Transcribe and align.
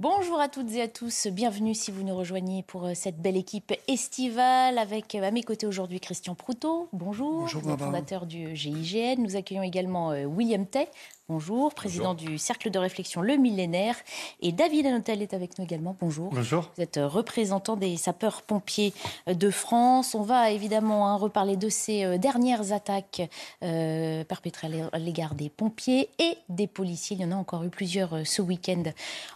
Bonjour 0.00 0.38
à 0.38 0.48
toutes 0.48 0.70
et 0.74 0.82
à 0.82 0.86
tous, 0.86 1.26
bienvenue 1.26 1.74
si 1.74 1.90
vous 1.90 2.04
nous 2.04 2.14
rejoignez 2.14 2.62
pour 2.62 2.86
euh, 2.86 2.92
cette 2.94 3.20
belle 3.20 3.36
équipe 3.36 3.72
estivale 3.88 4.78
avec 4.78 5.16
euh, 5.16 5.24
à 5.24 5.32
mes 5.32 5.42
côtés 5.42 5.66
aujourd'hui 5.66 5.98
Christian 5.98 6.36
Proutot. 6.36 6.88
Bonjour, 6.92 7.40
Bonjour, 7.40 7.62
fondateur 7.76 8.24
du 8.24 8.54
GIGN. 8.54 9.20
Nous 9.20 9.34
accueillons 9.34 9.64
également 9.64 10.12
euh, 10.12 10.24
William 10.24 10.64
Tay, 10.66 10.86
Bonjour, 11.30 11.74
président 11.74 12.14
du 12.14 12.38
Cercle 12.38 12.70
de 12.70 12.78
réflexion 12.78 13.20
Le 13.20 13.36
Millénaire. 13.36 13.96
Et 14.40 14.50
David 14.50 14.86
Anotel 14.86 15.20
est 15.20 15.34
avec 15.34 15.58
nous 15.58 15.64
également. 15.66 15.94
Bonjour. 16.00 16.30
Bonjour. 16.32 16.70
Vous 16.74 16.82
êtes 16.82 16.98
représentant 17.02 17.76
des 17.76 17.98
sapeurs-pompiers 17.98 18.94
de 19.26 19.50
France. 19.50 20.14
On 20.14 20.22
va 20.22 20.50
évidemment 20.52 21.06
hein, 21.06 21.16
reparler 21.16 21.58
de 21.58 21.68
ces 21.68 22.02
euh, 22.02 22.16
dernières 22.16 22.72
attaques 22.72 23.28
euh, 23.62 24.24
perpétrées 24.24 24.70
à 24.90 24.98
l'égard 24.98 25.34
des 25.34 25.50
pompiers 25.50 26.08
et 26.18 26.38
des 26.48 26.66
policiers. 26.66 27.18
Il 27.18 27.22
y 27.22 27.26
en 27.26 27.32
a 27.32 27.36
encore 27.36 27.62
eu 27.62 27.68
plusieurs 27.68 28.14
euh, 28.14 28.24
ce 28.24 28.40
week-end 28.40 28.84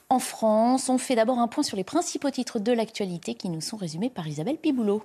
en 0.08 0.18
France. 0.18 0.88
On 0.88 0.96
fait 0.96 1.14
d'abord 1.14 1.40
un 1.40 1.48
point 1.48 1.62
sur 1.62 1.76
les 1.76 1.84
principaux 1.84 2.30
titres 2.30 2.58
de 2.58 2.72
l'actualité 2.72 3.34
qui 3.34 3.50
nous 3.50 3.60
sont 3.60 3.76
résumés 3.76 4.08
par 4.08 4.26
Isabelle 4.26 4.56
Piboulot. 4.56 5.02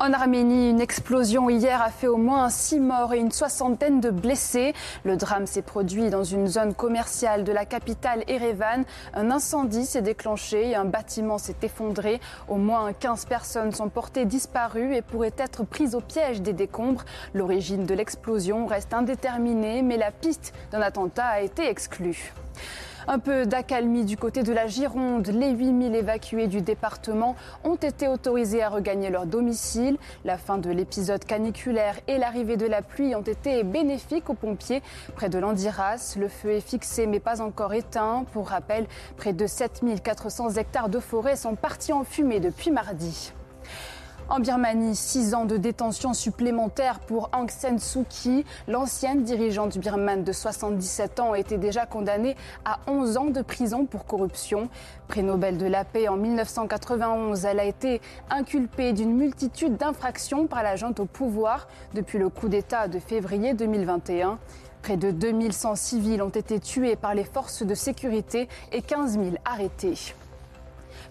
En 0.00 0.12
Arménie, 0.12 0.70
une 0.70 0.80
explosion 0.80 1.50
hier 1.50 1.82
a 1.82 1.90
fait 1.90 2.06
au 2.06 2.18
moins 2.18 2.50
six 2.50 2.78
morts 2.78 3.14
et 3.14 3.18
une 3.18 3.32
soixantaine 3.32 4.00
de 4.00 4.10
blessés. 4.10 4.72
Le 5.02 5.16
drame 5.16 5.46
s'est 5.46 5.60
produit 5.62 6.08
dans 6.08 6.22
une 6.22 6.46
zone 6.46 6.72
commerciale 6.72 7.42
de 7.42 7.50
la 7.50 7.64
capitale 7.64 8.22
Erevan. 8.28 8.84
Un 9.12 9.32
incendie 9.32 9.84
s'est 9.84 10.00
déclenché 10.00 10.70
et 10.70 10.76
un 10.76 10.84
bâtiment 10.84 11.36
s'est 11.36 11.56
effondré. 11.62 12.20
Au 12.46 12.54
moins 12.54 12.92
15 12.92 13.24
personnes 13.24 13.72
sont 13.72 13.88
portées 13.88 14.24
disparues 14.24 14.94
et 14.94 15.02
pourraient 15.02 15.34
être 15.36 15.64
prises 15.64 15.96
au 15.96 16.00
piège 16.00 16.42
des 16.42 16.52
décombres. 16.52 17.04
L'origine 17.34 17.84
de 17.84 17.94
l'explosion 17.94 18.66
reste 18.66 18.94
indéterminée, 18.94 19.82
mais 19.82 19.96
la 19.96 20.12
piste 20.12 20.54
d'un 20.70 20.80
attentat 20.80 21.26
a 21.26 21.40
été 21.40 21.68
exclue. 21.68 22.32
Un 23.10 23.18
peu 23.18 23.46
d'accalmie 23.46 24.04
du 24.04 24.18
côté 24.18 24.42
de 24.42 24.52
la 24.52 24.66
Gironde. 24.66 25.28
Les 25.28 25.52
8000 25.52 25.94
évacués 25.94 26.46
du 26.46 26.60
département 26.60 27.36
ont 27.64 27.76
été 27.76 28.06
autorisés 28.06 28.62
à 28.62 28.68
regagner 28.68 29.08
leur 29.08 29.24
domicile. 29.24 29.96
La 30.26 30.36
fin 30.36 30.58
de 30.58 30.68
l'épisode 30.68 31.24
caniculaire 31.24 31.98
et 32.06 32.18
l'arrivée 32.18 32.58
de 32.58 32.66
la 32.66 32.82
pluie 32.82 33.14
ont 33.14 33.22
été 33.22 33.64
bénéfiques 33.64 34.28
aux 34.28 34.34
pompiers. 34.34 34.82
Près 35.16 35.30
de 35.30 35.38
l'Andiras, 35.38 36.16
le 36.18 36.28
feu 36.28 36.50
est 36.50 36.60
fixé 36.60 37.06
mais 37.06 37.18
pas 37.18 37.40
encore 37.40 37.72
éteint. 37.72 38.26
Pour 38.34 38.48
rappel, 38.48 38.86
près 39.16 39.32
de 39.32 39.46
7400 39.46 40.56
hectares 40.56 40.90
de 40.90 40.98
forêt 40.98 41.36
sont 41.36 41.54
partis 41.54 41.94
en 41.94 42.04
fumée 42.04 42.40
depuis 42.40 42.70
mardi. 42.70 43.32
En 44.30 44.40
Birmanie, 44.40 44.94
six 44.94 45.32
ans 45.32 45.46
de 45.46 45.56
détention 45.56 46.12
supplémentaire 46.12 47.00
pour 47.00 47.30
Aung 47.32 47.48
San 47.50 47.78
Suu 47.78 48.04
Kyi. 48.04 48.44
L'ancienne 48.66 49.22
dirigeante 49.22 49.78
birmane 49.78 50.22
de 50.22 50.32
77 50.32 51.18
ans 51.20 51.34
été 51.34 51.56
déjà 51.56 51.86
condamnée 51.86 52.36
à 52.66 52.78
11 52.88 53.16
ans 53.16 53.30
de 53.30 53.40
prison 53.40 53.86
pour 53.86 54.04
corruption. 54.04 54.68
Prix 55.08 55.22
Nobel 55.22 55.56
de 55.56 55.64
la 55.64 55.86
paix 55.86 56.08
en 56.08 56.16
1991, 56.16 57.46
elle 57.46 57.58
a 57.58 57.64
été 57.64 58.02
inculpée 58.28 58.92
d'une 58.92 59.16
multitude 59.16 59.78
d'infractions 59.78 60.46
par 60.46 60.62
la 60.62 60.76
junte 60.76 61.00
au 61.00 61.06
pouvoir 61.06 61.66
depuis 61.94 62.18
le 62.18 62.28
coup 62.28 62.50
d'État 62.50 62.86
de 62.86 62.98
février 62.98 63.54
2021. 63.54 64.38
Près 64.82 64.98
de 64.98 65.10
2100 65.10 65.74
civils 65.74 66.20
ont 66.20 66.28
été 66.28 66.60
tués 66.60 66.96
par 66.96 67.14
les 67.14 67.24
forces 67.24 67.62
de 67.62 67.74
sécurité 67.74 68.46
et 68.72 68.82
15 68.82 69.12
000 69.12 69.36
arrêtés. 69.46 70.14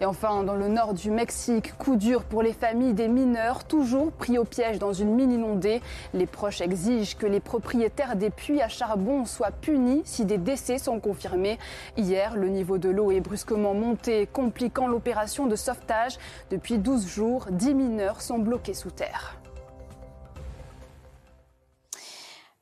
Et 0.00 0.04
enfin, 0.04 0.44
dans 0.44 0.54
le 0.54 0.68
nord 0.68 0.94
du 0.94 1.10
Mexique, 1.10 1.76
coup 1.76 1.96
dur 1.96 2.22
pour 2.22 2.42
les 2.42 2.52
familles 2.52 2.94
des 2.94 3.08
mineurs, 3.08 3.64
toujours 3.64 4.12
pris 4.12 4.38
au 4.38 4.44
piège 4.44 4.78
dans 4.78 4.92
une 4.92 5.14
mine 5.14 5.32
inondée. 5.32 5.82
Les 6.14 6.26
proches 6.26 6.60
exigent 6.60 7.16
que 7.16 7.26
les 7.26 7.40
propriétaires 7.40 8.14
des 8.14 8.30
puits 8.30 8.62
à 8.62 8.68
charbon 8.68 9.24
soient 9.24 9.50
punis 9.50 10.02
si 10.04 10.24
des 10.24 10.38
décès 10.38 10.78
sont 10.78 11.00
confirmés. 11.00 11.58
Hier, 11.96 12.36
le 12.36 12.48
niveau 12.48 12.78
de 12.78 12.88
l'eau 12.88 13.10
est 13.10 13.20
brusquement 13.20 13.74
monté, 13.74 14.28
compliquant 14.32 14.86
l'opération 14.86 15.46
de 15.46 15.56
sauvetage. 15.56 16.18
Depuis 16.50 16.78
12 16.78 17.08
jours, 17.08 17.46
10 17.50 17.74
mineurs 17.74 18.20
sont 18.20 18.38
bloqués 18.38 18.74
sous 18.74 18.90
terre. 18.90 19.37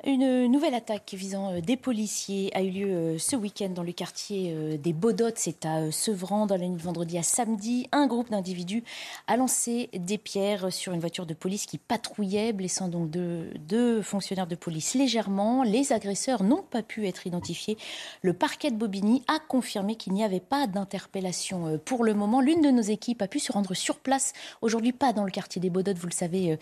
Une 0.09 0.47
nouvelle 0.47 0.75
attaque 0.75 1.15
visant 1.15 1.51
euh, 1.51 1.61
des 1.61 1.77
policiers 1.77 2.57
a 2.57 2.63
eu 2.63 2.71
lieu 2.71 2.87
euh, 2.87 3.19
ce 3.19 3.35
week-end 3.35 3.71
dans 3.71 3.83
le 3.83 3.91
quartier 3.91 4.53
euh, 4.55 4.77
des 4.77 4.93
Baudottes. 4.93 5.35
C'est 5.37 5.67
à 5.67 5.91
Sevran, 5.91 6.47
dans 6.47 6.57
la 6.57 6.69
nuit 6.69 6.77
de 6.77 6.83
vendredi 6.83 7.19
à 7.19 7.25
samedi. 7.25 7.89
Un 7.91 8.07
groupe 8.07 8.31
d'individus 8.31 8.85
a 9.27 9.37
lancé 9.37 9.91
des 9.93 10.17
pierres 10.17 10.73
sur 10.73 10.93
une 10.93 11.01
voiture 11.01 11.27
de 11.27 11.35
police 11.35 11.67
qui 11.67 11.79
patrouillait, 11.79 12.53
blessant 12.53 12.87
donc 12.87 13.11
deux, 13.11 14.01
fonctionnaires 14.01 14.47
de 14.47 14.55
police 14.55 14.95
légèrement. 14.95 15.65
Les 15.65 15.93
agresseurs 15.93 16.45
n'ont 16.45 16.63
pas 16.63 16.85
pu 16.85 17.09
être 17.09 17.27
identifiés. 17.27 17.77
Le 18.23 18.33
parquet 18.33 18.71
de 18.71 18.77
Bobigny 18.77 19.25
a 19.27 19.41
confirmé 19.41 19.97
qu'il 19.97 20.13
n'y 20.13 20.23
avait 20.23 20.39
pas 20.39 20.69
d'interpellation 20.69 21.81
pour 21.85 22.05
le 22.05 22.15
moment. 22.15 22.41
L'une 22.41 22.61
de 22.61 22.71
nos 22.71 22.81
équipes 22.81 23.23
a 23.23 23.29
pu 23.29 23.41
se 23.41 23.51
rendre 23.51 23.75
sur 23.75 23.99
place. 23.99 24.35
Aujourd'hui, 24.63 24.93
pas 24.93 25.13
dans 25.13 25.25
le 25.25 25.33
quartier 25.33 25.61
des 25.61 25.69
Baudottes, 25.71 25.99
vous 25.99 26.07
le 26.07 26.13
savez, 26.13 26.57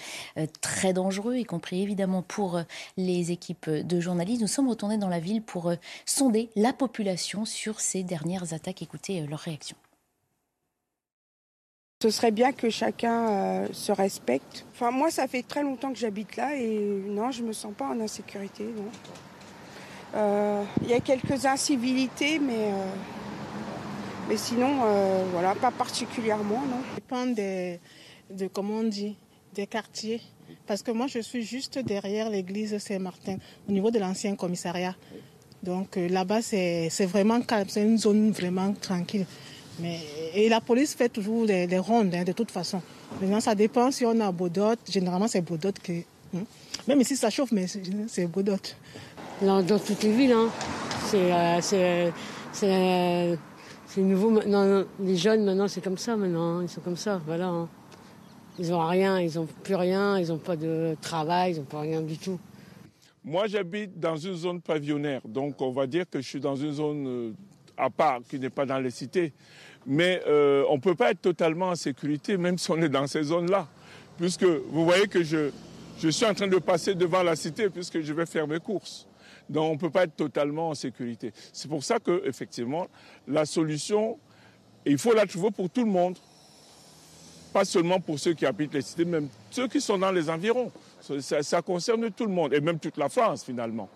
très 0.62 0.94
dangereux, 0.94 1.36
y 1.36 1.44
compris 1.44 1.82
évidemment 1.82 2.22
pour 2.22 2.58
les 2.96 3.33
équipe 3.34 3.68
de 3.68 4.00
journalistes. 4.00 4.40
Nous 4.40 4.48
sommes 4.48 4.68
retournés 4.68 4.96
dans 4.96 5.10
la 5.10 5.20
ville 5.20 5.42
pour 5.42 5.68
euh, 5.68 5.76
sonder 6.06 6.48
la 6.56 6.72
population 6.72 7.44
sur 7.44 7.80
ces 7.80 8.02
dernières 8.02 8.54
attaques. 8.54 8.80
Écoutez 8.80 9.20
euh, 9.20 9.26
leurs 9.26 9.40
réactions. 9.40 9.76
Ce 12.02 12.10
serait 12.10 12.30
bien 12.30 12.52
que 12.52 12.70
chacun 12.70 13.28
euh, 13.28 13.68
se 13.72 13.92
respecte. 13.92 14.64
Enfin, 14.72 14.90
moi, 14.90 15.10
ça 15.10 15.28
fait 15.28 15.42
très 15.42 15.62
longtemps 15.62 15.92
que 15.92 15.98
j'habite 15.98 16.36
là 16.36 16.56
et 16.56 16.78
non, 17.06 17.30
je 17.30 17.42
me 17.42 17.52
sens 17.52 17.74
pas 17.76 17.88
en 17.88 18.00
insécurité. 18.00 18.64
Il 20.14 20.88
y 20.88 20.94
a 20.94 21.00
quelques 21.00 21.44
incivilités, 21.44 22.38
mais, 22.38 22.70
mais 24.28 24.36
sinon, 24.36 24.82
voilà, 25.32 25.56
pas 25.56 25.72
particulièrement. 25.72 26.60
Non. 26.60 26.82
Ça 26.88 26.94
dépend 26.96 27.26
de 27.26 28.46
comment 28.46 28.74
on 28.74 28.84
dit, 28.84 29.16
des 29.54 29.66
quartiers. 29.66 30.20
Parce 30.66 30.82
que 30.82 30.90
moi, 30.90 31.06
je 31.06 31.18
suis 31.20 31.42
juste 31.42 31.78
derrière 31.78 32.30
l'église 32.30 32.78
Saint-Martin, 32.78 33.36
au 33.68 33.72
niveau 33.72 33.90
de 33.90 33.98
l'ancien 33.98 34.34
commissariat. 34.36 34.94
Donc 35.62 35.96
euh, 35.96 36.08
là-bas, 36.08 36.42
c'est 36.42 37.06
vraiment 37.06 37.40
calme, 37.40 37.68
c'est 37.68 37.82
une 37.82 37.98
zone 37.98 38.30
vraiment 38.32 38.72
tranquille. 38.74 39.26
Mais, 39.80 39.98
et 40.34 40.48
la 40.48 40.60
police 40.60 40.94
fait 40.94 41.08
toujours 41.08 41.46
des, 41.46 41.78
rondes, 41.78 42.14
hein, 42.14 42.22
de 42.22 42.32
toute 42.32 42.50
façon. 42.50 42.80
Maintenant, 43.20 43.40
ça 43.40 43.54
dépend 43.54 43.90
si 43.90 44.04
on 44.04 44.20
a 44.20 44.30
Baudot. 44.30 44.76
Généralement, 44.88 45.26
c'est 45.26 45.40
Baudot 45.40 45.72
qui. 45.82 46.04
Hein. 46.36 46.44
Même 46.86 47.00
ici, 47.00 47.16
ça 47.16 47.30
chauffe, 47.30 47.50
mais 47.50 47.66
c'est 48.06 48.26
Baudot. 48.26 48.56
Dans, 49.42 49.64
toutes 49.64 50.02
les 50.02 50.12
villes, 50.12 50.32
hein. 50.32 50.48
c'est 51.10 52.12
euh, 52.62 53.36
nouveau 53.96 54.30
maintenant. 54.30 54.84
Les 55.00 55.16
jeunes, 55.16 55.44
maintenant, 55.44 55.66
c'est 55.66 55.82
comme 55.82 55.98
ça, 55.98 56.16
maintenant. 56.16 56.60
Ils 56.60 56.68
sont 56.68 56.80
comme 56.80 56.96
ça, 56.96 57.20
voilà. 57.26 57.46
Hein. 57.46 57.68
Ils 58.58 58.70
n'ont 58.70 58.86
rien, 58.86 59.20
ils 59.20 59.34
n'ont 59.34 59.46
plus 59.46 59.74
rien, 59.74 60.18
ils 60.18 60.28
n'ont 60.28 60.38
pas 60.38 60.56
de 60.56 60.96
travail, 61.00 61.52
ils 61.52 61.58
n'ont 61.58 61.64
pas 61.64 61.80
rien 61.80 62.02
du 62.02 62.16
tout. 62.16 62.38
Moi, 63.24 63.46
j'habite 63.46 63.98
dans 63.98 64.16
une 64.16 64.34
zone 64.34 64.60
pavillonnaire, 64.60 65.22
donc 65.26 65.60
on 65.60 65.70
va 65.70 65.86
dire 65.86 66.04
que 66.08 66.20
je 66.20 66.28
suis 66.28 66.40
dans 66.40 66.54
une 66.54 66.72
zone 66.72 67.06
euh, 67.06 67.32
à 67.76 67.90
part, 67.90 68.20
qui 68.28 68.38
n'est 68.38 68.50
pas 68.50 68.66
dans 68.66 68.78
les 68.78 68.90
cités. 68.90 69.32
Mais 69.86 70.22
euh, 70.26 70.64
on 70.68 70.76
ne 70.76 70.80
peut 70.80 70.94
pas 70.94 71.10
être 71.10 71.22
totalement 71.22 71.68
en 71.68 71.74
sécurité, 71.74 72.36
même 72.36 72.58
si 72.58 72.70
on 72.70 72.76
est 72.80 72.88
dans 72.88 73.06
ces 73.06 73.22
zones-là. 73.24 73.66
Puisque 74.18 74.44
vous 74.44 74.84
voyez 74.84 75.08
que 75.08 75.22
je, 75.22 75.50
je 75.98 76.08
suis 76.08 76.24
en 76.24 76.34
train 76.34 76.46
de 76.48 76.58
passer 76.58 76.94
devant 76.94 77.22
la 77.22 77.34
cité, 77.34 77.70
puisque 77.70 78.00
je 78.00 78.12
vais 78.12 78.26
faire 78.26 78.46
mes 78.46 78.60
courses. 78.60 79.08
Donc 79.48 79.70
on 79.70 79.74
ne 79.74 79.78
peut 79.78 79.90
pas 79.90 80.04
être 80.04 80.16
totalement 80.16 80.70
en 80.70 80.74
sécurité. 80.74 81.32
C'est 81.52 81.68
pour 81.68 81.82
ça 81.82 81.98
que, 81.98 82.22
effectivement, 82.26 82.86
la 83.26 83.44
solution, 83.46 84.18
il 84.86 84.98
faut 84.98 85.12
la 85.12 85.26
trouver 85.26 85.50
pour 85.50 85.68
tout 85.70 85.84
le 85.84 85.90
monde 85.90 86.16
pas 87.54 87.64
seulement 87.64 88.00
pour 88.00 88.18
ceux 88.18 88.34
qui 88.34 88.44
habitent 88.44 88.74
les 88.74 88.82
cités, 88.82 89.04
même 89.04 89.28
ceux 89.48 89.68
qui 89.68 89.80
sont 89.80 89.96
dans 89.96 90.10
les 90.10 90.28
environs. 90.28 90.72
Ça, 91.20 91.62
concerne 91.62 92.10
tout 92.10 92.26
le 92.26 92.32
monde, 92.32 92.52
et 92.52 92.60
même 92.60 92.80
toute 92.80 92.96
la 92.96 93.08
France 93.08 93.44
finalement. 93.44 93.88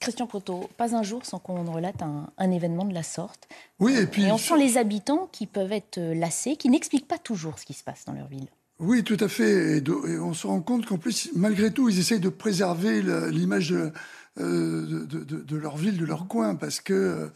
Christian 0.00 0.26
Proto, 0.26 0.70
pas 0.78 0.96
un 0.96 1.02
jour 1.02 1.24
sans 1.26 1.38
qu'on 1.38 1.70
relate 1.70 2.02
un, 2.02 2.50
événement 2.50 2.86
de 2.86 2.94
la 2.94 3.02
sorte. 3.02 3.48
Oui, 3.78 3.96
et 3.96 4.06
puis. 4.06 4.24
Et 4.24 4.32
on 4.32 4.38
sent 4.38 4.56
les 4.58 4.78
habitants 4.78 5.28
qui 5.30 5.46
peuvent 5.46 5.72
être 5.72 6.00
lassés, 6.00 6.56
qui 6.56 6.70
n'expliquent 6.70 7.08
pas 7.08 7.18
toujours 7.18 7.58
ce 7.58 7.66
qui 7.66 7.74
se 7.74 7.84
passe 7.84 8.06
dans 8.06 8.14
leur 8.14 8.28
ville. 8.28 8.48
Oui, 8.78 9.04
tout 9.04 9.18
à 9.20 9.28
fait. 9.28 9.78
Et, 9.78 9.82
on 10.18 10.32
se 10.32 10.46
rend 10.46 10.62
compte 10.62 10.86
qu'en 10.86 10.98
plus, 10.98 11.30
malgré 11.34 11.70
tout, 11.70 11.90
ils 11.90 11.98
essayent 11.98 12.20
de 12.20 12.30
préserver 12.30 13.02
l'image 13.30 13.70
de, 13.70 13.92
de, 14.36 15.56
leur 15.56 15.76
ville, 15.76 15.98
de 15.98 16.06
leur 16.06 16.28
coin, 16.28 16.54
parce 16.54 16.80
que, 16.80 17.30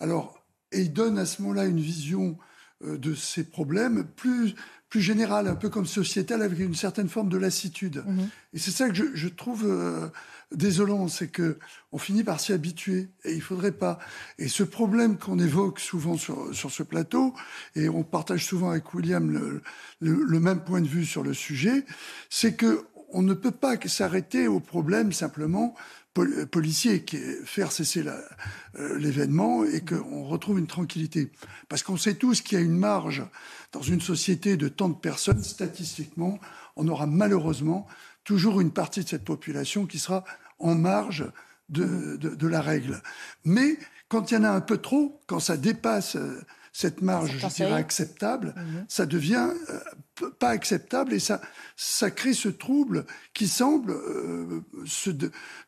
alors, 0.00 0.42
et 0.72 0.80
ils 0.80 0.92
donnent 0.92 1.18
à 1.18 1.26
ce 1.26 1.42
moment-là 1.42 1.66
une 1.66 1.80
vision 1.80 2.36
de 2.84 3.14
ces 3.14 3.44
problèmes 3.44 4.04
plus 4.04 4.54
plus 4.92 5.00
générale, 5.00 5.48
un 5.48 5.54
peu 5.54 5.70
comme 5.70 5.86
sociétale, 5.86 6.42
avec 6.42 6.58
une 6.58 6.74
certaine 6.74 7.08
forme 7.08 7.30
de 7.30 7.38
lassitude. 7.38 8.04
Mhm. 8.06 8.28
Et 8.52 8.58
c'est 8.58 8.70
ça 8.70 8.90
que 8.90 8.94
je, 8.94 9.28
trouve 9.28 9.64
euh, 9.64 10.08
désolant, 10.54 11.08
c'est 11.08 11.28
que 11.28 11.58
on 11.92 11.98
finit 11.98 12.24
par 12.24 12.40
s'y 12.40 12.52
habituer, 12.52 13.08
et 13.24 13.32
il 13.32 13.40
faudrait 13.40 13.72
pas. 13.72 13.98
Et 14.38 14.48
ce 14.48 14.62
problème 14.62 15.16
qu'on 15.16 15.38
évoque 15.38 15.80
souvent 15.80 16.18
sur, 16.18 16.54
sur 16.54 16.70
ce 16.70 16.82
plateau, 16.82 17.32
et 17.74 17.88
on 17.88 18.02
partage 18.02 18.44
souvent 18.44 18.68
avec 18.68 18.92
William 18.92 19.30
le, 19.30 19.62
le, 20.00 20.40
même 20.40 20.62
point 20.62 20.82
de 20.82 20.88
vue 20.88 21.06
sur 21.06 21.22
le 21.22 21.32
sujet, 21.32 21.86
c'est 22.28 22.54
que 22.54 22.84
on 23.14 23.22
ne 23.22 23.32
peut 23.32 23.50
pas 23.50 23.76
s'arrêter 23.86 24.46
au 24.46 24.60
problème 24.60 25.10
simplement 25.12 25.74
policier 26.14 27.04
qui 27.04 27.16
est 27.16 27.44
faire 27.44 27.72
cesser 27.72 28.04
euh, 28.06 28.98
l'événement 28.98 29.64
et 29.64 29.80
qu'on 29.80 30.24
retrouve 30.24 30.58
une 30.58 30.66
tranquillité. 30.66 31.30
Parce 31.68 31.82
qu'on 31.82 31.96
sait 31.96 32.14
tous 32.14 32.42
qu'il 32.42 32.58
y 32.58 32.60
a 32.60 32.64
une 32.64 32.76
marge 32.76 33.24
dans 33.72 33.82
une 33.82 34.00
société 34.00 34.56
de 34.56 34.68
tant 34.68 34.88
de 34.88 34.94
personnes, 34.94 35.42
statistiquement, 35.42 36.38
on 36.76 36.88
aura 36.88 37.06
malheureusement 37.06 37.86
toujours 38.24 38.60
une 38.60 38.72
partie 38.72 39.02
de 39.02 39.08
cette 39.08 39.24
population 39.24 39.86
qui 39.86 39.98
sera 39.98 40.24
en 40.58 40.74
marge 40.74 41.24
de, 41.68 42.16
de, 42.16 42.46
la 42.46 42.60
règle. 42.60 43.00
Mais 43.44 43.78
quand 44.08 44.30
il 44.30 44.34
y 44.34 44.36
en 44.36 44.44
a 44.44 44.50
un 44.50 44.60
peu 44.60 44.76
trop, 44.76 45.20
quand 45.26 45.40
ça 45.40 45.56
dépasse 45.56 46.16
euh, 46.16 46.42
cette 46.72 47.02
marge, 47.02 47.36
je 47.36 47.46
dirais, 47.48 47.74
acceptable, 47.74 48.54
mhm. 48.56 48.86
ça 48.88 49.04
devient 49.04 49.50
euh, 49.68 50.30
pas 50.38 50.48
acceptable 50.48 51.12
et 51.12 51.18
ça, 51.18 51.42
ça 51.76 52.10
crée 52.10 52.32
ce 52.32 52.48
trouble 52.48 53.04
qui 53.34 53.46
semble 53.46 53.92
euh, 53.92 54.62
se, 54.86 55.10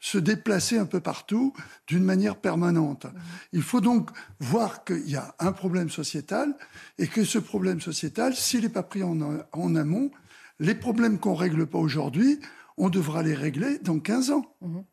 se, 0.01 0.17
déplacer 0.17 0.79
un 0.79 0.87
peu 0.87 1.01
partout 1.01 1.53
d'une 1.87 2.05
manière 2.05 2.37
permanente. 2.37 3.05
Mhm. 3.05 3.12
Il 3.53 3.62
faut 3.62 3.83
donc 3.83 4.11
voir 4.41 4.85
qu'il 4.85 5.09
y 5.09 5.17
a 5.17 5.35
un 5.41 5.53
problème 5.53 5.91
sociétal 5.91 6.56
et 6.99 7.06
que 7.06 7.23
ce 7.23 7.39
problème 7.39 7.83
sociétal, 7.83 8.35
s'il 8.35 8.62
n'est 8.62 8.71
pas 8.71 8.83
pris 8.83 9.03
en, 9.03 9.19
en, 9.53 9.77
amont, 9.77 10.11
les 10.59 10.75
problèmes 10.75 11.19
qu'on 11.19 11.35
règle 11.35 11.67
pas 11.67 11.79
aujourd'hui, 11.79 12.41
on 12.79 12.89
devra 12.89 13.23
les 13.23 13.35
régler 13.35 13.79
dans 13.79 14.01
15 14.01 14.31
ans. 14.31 14.56
Mhm. 14.62 14.85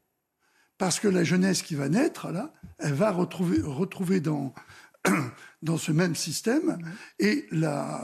Parce 0.78 1.00
que 1.00 1.08
la 1.08 1.24
jeunesse 1.24 1.62
qui 1.62 1.75
va 1.75 1.88
naître, 1.88 2.31
là, 2.31 2.54
elle 2.80 2.96
va 2.96 3.12
retrouver, 3.12 3.62
retrouver 3.62 4.19
dans, 4.19 4.52
dans 5.62 5.77
ce 5.77 5.92
même 5.92 6.15
système. 6.15 6.77
Et 7.19 7.48
la, 7.51 8.00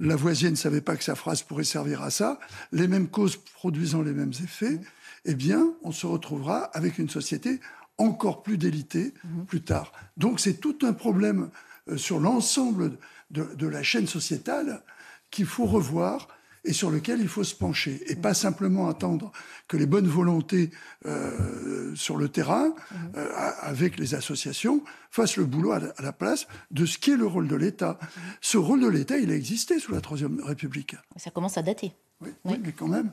Lavoisier 0.00 0.50
ne 0.50 0.56
savait 0.56 0.80
pas 0.80 0.96
que 0.96 1.04
sa 1.04 1.14
phrase 1.14 1.42
pourrait 1.42 1.64
servir 1.64 2.02
à 2.02 2.10
ça. 2.10 2.38
Les 2.72 2.88
mêmes 2.88 3.08
causes 3.08 3.36
produisant 3.36 4.02
les 4.02 4.12
mêmes 4.12 4.32
effets, 4.42 4.80
eh 5.24 5.34
bien, 5.34 5.72
on 5.82 5.92
se 5.92 6.06
retrouvera 6.06 6.64
avec 6.76 6.98
une 6.98 7.08
société 7.08 7.60
encore 7.96 8.42
plus 8.42 8.58
délitée 8.58 9.14
plus 9.46 9.62
tard. 9.62 9.92
Donc 10.16 10.40
c'est 10.40 10.54
tout 10.54 10.78
un 10.82 10.92
problème 10.92 11.50
euh, 11.88 11.96
sur 11.96 12.18
l'ensemble 12.18 12.98
de, 13.30 13.66
la 13.66 13.82
chaîne 13.82 14.06
sociétale 14.06 14.82
qu'il 15.30 15.46
faut 15.46 15.64
revoir 15.64 16.28
et 16.64 16.72
sur 16.72 16.90
lequel 16.90 17.20
il 17.20 17.28
faut 17.28 17.44
se 17.44 17.54
pencher 17.54 18.00
et 18.06 18.16
pas 18.16 18.34
simplement 18.34 18.88
attendre 18.88 19.32
que 19.68 19.76
les 19.76 19.86
bonnes 19.86 20.08
volontés 20.08 20.70
euh, 21.06 21.94
sur 21.94 22.16
le 22.16 22.28
terrain, 22.28 22.68
mhm. 22.68 23.12
euh, 23.16 23.28
avec 23.60 23.98
les 23.98 24.14
associations, 24.14 24.82
fassent 25.10 25.36
le 25.36 25.44
boulot 25.44 25.72
à 25.72 25.80
la, 26.02 26.12
place 26.12 26.46
de 26.70 26.86
ce 26.86 26.98
qui 26.98 27.12
est 27.12 27.16
le 27.16 27.26
rôle 27.26 27.48
de 27.48 27.56
l'État. 27.56 27.98
Mhm. 28.00 28.22
Ce 28.40 28.58
rôle 28.58 28.80
de 28.80 28.88
l'État, 28.88 29.18
il 29.18 29.30
a 29.30 29.34
existé 29.34 29.78
sous 29.78 29.92
la 29.92 30.00
Troisième 30.00 30.40
République. 30.42 30.96
Ça 31.16 31.30
commence 31.30 31.58
à 31.58 31.62
dater. 31.62 31.92
Oui, 32.20 32.30
mais 32.44 32.72
quand 32.72 32.88
même. 32.88 33.10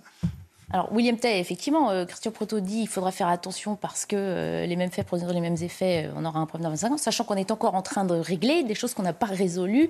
Alors, 0.74 0.94
William 0.94 1.18
Tay, 1.18 1.40
effectivement, 1.40 1.90
euh, 1.90 2.06
Christian 2.06 2.32
Proto 2.32 2.62
dit 2.62 2.80
qu'il 2.80 2.88
faudra 2.88 3.12
faire 3.12 3.28
attention 3.28 3.76
parce 3.76 4.06
que 4.06 4.66
les 4.66 4.76
mêmes 4.78 4.92
faits 4.92 5.06
produisant 5.06 5.34
les 5.34 5.42
mêmes 5.42 5.58
effets, 5.62 6.10
on 6.16 6.24
aura 6.24 6.40
un 6.40 6.46
problème 6.46 6.64
dans 6.64 6.70
25 6.70 6.94
ans, 6.94 6.98
sachant 6.98 7.26
qu'on 7.26 7.36
est 7.36 7.52
encore 7.52 7.76
en 7.76 7.82
train 7.82 8.06
de 8.06 8.14
régler 8.14 8.64
des 8.64 8.76
choses 8.76 8.94
qu'on 8.94 9.04
n'a 9.04 9.12
pas 9.12 9.26
résolues 9.26 9.90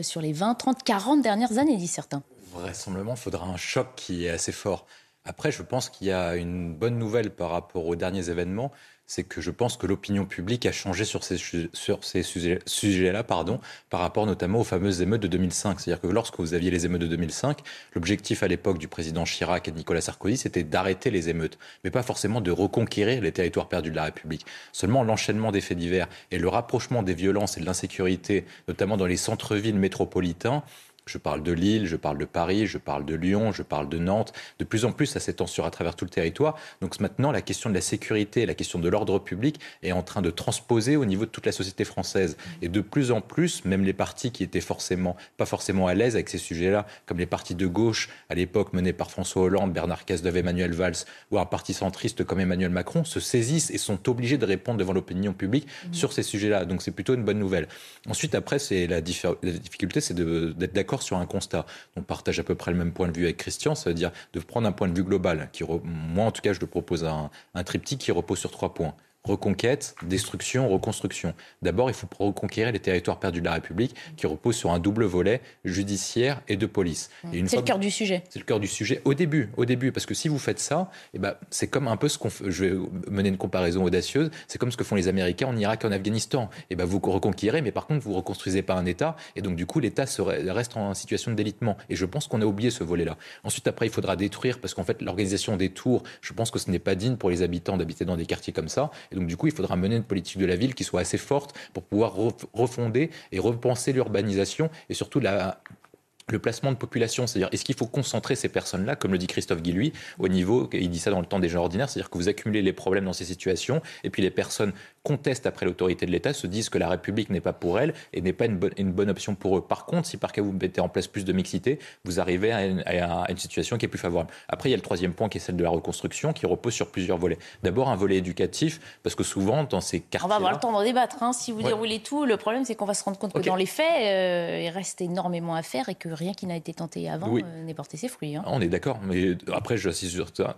sur 0.00 0.20
les 0.20 0.32
20, 0.32 0.54
30, 0.54 0.84
40 0.84 1.22
dernières 1.22 1.58
années, 1.58 1.76
disent 1.76 1.90
certains 1.90 2.22
vraisemblablement, 2.52 3.16
faudra 3.16 3.46
un 3.46 3.56
choc 3.56 3.88
qui 3.96 4.26
est 4.26 4.30
assez 4.30 4.52
fort. 4.52 4.86
Après, 5.24 5.52
je 5.52 5.62
pense 5.62 5.88
qu'il 5.88 6.08
y 6.08 6.12
a 6.12 6.36
une 6.36 6.74
bonne 6.74 6.98
nouvelle 6.98 7.30
par 7.30 7.50
rapport 7.50 7.86
aux 7.86 7.94
derniers 7.94 8.28
événements, 8.28 8.72
c'est 9.06 9.24
que 9.24 9.40
je 9.40 9.50
pense 9.50 9.76
que 9.76 9.86
l'opinion 9.86 10.24
publique 10.24 10.64
a 10.64 10.72
changé 10.72 11.04
sur 11.04 11.22
ces, 11.22 11.36
sur 11.72 12.02
ces 12.02 12.22
sujets-là, 12.22 13.22
pardon, 13.22 13.60
par 13.90 14.00
rapport 14.00 14.24
notamment 14.24 14.60
aux 14.60 14.64
fameuses 14.64 15.02
émeutes 15.02 15.20
de 15.20 15.28
2005. 15.28 15.80
C'est-à-dire 15.80 16.00
que 16.00 16.06
lorsque 16.06 16.40
vous 16.40 16.54
aviez 16.54 16.70
les 16.70 16.86
émeutes 16.86 17.02
de 17.02 17.08
2005, 17.08 17.58
l'objectif 17.94 18.42
à 18.42 18.48
l'époque 18.48 18.78
du 18.78 18.88
président 18.88 19.24
Chirac 19.24 19.68
et 19.68 19.70
de 19.70 19.76
Nicolas 19.76 20.00
Sarkozy, 20.00 20.38
c'était 20.38 20.62
d'arrêter 20.62 21.10
les 21.10 21.28
émeutes, 21.28 21.58
mais 21.84 21.90
pas 21.90 22.02
forcément 22.02 22.40
de 22.40 22.50
reconquérir 22.50 23.20
les 23.20 23.32
territoires 23.32 23.68
perdus 23.68 23.90
de 23.90 23.96
la 23.96 24.04
République. 24.04 24.46
Seulement 24.72 25.04
l'enchaînement 25.04 25.52
des 25.52 25.60
faits 25.60 25.78
divers 25.78 26.08
et 26.30 26.38
le 26.38 26.48
rapprochement 26.48 27.02
des 27.02 27.14
violences 27.14 27.58
et 27.58 27.60
de 27.60 27.66
l'insécurité, 27.66 28.46
notamment 28.66 28.96
dans 28.96 29.06
les 29.06 29.18
centres-villes 29.18 29.78
métropolitains, 29.78 30.62
je 31.06 31.18
parle 31.18 31.42
de 31.42 31.52
Lille, 31.52 31.86
je 31.86 31.96
parle 31.96 32.18
de 32.18 32.24
Paris, 32.24 32.66
je 32.66 32.78
parle 32.78 33.04
de 33.04 33.14
Lyon, 33.14 33.52
je 33.52 33.62
parle 33.62 33.88
de 33.88 33.98
Nantes. 33.98 34.32
De 34.58 34.64
plus 34.64 34.84
en 34.84 34.92
plus, 34.92 35.06
ça 35.06 35.20
s'étend 35.20 35.46
sur 35.46 35.64
à 35.64 35.70
travers 35.70 35.96
tout 35.96 36.04
le 36.04 36.10
territoire. 36.10 36.56
Donc 36.80 37.00
maintenant, 37.00 37.32
la 37.32 37.42
question 37.42 37.70
de 37.70 37.74
la 37.74 37.80
sécurité, 37.80 38.46
la 38.46 38.54
question 38.54 38.78
de 38.78 38.88
l'ordre 38.88 39.18
public 39.18 39.58
est 39.82 39.92
en 39.92 40.02
train 40.02 40.22
de 40.22 40.30
transposer 40.30 40.96
au 40.96 41.04
niveau 41.04 41.24
de 41.24 41.30
toute 41.30 41.46
la 41.46 41.52
société 41.52 41.84
française. 41.84 42.36
Et 42.60 42.68
de 42.68 42.80
plus 42.80 43.10
en 43.10 43.20
plus, 43.20 43.64
même 43.64 43.84
les 43.84 43.92
partis 43.92 44.30
qui 44.30 44.44
étaient 44.44 44.60
forcément 44.60 45.16
pas 45.36 45.46
forcément 45.46 45.88
à 45.88 45.94
l'aise 45.94 46.14
avec 46.14 46.28
ces 46.28 46.38
sujets-là, 46.38 46.86
comme 47.06 47.18
les 47.18 47.26
partis 47.26 47.54
de 47.54 47.66
gauche 47.66 48.08
à 48.28 48.34
l'époque 48.34 48.72
menés 48.72 48.92
par 48.92 49.10
François 49.10 49.42
Hollande, 49.42 49.72
Bernard 49.72 50.04
Cazeneuve, 50.04 50.36
Emmanuel 50.36 50.72
Valls, 50.72 51.04
ou 51.30 51.38
un 51.38 51.46
parti 51.46 51.74
centriste 51.74 52.24
comme 52.24 52.38
Emmanuel 52.38 52.70
Macron, 52.70 53.04
se 53.04 53.18
saisissent 53.18 53.70
et 53.70 53.78
sont 53.78 54.08
obligés 54.08 54.38
de 54.38 54.46
répondre 54.46 54.78
devant 54.78 54.92
l'opinion 54.92 55.32
publique 55.32 55.66
mmh. 55.66 55.94
sur 55.94 56.12
ces 56.12 56.22
sujets-là. 56.22 56.64
Donc 56.64 56.82
c'est 56.82 56.92
plutôt 56.92 57.14
une 57.14 57.24
bonne 57.24 57.38
nouvelle. 57.38 57.66
Ensuite, 58.08 58.34
après, 58.34 58.58
c'est 58.58 58.86
la, 58.86 58.96
la 58.96 59.00
difficulté, 59.00 60.00
c'est 60.00 60.14
d'être 60.14 60.72
d'accord 60.72 60.91
sur 61.00 61.16
un 61.16 61.24
constat. 61.24 61.64
On 61.96 62.02
partage 62.02 62.38
à 62.38 62.42
peu 62.42 62.54
près 62.54 62.70
le 62.70 62.76
même 62.76 62.92
point 62.92 63.08
de 63.08 63.16
vue 63.16 63.24
avec 63.24 63.38
Christian, 63.38 63.74
ça 63.74 63.88
veut 63.88 63.94
dire 63.94 64.12
de 64.34 64.40
prendre 64.40 64.68
un 64.68 64.72
point 64.72 64.88
de 64.88 64.94
vue 64.94 65.04
global. 65.04 65.48
Qui, 65.52 65.64
moi, 65.64 66.26
en 66.26 66.32
tout 66.32 66.42
cas, 66.42 66.52
je 66.52 66.60
le 66.60 66.66
propose 66.66 67.04
un, 67.04 67.30
un 67.54 67.64
triptyque 67.64 68.00
qui 68.00 68.12
repose 68.12 68.38
sur 68.38 68.50
trois 68.50 68.74
points 68.74 68.94
reconquête, 69.24 69.94
destruction, 70.02 70.68
reconstruction. 70.68 71.34
D'abord, 71.62 71.90
il 71.90 71.94
faut 71.94 72.08
reconquérir 72.18 72.72
les 72.72 72.80
territoires 72.80 73.20
perdus 73.20 73.40
de 73.40 73.44
la 73.44 73.54
République 73.54 73.94
qui 74.16 74.26
reposent 74.26 74.56
sur 74.56 74.72
un 74.72 74.80
double 74.80 75.04
volet 75.04 75.40
judiciaire 75.64 76.42
et 76.48 76.56
de 76.56 76.66
police. 76.66 77.10
C'est 77.46 77.56
le 77.56 77.62
cœur 77.62 77.78
du 77.78 77.90
sujet. 77.90 78.24
C'est 78.30 78.40
le 78.40 78.44
cœur 78.44 78.58
du 78.58 78.66
sujet 78.66 79.00
au 79.04 79.14
début, 79.14 79.50
au 79.56 79.64
début, 79.64 79.92
parce 79.92 80.06
que 80.06 80.14
si 80.14 80.28
vous 80.28 80.38
faites 80.38 80.58
ça, 80.58 80.90
eh 81.14 81.18
ben, 81.18 81.34
c'est 81.50 81.68
comme 81.68 81.86
un 81.86 81.96
peu 81.96 82.08
ce 82.08 82.18
qu'on 82.18 82.30
Je 82.46 82.64
vais 82.64 82.78
mener 83.08 83.28
une 83.28 83.36
comparaison 83.36 83.84
audacieuse. 83.84 84.30
C'est 84.48 84.58
comme 84.58 84.72
ce 84.72 84.76
que 84.76 84.84
font 84.84 84.96
les 84.96 85.06
Américains 85.06 85.46
en 85.46 85.56
Irak 85.56 85.84
et 85.84 85.86
en 85.86 85.92
Afghanistan. 85.92 86.48
Et 86.62 86.66
eh 86.70 86.76
ben, 86.76 86.84
vous 86.84 86.98
reconquérez, 86.98 87.62
mais 87.62 87.70
par 87.70 87.86
contre, 87.86 88.04
vous 88.04 88.14
reconstruisez 88.14 88.62
pas 88.62 88.74
un 88.74 88.86
État, 88.86 89.16
et 89.36 89.42
donc 89.42 89.56
du 89.56 89.66
coup, 89.66 89.78
l'État 89.78 90.04
reste 90.48 90.76
en 90.76 90.94
situation 90.94 91.30
de 91.30 91.36
délitement. 91.36 91.76
Et 91.88 91.96
je 91.96 92.06
pense 92.06 92.26
qu'on 92.26 92.42
a 92.42 92.44
oublié 92.44 92.70
ce 92.70 92.82
volet-là. 92.82 93.16
Ensuite, 93.44 93.68
après, 93.68 93.86
il 93.86 93.92
faudra 93.92 94.16
détruire, 94.16 94.58
parce 94.58 94.74
qu'en 94.74 94.84
fait, 94.84 95.00
l'organisation 95.00 95.56
des 95.56 95.70
tours, 95.70 96.02
je 96.20 96.32
pense 96.32 96.50
que 96.50 96.58
ce 96.58 96.70
n'est 96.70 96.80
pas 96.80 96.96
digne 96.96 97.16
pour 97.16 97.30
les 97.30 97.42
habitants 97.42 97.76
d'habiter 97.76 98.04
dans 98.04 98.16
des 98.16 98.26
quartiers 98.26 98.52
comme 98.52 98.68
ça. 98.68 98.90
Et 99.12 99.16
donc, 99.16 99.26
du 99.26 99.36
coup, 99.36 99.46
il 99.46 99.52
faudra 99.52 99.76
mener 99.76 99.96
une 99.96 100.02
politique 100.02 100.38
de 100.38 100.46
la 100.46 100.56
ville 100.56 100.74
qui 100.74 100.84
soit 100.84 101.00
assez 101.00 101.18
forte 101.18 101.54
pour 101.72 101.82
pouvoir 101.82 102.14
refonder 102.52 103.10
et 103.30 103.38
repenser 103.38 103.92
l'urbanisation 103.92 104.70
et 104.88 104.94
surtout 104.94 105.20
le 105.20 106.38
placement 106.38 106.72
de 106.72 106.76
population, 106.76 107.26
c'est-à-dire 107.26 107.48
est-ce 107.52 107.64
qu'il 107.64 107.74
faut 107.74 107.86
concentrer 107.86 108.36
ces 108.36 108.48
personnes-là, 108.48 108.96
comme 108.96 109.12
le 109.12 109.18
dit 109.18 109.26
Christophe 109.26 109.60
Guilluy, 109.60 109.92
au 110.18 110.28
niveau, 110.28 110.68
il 110.72 110.88
dit 110.88 110.98
ça 110.98 111.10
dans 111.10 111.20
le 111.20 111.26
temps 111.26 111.40
des 111.40 111.48
gens 111.48 111.60
ordinaires, 111.60 111.90
c'est-à-dire 111.90 112.10
que 112.10 112.16
vous 112.16 112.28
accumulez 112.28 112.62
les 112.62 112.72
problèmes 112.72 113.04
dans 113.04 113.12
ces 113.12 113.24
situations, 113.24 113.82
et 114.02 114.10
puis 114.10 114.22
les 114.22 114.30
personnes 114.30 114.72
contestent 115.02 115.46
après 115.46 115.66
l'autorité 115.66 116.06
de 116.06 116.10
l'État, 116.10 116.32
se 116.32 116.46
disent 116.46 116.68
que 116.68 116.78
la 116.78 116.88
République 116.88 117.30
n'est 117.30 117.40
pas 117.40 117.52
pour 117.52 117.78
elles 117.78 117.94
et 118.12 118.20
n'est 118.20 118.32
pas 118.32 118.46
une 118.46 118.56
bonne, 118.56 118.72
une 118.76 118.92
bonne, 118.92 119.10
option 119.10 119.34
pour 119.34 119.58
eux. 119.58 119.60
Par 119.60 119.84
contre, 119.84 120.06
si 120.06 120.16
par 120.16 120.32
cas 120.32 120.42
vous 120.42 120.52
mettez 120.52 120.80
en 120.80 120.88
place 120.88 121.08
plus 121.08 121.24
de 121.24 121.32
mixité, 121.32 121.78
vous 122.04 122.20
arrivez 122.20 122.52
à 122.52 122.64
une, 122.66 123.36
situation 123.36 123.78
qui 123.78 123.86
est 123.86 123.88
plus 123.88 123.98
favorable. 123.98 124.30
Après, 124.48 124.68
il 124.68 124.72
y 124.72 124.74
a 124.74 124.76
le 124.76 124.82
troisième 124.82 125.12
point 125.12 125.28
qui 125.28 125.38
est 125.38 125.40
celle 125.40 125.56
de 125.56 125.62
la 125.62 125.70
reconstruction, 125.70 126.32
qui 126.32 126.46
repose 126.46 126.72
sur 126.72 126.88
plusieurs 126.90 127.18
volets. 127.18 127.38
D'abord, 127.62 127.88
un 127.88 127.96
volet 127.96 128.16
éducatif, 128.16 128.80
parce 129.02 129.14
que 129.14 129.24
souvent, 129.24 129.64
dans 129.64 129.80
ces 129.80 130.00
quartiers... 130.00 130.26
On 130.26 130.28
va 130.28 130.36
avoir 130.36 130.52
le 130.52 130.58
temps 130.58 130.72
d'en 130.72 130.82
débattre. 130.82 131.22
Hein. 131.22 131.32
Si 131.32 131.50
vous 131.50 131.62
déroulez 131.62 131.98
tout, 131.98 132.24
le 132.24 132.36
problème, 132.36 132.64
c'est 132.64 132.74
qu'on 132.74 132.86
va 132.86 132.94
se 132.94 133.02
rendre 133.04 133.18
compte 133.18 133.32
que 133.32 133.40
dans 133.40 133.56
les 133.56 133.66
faits, 133.66 133.84
euh, 133.86 134.62
il 134.62 134.68
reste 134.68 135.00
énormément 135.00 135.54
à 135.54 135.62
faire 135.62 135.88
et 135.88 135.94
que 135.94 136.08
rien 136.08 136.32
qui 136.32 136.46
n'a 136.46 136.56
été 136.56 136.72
tenté 136.72 137.10
avant 137.10 137.34
euh, 137.36 137.64
n'est 137.64 137.74
porté 137.74 137.96
ses 137.96 138.08
fruits. 138.08 138.36
Hein. 138.36 138.44
On 138.46 138.60
est 138.60 138.68
d'accord, 138.68 139.00
mais 139.02 139.36
après, 139.52 139.76
je 139.76 139.90
suis 139.90 140.08
sur 140.08 140.28
ça. 140.34 140.56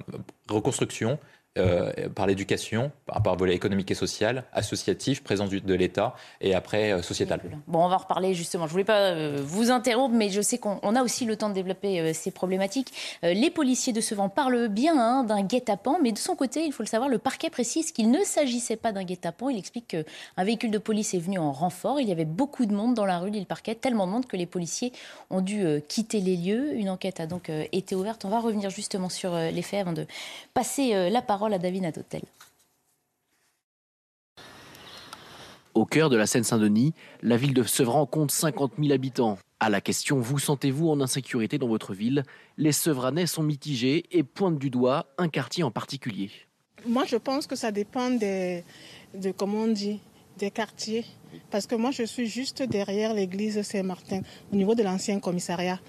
Reconstruction, 0.48 1.18
euh, 1.56 2.08
par 2.08 2.26
l'éducation, 2.26 2.90
par, 3.06 3.22
par 3.22 3.36
volet 3.36 3.54
économique 3.54 3.88
et 3.88 3.94
social, 3.94 4.42
associatif, 4.52 5.22
présence 5.22 5.50
de 5.50 5.74
l'État 5.74 6.16
et 6.40 6.52
après 6.52 6.90
euh, 6.90 7.00
sociétal. 7.00 7.40
Bon, 7.68 7.84
on 7.84 7.88
va 7.88 7.98
reparler 7.98 8.34
justement. 8.34 8.66
Je 8.66 8.72
voulais 8.72 8.82
pas 8.82 9.12
euh, 9.12 9.40
vous 9.40 9.70
interrompre, 9.70 10.16
mais 10.16 10.30
je 10.30 10.40
sais 10.40 10.58
qu'on 10.58 10.96
a 10.96 11.02
aussi 11.04 11.24
le 11.24 11.36
temps 11.36 11.48
de 11.48 11.54
développer 11.54 12.12
ces 12.12 12.32
problématiques. 12.32 12.92
les 13.22 13.50
policiers 13.50 13.92
de 13.92 14.00
Sevran 14.00 14.28
parlent 14.28 14.66
bien 14.66 14.98
hein, 14.98 15.22
d'un 15.22 15.42
guet-apens, 15.42 15.98
mais 16.02 16.10
de 16.10 16.18
son 16.18 16.34
côté, 16.34 16.64
il 16.64 16.72
faut 16.72 16.82
le 16.82 16.88
savoir, 16.88 17.08
le 17.08 17.18
parquet 17.18 17.50
précise 17.50 17.92
qu'il 17.92 18.10
ne 18.10 18.24
s'agissait 18.24 18.74
pas 18.74 18.90
d'un 18.90 19.04
guet-apens. 19.04 19.50
Il 19.50 19.58
explique 19.58 19.86
qu'un 19.86 20.44
véhicule 20.44 20.72
de 20.72 20.78
police 20.78 21.14
est 21.14 21.20
venu 21.20 21.38
en 21.38 21.52
renfort. 21.52 22.00
Il 22.00 22.08
y 22.08 22.12
avait 22.12 22.24
beaucoup 22.24 22.66
de 22.66 22.74
monde 22.74 22.94
dans 22.94 23.06
la 23.06 23.20
rue, 23.20 23.30
dit 23.30 23.38
le 23.38 23.46
parquet, 23.46 23.76
tellement 23.76 24.08
de 24.08 24.12
monde 24.12 24.26
que 24.26 24.36
les 24.36 24.46
policiers 24.46 24.92
ont 25.30 25.40
dû 25.40 25.64
quitter 25.86 26.20
les 26.20 26.36
lieux. 26.36 26.74
Une 26.74 26.90
enquête 26.90 27.20
a 27.20 27.26
donc 27.26 27.48
été 27.70 27.94
ouverte. 27.94 28.24
On 28.24 28.28
va 28.28 28.40
revenir 28.40 28.70
justement 28.70 29.08
sur 29.08 29.36
les 29.36 29.62
faits 29.62 29.82
avant 29.82 29.92
de 29.92 30.04
passer 30.52 31.10
la 31.10 31.22
parole 31.22 31.43
à 31.52 31.58
David 31.58 31.82
Nadotel. 31.82 32.22
Au 35.74 35.84
cœur 35.84 36.08
de 36.08 36.16
la 36.16 36.26
Seine-Saint-Denis, 36.26 36.94
la 37.20 37.36
ville 37.36 37.52
de 37.52 37.64
Sevran 37.64 38.06
compte 38.06 38.30
50 38.30 38.74
000 38.78 38.92
habitants. 38.92 39.38
À 39.58 39.70
la 39.70 39.80
question 39.80 40.20
Vous 40.20 40.38
sentez-vous 40.38 40.88
en 40.88 41.00
insécurité 41.00 41.58
dans 41.58 41.66
votre 41.66 41.94
ville? 41.94 42.22
Les 42.56 42.70
Sevranais 42.70 43.26
sont 43.26 43.42
mitigés 43.42 44.04
et 44.12 44.22
pointent 44.22 44.58
du 44.58 44.70
doigt 44.70 45.06
un 45.18 45.28
quartier 45.28 45.64
en 45.64 45.72
particulier. 45.72 46.30
Moi, 46.86 47.04
je 47.06 47.16
pense 47.16 47.48
que 47.48 47.56
ça 47.56 47.72
dépend 47.72 48.10
des, 48.10 48.62
de 49.14 49.32
comment 49.32 49.62
on 49.62 49.72
dit, 49.72 49.98
des 50.38 50.52
quartiers. 50.52 51.04
Parce 51.50 51.66
que 51.66 51.74
moi, 51.74 51.90
je 51.90 52.04
suis 52.04 52.26
juste 52.26 52.62
derrière 52.62 53.12
l'église 53.12 53.60
Saint-Martin, 53.62 54.20
au 54.52 54.56
niveau 54.56 54.76
de 54.76 54.84
l'ancien 54.84 55.18
commissariat. 55.18 55.80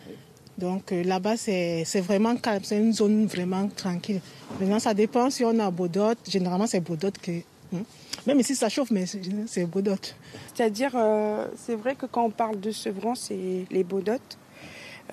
Donc 0.57 0.91
euh, 0.91 1.03
là-bas, 1.03 1.35
c'est 1.37 1.83
vraiment 2.01 2.35
calme, 2.37 2.63
c'est 2.63 2.77
une 2.77 2.93
zone 2.93 3.25
vraiment 3.25 3.67
tranquille. 3.67 4.21
Maintenant, 4.59 4.79
ça 4.79 4.93
dépend 4.93 5.29
si 5.29 5.43
on 5.43 5.57
a 5.59 5.69
Baudot. 5.69 6.15
Généralement, 6.27 6.67
c'est 6.67 6.79
Baudot 6.79 7.11
qui. 7.11 7.43
Hein. 7.73 7.83
Même 8.25 8.39
ici, 8.39 8.55
ça 8.55 8.69
chauffe, 8.69 8.91
mais 8.91 9.05
c'est 9.47 9.65
Baudot. 9.65 9.95
C'est-à-dire, 10.53 10.91
euh, 10.95 11.47
c'est 11.57 11.75
vrai 11.75 11.95
que 11.95 12.05
quand 12.05 12.23
on 12.23 12.29
parle 12.29 12.59
de 12.59 12.71
Sevran, 12.71 13.15
c'est 13.15 13.65
les 13.69 13.83
Baudot. 13.83 14.13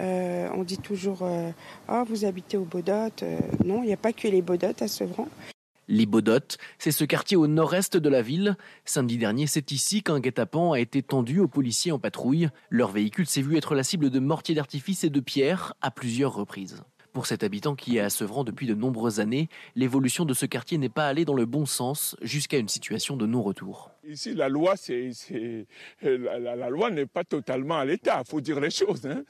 Euh, 0.00 0.48
on 0.54 0.62
dit 0.62 0.78
toujours 0.78 1.28
Ah, 1.88 2.04
vous 2.08 2.24
habitez 2.24 2.56
au 2.56 2.64
Baudot. 2.64 3.10
non, 3.64 3.82
il 3.82 3.86
n'y 3.86 3.92
a 3.92 3.98
pas 3.98 4.12
que 4.12 4.28
les 4.28 4.42
Baudot 4.42 4.74
à 4.80 4.88
Sevran. 4.88 5.26
Les 5.92 6.08
c'est 6.78 6.90
ce 6.90 7.04
quartier 7.04 7.36
au 7.36 7.46
nord-est 7.46 7.98
de 7.98 8.08
la 8.08 8.22
ville. 8.22 8.56
Samedi 8.86 9.18
dernier, 9.18 9.46
c'est 9.46 9.72
ici 9.72 10.02
qu'un 10.02 10.20
guet-apens 10.20 10.72
a 10.72 10.80
été 10.80 11.02
tendu 11.02 11.38
aux 11.38 11.48
policiers 11.48 11.92
en 11.92 11.98
patrouille. 11.98 12.48
Leur 12.70 12.90
véhicule 12.90 13.26
s'est 13.26 13.42
vu 13.42 13.58
être 13.58 13.74
la 13.74 13.82
cible 13.82 14.08
de 14.08 14.18
mortiers 14.18 14.54
d'artifice 14.54 15.04
et 15.04 15.10
de 15.10 15.20
pierres 15.20 15.74
à 15.82 15.90
plusieurs 15.90 16.32
reprises. 16.32 16.82
Pour 17.12 17.26
cet 17.26 17.44
habitant 17.44 17.74
qui 17.74 17.98
est 17.98 18.00
à 18.00 18.08
Sevran 18.08 18.42
depuis 18.42 18.66
de 18.66 18.74
nombreuses 18.74 19.20
années, 19.20 19.50
l'évolution 19.76 20.24
de 20.24 20.32
ce 20.32 20.46
quartier 20.46 20.78
n'est 20.78 20.88
pas 20.88 21.06
allée 21.08 21.26
dans 21.26 21.34
le 21.34 21.44
bon 21.44 21.66
sens 21.66 22.16
jusqu'à 22.22 22.56
une 22.56 22.68
situation 22.68 23.18
de 23.18 23.26
non-retour. 23.26 23.90
Ici, 24.08 24.32
la 24.32 24.48
loi, 24.48 24.76
la, 26.00 26.70
loi 26.70 26.90
n'est 26.90 27.04
pas 27.04 27.24
totalement 27.24 27.76
à 27.76 27.84
l'état, 27.84 28.22
il 28.24 28.30
faut 28.30 28.40
dire 28.40 28.60
les 28.60 28.70
choses. 28.70 29.04
Hein 29.04 29.24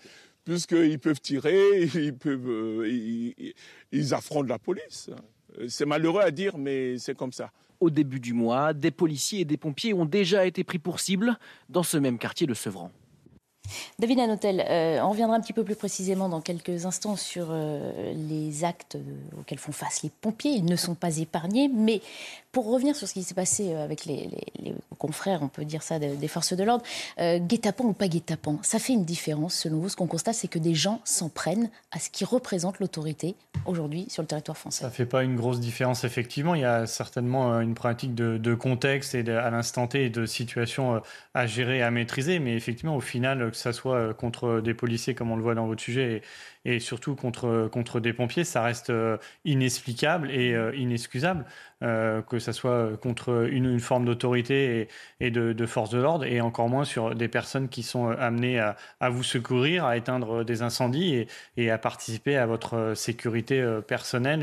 puisqu'ils 0.45 0.99
peuvent 0.99 1.21
tirer, 1.21 1.83
ils, 1.95 2.17
peuvent, 2.17 2.49
euh, 2.49 3.53
ils 3.93 4.15
affrontent 4.15 4.49
la 4.49 4.59
police. 4.59 5.11
Euh, 5.59 5.67
c'est 5.69 5.87
malheureux 5.87 6.23
à 6.23 6.31
dire, 6.31 6.59
mais 6.59 6.99
c'est 6.99 7.17
comme 7.17 7.33
ça. 7.33 7.51
Au 7.81 7.91
début 7.91 8.21
du 8.21 8.33
mois, 8.33 8.73
des 8.73 8.91
policiers 8.91 9.41
et 9.41 9.45
des 9.45 9.57
pompiers 9.57 9.93
ont 9.93 10.05
déjà 10.05 10.47
été 10.47 10.63
pris 10.63 10.79
pour 10.79 11.01
cible 11.01 11.39
dans 11.69 11.83
ce 11.83 11.97
même 11.97 12.19
quartier 12.19 12.47
de 12.47 12.55
Sevran. 12.55 12.91
David 13.99 14.19
Anotel, 14.21 14.65
euh, 14.69 15.01
on 15.03 15.11
reviendra 15.11 15.37
un 15.37 15.41
petit 15.41 15.53
peu 15.53 15.65
plus 15.65 15.77
précisément 15.77 16.29
dans 16.29 16.41
quelques 16.41 16.85
instants 16.85 17.17
sur 17.17 17.49
euh, 17.51 18.13
les 18.13 18.65
actes 18.65 18.99
auxquels 19.39 19.59
font 19.59 19.73
face 19.73 20.03
les 20.03 20.11
pompiers. 20.11 20.51
Ils 20.53 20.65
ne 20.65 20.77
sont 20.77 20.95
pas 20.95 21.19
épargnés, 21.19 21.69
mais 21.69 22.01
pour 22.53 22.71
revenir 22.71 22.95
sur 22.95 23.09
ce 23.09 23.15
qui 23.15 23.23
s'est 23.23 23.35
passé 23.35 23.73
euh, 23.73 23.83
avec 23.83 24.05
les, 24.05 24.29
confrères, 24.99 25.43
on 25.43 25.49
peut 25.49 25.65
dire 25.65 25.83
ça, 25.83 25.99
des 25.99 26.29
forces 26.29 26.53
de 26.53 26.63
l'ordre, 26.63 26.85
euh, 27.19 27.41
guet-apens 27.41 27.85
ou 27.85 27.93
pas 27.93 28.07
guet-apens, 28.07 28.61
ça 28.63 28.79
fait 28.79 28.93
une 28.93 29.05
différence 29.05 29.55
selon 29.55 29.79
vous 29.79 29.89
Ce 29.89 29.97
qu'on 29.97 30.07
constate, 30.07 30.37
c'est 30.37 30.47
que 30.47 30.61
des 30.61 30.75
gens 30.75 31.01
s'en 31.03 31.29
prennent 31.29 31.71
à 31.91 31.99
ce 31.99 32.09
qui 32.09 32.25
représente 32.25 32.79
l'autorité 32.79 33.35
aujourd'hui 33.67 34.07
sur 34.09 34.23
le 34.23 34.29
territoire 34.29 34.57
français. 34.57 34.83
Ça 34.83 34.89
ne 34.89 34.93
fait 34.93 35.07
pas 35.07 35.25
une 35.25 35.35
grosse 35.35 35.59
différence, 35.59 36.05
effectivement. 36.05 36.55
Il 36.55 36.61
y 36.61 36.67
a 36.67 36.87
certainement 36.87 37.55
euh, 37.55 37.61
une 37.61 37.75
pratique 37.75 38.15
de, 38.15 38.55
contexte 38.55 39.15
et 39.15 39.29
à 39.29 39.51
l'instant 39.51 39.89
T 39.89 40.11
de 40.11 40.27
situation 40.27 41.01
à 41.35 41.47
gérer, 41.47 41.83
à 41.83 41.91
maîtriser, 41.91 42.39
mais 42.39 42.55
effectivement, 42.55 42.95
au 42.95 43.01
final, 43.01 43.51
que 43.51 43.57
ça 43.57 43.73
soit 43.73 44.13
contre 44.15 44.61
des 44.61 44.75
policiers, 44.75 45.15
comme 45.15 45.31
on 45.31 45.37
le 45.37 45.43
voit 45.43 45.55
dans 45.55 45.67
votre 45.67 45.83
sujet, 45.83 46.17
et 46.17 46.23
surtout 46.79 47.17
contre, 47.17 47.69
contre 47.73 48.01
des 48.01 48.13
pompiers, 48.13 48.45
ça 48.45 48.63
reste 48.63 48.91
euh, 48.91 49.17
inexplicable 49.45 50.31
et 50.31 50.55
euh, 50.55 50.75
inexcusable, 50.77 51.45
euh, 51.83 52.23
que 52.23 52.39
ce 52.39 52.53
soit 52.53 52.97
contre 52.99 53.49
une, 53.51 53.81
forme 53.81 54.05
d'autorité 54.05 54.89
et, 55.21 55.31
de, 55.31 55.67
force 55.67 55.91
de 55.91 55.99
l'ordre, 55.99 56.25
et 56.25 56.41
encore 56.41 56.69
moins 56.69 56.85
sur 56.85 57.15
des 57.17 57.29
personnes 57.29 57.69
qui 57.69 57.83
sont 57.83 58.09
amenées 58.11 58.61
à, 58.61 59.09
vous 59.11 59.25
secourir, 59.25 59.85
à 59.85 59.97
éteindre 59.97 60.45
des 60.45 60.63
incendies 60.63 61.27
et, 61.57 61.71
à 61.71 61.79
participer 61.79 62.37
à 62.37 62.47
votre 62.47 62.95
sécurité 62.95 63.81
personnelle 63.87 64.43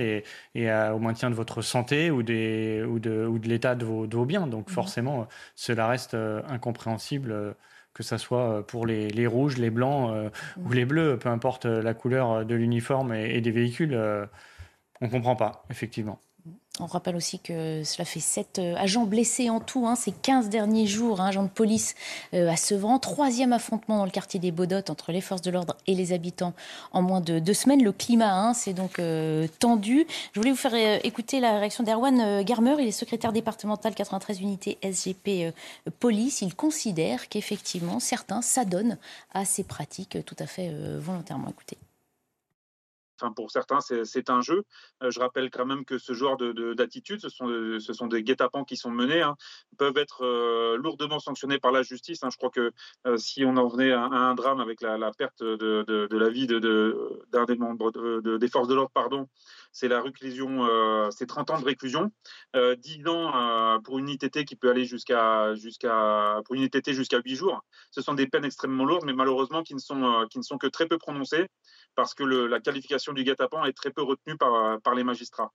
et, 0.55 0.71
au 0.91 0.99
maintien 0.99 1.29
de 1.29 1.35
votre 1.35 1.61
santé 1.61 2.11
ou, 2.11 2.23
des, 2.23 2.83
ou 2.83 2.99
de, 2.99 3.25
ou 3.25 3.39
de 3.39 3.47
l'état 3.47 3.75
de 3.75 3.85
vos, 3.85 4.07
de 4.07 4.17
vos 4.17 4.25
biens. 4.25 4.47
Donc 4.47 4.69
mmh. 4.69 4.73
forcément, 4.73 5.27
cela 5.55 5.87
reste 5.87 6.17
incompréhensible 6.49 7.55
que 7.99 8.05
ce 8.05 8.17
soit 8.17 8.59
euh, 8.59 8.61
pour 8.61 8.85
les, 8.85 9.27
rouges, 9.27 9.57
les 9.57 9.69
blancs 9.69 10.09
euh, 10.13 10.29
ou 10.63 10.71
les 10.71 10.85
bleus, 10.85 11.19
peu 11.19 11.27
importe 11.27 11.65
euh, 11.65 11.81
la 11.81 11.93
couleur 11.93 12.45
de 12.45 12.55
l'uniforme 12.55 13.13
et, 13.13 13.41
des 13.41 13.51
véhicules, 13.51 13.93
on 15.01 15.05
ne 15.05 15.11
comprend 15.11 15.35
pas, 15.35 15.65
effectivement. 15.69 16.21
On 16.79 16.85
rappelle 16.85 17.15
aussi 17.15 17.39
que 17.39 17.83
cela 17.83 18.05
fait 18.05 18.21
7 18.21 18.59
euh, 18.59 18.75
agents 18.77 19.05
blessés 19.05 19.49
en 19.49 19.59
tout, 19.59 19.85
hein, 19.85 19.95
ces 19.95 20.11
15 20.11 20.49
derniers 20.49 20.87
jours, 20.87 21.19
hein, 21.19 21.27
agent 21.27 21.43
de 21.43 21.49
police 21.49 21.95
euh, 22.33 22.49
à 22.49 22.55
Sevran. 22.55 22.99
Troisième 22.99 23.51
affrontement 23.51 23.97
dans 23.97 24.05
le 24.05 24.11
quartier 24.11 24.39
des 24.39 24.51
Baudottes 24.51 24.89
entre 24.89 25.11
les 25.11 25.19
forces 25.19 25.41
de 25.41 25.51
l'ordre 25.51 25.75
et 25.87 25.95
les 25.95 26.13
habitants 26.13 26.53
en 26.93 27.01
moins 27.01 27.19
de 27.19 27.39
deux 27.39 27.53
semaines. 27.53 27.83
Le 27.83 27.91
climat 27.91 28.33
hein, 28.33 28.53
s'est 28.53 28.73
donc 28.73 28.99
euh, 28.99 29.47
tendu. 29.59 30.07
Je 30.33 30.39
voulais 30.39 30.51
vous 30.51 30.57
faire 30.57 30.75
écouter 31.03 31.41
la 31.41 31.59
réaction 31.59 31.83
d'Erwan 31.83 32.43
Garmer. 32.43 32.75
Il 32.79 32.87
est 32.87 32.91
secrétaire 32.91 33.33
départemental 33.33 33.93
93 33.93 34.39
unités 34.39 34.77
SGP 34.81 35.53
Police. 35.99 36.41
Il 36.41 36.55
considère 36.55 37.27
qu'effectivement, 37.27 37.99
certains 37.99 38.41
s'adonnent 38.41 38.97
à 39.33 39.43
ces 39.43 39.63
pratiques 39.63 40.17
tout 40.25 40.35
à 40.39 40.45
fait 40.45 40.71
volontairement. 40.99 41.49
Écoutez 41.49 41.77
pour 43.35 43.51
certains, 43.51 43.79
c'est 43.81 44.29
un 44.29 44.41
jeu. 44.41 44.63
Euh, 45.03 45.11
je 45.11 45.19
rappelle 45.19 45.49
quand 45.49 45.65
même 45.65 45.85
que 45.85 45.97
ce 45.97 46.13
genre 46.13 46.37
d'attitude, 46.37 47.17
de, 47.17 47.21
ce, 47.21 47.29
sont, 47.29 47.47
ce 47.79 47.93
sont 47.93 48.07
des 48.07 48.23
guet-apens 48.23 48.63
qui 48.63 48.77
sont 48.77 48.91
menés, 48.91 49.21
hein, 49.21 49.35
peuvent 49.77 49.97
être 49.97 50.25
euh, 50.25 50.77
lourdement 50.77 51.19
sanctionnés 51.19 51.59
par 51.59 51.71
la 51.71 51.83
justice. 51.83 52.23
Hein. 52.23 52.29
Je 52.31 52.37
crois 52.37 52.49
que 52.49 52.71
euh, 53.07 53.17
si 53.17 53.43
on 53.45 53.57
en 53.57 53.67
venait 53.67 53.91
à, 53.91 54.03
un 54.03 54.35
drame 54.35 54.59
avec 54.59 54.81
la, 54.81 54.97
perte 55.17 55.43
de, 55.43 56.07
la 56.11 56.29
vie 56.29 56.47
d'un 56.47 57.45
des 57.45 57.55
membres 57.55 57.91
des 58.37 58.47
forces 58.47 58.67
de 58.67 58.75
l'ordre, 58.75 58.91
pardon, 58.93 59.27
c'est 59.71 59.87
la 59.87 60.01
réclusion, 60.01 60.67
c'est 61.11 61.25
30 61.25 61.51
ans 61.51 61.59
de 61.59 61.65
réclusion, 61.65 62.11
10 62.55 63.07
ans 63.07 63.79
pour 63.83 63.99
une 63.99 64.09
ITT 64.09 64.45
qui 64.45 64.55
peut 64.55 64.69
aller 64.69 64.85
jusqu'à 64.85 65.55
jusqu'à 65.55 66.41
pour 66.45 66.55
une 66.55 66.63
ITT 66.63 66.91
jusqu'à 66.91 67.19
8 67.23 67.35
jours. 67.35 67.61
Ce 67.91 68.01
sont 68.01 68.13
des 68.13 68.27
peines 68.27 68.45
extrêmement 68.45 68.85
lourdes, 68.85 69.05
mais 69.05 69.13
malheureusement 69.13 69.63
qui 69.63 69.75
ne 69.75 69.79
sont 69.79 70.27
qui 70.29 70.37
ne 70.37 70.43
sont 70.43 70.57
que 70.57 70.67
très 70.67 70.87
peu 70.87 70.97
prononcées 70.97 71.47
parce 71.95 72.13
que 72.13 72.23
la 72.23 72.59
qualification 72.59 73.13
du 73.13 73.23
guet-apens 73.23 73.65
est 73.65 73.73
très 73.73 73.91
peu 73.91 74.01
retenue 74.01 74.37
par, 74.37 74.79
par 74.81 74.95
les 74.95 75.03
magistrats. 75.03 75.51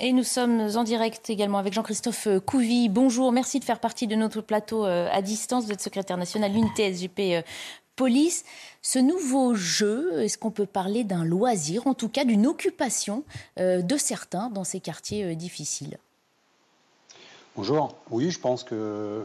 Et 0.00 0.12
nous 0.12 0.22
sommes 0.22 0.60
en 0.76 0.84
direct 0.84 1.28
également 1.28 1.58
avec 1.58 1.72
Jean-Christophe 1.72 2.28
Couvi. 2.46 2.88
Bonjour, 2.88 3.32
merci 3.32 3.58
de 3.58 3.64
faire 3.64 3.80
partie 3.80 4.06
de 4.06 4.14
notre 4.14 4.40
plateau 4.40 4.86
euh, 4.86 5.08
à 5.10 5.22
distance. 5.22 5.66
Vous 5.66 5.76
secrétaire 5.76 6.16
national 6.16 6.54
unité 6.54 6.92
SGP 6.92 7.18
euh, 7.18 7.42
Police. 7.98 8.44
Ce 8.80 8.98
nouveau 8.98 9.54
jeu, 9.54 10.22
est-ce 10.22 10.38
qu'on 10.38 10.50
peut 10.50 10.64
parler 10.64 11.04
d'un 11.04 11.24
loisir, 11.24 11.86
en 11.86 11.92
tout 11.92 12.08
cas 12.08 12.24
d'une 12.24 12.46
occupation 12.46 13.24
euh, 13.58 13.82
de 13.82 13.96
certains 13.98 14.48
dans 14.48 14.64
ces 14.64 14.80
quartiers 14.80 15.36
difficiles? 15.36 15.98
Bonjour, 17.56 17.94
oui, 18.10 18.30
je 18.30 18.40
pense 18.40 18.64
que. 18.64 19.22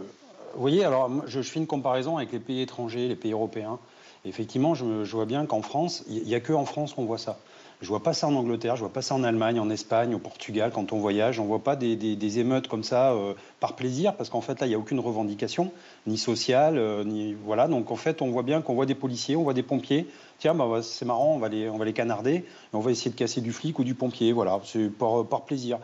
Vous 0.55 0.61
voyez, 0.61 0.83
alors 0.83 1.09
je 1.25 1.41
fais 1.41 1.59
une 1.59 1.67
comparaison 1.67 2.17
avec 2.17 2.31
les 2.31 2.39
pays 2.39 2.61
étrangers, 2.61 3.07
les 3.07 3.15
pays 3.15 3.31
européens 3.31 3.79
effectivement, 4.25 4.73
je, 4.75 4.85
vois 5.11 5.25
bien 5.25 5.45
qu'en 5.45 5.61
France, 5.61 6.03
il 6.07 6.23
n'y 6.23 6.35
a 6.35 6.39
que 6.39 6.53
en 6.53 6.65
France 6.65 6.93
qu'on 6.93 7.05
voit 7.05 7.17
ça. 7.17 7.39
Je 7.81 7.87
vois 7.87 8.01
pas 8.01 8.13
ça 8.13 8.27
en 8.27 8.35
Angleterre, 8.35 8.75
je 8.75 8.81
vois 8.81 8.93
pas 8.93 9.01
ça 9.01 9.15
en 9.15 9.23
Allemagne, 9.23 9.59
en 9.59 9.69
Espagne, 9.69 10.15
au 10.15 10.19
Portugal, 10.19 10.71
quand 10.73 10.93
on 10.93 10.99
voyage. 10.99 11.39
On 11.39 11.45
voit 11.45 11.63
pas 11.63 11.75
des, 11.75 12.39
émeutes 12.39 12.67
comme 12.67 12.83
ça 12.83 13.11
euh, 13.11 13.33
par 13.59 13.75
plaisir, 13.75 14.15
parce 14.15 14.29
qu'en 14.29 14.41
fait, 14.41 14.59
là, 14.59 14.67
il 14.67 14.69
n'y 14.69 14.75
a 14.75 14.79
aucune 14.79 14.99
revendication, 14.99 15.71
ni 16.07 16.17
sociale, 16.17 16.77
euh, 16.77 17.03
ni 17.03 17.33
voilà. 17.33 17.67
Donc, 17.67 17.91
en 17.91 17.95
fait, 17.95 18.21
on 18.21 18.29
voit 18.31 18.43
bien 18.43 18.61
qu'on 18.61 18.73
voit 18.73 18.85
des 18.85 18.95
policiers, 18.95 19.35
on 19.35 19.43
voit 19.43 19.53
des 19.53 19.63
pompiers. 19.63 20.07
Tiens, 20.39 20.53
bah, 20.53 20.81
c'est 20.81 21.05
marrant, 21.05 21.33
on 21.35 21.39
va 21.39 21.49
les, 21.49 21.69
on 21.69 21.77
va 21.77 21.85
les 21.85 21.93
canarder, 21.93 22.45
on 22.73 22.79
va 22.79 22.91
essayer 22.91 23.11
de 23.11 23.15
casser 23.15 23.41
du 23.41 23.51
flic 23.51 23.79
ou 23.79 23.83
du 23.83 23.95
pompier. 23.95 24.31
Voilà, 24.31 24.59
c'est 24.63 24.89
par 24.89 25.41
plaisir. 25.45 25.79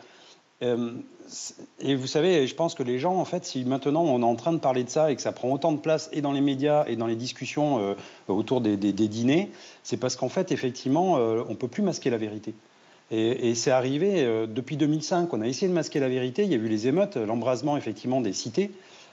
Euh, 0.62 0.92
et 1.80 1.96
vous 1.96 2.08
savez, 2.08 2.48
je 2.48 2.56
pense 2.56 2.76
que 2.76 2.84
les 2.84 3.00
gens, 3.00 3.16
en 3.16 3.26
fait, 3.26 3.46
si 3.46 3.64
maintenant 3.64 4.04
on 4.04 4.22
est 4.22 4.26
en 4.26 4.36
train 4.36 4.52
de 4.52 4.58
parler 4.58 4.84
de 4.84 4.90
ça 4.90 5.12
et 5.12 5.16
que 5.16 5.22
ça 5.22 5.32
prend 5.32 5.52
autant 5.52 5.72
de 5.72 5.80
place 5.80 6.10
et 6.12 6.22
dans 6.22 6.32
les 6.32 6.42
médias 6.42 6.86
et 6.88 6.96
dans 6.96 7.08
les 7.08 7.16
discussions 7.16 7.80
euh, 7.80 7.94
autour 8.28 8.62
des, 8.62 8.78
dîners, 8.78 9.52
c'est 9.84 9.98
parce 9.98 10.16
qu'en 10.16 10.30
fait, 10.30 10.52
effectivement, 10.52 11.18
euh, 11.18 11.44
on 11.48 11.52
ne 11.52 11.58
peut 11.58 11.68
plus 11.68 11.84
masquer 11.84 12.10
la 12.10 12.18
vérité. 12.18 12.54
Et, 13.12 13.56
c'est 13.56 13.72
arrivé 13.72 14.24
depuis 14.48 14.78
2005. 14.78 15.34
On 15.34 15.42
a 15.42 15.48
essayé 15.48 15.68
de 15.68 15.74
masquer 15.74 16.00
la 16.00 16.10
vérité. 16.10 16.44
Il 16.44 16.52
y 16.52 16.54
a 16.54 16.58
eu 16.58 16.68
les 16.68 16.88
émeutes, 16.88 17.18
l'embrasement 17.18 17.76
effectivement 17.76 18.22
des 18.22 18.34
cités 18.34 18.70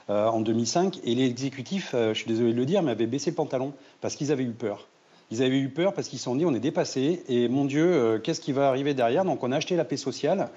en 0.07 0.39
2005. 0.39 0.99
Et 1.03 1.15
l'exécutif, 1.15 1.95
je 1.95 2.13
suis 2.13 2.27
désolé 2.27 2.53
de 2.53 2.57
le 2.57 2.65
dire, 2.67 2.83
mais 2.83 2.91
avait 2.91 3.07
baissé 3.07 3.31
le 3.31 3.35
pantalon 3.35 3.73
parce 3.99 4.15
qu'ils 4.15 4.31
avaient 4.31 4.43
eu 4.43 4.51
peur. 4.51 4.87
Ils 5.29 5.43
avaient 5.43 5.59
eu 5.59 5.69
peur 5.69 5.93
parce 5.93 6.07
qu'ils 6.07 6.19
se 6.19 6.25
sont 6.25 6.35
dit 6.35 6.45
on 6.45 6.53
est 6.53 6.59
dépassé 6.59 7.23
et 7.27 7.49
mon 7.49 7.65
Dieu, 7.65 8.19
qu'est-ce 8.23 8.39
qui 8.39 8.53
va 8.53 8.69
arriver 8.69 8.93
derrière? 8.93 9.25
Donc 9.25 9.43
on 9.43 9.51
a 9.51 9.57
acheté 9.57 9.75
la 9.75 9.83
paix 9.83 9.97
sociale 9.97 10.49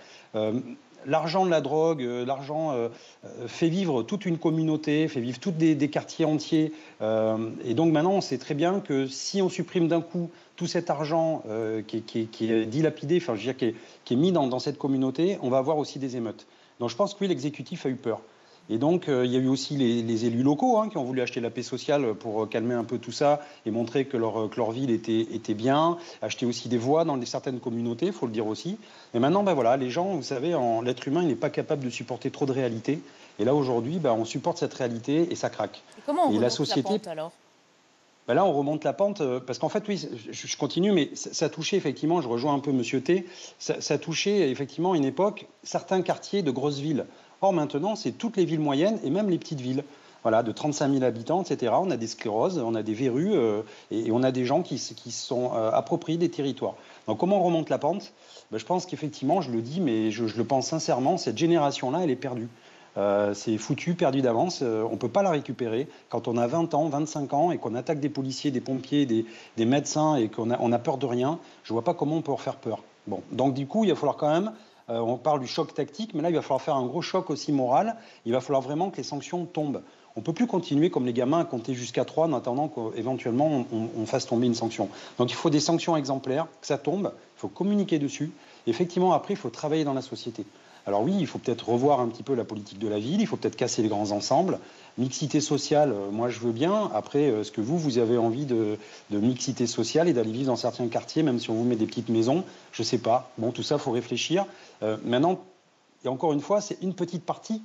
l'argent 1.07 1.45
de 1.45 1.51
la 1.51 1.61
drogue, 1.61 2.03
euh, 2.03 2.25
l'argent 2.25 2.73
euh, 2.73 2.89
euh, 3.25 3.49
fait 3.49 3.69
vivre 3.69 4.03
toute 4.03 4.27
une 4.27 4.39
communauté, 4.39 5.09
fait 5.09 5.21
vivre 5.21 5.39
tous 5.39 5.53
des, 5.53 5.77
quartiers 5.89 6.25
entiers. 6.25 6.73
et 7.01 7.75
donc 7.75 7.93
maintenant, 7.93 8.13
on 8.13 8.21
sait 8.21 8.39
très 8.39 8.55
bien 8.55 8.81
que 8.81 9.07
si 9.07 9.43
on 9.43 9.49
supprime 9.49 9.89
d'un 9.89 10.01
coup 10.01 10.31
tout 10.57 10.67
cet 10.67 10.91
argent 10.91 11.43
qui, 11.87 12.29
est 12.41 12.67
dilapidé, 12.67 13.17
enfin, 13.17 13.35
je 13.35 13.41
veux 13.41 13.53
dire, 13.53 13.75
qui 14.05 14.15
est, 14.15 14.17
mis 14.17 14.31
dans, 14.31 14.47
dans, 14.47 14.59
cette 14.59 14.79
communauté, 14.79 15.39
on 15.43 15.51
va 15.51 15.59
avoir 15.59 15.79
aussi 15.79 15.99
des 15.99 16.17
émeutes. 16.17 16.47
Donc 16.79 16.91
je 16.91 16.97
pense 16.97 17.15
que 17.15 17.21
oui, 17.23 17.29
l'exécutif 17.29 17.87
a 17.87 17.89
eu 17.89 17.97
peur. 17.97 18.21
Et 18.69 18.79
donc, 18.79 19.09
euh, 19.09 19.27
il 19.27 19.33
y 19.33 19.37
a 19.37 19.41
eu 19.41 19.49
aussi 19.49 19.77
les, 19.77 20.25
élus 20.27 20.43
locaux 20.43 20.79
hein, 20.79 20.89
qui 20.89 20.97
ont 20.97 21.05
voulu 21.05 21.21
acheter 21.21 21.41
la 21.41 21.51
paix 21.51 21.63
sociale 21.63 22.15
pour 22.15 22.43
euh, 22.43 22.47
calmer 22.47 22.75
un 22.75 22.85
peu 22.85 22.99
tout 22.99 23.11
ça 23.11 23.41
et 23.67 23.71
montrer 23.71 24.05
que 24.05 24.17
leur, 24.17 24.71
ville 24.71 24.91
était, 24.91 25.55
bien, 25.55 25.99
acheter 26.23 26.47
aussi 26.47 26.69
des 26.69 26.79
voix 26.79 27.05
dans 27.05 27.21
certaines 27.25 27.59
communautés, 27.59 28.07
il 28.07 28.13
faut 28.13 28.27
le 28.27 28.33
dire 28.33 28.47
aussi. 28.47 28.79
Et 29.15 29.19
maintenant, 29.19 29.43
ben 29.43 29.55
voilà, 29.55 29.77
les 29.77 29.91
gens, 29.91 30.15
vous 30.15 30.23
savez, 30.23 30.57
l'être 30.85 31.09
humain, 31.09 31.23
il 31.23 31.29
n'est 31.29 31.35
pas 31.35 31.51
capable 31.51 31.85
de 31.85 31.91
supporter 31.91 32.31
trop 32.31 32.47
de 32.47 32.53
réalité. 32.53 33.01
Et 33.41 33.45
là, 33.45 33.55
aujourd'hui, 33.55 33.99
ben, 33.99 34.13
on 34.13 34.25
supporte 34.25 34.59
cette 34.59 34.75
réalité 34.75 35.33
et 35.33 35.35
ça 35.35 35.51
craque. 35.51 35.83
Et 35.99 36.03
comment 36.07 36.29
on 36.29 36.39
la, 36.39 36.51
société, 36.51 36.83
la 36.83 36.99
pente 36.99 37.07
alors? 37.09 37.33
Ben 38.29 38.35
là, 38.35 38.45
on 38.45 38.53
remonte 38.53 38.85
la 38.85 38.93
pente, 38.93 39.23
euh, 39.23 39.41
parce 39.41 39.59
qu'en 39.59 39.69
fait, 39.69 39.83
oui, 39.89 40.07
je, 40.31 40.57
continue, 40.57 40.93
mais 40.93 41.11
ça, 41.15 41.49
touchait 41.49 41.77
effectivement, 41.77 42.21
je 42.21 42.29
rejoins 42.29 42.55
un 42.55 42.61
peu 42.61 42.71
Monsieur 42.71 43.01
T, 43.01 43.27
ça, 43.59 43.81
ça 43.81 43.99
touchait 43.99 44.51
effectivement 44.51 44.95
une 44.95 45.05
époque 45.05 45.47
certains 45.65 46.03
quartiers 46.03 46.43
de 46.43 46.51
grosses 46.53 46.79
villes. 46.79 47.07
Or, 47.43 47.53
maintenant, 47.53 47.97
c'est 47.97 48.13
toutes 48.13 48.37
les 48.37 48.45
villes 48.45 48.61
moyennes 48.61 48.99
et 49.03 49.11
même 49.11 49.31
les 49.31 49.39
petites 49.39 49.61
villes. 49.61 49.85
Voilà, 50.23 50.43
de 50.43 50.53
35 50.53 50.93
000 50.93 51.03
habitants, 51.03 51.43
etc. 51.43 51.73
On 51.77 51.91
a 51.91 51.97
des 51.97 52.07
scléroses, 52.07 52.59
on 52.59 52.75
a 52.75 52.83
des 52.83 52.93
verrues 52.93 53.33
euh, 53.33 53.63
et, 53.91 54.13
on 54.13 54.23
a 54.23 54.33
des 54.33 54.45
gens 54.45 54.61
qui, 54.61 54.77
qui 54.77 55.11
sont 55.13 55.53
euh, 55.55 55.71
appropriés 55.71 56.19
des 56.19 56.29
territoires. 56.29 56.75
Donc, 57.07 57.17
comment 57.17 57.41
on 57.41 57.43
remonte 57.43 57.71
la 57.71 57.79
pente? 57.79 58.13
Ben, 58.51 58.59
Je 58.59 58.67
pense 58.67 58.85
qu'effectivement, 58.85 59.41
je 59.41 59.51
le 59.51 59.63
dis, 59.63 59.81
mais 59.81 60.11
je, 60.11 60.25
le 60.25 60.45
pense 60.45 60.67
sincèrement, 60.67 61.17
cette 61.17 61.39
génération-là, 61.39 62.01
elle 62.03 62.11
est 62.11 62.17
perdue. 62.17 62.49
Euh, 62.99 63.33
c'est 63.33 63.57
foutu, 63.57 63.95
perdu 63.95 64.21
d'avance. 64.21 64.61
on 64.61 64.91
ne 64.91 64.97
peut 64.97 65.09
pas 65.09 65.23
la 65.23 65.31
récupérer. 65.31 65.89
Quand 66.11 66.29
on 66.29 66.37
a 66.37 66.47
20 66.47 66.75
ans, 66.75 66.91
25 66.91 67.33
ans 67.33 67.51
et 67.51 67.57
qu'on 67.57 67.75
attaque 67.75 68.01
des 68.01 68.11
policiers, 68.11 68.51
des 68.51 68.61
pompiers, 68.61 69.07
des, 69.07 69.25
des 69.57 69.65
médecins 69.65 70.17
et 70.17 70.29
qu'on 70.29 70.51
a, 70.51 70.59
on 70.61 70.71
a 70.73 70.79
peur 70.79 70.99
de 70.99 71.07
rien, 71.07 71.39
je 71.63 71.73
ne 71.73 71.77
vois 71.77 71.85
pas 71.85 71.95
comment 71.95 72.17
on 72.17 72.23
peut 72.23 72.33
leur 72.33 72.43
faire 72.43 72.57
peur. 72.57 72.83
Bon, 73.07 73.23
donc 73.33 73.55
du 73.55 73.67
coup, 73.67 73.85
il 73.85 73.91
va 73.91 73.97
falloir 73.97 74.17
quand 74.17 74.31
même 74.31 74.53
on 74.99 75.17
parle 75.17 75.41
du 75.41 75.47
choc 75.47 75.73
tactique, 75.75 76.15
mais 76.15 76.23
là, 76.23 76.31
il 76.31 76.35
va 76.35 76.43
falloir 76.43 76.63
faire 76.63 76.77
un 76.77 76.87
gros 76.87 77.03
choc 77.03 77.31
aussi 77.31 77.53
moral. 77.53 77.97
Il 78.27 78.33
va 78.33 78.41
falloir 78.41 78.63
vraiment 78.63 78.91
que 78.91 78.97
les 78.97 79.03
sanctions 79.03 79.45
tombent. 79.47 79.83
On 80.17 80.21
ne 80.21 80.25
peut 80.25 80.33
plus 80.33 80.47
continuer 80.47 80.91
comme 80.91 81.07
les 81.07 81.13
gamins 81.13 81.41
à 81.41 81.45
compter 81.45 81.75
jusqu'à 81.75 82.05
3 82.05 82.27
en 82.27 82.33
attendant 82.33 82.69
qu'éventuellement 82.69 83.65
on, 83.73 84.07
fasse 84.07 84.27
tomber 84.27 84.47
une 84.47 84.55
sanction. 84.55 84.89
Donc 85.19 85.31
il 85.31 85.35
faut 85.35 85.51
des 85.51 85.61
sanctions 85.61 85.97
exemplaires, 85.97 86.47
que 86.61 86.67
ça 86.67 86.79
tombe, 86.79 87.13
il 87.37 87.41
faut 87.41 87.49
communiquer 87.49 87.99
dessus. 87.99 88.33
Effectivement, 88.67 89.13
après, 89.13 89.35
il 89.35 89.37
faut 89.37 89.51
travailler 89.51 89.85
dans 89.85 89.95
la 89.95 90.03
société. 90.03 90.45
Alors 90.87 91.03
oui, 91.03 91.15
il 91.19 91.27
faut 91.27 91.39
peut-être 91.39 91.69
revoir 91.69 92.01
un 92.01 92.09
petit 92.09 92.23
peu 92.23 92.35
la 92.35 92.45
politique 92.45 92.79
de 92.79 92.89
la 92.89 92.99
ville, 92.99 93.21
il 93.21 93.27
faut 93.27 93.37
peut-être 93.37 93.57
casser 93.57 93.83
les 93.83 93.89
grands 93.89 94.11
ensembles. 94.11 94.59
Mixité 94.99 95.41
sociale, 95.41 95.93
euh, 95.93 96.11
moi 96.11 96.31
je 96.31 96.41
veux 96.41 96.53
bien. 96.53 96.91
Après, 96.95 97.31
euh, 97.31 97.45
que 97.45 97.61
vous, 97.61 97.79
vous 97.79 97.99
avez 97.99 98.19
envie 98.19 98.47
de, 98.47 98.79
mixité 99.11 99.67
sociale 99.67 100.09
et 100.09 100.13
d'aller 100.13 100.33
vivre 100.33 100.49
dans 100.49 100.57
certains 100.57 100.89
quartiers, 100.89 101.23
même 101.23 101.39
si 101.39 101.51
on 101.51 101.55
vous 101.55 101.65
met 101.65 101.77
des 101.77 101.87
petites 101.87 102.09
maisons? 102.09 102.45
Je 102.73 102.83
ne 102.83 102.87
sais 102.87 102.99
pas. 102.99 103.31
Bon, 103.39 103.53
tout 103.53 103.63
ça, 103.63 103.77
il 103.77 103.81
faut 103.81 103.93
réfléchir. 103.93 104.47
Euh, 104.83 104.97
maintenant, 105.05 105.41
et 106.05 106.09
encore 106.09 106.33
une 106.33 106.41
fois, 106.41 106.61
c'est 106.61 106.79
une 106.83 106.95
petite 106.95 107.25
partie 107.25 107.63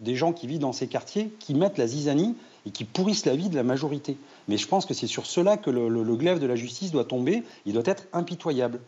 des 0.00 0.14
gens 0.14 0.32
qui 0.32 0.46
vivent 0.46 0.60
dans 0.60 0.72
ces 0.72 0.88
quartiers 0.88 1.32
qui 1.40 1.54
mettent 1.54 1.78
la 1.78 1.86
zizanie 1.86 2.36
et 2.66 2.70
qui 2.70 2.84
pourrissent 2.84 3.24
la 3.24 3.34
vie 3.34 3.48
de 3.48 3.56
la 3.56 3.62
majorité. 3.62 4.16
Mais 4.46 4.58
je 4.58 4.68
pense 4.68 4.84
que 4.84 4.94
c'est 4.94 5.06
sur 5.06 5.26
cela 5.26 5.56
que 5.56 5.70
le 5.70 6.16
glaive 6.16 6.38
de 6.38 6.46
la 6.46 6.56
justice 6.56 6.92
doit 6.92 7.04
tomber. 7.04 7.44
Il 7.64 7.72
doit 7.72 7.82
être 7.86 8.06
impitoyable 8.12 8.80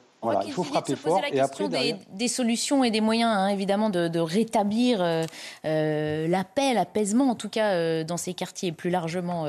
il 0.44 0.52
faut 0.52 0.64
frapper 0.64 0.96
fort. 0.96 1.20
et 1.32 1.40
après, 1.40 1.68
des, 1.68 2.28
solutions 2.28 2.82
et 2.84 2.90
des 2.90 3.00
moyens, 3.00 3.30
hein, 3.32 3.48
évidemment, 3.48 3.90
de, 3.90 4.18
rétablir 4.18 5.00
euh, 5.00 5.24
euh, 5.64 6.26
la 6.26 6.44
paix, 6.44 6.74
l'apaisement, 6.74 7.30
en 7.30 7.34
tout 7.34 7.48
cas 7.48 7.72
euh, 7.72 8.04
dans 8.04 8.16
ces 8.16 8.34
quartiers 8.34 8.70
et 8.70 8.72
plus 8.72 8.90
largement 8.90 9.46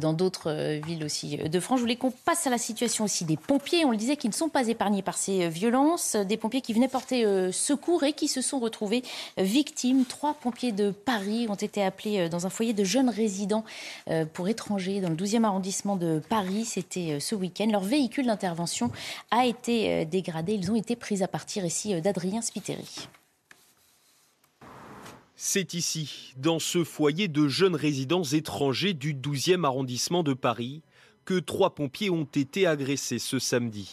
dans 0.00 0.12
d'autres 0.12 0.78
villes 0.84 1.04
aussi 1.04 1.36
de 1.36 1.60
France. 1.60 1.78
Je 1.78 1.82
voulais 1.82 1.96
qu'on 1.96 2.10
passe 2.10 2.46
à 2.46 2.50
la 2.50 2.58
situation 2.58 3.04
aussi 3.04 3.24
des 3.24 3.36
pompiers. 3.36 3.84
On 3.84 3.90
le 3.90 3.96
disait, 3.96 4.16
qui 4.16 4.28
ne 4.28 4.32
sont 4.32 4.48
pas 4.48 4.68
épargnés 4.68 5.02
par 5.02 5.16
ces 5.16 5.48
violences. 5.48 6.16
Des 6.16 6.36
pompiers 6.36 6.60
qui 6.60 6.72
venaient 6.72 6.88
porter 6.88 7.24
secours 7.52 8.04
et 8.04 8.12
qui 8.12 8.28
se 8.28 8.40
sont 8.40 8.58
retrouvés 8.58 9.02
victimes. 9.36 10.04
Trois 10.04 10.34
pompiers 10.34 10.72
de 10.72 10.90
Paris 10.90 11.46
ont 11.48 11.54
été 11.54 11.82
appelés 11.82 12.28
dans 12.28 12.46
un 12.46 12.50
foyer 12.50 12.72
de 12.72 12.84
jeunes 12.84 13.08
résidents 13.08 13.64
pour 14.32 14.48
étrangers 14.48 15.00
dans 15.00 15.10
le 15.10 15.16
12e 15.16 15.44
arrondissement 15.44 15.96
de 15.96 16.20
Paris. 16.28 16.64
C'était 16.64 17.18
ce 17.20 17.34
week-end. 17.34 17.68
Leur 17.70 17.84
véhicule 17.84 18.26
d'intervention 18.26 18.90
a 19.30 19.46
été 19.46 19.93
dégradés. 20.02 20.54
Ils 20.54 20.70
ont 20.70 20.76
été 20.76 20.96
pris 20.96 21.22
à 21.22 21.28
partir 21.28 21.64
ici 21.64 21.94
euh, 21.94 22.00
d'Adrien 22.00 22.42
Spiteri. 22.42 23.08
C'est 25.36 25.74
ici, 25.74 26.32
dans 26.36 26.58
ce 26.58 26.84
foyer 26.84 27.28
de 27.28 27.48
jeunes 27.48 27.76
résidents 27.76 28.24
étrangers 28.24 28.94
du 28.94 29.14
12e 29.14 29.64
arrondissement 29.64 30.22
de 30.22 30.32
Paris, 30.32 30.82
que 31.24 31.38
trois 31.38 31.74
pompiers 31.74 32.10
ont 32.10 32.24
été 32.24 32.66
agressés 32.66 33.18
ce 33.18 33.38
samedi. 33.38 33.90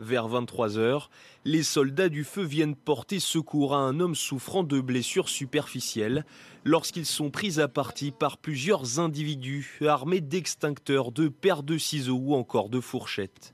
Vers 0.00 0.26
23 0.26 0.76
heures, 0.76 1.10
les 1.44 1.62
soldats 1.62 2.08
du 2.08 2.24
feu 2.24 2.42
viennent 2.42 2.74
porter 2.74 3.20
secours 3.20 3.74
à 3.74 3.78
un 3.78 4.00
homme 4.00 4.16
souffrant 4.16 4.64
de 4.64 4.80
blessures 4.80 5.28
superficielles 5.28 6.24
lorsqu'ils 6.64 7.06
sont 7.06 7.30
pris 7.30 7.60
à 7.60 7.68
partie 7.68 8.10
par 8.10 8.38
plusieurs 8.38 8.98
individus 8.98 9.78
armés 9.86 10.20
d'extincteurs, 10.20 11.12
de 11.12 11.28
paires 11.28 11.62
de 11.62 11.78
ciseaux 11.78 12.18
ou 12.18 12.34
encore 12.34 12.68
de 12.68 12.80
fourchettes. 12.80 13.53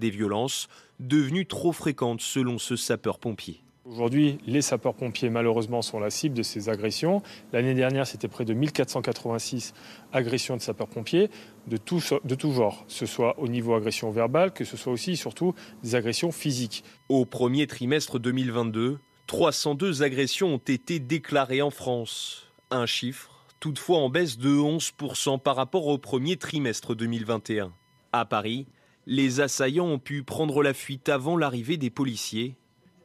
Des 0.00 0.10
violences 0.10 0.68
devenues 0.98 1.44
trop 1.46 1.72
fréquentes 1.72 2.22
selon 2.22 2.56
ce 2.58 2.74
sapeur-pompier. 2.74 3.62
Aujourd'hui, 3.84 4.38
les 4.46 4.62
sapeurs-pompiers, 4.62 5.28
malheureusement, 5.28 5.82
sont 5.82 6.00
la 6.00 6.08
cible 6.08 6.34
de 6.34 6.42
ces 6.42 6.70
agressions. 6.70 7.22
L'année 7.52 7.74
dernière, 7.74 8.06
c'était 8.06 8.28
près 8.28 8.46
de 8.46 8.54
1486 8.54 9.74
agressions 10.12 10.56
de 10.56 10.62
sapeurs-pompiers 10.62 11.28
de 11.66 11.76
tout, 11.76 12.02
de 12.24 12.34
tout 12.34 12.52
genre, 12.52 12.86
que 12.86 12.92
ce 12.92 13.04
soit 13.04 13.38
au 13.38 13.48
niveau 13.48 13.74
agression 13.74 14.10
verbale, 14.10 14.52
que 14.52 14.64
ce 14.64 14.78
soit 14.78 14.92
aussi, 14.92 15.16
surtout, 15.16 15.54
des 15.82 15.96
agressions 15.96 16.32
physiques. 16.32 16.82
Au 17.10 17.26
premier 17.26 17.66
trimestre 17.66 18.18
2022, 18.18 18.98
302 19.26 20.02
agressions 20.02 20.54
ont 20.54 20.58
été 20.58 20.98
déclarées 20.98 21.60
en 21.60 21.70
France. 21.70 22.46
Un 22.70 22.86
chiffre, 22.86 23.44
toutefois 23.60 23.98
en 23.98 24.08
baisse 24.08 24.38
de 24.38 24.50
11% 24.50 25.40
par 25.40 25.56
rapport 25.56 25.88
au 25.88 25.98
premier 25.98 26.36
trimestre 26.36 26.94
2021. 26.94 27.72
À 28.12 28.24
Paris, 28.24 28.66
les 29.10 29.40
assaillants 29.40 29.88
ont 29.88 29.98
pu 29.98 30.22
prendre 30.22 30.62
la 30.62 30.72
fuite 30.72 31.08
avant 31.08 31.36
l'arrivée 31.36 31.76
des 31.76 31.90
policiers. 31.90 32.54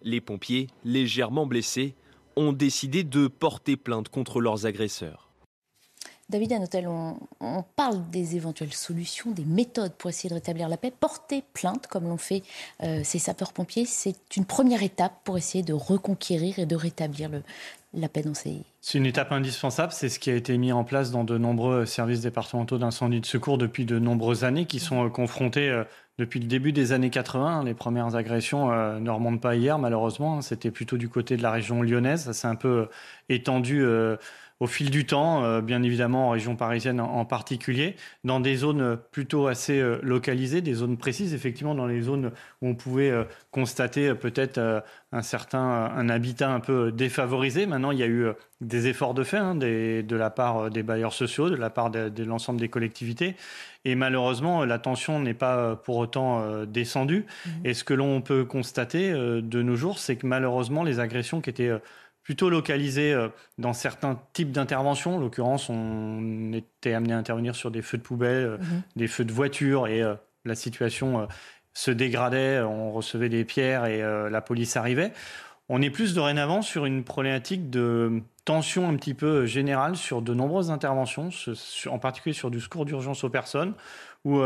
Les 0.04 0.22
pompiers, 0.22 0.68
légèrement 0.84 1.48
blessés, 1.48 1.96
ont 2.36 2.54
décidé 2.54 3.04
de 3.04 3.28
porter 3.28 3.76
plainte 3.76 4.10
contre 4.10 4.39
leurs 4.39 4.68
agresseurs. 4.68 5.32
David 6.30 6.54
Anotel, 6.54 6.88
on, 6.88 7.63
parle 7.76 8.08
des 8.12 8.36
éventuelles 8.36 8.74
solutions, 8.74 9.32
des 9.32 9.46
méthodes 9.46 9.94
pour 9.94 10.12
essayer 10.12 10.30
de 10.30 10.36
rétablir 10.36 10.70
la 10.70 10.78
paix. 10.78 10.91
Porter 10.91 11.44
plainte, 11.54 11.88
comme 11.88 12.04
l'ont 12.04 12.18
fait 12.18 12.44
euh, 12.84 13.02
ces 13.04 13.20
sapeurs-pompiers, 13.20 13.86
c'est 13.86 14.36
une 14.36 14.46
première 14.46 14.84
étape 14.84 15.13
pour 15.24 15.38
essayer 15.38 15.63
de 15.63 15.74
reconquérir 15.74 16.60
et 16.60 16.65
de 16.68 16.76
rétablir 16.76 17.32
la 17.95 18.08
dans 18.21 18.34
ces... 18.34 18.63
C'est 18.81 18.97
une 18.97 19.05
étape 19.05 19.31
indispensable, 19.31 19.91
c'est 19.91 20.10
ce 20.10 20.19
qui 20.19 20.29
a 20.29 20.36
été 20.36 20.58
mis 20.58 20.71
en 20.71 20.84
place 20.84 21.12
dans 21.12 21.23
de 21.23 21.38
nombreux 21.38 21.86
services 21.86 22.21
départementaux 22.21 22.77
d'incendie 22.77 23.19
de 23.19 23.25
secours 23.25 23.58
depuis 23.58 23.86
de 23.86 23.99
nombreuses 23.99 24.43
années, 24.43 24.65
qui 24.65 24.79
sont 24.79 25.05
euh, 25.05 25.10
confrontés 25.10 25.69
euh, 25.69 25.84
depuis 26.17 26.39
le 26.39 26.47
début 26.47 26.71
des 26.71 26.91
années 26.91 27.10
80. 27.10 27.63
Les 27.63 27.73
premières 27.73 28.15
agressions 28.15 28.69
ne 29.01 29.10
remontent 29.10 29.39
pas 29.39 29.58
hier, 29.58 29.77
malheureusement. 29.77 30.41
C'était 30.41 30.71
plutôt 30.71 30.95
du 30.95 31.10
côté 31.10 31.36
de 31.36 31.43
la 31.43 31.51
région 31.51 31.81
lyonnaise. 31.81 32.23
Ça 32.23 32.31
s'est 32.31 32.47
un 32.47 32.55
peu 32.55 32.88
étendu 33.27 33.84
au 34.62 34.68
fil 34.68 34.89
du 34.89 35.06
temps, 35.06 35.44
euh, 35.44 35.62
bien 35.62 35.84
évidemment 35.84 36.28
en 36.28 36.30
région 36.32 36.56
parisienne 36.56 37.02
en, 37.02 37.26
particulier, 37.26 37.96
dans 38.24 38.39
des 38.39 38.56
zones 38.56 38.98
plutôt 39.12 39.48
assez 39.48 39.80
euh, 39.80 40.00
localisées, 40.02 40.62
des 40.62 40.76
zones 40.76 40.98
précises, 40.98 41.34
effectivement 41.34 41.76
dans 41.76 41.88
les 41.88 42.02
zones 42.02 42.32
où 42.62 42.70
on 42.70 42.76
pouvait 42.76 43.12
euh, 43.12 43.26
constater 43.52 44.13
peut-être 44.13 44.84
un 45.12 45.22
certain 45.22 45.60
un 45.60 46.10
habitat 46.10 46.50
un 46.50 46.60
peu 46.60 46.91
défavorisé. 46.91 47.65
Maintenant, 47.65 47.91
il 47.91 48.00
y 48.00 48.04
a 48.04 48.08
eu 48.08 48.28
des 48.62 48.88
efforts 48.88 49.13
de 49.13 49.24
fait 49.24 49.38
hein, 49.38 49.56
de 49.56 50.15
la 50.15 50.30
part 50.30 50.70
des 50.70 50.84
bailleurs 50.84 51.13
sociaux, 51.13 51.50
de 51.50 51.56
la 51.56 51.70
part 51.70 51.89
de, 51.89 52.24
l'ensemble 52.24 52.60
des 52.60 52.70
collectivités. 52.70 53.36
Et 53.86 53.96
malheureusement, 53.96 54.65
la 54.65 54.80
tension 54.80 55.20
n'est 55.20 55.34
pas 55.34 55.76
pour 55.76 55.98
autant 55.98 56.65
descendue. 56.65 57.26
Mmh. 57.46 57.50
Et 57.65 57.74
ce 57.74 57.84
que 57.84 57.94
l'on 57.94 58.22
peut 58.22 58.44
constater 58.44 59.12
de 59.13 59.62
nos 59.62 59.76
jours, 59.76 60.00
c'est 60.00 60.15
que 60.15 60.28
malheureusement, 60.28 60.84
les 60.84 61.00
agressions 61.00 61.39
qui 61.39 61.50
étaient 61.50 61.72
plutôt 62.25 62.49
localisé 62.49 63.13
euh, 63.13 63.29
dans 63.59 63.71
certains 63.71 64.19
types 64.33 64.51
d'interventions. 64.51 65.15
En 65.15 65.19
l'occurrence, 65.19 65.69
on 65.69 66.51
était 66.53 66.93
amené 66.93 67.13
à 67.13 67.17
intervenir 67.17 67.55
sur 67.55 67.71
des 67.71 67.83
feux 67.83 67.99
de 67.99 68.03
poubelle, 68.03 68.45
euh, 68.45 68.57
mhm. 68.57 68.81
des 68.97 69.07
feux 69.07 69.23
de 69.23 69.31
voiture, 69.31 69.88
et 69.88 70.01
euh, 70.01 70.15
la 70.43 70.55
situation 70.55 71.27
se 71.73 71.91
dégradait, 71.91 72.59
on 72.61 72.91
recevait 72.91 73.29
des 73.29 73.45
pierres 73.45 73.85
et 73.85 73.99
la 74.29 74.41
police 74.41 74.77
arrivait. 74.77 75.11
On 75.69 75.81
est 75.81 75.89
plus 75.89 76.13
dorénavant 76.13 76.61
sur 76.61 76.85
une 76.85 77.03
problématique 77.03 77.71
de 77.71 78.21
tension 78.45 78.88
un 78.88 78.95
petit 78.95 79.15
peu 79.15 79.47
générale 79.47 79.95
sur 79.95 80.21
de 80.21 80.35
nombreuses 80.35 80.69
interventions, 80.69 81.29
en 81.88 81.99
particulier 81.99 82.33
sur 82.33 82.51
du 82.51 82.61
secours 82.61 82.85
d'urgence 82.85 83.23
aux 83.23 83.29
personnes, 83.29 83.73
où 84.23 84.39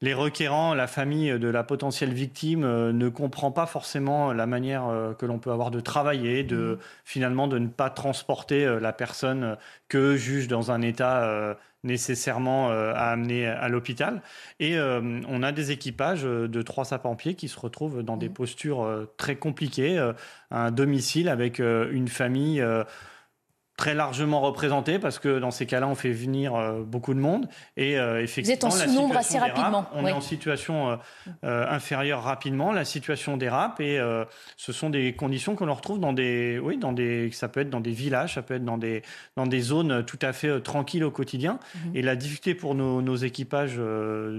les 0.00 0.12
requérants, 0.12 0.74
la 0.74 0.86
famille 0.86 1.38
de 1.38 1.48
la 1.48 1.64
potentielle 1.64 2.12
victime 2.12 2.64
euh, 2.64 2.92
ne 2.92 3.08
comprend 3.08 3.52
pas 3.52 3.66
forcément 3.66 4.32
la 4.32 4.46
manière 4.46 4.86
euh, 4.86 5.14
que 5.14 5.24
l'on 5.24 5.38
peut 5.38 5.50
avoir 5.50 5.70
de 5.70 5.80
travailler, 5.80 6.42
de 6.42 6.74
mmh. 6.74 6.78
finalement 7.04 7.48
de 7.48 7.58
ne 7.58 7.68
pas 7.68 7.90
transporter 7.90 8.66
euh, 8.66 8.80
la 8.80 8.92
personne 8.92 9.56
que 9.88 10.16
juge 10.16 10.48
dans 10.48 10.70
un 10.70 10.82
état 10.82 11.56
nécessairement 11.84 12.70
à 12.70 13.10
amener 13.10 13.46
à 13.46 13.68
l'hôpital. 13.68 14.22
Et 14.58 14.78
on 14.78 15.42
a 15.42 15.52
des 15.52 15.70
équipages 15.70 16.22
de 16.22 16.62
trois 16.62 16.86
sapeurs-pompiers 16.86 17.34
qui 17.34 17.46
se 17.48 17.60
retrouvent 17.60 18.02
dans 18.02 18.16
des 18.16 18.30
mmh. 18.30 18.32
postures 18.32 19.08
très 19.18 19.36
compliquées, 19.36 20.12
un 20.50 20.70
domicile 20.70 21.28
avec 21.28 21.58
une 21.58 22.08
famille 22.08 22.64
très 23.76 23.94
largement 23.94 24.40
représenté 24.40 24.98
parce 24.98 25.18
que 25.18 25.40
dans 25.40 25.50
ces 25.50 25.66
cas-là, 25.66 25.88
on 25.88 25.94
fait 25.94 26.12
venir 26.12 26.54
euh, 26.54 26.82
beaucoup 26.82 27.12
de 27.12 27.18
monde 27.18 27.48
et 27.76 27.98
euh, 27.98 28.22
effectivement, 28.22 28.68
Vous 28.68 28.76
êtes 28.76 28.86
en 28.86 28.88
sous-nombre 28.88 29.16
assez 29.16 29.38
rapidement. 29.38 29.86
on 29.94 30.06
est 30.06 30.12
en 30.12 30.20
situation 30.20 30.98
euh, 31.42 31.66
inférieure 31.68 32.22
rapidement. 32.22 32.72
La 32.72 32.84
situation 32.84 33.36
dérape 33.36 33.80
et 33.80 34.00
ce 34.56 34.72
sont 34.72 34.90
des 34.90 35.14
conditions 35.14 35.56
qu'on 35.56 35.72
retrouve 35.72 35.98
dans 35.98 36.12
des, 36.12 36.60
oui, 36.62 36.78
dans 36.78 36.92
des, 36.92 37.30
ça 37.32 37.48
peut 37.48 37.60
être 37.60 37.70
dans 37.70 37.80
des 37.80 37.90
villages, 37.90 38.34
ça 38.34 38.42
peut 38.42 38.54
être 38.54 38.64
dans 38.64 38.78
des 38.78 39.02
dans 39.36 39.46
des 39.46 39.60
zones 39.60 40.04
tout 40.04 40.18
à 40.22 40.32
fait 40.32 40.60
tranquilles 40.60 41.04
au 41.04 41.10
quotidien. 41.10 41.58
Mhm. 41.74 41.96
Et 41.96 42.02
la 42.02 42.16
difficulté 42.16 42.54
pour 42.54 42.74
nos, 42.74 43.02
nos 43.02 43.16
équipages 43.16 43.80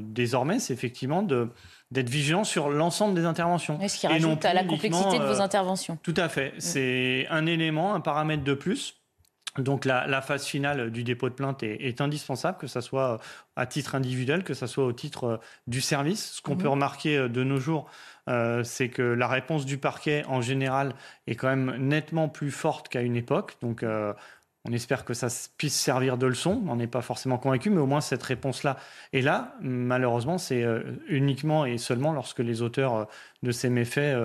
désormais, 0.02 0.60
c'est 0.60 0.74
effectivement 0.74 1.24
de 1.24 1.50
d'être 1.92 2.10
vigilant 2.10 2.44
sur 2.44 2.70
l'ensemble 2.70 3.16
des 3.16 3.26
interventions. 3.26 3.80
Ce 3.88 3.98
qui 3.98 4.08
rajoute 4.08 4.44
à 4.46 4.54
la 4.54 4.64
complexité 4.64 5.20
de 5.20 5.24
vos 5.24 5.42
interventions. 5.42 5.98
Tout 6.02 6.16
à 6.18 6.30
fait. 6.30 6.50
Mm. 6.50 6.60
C'est 6.60 7.28
un 7.30 7.46
élément, 7.46 7.94
un 7.94 8.02
paramètre 8.02 8.44
de 8.44 8.54
plus. 8.54 8.96
Donc 9.58 9.86
la, 9.86 10.22
phase 10.22 10.46
finale 10.46 10.92
du 10.92 11.04
dépôt 11.04 11.30
de 11.30 11.34
plainte 11.34 11.64
est, 11.64 12.02
indispensable, 12.02 12.58
que 12.58 12.68
ce 12.68 12.82
soit 12.82 13.14
euh, 13.14 13.18
à 13.56 13.66
titre 13.66 13.96
individuel, 13.96 14.44
que 14.44 14.54
ce 14.54 14.68
soit 14.68 14.84
au 14.84 14.92
titre 14.92 15.24
euh, 15.24 15.38
du 15.68 15.80
service. 15.80 16.34
Ce 16.34 16.42
qu'on 16.42 16.56
mhm. 16.56 16.62
peut 16.62 16.68
remarquer 16.68 17.18
euh, 17.18 17.30
de 17.30 17.44
nos 17.44 17.60
jours, 17.60 17.90
c'est 18.64 18.90
que 18.90 19.04
la 19.04 19.28
réponse 19.28 19.66
du 19.66 19.78
parquet 19.78 20.24
en 20.28 20.42
général 20.42 20.94
est 21.28 21.36
quand 21.36 21.48
même 21.48 21.76
nettement 21.78 22.28
plus 22.28 22.50
forte 22.50 22.90
qu'à 22.90 23.02
une 23.02 23.16
époque. 23.16 23.56
Donc 23.62 23.86
on 23.86 24.74
espère 24.74 25.06
que 25.06 25.14
ça 25.14 25.28
puisse 25.60 25.76
servir 25.76 26.18
de 26.18 26.26
leçon. 26.26 26.64
On 26.68 26.76
n'est 26.76 26.88
pas 26.88 27.04
forcément 27.04 27.38
convaincu, 27.38 27.70
mais 27.70 27.82
au 27.82 27.86
moins 27.86 28.02
cette 28.02 28.24
réponse-là 28.24 28.78
est 29.14 29.22
là. 29.22 29.54
Malheureusement, 29.62 30.40
c'est 30.40 30.66
uniquement 31.08 31.68
et 31.68 31.78
seulement 31.78 32.14
lorsque 32.14 32.40
les 32.40 32.64
auteurs 32.64 33.08
de 33.44 33.52
ces 33.52 33.70
méfaits 33.70 34.18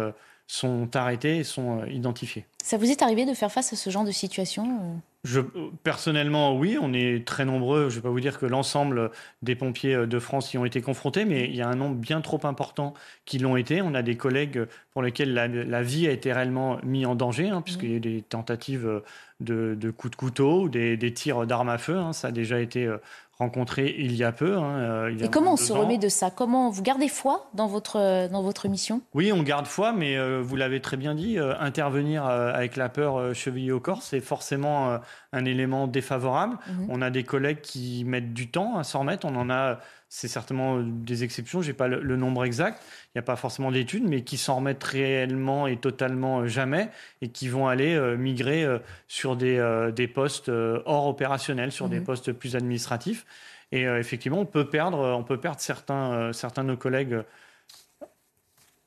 sont 0.50 0.96
arrêtés 0.96 1.38
et 1.38 1.44
sont 1.44 1.84
identifiés. 1.84 2.44
Ça 2.62 2.76
vous 2.76 2.90
est 2.90 3.02
arrivé 3.02 3.24
de 3.24 3.34
faire 3.34 3.52
face 3.52 3.72
à 3.72 3.76
ce 3.76 3.88
genre 3.88 4.04
de 4.04 4.10
situation 4.10 5.00
je, 5.22 5.40
personnellement, 5.82 6.56
oui, 6.56 6.78
on 6.80 6.94
est 6.94 7.26
très 7.26 7.44
nombreux. 7.44 7.90
Je 7.90 7.96
ne 7.96 8.00
vais 8.00 8.00
pas 8.00 8.08
vous 8.08 8.20
dire 8.20 8.38
que 8.38 8.46
l'ensemble 8.46 9.10
des 9.42 9.54
pompiers 9.54 10.06
de 10.06 10.18
France 10.18 10.54
y 10.54 10.58
ont 10.58 10.64
été 10.64 10.80
confrontés, 10.80 11.26
mais 11.26 11.44
il 11.44 11.54
y 11.54 11.60
a 11.60 11.68
un 11.68 11.76
nombre 11.76 11.96
bien 11.96 12.22
trop 12.22 12.40
important 12.44 12.94
qui 13.26 13.38
l'ont 13.38 13.56
été. 13.56 13.82
On 13.82 13.94
a 13.94 14.00
des 14.00 14.16
collègues 14.16 14.64
pour 14.92 15.02
lesquels 15.02 15.34
la, 15.34 15.82
vie 15.82 16.08
a 16.08 16.10
été 16.10 16.32
réellement 16.32 16.78
mise 16.82 17.04
en 17.04 17.14
danger, 17.14 17.50
hein, 17.50 17.60
puisqu'il 17.60 17.90
y 17.90 17.92
a 17.92 17.96
eu 17.96 18.00
des 18.00 18.22
tentatives 18.22 19.02
de, 19.40 19.90
coups 19.90 20.12
de 20.12 20.16
couteau, 20.16 20.68
des, 20.68 20.96
des 20.96 21.12
tirs 21.12 21.46
d'armes 21.46 21.68
à 21.68 21.78
feu. 21.78 21.96
Hein. 21.96 22.12
ça 22.12 22.28
a 22.28 22.30
déjà 22.30 22.60
été 22.60 22.86
euh, 22.86 22.98
rencontré 23.40 23.94
il 23.98 24.14
y 24.14 24.22
a 24.22 24.32
peu. 24.32 24.58
Hein, 24.58 24.78
euh, 24.78 25.18
et 25.18 25.28
comment 25.28 25.54
on 25.54 25.56
se 25.56 25.72
remet 25.72 25.98
de 25.98 26.08
ça? 26.08 26.30
Comment 26.30 26.68
vous 26.70 26.82
gardez 26.82 27.08
foi 27.08 27.48
dans 27.54 27.66
votre 27.66 28.28
dans 28.28 28.42
votre 28.42 28.68
mission? 28.68 29.00
Oui, 29.14 29.32
on 29.32 29.42
garde 29.42 29.66
foi, 29.66 29.92
mais 29.92 30.16
euh, 30.16 30.40
vous 30.42 30.56
l'avez 30.56 30.80
très 30.80 30.98
bien 30.98 31.14
dit, 31.14 31.38
euh, 31.38 31.54
intervenir 31.58 32.24
avec 32.26 32.76
la 32.76 32.88
peur 32.88 33.34
chevillée 33.34 33.72
au 33.72 33.80
corps, 33.80 34.02
c'est 34.02 34.20
forcément 34.20 34.98
un 35.32 35.44
élément 35.44 35.86
défavorable. 35.86 36.58
Mhm. 36.68 36.86
On 36.90 37.02
a 37.02 37.10
des 37.10 37.24
collègues 37.24 37.62
qui 37.62 38.04
mettent 38.04 38.34
du 38.34 38.50
temps 38.50 38.76
à 38.76 38.84
s'en 38.84 39.00
remettre. 39.00 39.26
On 39.26 39.34
en 39.36 39.48
a 39.48 39.78
c'est 40.10 40.28
certainement 40.28 40.80
des 40.80 41.24
exceptions, 41.24 41.62
j'ai 41.62 41.72
pas 41.72 41.88
le, 41.88 42.16
nombre 42.16 42.44
exact, 42.44 42.82
il 43.06 43.10
n'y 43.16 43.20
a 43.20 43.22
pas 43.22 43.36
forcément 43.36 43.70
d'études, 43.70 44.04
mais 44.04 44.22
qui 44.22 44.36
s'en 44.36 44.56
remettent 44.56 44.84
réellement 44.84 45.66
et 45.66 45.78
totalement 45.78 46.46
jamais 46.46 46.90
et 47.22 47.28
qui 47.28 47.48
vont 47.48 47.68
aller 47.68 47.98
migrer 48.18 48.66
sur 49.08 49.36
des, 49.36 49.90
des 49.94 50.08
postes 50.08 50.50
hors 50.50 51.06
opérationnels, 51.06 51.72
sur 51.72 51.88
des 51.88 52.00
mhm. 52.00 52.04
postes 52.04 52.32
plus 52.32 52.56
administratifs. 52.56 53.24
Et 53.72 53.86
euh, 53.86 53.98
effectivement, 53.98 54.40
on 54.40 54.46
peut 54.46 54.68
perdre, 54.68 54.98
on 54.98 55.22
peut 55.22 55.38
perdre 55.38 55.60
certains, 55.60 56.12
euh, 56.12 56.32
certains 56.32 56.64
de 56.64 56.68
nos 56.68 56.76
collègues 56.76 57.22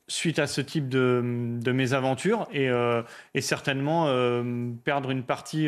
suite 0.06 0.38
à 0.38 0.46
ce 0.46 0.60
type 0.60 0.88
de, 0.90 1.22
de 1.62 1.72
mésaventures 1.72 2.46
et, 2.52 2.68
euh, 2.68 3.02
et 3.32 3.40
certainement 3.40 4.04
perdre 4.84 5.10
une 5.10 5.22
partie 5.22 5.66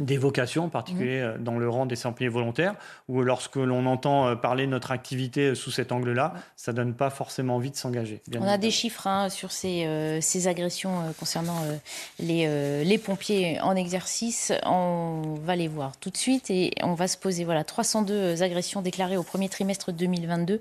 des 0.00 0.18
vocations, 0.18 0.64
en 0.64 0.68
particulier 0.68 1.22
mmh. 1.22 1.42
dans 1.42 1.58
le 1.58 1.68
rang 1.68 1.86
des 1.86 1.96
sampliers 1.96 2.28
volontaires, 2.28 2.74
où 3.08 3.22
lorsque 3.22 3.56
l'on 3.56 3.86
entend 3.86 4.36
parler 4.36 4.66
de 4.66 4.70
notre 4.70 4.90
activité 4.90 5.54
sous 5.54 5.70
cet 5.70 5.92
angle-là, 5.92 6.34
ça 6.56 6.72
donne 6.72 6.94
pas 6.94 7.10
forcément 7.10 7.56
envie 7.56 7.70
de 7.70 7.76
s'engager. 7.76 8.20
On 8.38 8.46
a 8.46 8.58
des 8.58 8.70
chiffres 8.70 9.06
hein, 9.06 9.28
sur 9.28 9.52
ces, 9.52 9.86
euh, 9.86 10.20
ces 10.20 10.48
agressions 10.48 11.00
euh, 11.00 11.10
concernant 11.18 11.62
euh, 11.64 11.76
les, 12.18 12.84
les, 12.84 12.98
pompiers 12.98 13.60
en 13.60 13.76
exercice. 13.76 14.52
On 14.64 15.38
va 15.44 15.56
les 15.56 15.68
voir 15.68 15.96
tout 15.96 16.10
de 16.10 16.16
suite 16.16 16.50
et 16.50 16.72
on 16.82 16.94
va 16.94 17.08
se 17.08 17.16
poser 17.16 17.44
voilà 17.44 17.64
302 17.64 18.42
agressions 18.42 18.82
déclarées 18.82 19.16
au 19.16 19.22
premier 19.22 19.48
trimestre 19.48 19.92
2022. 19.92 20.60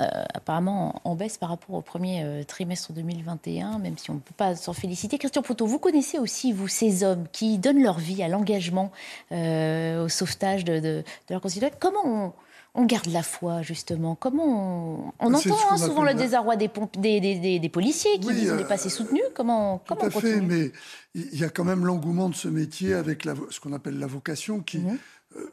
Euh, 0.00 0.24
apparemment 0.34 1.00
en, 1.04 1.14
baisse 1.14 1.38
par 1.38 1.50
rapport 1.50 1.76
au 1.76 1.80
premier 1.80 2.22
euh, 2.24 2.42
trimestre 2.42 2.92
2021, 2.92 3.78
même 3.78 3.96
si 3.96 4.10
on 4.10 4.14
ne 4.14 4.18
peut 4.18 4.34
pas 4.36 4.56
s'en 4.56 4.72
féliciter. 4.72 5.18
Christian 5.18 5.42
Poteau, 5.42 5.66
vous 5.66 5.78
connaissez 5.78 6.18
aussi, 6.18 6.52
vous, 6.52 6.66
ces 6.66 7.04
hommes 7.04 7.26
qui 7.30 7.58
donnent 7.58 7.82
leur 7.82 7.98
vie 7.98 8.22
à 8.22 8.28
l'engagement, 8.28 8.90
euh, 9.30 10.04
au 10.04 10.08
sauvetage 10.08 10.64
de, 10.64 10.80
de, 10.80 11.04
leurs 11.30 11.40
concitoyens. 11.40 11.74
Comment 11.78 12.34
on, 12.74 12.84
garde 12.86 13.06
la 13.06 13.22
foi, 13.22 13.62
justement? 13.62 14.16
Comment 14.16 15.12
on, 15.20 15.34
entend 15.34 15.56
hein, 15.70 15.76
souvent 15.76 16.02
le 16.02 16.14
désarroi 16.14 16.56
des, 16.56 16.68
des, 16.98 17.58
des, 17.60 17.68
policiers 17.68 18.18
qui 18.18 18.34
disent 18.34 18.50
on 18.50 18.56
n'est 18.56 18.64
pas 18.64 18.74
assez 18.74 18.90
soutenus. 18.90 19.22
Comment, 19.32 19.78
tout 19.86 19.94
à 20.00 20.10
fait, 20.10 20.40
mais 20.40 20.72
il 21.14 21.38
y 21.38 21.44
a 21.44 21.50
quand 21.50 21.64
même 21.64 21.84
l'engouement 21.84 22.28
de 22.28 22.34
ce 22.34 22.48
métier 22.48 22.94
avec 22.94 23.24
la, 23.24 23.34
ce 23.50 23.60
qu'on 23.60 23.72
appelle 23.72 23.98
la 23.98 24.08
vocation 24.08 24.58
qui, 24.60 24.78
mhm. 24.78 24.98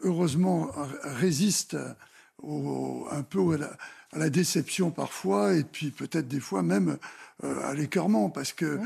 heureusement, 0.01 0.69
résiste 1.03 1.77
un 2.43 3.21
peu 3.21 3.53
à 3.53 3.57
la 3.57 3.69
à 4.13 4.19
la 4.19 4.29
déception 4.29 4.91
parfois, 4.91 5.53
et 5.53 5.63
puis 5.63 5.91
peut-être 5.91 6.27
des 6.27 6.39
fois 6.39 6.63
même 6.63 6.97
euh, 7.43 7.61
à 7.63 7.73
l'écœurement, 7.73 8.29
parce 8.29 8.53
que 8.53 8.79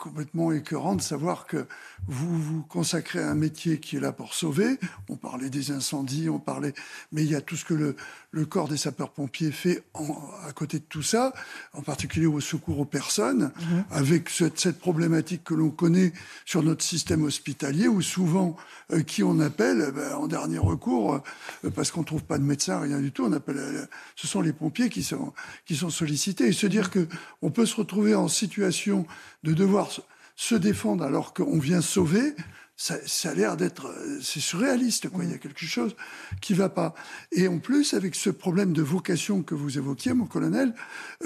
complètement 0.00 0.50
écœurant 0.50 0.96
de 0.96 1.02
savoir 1.02 1.46
que 1.46 1.66
vous 2.08 2.40
vous 2.40 2.62
consacrez 2.62 3.20
à 3.20 3.30
un 3.30 3.34
métier 3.34 3.78
qui 3.78 3.96
est 3.96 4.00
là 4.00 4.12
pour 4.12 4.32
sauver. 4.32 4.78
On 5.08 5.16
parlait 5.16 5.50
des 5.50 5.70
incendies, 5.70 6.28
on 6.30 6.38
parlait, 6.38 6.72
mais 7.12 7.22
il 7.22 7.30
y 7.30 7.34
a 7.34 7.42
tout 7.42 7.56
ce 7.56 7.66
que 7.66 7.74
le, 7.74 7.96
le 8.32 8.46
corps 8.46 8.68
des 8.68 8.78
sapeurs-pompiers 8.78 9.50
fait 9.50 9.82
en, 9.94 10.16
à 10.46 10.52
côté 10.52 10.78
de 10.78 10.84
tout 10.84 11.02
ça, 11.02 11.34
en 11.74 11.82
particulier 11.82 12.26
au 12.26 12.40
secours 12.40 12.80
aux 12.80 12.84
personnes, 12.84 13.52
mhm. 13.60 13.84
avec 13.90 14.30
cette, 14.30 14.58
cette, 14.58 14.78
problématique 14.78 15.44
que 15.44 15.54
l'on 15.54 15.70
connaît 15.70 16.12
sur 16.46 16.62
notre 16.62 16.82
système 16.82 17.22
hospitalier, 17.24 17.86
où 17.86 18.00
souvent 18.00 18.56
euh, 18.92 19.02
qui 19.02 19.22
on 19.22 19.38
appelle 19.40 19.86
eh 19.88 19.92
ben, 19.92 20.14
en 20.14 20.26
dernier 20.26 20.58
recours, 20.58 21.20
euh, 21.64 21.70
parce 21.70 21.90
qu'on 21.90 22.04
trouve 22.04 22.24
pas 22.24 22.38
de 22.38 22.44
médecin, 22.44 22.80
rien 22.80 23.00
du 23.00 23.12
tout, 23.12 23.24
on 23.24 23.32
appelle, 23.32 23.58
euh, 23.58 23.86
ce 24.16 24.26
sont 24.26 24.40
les 24.40 24.54
pompiers 24.54 24.88
qui 24.88 25.02
sont 25.02 25.34
qui 25.66 25.76
sont 25.76 25.90
sollicités, 25.90 26.46
et 26.46 26.52
se 26.52 26.66
dire 26.66 26.84
mhm. 26.84 26.90
que 26.90 27.08
on 27.42 27.50
peut 27.50 27.66
se 27.66 27.76
retrouver 27.76 28.14
en 28.14 28.28
situation 28.28 29.06
de 29.42 29.54
devoir 29.54 29.90
se 30.36 30.54
défendre 30.54 31.04
alors 31.04 31.34
qu'on 31.34 31.58
vient 31.58 31.80
sauver, 31.80 32.34
ça, 32.76 32.96
ça 33.06 33.30
a 33.30 33.34
l'air 33.34 33.56
d'être, 33.58 33.94
c'est 34.22 34.40
surréaliste, 34.40 35.10
quoi. 35.10 35.24
Il 35.24 35.30
y 35.30 35.34
a 35.34 35.38
quelque 35.38 35.66
chose 35.66 35.94
qui 36.40 36.54
va 36.54 36.70
pas. 36.70 36.94
Et 37.30 37.46
en 37.46 37.58
plus, 37.58 37.92
avec 37.92 38.14
ce 38.14 38.30
problème 38.30 38.72
de 38.72 38.80
vocation 38.80 39.42
que 39.42 39.54
vous 39.54 39.76
évoquiez, 39.76 40.14
mon 40.14 40.24
colonel, 40.24 40.74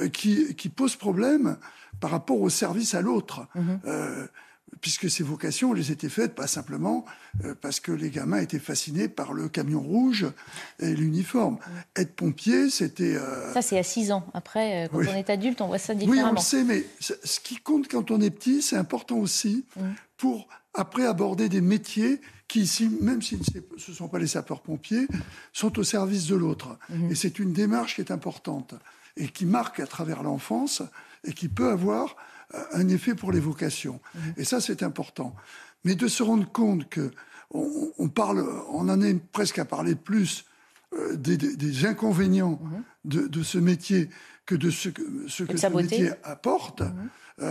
euh, 0.01 0.09
qui, 0.09 0.57
qui 0.57 0.69
pose 0.69 0.97
problème 0.97 1.57
par 2.01 2.11
rapport 2.11 2.41
au 2.41 2.51
service 2.51 2.95
à 2.95 3.03
l'autre. 3.03 3.47
Mm-hmm. 3.55 3.79
euh, 3.87 4.27
puisque 4.81 5.11
ces 5.11 5.23
vocations, 5.23 5.75
elles 5.75 5.91
étaient 5.91 6.09
faites 6.09 6.35
pas 6.35 6.47
simplement 6.47 7.05
euh, 7.45 7.55
parce 7.61 7.81
que 7.81 7.93
les 7.93 8.11
gamins 8.11 8.39
étaient 8.39 8.59
fascinés 8.59 9.09
par 9.09 9.33
le 9.33 9.49
camion 9.49 9.81
rouge 9.81 10.27
et 10.79 10.95
l'uniforme. 10.95 11.59
Être 11.97 12.15
pompier, 12.15 12.71
c'était... 12.71 13.17
Euh, 13.17 13.53
ça, 13.53 13.63
c'est 13.63 13.79
à 13.79 13.83
6 13.83 14.13
ans. 14.13 14.27
Après, 14.35 14.85
euh, 14.85 14.89
quand 14.91 14.99
on 14.99 15.17
est 15.17 15.31
adulte, 15.31 15.61
on 15.61 15.69
voit 15.69 15.79
ça 15.79 15.95
différemment. 15.95 16.23
Oui, 16.23 16.29
on 16.31 16.35
le 16.35 16.41
sait, 16.41 16.65
mais 16.65 16.85
ce 17.01 17.41
qui 17.41 17.57
compte 17.57 17.89
quand 17.89 18.11
on 18.11 18.21
est 18.21 18.31
petit, 18.31 18.63
c'est 18.63 18.77
important 18.77 19.17
aussi 19.19 19.65
pour 20.17 20.49
après 20.75 21.07
aborder 21.07 21.49
des 21.49 21.61
métiers 21.61 22.21
qui 22.49 22.61
ici, 22.61 22.91
même 23.01 23.23
si 23.23 23.39
ce 23.79 23.91
ne 23.91 23.97
sont 23.97 24.09
pas 24.09 24.19
les 24.19 24.27
sapeurs-pompiers, 24.27 25.07
sont 25.53 25.79
au 25.79 25.83
service 25.83 26.27
de 26.27 26.35
l'autre. 26.35 26.79
Mm-hmm. 26.91 27.11
Et 27.11 27.15
c'est 27.15 27.39
une 27.39 27.53
démarche 27.53 27.95
qui 27.95 28.01
est 28.01 28.11
importante 28.11 28.75
et 29.17 29.29
qui 29.29 29.47
marque 29.47 29.81
à 29.81 29.87
travers 29.87 30.23
l'enfance 30.23 30.83
et 31.25 31.33
qui 31.33 31.49
peut 31.49 31.71
avoir 31.71 32.17
un 32.73 32.89
effet 32.89 33.15
pour 33.15 33.33
les 33.33 33.41
vocations. 33.41 34.01
Mhm. 34.15 34.35
Et 34.37 34.45
ça, 34.45 34.61
c'est 34.61 34.83
important. 34.83 35.35
Mais 35.85 35.95
de 35.95 36.09
se 36.09 36.23
rendre 36.23 36.51
compte 36.51 36.89
que 36.89 37.11
on, 37.51 38.09
parle, 38.09 38.45
on 38.71 38.89
en 38.89 39.01
est 39.01 39.15
presque 39.15 39.61
à 39.61 39.65
parler 39.65 39.95
plus 39.95 40.45
des, 41.15 41.87
inconvénients 41.87 42.61
mhm. 43.05 43.29
de, 43.29 43.43
ce 43.45 43.59
métier 43.59 44.11
que 44.45 44.57
de 44.57 44.71
ce 44.71 44.89
que, 44.89 45.03
ce, 45.29 45.45
que 45.45 45.57
ce 45.57 45.67
métier 45.69 46.11
apporte, 46.25 46.81
mhm. 46.81 47.47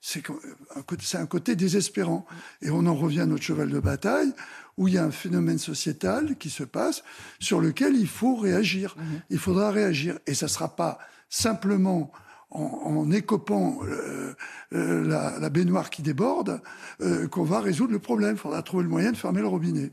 c'est 0.00 1.18
un 1.18 1.26
côté 1.26 1.54
désespérant. 1.54 2.24
Et 2.62 2.70
on 2.70 2.86
en 2.86 2.94
revient 2.94 3.20
à 3.20 3.26
notre 3.26 3.42
cheval 3.42 3.68
de 3.68 3.80
bataille, 3.80 4.32
où 4.78 4.88
il 4.88 4.94
y 4.94 4.98
a 4.98 5.04
un 5.04 5.10
phénomène 5.10 5.58
sociétal 5.58 6.36
qui 6.36 6.48
se 6.48 6.64
passe, 6.64 7.02
sur 7.38 7.60
lequel 7.60 7.94
il 7.94 8.08
faut 8.08 8.36
réagir. 8.36 8.96
Il 9.28 9.38
faudra 9.38 9.70
réagir. 9.70 10.18
Et 10.26 10.32
ça 10.32 10.46
ne 10.46 10.50
sera 10.50 10.76
pas 10.76 10.98
simplement 11.28 12.10
en, 12.50 13.10
écopant 13.10 13.78
euh, 13.84 14.34
euh, 14.72 15.38
la, 15.40 15.50
baignoire 15.50 15.90
qui 15.90 16.02
déborde 16.02 16.60
euh, 17.00 17.28
qu'on 17.28 17.44
va 17.44 17.60
résoudre 17.60 17.92
le 17.92 17.98
problème. 17.98 18.32
Il 18.32 18.38
faudra 18.38 18.62
trouver 18.62 18.84
le 18.84 18.88
moyen 18.88 19.12
de 19.12 19.16
fermer 19.16 19.40
le 19.40 19.48
robinet. 19.48 19.90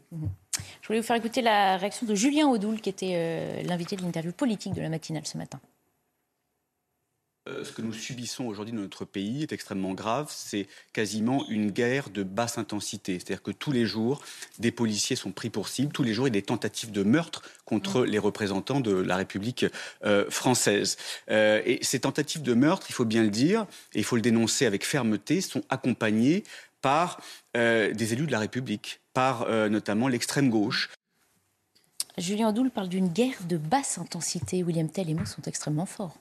Je 0.81 0.87
voulais 0.87 0.99
vous 0.99 1.05
faire 1.05 1.15
écouter 1.15 1.41
la 1.41 1.77
réaction 1.77 2.05
de 2.05 2.15
Julien 2.15 2.47
Audoul, 2.47 2.79
qui 2.79 2.89
était 2.89 3.63
l'invité 3.63 3.95
de 3.95 4.03
l'interview 4.03 4.31
politique 4.31 4.73
de 4.73 4.81
la 4.81 4.89
matinale 4.89 5.25
ce 5.25 5.37
matin. 5.37 5.59
Euh, 7.49 7.65
ce 7.65 7.73
que 7.73 7.81
nous 7.81 7.91
subissons 7.91 8.45
aujourd'hui 8.45 8.73
dans 8.73 8.81
notre 8.81 9.03
pays 9.03 9.43
est 9.43 9.51
extrêmement 9.51 9.93
grave. 9.93 10.27
C'est 10.29 10.67
quasiment 10.93 11.45
une 11.49 11.71
guerre 11.71 12.09
de 12.09 12.23
basse 12.23 12.57
intensité. 12.57 13.19
C'est-à-dire 13.19 13.43
que 13.43 13.51
tous 13.51 13.73
les 13.73 13.85
jours, 13.85 14.23
des 14.59 14.71
policiers 14.71 15.17
sont 15.17 15.31
pris 15.31 15.49
pour 15.49 15.67
cible. 15.67 15.91
Tous 15.91 16.03
les 16.03 16.13
jours, 16.13 16.27
il 16.27 16.33
y 16.33 16.37
a 16.37 16.39
des 16.39 16.45
tentatives 16.45 16.91
de 16.91 17.03
meurtre 17.03 17.41
contre 17.65 18.05
les 18.05 18.19
représentants 18.19 18.79
de 18.79 18.93
la 18.93 19.17
République 19.17 19.65
euh, 20.05 20.29
française. 20.29 20.95
Euh, 21.29 21.61
et 21.65 21.83
ces 21.83 21.99
tentatives 21.99 22.43
de 22.43 22.53
meurtre, 22.53 22.87
il 22.89 22.93
faut 22.93 23.05
bien 23.05 23.23
le 23.23 23.29
dire, 23.29 23.65
et 23.93 23.99
il 23.99 24.05
faut 24.05 24.15
le 24.15 24.21
dénoncer 24.21 24.65
avec 24.65 24.85
fermeté, 24.85 25.41
sont 25.41 25.63
accompagnées 25.69 26.43
par 26.81 27.21
des 27.53 28.13
élus 28.13 28.25
de 28.25 28.31
la 28.31 28.39
République, 28.39 28.99
par 29.13 29.47
notamment 29.69 30.09
l'extrême 30.09 30.49
gauche. 30.49 30.89
Julien 32.17 32.51
Doul 32.51 32.71
parle 32.71 32.89
d'une 32.89 33.07
guerre 33.07 33.37
de 33.47 33.55
basse 33.55 33.97
intensité. 33.99 34.63
William 34.63 34.89
Tell 34.89 35.09
et 35.09 35.13
mots 35.13 35.25
sont 35.25 35.43
extrêmement 35.43 35.85
forts 35.85 36.17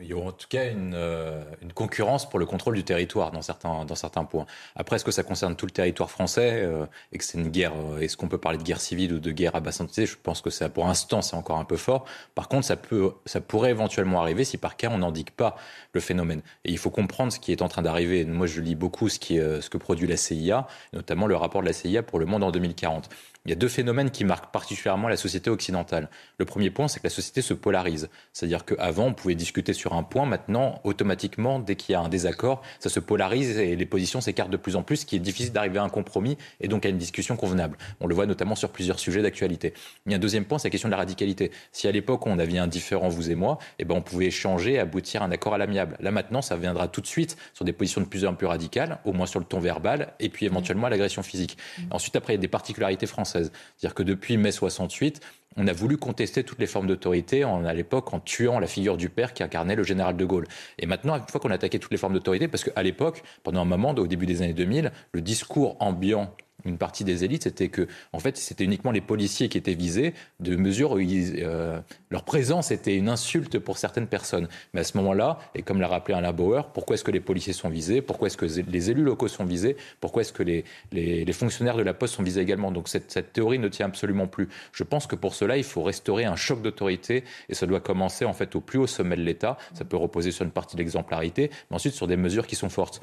il 0.00 0.08
y 0.08 0.12
a 0.12 0.16
en 0.16 0.32
tout 0.32 0.48
cas 0.48 0.62
euh, 0.62 1.42
une, 1.62 1.72
concurrence 1.72 2.28
pour 2.28 2.38
le 2.38 2.46
contrôle 2.46 2.74
du 2.74 2.84
territoire 2.84 3.30
dans 3.30 3.42
certains, 3.42 3.84
dans 3.84 3.94
certains 3.94 4.24
points. 4.24 4.46
Après, 4.76 4.96
est-ce 4.96 5.04
que 5.04 5.10
ça 5.10 5.22
concerne 5.22 5.56
tout 5.56 5.66
le 5.66 5.72
territoire 5.72 6.10
français 6.10 6.62
euh, 6.62 6.86
et 7.12 7.18
que 7.18 7.24
c'est 7.24 7.38
une 7.38 7.48
guerre 7.48 7.72
euh, 7.76 8.00
Est-ce 8.00 8.16
qu'on 8.16 8.28
peut 8.28 8.38
parler 8.38 8.58
de 8.58 8.62
guerre 8.62 8.80
civile 8.80 9.14
ou 9.14 9.18
de 9.18 9.30
guerre 9.30 9.54
à 9.54 9.60
basse 9.60 9.80
intensité? 9.80 10.06
Je 10.06 10.16
pense 10.20 10.40
que 10.40 10.50
ça, 10.50 10.68
pour 10.68 10.86
l'instant, 10.86 11.22
c'est 11.22 11.36
encore 11.36 11.58
un 11.58 11.64
peu 11.64 11.76
fort. 11.76 12.04
Par 12.34 12.48
contre, 12.48 12.66
ça, 12.66 12.76
peut, 12.76 13.12
ça 13.26 13.40
pourrait 13.40 13.70
éventuellement 13.70 14.20
arriver 14.20 14.44
si 14.44 14.58
par 14.58 14.76
cas 14.76 14.90
on 14.90 14.98
n'indique 14.98 15.30
pas 15.30 15.56
le 15.92 16.00
phénomène. 16.00 16.42
Et 16.64 16.70
il 16.70 16.78
faut 16.78 16.90
comprendre 16.90 17.32
ce 17.32 17.38
qui 17.38 17.52
est 17.52 17.62
en 17.62 17.68
train 17.68 17.82
d'arriver. 17.82 18.24
Moi, 18.24 18.46
je 18.46 18.60
lis 18.60 18.74
beaucoup 18.74 19.08
ce, 19.08 19.18
qui, 19.18 19.36
ce 19.36 19.68
que 19.68 19.78
produit 19.78 20.06
la 20.06 20.16
CIA, 20.16 20.66
notamment 20.92 21.26
le 21.26 21.36
rapport 21.36 21.60
de 21.60 21.66
la 21.66 21.72
CIA 21.72 22.02
pour 22.02 22.18
le 22.18 22.26
monde 22.26 22.42
en 22.42 22.50
2040 22.50 23.08
il 23.44 23.50
y 23.50 23.52
a 23.52 23.56
deux 23.56 23.68
phénomènes 23.68 24.10
qui 24.10 24.24
marquent 24.24 24.52
particulièrement 24.52 25.08
la 25.08 25.16
société 25.16 25.50
occidentale. 25.50 26.08
Le 26.38 26.44
premier 26.44 26.70
point, 26.70 26.86
c'est 26.86 27.00
que 27.00 27.06
la 27.06 27.10
société 27.10 27.42
se 27.42 27.54
polarise. 27.54 28.08
C'est-à-dire 28.32 28.64
qu'avant, 28.64 29.06
on 29.06 29.14
pouvait 29.14 29.34
discuter 29.34 29.72
sur 29.72 29.94
un 29.94 30.04
point. 30.04 30.26
Maintenant, 30.26 30.80
automatiquement, 30.84 31.58
dès 31.58 31.74
qu'il 31.74 31.92
y 31.92 31.96
a 31.96 32.00
un 32.00 32.08
désaccord, 32.08 32.62
ça 32.78 32.88
se 32.88 33.00
polarise 33.00 33.58
et 33.58 33.74
les 33.74 33.86
positions 33.86 34.20
s'écartent 34.20 34.50
de 34.50 34.56
plus 34.56 34.76
en 34.76 34.84
plus, 34.84 34.98
ce 34.98 35.06
qui 35.06 35.16
est 35.16 35.20
difficile 35.20 35.52
d'arriver 35.52 35.80
à 35.80 35.82
un 35.82 35.88
compromis 35.88 36.38
et 36.60 36.68
donc 36.68 36.86
à 36.86 36.88
une 36.88 36.98
discussion 36.98 37.36
convenable. 37.36 37.76
On 38.00 38.06
le 38.06 38.14
voit 38.14 38.26
notamment 38.26 38.54
sur 38.54 38.70
plusieurs 38.70 39.00
sujets 39.00 39.22
d'actualité. 39.22 39.74
Il 40.06 40.12
y 40.12 40.14
a 40.14 40.18
un 40.18 40.20
deuxième 40.20 40.44
point, 40.44 40.58
c'est 40.58 40.68
la 40.68 40.70
question 40.70 40.88
de 40.88 40.92
la 40.92 40.98
radicalité. 40.98 41.50
Si 41.72 41.88
à 41.88 41.92
l'époque, 41.92 42.24
on 42.26 42.38
avait 42.38 42.58
un 42.58 42.68
différent, 42.68 43.08
vous 43.08 43.30
et 43.30 43.34
moi, 43.34 43.58
eh 43.80 43.84
ben, 43.84 43.96
on 43.96 44.02
pouvait 44.02 44.26
échanger, 44.26 44.78
aboutir 44.78 45.22
à 45.22 45.24
un 45.24 45.32
accord 45.32 45.54
à 45.54 45.58
l'amiable. 45.58 45.96
Là, 45.98 46.12
maintenant, 46.12 46.42
ça 46.42 46.56
viendra 46.56 46.86
tout 46.86 47.00
de 47.00 47.06
suite 47.08 47.36
sur 47.54 47.64
des 47.64 47.72
positions 47.72 48.00
de 48.02 48.06
plus 48.06 48.24
en 48.24 48.34
plus 48.34 48.46
radicales, 48.46 48.98
au 49.04 49.12
moins 49.12 49.26
sur 49.26 49.40
le 49.40 49.46
ton 49.46 49.58
verbal, 49.58 50.12
et 50.20 50.28
puis 50.28 50.46
éventuellement 50.46 50.86
à 50.86 50.90
l'agression 50.90 51.24
physique. 51.24 51.58
Ensuite, 51.90 52.14
après, 52.14 52.34
il 52.34 52.36
y 52.36 52.38
a 52.38 52.40
des 52.40 52.48
particularités 52.48 53.06
françaises. 53.06 53.31
C'est-à-dire 53.40 53.94
que 53.94 54.02
depuis 54.02 54.36
mai 54.36 54.52
68, 54.52 55.20
on 55.56 55.66
a 55.66 55.72
voulu 55.72 55.96
contester 55.96 56.44
toutes 56.44 56.58
les 56.58 56.66
formes 56.66 56.86
d'autorité, 56.86 57.42
à 57.42 57.74
l'époque 57.74 58.12
en 58.14 58.20
tuant 58.20 58.58
la 58.58 58.66
figure 58.66 58.96
du 58.96 59.08
père 59.08 59.34
qui 59.34 59.42
incarnait 59.42 59.76
le 59.76 59.82
général 59.82 60.16
de 60.16 60.24
Gaulle. 60.24 60.46
Et 60.78 60.86
maintenant, 60.86 61.16
une 61.16 61.28
fois 61.28 61.40
qu'on 61.40 61.50
a 61.50 61.58
toutes 61.58 61.90
les 61.90 61.98
formes 61.98 62.14
d'autorité, 62.14 62.48
parce 62.48 62.64
qu'à 62.64 62.82
l'époque, 62.82 63.22
pendant 63.42 63.60
un 63.60 63.66
moment, 63.66 63.90
au 63.90 64.06
début 64.06 64.26
des 64.26 64.42
années 64.42 64.54
2000, 64.54 64.92
le 65.12 65.20
discours 65.20 65.76
ambiant 65.80 66.34
une 66.64 66.78
partie 66.78 67.04
des 67.04 67.24
élites, 67.24 67.44
c'était 67.44 67.68
que, 67.68 67.86
en 68.12 68.18
fait, 68.18 68.36
c'était 68.36 68.64
uniquement 68.64 68.90
les 68.90 69.00
policiers 69.00 69.48
qui 69.48 69.58
étaient 69.58 69.74
visés, 69.74 70.14
de 70.40 70.56
mesure 70.56 70.92
où 70.92 70.98
euh, 70.98 71.80
leur 72.10 72.24
présence 72.24 72.70
était 72.70 72.96
une 72.96 73.08
insulte 73.08 73.58
pour 73.58 73.78
certaines 73.78 74.06
personnes. 74.06 74.48
Mais 74.72 74.80
à 74.80 74.84
ce 74.84 74.96
moment-là, 74.98 75.38
et 75.54 75.62
comme 75.62 75.80
l'a 75.80 75.88
rappelé 75.88 76.16
Alain 76.16 76.32
Bauer, 76.32 76.68
pourquoi 76.72 76.94
est-ce 76.94 77.04
que 77.04 77.10
les 77.10 77.20
policiers 77.20 77.52
sont 77.52 77.68
visés? 77.68 78.02
Pourquoi 78.02 78.26
est-ce 78.26 78.36
que 78.36 78.46
les 78.46 78.90
élus 78.90 79.02
locaux 79.02 79.28
sont 79.28 79.44
visés? 79.44 79.76
Pourquoi 80.00 80.22
est-ce 80.22 80.32
que 80.32 80.42
les, 80.42 81.32
fonctionnaires 81.32 81.76
de 81.76 81.82
la 81.82 81.94
Poste 81.94 82.14
sont 82.14 82.22
visés 82.22 82.40
également? 82.40 82.70
Donc 82.70 82.88
cette, 82.88 83.10
cette, 83.10 83.32
théorie 83.32 83.58
ne 83.58 83.68
tient 83.68 83.86
absolument 83.86 84.26
plus. 84.26 84.48
Je 84.72 84.84
pense 84.84 85.06
que 85.06 85.16
pour 85.16 85.34
cela, 85.34 85.56
il 85.56 85.64
faut 85.64 85.82
restaurer 85.82 86.24
un 86.24 86.36
choc 86.36 86.62
d'autorité 86.62 87.24
et 87.48 87.54
ça 87.54 87.66
doit 87.66 87.80
commencer 87.80 88.24
en 88.24 88.32
fait 88.32 88.54
au 88.54 88.60
plus 88.60 88.78
haut 88.78 88.86
sommet 88.86 89.16
de 89.16 89.22
l'État. 89.22 89.56
Ça 89.74 89.84
peut 89.84 89.96
reposer 89.96 90.30
sur 90.30 90.44
une 90.44 90.50
partie 90.50 90.76
de 90.76 90.82
l'exemplarité, 90.82 91.50
mais 91.70 91.76
ensuite 91.76 91.94
sur 91.94 92.06
des 92.06 92.16
mesures 92.16 92.46
qui 92.46 92.56
sont 92.56 92.68
fortes. 92.68 93.02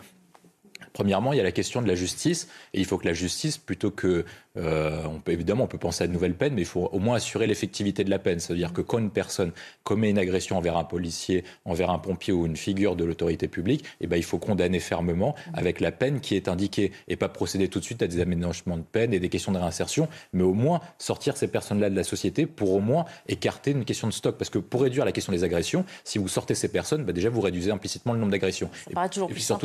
Premièrement, 0.94 1.34
il 1.34 1.38
y 1.38 1.40
a 1.40 1.44
la 1.44 1.52
question 1.52 1.82
de 1.82 1.88
la 1.88 1.96
justice, 1.96 2.48
et 2.74 2.80
il 2.80 2.86
faut 2.86 2.98
que 2.98 3.08
la 3.08 3.14
justice, 3.14 3.58
plutôt 3.58 3.92
que 3.92 4.26
euh, 4.58 5.04
on 5.06 5.20
peut, 5.20 5.32
évidemment, 5.32 5.66
on 5.66 5.68
peut 5.68 5.78
penser 5.78 6.04
à 6.04 6.08
de 6.08 6.12
nouvelles 6.12 6.36
peines, 6.36 6.54
mais 6.54 6.62
il 6.62 6.68
faut 6.68 6.90
au 6.92 7.00
moins 7.00 7.16
assurer 7.16 7.48
l'effectivité 7.48 8.04
de 8.04 8.10
la 8.10 8.20
peine. 8.20 8.40
C'est-à-dire 8.40 8.74
que 8.74 8.82
quand 8.82 8.98
une 8.98 9.12
personne 9.12 9.52
commet 9.84 10.10
une 10.10 10.18
agression 10.18 10.58
envers 10.58 10.78
un 10.78 10.84
policier, 10.84 11.44
envers 11.66 11.92
un 11.92 12.00
pompier 12.00 12.34
ou 12.34 12.46
une 12.46 12.58
figure 12.58 12.96
de 12.96 13.04
l'autorité 13.04 13.48
publique, 13.48 13.86
eh 14.02 14.08
ben, 14.08 14.18
il 14.18 14.24
faut 14.24 14.40
condamner 14.40 14.80
fermement 14.80 15.36
avec 15.54 15.80
la 15.80 15.92
peine 15.92 16.20
qui 16.20 16.36
est 16.36 16.48
indiquée 16.48 16.92
et 17.08 17.16
pas 17.16 17.30
procéder 17.30 17.68
tout 17.68 17.80
de 17.80 17.86
suite 17.86 18.02
à 18.02 18.08
des 18.08 18.20
aménagements 18.20 18.78
de 18.78 18.84
peine 18.84 19.14
et 19.14 19.20
des 19.20 19.30
questions 19.30 19.52
de 19.52 19.58
réinsertion, 19.58 20.08
mais 20.34 20.44
au 20.44 20.54
moins 20.54 20.82
sortir 20.98 21.38
ces 21.38 21.48
personnes-là 21.48 21.90
de 21.90 21.96
la 21.96 22.04
société 22.04 22.46
pour 22.46 22.74
au 22.74 22.80
moins 22.80 23.06
écarter 23.28 23.72
une 23.72 23.86
question 23.86 24.08
de 24.08 24.14
stock. 24.14 24.38
Parce 24.38 24.50
que 24.50 24.60
pour 24.60 24.82
réduire 24.82 25.06
la 25.06 25.12
question 25.12 25.32
des 25.32 25.44
agressions, 25.44 25.86
si 26.04 26.18
vous 26.18 26.28
sortez 26.28 26.56
ces 26.56 26.70
personnes, 26.70 27.06
bah, 27.06 27.14
déjà 27.14 27.30
vous 27.30 27.42
réduisez 27.42 27.72
implicitement 27.72 28.14
le 28.14 28.20
nombre 28.20 28.32
d'agressions. 28.32 28.70
Ça 28.74 28.92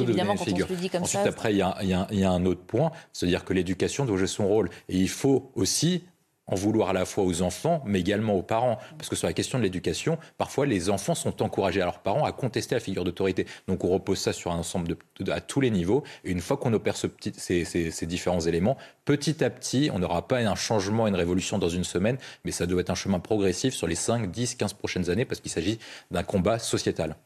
évidemment, 0.03 0.35
quand 0.35 0.43
on 0.43 0.45
se 0.45 0.73
le 0.73 0.77
dit 0.77 0.91
comme 0.91 1.03
Ensuite, 1.03 1.21
après, 1.27 1.53
il 1.53 1.57
y, 1.57 2.19
y, 2.19 2.25
a 2.25 2.31
un 2.31 2.45
autre 2.47 2.63
point, 2.63 2.93
c'est-à-dire 3.13 3.45
que 3.45 3.53
l'éducation 3.53 4.05
doit 4.05 4.17
jouer 4.17 4.27
son 4.27 4.47
rôle. 4.47 4.71
Et 4.89 4.97
il 4.97 5.09
faut 5.09 5.51
aussi 5.55 6.05
en 6.47 6.55
vouloir 6.55 6.91
à 6.91 6.93
la 6.93 7.05
fois 7.05 7.25
aux 7.25 7.43
enfants, 7.43 7.83
mais 7.87 8.01
également 8.01 8.35
aux 8.35 8.43
parents. 8.43 8.79
Parce 8.99 9.09
que 9.09 9.17
sur 9.17 9.27
la 9.27 9.33
question 9.33 9.59
de 9.59 9.63
l'éducation, 9.63 10.19
parfois 10.39 10.67
les 10.67 10.91
enfants 10.91 11.15
sont 11.15 11.43
encouragés 11.43 11.81
à 11.81 11.85
leurs 11.85 12.01
parents 12.01 12.25
à 12.25 12.33
contester 12.33 12.75
la 12.75 12.81
figure 12.81 13.05
d'autorité. 13.05 13.47
Donc 13.69 13.85
on 13.85 13.89
repose 13.89 14.19
ça 14.19 14.33
sur 14.33 14.53
un 14.53 14.57
ensemble 14.57 14.97
à 15.29 15.41
tous 15.41 15.61
les 15.61 15.71
niveaux. 15.71 16.05
Et 16.25 16.31
une 16.31 16.41
fois 16.41 16.57
qu'on 16.57 16.73
opère 16.73 16.97
ce 16.97 17.07
ces, 17.37 18.07
différents 18.07 18.41
éléments, 18.41 18.77
petit 19.05 19.43
à 19.45 19.51
petit, 19.51 19.91
on 19.93 19.99
n'aura 19.99 20.27
pas 20.29 20.39
un 20.39 20.55
changement, 20.55 21.07
une 21.07 21.15
révolution 21.15 21.59
dans 21.59 21.69
une 21.69 21.85
semaine, 21.85 22.19
mais 22.45 22.51
ça 22.51 22.67
doit 22.67 22.81
être 22.81 22.91
un 22.91 22.95
chemin 22.95 23.19
progressif 23.19 23.75
sur 23.75 23.87
les 23.87 23.95
5, 23.95 24.31
10, 24.31 24.57
15 24.57 24.73
prochaines 24.75 25.11
années, 25.11 25.25
parce 25.25 25.41
qu'il 25.41 25.51
s'agit 25.51 25.79
d'un 26.11 26.23
combat 26.23 26.59
sociétal. 26.59 27.17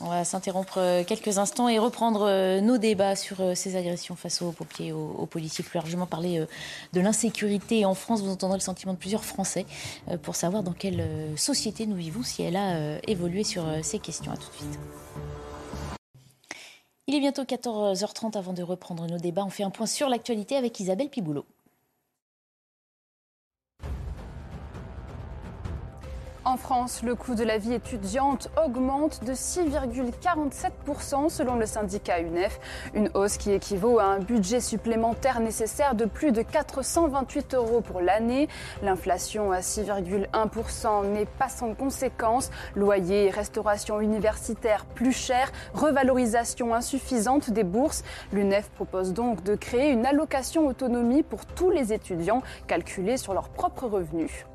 On 0.00 0.08
va 0.08 0.24
s'interrompre 0.24 0.78
euh, 0.78 1.04
quelques 1.04 1.38
instants 1.38 1.68
et 1.68 1.78
reprendre 1.78 2.22
euh, 2.22 2.60
nos 2.60 2.78
débats 2.78 3.16
sur 3.16 3.40
euh, 3.40 3.54
ces 3.54 3.76
agressions 3.76 4.16
face 4.16 4.40
aux 4.40 4.50
pompiers, 4.52 4.92
aux, 4.92 5.14
aux 5.18 5.26
policiers, 5.26 5.62
plus 5.62 5.76
largement 5.76 6.06
parler 6.06 6.44
de 6.92 7.00
l'insécurité 7.00 7.84
en 7.84 7.94
France. 7.94 8.22
Vous 8.22 8.30
le 8.54 8.60
sentiment 8.60 8.92
de 8.92 8.98
plusieurs 8.98 9.24
Français 9.24 9.66
pour 10.22 10.36
savoir 10.36 10.62
dans 10.62 10.72
quelle 10.72 11.04
société 11.36 11.86
nous 11.86 11.96
vivons, 11.96 12.22
si 12.22 12.42
elle 12.42 12.56
a 12.56 12.98
évolué 13.08 13.44
sur 13.44 13.64
ces 13.82 13.98
questions. 13.98 14.32
À 14.32 14.36
tout 14.36 14.48
de 14.50 14.54
suite. 14.54 14.78
Il 17.06 17.14
est 17.14 17.20
bientôt 17.20 17.42
14h30 17.42 18.38
avant 18.38 18.52
de 18.52 18.62
reprendre 18.62 19.06
nos 19.06 19.18
débats. 19.18 19.44
On 19.44 19.50
fait 19.50 19.64
un 19.64 19.70
point 19.70 19.86
sur 19.86 20.08
l'actualité 20.08 20.56
avec 20.56 20.78
Isabelle 20.78 21.08
Piboulot. 21.08 21.44
En 26.46 26.56
France, 26.56 27.02
le 27.02 27.14
coût 27.14 27.34
de 27.34 27.44
la 27.44 27.58
vie 27.58 27.74
étudiante 27.74 28.48
augmente 28.64 29.22
de 29.24 29.34
6,47% 29.34 31.28
selon 31.28 31.56
le 31.56 31.66
syndicat 31.66 32.20
UNEF, 32.20 32.58
une 32.94 33.10
hausse 33.12 33.36
qui 33.36 33.52
équivaut 33.52 33.98
à 33.98 34.04
un 34.04 34.20
budget 34.20 34.60
supplémentaire 34.60 35.40
nécessaire 35.40 35.94
de 35.94 36.06
plus 36.06 36.32
de 36.32 36.40
428 36.40 37.52
euros 37.52 37.82
pour 37.82 38.00
l'année. 38.00 38.48
L'inflation 38.82 39.52
à 39.52 39.60
6,1% 39.60 41.12
n'est 41.12 41.26
pas 41.26 41.50
sans 41.50 41.74
conséquence. 41.74 42.50
Loyer 42.74 43.26
et 43.26 43.30
restauration 43.30 44.00
universitaire 44.00 44.86
plus 44.86 45.12
cher, 45.12 45.52
revalorisation 45.74 46.74
insuffisante 46.74 47.50
des 47.50 47.64
bourses. 47.64 48.02
L'UNEF 48.32 48.70
propose 48.70 49.12
donc 49.12 49.42
de 49.42 49.56
créer 49.56 49.90
une 49.90 50.06
allocation 50.06 50.66
autonomie 50.66 51.22
pour 51.22 51.44
tous 51.44 51.70
les 51.70 51.92
étudiants 51.92 52.40
calculée 52.66 53.18
sur 53.18 53.34
leurs 53.34 53.50
propres 53.50 53.86
revenus. 53.86 54.46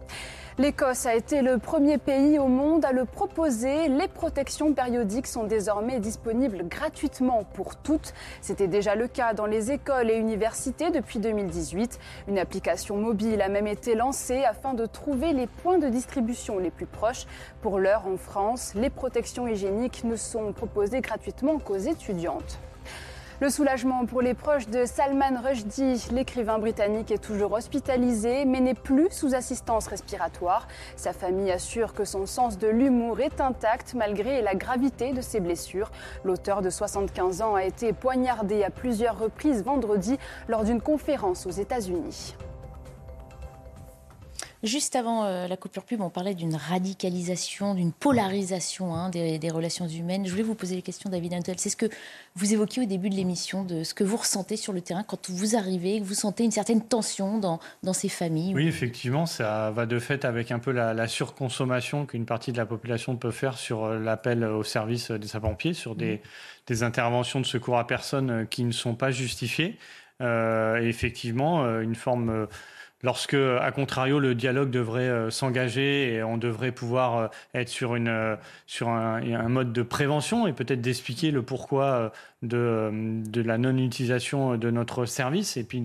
L'Écosse 0.57 1.05
a 1.05 1.13
été 1.13 1.41
le 1.41 1.57
premier 1.57 1.97
pays 1.97 2.39
au 2.39 2.47
monde 2.47 2.85
à 2.85 2.93
le 2.93 3.03
proposer. 3.03 3.89
Les 3.89 4.07
protections 4.07 4.73
périodiques 4.73 5.27
sont 5.27 5.43
désormais 5.43 5.99
disponibles 5.99 6.65
gratuitement 6.69 7.43
pour 7.55 7.75
toutes. 7.75 8.13
C'était 8.39 8.69
déjà 8.69 8.95
le 8.95 9.09
cas 9.09 9.33
dans 9.33 9.47
les 9.47 9.73
écoles 9.73 10.09
et 10.09 10.15
universités 10.15 10.91
depuis 10.91 11.19
2018. 11.19 11.99
Une 12.29 12.39
application 12.39 12.95
mobile 12.95 13.41
a 13.41 13.49
même 13.49 13.67
été 13.67 13.95
lancée 13.95 14.45
afin 14.45 14.73
de 14.73 14.85
trouver 14.85 15.33
les 15.33 15.47
points 15.47 15.77
de 15.77 15.89
distribution 15.89 16.57
les 16.57 16.71
plus 16.71 16.85
proches. 16.85 17.25
Pour 17.61 17.77
l'heure, 17.77 18.07
en 18.07 18.15
France, 18.15 18.71
les 18.75 18.89
protections 18.89 19.49
hygiéniques 19.49 20.05
ne 20.05 20.15
sont 20.15 20.53
proposées 20.53 21.01
gratuitement 21.01 21.59
qu'aux 21.59 21.75
étudiantes. 21.75 22.59
Le 23.41 23.49
soulagement 23.49 24.05
pour 24.05 24.21
les 24.21 24.33
proches 24.33 24.69
de 24.69 24.85
Salman 24.85 25.41
Rushdie, 25.43 26.07
l'écrivain 26.13 26.57
britannique 26.57 27.11
est 27.11 27.21
toujours 27.21 27.51
hospitalisé 27.51 28.45
mais 28.45 28.61
n'est 28.61 28.73
plus 28.73 29.09
sous 29.11 29.35
assistance 29.35 29.87
respiratoire. 29.87 30.69
Sa 30.95 31.11
famille 31.11 31.51
assure 31.51 31.93
que 31.93 32.05
son 32.05 32.27
sens 32.27 32.57
de 32.57 32.67
l'humour 32.67 33.19
est 33.19 33.41
intact 33.41 33.93
malgré 33.93 34.41
la 34.41 34.55
gravité 34.55 35.11
de 35.11 35.19
ses 35.19 35.41
blessures. 35.41 35.91
L'auteur 36.23 36.61
de 36.61 36.69
75 36.69 37.41
ans 37.41 37.55
a 37.55 37.65
été 37.65 37.91
poignardé 37.91 38.63
à 38.63 38.69
plusieurs 38.69 39.19
reprises 39.19 39.65
vendredi 39.65 40.17
lors 40.47 40.63
d'une 40.63 40.79
conférence 40.79 41.45
aux 41.45 41.51
États-Unis. 41.51 42.35
Juste 44.65 44.95
avant 44.95 45.25
euh, 45.25 45.47
la 45.47 45.57
coupure 45.57 45.83
pub, 45.83 46.01
on 46.01 46.09
parlait 46.09 46.33
d'une 46.33 46.55
radicalisation, 46.55 47.75
d'une 47.75 47.91
polarisation 47.91 48.95
hein, 48.95 49.09
des, 49.11 49.51
relations 49.51 49.87
humaines. 49.87 50.25
Je 50.25 50.31
voulais 50.31 50.41
vous 50.41 50.55
poser 50.55 50.75
les 50.75 50.81
questions, 50.81 51.07
David 51.07 51.35
Antel. 51.35 51.59
C'est 51.59 51.69
ce 51.69 51.77
que 51.77 51.85
vous 52.35 52.51
évoquiez 52.51 52.81
au 52.81 52.85
début 52.87 53.11
de 53.11 53.15
l'émission, 53.15 53.63
de 53.63 53.83
ce 53.83 53.93
que 53.93 54.03
vous 54.03 54.17
ressentez 54.17 54.57
sur 54.57 54.73
le 54.73 54.81
terrain 54.81 55.03
quand 55.03 55.29
vous 55.29 55.55
arrivez, 55.55 55.99
que 55.99 56.05
vous 56.05 56.15
sentez 56.15 56.43
une 56.43 56.51
certaine 56.51 56.83
tension 56.83 57.37
dans, 57.37 57.59
ces 57.93 58.09
familles. 58.09 58.55
Oui, 58.55 58.67
effectivement, 58.67 59.27
ça 59.27 59.69
va 59.69 59.85
de 59.85 59.99
fait 59.99 60.25
avec 60.25 60.51
un 60.51 60.57
peu 60.57 60.71
la, 60.71 61.07
surconsommation 61.07 62.07
qu'une 62.07 62.25
partie 62.25 62.51
de 62.51 62.57
la 62.57 62.65
population 62.65 63.15
peut 63.17 63.29
faire 63.29 63.59
sur 63.59 63.83
euh, 63.83 63.99
l'appel 63.99 64.43
au 64.43 64.63
service 64.63 65.11
des 65.11 65.27
sapeurs-pompiers, 65.27 65.75
sur 65.75 65.95
des, 65.95 66.23
des, 66.65 66.81
interventions 66.81 67.39
de 67.39 67.45
secours 67.45 67.77
à 67.77 67.85
personnes 67.85 68.31
euh, 68.31 68.45
qui 68.45 68.63
ne 68.63 68.71
sont 68.71 68.95
pas 68.95 69.11
justifiées. 69.11 69.77
Et 70.21 70.87
effectivement, 70.87 71.81
une 71.81 71.93
forme 71.93 72.47
lorsque, 73.05 73.35
à 73.35 73.71
contrario, 73.71 74.19
le 74.19 74.33
dialogue 74.33 74.71
devrait 74.71 75.07
euh, 75.07 75.29
s'engager 75.29 76.15
et 76.15 76.23
on 76.23 76.37
devrait 76.37 76.71
pouvoir 76.71 77.17
euh, 77.17 77.27
être 77.53 77.69
sur, 77.69 77.93
euh, 77.93 78.35
un, 78.81 79.49
mode 79.49 79.71
de 79.71 79.83
prévention 79.83 80.47
et 80.47 80.53
peut-être 80.53 80.81
d'expliquer 80.81 81.29
le 81.29 81.43
pourquoi 81.43 82.11
de, 82.41 82.89
de 82.91 83.41
la 83.41 83.59
non-utilisation 83.59 84.57
de 84.57 84.71
notre 84.71 85.05
service 85.05 85.55
et 85.55 85.63
puis 85.63 85.83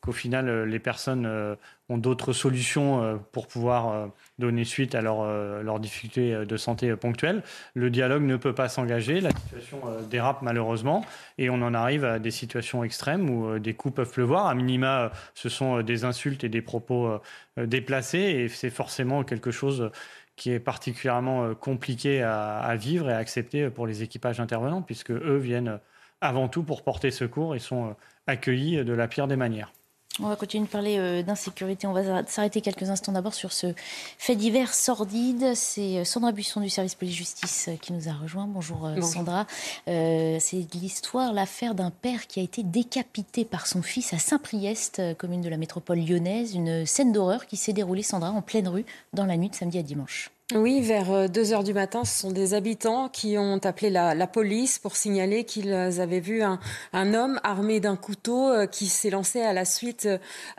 qu'au 0.00 0.12
final, 0.12 0.64
les 0.64 0.78
personnes 0.78 1.56
ont 1.90 1.98
d'autres 1.98 2.32
solutions 2.32 3.20
pour 3.32 3.46
pouvoir 3.46 4.08
donner 4.38 4.64
suite 4.64 4.94
à 4.94 5.00
euh, 5.00 5.62
leurs 5.62 5.80
difficultés 5.80 6.44
de 6.44 6.56
santé 6.56 6.94
ponctuelles. 6.96 7.42
Le 7.74 7.90
dialogue 7.90 8.22
ne 8.22 8.36
peut 8.36 8.54
pas 8.54 8.68
s'engager, 8.68 9.20
la 9.20 9.30
situation 9.30 9.80
dérape 10.10 10.42
malheureusement, 10.42 11.04
et 11.38 11.50
on 11.50 11.62
en 11.62 11.74
arrive 11.74 12.04
à 12.04 12.18
des 12.18 12.30
situations 12.30 12.84
extrêmes 12.84 13.30
où 13.30 13.58
des 13.58 13.74
coups 13.74 13.94
peuvent 13.94 14.10
pleuvoir. 14.10 14.46
À 14.46 14.54
minima, 14.54 15.12
ce 15.34 15.48
sont 15.48 15.82
des 15.82 16.04
insultes 16.04 16.44
et 16.44 16.48
des 16.48 16.62
propos 16.62 17.20
déplacés, 17.56 18.18
et 18.18 18.48
c'est 18.48 18.70
forcément 18.70 19.22
quelque 19.24 19.50
chose 19.50 19.90
qui 20.36 20.50
est 20.50 20.60
particulièrement 20.60 21.54
compliqué 21.54 22.22
à, 22.22 22.58
à, 22.58 22.74
vivre 22.74 23.08
et 23.08 23.12
à 23.12 23.18
accepter 23.18 23.70
pour 23.70 23.86
les 23.86 24.02
équipages 24.02 24.40
intervenants, 24.40 24.82
puisque 24.82 25.12
eux 25.12 25.38
viennent 25.38 25.78
avant 26.20 26.48
tout 26.48 26.64
pour 26.64 26.82
porter 26.82 27.10
secours 27.10 27.54
et 27.54 27.58
sont 27.58 27.94
accueillis 28.26 28.84
de 28.84 28.92
la 28.92 29.08
pire 29.08 29.28
des 29.28 29.36
manières. 29.36 29.72
On 30.20 30.28
va 30.28 30.36
continuer 30.36 30.64
de 30.64 30.70
parler 30.70 30.96
euh, 30.98 31.24
d'insécurité. 31.24 31.88
On 31.88 31.92
va 31.92 32.24
s'arrêter 32.26 32.60
quelques 32.60 32.88
instants 32.88 33.10
d'abord 33.10 33.34
sur 33.34 33.52
ce 33.52 33.74
fait 34.16 34.36
divers 34.36 34.72
sordide. 34.72 35.54
C'est 35.56 35.98
euh, 35.98 36.04
Sandra 36.04 36.30
Buisson 36.30 36.60
du 36.60 36.70
service 36.70 36.94
police-justice 36.94 37.66
euh, 37.68 37.76
qui 37.76 37.92
nous 37.92 38.08
a 38.08 38.12
rejoint. 38.12 38.46
Bonjour, 38.46 38.88
Sandra. 39.02 39.46
c'est 39.86 40.66
l'histoire, 40.74 41.32
l'affaire 41.32 41.74
d'un 41.74 41.90
père 41.90 42.28
qui 42.28 42.38
a 42.38 42.44
été 42.44 42.62
décapité 42.62 43.44
par 43.44 43.66
son 43.66 43.82
fils 43.82 44.12
à 44.12 44.18
Saint-Priest, 44.18 45.02
commune 45.18 45.40
de 45.40 45.48
la 45.48 45.56
métropole 45.56 45.98
lyonnaise. 45.98 46.54
Une 46.54 46.86
scène 46.86 47.10
d'horreur 47.10 47.46
qui 47.46 47.56
s'est 47.56 47.72
déroulée, 47.72 48.04
Sandra, 48.04 48.30
en 48.30 48.42
pleine 48.42 48.68
rue 48.68 48.84
dans 49.14 49.26
la 49.26 49.36
nuit 49.36 49.48
de 49.48 49.56
samedi 49.56 49.78
à 49.78 49.82
dimanche. 49.82 50.33
Oui, 50.52 50.82
vers 50.82 51.30
2 51.30 51.52
euh, 51.52 51.54
heures 51.54 51.64
du 51.64 51.72
matin, 51.72 52.04
ce 52.04 52.18
sont 52.18 52.30
des 52.30 52.52
habitants 52.52 53.08
qui 53.08 53.38
ont 53.38 53.58
appelé 53.64 53.88
la, 53.88 54.26
police 54.26 54.78
pour 54.78 54.94
signaler 54.94 55.44
qu'ils 55.44 55.72
avaient 55.72 56.20
vu 56.20 56.42
un, 56.42 56.58
homme 56.92 57.40
armé 57.42 57.80
d'un 57.80 57.96
couteau 57.96 58.50
euh, 58.50 58.66
qui 58.66 58.88
s'est 58.88 59.08
lancé 59.08 59.40
à 59.40 59.54
la 59.54 59.64
suite 59.64 60.06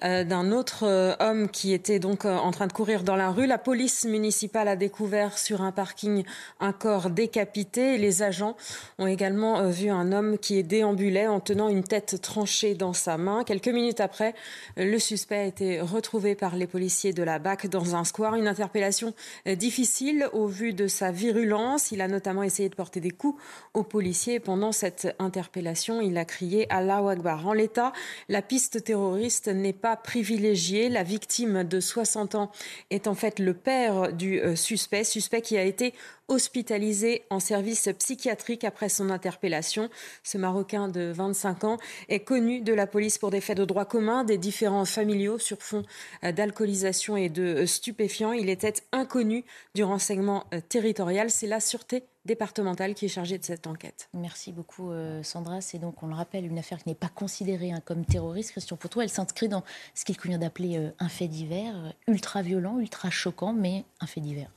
euh, 0.04 0.24
d'un 0.24 0.52
autre 0.52 1.16
homme 1.20 1.50
qui 1.50 1.72
était 1.72 2.00
donc 2.00 2.26
en 2.26 2.50
train 2.50 2.66
de 2.66 2.74
courir 2.74 3.04
dans 3.04 3.16
la 3.16 3.30
rue. 3.30 3.46
La 3.46 3.60
police 3.60 4.06
municipale 4.06 4.70
a 4.70 4.76
découvert 4.76 5.38
sur 5.38 5.62
un 5.62 5.72
parking 5.72 6.24
un 6.60 6.72
corps 6.72 7.12
décapité. 7.12 8.00
Les 8.00 8.24
agents 8.24 8.58
ont 8.98 9.06
également 9.06 9.70
vu 9.70 9.92
un 9.92 10.12
homme 10.12 10.40
qui 10.40 10.64
déambulait 10.64 11.28
en 11.28 11.40
tenant 11.40 11.70
une 11.70 11.84
tête 11.84 12.20
tranchée 12.24 12.74
dans 12.74 12.94
sa 12.94 13.18
main. 13.20 13.44
Quelques 13.44 13.68
minutes 13.68 14.00
après, 14.00 14.34
le 14.78 14.98
suspect 14.98 15.38
a 15.38 15.46
été 15.46 15.80
retrouvé 15.80 16.34
par 16.34 16.56
les 16.56 16.66
policiers 16.66 17.14
de 17.14 17.22
la 17.22 17.38
BAC 17.38 17.68
dans 17.68 17.96
un 17.96 18.04
square. 18.04 18.34
Une 18.34 18.48
interpellation 18.48 19.14
difficile 19.46 19.75
difficile 19.76 20.30
au 20.32 20.48
vu 20.48 20.72
de 20.74 20.88
sa 20.88 21.12
virulence. 21.12 21.92
Il 21.92 22.00
a 22.00 22.08
notamment 22.08 22.44
essayé 22.44 22.70
de 22.70 22.76
porter 22.76 23.02
des 23.02 23.12
coups 23.12 23.38
aux 23.74 23.84
policiers. 23.84 24.40
Pendant 24.40 24.72
cette 24.72 25.14
interpellation, 25.20 26.00
il 26.00 26.18
a 26.18 26.24
crié 26.24 26.66
Allah 26.70 27.06
Akbar. 27.10 27.46
En 27.46 27.52
l'état, 27.52 27.92
la 28.30 28.42
piste 28.42 28.86
terroriste 28.86 29.50
n'est 29.50 29.74
pas 29.74 29.98
privilégiée. 29.98 30.88
La 30.88 31.04
victime 31.04 31.66
de 31.66 31.82
60 31.82 32.36
ans 32.36 32.52
est 32.90 33.08
en 33.08 33.16
fait 33.16 33.38
le 33.38 33.54
père 33.54 34.14
du 34.14 34.40
euh, 34.40 34.56
suspect, 34.56 35.04
suspect 35.04 35.42
qui 35.42 35.58
a 35.58 35.64
été 35.64 35.94
hospitalisé 36.28 37.24
en 37.30 37.40
service 37.40 37.90
psychiatrique 38.00 38.64
après 38.64 38.90
son 38.90 39.10
interpellation. 39.10 39.90
Ce 40.24 40.38
Marocain 40.38 40.88
de 40.88 41.12
25 41.14 41.64
ans 41.64 41.78
est 42.10 42.22
connu 42.22 42.62
de 42.62 42.74
la 42.74 42.88
police 42.88 43.18
pour 43.18 43.30
des 43.30 43.42
faits 43.42 43.58
de 43.58 43.66
droit 43.66 43.86
commun, 43.86 44.24
des 44.24 44.38
différents 44.38 44.86
familiaux 44.86 45.38
sur 45.38 45.62
fond 45.62 45.84
euh, 46.24 46.32
d'alcoolisation 46.32 47.16
et 47.18 47.30
de 47.30 47.44
euh, 47.44 47.66
stupéfiants. 47.66 48.34
Il 48.34 48.50
était 48.50 48.74
inconnu 48.92 49.46
du 49.76 49.84
renseignement 49.84 50.46
euh, 50.54 50.62
territorial. 50.68 51.30
C'est 51.30 51.48
la 51.48 51.60
sûreté 51.60 52.04
départementale 52.26 52.96
qui 52.96 53.06
est 53.06 53.10
chargée 53.10 53.38
de 53.38 53.44
cette 53.44 53.68
enquête. 53.68 54.10
Merci 54.16 54.52
beaucoup 54.52 54.92
Sandra. 55.22 55.62
C'est 55.62 55.78
donc, 55.78 56.02
on 56.02 56.08
le 56.08 56.16
rappelle, 56.16 56.44
une 56.44 56.58
affaire 56.58 56.82
qui 56.82 56.90
n'est 56.90 56.96
pas 56.96 57.08
considérée 57.08 57.72
hein, 57.72 57.82
comme 57.86 58.04
terroriste. 58.04 58.50
Christian 58.50 58.78
toi, 58.78 59.04
elle 59.04 59.12
s'inscrit 59.12 59.48
dans 59.48 59.64
ce 59.94 60.06
qu'il 60.06 60.18
convient 60.18 60.40
d'appeler 60.40 60.90
un 60.98 61.10
fait 61.10 61.28
divers, 61.28 61.94
ultra 62.08 62.42
violent, 62.42 62.80
ultra 62.80 63.12
choquant, 63.12 63.54
mais 63.54 63.86
un 64.00 64.08
fait 64.08 64.22
divers. 64.22 64.50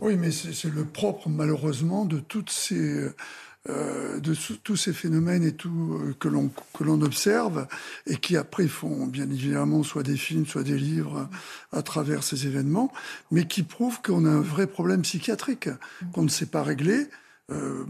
Oui, 0.00 0.16
mais 0.16 0.30
c'est 0.30 0.72
le 0.72 0.84
propre, 0.84 1.28
malheureusement, 1.28 2.04
de 2.04 2.22
ces. 2.48 3.10
Euh, 3.68 4.20
de 4.20 4.34
tous 4.62 4.76
ces 4.76 4.94
phénomènes 4.94 5.44
et 5.44 5.52
tout 5.52 6.00
euh, 6.00 6.14
que 6.18 6.28
l'on 6.82 7.02
observe 7.02 7.66
et 8.06 8.16
qui 8.16 8.38
après 8.38 8.66
font 8.66 9.04
bien 9.04 9.30
évidemment 9.30 9.82
soit 9.82 10.02
des 10.02 10.16
films 10.16 10.46
soit 10.46 10.62
des 10.62 10.78
livres 10.78 11.28
à 11.70 11.82
travers 11.82 12.22
ces 12.22 12.46
événements 12.46 12.90
mais 13.30 13.46
qui 13.46 13.62
prouvent 13.62 14.00
qu'on 14.00 14.24
a 14.24 14.30
un 14.30 14.40
vrai 14.40 14.66
problème 14.66 15.02
psychiatrique 15.02 15.68
qu'on 16.14 16.22
ne 16.22 16.30
sait 16.30 16.46
pas 16.46 16.62
régler 16.62 17.06
euh, 17.50 17.84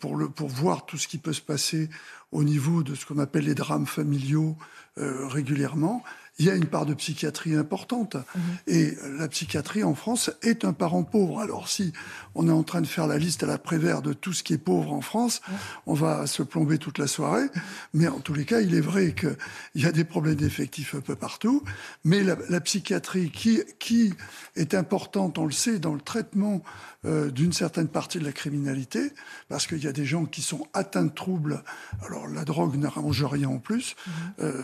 pour, 0.00 0.16
le, 0.16 0.30
pour 0.30 0.48
voir 0.48 0.86
tout 0.86 0.96
ce 0.96 1.06
qui 1.06 1.18
peut 1.18 1.34
se 1.34 1.42
passer 1.42 1.90
au 2.32 2.42
niveau 2.42 2.82
de 2.82 2.94
ce 2.94 3.04
qu'on 3.04 3.18
appelle 3.18 3.44
les 3.44 3.54
drames 3.54 3.86
familiaux 3.86 4.56
régulièrement 4.96 6.02
il 6.38 6.46
y 6.46 6.50
a 6.50 6.54
une 6.54 6.66
part 6.66 6.86
de 6.86 6.94
psychiatrie 6.94 7.54
importante. 7.54 8.16
Mhm. 8.16 8.42
Et 8.66 8.96
la 9.18 9.28
psychiatrie 9.28 9.82
en 9.82 9.94
France 9.94 10.30
est 10.42 10.64
un 10.64 10.72
parent 10.72 11.02
pauvre. 11.02 11.40
Alors 11.40 11.68
si 11.68 11.92
on 12.34 12.48
est 12.48 12.52
en 12.52 12.62
train 12.62 12.80
de 12.80 12.86
faire 12.86 13.06
la 13.06 13.18
liste 13.18 13.42
à 13.42 13.46
la 13.46 13.58
Prévert 13.58 14.02
de 14.02 14.12
tout 14.12 14.32
ce 14.32 14.42
qui 14.42 14.54
est 14.54 14.58
pauvre 14.58 14.92
en 14.92 15.00
France, 15.00 15.40
on 15.86 15.94
va 15.94 16.26
se 16.26 16.42
plomber 16.42 16.78
toute 16.78 16.98
la 16.98 17.06
soirée. 17.06 17.46
Mais 17.92 18.08
en 18.08 18.20
tous 18.20 18.34
les 18.34 18.44
cas, 18.44 18.60
il 18.60 18.74
est 18.74 18.80
vrai 18.80 19.14
qu'il 19.14 19.36
y 19.74 19.86
a 19.86 19.92
des 19.92 20.04
problèmes 20.04 20.36
d'effectifs 20.36 20.94
un 20.94 21.00
peu 21.00 21.16
partout. 21.16 21.62
Mais 22.04 22.22
la, 22.22 22.36
la, 22.48 22.60
psychiatrie 22.60 23.30
qui, 23.30 23.60
qui 23.78 24.14
est 24.56 24.74
importante, 24.74 25.38
on 25.38 25.46
le 25.46 25.52
sait, 25.52 25.78
dans 25.78 25.94
le 25.94 26.00
traitement 26.00 26.62
euh, 27.04 27.30
d'une 27.30 27.52
certaine 27.52 27.88
partie 27.88 28.18
de 28.18 28.24
la 28.24 28.32
criminalité, 28.32 29.12
parce 29.48 29.66
qu'il 29.66 29.82
y 29.82 29.86
a 29.86 29.92
des 29.92 30.04
gens 30.04 30.24
qui 30.24 30.42
sont 30.42 30.66
atteints 30.72 31.04
de 31.04 31.14
troubles. 31.14 31.62
Alors 32.04 32.26
la 32.26 32.44
drogue 32.44 32.76
n'arrange 32.76 33.24
rien 33.24 33.48
en 33.48 33.58
plus. 33.58 33.94
Mhm. 34.06 34.12
Euh, 34.40 34.62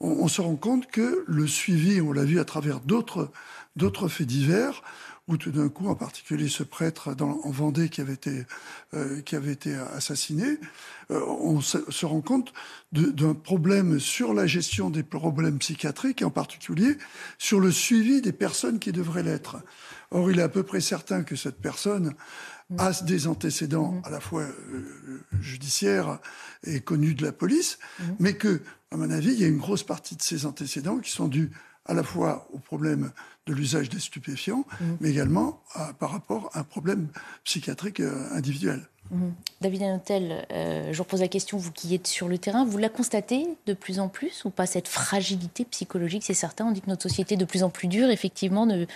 on, 0.00 0.08
on 0.08 0.28
se 0.28 0.40
rend 0.40 0.56
compte 0.56 0.88
que 0.88 1.24
le 1.26 1.46
suivi, 1.46 2.00
on 2.00 2.12
l'a 2.12 2.24
vu 2.24 2.40
à 2.40 2.44
travers 2.44 2.80
d'autres 2.80 3.30
faits 4.08 4.26
divers, 4.26 4.82
où 5.28 5.36
tout 5.36 5.50
d'un 5.50 5.68
coup, 5.68 5.88
en 5.88 5.96
particulier 5.96 6.48
ce 6.48 6.62
prêtre 6.62 7.14
en 7.20 7.50
Vendée 7.50 7.88
qui 7.88 8.00
avait 8.00 8.14
été, 8.14 8.46
euh, 8.94 9.20
qui 9.22 9.34
avait 9.34 9.52
été 9.52 9.74
assassiné, 9.74 10.58
euh, 11.10 11.20
on 11.40 11.60
se, 11.60 12.06
rend 12.06 12.20
compte 12.20 12.52
d'un 12.92 13.34
problème 13.34 13.98
sur 13.98 14.34
la 14.34 14.46
gestion 14.46 14.88
des 14.88 15.02
problèmes 15.02 15.58
psychiatriques 15.58 16.22
et 16.22 16.24
en 16.24 16.30
particulier 16.30 16.96
sur 17.38 17.58
le 17.58 17.72
suivi 17.72 18.20
des 18.22 18.32
personnes 18.32 18.78
qui 18.78 18.92
devraient 18.92 19.24
l'être. 19.24 19.56
Or, 20.12 20.30
il 20.30 20.38
est 20.38 20.42
à 20.42 20.48
peu 20.48 20.62
près 20.62 20.80
certain 20.80 21.24
que 21.24 21.34
cette 21.34 21.60
personne 21.60 22.14
a 22.78 22.92
des 23.02 23.26
antécédents 23.26 23.92
mmh. 23.92 24.02
à 24.04 24.10
la 24.10 24.20
fois 24.20 24.42
euh, 24.42 25.24
judiciaires 25.40 26.18
et 26.64 26.80
connus 26.80 27.14
de 27.14 27.24
la 27.24 27.32
police, 27.32 27.78
mmh. 27.98 28.04
mais 28.20 28.34
que 28.34 28.60
à 28.92 28.96
mon 28.96 29.10
avis, 29.10 29.32
il 29.32 29.40
y 29.40 29.44
a 29.44 29.48
une 29.48 29.58
grosse 29.58 29.82
partie 29.82 30.14
de 30.14 30.22
ces 30.22 30.46
antécédents 30.46 30.98
qui 30.98 31.10
sont 31.10 31.26
dus 31.26 31.50
à 31.86 31.94
la 31.94 32.02
fois 32.02 32.48
au 32.52 32.58
problème 32.58 33.12
de 33.46 33.54
l'usage 33.54 33.88
des 33.88 34.00
stupéfiants, 34.00 34.64
mhm. 34.80 34.96
mais 35.00 35.10
également 35.10 35.60
par 35.98 36.10
rapport 36.10 36.50
à 36.52 36.60
un 36.60 36.64
problème 36.64 37.08
psychiatrique 37.44 38.00
euh, 38.00 38.28
individuel. 38.32 38.88
Mhm. 39.10 39.34
David 39.60 39.82
Anotel, 39.84 40.46
euh, 40.52 40.92
je 40.92 40.96
vous 40.96 41.04
repose 41.04 41.20
la 41.20 41.28
question, 41.28 41.58
vous 41.58 41.72
qui 41.72 41.94
êtes 41.94 42.06
sur 42.06 42.28
le 42.28 42.38
terrain, 42.38 42.64
vous 42.64 42.78
la 42.78 42.88
constatez 42.88 43.46
de 43.66 43.74
plus 43.74 44.00
en 44.00 44.08
plus 44.08 44.44
ou 44.44 44.50
pas 44.50 44.66
cette 44.66 44.88
fragilité 44.88 45.64
psychologique 45.64 46.24
C'est 46.24 46.34
certain, 46.34 46.66
on 46.66 46.72
dit 46.72 46.80
que 46.80 46.90
notre 46.90 47.02
société 47.02 47.34
est 47.34 47.38
de 47.38 47.44
plus 47.44 47.62
en 47.62 47.70
plus 47.70 47.88
dure, 47.88 48.10
effectivement, 48.10 48.66
n'a 48.66 48.86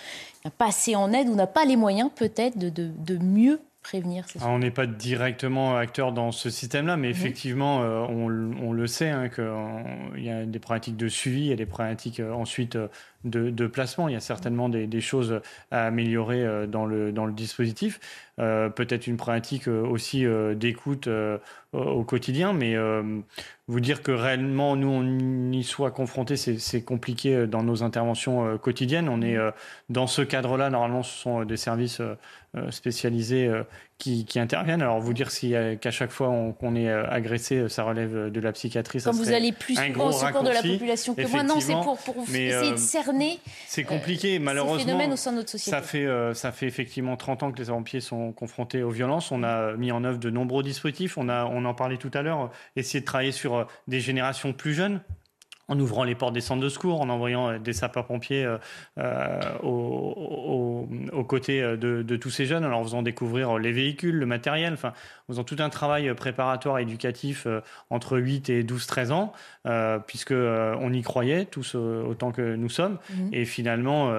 pas 0.56 0.66
assez 0.66 0.96
en 0.96 1.12
aide 1.12 1.28
ou 1.28 1.34
n'a 1.34 1.46
pas 1.46 1.64
les 1.64 1.76
moyens 1.76 2.11
peut-être 2.14 2.59
de, 2.59 2.68
de, 2.68 3.18
mieux 3.18 3.61
prévenir 3.83 4.24
ah, 4.41 4.49
On 4.49 4.59
n'est 4.59 4.70
pas 4.70 4.87
directement 4.87 5.76
acteur 5.76 6.12
dans 6.12 6.33
ce 6.33 6.51
système-là, 6.51 6.97
mais 6.97 7.09
mhm. 7.09 7.14
effectivement, 7.14 7.83
euh, 7.83 8.01
on, 8.09 8.72
le 8.72 8.87
sait 8.87 9.11
hein, 9.11 9.28
qu'il 9.28 10.24
y 10.24 10.31
a 10.31 10.45
des 10.45 10.59
pratiques 10.59 10.97
de 10.97 11.09
suivi, 11.09 11.43
il 11.43 11.47
y 11.47 11.53
a 11.53 11.57
des 11.57 11.66
pratiques 11.66 12.20
ensuite 12.20 12.78
de, 13.24 13.66
placement. 13.66 14.09
Il 14.09 14.12
y 14.12 14.16
a 14.16 14.20
certainement 14.20 14.68
des, 14.68 15.01
choses 15.01 15.41
à 15.70 15.87
améliorer 15.87 16.66
dans 16.66 16.87
le, 16.87 17.12
dans 17.12 17.26
le 17.26 17.33
dispositif. 17.33 18.01
Peut-être 18.37 19.07
une 19.07 19.18
pratique 19.18 19.68
aussi 19.68 20.24
d'écoute 20.55 21.09
au 21.72 22.05
quotidien, 22.05 22.55
mais 22.55 22.76
vous 23.68 23.81
dire 23.81 24.03
que 24.03 24.12
réellement 24.12 24.76
nous 24.76 24.89
on 24.89 25.53
y 25.53 25.62
soit 25.62 25.91
confrontés, 25.91 26.37
c'est 26.37 26.83
compliqué 26.83 27.47
dans 27.47 27.62
nos 27.62 27.83
interventions 27.83 28.57
quotidiennes. 28.57 29.11
On 29.11 29.20
est 29.20 29.37
dans 29.91 30.07
ce 30.07 30.22
cadre-là, 30.22 30.70
normalement, 30.70 31.03
ce 31.03 31.16
sont 31.16 31.45
des 31.45 31.57
services 31.57 32.01
euh, 32.01 32.14
spécialisés 32.70 33.46
euh, 33.46 33.62
qui, 33.98 34.26
interviennent. 34.36 34.82
Alors 34.82 35.01
vous 35.01 35.12
dire 35.12 35.28
qu'à 35.80 35.90
chaque 35.90 36.11
fois 36.11 36.32
qu'on 36.59 36.74
est 36.74 36.88
euh, 36.88 37.09
agressé, 37.09 37.68
ça 37.68 37.84
relève 37.84 38.30
de 38.30 38.40
la 38.40 38.53
psychiatrie. 38.53 39.01
Comme 39.03 39.16
vous 39.16 39.32
allez 39.32 39.53
plus 39.53 39.76
souvent 39.76 40.09
au 40.09 40.12
secours 40.12 40.42
de 40.42 40.51
la 40.51 40.62
population 40.62 41.14
que 41.14 41.26
moi, 41.28 41.42
non, 41.42 41.61
c'est 41.61 41.74
pour, 41.74 41.98
essayer 42.28 42.72
de 42.72 42.76
cerner. 42.76 43.38
C'est 43.66 43.84
compliqué, 43.84 44.38
malheureusement. 44.38 44.98
Au 45.11 45.16
sein 45.16 45.32
de 45.32 45.36
notre 45.36 45.51
société. 45.51 45.70
Ça 45.70 45.82
fait, 45.82 46.07
ça 46.34 46.53
fait 46.53 46.66
effectivement 46.66 47.16
30 47.16 47.42
ans 47.42 47.53
que 47.53 47.59
les 47.59 47.66
pompiers 47.66 48.01
sont 48.01 48.32
confrontés 48.32 48.82
aux 48.82 48.90
violences. 48.90 49.32
On 49.32 49.42
a 49.42 49.72
mis 49.76 49.92
en 49.92 50.05
œuvre 50.05 50.18
de 50.18 50.30
nombreux 50.30 50.62
dispositifs. 50.62 51.18
On, 51.18 51.28
a, 51.28 51.44
on 51.44 51.64
en 51.64 51.74
parlait 51.74 51.96
tout 51.96 52.11
à 52.14 52.22
l'heure, 52.22 52.51
essayer 52.76 53.01
de 53.01 53.05
travailler 53.05 53.32
sur 53.32 53.66
des 53.88 54.01
générations 54.01 54.53
plus 54.53 54.74
jeunes 54.74 55.01
en 55.71 55.79
ouvrant 55.79 56.03
les 56.03 56.16
portes 56.16 56.35
des 56.35 56.41
centres 56.41 56.61
de 56.61 56.68
secours, 56.68 57.01
en 57.01 57.09
envoyant 57.09 57.49
euh, 57.49 57.59
des 57.59 57.73
sapeurs-pompiers 57.73 58.45
euh, 58.45 58.59
euh 58.99 59.41
aux, 59.62 61.25
côtés 61.25 61.62
euh, 61.62 61.77
de, 61.77 62.16
tous 62.16 62.31
ces 62.31 62.45
jeunes, 62.45 62.64
en 62.64 62.68
leur 62.68 62.83
faisant 62.83 63.03
découvrir 63.03 63.57
les 63.59 63.71
véhicules, 63.71 64.16
le 64.16 64.27
matériel, 64.27 64.73
enfin, 64.73 64.89
en 64.89 65.33
faisant 65.33 65.45
tout 65.45 65.57
un 65.61 65.68
travail 65.68 66.12
préparatoire 66.14 66.81
éducatif 66.81 67.47
entre 67.89 68.18
8 68.18 68.51
et 68.51 68.62
12, 68.64 68.87
13 68.87 69.12
ans, 69.12 69.33
euh, 69.66 70.01
puisque 70.01 70.33
on 70.33 70.93
y 70.93 71.03
croyait 71.03 71.45
tous 71.45 71.77
autant 71.77 72.33
que 72.33 72.57
nous 72.57 72.68
sommes. 72.68 72.99
Mmh. 73.11 73.29
Et 73.33 73.45
finalement, 73.45 74.12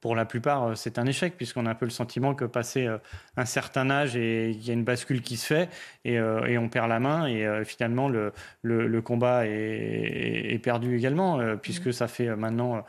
pour 0.00 0.16
la 0.16 0.24
plupart, 0.24 0.64
euh, 0.64 0.74
c'est 0.74 0.98
un 0.98 1.06
échec, 1.06 1.36
puisqu'on 1.36 1.66
a 1.66 1.70
un 1.70 1.74
peu 1.74 1.84
le 1.84 1.90
sentiment 1.90 2.34
que 2.34 2.44
passé 2.44 2.86
euh, 2.86 2.98
un 3.36 3.44
certain 3.44 3.90
âge, 3.90 4.16
et 4.16 4.50
il 4.50 4.66
y 4.66 4.70
a 4.70 4.72
une 4.72 4.84
bascule 4.84 5.22
qui 5.22 5.36
se 5.36 5.46
fait, 5.46 5.68
et, 6.04 6.18
euh, 6.18 6.58
on 6.58 6.68
perd 6.68 6.88
la 6.88 7.00
main, 7.00 7.26
et 7.26 7.64
finalement, 7.64 8.08
le, 8.08 8.32
le, 8.62 9.02
combat 9.02 9.46
est, 9.46 10.60
perdu 10.62 10.96
également, 10.96 11.56
puisque 11.56 11.88
mmh. 11.88 11.92
ça 11.92 12.08
fait 12.08 12.36
maintenant 12.36 12.84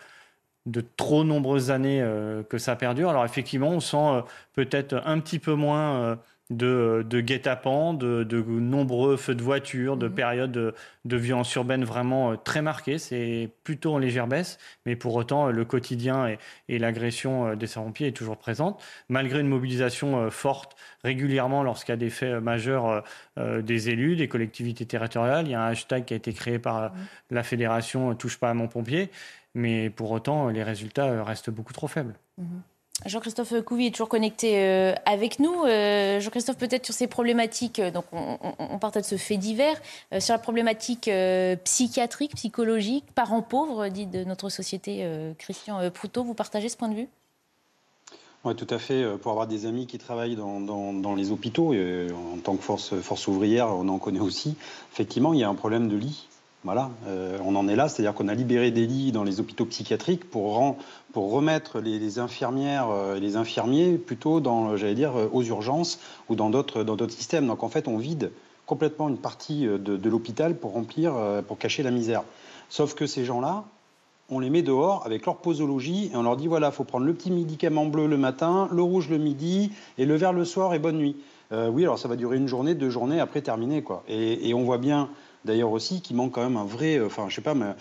de 0.65 0.81
trop 0.97 1.23
nombreuses 1.23 1.71
années 1.71 2.05
que 2.49 2.57
ça 2.57 2.75
perdure. 2.75 3.09
Alors 3.09 3.25
effectivement, 3.25 3.69
on 3.69 3.79
sent 3.79 4.23
peut-être 4.53 5.01
un 5.05 5.19
petit 5.19 5.39
peu 5.39 5.53
moins 5.53 6.19
de, 6.51 7.05
de 7.09 7.21
guet-apens, 7.21 7.93
de, 7.93 8.43
nombreux 8.43 9.17
feux 9.17 9.33
de 9.33 9.41
voiture, 9.41 9.97
de 9.97 10.07
mhm. 10.07 10.13
périodes 10.13 10.51
de, 11.05 11.17
violence 11.17 11.53
urbaine 11.55 11.83
vraiment 11.83 12.31
euh, 12.31 12.35
très 12.35 12.61
marquées. 12.61 12.97
C'est 12.97 13.49
plutôt 13.63 13.93
en 13.93 13.97
légère 13.97 14.27
baisse, 14.27 14.59
mais 14.85 14.95
pour 14.95 15.15
autant, 15.15 15.49
le 15.49 15.65
quotidien 15.65 16.35
et, 16.67 16.79
l'agression 16.79 17.47
euh, 17.47 17.55
des 17.55 17.67
sapeurs-pompiers 17.67 18.07
est 18.07 18.11
toujours 18.11 18.37
présente, 18.37 18.81
malgré 19.09 19.39
une 19.39 19.47
mobilisation 19.47 20.19
euh, 20.19 20.29
forte 20.29 20.75
régulièrement 21.03 21.63
lorsqu'il 21.63 21.93
y 21.93 21.93
a 21.93 21.97
des 21.97 22.09
faits 22.09 22.41
majeurs 22.43 23.03
des 23.37 23.89
élus, 23.89 24.15
des 24.15 24.27
collectivités 24.27 24.85
territoriales. 24.85 25.47
Il 25.47 25.51
y 25.51 25.55
a 25.55 25.63
un 25.63 25.69
hashtag 25.69 26.05
qui 26.05 26.13
a 26.13 26.17
été 26.17 26.31
créé 26.33 26.59
par 26.59 26.91
mhm. 26.91 26.99
la 27.31 27.43
fédération 27.43 28.13
Touche 28.13 28.37
pas 28.37 28.51
à 28.51 28.53
mon 28.53 28.67
pompier, 28.67 29.09
mais 29.55 29.89
pour 29.89 30.11
autant, 30.11 30.49
les 30.49 30.61
résultats 30.61 31.23
restent 31.23 31.49
beaucoup 31.49 31.73
trop 31.73 31.87
faibles. 31.87 32.13
Mhm. 32.37 32.61
Jean-Christophe 33.05 33.61
Couvi 33.63 33.87
est 33.87 33.91
toujours 33.91 34.09
connecté 34.09 34.59
euh, 34.59 34.93
avec 35.05 35.39
nous. 35.39 35.63
Euh, 35.63 36.19
Jean-Christophe, 36.19 36.57
peut-être 36.57 36.85
sur 36.85 36.93
ces 36.93 37.07
problématiques, 37.07 37.79
euh, 37.79 37.89
donc 37.89 38.05
on, 38.11 38.77
partait 38.77 39.01
de 39.01 39.05
ce 39.05 39.17
fait 39.17 39.37
divers, 39.37 39.79
sur 40.19 40.33
la 40.33 40.39
problématique 40.39 41.09
psychiatrique, 41.63 42.35
psychologique, 42.35 43.05
parents 43.13 43.41
pauvres, 43.41 43.87
dit 43.89 44.05
de 44.05 44.23
notre 44.23 44.49
société 44.49 45.07
Christian 45.37 45.89
Proutot, 45.91 46.23
vous 46.23 46.33
partagez 46.33 46.67
ce 46.67 46.77
point 46.77 46.89
de 46.89 46.95
vue? 46.95 47.07
Oui, 48.43 48.55
tout 48.55 48.67
à 48.71 48.79
fait. 48.79 49.05
Pour 49.19 49.31
avoir 49.31 49.45
des 49.45 49.67
amis 49.67 49.85
qui 49.85 49.99
travaillent 49.99 50.35
dans, 50.35 51.15
les 51.15 51.31
hôpitaux, 51.31 51.75
en 51.75 52.37
tant 52.43 52.55
que 52.55 52.63
force 52.63 53.27
ouvrière, 53.27 53.67
on 53.67 53.87
en 53.87 53.99
connaît 53.99 54.19
aussi. 54.19 54.55
Effectivement, 54.91 55.33
il 55.33 55.39
y 55.39 55.43
a 55.43 55.49
un 55.49 55.55
problème 55.55 55.87
de 55.87 55.95
lit. 55.95 56.27
Voilà, 56.63 56.91
euh, 57.07 57.39
on 57.43 57.55
en 57.55 57.67
est 57.67 57.75
là, 57.75 57.89
c'est-à-dire 57.89 58.13
qu'on 58.13 58.27
a 58.27 58.35
libéré 58.35 58.69
des 58.69 58.85
lits 58.85 59.11
dans 59.11 59.23
les 59.23 59.39
hôpitaux 59.39 59.65
psychiatriques 59.65 60.29
pour, 60.29 60.75
remettre 61.15 61.79
les, 61.79 62.19
infirmières 62.19 62.87
et 63.15 63.19
les 63.19 63.35
infirmiers 63.35 63.97
plutôt 63.97 64.41
dans, 64.41 64.77
j'allais 64.77 64.93
dire, 64.93 65.17
euh, 65.17 65.27
aux 65.33 65.41
urgences 65.41 65.99
ou 66.29 66.35
dans 66.35 66.51
d'autres, 66.51 67.07
systèmes. 67.09 67.47
Donc 67.47 67.63
en 67.63 67.69
fait, 67.69 67.87
on 67.87 67.97
vide 67.97 68.31
complètement 68.67 69.09
une 69.09 69.17
partie 69.17 69.65
euh, 69.65 69.79
de, 69.79 70.09
l'hôpital 70.09 70.55
pour 70.55 70.73
remplir, 70.73 71.13
pour 71.47 71.57
cacher 71.57 71.81
la 71.81 71.89
misère. 71.89 72.23
Sauf 72.69 72.93
que 72.93 73.07
ces 73.07 73.25
gens-là, 73.25 73.63
on 74.29 74.37
les 74.37 74.51
met 74.51 74.61
dehors 74.61 75.03
avec 75.03 75.25
leur 75.25 75.37
posologie 75.37 76.11
et 76.13 76.15
on 76.15 76.21
leur 76.21 76.37
dit 76.37 76.47
voilà, 76.47 76.67
il 76.67 76.73
faut 76.73 76.83
prendre 76.83 77.07
le 77.07 77.13
petit 77.15 77.31
médicament 77.31 77.87
bleu 77.87 78.05
le 78.05 78.17
matin, 78.17 78.69
le 78.71 78.83
rouge 78.83 79.09
le 79.09 79.17
midi 79.17 79.71
et 79.97 80.05
le 80.05 80.15
vert 80.15 80.31
le 80.31 80.45
soir 80.45 80.75
et 80.75 80.79
bonne 80.79 80.97
nuit. 80.97 81.17
oui, 81.51 81.83
alors 81.83 81.99
ça 81.99 82.07
va 82.07 82.15
durer 82.15 82.37
une 82.37 82.47
journée, 82.47 82.75
deux 82.75 82.89
journées, 82.89 83.19
après 83.19 83.41
terminer 83.41 83.81
quoi. 83.81 84.03
Et 84.07 84.53
on 84.53 84.63
voit 84.63 84.77
bien 84.77 85.09
d'ailleurs 85.45 85.71
aussi 85.71 86.01
qu'il 86.01 86.15
manque 86.15 86.33
quand 86.33 86.43
même 86.43 86.57
un 86.57 86.65
vrai, 86.65 86.97
euh, 86.97 87.07
enfin 87.07 87.25
je 87.29 87.35
sais 87.35 87.41
pas, 87.41 87.55
euh, 87.55 87.73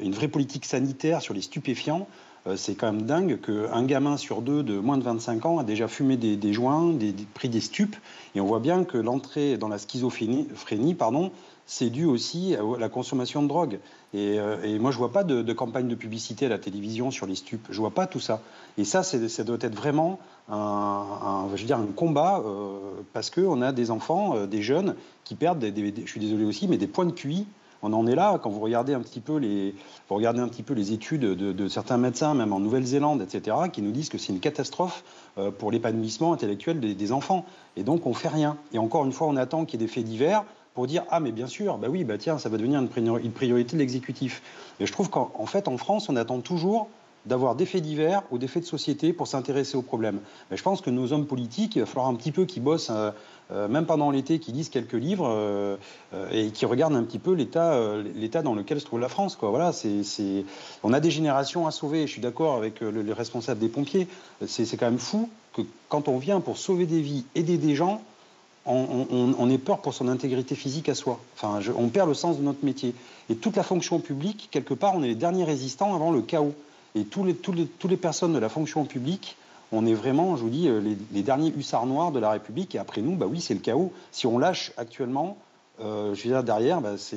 une 0.00 0.12
vraie 0.12 0.28
politique 0.28 0.64
sanitaire 0.64 1.20
sur 1.22 1.34
les 1.34 1.42
stupéfiants. 1.42 2.06
Euh, 2.46 2.56
c'est 2.56 2.74
quand 2.74 2.92
même 2.92 3.02
dingue 3.02 3.40
qu'un 3.40 3.84
gamin 3.84 4.16
sur 4.16 4.42
deux 4.42 4.62
de 4.62 4.78
moins 4.78 4.96
de 4.96 5.02
25 5.02 5.44
ans 5.46 5.58
a 5.58 5.64
déjà 5.64 5.88
fumé 5.88 6.16
des, 6.16 6.52
joints, 6.52 6.92
des, 6.92 7.14
pris 7.34 7.48
des 7.48 7.60
stupes, 7.60 7.96
et 8.34 8.40
on 8.40 8.46
voit 8.46 8.60
bien 8.60 8.84
que 8.84 8.98
l'entrée 8.98 9.58
dans 9.58 9.68
la 9.68 9.78
schizophrénie, 9.78 10.94
pardon, 10.94 11.32
c'est 11.66 11.90
dû 11.90 12.06
aussi 12.06 12.54
à 12.54 12.78
la 12.78 12.88
consommation 12.88 13.42
de 13.42 13.48
drogue. 13.48 13.78
Et, 14.14 14.38
moi, 14.78 14.90
je 14.90 14.96
vois 14.96 15.12
pas 15.12 15.22
de, 15.22 15.52
campagne 15.52 15.86
de 15.86 15.94
publicité 15.94 16.46
à 16.46 16.48
la 16.48 16.58
télévision 16.58 17.10
sur 17.10 17.26
les 17.26 17.34
stupes. 17.34 17.66
Je 17.68 17.78
vois 17.78 17.90
pas 17.90 18.06
tout 18.06 18.20
ça. 18.20 18.40
Et 18.78 18.84
ça, 18.84 19.02
ça 19.02 19.44
doit 19.44 19.58
être 19.60 19.74
vraiment 19.74 20.18
un, 20.50 21.48
je 21.54 21.60
veux 21.60 21.66
dire, 21.66 21.78
un 21.78 21.86
combat 21.86 22.42
euh, 22.44 22.78
parce 23.12 23.30
qu'on 23.30 23.62
a 23.62 23.72
des 23.72 23.90
enfants, 23.90 24.34
euh, 24.34 24.46
des 24.46 24.62
jeunes 24.62 24.94
qui 25.24 25.34
perdent, 25.34 25.58
des, 25.58 25.94
je 26.04 26.10
suis 26.10 26.20
désolé 26.20 26.44
aussi, 26.44 26.68
mais 26.68 26.78
des 26.78 26.86
points 26.86 27.06
de 27.06 27.12
QI. 27.12 27.46
On 27.80 27.92
en 27.92 28.08
est 28.08 28.16
là 28.16 28.40
quand 28.42 28.50
vous 28.50 28.60
regardez 28.60 28.92
un 28.92 29.00
petit 29.00 29.20
peu 29.20 29.36
les, 29.36 29.74
regardez 30.10 30.40
un 30.40 30.48
petit 30.48 30.64
peu 30.64 30.74
les 30.74 30.92
études 30.92 31.20
de, 31.20 31.68
certains 31.68 31.96
médecins, 31.96 32.34
même 32.34 32.52
en 32.52 32.58
Nouvelle-Zélande, 32.58 33.22
etc., 33.22 33.56
qui 33.72 33.82
nous 33.82 33.92
disent 33.92 34.08
que 34.08 34.18
c'est 34.18 34.32
une 34.32 34.40
catastrophe 34.40 35.04
euh, 35.38 35.52
pour 35.52 35.70
l'épanouissement 35.70 36.32
intellectuel 36.32 36.80
des, 36.80 37.12
enfants. 37.12 37.44
Et 37.76 37.84
donc 37.84 38.06
on 38.06 38.14
fait 38.14 38.28
rien. 38.28 38.56
Et 38.72 38.78
encore 38.78 39.04
une 39.04 39.12
fois, 39.12 39.28
on 39.28 39.36
attend 39.36 39.64
qu'il 39.64 39.80
y 39.80 39.84
ait 39.84 39.86
des 39.86 39.92
faits 39.92 40.04
divers 40.04 40.44
pour 40.74 40.88
dire 40.88 41.04
ah 41.10 41.20
mais 41.20 41.30
bien 41.30 41.46
sûr, 41.46 41.78
bah 41.78 41.88
oui, 41.88 42.02
bah 42.02 42.18
tiens, 42.18 42.38
ça 42.38 42.48
va 42.48 42.56
devenir 42.56 42.80
une 42.80 43.30
priorité 43.30 43.76
de 43.76 43.78
l'exécutif. 43.78 44.42
Et 44.80 44.86
je 44.86 44.92
trouve 44.92 45.08
qu'en 45.08 45.46
fait 45.46 45.68
en 45.68 45.76
France, 45.76 46.08
on 46.08 46.16
attend 46.16 46.40
toujours 46.40 46.88
d'avoir 47.26 47.54
des 47.54 47.66
faits 47.66 47.82
divers 47.82 48.22
ou 48.30 48.38
des 48.38 48.48
faits 48.48 48.62
de 48.62 48.68
société 48.68 49.12
pour 49.12 49.26
s'intéresser 49.26 49.76
aux 49.76 49.82
problèmes. 49.82 50.20
Mais 50.50 50.56
je 50.56 50.62
pense 50.62 50.80
que 50.80 50.90
nos 50.90 51.12
hommes 51.12 51.26
politiques, 51.26 51.76
il 51.76 51.80
va 51.80 51.86
falloir 51.86 52.08
un 52.08 52.14
petit 52.14 52.32
peu 52.32 52.44
qu'ils 52.44 52.62
bossent, 52.62 52.90
euh, 52.90 53.10
euh, 53.50 53.68
même 53.68 53.86
pendant 53.86 54.10
l'été, 54.10 54.38
qu'ils 54.38 54.54
lisent 54.54 54.68
quelques 54.68 54.94
livres 54.94 55.26
euh, 55.28 55.76
et 56.32 56.50
qui 56.50 56.66
regardent 56.66 56.96
un 56.96 57.02
petit 57.02 57.18
peu 57.18 57.32
l'état, 57.32 58.42
dans 58.42 58.54
lequel 58.54 58.80
se 58.80 58.86
trouve 58.86 59.00
la 59.00 59.08
France. 59.08 59.36
Voilà, 59.40 59.72
On 60.82 60.92
a 60.92 61.00
des 61.00 61.10
générations 61.10 61.66
à 61.66 61.70
sauver. 61.70 62.06
Je 62.06 62.12
suis 62.12 62.22
d'accord 62.22 62.56
avec 62.56 62.80
les 62.80 63.12
responsables 63.12 63.60
des 63.60 63.68
pompiers. 63.68 64.08
C'est, 64.46 64.76
quand 64.76 64.86
même 64.86 64.98
fou 64.98 65.28
que 65.54 65.62
quand 65.88 66.08
on 66.08 66.18
vient 66.18 66.40
pour 66.40 66.58
sauver 66.58 66.86
des 66.86 67.00
vies, 67.00 67.24
aider 67.34 67.58
des 67.58 67.74
gens, 67.74 68.02
on, 68.66 69.34
on, 69.38 69.50
ait 69.50 69.56
peur 69.58 69.80
pour 69.80 69.94
son 69.94 70.08
intégrité 70.08 70.54
physique 70.54 70.90
à 70.90 70.94
soi. 70.94 71.18
Enfin, 71.34 71.60
on 71.76 71.88
perd 71.88 72.06
le 72.06 72.14
sens 72.14 72.36
de 72.36 72.42
notre 72.42 72.64
métier. 72.66 72.94
Et 73.30 73.36
toute 73.36 73.56
la 73.56 73.62
fonction 73.62 73.98
publique, 73.98 74.48
quelque 74.50 74.74
part, 74.74 74.94
on 74.94 75.02
est 75.02 75.08
les 75.08 75.14
derniers 75.14 75.44
résistants 75.44 75.94
avant 75.94 76.10
le 76.10 76.20
chaos. 76.20 76.54
Et 76.94 77.04
tous 77.04 77.24
les, 77.24 77.34
tous 77.34 77.52
les, 77.52 77.66
toutes 77.66 77.90
les 77.90 77.96
personnes 77.96 78.32
de 78.32 78.38
la 78.38 78.48
fonction 78.48 78.84
publique, 78.84 79.36
on 79.72 79.86
est 79.86 79.94
vraiment, 79.94 80.36
je 80.36 80.42
vous 80.42 80.50
dis, 80.50 80.68
euh, 80.68 80.80
les, 81.12 81.22
derniers 81.22 81.52
hussards 81.56 81.86
noirs 81.86 82.12
de 82.12 82.18
la 82.18 82.30
République. 82.30 82.74
Et 82.74 82.78
après 82.78 83.02
nous, 83.02 83.16
bah 83.16 83.26
oui, 83.28 83.40
c'est 83.40 83.54
le 83.54 83.60
chaos. 83.60 83.92
Si 84.12 84.26
on 84.26 84.38
lâche 84.38 84.72
actuellement, 84.76 85.36
euh, 85.80 86.14
je 86.14 86.22
veux 86.22 86.30
dire, 86.30 86.42
derrière, 86.42 86.80
bah, 86.80 86.94
c'est 86.96 87.16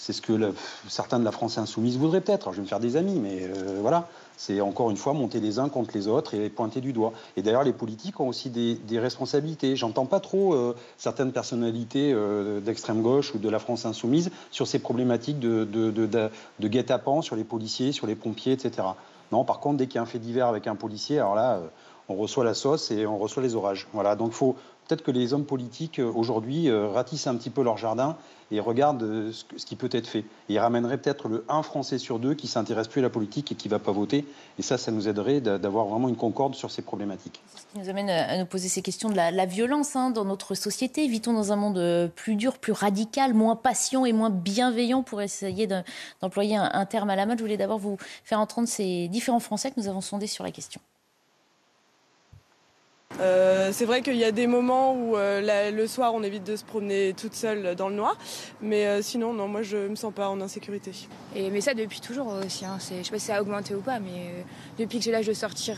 c'est 0.00 0.14
ce 0.14 0.22
que 0.22 0.54
certains 0.88 1.18
de 1.18 1.24
la 1.24 1.30
France 1.30 1.58
insoumise 1.58 1.98
voudraient 1.98 2.22
peut-être. 2.22 2.52
je 2.52 2.56
vais 2.56 2.62
me 2.62 2.66
faire 2.66 2.80
des 2.80 2.96
amis, 2.96 3.20
mais 3.20 3.42
euh, 3.42 3.80
voilà. 3.82 4.08
C'est 4.42 4.62
encore 4.62 4.90
une 4.90 4.96
fois 4.96 5.12
monter 5.12 5.38
les 5.38 5.58
uns 5.58 5.68
contre 5.68 5.90
les 5.92 6.08
autres 6.08 6.32
et 6.32 6.48
pointer 6.48 6.80
du 6.80 6.94
doigt. 6.94 7.12
Et 7.36 7.42
d'ailleurs, 7.42 7.62
les 7.62 7.74
politiques 7.74 8.20
ont 8.20 8.28
aussi 8.28 8.48
des, 8.48 8.98
responsabilités. 8.98 9.76
J'entends 9.76 10.06
pas 10.06 10.18
trop 10.18 10.54
euh, 10.54 10.74
certaines 10.96 11.30
personnalités 11.30 12.10
euh, 12.14 12.58
d'extrême 12.60 13.02
gauche 13.02 13.34
ou 13.34 13.38
de 13.38 13.50
la 13.50 13.58
France 13.58 13.84
insoumise 13.84 14.30
sur 14.50 14.66
ces 14.66 14.78
problématiques 14.78 15.40
de, 15.40 16.30
guet-apens 16.58 17.20
sur 17.20 17.36
les 17.36 17.44
policiers, 17.44 17.92
sur 17.92 18.06
les 18.06 18.14
pompiers, 18.14 18.54
etc. 18.54 18.88
Non, 19.30 19.44
par 19.44 19.60
contre, 19.60 19.76
dès 19.76 19.88
qu'il 19.88 19.96
y 19.96 19.98
a 19.98 20.02
un 20.02 20.06
fait 20.06 20.18
divers 20.18 20.46
avec 20.46 20.66
un 20.68 20.74
policier, 20.74 21.18
alors 21.18 21.34
là, 21.34 21.60
on 22.08 22.14
reçoit 22.14 22.42
la 22.42 22.54
sauce 22.54 22.90
et 22.90 23.04
on 23.04 23.18
reçoit 23.18 23.42
les 23.42 23.56
orages. 23.56 23.88
Voilà. 23.92 24.16
Donc, 24.16 24.32
faut 24.32 24.56
peut-être 24.90 25.04
que 25.04 25.12
les 25.12 25.32
hommes 25.32 25.44
politiques 25.44 26.00
aujourd'hui 26.00 26.68
ratissent 26.70 27.28
un 27.28 27.36
petit 27.36 27.50
peu 27.50 27.62
leur 27.62 27.76
jardin 27.78 28.16
et 28.50 28.58
regardent 28.58 29.30
ce, 29.30 29.44
qui 29.64 29.76
peut 29.76 29.88
être 29.92 30.08
fait. 30.08 30.20
Et 30.48 30.54
ils 30.54 30.58
ramèneraient 30.58 30.98
peut-être 30.98 31.28
le 31.28 31.44
1 31.48 31.62
Français 31.62 31.98
sur 31.98 32.18
deux 32.18 32.34
qui 32.34 32.48
s'intéresse 32.48 32.88
plus 32.88 32.98
à 32.98 33.02
la 33.02 33.10
politique 33.10 33.52
et 33.52 33.54
qui 33.54 33.68
ne 33.68 33.70
va 33.70 33.78
pas 33.78 33.92
voter. 33.92 34.26
Et 34.58 34.62
ça, 34.62 34.78
ça 34.78 34.90
nous 34.90 35.08
aiderait 35.08 35.40
d'avoir 35.40 35.86
vraiment 35.86 36.08
une 36.08 36.16
concorde 36.16 36.56
sur 36.56 36.72
ces 36.72 36.82
problématiques. 36.82 37.40
Ce 37.54 37.62
qui 37.72 37.78
nous 37.78 37.88
amène 37.88 38.10
à 38.10 38.36
nous 38.36 38.46
poser 38.46 38.68
ces 38.68 38.82
questions 38.82 39.08
de 39.08 39.14
la, 39.14 39.46
violence 39.46 39.94
hein, 39.94 40.10
dans 40.10 40.24
notre 40.24 40.56
société. 40.56 41.06
Vit-on 41.06 41.32
dans 41.32 41.52
un 41.52 41.56
monde 41.56 42.10
plus 42.16 42.34
dur, 42.34 42.58
plus 42.58 42.72
radical, 42.72 43.32
moins 43.32 43.54
patient 43.54 44.04
et 44.04 44.12
moins 44.12 44.30
bienveillant? 44.30 45.04
Pour 45.04 45.22
essayer 45.22 45.68
d'employer 46.20 46.56
un, 46.56 46.68
un, 46.72 46.86
terme 46.86 47.10
à 47.10 47.16
la 47.16 47.26
mode 47.26 47.38
Je 47.38 47.44
voulais 47.44 47.56
d'abord 47.56 47.78
vous 47.78 47.96
faire 48.24 48.40
entendre 48.40 48.66
ces 48.66 49.06
différents 49.08 49.40
Français 49.40 49.70
que 49.70 49.78
nous 49.80 49.88
avons 49.88 50.00
sondés 50.00 50.26
sur 50.26 50.42
la 50.42 50.50
question. 50.50 50.80
Euh, 53.18 53.70
c'est 53.72 53.84
vrai 53.84 54.02
qu'il 54.02 54.16
y 54.16 54.24
a 54.24 54.32
des 54.32 54.46
moments 54.46 54.94
où 54.94 55.16
euh, 55.16 55.70
le 55.70 55.86
soir 55.86 56.14
on 56.14 56.22
évite 56.22 56.44
de 56.44 56.56
se 56.56 56.64
promener 56.64 57.12
toute 57.12 57.34
seule 57.34 57.74
dans 57.74 57.88
le 57.88 57.94
noir, 57.94 58.16
mais 58.62 58.86
euh, 58.86 59.02
sinon 59.02 59.34
non, 59.34 59.46
moi 59.46 59.62
je 59.62 59.76
me 59.76 59.94
sens 59.94 60.12
pas 60.12 60.28
en 60.28 60.40
insécurité. 60.40 60.92
Et 61.34 61.50
mais 61.50 61.60
ça 61.60 61.74
depuis 61.74 62.00
toujours 62.00 62.28
aussi. 62.28 62.64
Hein. 62.64 62.78
je 62.80 63.02
sais 63.02 63.10
pas 63.10 63.18
si 63.18 63.26
ça 63.26 63.36
a 63.36 63.42
augmenté 63.42 63.74
ou 63.74 63.80
pas, 63.80 63.98
mais 63.98 64.44
depuis 64.78 64.98
que 64.98 65.04
j'ai 65.04 65.10
l'âge 65.10 65.26
de 65.26 65.32
sortir 65.32 65.76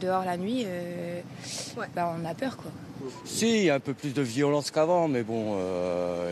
dehors 0.00 0.24
la 0.24 0.36
nuit, 0.36 0.66
bah, 1.96 2.14
on 2.16 2.24
a 2.24 2.34
peur 2.34 2.56
quoi. 2.56 2.70
Si, 3.24 3.58
il 3.58 3.64
y 3.64 3.70
a 3.70 3.76
un 3.76 3.80
peu 3.80 3.94
plus 3.94 4.12
de 4.12 4.22
violence 4.22 4.70
qu'avant, 4.70 5.08
mais 5.08 5.22
bon, 5.22 5.56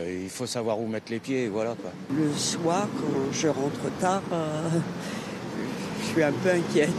il 0.05 0.29
faut 0.29 0.45
savoir 0.45 0.79
où 0.79 0.87
mettre 0.87 1.11
les 1.11 1.19
pieds, 1.19 1.47
voilà 1.47 1.75
quoi. 1.81 1.91
Le 2.15 2.31
soir, 2.33 2.87
quand 2.99 3.33
je 3.33 3.47
rentre 3.47 3.97
tard, 3.99 4.21
je 6.01 6.05
suis 6.05 6.23
un 6.23 6.31
peu 6.31 6.49
inquiète. 6.51 6.89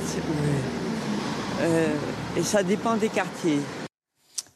Et 2.36 2.42
ça 2.42 2.62
dépend 2.62 2.96
des 2.96 3.08
quartiers. 3.08 3.60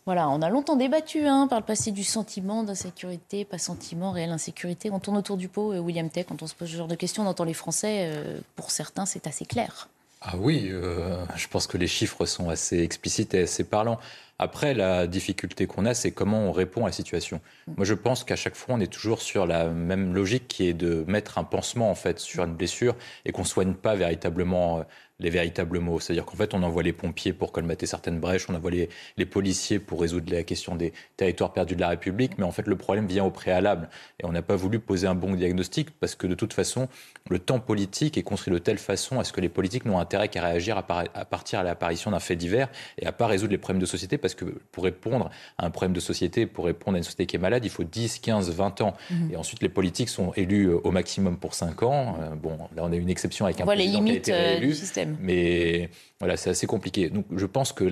Voilà, 0.04 0.28
on 0.28 0.42
a 0.42 0.50
longtemps 0.50 0.76
débattu 0.76 1.26
hein, 1.26 1.46
par 1.48 1.60
le 1.60 1.64
passé 1.64 1.92
du 1.92 2.02
sentiment 2.02 2.64
d'insécurité, 2.64 3.44
pas 3.44 3.58
sentiment, 3.58 4.10
réelle 4.10 4.32
insécurité. 4.32 4.90
On 4.90 4.98
tourne 4.98 5.16
autour 5.16 5.36
du 5.36 5.48
pot, 5.48 5.72
euh, 5.72 5.78
William 5.78 6.10
Tech, 6.10 6.26
quand 6.28 6.42
on 6.42 6.46
se 6.48 6.54
pose 6.54 6.68
ce 6.68 6.76
genre 6.76 6.88
de 6.88 6.96
questions, 6.96 7.22
on 7.22 7.26
entend 7.26 7.44
les 7.44 7.54
Français, 7.54 8.10
euh, 8.12 8.40
pour 8.56 8.72
certains, 8.72 9.06
c'est 9.06 9.28
assez 9.28 9.44
clair. 9.44 9.88
Ah 10.20 10.34
oui, 10.38 10.68
euh, 10.70 11.24
je 11.36 11.46
pense 11.46 11.68
que 11.68 11.76
les 11.76 11.86
chiffres 11.86 12.26
sont 12.26 12.48
assez 12.48 12.80
explicites 12.80 13.34
et 13.34 13.42
assez 13.42 13.64
parlants. 13.64 13.98
Après, 14.40 14.74
la 14.74 15.06
difficulté 15.06 15.66
qu'on 15.66 15.86
a, 15.86 15.94
c'est 15.94 16.10
comment 16.10 16.48
on 16.48 16.52
répond 16.52 16.82
à 16.82 16.86
la 16.86 16.92
situation. 16.92 17.40
Mm. 17.68 17.72
Moi, 17.76 17.84
je 17.84 17.94
pense 17.94 18.24
qu'à 18.24 18.34
chaque 18.34 18.56
fois, 18.56 18.74
on 18.74 18.80
est 18.80 18.92
toujours 18.92 19.22
sur 19.22 19.46
la 19.46 19.68
même 19.68 20.14
logique 20.14 20.48
qui 20.48 20.66
est 20.66 20.74
de 20.74 21.04
mettre 21.06 21.38
un 21.38 21.44
pansement 21.44 21.90
en 21.90 21.94
fait 21.94 22.18
sur 22.18 22.42
une 22.42 22.54
blessure 22.54 22.96
et 23.24 23.30
qu'on 23.30 23.44
soigne 23.44 23.74
pas 23.74 23.94
véritablement 23.94 24.84
les 25.22 25.30
véritables 25.30 25.78
mots. 25.78 26.00
C'est-à-dire 26.00 26.24
qu'en 26.24 26.36
fait, 26.36 26.52
on 26.54 26.62
envoie 26.62 26.82
les 26.82 26.92
pompiers 26.92 27.32
pour 27.32 27.52
colmater 27.52 27.86
certaines 27.86 28.20
brèches, 28.20 28.50
on 28.50 28.54
envoie 28.54 28.70
les, 28.70 28.88
les, 29.16 29.26
policiers 29.26 29.78
pour 29.78 30.00
résoudre 30.00 30.32
la 30.32 30.42
question 30.42 30.76
des 30.76 30.92
territoires 31.16 31.52
perdus 31.52 31.76
de 31.76 31.80
la 31.80 31.88
République, 31.88 32.36
mais 32.38 32.44
en 32.44 32.52
fait, 32.52 32.66
le 32.66 32.76
problème 32.76 33.06
vient 33.06 33.24
au 33.24 33.30
préalable. 33.30 33.88
Et 34.20 34.26
on 34.26 34.32
n'a 34.32 34.42
pas 34.42 34.56
voulu 34.56 34.78
poser 34.78 35.06
un 35.06 35.14
bon 35.14 35.34
diagnostic 35.34 35.90
parce 35.90 36.14
que 36.14 36.26
de 36.26 36.34
toute 36.34 36.52
façon, 36.52 36.88
le 37.30 37.38
temps 37.38 37.60
politique 37.60 38.18
est 38.18 38.22
construit 38.22 38.52
de 38.52 38.58
telle 38.58 38.78
façon 38.78 39.20
à 39.20 39.24
ce 39.24 39.32
que 39.32 39.40
les 39.40 39.48
politiques 39.48 39.84
n'ont 39.84 39.98
intérêt 39.98 40.28
qu'à 40.28 40.42
réagir 40.42 40.76
à, 40.76 40.82
partir 41.24 41.60
à 41.60 41.62
l'apparition 41.62 42.10
d'un 42.10 42.20
fait 42.20 42.36
divers 42.36 42.68
et 42.98 43.06
à 43.06 43.12
pas 43.12 43.26
résoudre 43.26 43.52
les 43.52 43.58
problèmes 43.58 43.80
de 43.80 43.86
société 43.86 44.18
parce 44.18 44.34
que 44.34 44.44
pour 44.72 44.84
répondre 44.84 45.30
à 45.58 45.66
un 45.66 45.70
problème 45.70 45.92
de 45.92 46.00
société, 46.00 46.46
pour 46.46 46.64
répondre 46.64 46.96
à 46.96 46.98
une 46.98 47.04
société 47.04 47.26
qui 47.26 47.36
est 47.36 47.38
malade, 47.38 47.64
il 47.64 47.70
faut 47.70 47.84
10, 47.84 48.18
15, 48.18 48.50
20 48.50 48.80
ans. 48.80 48.94
Mhm. 49.10 49.30
Et 49.32 49.36
ensuite, 49.36 49.62
les 49.62 49.68
politiques 49.68 50.08
sont 50.08 50.32
élus 50.34 50.66
euh, 50.66 50.80
au 50.82 50.90
maximum 50.90 51.36
pour 51.36 51.54
5 51.54 51.82
ans. 51.82 52.16
Euh, 52.20 52.34
bon, 52.34 52.58
là, 52.76 52.82
on 52.82 52.92
a 52.92 52.96
une 52.96 53.10
exception 53.10 53.46
avec 53.46 53.60
un 53.60 53.66
président 53.66 54.04
qui 54.04 54.10
a 54.10 54.14
été 54.14 54.32
réélu. 54.32 54.70
Euh, 54.70 54.74
système. 54.74 55.11
Mais 55.20 55.90
voilà, 56.20 56.36
c'est 56.36 56.50
assez 56.50 56.66
compliqué. 56.66 57.10
Donc, 57.10 57.26
je 57.34 57.46
pense 57.46 57.72
que 57.72 57.84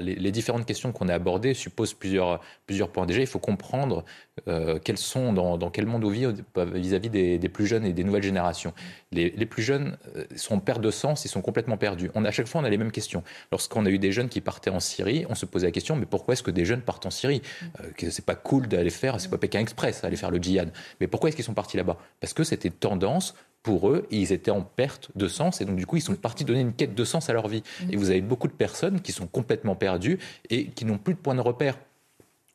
les, 0.00 0.32
différentes 0.32 0.66
questions 0.66 0.92
qu'on 0.92 1.08
a 1.08 1.14
abordées 1.14 1.54
supposent 1.54 1.94
plusieurs, 1.94 2.40
plusieurs 2.66 2.90
points. 2.90 3.06
Déjà, 3.06 3.20
il 3.20 3.26
faut 3.26 3.38
comprendre 3.38 4.04
euh, 4.48 4.78
quels 4.78 4.98
sont, 4.98 5.32
dans, 5.32 5.58
dans, 5.58 5.70
quel 5.70 5.86
monde 5.86 6.04
on 6.04 6.08
vit 6.08 6.26
vis-à-vis 6.56 7.10
des, 7.10 7.48
plus 7.48 7.66
jeunes 7.66 7.84
et 7.84 7.92
des 7.92 8.04
nouvelles 8.04 8.22
générations. 8.22 8.72
Les, 9.12 9.30
plus 9.46 9.62
jeunes 9.62 9.98
euh, 10.16 10.24
sont 10.36 10.54
en 10.54 10.60
perte 10.60 10.80
de 10.80 10.90
sens, 10.90 11.24
ils 11.24 11.28
sont 11.28 11.42
complètement 11.42 11.76
perdus. 11.76 12.10
On, 12.14 12.24
à 12.24 12.30
chaque 12.30 12.46
fois, 12.46 12.60
on 12.60 12.64
a 12.64 12.70
les 12.70 12.78
mêmes 12.78 12.92
questions. 12.92 13.22
Lorsqu'on 13.52 13.84
a 13.86 13.90
eu 13.90 13.98
des 13.98 14.12
jeunes 14.12 14.28
qui 14.28 14.40
partaient 14.40 14.70
en 14.70 14.80
Syrie, 14.80 15.26
on 15.28 15.34
se 15.34 15.46
posait 15.46 15.66
la 15.66 15.72
question, 15.72 15.96
mais 15.96 16.06
pourquoi 16.06 16.32
est-ce 16.32 16.42
que 16.42 16.50
des 16.50 16.64
jeunes 16.64 16.82
partent 16.82 17.06
en 17.06 17.10
Syrie? 17.10 17.42
Euh, 17.80 18.08
C'est 18.10 18.24
pas 18.24 18.34
cool 18.34 18.68
d'aller 18.68 18.90
faire, 18.90 19.20
c'est 19.20 19.30
pas 19.30 19.38
Pékin 19.38 19.60
Express, 19.60 20.04
aller 20.04 20.16
faire 20.16 20.30
le 20.30 20.38
djihad. 20.38 20.70
Mais 21.00 21.06
pourquoi 21.06 21.28
est-ce 21.28 21.36
qu'ils 21.36 21.44
sont 21.44 21.54
partis 21.54 21.76
là-bas? 21.76 21.98
Parce 22.20 22.32
que 22.32 22.44
c'était 22.44 22.70
tendance 22.70 23.34
pour 23.68 23.90
eux, 23.90 24.06
ils 24.10 24.32
étaient 24.32 24.50
en 24.50 24.62
perte 24.62 25.10
de 25.14 25.28
sens 25.28 25.60
et 25.60 25.66
donc 25.66 25.76
du 25.76 25.84
coup 25.84 25.96
ils 25.96 26.00
sont 26.00 26.14
partis 26.14 26.42
donner 26.42 26.62
une 26.62 26.72
quête 26.72 26.94
de 26.94 27.04
sens 27.04 27.28
à 27.28 27.34
leur 27.34 27.48
vie. 27.48 27.62
Et 27.90 27.96
vous 27.96 28.08
avez 28.08 28.22
beaucoup 28.22 28.48
de 28.48 28.54
personnes 28.54 29.02
qui 29.02 29.12
sont 29.12 29.26
complètement 29.26 29.74
perdues 29.74 30.18
et 30.48 30.68
qui 30.68 30.86
n'ont 30.86 30.96
plus 30.96 31.12
de 31.12 31.18
point 31.18 31.34
de 31.34 31.42
repère. 31.42 31.78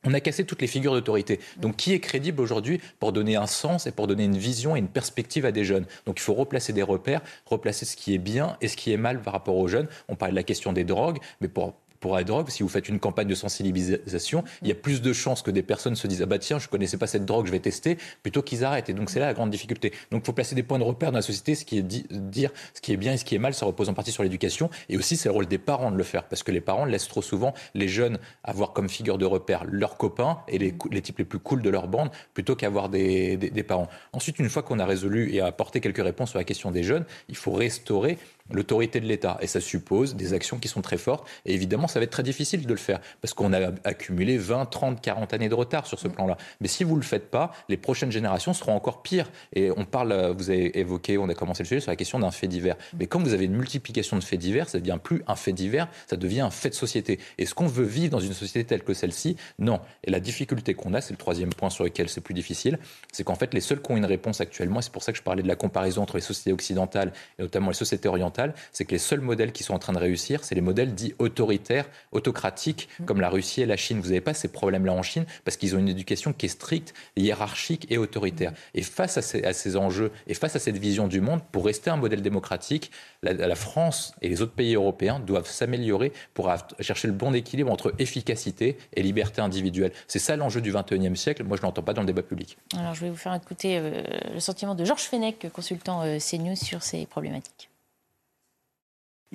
On 0.02 0.12
a 0.12 0.18
cassé 0.18 0.44
toutes 0.44 0.60
les 0.60 0.66
figures 0.66 0.92
d'autorité. 0.92 1.38
Donc, 1.58 1.76
qui 1.76 1.92
est 1.92 2.00
crédible 2.00 2.40
aujourd'hui 2.40 2.80
pour 2.98 3.12
donner 3.12 3.36
un 3.36 3.46
sens 3.46 3.86
et 3.86 3.92
pour 3.92 4.08
donner 4.08 4.24
une 4.24 4.36
vision 4.36 4.74
et 4.74 4.80
une 4.80 4.88
perspective 4.88 5.46
à 5.46 5.52
des 5.52 5.64
jeunes? 5.64 5.86
Donc, 6.04 6.18
il 6.18 6.22
faut 6.22 6.34
replacer 6.34 6.72
des 6.72 6.82
repères, 6.82 7.22
replacer 7.46 7.86
ce 7.86 7.96
qui 7.96 8.12
est 8.12 8.18
bien 8.18 8.56
et 8.60 8.68
ce 8.68 8.76
qui 8.76 8.92
est 8.92 8.98
mal 8.98 9.22
par 9.22 9.32
rapport 9.32 9.56
aux 9.56 9.68
jeunes. 9.68 9.86
On 10.08 10.16
parle 10.16 10.32
de 10.32 10.36
la 10.36 10.42
question 10.42 10.74
des 10.74 10.84
drogues, 10.84 11.20
mais 11.40 11.48
pour 11.48 11.74
pour 12.04 12.16
la 12.16 12.22
drogue, 12.22 12.50
si 12.50 12.62
vous 12.62 12.68
faites 12.68 12.90
une 12.90 13.00
campagne 13.00 13.28
de 13.28 13.34
sensibilisation, 13.34 14.44
il 14.60 14.68
y 14.68 14.72
a 14.72 14.74
plus 14.74 15.00
de 15.00 15.14
chances 15.14 15.40
que 15.40 15.50
des 15.50 15.62
personnes 15.62 15.96
se 15.96 16.06
disent 16.06 16.20
ah 16.20 16.26
bah 16.26 16.38
tiens 16.38 16.58
je 16.58 16.68
connaissais 16.68 16.98
pas 16.98 17.06
cette 17.06 17.24
drogue, 17.24 17.46
je 17.46 17.50
vais 17.50 17.60
tester, 17.60 17.96
plutôt 18.22 18.42
qu'ils 18.42 18.62
arrêtent. 18.62 18.90
Et 18.90 18.92
donc 18.92 19.08
c'est 19.08 19.20
là 19.20 19.24
la 19.24 19.32
grande 19.32 19.48
difficulté. 19.48 19.90
Donc 20.10 20.20
il 20.22 20.26
faut 20.26 20.34
placer 20.34 20.54
des 20.54 20.62
points 20.62 20.78
de 20.78 20.84
repère 20.84 21.12
dans 21.12 21.16
la 21.16 21.22
société, 21.22 21.54
ce 21.54 21.64
qui 21.64 21.78
est 21.78 21.82
dire 21.82 22.50
ce 22.74 22.82
qui 22.82 22.92
est 22.92 22.98
bien 22.98 23.14
et 23.14 23.16
ce 23.16 23.24
qui 23.24 23.34
est 23.34 23.38
mal, 23.38 23.54
ça 23.54 23.64
repose 23.64 23.88
en 23.88 23.94
partie 23.94 24.12
sur 24.12 24.22
l'éducation. 24.22 24.68
Et 24.90 24.98
aussi 24.98 25.16
c'est 25.16 25.30
le 25.30 25.32
rôle 25.32 25.46
des 25.46 25.56
parents 25.56 25.90
de 25.90 25.96
le 25.96 26.02
faire, 26.02 26.24
parce 26.24 26.42
que 26.42 26.52
les 26.52 26.60
parents 26.60 26.84
laissent 26.84 27.08
trop 27.08 27.22
souvent 27.22 27.54
les 27.72 27.88
jeunes 27.88 28.18
avoir 28.42 28.74
comme 28.74 28.90
figure 28.90 29.16
de 29.16 29.24
repère 29.24 29.64
leurs 29.64 29.96
copains 29.96 30.40
et 30.46 30.58
les, 30.58 31.00
types 31.00 31.16
les 31.16 31.24
plus 31.24 31.38
cools 31.38 31.62
de 31.62 31.70
leur 31.70 31.88
bande, 31.88 32.10
plutôt 32.34 32.54
qu'avoir 32.54 32.90
des, 32.90 33.38
des 33.38 33.62
parents. 33.62 33.88
Ensuite, 34.12 34.38
une 34.40 34.50
fois 34.50 34.62
qu'on 34.62 34.78
a 34.78 34.84
résolu 34.84 35.32
et 35.32 35.40
apporté 35.40 35.80
quelques 35.80 36.04
réponses 36.04 36.28
sur 36.28 36.38
la 36.38 36.44
question 36.44 36.70
des 36.70 36.82
jeunes, 36.82 37.06
il 37.30 37.36
faut 37.36 37.52
restaurer 37.52 38.18
l'autorité 38.50 39.00
de 39.00 39.06
l'État. 39.06 39.38
Et 39.40 39.46
ça 39.46 39.60
suppose 39.60 40.14
des 40.16 40.34
actions 40.34 40.58
qui 40.58 40.68
sont 40.68 40.82
très 40.82 40.98
fortes. 40.98 41.26
Et 41.46 41.54
évidemment, 41.54 41.88
ça 41.88 41.98
va 41.98 42.04
être 42.04 42.10
très 42.10 42.22
difficile 42.22 42.66
de 42.66 42.70
le 42.70 42.78
faire 42.78 43.00
parce 43.20 43.32
qu'on 43.34 43.52
a 43.52 43.70
accumulé 43.84 44.36
20, 44.36 44.66
30, 44.66 45.00
40 45.00 45.32
années 45.32 45.48
de 45.48 45.54
retard 45.54 45.86
sur 45.86 45.98
ce 45.98 46.08
plan-là. 46.08 46.36
Mais 46.60 46.68
si 46.68 46.84
vous 46.84 46.94
ne 46.94 47.00
le 47.00 47.06
faites 47.06 47.30
pas, 47.30 47.52
les 47.68 47.76
prochaines 47.76 48.12
générations 48.12 48.52
seront 48.52 48.74
encore 48.74 49.02
pires. 49.02 49.30
Et 49.54 49.70
on 49.70 49.84
parle, 49.84 50.34
vous 50.36 50.50
avez 50.50 50.78
évoqué, 50.78 51.16
on 51.18 51.28
a 51.28 51.34
commencé 51.34 51.62
le 51.62 51.68
sujet 51.68 51.80
sur 51.80 51.90
la 51.90 51.96
question 51.96 52.18
d'un 52.18 52.30
fait 52.30 52.48
divers. 52.48 52.76
Mais 52.98 53.06
quand 53.06 53.20
vous 53.20 53.32
avez 53.32 53.46
une 53.46 53.56
multiplication 53.56 54.18
de 54.18 54.24
faits 54.24 54.40
divers, 54.40 54.68
ça 54.68 54.78
devient 54.78 54.98
plus 55.02 55.22
un 55.26 55.36
fait 55.36 55.52
divers, 55.52 55.88
ça 56.06 56.16
devient 56.16 56.40
un 56.40 56.50
fait 56.50 56.70
de 56.70 56.74
société. 56.74 57.18
Est-ce 57.38 57.54
qu'on 57.54 57.66
veut 57.66 57.84
vivre 57.84 58.10
dans 58.10 58.20
une 58.20 58.34
société 58.34 58.64
telle 58.64 58.82
que 58.82 58.94
celle-ci 58.94 59.36
Non. 59.58 59.80
Et 60.04 60.10
la 60.10 60.20
difficulté 60.20 60.74
qu'on 60.74 60.94
a, 60.94 61.00
c'est 61.00 61.12
le 61.12 61.18
troisième 61.18 61.50
point 61.50 61.70
sur 61.70 61.84
lequel 61.84 62.08
c'est 62.08 62.20
plus 62.20 62.34
difficile, 62.34 62.78
c'est 63.12 63.24
qu'en 63.24 63.34
fait, 63.34 63.54
les 63.54 63.60
seuls 63.60 63.80
qui 63.80 63.92
ont 63.92 63.96
une 63.96 64.04
réponse 64.04 64.40
actuellement, 64.40 64.80
et 64.80 64.82
c'est 64.82 64.92
pour 64.92 65.02
ça 65.02 65.12
que 65.12 65.18
je 65.18 65.22
parlais 65.22 65.42
de 65.42 65.48
la 65.48 65.56
comparaison 65.56 66.02
entre 66.02 66.16
les 66.16 66.22
sociétés 66.22 66.52
occidentales 66.52 67.12
et 67.38 67.42
notamment 67.42 67.68
les 67.68 67.74
sociétés 67.74 68.08
orientales, 68.08 68.33
c'est 68.72 68.84
que 68.84 68.92
les 68.92 68.98
seuls 68.98 69.20
modèles 69.20 69.52
qui 69.52 69.62
sont 69.62 69.74
en 69.74 69.78
train 69.78 69.92
de 69.92 69.98
réussir, 69.98 70.44
c'est 70.44 70.54
les 70.54 70.60
modèles 70.60 70.94
dits 70.94 71.14
autoritaires, 71.18 71.86
autocratiques, 72.12 72.88
mm. 73.00 73.04
comme 73.04 73.20
la 73.20 73.28
Russie 73.28 73.62
et 73.62 73.66
la 73.66 73.76
Chine. 73.76 74.00
Vous 74.00 74.08
n'avez 74.08 74.20
pas 74.20 74.34
ces 74.34 74.48
problèmes-là 74.48 74.92
en 74.92 75.02
Chine 75.02 75.24
parce 75.44 75.56
qu'ils 75.56 75.74
ont 75.76 75.78
une 75.78 75.88
éducation 75.88 76.32
qui 76.32 76.46
est 76.46 76.50
stricte, 76.50 76.94
hiérarchique 77.16 77.86
et 77.90 77.98
autoritaire. 77.98 78.52
Mm. 78.52 78.54
Et 78.74 78.82
face 78.82 79.16
à 79.16 79.22
ces, 79.22 79.76
enjeux 79.76 80.10
et 80.26 80.34
face 80.34 80.56
à 80.56 80.58
cette 80.58 80.76
vision 80.76 81.08
du 81.08 81.20
monde, 81.20 81.40
pour 81.52 81.64
rester 81.64 81.90
un 81.90 81.96
modèle 81.96 82.22
démocratique, 82.22 82.90
la, 83.22 83.54
France 83.54 84.14
et 84.20 84.28
les 84.28 84.42
autres 84.42 84.52
pays 84.52 84.74
européens 84.74 85.20
doivent 85.20 85.48
s'améliorer 85.48 86.12
pour 86.34 86.52
chercher 86.80 87.08
le 87.08 87.14
bon 87.14 87.34
équilibre 87.34 87.70
entre 87.70 87.94
efficacité 87.98 88.76
et 88.94 89.02
liberté 89.02 89.40
individuelle. 89.40 89.92
C'est 90.08 90.18
ça 90.18 90.36
l'enjeu 90.36 90.60
du 90.60 90.72
21e 90.72 91.14
siècle. 91.14 91.44
Moi, 91.44 91.56
je 91.56 91.62
ne 91.62 91.66
l'entends 91.66 91.82
pas 91.82 91.92
dans 91.92 92.02
le 92.02 92.06
débat 92.06 92.22
public. 92.22 92.58
Alors, 92.76 92.94
je 92.94 93.02
vais 93.02 93.10
vous 93.10 93.16
faire 93.16 93.34
écouter 93.34 93.78
euh, 93.78 94.02
le 94.32 94.40
sentiment 94.40 94.74
de 94.74 94.84
Georges 94.84 95.02
Fenech, 95.02 95.46
consultant 95.52 96.02
euh, 96.02 96.18
CNews, 96.18 96.56
sur 96.56 96.82
ces 96.82 97.06
problématiques. 97.06 97.68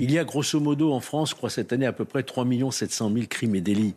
Il 0.01 0.11
y 0.11 0.17
a 0.17 0.23
grosso 0.23 0.61
modo 0.61 0.93
en 0.93 1.01
France, 1.01 1.31
je 1.31 1.35
crois 1.35 1.49
cette 1.49 1.73
année, 1.73 1.85
à 1.85 1.91
peu 1.91 2.05
près 2.05 2.23
3 2.23 2.45
700 2.71 3.11
000 3.13 3.25
crimes 3.27 3.55
et 3.55 3.61
délits. 3.61 3.95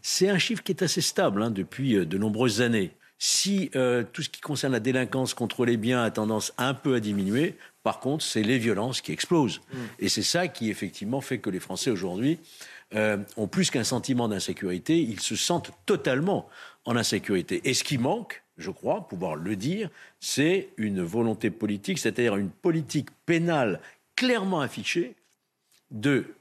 C'est 0.00 0.30
un 0.30 0.38
chiffre 0.38 0.62
qui 0.62 0.72
est 0.72 0.82
assez 0.82 1.02
stable 1.02 1.42
hein, 1.42 1.50
depuis 1.50 1.94
euh, 1.94 2.06
de 2.06 2.16
nombreuses 2.16 2.62
années. 2.62 2.92
Si 3.18 3.70
euh, 3.76 4.02
tout 4.12 4.22
ce 4.22 4.30
qui 4.30 4.40
concerne 4.40 4.72
la 4.72 4.80
délinquance 4.80 5.34
contre 5.34 5.66
les 5.66 5.76
biens 5.76 6.02
a 6.02 6.10
tendance 6.10 6.54
un 6.56 6.72
peu 6.72 6.94
à 6.94 7.00
diminuer, 7.00 7.54
par 7.82 8.00
contre, 8.00 8.24
c'est 8.24 8.42
les 8.42 8.58
violences 8.58 9.02
qui 9.02 9.12
explosent. 9.12 9.60
Mm. 9.72 9.76
Et 9.98 10.08
c'est 10.08 10.22
ça 10.22 10.48
qui, 10.48 10.70
effectivement, 10.70 11.20
fait 11.20 11.38
que 11.38 11.50
les 11.50 11.60
Français 11.60 11.90
aujourd'hui 11.90 12.38
euh, 12.94 13.18
ont 13.36 13.46
plus 13.46 13.70
qu'un 13.70 13.84
sentiment 13.84 14.28
d'insécurité, 14.28 14.98
ils 14.98 15.20
se 15.20 15.36
sentent 15.36 15.70
totalement 15.84 16.48
en 16.86 16.96
insécurité. 16.96 17.60
Et 17.64 17.74
ce 17.74 17.84
qui 17.84 17.98
manque, 17.98 18.42
je 18.56 18.70
crois, 18.70 19.06
pouvoir 19.06 19.36
le 19.36 19.54
dire, 19.54 19.90
c'est 20.18 20.70
une 20.78 21.02
volonté 21.02 21.50
politique, 21.50 21.98
c'est-à-dire 21.98 22.36
une 22.36 22.50
politique 22.50 23.08
pénale 23.26 23.80
clairement 24.14 24.60
affichée 24.60 25.14
de 26.00 26.34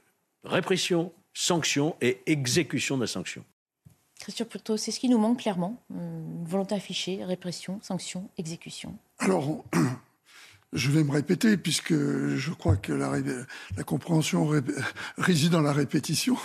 répression, 0.43 1.11
sanction 1.33 1.95
et 2.01 2.21
exécution 2.25 2.95
de 2.97 3.01
la 3.01 3.07
sanction. 3.07 3.43
Christian 4.19 4.45
c'est 4.77 4.91
ce 4.91 4.99
qui 4.99 5.09
nous 5.09 5.17
manque 5.17 5.41
clairement. 5.41 5.81
Une 5.93 6.45
volonté 6.45 6.75
affichée, 6.75 7.23
répression, 7.23 7.79
sanction, 7.81 8.29
exécution. 8.37 8.97
Alors, 9.19 9.63
je 10.73 10.91
vais 10.91 11.03
me 11.03 11.11
répéter 11.11 11.57
puisque 11.57 11.93
je 11.93 12.51
crois 12.51 12.77
que 12.77 12.93
la, 12.93 13.11
la 13.75 13.83
compréhension 13.83 14.49
réside 15.17 15.51
dans 15.51 15.61
la 15.61 15.73
répétition. 15.73 16.37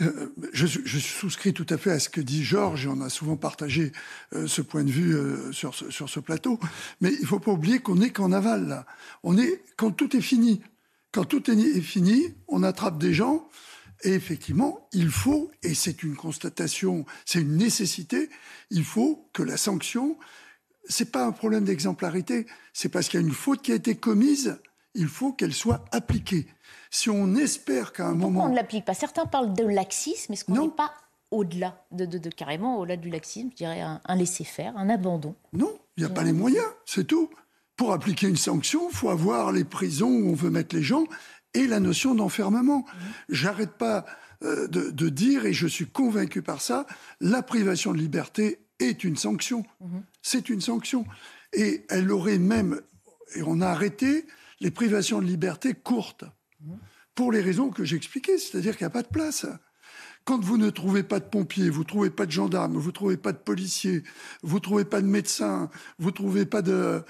Euh, 0.00 0.32
je, 0.52 0.66
je, 0.66 0.98
souscris 0.98 1.52
tout 1.52 1.66
à 1.70 1.78
fait 1.78 1.92
à 1.92 1.98
ce 2.00 2.08
que 2.08 2.20
dit 2.20 2.44
Georges 2.44 2.86
et 2.86 2.88
on 2.88 3.00
a 3.00 3.08
souvent 3.08 3.36
partagé 3.36 3.92
euh, 4.34 4.46
ce 4.48 4.60
point 4.60 4.82
de 4.82 4.90
vue 4.90 5.14
euh, 5.14 5.52
sur, 5.52 5.74
ce, 5.74 5.90
sur 5.90 6.08
ce 6.08 6.18
plateau. 6.20 6.58
Mais 7.00 7.12
il 7.12 7.22
ne 7.22 7.26
faut 7.26 7.38
pas 7.38 7.52
oublier 7.52 7.78
qu'on 7.78 7.96
n'est 7.96 8.10
qu'en 8.10 8.32
aval 8.32 8.66
là. 8.66 8.86
On 9.22 9.38
est 9.38 9.62
quand 9.76 9.92
tout 9.92 10.16
est 10.16 10.22
fini. 10.22 10.60
Quand 11.14 11.24
tout 11.24 11.48
est 11.48 11.80
fini, 11.80 12.34
on 12.48 12.64
attrape 12.64 12.98
des 12.98 13.14
gens 13.14 13.48
et 14.02 14.10
effectivement, 14.10 14.88
il 14.92 15.08
faut, 15.08 15.50
et 15.62 15.72
c'est 15.72 16.02
une 16.02 16.16
constatation, 16.16 17.06
c'est 17.24 17.40
une 17.40 17.56
nécessité, 17.56 18.28
il 18.70 18.84
faut 18.84 19.30
que 19.32 19.44
la 19.44 19.56
sanction 19.56 20.18
c'est 20.86 21.10
pas 21.10 21.24
un 21.24 21.32
problème 21.32 21.64
d'exemplarité, 21.64 22.46
c'est 22.72 22.88
parce 22.88 23.08
qu'il 23.08 23.20
y 23.20 23.22
a 23.22 23.26
une 23.26 23.32
faute 23.32 23.62
qui 23.62 23.72
a 23.72 23.76
été 23.76 23.94
commise, 23.94 24.58
il 24.94 25.08
faut 25.08 25.32
qu'elle 25.32 25.54
soit 25.54 25.84
appliquée. 25.92 26.46
Si 26.90 27.10
on 27.10 27.34
espère 27.36 27.92
qu'à 27.92 28.06
un 28.06 28.14
moment... 28.14 28.44
on 28.44 28.48
ne 28.48 28.56
l'applique 28.56 28.84
pas 28.84 28.94
Certains 28.94 29.26
parlent 29.26 29.54
de 29.54 29.64
laxisme, 29.64 30.32
est-ce 30.32 30.44
qu'on 30.44 30.66
n'est 30.66 30.68
pas 30.68 30.92
au-delà 31.30 31.84
de, 31.90 32.06
de, 32.06 32.28
carrément 32.28 32.78
au-delà 32.78 32.96
du 32.96 33.08
laxisme, 33.08 33.50
je 33.52 33.56
dirais 33.56 33.80
un, 33.80 34.16
laisser-faire, 34.16 34.76
un 34.76 34.88
abandon? 34.88 35.34
Non, 35.52 35.72
il 35.96 36.04
n'y 36.04 36.10
a 36.10 36.12
pas 36.12 36.22
les 36.22 36.32
moyens, 36.32 36.66
c'est 36.86 37.06
tout. 37.06 37.30
Pour 37.76 37.92
appliquer 37.92 38.28
une 38.28 38.36
sanction, 38.36 38.88
il 38.90 38.96
faut 38.96 39.10
avoir 39.10 39.52
les 39.52 39.64
prisons 39.64 40.10
où 40.10 40.30
on 40.30 40.34
veut 40.34 40.50
mettre 40.50 40.76
les 40.76 40.82
gens 40.82 41.06
et 41.54 41.66
la 41.66 41.80
notion 41.80 42.14
d'enfermement. 42.14 42.80
Mmh. 42.80 43.00
J'arrête 43.30 43.72
pas 43.72 44.04
euh, 44.44 44.66
de, 44.68 44.90
de, 44.90 45.08
dire, 45.08 45.46
et 45.46 45.52
je 45.52 45.66
suis 45.66 45.86
convaincu 45.86 46.42
par 46.42 46.60
ça, 46.60 46.86
la 47.20 47.42
privation 47.42 47.92
de 47.92 47.98
liberté 47.98 48.58
est 48.78 49.04
une 49.04 49.16
sanction. 49.16 49.64
Mhm. 49.80 50.02
C'est 50.22 50.48
une 50.48 50.60
sanction. 50.60 51.06
Et 51.52 51.86
elle 51.88 52.10
aurait 52.10 52.38
même, 52.38 52.80
et 53.36 53.42
on 53.42 53.60
a 53.60 53.68
arrêté 53.68 54.26
les 54.60 54.70
privations 54.70 55.20
de 55.20 55.26
liberté 55.26 55.72
courtes, 55.72 56.24
mhm. 56.60 56.78
pour 57.14 57.32
les 57.32 57.40
raisons 57.40 57.70
que 57.70 57.84
j'expliquais, 57.84 58.38
c'est-à-dire 58.38 58.76
qu'il 58.76 58.84
n'y 58.84 58.88
a 58.88 58.90
pas 58.90 59.02
de 59.02 59.08
place. 59.08 59.46
Quand 60.24 60.42
vous 60.42 60.56
ne 60.56 60.70
trouvez 60.70 61.02
pas 61.02 61.20
de 61.20 61.24
pompiers, 61.24 61.68
vous 61.68 61.80
ne 61.80 61.86
trouvez 61.86 62.08
pas 62.08 62.24
de 62.24 62.30
gendarmes, 62.30 62.78
vous 62.78 62.86
ne 62.86 62.94
trouvez 62.94 63.18
pas 63.18 63.32
de 63.32 63.38
policiers, 63.38 64.02
vous 64.42 64.56
ne 64.56 64.60
trouvez 64.60 64.86
pas 64.86 65.02
de 65.02 65.06
médecins, 65.06 65.68
vous 65.98 66.08
ne 66.08 66.14
trouvez 66.14 66.46
pas 66.46 66.62
euh, 66.66 67.02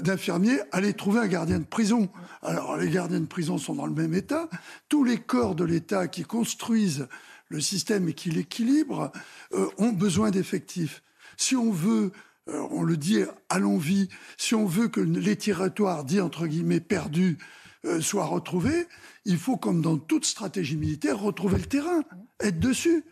d'infirmiers, 0.00 0.58
allez 0.72 0.92
trouver 0.92 1.20
un 1.20 1.28
gardien 1.28 1.60
de 1.60 1.64
prison. 1.64 2.08
Alors 2.42 2.76
les 2.76 2.90
gardiens 2.90 3.20
de 3.20 3.26
prison 3.26 3.56
sont 3.56 3.76
dans 3.76 3.86
le 3.86 3.94
même 3.94 4.14
état. 4.14 4.48
Tous 4.88 5.04
les 5.04 5.18
corps 5.18 5.54
de 5.54 5.62
l'État 5.62 6.08
qui 6.08 6.24
construisent 6.24 7.06
le 7.48 7.60
système 7.60 8.08
et 8.08 8.14
qui 8.14 8.30
l'équilibrent 8.30 9.12
euh, 9.52 9.68
ont 9.78 9.92
besoin 9.92 10.32
d'effectifs. 10.32 11.04
Si 11.36 11.54
on 11.54 11.70
veut, 11.70 12.10
euh, 12.48 12.66
on 12.72 12.82
le 12.82 12.96
dit 12.96 13.20
à 13.48 13.60
l'envie, 13.60 14.08
si 14.38 14.56
on 14.56 14.66
veut 14.66 14.88
que 14.88 15.00
les 15.00 15.36
territoires 15.36 16.02
dits 16.02 16.20
entre 16.20 16.48
guillemets 16.48 16.80
perdus 16.80 17.38
euh, 17.86 18.00
soient 18.00 18.26
retrouvés, 18.26 18.86
il 19.24 19.38
faut, 19.38 19.56
comme 19.56 19.80
dans 19.80 19.96
toute 19.96 20.24
stratégie 20.24 20.76
militaire, 20.76 21.18
retrouver 21.18 21.58
le 21.58 21.66
terrain, 21.66 22.02
être 22.40 22.58
dessus. 22.58 23.04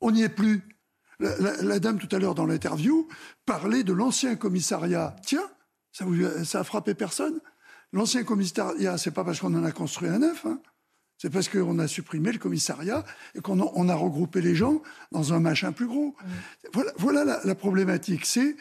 On 0.00 0.10
n'y 0.10 0.22
est 0.22 0.28
plus. 0.28 0.62
La, 1.18 1.78
dame 1.78 1.98
tout 1.98 2.14
à 2.14 2.18
l'heure 2.18 2.34
dans 2.34 2.44
l'interview 2.44 3.08
parlait 3.46 3.84
de 3.84 3.94
l'ancien 3.94 4.36
commissariat. 4.36 5.16
Tiens, 5.24 5.48
ça, 5.90 6.04
ça 6.44 6.60
a 6.60 6.64
frappé 6.64 6.94
personne? 6.94 7.40
L'ancien 7.92 8.22
commissariat, 8.22 8.98
c'est 8.98 9.12
pas 9.12 9.24
parce 9.24 9.40
qu'on 9.40 9.54
en 9.54 9.64
a 9.64 9.72
construit 9.72 10.10
un 10.10 10.18
neuf. 10.18 10.44
Hein. 10.44 10.60
C'est 11.18 11.30
parce 11.30 11.48
qu'on 11.48 11.78
a 11.78 11.88
supprimé 11.88 12.32
le 12.32 12.38
commissariat 12.38 13.04
et 13.34 13.40
qu'on 13.40 13.88
a, 13.88 13.94
regroupé 13.94 14.42
les 14.42 14.54
gens 14.54 14.82
dans 15.12 15.32
un 15.32 15.40
machin 15.40 15.72
plus 15.72 15.86
gros. 15.86 16.14
Mmh. 16.74 16.80
Voilà, 16.98 17.40
la, 17.42 17.54
problématique. 17.54 18.26
C'est 18.26 18.56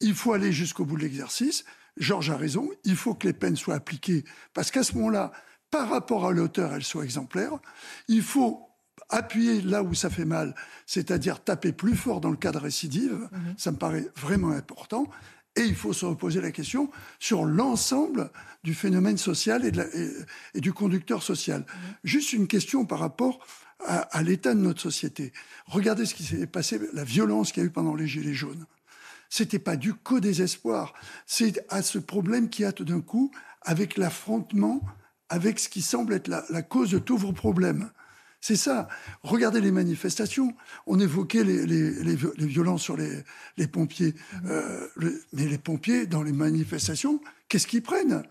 il 0.00 0.14
faut 0.14 0.32
aller 0.32 0.50
jusqu'au 0.50 0.84
bout 0.84 0.96
de 0.96 1.02
l'exercice. 1.02 1.64
Georges 1.96 2.30
a 2.30 2.36
raison. 2.36 2.70
Il 2.84 2.96
faut 2.96 3.14
que 3.14 3.26
les 3.26 3.32
peines 3.32 3.56
soient 3.56 3.74
appliquées 3.74 4.24
parce 4.54 4.70
qu'à 4.70 4.82
ce 4.82 4.94
moment-là, 4.94 5.32
par 5.70 5.88
rapport 5.88 6.26
à 6.26 6.32
l'auteur, 6.32 6.74
elles 6.74 6.84
soient 6.84 7.04
exemplaires. 7.04 7.58
Il 8.08 8.22
faut 8.22 8.68
appuyer 9.08 9.60
là 9.62 9.82
où 9.82 9.94
ça 9.94 10.10
fait 10.10 10.24
mal, 10.24 10.54
c'est-à-dire 10.86 11.42
taper 11.42 11.72
plus 11.72 11.96
fort 11.96 12.20
dans 12.20 12.30
le 12.30 12.36
cas 12.36 12.52
de 12.52 12.58
récidive. 12.58 13.28
Mmh. 13.30 13.38
Ça 13.56 13.72
me 13.72 13.76
paraît 13.76 14.08
vraiment 14.16 14.50
important. 14.50 15.08
Et 15.54 15.62
il 15.62 15.74
faut 15.74 15.92
se 15.92 16.06
reposer 16.06 16.40
la 16.40 16.50
question 16.50 16.90
sur 17.18 17.44
l'ensemble 17.44 18.30
du 18.64 18.74
phénomène 18.74 19.18
social 19.18 19.64
et, 19.66 20.60
du 20.60 20.72
conducteur 20.72 21.22
social. 21.22 21.60
Mmh. 21.60 21.76
Juste 22.04 22.32
une 22.32 22.46
question 22.46 22.86
par 22.86 23.00
rapport 23.00 23.44
à, 23.84 24.22
l'état 24.22 24.54
de 24.54 24.60
notre 24.60 24.80
société. 24.80 25.32
Regardez 25.66 26.06
ce 26.06 26.14
qui 26.14 26.24
s'est 26.24 26.46
passé, 26.46 26.80
la 26.92 27.04
violence 27.04 27.52
qu'il 27.52 27.62
y 27.62 27.66
a 27.66 27.68
eu 27.68 27.72
pendant 27.72 27.94
les 27.94 28.06
Gilets 28.06 28.32
jaunes. 28.32 28.64
C'était 29.34 29.58
pas 29.58 29.76
du 29.76 29.94
co-désespoir, 29.94 30.92
c'est 31.24 31.64
à 31.70 31.80
ce 31.80 31.98
problème 31.98 32.50
qui 32.50 32.66
a 32.66 32.72
tout 32.72 32.84
d'un 32.84 33.00
coup 33.00 33.30
avec 33.62 33.96
l'affrontement 33.96 34.82
avec 35.30 35.58
ce 35.58 35.70
qui 35.70 35.80
semble 35.80 36.12
être 36.12 36.28
la, 36.28 36.60
cause 36.60 36.90
de 36.90 36.98
tous 36.98 37.16
vos 37.16 37.32
problèmes. 37.32 37.90
C'est 38.42 38.56
ça. 38.56 38.88
Regardez 39.22 39.62
les 39.62 39.72
manifestations. 39.72 40.54
On 40.86 41.00
évoquait 41.00 41.44
les, 41.44 42.14
violences 42.46 42.82
sur 42.82 42.98
les, 42.98 43.66
pompiers. 43.68 44.14
Euh, 44.44 44.86
mais 45.32 45.46
les 45.46 45.56
pompiers, 45.56 46.04
dans 46.04 46.22
les 46.22 46.32
manifestations, 46.32 47.18
qu'est-ce 47.48 47.66
qu'ils 47.66 47.82
prennent? 47.82 48.24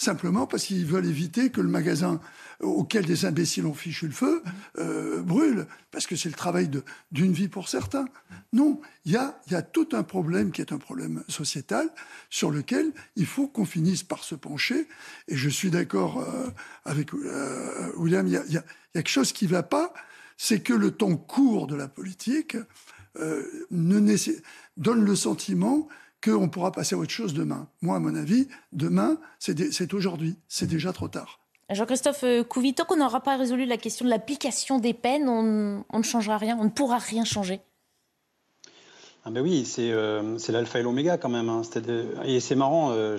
Simplement 0.00 0.46
parce 0.46 0.64
qu'ils 0.64 0.86
veulent 0.86 1.04
éviter 1.04 1.50
que 1.50 1.60
le 1.60 1.68
magasin 1.68 2.22
auquel 2.60 3.04
des 3.04 3.26
imbéciles 3.26 3.66
ont 3.66 3.74
fichu 3.74 4.06
le 4.06 4.14
feu 4.14 4.42
euh, 4.78 5.20
brûle, 5.20 5.66
parce 5.90 6.06
que 6.06 6.16
c'est 6.16 6.30
le 6.30 6.34
travail 6.34 6.70
d'une 7.12 7.34
vie 7.34 7.48
pour 7.48 7.68
certains. 7.68 8.06
Non, 8.54 8.80
il 9.04 9.12
y 9.12 9.16
a, 9.18 9.62
tout 9.62 9.90
un 9.92 10.02
problème 10.02 10.52
qui 10.52 10.62
est 10.62 10.72
un 10.72 10.78
problème 10.78 11.22
sociétal 11.28 11.90
sur 12.30 12.50
lequel 12.50 12.94
il 13.16 13.26
faut 13.26 13.46
qu'on 13.46 13.66
finisse 13.66 14.02
par 14.02 14.24
se 14.24 14.34
pencher. 14.34 14.88
Et 15.28 15.36
je 15.36 15.50
suis 15.50 15.70
d'accord 15.70 16.20
euh, 16.20 16.48
avec 16.86 17.12
William, 17.98 18.26
il 18.26 18.32
y 18.32 18.56
a, 18.56 18.64
quelque 18.94 19.10
chose 19.10 19.32
qui 19.32 19.44
ne 19.44 19.50
va 19.50 19.62
pas, 19.62 19.92
c'est 20.38 20.60
que 20.60 20.72
le 20.72 20.92
temps 20.92 21.18
court 21.18 21.66
de 21.66 21.76
la 21.76 21.88
politique 21.88 22.56
euh, 23.18 23.66
donne 23.70 25.04
le 25.04 25.14
sentiment 25.14 25.88
qu'on 26.22 26.48
pourra 26.48 26.72
passer 26.72 26.94
à 26.94 26.98
autre 26.98 27.10
chose 27.10 27.34
demain. 27.34 27.68
Moi, 27.82 27.96
à 27.96 28.00
mon 28.00 28.14
avis, 28.14 28.48
demain, 28.72 29.18
c'est 29.38 29.94
aujourd'hui. 29.94 30.36
C'est 30.48 30.66
déjà 30.66 30.92
trop 30.92 31.08
tard. 31.08 31.40
Jean-Christophe 31.70 32.24
Couvito, 32.48 32.84
qu'on 32.84 32.96
n'aura 32.96 33.20
pas 33.20 33.36
résolu 33.36 33.64
la 33.64 33.76
question 33.76 34.04
de 34.04 34.10
l'application 34.10 34.78
des 34.78 34.92
peines, 34.92 35.28
on, 35.28 35.84
ne 35.96 36.02
changera 36.02 36.36
rien, 36.36 36.58
on 36.58 36.64
ne 36.64 36.70
pourra 36.70 36.98
rien 36.98 37.24
changer. 37.24 37.60
Ah 39.24 39.30
ben 39.30 39.42
oui, 39.42 39.64
c'est 39.64 39.90
euh, 39.92 40.36
l'alpha 40.48 40.80
et 40.80 40.82
l'oméga 40.82 41.18
quand 41.18 41.28
même. 41.28 41.48
Hein. 41.48 41.62
Et 42.24 42.40
c'est 42.40 42.54
marrant, 42.54 42.90
euh, 42.92 43.18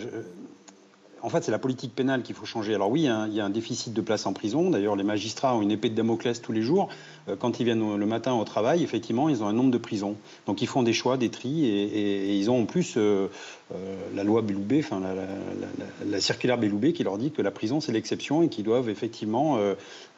en 1.23 1.29
fait, 1.29 1.43
c'est 1.43 1.51
la 1.51 1.59
politique 1.59 1.93
pénale 1.95 2.23
qu'il 2.23 2.35
faut 2.35 2.45
changer. 2.45 2.73
Alors 2.73 2.89
oui, 2.89 3.01
il 3.01 3.33
y 3.33 3.39
a 3.39 3.45
un 3.45 3.49
déficit 3.49 3.93
de 3.93 4.01
place 4.01 4.25
en 4.25 4.33
prison. 4.33 4.69
D'ailleurs, 4.69 4.95
les 4.95 5.03
magistrats 5.03 5.55
ont 5.55 5.61
une 5.61 5.71
épée 5.71 5.89
de 5.89 5.95
Damoclès 5.95 6.41
tous 6.41 6.51
les 6.51 6.61
jours. 6.61 6.89
Euh, 7.27 7.35
quand 7.35 7.59
ils 7.59 7.63
viennent 7.63 7.97
le 7.97 8.05
matin 8.05 8.33
au 8.33 8.43
travail, 8.43 8.83
effectivement, 8.83 9.29
ils 9.29 9.43
ont 9.43 9.47
un 9.47 9.53
nombre 9.53 9.71
de 9.71 9.77
prisons. 9.77 10.15
Donc 10.45 10.61
ils 10.61 10.67
font 10.67 10.83
des 10.83 10.93
choix, 10.93 11.17
des 11.17 11.29
tris, 11.29 11.65
et, 11.65 12.35
ils 12.35 12.49
ont 12.49 12.61
en 12.61 12.65
plus 12.65 12.95
euh, 12.97 13.27
euh, 13.73 13.95
la 14.15 14.23
loi 14.23 14.41
Belloubet, 14.41 14.79
enfin 14.79 15.01
la, 16.09 16.19
circulaire 16.19 16.57
Belloubet 16.57 16.93
qui 16.93 17.03
leur 17.03 17.17
dit 17.17 17.31
que 17.31 17.41
la 17.41 17.51
prison 17.51 17.79
c'est 17.79 17.91
l'exception 17.91 18.41
et 18.43 18.49
qu'ils 18.49 18.63
doivent 18.63 18.89
effectivement 18.89 19.57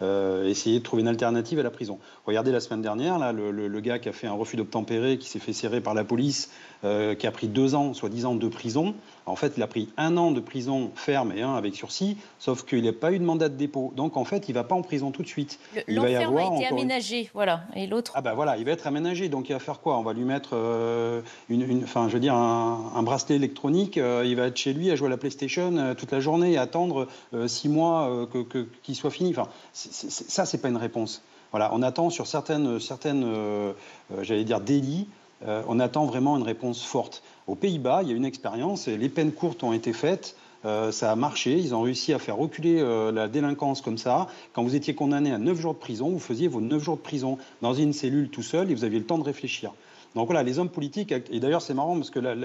essayer 0.02 0.80
de 0.80 0.84
trouver 0.84 1.02
une 1.02 1.08
alternative 1.08 1.60
à 1.60 1.64
la 1.64 1.70
prison. 1.70 2.00
Regardez 2.26 2.52
la 2.52 2.60
semaine 2.60 2.82
dernière, 2.82 3.20
là, 3.20 3.32
le, 3.32 3.80
gars 3.80 4.00
qui 4.00 4.10
a 4.10 4.12
fait 4.12 4.28
un 4.28 4.34
refus 4.34 4.58
d'obtempérer, 4.58 5.18
qui 5.18 5.30
s'est 5.30 5.40
fait 5.40 5.54
serrer 5.54 5.82
par 5.82 5.94
la 5.94 6.04
police, 6.04 6.50
qui 6.82 7.28
a 7.28 7.32
pris 7.32 7.48
deux 7.48 7.76
ans, 7.76 7.94
ans 8.26 8.36
de 8.36 8.48
prison. 8.48 8.96
En 9.26 9.36
fait, 9.36 9.54
il 9.56 9.64
a 9.64 9.68
pris 9.68 9.90
un 9.98 10.18
an 10.18 10.32
de 10.32 10.42
prison 10.42 10.92
ferme 10.96 11.32
et 11.36 11.42
un 11.42 11.56
avec 11.56 11.76
sursis, 11.76 12.18
sauf 12.40 12.66
qu'il 12.66 12.84
n'a 12.84 12.92
pas 12.92 13.14
eu 13.14 13.20
de 13.20 13.24
mandat 13.24 13.48
de 13.48 13.56
dépôt. 13.56 13.94
Donc 13.96 14.18
en 14.18 14.26
fait, 14.26 14.50
il 14.50 14.52
ne 14.52 14.56
va 14.56 14.64
pas 14.66 14.76
en 14.76 14.82
prison 14.82 15.12
tout 15.12 15.24
de 15.24 15.28
suite. 15.28 15.60
il 15.88 16.00
va 16.00 16.10
y 16.10 16.16
avoir 16.16 16.52
a 16.52 16.56
été 16.58 16.68
aménagé, 16.68 17.30
voilà. 17.34 17.62
Et 17.76 17.88
l'autre 17.88 18.12
Ah 18.16 18.22
ben 18.22 18.34
voilà, 18.34 18.58
il 18.58 18.66
va 18.66 18.72
être 18.72 18.86
aménagé. 18.86 19.30
Donc 19.30 19.50
il 19.50 19.54
va 19.54 19.60
faire 19.60 19.80
quoi? 19.80 19.98
On 19.98 20.04
va 20.04 20.14
lui 20.14 20.26
mettre 20.26 20.52
euh, 20.54 21.22
une, 21.50 21.84
enfin, 21.84 22.10
je 22.10 22.14
veux 22.14 22.20
dire, 22.20 22.36
un, 22.36 23.04
bracelet 23.04 23.36
électronique. 23.36 23.98
Euh, 23.98 24.24
il 24.26 24.36
va 24.36 24.48
être 24.48 24.58
chez 24.58 24.74
lui 24.74 24.92
à 24.92 24.96
jouer 24.96 25.08
à 25.08 25.12
la 25.12 25.18
PlayStation 25.18 25.76
euh, 25.78 25.94
toute 25.94 26.12
la 26.12 26.20
journée 26.20 26.54
et 26.54 26.58
attendre 26.58 27.08
six 27.48 27.70
mois 27.70 28.28
que, 28.32 28.68
qu'il 28.84 28.96
soit 28.96 29.10
fini. 29.10 29.30
Enfin, 29.32 29.48
c'est, 29.72 29.94
c'est, 29.94 30.30
ça, 30.30 30.46
c'est 30.46 30.58
pas 30.58 30.70
une 30.70 30.78
réponse. 30.78 31.24
Voilà, 31.52 31.70
on 31.74 31.82
attend 31.82 32.10
sur 32.10 32.28
certaines, 32.28 32.80
certaines 32.80 33.26
j'allais 34.22 34.44
dire, 34.44 34.60
délits. 34.60 35.08
On 35.46 35.80
attend 35.80 36.06
vraiment 36.06 36.38
une 36.38 36.44
réponse 36.44 36.84
forte. 36.84 37.24
Aux 37.48 37.56
Pays-Bas, 37.56 38.02
il 38.04 38.10
y 38.10 38.14
a 38.14 38.16
une 38.16 38.26
expérience 38.26 38.88
les 38.88 39.10
peines 39.10 39.32
courtes 39.32 39.64
ont 39.64 39.74
été 39.74 39.94
faites. 39.94 40.36
ça 40.64 41.12
a 41.12 41.16
marché, 41.16 41.58
ils 41.58 41.76
ont 41.76 41.82
réussi 41.82 42.14
à 42.14 42.20
faire 42.20 42.38
reculer 42.38 42.82
la 43.12 43.28
délinquance 43.28 43.82
comme 43.82 43.98
ça. 43.98 44.28
Quand 44.54 44.64
vous 44.64 44.76
étiez 44.76 44.96
condamné 44.96 45.32
à 45.32 45.38
9 45.38 45.60
jours 45.60 45.74
de 45.74 45.80
prison, 45.80 46.10
vous 46.10 46.20
faisiez 46.20 46.48
vos 46.48 46.62
9 46.62 46.82
jours 46.82 46.96
de 46.96 47.02
prison 47.02 47.38
dans 47.62 47.74
une 47.74 47.94
cellule 47.94 48.30
tout 48.30 48.44
seul 48.44 48.72
et 48.72 48.76
vous 48.76 48.86
aviez 48.86 49.00
le 49.00 49.06
temps 49.06 49.18
de 49.18 49.24
réfléchir. 49.24 49.74
Donc 50.16 50.28
voilà, 50.28 50.44
les 50.44 50.60
hommes 50.60 50.70
politiques, 50.70 51.12
et 51.12 51.40
d'ailleurs 51.40 51.62
c'est 51.62 51.74
marrant 51.74 51.96
parce 51.96 52.12
que 52.12 52.20
la, 52.20 52.36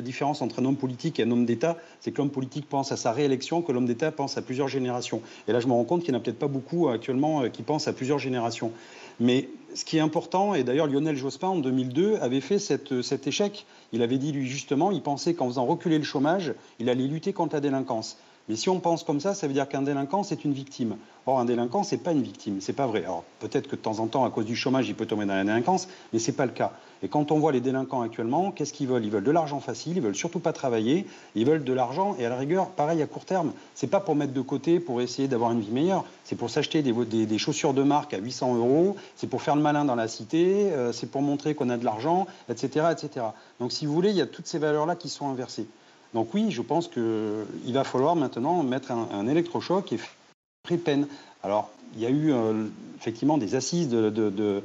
différence 0.00 0.42
entre 0.42 0.60
un 0.60 0.64
homme 0.64 0.76
politique 0.76 1.20
et 1.20 1.22
un 1.22 1.30
homme 1.30 1.46
d'État, 1.46 1.76
c'est 2.00 2.10
que 2.10 2.18
l'homme 2.18 2.30
politique 2.30 2.68
pense 2.68 2.90
à 2.90 2.96
sa 2.96 3.12
réélection, 3.12 3.62
que 3.62 3.70
l'homme 3.70 3.86
d'État 3.86 4.10
pense 4.10 4.36
à 4.38 4.42
plusieurs 4.42 4.66
générations. 4.66 5.22
Et 5.46 5.52
là 5.52 5.60
je 5.60 5.68
me 5.68 5.72
rends 5.72 5.84
compte 5.84 6.02
qu'il 6.02 6.12
n'y 6.12 6.16
en 6.16 6.20
a 6.20 6.22
peut-être 6.22 6.38
pas 6.38 6.48
beaucoup 6.48 6.88
actuellement 6.88 7.48
qui 7.48 7.62
pensent 7.62 7.86
à 7.86 7.92
plusieurs 7.92 8.18
générations. 8.18 8.72
Mais 9.20 9.48
ce 9.74 9.84
qui 9.84 9.96
est 9.96 10.00
important, 10.00 10.54
et 10.54 10.64
d'ailleurs 10.64 10.86
Lionel 10.86 11.16
Jospin 11.16 11.48
en 11.48 11.56
2002 11.56 12.18
avait 12.20 12.40
fait 12.40 12.58
cet 12.58 13.26
échec. 13.26 13.66
Il 13.92 14.02
avait 14.02 14.18
dit 14.18 14.32
lui 14.32 14.46
justement, 14.46 14.90
il 14.90 15.02
pensait 15.02 15.34
qu'en 15.34 15.48
faisant 15.48 15.66
reculer 15.66 15.98
le 15.98 16.04
chômage, 16.04 16.54
il 16.78 16.88
allait 16.88 17.06
lutter 17.06 17.32
contre 17.32 17.54
la 17.54 17.60
délinquance. 17.60 18.18
Mais 18.48 18.56
si 18.56 18.68
on 18.68 18.80
pense 18.80 19.04
comme 19.04 19.20
ça, 19.20 19.34
ça 19.34 19.46
veut 19.46 19.52
dire 19.52 19.68
qu'un 19.68 19.82
délinquant, 19.82 20.24
c'est 20.24 20.44
une 20.44 20.52
victime. 20.52 20.96
Or, 21.26 21.38
un 21.38 21.44
délinquant, 21.44 21.84
c'est 21.84 21.98
pas 21.98 22.12
une 22.12 22.22
victime. 22.22 22.60
C'est 22.60 22.72
pas 22.72 22.88
vrai. 22.88 23.04
Alors, 23.04 23.24
peut-être 23.38 23.68
que 23.68 23.76
de 23.76 23.80
temps 23.80 24.00
en 24.00 24.08
temps, 24.08 24.24
à 24.24 24.30
cause 24.30 24.46
du 24.46 24.56
chômage, 24.56 24.88
il 24.88 24.96
peut 24.96 25.06
tomber 25.06 25.26
dans 25.26 25.34
la 25.34 25.44
délinquance, 25.44 25.88
mais 26.12 26.18
c'est 26.18 26.32
pas 26.32 26.46
le 26.46 26.52
cas. 26.52 26.72
Et 27.02 27.08
quand 27.08 27.32
on 27.32 27.38
voit 27.38 27.50
les 27.50 27.60
délinquants 27.60 28.02
actuellement, 28.02 28.52
qu'est-ce 28.52 28.72
qu'ils 28.72 28.86
veulent? 28.86 29.04
Ils 29.04 29.10
veulent 29.10 29.24
de 29.24 29.30
l'argent 29.30 29.58
facile, 29.58 29.96
ils 29.96 30.02
veulent 30.02 30.14
surtout 30.14 30.38
pas 30.38 30.52
travailler, 30.52 31.06
ils 31.34 31.44
veulent 31.44 31.64
de 31.64 31.72
l'argent, 31.72 32.14
et 32.18 32.26
à 32.26 32.28
la 32.28 32.36
rigueur, 32.36 32.68
pareil 32.68 33.02
à 33.02 33.06
court 33.06 33.24
terme. 33.24 33.52
C'est 33.74 33.88
pas 33.88 34.00
pour 34.00 34.14
mettre 34.14 34.32
de 34.32 34.40
côté, 34.40 34.78
pour 34.78 35.00
essayer 35.00 35.26
d'avoir 35.26 35.50
une 35.52 35.60
vie 35.60 35.72
meilleure, 35.72 36.04
c'est 36.24 36.36
pour 36.36 36.50
s'acheter 36.50 36.82
des, 36.82 37.38
chaussures 37.38 37.74
de 37.74 37.82
marque 37.82 38.14
à 38.14 38.18
800 38.18 38.56
euros, 38.56 38.96
c'est 39.16 39.26
pour 39.26 39.42
faire 39.42 39.56
le 39.56 39.62
malin 39.62 39.84
dans 39.84 39.96
la 39.96 40.06
cité, 40.06 40.72
euh, 40.72 40.92
c'est 40.92 41.10
pour 41.10 41.22
montrer 41.22 41.54
qu'on 41.54 41.70
a 41.70 41.76
de 41.76 41.84
l'argent, 41.84 42.26
etc., 42.48 42.86
etc. 42.92 43.26
Donc, 43.58 43.72
si 43.72 43.86
vous 43.86 43.92
voulez, 43.92 44.10
il 44.10 44.16
y 44.16 44.22
a 44.22 44.26
toutes 44.26 44.46
ces 44.46 44.58
valeurs-là 44.58 44.94
qui 44.94 45.08
sont 45.08 45.28
inversées. 45.28 45.66
Donc 46.14 46.34
oui, 46.34 46.50
je 46.50 46.62
pense 46.62 46.88
qu'il 46.88 47.72
va 47.72 47.84
falloir 47.84 48.16
maintenant 48.16 48.62
mettre 48.62 48.92
un, 48.92 49.26
électrochoc 49.26 49.92
et 49.92 49.98
faire 49.98 50.78
peine. 50.78 51.06
Alors, 51.42 51.70
il 51.94 52.02
y 52.02 52.06
a 52.06 52.10
eu 52.10 52.32
euh, 52.32 52.66
effectivement 52.98 53.38
des 53.38 53.54
assises 53.54 53.88
de, 53.88 54.62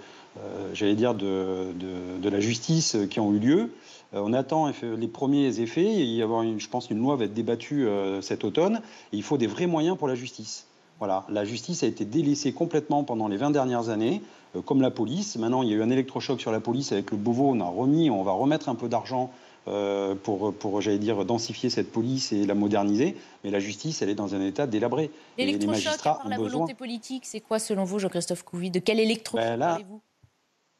j'allais 0.74 0.96
dire, 0.96 1.14
de, 1.16 2.30
la 2.30 2.40
justice 2.40 2.98
qui 3.10 3.20
ont 3.20 3.34
eu 3.34 3.40
lieu. 3.40 3.72
Euh, 4.14 4.22
on 4.24 4.34
attend 4.34 4.72
les 4.82 5.08
premiers 5.08 5.60
effets. 5.60 5.94
Il 5.94 6.14
y 6.14 6.22
avoir, 6.22 6.44
je 6.58 6.70
pense, 6.70 6.90
une 6.90 7.00
loi 7.00 7.16
va 7.16 7.26
être 7.26 7.34
débattue 7.34 7.88
cet 8.22 8.44
automne. 8.44 8.82
il 9.12 9.24
faut 9.24 9.38
des 9.38 9.48
vrais 9.48 9.68
moyens 9.68 9.98
pour 9.98 10.08
la 10.08 10.16
justice. 10.16 10.68
Voilà, 11.00 11.26
la 11.30 11.46
justice 11.46 11.84
a 11.84 11.88
été 11.88 12.06
délaissée 12.06 12.54
complètement 12.54 13.04
pendant 13.04 13.28
les 13.28 13.38
20 13.38 13.52
dernières 13.52 13.90
années, 13.90 14.22
comme 14.66 14.82
la 14.82 14.90
police. 14.90 15.36
Maintenant, 15.36 15.62
il 15.62 15.70
y 15.70 15.74
a 15.74 15.76
eu 15.76 15.84
un 15.84 15.92
électrochoc 15.92 16.42
sur 16.42 16.52
la 16.52 16.60
police 16.60 16.92
avec 16.92 17.12
le 17.12 17.18
Beauvau. 17.18 17.50
On 17.50 17.60
a 17.60 17.66
remis, 17.66 18.10
on 18.10 18.24
va 18.24 18.32
remettre 18.32 18.68
un 18.68 18.74
peu 18.74 18.90
d'argent 18.90 19.32
euh, 19.68 20.16
pour, 20.16 20.54
pour 20.54 20.80
j'allais 20.80 20.98
dire, 20.98 21.26
densifier 21.26 21.70
cette 21.70 21.92
police 21.92 22.32
et 22.32 22.46
la 22.46 22.56
moderniser. 22.56 23.18
Mais 23.44 23.52
la 23.52 23.60
justice, 23.60 24.02
elle 24.02 24.10
est 24.10 24.16
dans 24.16 24.34
un 24.34 24.42
état 24.42 24.66
délabré. 24.66 25.12
L'électrochoc 25.38 26.02
par 26.02 26.28
la 26.28 26.38
volonté 26.38 26.74
politique, 26.74 27.26
c'est 27.26 27.42
quoi 27.42 27.60
selon 27.60 27.84
vous, 27.84 28.00
Jean-Christophe 28.00 28.44
Couvi? 28.44 28.72
De 28.72 28.80
quel 28.80 29.00
électrochoc 29.00 29.46
ben 29.46 29.60
parlez-vous? 29.60 30.02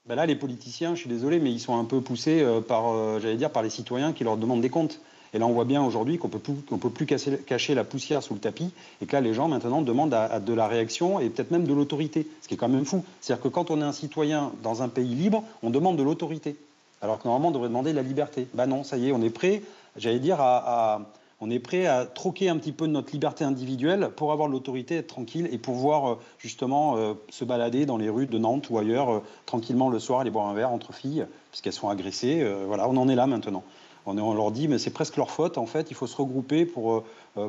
Ben 0.08 0.16
là, 0.16 0.26
les 0.26 0.36
politiciens, 0.36 0.96
je 0.96 1.02
suis 1.02 1.10
désolé, 1.10 1.40
mais 1.40 1.52
ils 1.52 1.60
sont 1.60 1.78
un 1.78 1.84
peu 1.84 2.02
poussés 2.02 2.42
euh, 2.42 2.62
par, 2.62 2.94
euh, 2.94 3.20
j'allais 3.20 3.36
dire, 3.36 3.52
par 3.52 3.64
les 3.64 3.70
citoyens 3.70 4.14
qui 4.14 4.24
leur 4.24 4.38
demandent 4.38 4.62
des 4.62 4.70
comptes. 4.70 5.02
Et 5.34 5.40
là, 5.40 5.46
on 5.46 5.52
voit 5.52 5.66
bien 5.66 5.84
aujourd'hui 5.84 6.18
qu'on 6.18 6.30
ne 6.30 6.78
peut 6.78 6.90
plus 6.90 7.06
cacher 7.06 7.76
la 7.76 7.84
poussière 7.84 8.24
sous 8.24 8.34
le 8.34 8.40
tapis 8.40 8.72
et 9.02 9.06
que 9.06 9.14
là, 9.14 9.20
les 9.20 9.34
gens 9.34 9.50
maintenant 9.50 9.82
demandent 9.82 10.10
de 10.10 10.54
la 10.54 10.68
réaction 10.68 11.20
et 11.20 11.30
peut-être 11.30 11.52
même 11.52 11.66
de 11.66 11.74
l'autorité, 11.74 12.26
ce 12.42 12.48
qui 12.48 12.54
est 12.54 12.58
quand 12.58 12.70
même 12.70 12.86
fou. 12.86 13.04
C'est-à-dire 13.20 13.44
que 13.44 13.50
quand 13.50 13.70
on 13.70 13.82
est 13.82 13.84
un 13.84 13.92
citoyen 13.92 14.54
dans 14.64 14.84
un 14.84 14.88
pays 14.88 15.14
libre, 15.14 15.44
on 15.64 15.70
demande 15.70 15.98
de 15.98 16.04
l'autorité. 16.04 16.56
Alors 17.02 17.20
que 17.20 17.28
normalement, 17.28 17.50
on 17.50 17.52
devrait 17.52 17.68
demander 17.68 17.92
la 17.92 18.04
liberté. 18.04 18.48
Ben 18.54 18.68
non, 18.68 18.86
ça 18.86 18.96
y 18.96 19.10
est, 19.10 19.12
on 19.12 19.22
est 19.22 19.30
prêt, 19.30 19.62
j'allais 19.98 20.20
dire, 20.20 20.38
à, 20.40 21.02
on 21.40 21.52
est 21.52 21.60
prêt 21.60 21.86
à 21.86 22.06
troquer 22.06 22.50
un 22.50 22.58
petit 22.58 22.72
peu 22.72 22.88
de 22.88 22.92
notre 22.92 23.12
liberté 23.12 23.44
individuelle 23.44 24.10
pour 24.16 24.32
avoir 24.32 24.48
l'autorité, 24.48 24.96
être 24.96 25.08
tranquille 25.08 25.48
et 25.52 25.60
pouvoir 25.60 26.10
euh, 26.10 26.16
justement 26.40 26.98
euh, 26.98 27.14
se 27.30 27.46
balader 27.46 27.86
dans 27.86 27.98
les 27.98 28.10
rues 28.10 28.26
de 28.26 28.38
Nantes 28.40 28.70
ou 28.72 28.78
ailleurs 28.80 29.12
euh, 29.12 29.24
tranquillement 29.46 29.90
le 29.90 30.00
soir, 30.00 30.22
aller 30.22 30.32
boire 30.32 30.48
un 30.48 30.56
verre 30.56 30.72
entre 30.72 30.94
filles, 30.94 31.28
puisqu'elles 31.52 31.74
sont 31.74 31.90
agressées. 31.90 32.46
voilà, 32.66 32.90
on 32.90 32.98
en 32.98 33.08
est 33.08 33.16
là 33.16 33.28
maintenant. 33.28 33.64
On, 34.06 34.34
leur 34.34 34.52
dit, 34.52 34.70
mais 34.70 34.78
c'est 34.78 34.92
presque 34.92 35.18
leur 35.18 35.30
faute, 35.30 35.58
en 35.58 35.66
fait, 35.66 35.92
il 35.92 35.94
faut 35.94 36.08
se 36.08 36.16
regrouper 36.16 36.66
pour, 36.66 37.04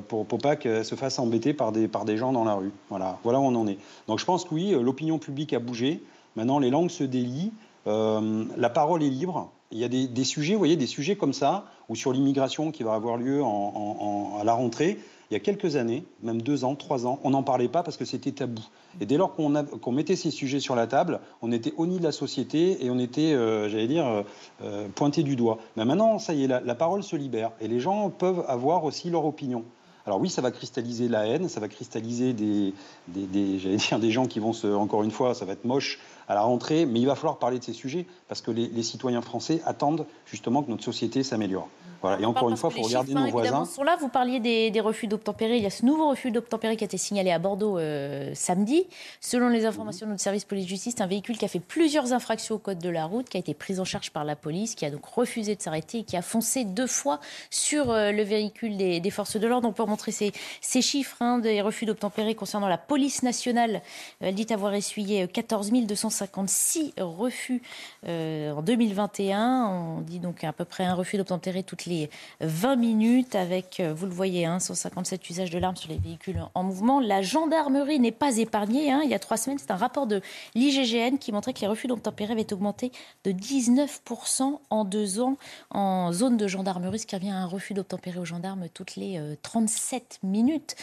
pour, 0.08 0.26
pas 0.26 0.56
qu'elles 0.56 0.84
se 0.84 0.96
fassent 0.96 1.20
embêter 1.20 1.54
par 1.54 1.70
des, 1.70 1.86
par 1.86 2.04
des 2.04 2.16
gens 2.16 2.32
dans 2.32 2.42
la 2.42 2.54
rue. 2.54 2.72
Voilà, 2.90 3.18
voilà 3.22 3.38
où 3.38 3.44
on 3.44 3.54
en 3.54 3.68
est. 3.68 3.78
Donc 4.08 4.18
je 4.18 4.24
pense 4.24 4.44
que 4.44 4.54
oui, 4.54 4.72
l'opinion 4.72 5.20
publique 5.20 5.52
a 5.52 5.60
bougé. 5.60 6.02
Maintenant, 6.34 6.58
les 6.58 6.70
langues 6.70 6.90
se 6.90 7.04
délient. 7.04 7.52
La 7.86 8.70
parole 8.70 9.04
est 9.04 9.08
libre. 9.08 9.52
Il 9.70 9.78
y 9.78 9.84
a 9.84 9.88
des, 9.88 10.24
sujets, 10.24 10.54
vous 10.54 10.58
voyez, 10.58 10.76
des 10.76 10.86
sujets 10.86 11.16
comme 11.16 11.34
ça, 11.34 11.66
ou 11.90 11.94
sur 11.94 12.12
l'immigration 12.12 12.70
qui 12.70 12.82
va 12.82 12.94
avoir 12.94 13.18
lieu 13.18 13.42
à 13.42 14.44
la 14.44 14.54
rentrée. 14.54 14.98
Il 15.30 15.34
y 15.34 15.36
a 15.36 15.40
quelques 15.40 15.76
années, 15.76 16.04
même 16.22 16.40
deux 16.40 16.64
ans, 16.64 16.74
trois 16.74 17.06
ans, 17.06 17.20
on 17.22 17.30
n'en 17.30 17.42
parlait 17.42 17.68
pas 17.68 17.82
parce 17.82 17.98
que 17.98 18.06
c'était 18.06 18.32
tabou. 18.32 18.62
Et 18.98 19.04
dès 19.04 19.18
lors 19.18 19.34
qu'on 19.34 19.92
mettait 19.92 20.16
ces 20.16 20.30
sujets 20.30 20.60
sur 20.60 20.74
la 20.74 20.86
table, 20.86 21.20
on 21.42 21.52
était 21.52 21.74
honni 21.76 21.98
de 21.98 22.04
la 22.04 22.12
société 22.12 22.82
et 22.82 22.90
on 22.90 22.98
était, 22.98 23.34
euh, 23.34 23.68
j'allais 23.68 23.88
dire, 23.88 24.24
euh, 24.62 24.88
pointé 24.94 25.22
du 25.22 25.36
doigt. 25.36 25.58
Mais 25.76 25.84
maintenant, 25.84 26.18
ça 26.18 26.32
y 26.32 26.44
est, 26.44 26.46
la, 26.46 26.74
parole 26.74 27.02
se 27.02 27.14
libère 27.14 27.52
et 27.60 27.68
les 27.68 27.78
gens 27.78 28.08
peuvent 28.08 28.44
avoir 28.48 28.84
aussi 28.84 29.10
leur 29.10 29.26
opinion. 29.26 29.64
Alors 30.06 30.18
oui, 30.18 30.30
ça 30.30 30.40
va 30.40 30.50
cristalliser 30.50 31.08
la 31.08 31.26
haine, 31.26 31.50
ça 31.50 31.60
va 31.60 31.68
cristalliser 31.68 32.32
des, 32.32 32.72
dire, 33.08 33.98
des 33.98 34.10
gens 34.10 34.24
qui 34.24 34.38
vont 34.38 34.54
se, 34.54 34.66
encore 34.66 35.02
une 35.02 35.10
fois, 35.10 35.34
ça 35.34 35.44
va 35.44 35.52
être 35.52 35.66
moche 35.66 35.98
à 36.28 36.34
la 36.34 36.42
rentrée, 36.42 36.86
mais 36.86 37.00
il 37.00 37.06
va 37.06 37.14
falloir 37.14 37.38
parler 37.38 37.58
de 37.58 37.64
ces 37.64 37.72
sujets 37.72 38.06
parce 38.28 38.42
que 38.42 38.50
les, 38.50 38.82
citoyens 38.82 39.22
français 39.22 39.62
attendent 39.64 40.06
justement 40.26 40.62
que 40.62 40.70
notre 40.70 40.84
société 40.84 41.22
s'améliore. 41.22 41.68
Voilà. 42.00 42.20
Et 42.20 42.24
encore 42.26 42.48
une 42.48 42.56
fois, 42.56 42.70
il 42.72 42.80
faut 42.80 42.86
regarder 42.86 43.12
nos 43.12 43.26
voisins. 43.28 43.64
Sont 43.64 43.82
là. 43.82 43.96
Vous 43.96 44.08
parliez 44.08 44.38
des, 44.38 44.80
refus 44.80 45.08
d'obtempérer. 45.08 45.56
Il 45.56 45.62
y 45.64 45.66
a 45.66 45.70
ce 45.70 45.84
nouveau 45.84 46.10
refus 46.10 46.30
d'obtempérer 46.30 46.76
qui 46.76 46.84
a 46.84 46.86
été 46.86 46.98
signalé 46.98 47.32
à 47.32 47.40
Bordeaux 47.40 47.76
euh, 47.78 48.30
samedi. 48.34 48.86
Selon 49.20 49.48
les 49.48 49.66
informations 49.66 50.06
de 50.06 50.12
notre 50.12 50.22
service 50.22 50.44
police-justice, 50.44 50.94
un 51.00 51.08
véhicule 51.08 51.36
qui 51.36 51.44
a 51.44 51.48
fait 51.48 51.58
plusieurs 51.58 52.12
infractions 52.12 52.54
au 52.54 52.58
code 52.58 52.78
de 52.78 52.88
la 52.88 53.06
route, 53.06 53.28
qui 53.28 53.36
a 53.36 53.40
été 53.40 53.52
pris 53.52 53.80
en 53.80 53.84
charge 53.84 54.12
par 54.12 54.24
la 54.24 54.36
police, 54.36 54.76
qui 54.76 54.84
a 54.84 54.90
donc 54.90 55.04
refusé 55.06 55.56
de 55.56 55.62
s'arrêter 55.62 55.98
et 55.98 56.04
qui 56.04 56.16
a 56.16 56.22
foncé 56.22 56.64
deux 56.64 56.86
fois 56.86 57.18
sur 57.50 57.90
euh, 57.90 58.12
le 58.12 58.22
véhicule 58.22 58.76
des, 58.76 59.10
forces 59.10 59.36
de 59.36 59.46
l'ordre. 59.48 59.66
On 59.68 59.72
peut 59.72 59.84
montrer 59.84 60.12
ces, 60.12 60.32
ces 60.60 60.82
chiffres 60.82 61.16
hein, 61.20 61.38
des 61.38 61.62
refus 61.62 61.84
d'obtempérer 61.84 62.36
concernant 62.36 62.68
la 62.68 62.78
police 62.78 63.24
nationale. 63.24 63.82
Elle 64.20 64.36
dit 64.36 64.46
avoir 64.52 64.74
essuyé 64.74 65.26
14 65.26 65.72
250 65.72 66.17
56 66.18 66.94
refus 66.98 67.62
euh, 68.06 68.52
en 68.52 68.62
2021. 68.62 69.66
On 69.66 70.00
dit 70.00 70.18
donc 70.18 70.42
à 70.42 70.52
peu 70.52 70.64
près 70.64 70.84
un 70.84 70.94
refus 70.94 71.16
d'obtempérer 71.16 71.62
toutes 71.62 71.86
les 71.86 72.10
20 72.40 72.76
minutes 72.76 73.34
avec, 73.36 73.78
euh, 73.80 73.94
vous 73.94 74.06
le 74.06 74.12
voyez, 74.12 74.48
157 74.58 75.20
hein, 75.20 75.24
usages 75.30 75.50
de 75.50 75.58
l'arme 75.58 75.76
sur 75.76 75.90
les 75.90 75.98
véhicules 75.98 76.42
en 76.54 76.62
mouvement. 76.64 77.00
La 77.00 77.22
gendarmerie 77.22 78.00
n'est 78.00 78.10
pas 78.10 78.36
épargnée. 78.38 78.90
Hein. 78.90 79.02
Il 79.04 79.10
y 79.10 79.14
a 79.14 79.18
trois 79.18 79.36
semaines, 79.36 79.58
c'est 79.58 79.70
un 79.70 79.76
rapport 79.76 80.06
de 80.06 80.20
l'IGGN 80.54 81.18
qui 81.18 81.30
montrait 81.30 81.52
que 81.52 81.60
les 81.60 81.68
refus 81.68 81.86
d'obtempérer 81.86 82.32
avaient 82.32 82.52
augmenté 82.52 82.90
de 83.24 83.30
19% 83.30 84.58
en 84.70 84.84
deux 84.84 85.20
ans 85.20 85.36
en 85.70 86.12
zone 86.12 86.36
de 86.36 86.48
gendarmerie, 86.48 86.98
ce 86.98 87.06
qui 87.06 87.14
revient 87.14 87.30
à 87.30 87.36
un 87.36 87.46
refus 87.46 87.74
d'obtempérer 87.74 88.18
aux 88.18 88.24
gendarmes 88.24 88.68
toutes 88.74 88.96
les 88.96 89.20
37 89.42 90.20
euh, 90.24 90.26
minutes. 90.26 90.74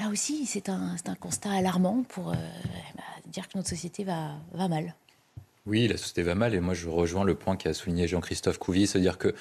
Là 0.00 0.08
aussi, 0.08 0.46
c'est 0.46 0.68
un, 0.68 0.96
un, 1.06 1.14
constat 1.14 1.50
alarmant 1.50 2.04
pour 2.08 2.32
bah, 2.32 3.02
dire 3.26 3.48
que 3.48 3.58
notre 3.58 3.68
société 3.68 4.02
va, 4.02 4.32
va 4.52 4.66
mal. 4.66 4.94
Oui, 5.66 5.86
la 5.88 5.96
société 5.98 6.22
va 6.22 6.34
mal 6.34 6.54
et 6.54 6.60
moi 6.60 6.74
je 6.74 6.88
rejoins 6.88 7.22
le 7.22 7.34
point 7.34 7.56
qu'a 7.56 7.74
souligné 7.74 8.08
Jean-Christophe 8.08 8.58
Couvi, 8.58 8.86
se 8.86 8.98
dire 8.98 9.18
que 9.18 9.34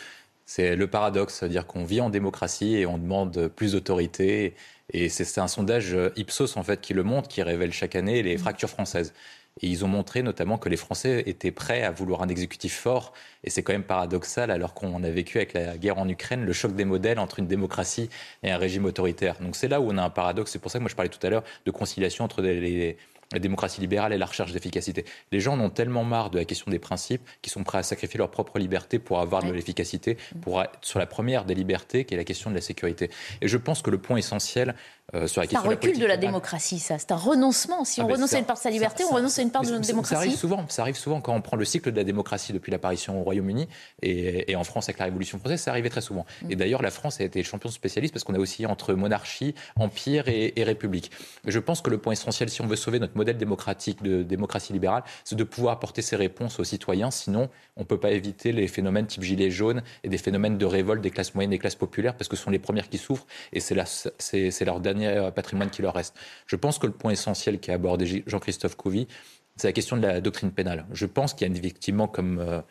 c'est 0.46 0.76
le 0.76 0.88
paradoxe, 0.88 1.36
c'est-à-dire 1.36 1.66
qu'on 1.66 1.86
vit 1.86 2.02
en 2.02 2.10
démocratie 2.10 2.76
et 2.76 2.86
on 2.86 2.98
demande 2.98 3.48
plus 3.48 3.74
d'autorité. 3.74 4.56
Et 4.92 5.08
c'est 5.08 5.40
un 5.40 5.48
sondage 5.48 5.96
Ipsos 6.18 6.58
en 6.58 6.64
fait 6.64 6.82
qui 6.82 6.94
le 6.94 7.04
montre, 7.04 7.30
qui 7.30 7.42
révèle 7.42 7.72
chaque 7.72 7.96
année 7.96 8.22
les 8.22 8.36
mmh. 8.36 8.40
fractures 8.40 8.70
françaises. 8.70 9.14
Et 9.62 9.68
ils 9.68 9.84
ont 9.86 9.88
montré 9.88 10.24
notamment 10.24 10.58
que 10.58 10.70
les 10.70 10.78
Français 10.78 11.24
étaient 11.26 11.52
prêts 11.52 11.84
à 11.84 11.92
vouloir 11.92 12.22
un 12.22 12.30
exécutif 12.30 12.78
fort. 12.78 13.14
Et 13.44 13.50
c'est 13.50 13.64
quand 13.64 13.74
même 13.74 13.84
paradoxal 13.84 14.52
alors 14.52 14.74
qu'on 14.74 15.04
a 15.04 15.10
vécu 15.10 15.38
avec 15.38 15.54
la 15.54 15.78
guerre 15.78 15.98
en 15.98 16.08
Ukraine 16.08 16.46
le 16.46 16.54
choc 16.54 16.76
des 16.76 16.86
modèles 16.86 17.20
entre 17.20 17.40
une 17.40 17.48
démocratie 17.48 18.10
et 18.44 18.52
un 18.52 18.58
régime 18.58 18.86
autoritaire. 18.86 19.36
Donc 19.40 19.56
c'est 19.56 19.68
là 19.68 19.82
où 19.82 19.90
on 19.90 19.98
a 19.98 20.04
un 20.04 20.10
paradoxe. 20.10 20.52
C'est 20.52 20.60
pour 20.60 20.72
ça 20.72 20.80
que 20.80 20.84
moi 20.84 20.90
je 20.90 20.96
parlais 20.96 21.10
tout 21.10 21.26
à 21.26 21.30
l'heure 21.30 21.44
de 21.66 21.72
conciliation 21.72 22.26
entre 22.26 22.42
les, 22.42 22.98
la 23.32 23.40
démocratie 23.40 23.82
libérale 23.82 24.14
et 24.14 24.18
la 24.18 24.26
recherche 24.26 24.52
d'efficacité. 24.52 25.06
Les 25.32 25.40
gens 25.40 25.54
en 25.54 25.60
ont 25.60 25.70
tellement 25.70 26.04
marre 26.04 26.30
de 26.30 26.40
la 26.40 26.46
question 26.46 26.72
des 26.72 26.80
principes 26.80 27.22
qu'ils 27.42 27.52
sont 27.52 27.64
prêts 27.64 27.78
à 27.78 27.84
sacrifier 27.84 28.18
leur 28.18 28.32
propre 28.32 28.58
liberté 28.58 28.98
pour 28.98 29.20
avoir 29.20 29.44
de 29.44 29.52
l'efficacité, 29.52 30.18
pour 30.42 30.62
être 30.62 30.80
sur 30.82 31.00
la 31.00 31.06
première 31.06 31.46
des 31.46 31.54
libertés, 31.54 32.06
qui 32.06 32.16
est 32.16 32.18
la 32.18 32.24
question 32.24 32.50
de 32.50 32.56
la 32.56 32.62
sécurité. 32.62 33.10
Et 33.42 33.48
je 33.48 33.58
pense 33.58 33.82
que 33.82 33.92
le 33.92 34.00
point 34.00 34.18
essentiel, 34.18 34.76
euh, 35.16 35.28
sur 35.28 35.42
la 35.42 35.48
question. 35.48 35.62
C'est 35.62 35.68
un 35.68 35.70
recul 35.70 36.00
de 36.00 36.06
la, 36.06 36.18
démocratie, 36.18 36.80
ça. 36.80 37.00
C'est 37.00 37.12
un 37.12 37.16
renoncement. 37.16 37.84
Si 37.84 38.02
ah 38.02 38.04
on 38.04 38.08
ben 38.08 38.16
renonce 38.16 38.34
à 38.34 38.40
une 38.40 38.46
part 38.46 38.58
de 38.58 38.62
sa 38.62 38.70
liberté, 38.70 39.04
on 39.10 39.16
renonce 39.16 39.40
à 39.40 39.42
une 39.42 39.52
part 39.52 39.64
de 39.64 39.72
notre 39.72 39.88
démocratie. 39.88 40.14
Ça 40.14 40.20
arrive 40.20 40.36
souvent. 40.36 40.66
Ça 40.70 40.82
arrive 40.84 40.98
souvent 40.98 41.22
quand 41.22 41.34
on 41.34 41.42
prend 41.42 41.58
le 41.58 41.66
cycle 41.66 41.92
de 41.92 41.98
la 41.98 42.04
démocratie 42.04 42.54
depuis 42.54 42.72
l'apparition 42.72 43.20
au 43.20 43.24
Royaume-Uni 43.24 43.68
et, 44.02 44.56
en 44.56 44.64
France 44.64 44.90
avec 44.90 45.00
la 45.00 45.06
Révolution 45.06 45.40
française. 45.40 45.62
Ça 45.62 45.72
arrivait 45.72 45.90
très 45.90 46.02
souvent. 46.02 46.26
Mm. 46.44 46.52
Et 46.52 46.56
d'ailleurs, 46.56 46.82
la 46.82 46.92
France 46.92 47.20
a 47.22 47.24
été 47.24 47.42
champion 47.44 47.70
spécialiste 47.70 48.14
parce 48.14 48.24
qu'on 48.24 48.36
a 48.36 48.40
aussi 48.40 48.66
entre 48.66 48.94
monarchie, 48.94 49.56
empire 49.76 50.28
et, 50.28 50.54
république. 50.60 51.10
je 51.46 51.58
pense 51.58 51.82
que 51.82 51.90
le 51.90 51.98
point 51.98 52.14
essentiel, 52.14 52.50
si 52.50 52.62
on 52.62 52.68
veut 52.68 52.76
sauver 52.76 53.00
notre 53.00 53.16
modèle 53.16 53.38
démocratique 53.38 54.04
de 54.04 54.24
démocratie 54.24 54.74
libérale, 54.74 55.04
c'est 55.24 55.36
de 55.36 55.44
pouvoir 55.44 55.74
apporter 55.74 56.02
ces 56.02 56.18
réponses 56.18 56.60
aux 56.60 56.64
citoyens. 56.64 57.12
Sinon, 57.12 57.50
on 57.78 57.82
ne 57.82 57.86
peut 57.86 58.00
pas 58.00 58.12
éviter 58.12 58.52
les 58.52 58.68
phénomènes 58.68 59.08
type 59.08 59.24
gilets 59.24 59.50
jaunes 59.50 59.82
et 60.04 60.10
des 60.10 60.18
phénomènes 60.18 60.58
de 60.58 60.66
révolte 60.66 61.02
des 61.02 61.12
classes 61.12 61.34
moyennes 61.34 61.54
et 61.54 61.56
des 61.56 61.60
classes 61.60 61.76
populaires 61.76 62.16
parce 62.16 62.28
que 62.28 62.36
ce 62.36 62.44
sont 62.44 62.52
les 62.52 62.60
premières 62.60 62.90
qui 62.90 62.98
souffrent 62.98 63.26
et 63.54 63.60
c'est 63.60 64.66
leur 64.66 64.80
dernier 64.80 64.99
patrimoine 65.34 65.70
qui 65.70 65.82
leur 65.82 65.94
reste. 65.94 66.16
Je 66.46 66.56
pense 66.56 66.80
que 66.80 66.88
le 66.88 66.94
point 66.94 67.12
essentiel 67.12 67.60
qu'a 67.60 67.74
abordé 67.74 68.24
Jean-Christophe 68.26 68.76
Couvi, 68.76 69.08
c'est 69.56 69.68
la 69.68 69.74
question 69.74 69.98
de 69.98 70.02
la 70.02 70.22
doctrine 70.22 70.52
pénale. 70.52 70.86
Je 70.92 71.06
pense 71.06 71.34
qu'il 71.34 71.48
y 71.48 71.52
a 71.52 71.56
effectivement, 71.56 72.08
comme 72.08 72.40
euh, 72.40 72.62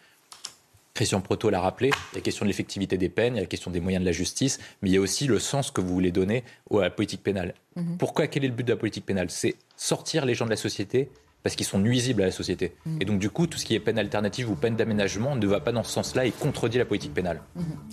Christian 0.95 1.21
Proto 1.21 1.51
l'a 1.51 1.61
rappelé, 1.61 1.89
il 1.89 2.15
y 2.15 2.17
a 2.17 2.19
la 2.19 2.21
question 2.23 2.45
de 2.45 2.49
l'effectivité 2.49 2.97
des 2.97 3.09
peines, 3.09 3.35
il 3.35 3.37
y 3.37 3.41
a 3.41 3.43
la 3.43 3.47
question 3.47 3.71
des 3.71 3.81
moyens 3.81 4.03
de 4.03 4.07
la 4.07 4.13
justice, 4.13 4.59
mais 4.81 4.91
il 4.91 4.95
y 4.95 4.97
a 4.97 5.01
aussi 5.01 5.27
le 5.27 5.39
sens 5.39 5.71
que 5.71 5.81
vous 5.81 5.93
voulez 5.93 6.13
donner 6.13 6.45
à 6.73 6.81
la 6.81 6.91
politique 6.91 7.23
pénale. 7.23 7.55
Mhm. 7.77 7.99
Pourquoi 7.99 8.27
Quel 8.27 8.45
est 8.45 8.49
le 8.49 8.55
but 8.55 8.65
de 8.65 8.73
la 8.73 8.79
politique 8.79 9.05
pénale? 9.07 9.31
C'est 9.31 9.57
sortir 9.77 10.25
les 10.25 10.35
gens 10.35 10.47
de 10.47 10.51
la 10.51 10.57
société 10.57 11.11
parce 11.43 11.57
qu'ils 11.57 11.67
sont 11.67 11.79
nuisibles 11.79 12.23
à 12.23 12.27
la 12.27 12.33
société. 12.33 12.75
Et 13.01 13.05
donc, 13.05 13.19
du 13.19 13.31
coup, 13.31 13.47
tout 13.47 13.59
ce 13.59 13.65
qui 13.65 13.75
est 13.75 13.81
peine 13.81 13.99
alternative 13.99 14.51
ou 14.51 14.55
peine 14.55 14.77
d'aménagement 14.77 15.37
ne 15.37 15.47
va 15.47 15.61
pas 15.61 15.73
dans 15.73 15.83
ce 15.83 15.91
sens-là 15.91 16.27
et 16.27 16.31
contredit 16.31 16.79
la 16.79 16.85
politique 16.85 17.15
pénale. 17.15 17.41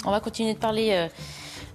On 0.05 0.11
va 0.11 0.19
continuer 0.19 0.53
de 0.53 0.59
parler 0.59 0.91
euh, 0.91 1.07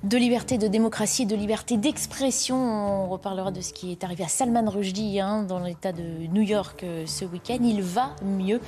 de 0.02 0.16
liberté, 0.16 0.58
de 0.58 0.66
démocratie, 0.66 1.26
de 1.26 1.36
liberté 1.36 1.76
d'expression. 1.76 2.56
On 2.56 3.08
reparlera 3.08 3.50
de 3.50 3.60
ce 3.60 3.72
qui 3.72 3.92
est 3.92 4.04
arrivé 4.04 4.24
à 4.24 4.28
Salman 4.28 4.68
Rushdie 4.68 5.20
hein, 5.20 5.44
dans 5.44 5.60
l'État 5.60 5.92
de 5.92 6.02
New 6.02 6.42
York 6.42 6.82
euh, 6.82 7.06
ce 7.06 7.24
week-end. 7.24 7.58
Il 7.62 7.82
va 7.82 8.16
mieux. 8.22 8.60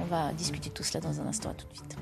On 0.00 0.04
va 0.04 0.32
discuter 0.32 0.70
de 0.70 0.74
tout 0.74 0.84
cela 0.84 1.00
dans 1.00 1.20
un 1.20 1.26
instant. 1.26 1.50
À 1.50 1.54
tout 1.54 1.66
de 1.68 1.74
suite. 1.74 1.96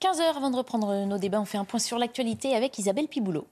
15h 0.00 0.36
avant 0.36 0.50
de 0.50 0.56
reprendre 0.56 1.04
nos 1.04 1.18
débats, 1.18 1.40
on 1.40 1.44
fait 1.44 1.58
un 1.58 1.66
point 1.66 1.78
sur 1.78 1.98
l'actualité 1.98 2.54
avec 2.54 2.78
Isabelle 2.78 3.06
Piboulot. 3.06 3.46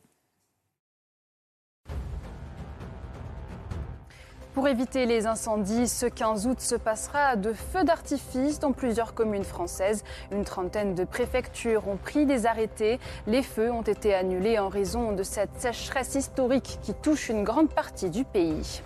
Pour 4.58 4.66
éviter 4.66 5.06
les 5.06 5.28
incendies, 5.28 5.86
ce 5.86 6.06
15 6.06 6.48
août 6.48 6.60
se 6.60 6.74
passera 6.74 7.36
de 7.36 7.52
feux 7.52 7.84
d'artifice 7.84 8.58
dans 8.58 8.72
plusieurs 8.72 9.14
communes 9.14 9.44
françaises. 9.44 10.02
Une 10.32 10.42
trentaine 10.42 10.96
de 10.96 11.04
préfectures 11.04 11.86
ont 11.86 11.96
pris 11.96 12.26
des 12.26 12.44
arrêtés. 12.44 12.98
Les 13.28 13.44
feux 13.44 13.70
ont 13.70 13.82
été 13.82 14.14
annulés 14.14 14.58
en 14.58 14.68
raison 14.68 15.12
de 15.12 15.22
cette 15.22 15.60
sécheresse 15.60 16.16
historique 16.16 16.80
qui 16.82 16.92
touche 16.92 17.28
une 17.28 17.44
grande 17.44 17.70
partie 17.70 18.10
du 18.10 18.24
pays. 18.24 18.82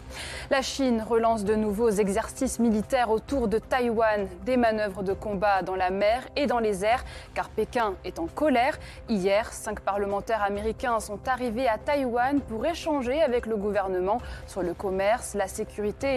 La 0.50 0.60
Chine 0.60 1.02
relance 1.08 1.42
de 1.42 1.54
nouveaux 1.54 1.88
exercices 1.88 2.58
militaires 2.58 3.10
autour 3.10 3.48
de 3.48 3.58
Taïwan, 3.58 4.28
des 4.44 4.58
manœuvres 4.58 5.02
de 5.02 5.14
combat 5.14 5.62
dans 5.62 5.74
la 5.74 5.88
mer 5.88 6.22
et 6.36 6.46
dans 6.46 6.58
les 6.58 6.84
airs, 6.84 7.02
car 7.32 7.48
Pékin 7.48 7.94
est 8.04 8.18
en 8.18 8.26
colère. 8.26 8.78
Hier, 9.08 9.50
cinq 9.50 9.80
parlementaires 9.80 10.42
américains 10.42 11.00
sont 11.00 11.26
arrivés 11.26 11.66
à 11.66 11.78
Taïwan 11.78 12.42
pour 12.42 12.66
échanger 12.66 13.22
avec 13.22 13.46
le 13.46 13.56
gouvernement 13.56 14.20
sur 14.46 14.62
le 14.62 14.74
commerce, 14.74 15.32
la 15.32 15.48
sécurité 15.48 15.61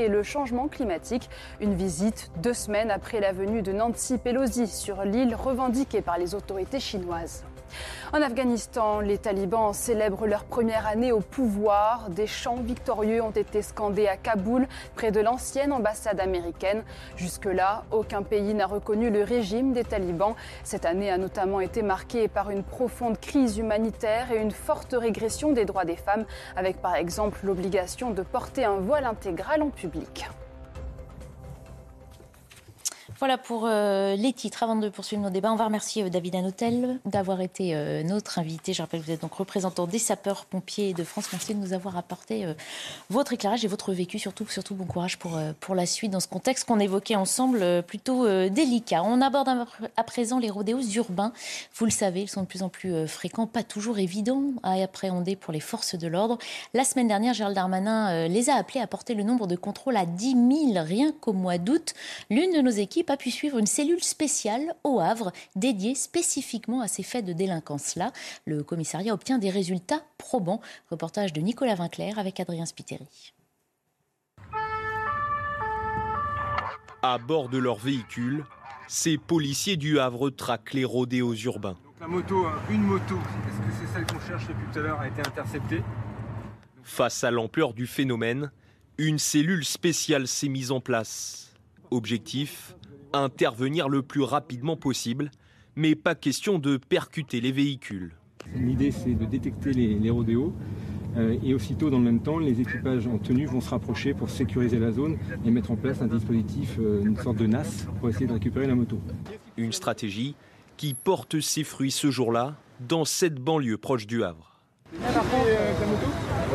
et 0.04 0.08
le 0.08 0.24
changement 0.24 0.68
climatique. 0.68 1.30
Une 1.62 1.74
visite 1.74 2.32
deux 2.42 2.54
semaines 2.54 2.92
après 2.92 3.20
la 3.20 3.32
venue 3.32 3.62
de 3.62 3.72
Nancy 3.72 4.18
Pelosi 4.18 4.68
sur 4.68 5.04
l'île 5.04 5.36
revendiquée 5.36 6.02
par 6.02 6.18
les 6.18 6.36
autorités 6.36 6.80
chinoises. 6.80 7.44
En 8.14 8.22
Afghanistan, 8.22 9.00
les 9.00 9.18
talibans 9.18 9.74
célèbrent 9.74 10.28
leur 10.28 10.46
première 10.46 10.88
année 10.88 11.12
au 11.12 11.20
pouvoir. 11.20 12.10
Des 12.10 12.28
chants 12.28 12.62
victorieux 12.62 13.22
ont 13.22 13.32
été 13.32 13.62
scandés 13.62 14.08
à 14.08 14.16
Kaboul, 14.16 14.68
près 14.96 15.12
de 15.12 15.20
l'ancienne 15.20 15.74
ambassade 15.74 16.20
américaine. 16.20 16.84
Jusque-là, 17.18 17.84
aucun 17.92 18.24
pays 18.24 18.54
n'a 18.54 18.68
reconnu 18.68 19.10
le 19.10 19.24
régime 19.24 19.74
des 19.74 19.84
talibans. 19.84 20.36
Cette 20.64 20.86
année 20.86 21.12
a 21.12 21.18
notamment 21.18 21.60
été 21.60 21.82
marquée 21.82 22.28
par 22.28 22.52
une 22.52 22.64
profonde 22.64 23.20
crise 23.20 23.58
humanitaire 23.58 24.32
et 24.32 24.38
une 24.42 24.52
forte 24.52 24.96
régression 24.98 25.52
des 25.52 25.66
droits 25.66 25.86
des 25.86 25.98
femmes, 25.98 26.26
avec 26.56 26.82
par 26.82 26.96
exemple 26.96 27.40
l'obligation 27.44 28.12
de 28.12 28.22
porter 28.22 28.66
un 28.66 28.78
voile 28.78 29.06
intégral 29.06 29.62
en 29.62 29.70
public. 29.70 30.28
Voilà 33.18 33.38
pour 33.38 33.64
euh, 33.66 34.18
les 34.18 34.34
titres. 34.34 34.62
Avant 34.64 34.76
de 34.76 34.90
poursuivre 34.90 35.22
nos 35.22 35.30
débats, 35.30 35.54
on 35.54 35.56
va 35.56 35.66
remercier 35.66 36.04
euh, 36.04 36.10
David 36.10 36.36
Anotel 36.36 37.00
d'avoir 37.06 37.40
été 37.40 37.74
euh, 37.74 38.04
notre 38.04 38.40
invité. 38.40 38.74
Je 38.74 38.82
rappelle 38.82 39.00
que 39.00 39.06
vous 39.06 39.12
êtes 39.14 39.22
donc 39.22 39.34
représentant 39.34 39.88
des 39.88 40.00
sapeurs-pompiers 40.00 40.94
de 40.94 41.04
France. 41.06 41.30
Merci 41.32 41.56
de 41.56 41.60
nous 41.60 41.72
avoir 41.72 41.96
apporté 41.96 42.46
votre 43.10 43.32
éclairage 43.32 43.64
et 43.64 43.70
votre 43.70 43.94
vécu. 43.94 44.20
Surtout, 44.20 44.46
surtout 44.48 44.76
bon 44.76 44.84
courage 44.84 45.18
pour, 45.18 45.40
pour 45.62 45.76
la 45.76 45.86
suite 45.86 46.12
dans 46.12 46.20
ce 46.20 46.28
contexte 46.28 46.66
qu'on 46.66 46.80
évoquait 46.80 47.16
ensemble 47.16 47.84
plutôt 47.84 48.28
délicat. 48.50 49.02
On 49.04 49.22
aborde 49.22 49.50
à 49.96 50.04
présent 50.04 50.40
les 50.40 50.50
rodéos 50.50 50.82
urbains. 50.82 51.32
Vous 51.76 51.86
le 51.86 51.92
savez, 51.92 52.24
ils 52.24 52.30
sont 52.30 52.42
de 52.42 52.48
plus 52.48 52.64
en 52.64 52.70
plus 52.70 53.08
fréquents, 53.08 53.48
pas 53.48 53.64
toujours 53.64 54.00
évidents 54.00 54.44
à 54.64 54.74
appréhender 54.74 55.36
pour 55.36 55.54
les 55.54 55.60
forces 55.60 55.96
de 55.96 56.08
l'ordre. 56.08 56.38
La 56.74 56.84
semaine 56.84 57.08
dernière, 57.08 57.34
Gérald 57.34 57.56
Darmanin 57.56 58.28
les 58.28 58.50
a 58.50 58.56
appelés 58.56 58.82
à 58.82 58.88
porter 58.88 59.14
le 59.14 59.24
nombre 59.24 59.48
de 59.48 59.56
contrôles 59.56 59.98
à 59.98 60.06
10 60.06 60.32
000 60.74 60.84
rien 60.84 61.12
qu'au 61.12 61.34
mois 61.34 61.58
d'août. 61.58 61.94
L'une 62.30 62.54
de 62.54 62.62
nos 62.62 62.72
équipes 62.72 63.05
a 63.12 63.18
pu 63.18 63.32
suivre 63.32 63.58
une 63.58 63.68
cellule 63.68 64.04
spéciale 64.04 64.76
au 64.84 65.00
Havre 65.00 65.32
dédiée 65.56 65.96
spécifiquement 65.96 66.82
à 66.82 66.88
ces 66.88 67.04
faits 67.04 67.26
de 67.26 67.34
délinquance-là. 67.34 68.12
Le 68.46 68.64
commissariat 68.64 69.14
obtient 69.14 69.38
des 69.38 69.50
résultats 69.50 70.04
probants. 70.18 70.62
Reportage 70.90 71.34
de 71.34 71.42
Nicolas 71.42 71.76
Vinclair 71.76 72.20
avec 72.20 72.40
Adrien 72.40 72.66
Spiteri. 72.66 73.34
À 77.02 77.18
bord 77.18 77.50
de 77.50 77.58
leur 77.58 77.78
véhicule, 77.78 78.46
ces 78.88 79.18
policiers 79.18 79.78
du 79.78 80.00
Havre 80.00 80.30
traquent 80.30 80.74
les 80.74 80.86
rodéos 80.86 81.36
urbains. 81.36 81.78
la 82.00 82.08
moto, 82.08 82.46
hein, 82.46 82.56
une 82.70 82.82
moto, 82.82 83.16
est-ce 83.16 83.58
que 83.58 83.86
c'est 83.86 83.94
celle 83.94 84.06
qu'on 84.06 84.20
cherche 84.28 84.48
depuis 84.48 84.66
tout 84.72 84.80
à 84.80 84.82
l'heure, 84.82 85.00
a 85.00 85.08
été 85.08 85.22
interceptée? 85.22 85.82
Face 86.84 87.24
à 87.24 87.32
l'ampleur 87.32 87.74
du 87.74 87.88
phénomène, 87.88 88.52
une 88.98 89.20
cellule 89.20 89.66
spéciale 89.66 90.28
s'est 90.28 90.48
mise 90.48 90.72
en 90.72 90.80
place. 90.82 91.54
Objectif 91.92 92.75
intervenir 93.24 93.90
le 93.90 94.02
plus 94.02 94.22
rapidement 94.22 94.76
possible, 94.76 95.32
mais 95.76 95.96
pas 95.96 96.16
question 96.16 96.60
de 96.60 96.78
percuter 96.78 97.42
les 97.42 97.52
véhicules. 97.52 98.16
L'idée, 98.56 98.92
c'est 98.92 99.14
de 99.14 99.26
détecter 99.26 99.74
les, 99.74 100.10
rodéos. 100.10 100.54
Euh, 101.18 101.38
et 101.44 101.54
aussitôt, 101.54 101.90
dans 101.90 101.98
le 101.98 102.04
même 102.04 102.22
temps, 102.22 102.40
les 102.40 102.60
équipages 102.62 103.08
en 103.08 103.18
tenue 103.18 103.46
vont 103.46 103.62
se 103.62 103.70
rapprocher 103.70 104.14
pour 104.14 104.30
sécuriser 104.30 104.80
la 104.80 104.92
zone 104.92 105.18
et 105.46 105.50
mettre 105.50 105.72
en 105.72 105.76
place 105.76 106.02
un 106.02 106.08
dispositif, 106.08 106.76
euh, 106.80 107.04
une 107.04 107.16
sorte 107.18 107.38
de 107.38 107.48
NAS, 107.48 107.88
pour 108.00 108.10
essayer 108.10 108.28
de 108.28 108.34
récupérer 108.34 108.68
la 108.68 108.76
moto. 108.76 109.00
Une 109.58 109.72
stratégie 109.72 110.36
qui 110.78 110.94
porte 110.94 111.40
ses 111.40 111.64
fruits 111.64 111.92
ce 111.92 112.12
jour-là 112.12 112.56
dans 112.82 113.06
cette 113.06 113.36
banlieue 113.36 113.78
proche 113.78 114.08
du 114.08 114.24
Havre. 114.24 114.60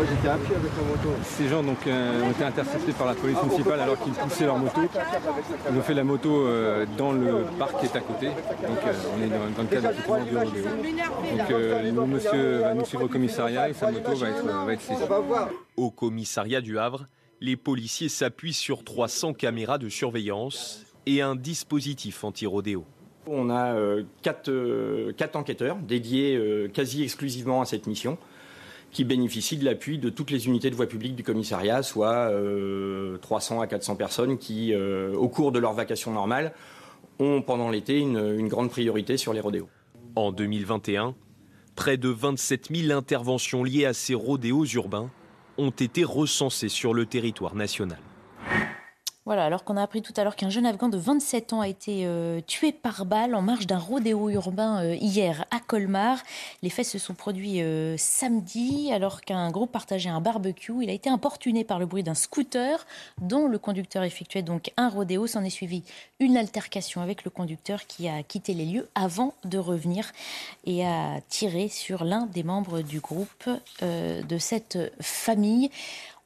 Ouais, 0.01 0.07
j'étais 0.09 0.29
à 0.29 0.39
pied 0.39 0.57
avec 0.57 0.73
la 0.79 0.83
moto. 0.83 1.19
Ces 1.25 1.49
gens 1.49 1.63
donc, 1.63 1.87
euh, 1.87 2.23
ont 2.23 2.31
été 2.31 2.43
interceptés 2.43 2.93
par 2.93 3.07
la 3.07 3.15
police 3.15 3.37
municipale 3.43 3.81
alors 3.81 3.99
qu'ils 4.03 4.15
poussaient 4.15 4.47
leur 4.47 4.57
moto. 4.57 4.81
Ils 5.71 5.77
ont 5.77 5.83
fait 5.83 5.93
la 5.93 6.05
moto 6.05 6.47
euh, 6.47 6.87
dans 6.97 7.13
le 7.13 7.45
parc 7.59 7.81
qui 7.81 7.85
est 7.85 7.97
à 7.97 8.01
côté. 8.01 8.29
Donc 8.29 8.79
euh, 8.87 8.93
on 9.15 9.23
est 9.23 9.29
dans, 9.29 9.63
le 9.63 9.69
cadre 9.69 9.93
du 9.93 10.01
rodéo. 10.07 10.39
Donc 11.37 11.49
le 11.51 12.07
monsieur 12.07 12.59
va 12.61 12.75
nous 12.75 12.85
suivre 12.87 13.05
au 13.05 13.09
commissariat 13.09 13.69
et 13.69 13.75
sa 13.75 13.91
moto 13.91 14.15
va 14.15 14.31
être, 14.31 14.45
va 14.47 14.73
être 14.73 14.81
saisie. 14.81 15.03
Au 15.77 15.91
commissariat 15.91 16.63
du 16.63 16.79
Havre, 16.79 17.05
les 17.43 17.57
policiers 17.57 18.09
s'appuient 18.09 18.55
sur 18.55 18.85
300 18.85 19.35
caméras 19.35 19.77
de 19.77 19.91
surveillance 19.91 20.87
et 21.05 21.21
un 21.21 21.37
dispositif 21.37 22.25
anti-rodéo. 22.25 22.87
On 23.27 23.51
a 23.51 23.77
quatre, 24.23 25.13
quatre, 25.13 25.37
enquêteurs 25.37 25.77
dédiés 25.77 26.41
quasi 26.73 27.03
exclusivement 27.03 27.61
à 27.61 27.67
cette 27.67 27.87
mission 27.87 28.17
qui 28.91 29.05
bénéficient 29.05 29.57
de 29.57 29.65
l'appui 29.65 29.99
de 29.99 30.11
toutes 30.11 30.31
les 30.31 30.47
unités 30.47 30.71
de 30.71 30.75
voie 30.75 30.87
publique 30.87 31.15
du 31.15 31.23
commissariat, 31.23 31.83
soit 31.83 32.31
300 33.21 33.59
euh, 33.59 33.63
à 33.63 33.67
400 33.67 33.97
personnes 33.97 34.39
qui, 34.39 34.75
euh, 34.75 35.15
au 35.15 35.29
cours 35.29 35.53
de 35.53 35.59
leur 35.59 35.73
vacation 35.73 36.13
normale, 36.13 36.53
ont 37.19 37.43
pendant 37.43 37.71
l'été 37.71 37.99
une, 37.99 38.19
une 38.19 38.49
grande 38.49 38.71
priorité 38.71 39.17
sur 39.17 39.33
les 39.33 39.41
rodéos. 39.41 39.69
En 40.17 40.33
2021, 40.33 41.15
près 41.77 41.97
de 41.97 42.09
27 42.09 42.75
000 42.75 42.97
interventions 42.97 43.63
liées 43.63 43.87
à 43.87 43.93
ces 43.93 44.15
rodéos 44.15 44.65
urbains 44.75 45.11
ont 45.57 45.71
été 45.71 46.05
recensées 46.05 46.69
sur 46.69 46.95
le 46.95 47.07
territoire 47.07 47.55
national. 47.55 47.99
Voilà, 49.27 49.45
alors 49.45 49.65
qu'on 49.65 49.77
a 49.77 49.83
appris 49.83 50.01
tout 50.01 50.15
à 50.17 50.25
l'heure 50.25 50.35
qu'un 50.35 50.49
jeune 50.49 50.65
Afghan 50.65 50.89
de 50.89 50.97
27 50.97 51.53
ans 51.53 51.61
a 51.61 51.69
été 51.69 52.07
euh, 52.07 52.41
tué 52.47 52.73
par 52.73 53.05
balle 53.05 53.35
en 53.35 53.43
marge 53.43 53.67
d'un 53.67 53.79
rodéo 53.79 54.31
urbain 54.31 54.83
euh, 54.83 54.95
hier 54.95 55.45
à 55.51 55.61
Colmar. 55.61 56.23
Les 56.63 56.71
faits 56.71 56.87
se 56.87 56.99
sont 56.99 57.13
produits 57.13 57.61
euh, 57.61 57.99
samedi 57.99 58.91
alors 58.91 59.21
qu'un 59.21 59.51
groupe 59.51 59.73
partageait 59.73 60.09
un 60.09 60.23
barbecue. 60.23 60.73
Il 60.81 60.89
a 60.89 60.95
été 60.95 61.11
importuné 61.11 61.65
par 61.65 61.79
le 61.79 61.85
bruit 61.85 62.03
d'un 62.03 62.15
scooter 62.15 62.87
dont 63.21 63.47
le 63.47 63.59
conducteur 63.59 64.05
effectuait 64.05 64.41
donc 64.41 64.73
un 64.79 64.89
rodéo. 64.89 65.27
S'en 65.27 65.45
est 65.45 65.51
suivi 65.51 65.83
une 66.19 66.39
altercation 66.39 67.03
avec 67.03 67.23
le 67.23 67.31
conducteur 67.31 67.87
qui 67.87 68.09
a 68.09 68.23
quitté 68.23 68.55
les 68.55 68.65
lieux 68.65 68.89
avant 68.95 69.35
de 69.45 69.59
revenir 69.59 70.13
et 70.65 70.87
a 70.87 71.21
tiré 71.29 71.69
sur 71.69 72.05
l'un 72.05 72.25
des 72.25 72.43
membres 72.43 72.81
du 72.81 73.01
groupe 73.01 73.51
de 73.83 74.39
cette 74.39 74.79
famille. 75.01 75.71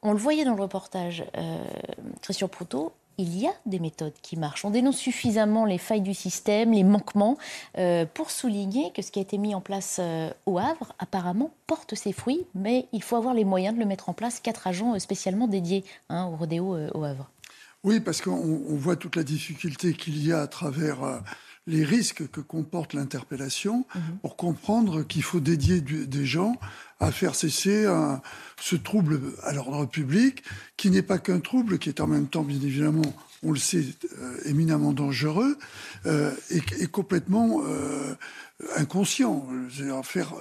On 0.06 0.12
le 0.12 0.18
voyait 0.18 0.44
dans 0.44 0.54
le 0.54 0.60
reportage, 0.60 1.24
euh, 1.38 1.64
Christian 2.20 2.46
Proutot, 2.46 2.92
il 3.16 3.38
y 3.38 3.46
a 3.46 3.52
des 3.64 3.78
méthodes 3.78 4.12
qui 4.20 4.36
marchent. 4.36 4.66
On 4.66 4.70
dénonce 4.70 4.98
suffisamment 4.98 5.64
les 5.64 5.78
failles 5.78 6.02
du 6.02 6.12
système, 6.12 6.72
les 6.72 6.84
manquements, 6.84 7.38
euh, 7.78 8.04
pour 8.12 8.30
souligner 8.30 8.92
que 8.92 9.00
ce 9.00 9.10
qui 9.10 9.20
a 9.20 9.22
été 9.22 9.38
mis 9.38 9.54
en 9.54 9.62
place 9.62 9.96
euh, 10.02 10.30
au 10.44 10.58
Havre, 10.58 10.92
apparemment, 10.98 11.54
porte 11.66 11.94
ses 11.94 12.12
fruits, 12.12 12.44
mais 12.54 12.86
il 12.92 13.02
faut 13.02 13.16
avoir 13.16 13.32
les 13.32 13.46
moyens 13.46 13.74
de 13.74 13.80
le 13.80 13.86
mettre 13.86 14.10
en 14.10 14.12
place. 14.12 14.40
Quatre 14.40 14.66
agents 14.66 14.98
spécialement 14.98 15.48
dédiés 15.48 15.84
hein, 16.10 16.26
au 16.26 16.36
rodéo 16.36 16.76
au 16.92 17.04
Havre. 17.04 17.30
Oui, 17.82 18.00
parce 18.00 18.20
qu'on 18.20 18.76
voit 18.76 18.96
toute 18.96 19.16
la 19.16 19.24
difficulté 19.24 19.94
qu'il 19.94 20.22
y 20.22 20.32
a 20.32 20.42
à 20.42 20.46
travers 20.46 21.22
les 21.66 21.84
risques 21.84 22.28
que 22.30 22.40
comporte 22.40 22.92
l'interpellation 22.92 23.86
mhm. 23.94 24.18
pour 24.22 24.36
comprendre 24.36 25.02
qu'il 25.02 25.22
faut 25.22 25.40
dédier 25.40 25.80
des 25.80 26.26
gens 26.26 26.56
à 27.00 27.10
faire 27.10 27.34
cesser 27.34 27.86
ce 28.60 28.76
trouble 28.76 29.20
à 29.42 29.52
l'ordre 29.52 29.86
public, 29.86 30.42
qui 30.76 30.90
n'est 30.90 31.02
pas 31.02 31.18
qu'un 31.18 31.40
trouble, 31.40 31.78
qui 31.78 31.88
est 31.88 32.00
en 32.00 32.06
même 32.06 32.28
temps, 32.28 32.42
bien 32.42 32.60
évidemment, 32.60 33.02
on 33.42 33.52
le 33.52 33.58
sait, 33.58 33.84
éminemment 34.44 34.92
dangereux 34.92 35.58
et, 36.50 36.86
complètement 36.86 37.62
inconscient. 38.76 39.46
Faire, 40.02 40.34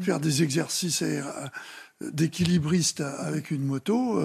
faire 0.00 0.18
des 0.18 0.42
exercices 0.42 1.04
d'équilibriste 2.00 3.00
avec 3.00 3.50
une 3.50 3.64
moto. 3.64 4.20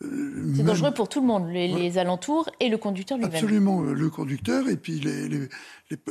c'est 0.00 0.62
dangereux 0.62 0.92
pour 0.92 1.08
tout 1.08 1.20
le 1.20 1.26
monde, 1.26 1.48
les, 1.48 1.98
alentours 1.98 2.48
et 2.60 2.70
le 2.70 2.78
conducteur 2.78 3.18
lui-même. 3.18 3.34
Absolument, 3.34 3.82
le 3.82 4.10
conducteur 4.10 4.68
et 4.68 4.76
puis 4.76 4.98
les, 5.00 5.28
les, 5.28 5.48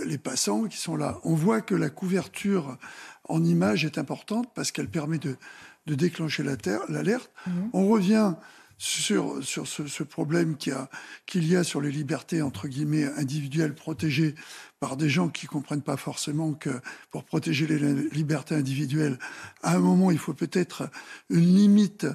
les, 0.06 0.18
passants 0.18 0.66
qui 0.66 0.78
sont 0.78 0.96
là. 0.96 1.20
On 1.24 1.36
voit 1.36 1.62
que 1.62 1.76
la 1.76 1.90
couverture 1.90 2.78
en 3.26 3.44
image 3.44 3.86
est 3.86 3.98
importante 3.98 4.52
parce 4.54 4.72
qu'elle 4.72 4.90
permet 4.90 5.20
de, 5.20 5.38
de 5.86 5.96
déclencher 5.96 6.44
l'alerte. 6.44 7.32
Mhm. 7.48 7.70
On 7.74 7.88
revient 7.88 8.34
sur, 8.80 9.44
sur 9.44 9.68
ce, 9.68 10.04
problème 10.04 10.56
qu'il 10.56 10.72
y, 10.72 10.76
a, 10.76 10.90
qu'il 11.26 11.46
y 11.46 11.58
a 11.58 11.66
sur 11.66 11.82
les 11.82 11.92
libertés, 11.92 12.42
entre 12.42 12.70
guillemets, 12.70 13.06
individuelles 13.18 13.76
protégées 13.76 14.36
par 14.80 14.96
des 14.96 15.10
gens 15.10 15.28
qui 15.28 15.48
ne 15.48 15.50
comprennent 15.50 15.82
pas 15.82 15.98
forcément 15.98 16.54
que 16.54 16.70
pour 17.12 17.26
protéger 17.26 17.68
les 17.68 17.78
libertés 18.12 18.56
individuelles, 18.56 19.20
à 19.64 19.76
un 19.76 19.80
moment, 19.80 20.12
il 20.12 20.18
faut 20.18 20.34
peut-être 20.34 20.90
une 21.30 21.56
limite 21.56 22.08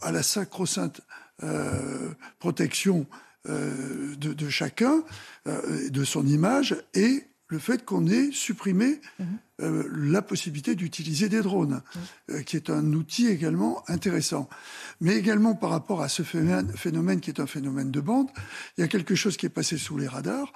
à 0.00 0.10
la 0.10 0.22
sacro-sainte 0.22 1.02
euh, 1.42 2.10
protection 2.38 3.06
euh, 3.48 4.14
de, 4.16 4.32
de, 4.32 4.48
chacun, 4.48 5.02
euh, 5.46 5.88
de 5.88 6.04
son 6.04 6.26
image, 6.26 6.76
et 6.94 7.24
le 7.46 7.58
fait 7.58 7.84
qu'on 7.84 8.06
ait 8.06 8.30
supprimé 8.30 9.00
mhm. 9.18 9.26
euh, 9.62 9.88
la 9.94 10.20
possibilité 10.20 10.74
d'utiliser 10.74 11.28
des 11.28 11.40
drones, 11.40 11.80
mhm. 12.28 12.44
qui 12.44 12.56
est 12.56 12.68
un 12.68 12.92
outil 12.92 13.28
également 13.28 13.82
intéressant. 13.88 14.48
Mais 15.00 15.14
également 15.14 15.54
par 15.54 15.70
rapport 15.70 16.02
à 16.02 16.08
ce 16.08 16.22
phénomène, 16.22 17.20
qui 17.20 17.30
est 17.30 17.40
un 17.40 17.46
phénomène 17.46 17.90
de 17.90 18.00
bande, 18.00 18.28
il 18.76 18.82
y 18.82 18.84
a 18.84 18.88
quelque 18.88 19.14
chose 19.14 19.36
qui 19.36 19.46
est 19.46 19.50
passé 19.50 19.78
sous 19.78 19.96
les 19.96 20.08
radars, 20.08 20.52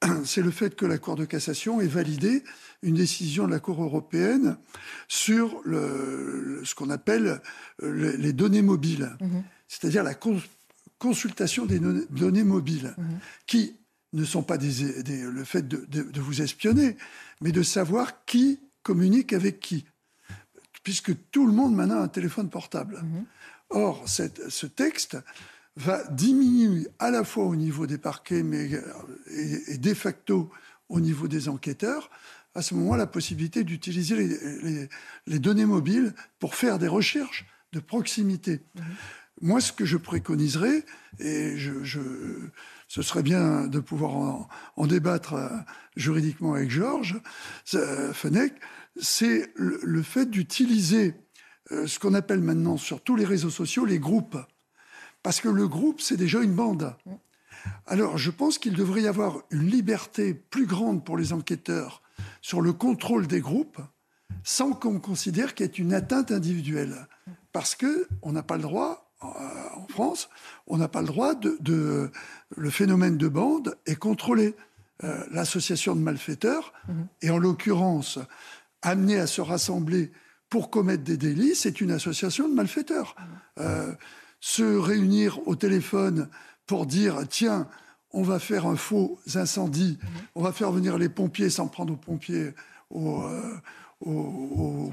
c'est 0.24 0.42
le 0.42 0.50
fait 0.50 0.74
que 0.74 0.86
la 0.86 0.98
Cour 0.98 1.14
de 1.14 1.24
cassation 1.24 1.80
ait 1.80 1.86
validé 1.86 2.42
une 2.82 2.96
décision 2.96 3.46
de 3.46 3.52
la 3.52 3.60
Cour 3.60 3.80
européenne 3.82 4.56
sur 5.06 5.60
le, 5.64 6.62
ce 6.64 6.74
qu'on 6.74 6.90
appelle 6.90 7.40
les 7.80 8.32
données 8.32 8.62
mobiles, 8.62 9.16
mhm. 9.20 9.44
c'est-à-dire 9.68 10.02
la 10.02 10.14
consultation 11.02 11.66
des 11.66 11.80
données 12.10 12.44
mobiles, 12.44 12.94
qui 13.48 13.74
ne 14.12 14.24
sont 14.24 14.44
pas 14.44 14.56
des, 14.56 14.70
le 15.24 15.42
fait 15.42 15.66
de, 15.66 16.20
vous 16.20 16.42
espionner, 16.42 16.96
mais 17.40 17.50
de 17.50 17.64
savoir 17.64 18.24
qui 18.24 18.60
communique 18.84 19.32
avec 19.32 19.58
qui. 19.58 19.84
Puisque 20.84 21.12
tout 21.32 21.44
le 21.44 21.52
monde 21.52 21.74
maintenant 21.74 21.98
a 21.98 22.04
un 22.04 22.08
téléphone 22.08 22.48
portable. 22.50 23.02
Mhm. 23.02 23.24
Or, 23.70 24.08
cette, 24.08 24.48
ce 24.48 24.66
texte 24.66 25.16
va 25.74 26.04
diminuer 26.04 26.86
à 27.00 27.10
la 27.10 27.24
fois 27.24 27.46
au 27.46 27.56
niveau 27.56 27.88
des 27.88 27.98
parquets, 27.98 28.44
mais 28.44 28.70
et, 29.26 29.78
de 29.78 29.94
facto 29.94 30.50
au 30.88 31.00
niveau 31.00 31.26
des 31.26 31.48
enquêteurs, 31.48 32.10
à 32.54 32.62
ce 32.62 32.74
moment 32.74 32.94
la 32.94 33.08
possibilité 33.08 33.64
d'utiliser 33.64 34.14
les, 34.14 34.88
les, 35.26 35.38
données 35.40 35.64
mobiles 35.64 36.14
pour 36.38 36.54
faire 36.54 36.78
des 36.78 36.88
recherches 36.88 37.44
de 37.72 37.80
proximité. 37.80 38.60
Mhm. 38.76 38.84
Moi, 39.44 39.60
ce 39.60 39.72
que 39.72 39.84
je 39.84 39.96
préconiserais, 39.96 40.84
et 41.18 41.56
ce 42.86 43.02
serait 43.02 43.24
bien 43.24 43.66
de 43.66 43.80
pouvoir 43.80 44.48
en, 44.76 44.86
débattre 44.86 45.34
euh, 45.34 45.48
juridiquement 45.96 46.54
avec 46.54 46.70
Georges 46.70 47.20
euh, 47.74 48.12
Fenech, 48.12 48.54
c'est 49.00 49.52
le, 49.56 50.02
fait 50.02 50.26
d'utiliser 50.26 51.14
euh, 51.72 51.88
ce 51.88 51.98
qu'on 51.98 52.14
appelle 52.14 52.40
maintenant 52.40 52.76
sur 52.76 53.00
tous 53.00 53.16
les 53.16 53.24
réseaux 53.24 53.50
sociaux 53.50 53.84
les 53.84 53.98
groupes. 53.98 54.38
Parce 55.24 55.40
que 55.40 55.48
le 55.48 55.66
groupe, 55.66 56.00
c'est 56.00 56.16
déjà 56.16 56.40
une 56.40 56.54
bande. 56.54 56.94
Alors, 57.86 58.18
je 58.18 58.30
pense 58.30 58.58
qu'il 58.58 58.74
devrait 58.74 59.02
y 59.02 59.08
avoir 59.08 59.42
une 59.50 59.66
liberté 59.68 60.34
plus 60.34 60.66
grande 60.66 61.04
pour 61.04 61.16
les 61.16 61.32
enquêteurs 61.32 62.02
sur 62.42 62.60
le 62.60 62.72
contrôle 62.72 63.26
des 63.26 63.40
groupes, 63.40 63.80
sans 64.44 64.72
qu'on 64.72 65.00
considère 65.00 65.56
qu'il 65.56 65.66
y 65.66 65.68
ait 65.68 65.72
une 65.72 65.94
atteinte 65.94 66.30
individuelle. 66.30 67.08
Parce 67.52 67.74
qu'on 67.76 68.32
n'a 68.32 68.44
pas 68.44 68.56
le 68.56 68.62
droit 68.62 69.01
en 69.22 69.86
France, 69.88 70.28
on 70.66 70.78
n'a 70.78 70.88
pas 70.88 71.00
le 71.00 71.06
droit 71.06 71.34
de, 71.34 72.10
Le 72.56 72.70
phénomène 72.70 73.16
de 73.16 73.28
bande 73.28 73.76
est 73.86 73.96
contrôlé. 73.96 74.54
Euh, 75.04 75.24
l'association 75.32 75.96
de 75.96 76.00
malfaiteurs, 76.00 76.72
mhm. 76.86 77.08
et 77.22 77.30
en 77.30 77.38
l'occurrence, 77.38 78.20
amenée 78.82 79.18
à 79.18 79.26
se 79.26 79.40
rassembler 79.40 80.12
pour 80.48 80.70
commettre 80.70 81.02
des 81.02 81.16
délits, 81.16 81.56
c'est 81.56 81.80
une 81.80 81.90
association 81.90 82.48
de 82.48 82.54
malfaiteurs. 82.54 83.16
Mhm. 83.18 83.24
Euh, 83.64 83.92
se 84.38 84.62
réunir 84.62 85.40
au 85.48 85.56
téléphone 85.56 86.28
pour 86.66 86.86
dire 86.86 87.16
tiens, 87.28 87.66
on 88.12 88.22
va 88.22 88.38
faire 88.38 88.66
un 88.66 88.76
faux 88.76 89.18
incendie, 89.34 89.98
mhm. 90.00 90.08
on 90.36 90.42
va 90.42 90.52
faire 90.52 90.70
venir 90.70 90.98
les 90.98 91.08
pompiers 91.08 91.50
sans 91.50 91.66
prendre 91.66 91.94
aux 91.94 91.96
pompiers, 91.96 92.54
aux 92.90 93.24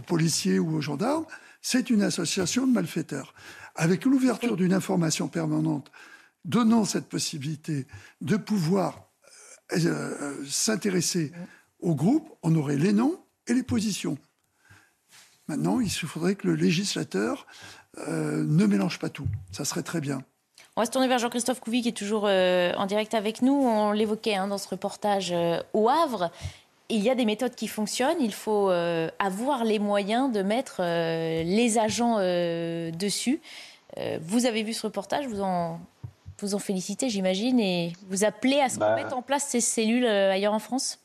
policiers 0.07 0.57
ou 0.57 0.77
aux 0.77 0.81
gendarmes, 0.81 1.25
c'est 1.61 1.91
une 1.91 2.01
association 2.01 2.65
de 2.65 2.71
malfaiteurs 2.71 3.35
avec 3.75 4.05
l'ouverture 4.05 4.55
d'une 4.55 4.73
information 4.73 5.27
permanente 5.27 5.91
donnant 6.45 6.85
cette 6.85 7.07
possibilité 7.07 7.85
de 8.21 8.37
pouvoir 8.37 9.09
euh, 9.73 9.77
euh, 9.85 10.45
s'intéresser 10.47 11.31
au 11.79 11.95
groupe, 11.95 12.29
on 12.43 12.55
aurait 12.55 12.77
les 12.77 12.93
noms 12.93 13.19
et 13.47 13.53
les 13.53 13.63
positions. 13.63 14.17
Maintenant, 15.47 15.79
il 15.79 15.89
faudrait 15.89 16.35
que 16.35 16.47
le 16.47 16.55
législateur 16.55 17.47
euh, 18.07 18.43
ne 18.43 18.65
mélange 18.65 18.99
pas 18.99 19.09
tout. 19.09 19.27
Ça 19.51 19.65
serait 19.65 19.83
très 19.83 20.01
bien. 20.01 20.21
On 20.75 20.81
va 20.81 20.85
se 20.85 20.91
tourner 20.91 21.07
vers 21.07 21.19
Jean-Christophe 21.19 21.59
Couvi 21.59 21.81
qui 21.81 21.89
est 21.89 21.97
toujours 21.97 22.23
en 22.23 22.85
direct 22.85 23.13
avec 23.13 23.41
nous. 23.41 23.53
On 23.53 23.91
l'évoquait 23.91 24.35
hein, 24.35 24.47
dans 24.47 24.57
ce 24.57 24.69
reportage 24.69 25.33
au 25.73 25.89
Havre. 25.89 26.31
Il 26.89 27.01
y 27.01 27.09
a 27.09 27.15
des 27.15 27.25
méthodes 27.25 27.55
qui 27.55 27.67
fonctionnent. 27.67 28.19
Il 28.19 28.33
faut 28.33 28.69
avoir 29.19 29.63
les 29.63 29.79
moyens 29.79 30.31
de 30.31 30.41
mettre 30.41 30.81
les 30.81 31.77
agents 31.77 32.17
dessus. 32.17 33.41
Euh, 33.97 34.19
vous 34.21 34.45
avez 34.45 34.63
vu 34.63 34.73
ce 34.73 34.85
reportage, 34.85 35.27
vous 35.27 35.41
en, 35.41 35.79
vous 36.39 36.55
en 36.55 36.59
félicitez, 36.59 37.09
j'imagine, 37.09 37.59
et 37.59 37.93
vous 38.09 38.23
appelez 38.23 38.59
à 38.59 38.69
ce 38.69 38.75
qu'on 38.75 38.85
bah. 38.85 38.95
mette 38.95 39.13
en 39.13 39.21
place 39.21 39.45
ces 39.47 39.61
cellules 39.61 40.05
euh, 40.05 40.31
ailleurs 40.31 40.53
en 40.53 40.59
France? 40.59 40.99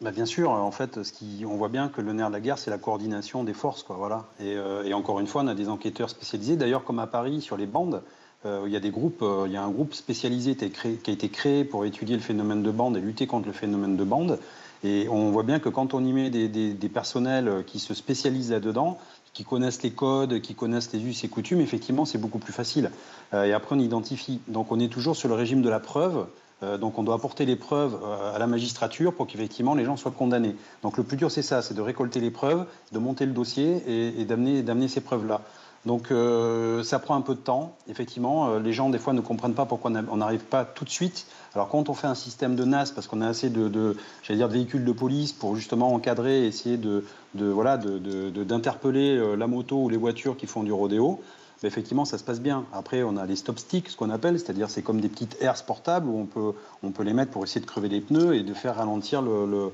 Bah 0.00 0.12
bien 0.12 0.24
sûr, 0.24 0.50
en 0.50 0.70
fait, 0.70 1.02
ce 1.02 1.12
qui, 1.12 1.44
on 1.46 1.56
voit 1.56 1.68
bien 1.68 1.88
que 1.88 2.00
le 2.00 2.14
nerf 2.14 2.28
de 2.28 2.32
la 2.32 2.40
guerre, 2.40 2.58
c'est 2.58 2.70
la 2.70 2.78
coordination 2.78 3.44
des 3.44 3.52
forces, 3.52 3.82
quoi, 3.82 3.96
voilà. 3.96 4.24
Et, 4.40 4.54
euh, 4.56 4.84
et, 4.84 4.94
encore 4.94 5.20
une 5.20 5.26
fois, 5.26 5.42
on 5.42 5.46
a 5.46 5.54
des 5.54 5.68
enquêteurs 5.68 6.08
spécialisés. 6.08 6.56
D'ailleurs, 6.56 6.84
comme 6.84 7.00
à 7.00 7.06
Paris, 7.06 7.42
sur 7.42 7.56
les 7.56 7.66
bandes, 7.66 8.02
il 8.46 8.72
y 8.72 8.76
a 8.76 8.80
des 8.80 8.90
groupes, 8.90 9.22
il 9.44 9.52
y 9.52 9.56
a 9.58 9.62
un 9.62 9.68
groupe 9.68 9.92
spécialisé 9.92 10.56
qui 10.56 11.10
a 11.10 11.12
été 11.12 11.28
créé 11.28 11.62
pour 11.62 11.84
étudier 11.84 12.16
le 12.16 12.22
phénomène 12.22 12.62
de 12.62 12.70
bande 12.70 12.96
et 12.96 13.00
lutter 13.00 13.26
contre 13.26 13.46
le 13.46 13.52
phénomène 13.52 13.98
de 13.98 14.04
bande. 14.04 14.38
Et 14.82 15.08
on 15.08 15.30
voit 15.30 15.42
bien 15.42 15.58
que 15.58 15.68
quand 15.68 15.94
on 15.94 16.04
y 16.04 16.12
met 16.12 16.30
des, 16.30 16.88
personnels 16.88 17.64
qui 17.66 17.78
se 17.78 17.94
spécialisent 17.94 18.50
là-dedans, 18.50 18.98
qui 19.32 19.44
connaissent 19.44 19.82
les 19.82 19.90
codes, 19.90 20.40
qui 20.40 20.54
connaissent 20.54 20.92
les 20.92 21.04
us 21.04 21.24
et 21.24 21.28
coutumes, 21.28 21.60
effectivement, 21.60 22.04
c'est 22.04 22.18
beaucoup 22.18 22.38
plus 22.38 22.52
facile. 22.52 22.90
Euh, 23.32 23.44
et 23.44 23.52
après, 23.52 23.76
on 23.76 23.78
identifie. 23.78 24.40
Donc, 24.48 24.72
on 24.72 24.80
est 24.80 24.92
toujours 24.92 25.16
sur 25.16 25.28
le 25.28 25.34
régime 25.34 25.62
de 25.62 25.68
la 25.68 25.80
preuve. 25.80 26.26
Euh, 26.62 26.78
donc, 26.78 26.98
on 26.98 27.02
doit 27.02 27.14
apporter 27.14 27.46
les 27.46 27.56
preuves 27.56 27.98
euh, 28.02 28.34
à 28.34 28.38
la 28.38 28.46
magistrature 28.46 29.14
pour 29.14 29.26
qu'effectivement 29.26 29.74
les 29.74 29.84
gens 29.84 29.96
soient 29.96 30.10
condamnés. 30.10 30.56
Donc, 30.82 30.96
le 30.96 31.04
plus 31.04 31.16
dur, 31.16 31.30
c'est 31.30 31.42
ça 31.42 31.62
c'est 31.62 31.74
de 31.74 31.80
récolter 31.80 32.20
les 32.20 32.30
preuves, 32.30 32.66
de 32.92 32.98
monter 32.98 33.24
le 33.24 33.32
dossier 33.32 33.82
et 34.20 34.24
d'amener 34.24 34.88
ces 34.88 35.00
preuves-là. 35.00 35.42
Donc 35.86 36.10
euh, 36.10 36.82
ça 36.82 36.98
prend 36.98 37.14
un 37.14 37.22
peu 37.22 37.34
de 37.34 37.40
temps, 37.40 37.74
effectivement. 37.88 38.48
Euh, 38.48 38.60
les 38.60 38.72
gens, 38.72 38.90
des 38.90 38.98
fois, 38.98 39.14
ne 39.14 39.20
comprennent 39.20 39.54
pas 39.54 39.64
pourquoi 39.64 39.90
on 40.10 40.16
n'arrive 40.18 40.44
pas 40.44 40.64
tout 40.64 40.84
de 40.84 40.90
suite. 40.90 41.26
Alors 41.54 41.68
quand 41.68 41.88
on 41.88 41.94
fait 41.94 42.06
un 42.06 42.14
système 42.14 42.54
de 42.54 42.64
NAS, 42.64 42.92
parce 42.94 43.06
qu'on 43.06 43.22
a 43.22 43.28
assez 43.28 43.48
de, 43.48 43.68
de 43.68 43.96
dire, 44.28 44.48
véhicules 44.48 44.84
de 44.84 44.92
police 44.92 45.32
pour 45.32 45.56
justement 45.56 45.92
encadrer, 45.94 46.46
essayer 46.46 46.76
de, 46.76 47.04
voilà, 47.34 47.78
d'interpeller 47.78 49.16
euh, 49.16 49.36
la 49.36 49.46
moto 49.46 49.84
ou 49.84 49.88
les 49.88 49.96
voitures 49.96 50.36
qui 50.36 50.46
font 50.46 50.62
du 50.62 50.72
rodéo, 50.72 51.22
ben, 51.62 51.68
effectivement, 51.68 52.04
ça 52.04 52.18
se 52.18 52.24
passe 52.24 52.40
bien. 52.40 52.66
Après, 52.74 53.02
on 53.02 53.16
a 53.16 53.24
les 53.24 53.36
stop 53.36 53.58
sticks, 53.58 53.88
ce 53.88 53.96
qu'on 53.96 54.10
appelle, 54.10 54.38
c'est-à-dire 54.38 54.68
c'est 54.68 54.82
comme 54.82 55.00
des 55.00 55.08
petites 55.08 55.38
airs 55.40 55.64
portables 55.64 56.08
où 56.08 56.18
on 56.18 56.26
peut, 56.26 56.52
on 56.82 56.90
peut 56.90 57.04
les 57.04 57.14
mettre 57.14 57.30
pour 57.30 57.42
essayer 57.42 57.60
de 57.62 57.66
crever 57.66 57.88
les 57.88 58.02
pneus 58.02 58.34
et 58.34 58.42
de 58.42 58.52
faire 58.52 58.76
ralentir 58.76 59.22
le, 59.22 59.72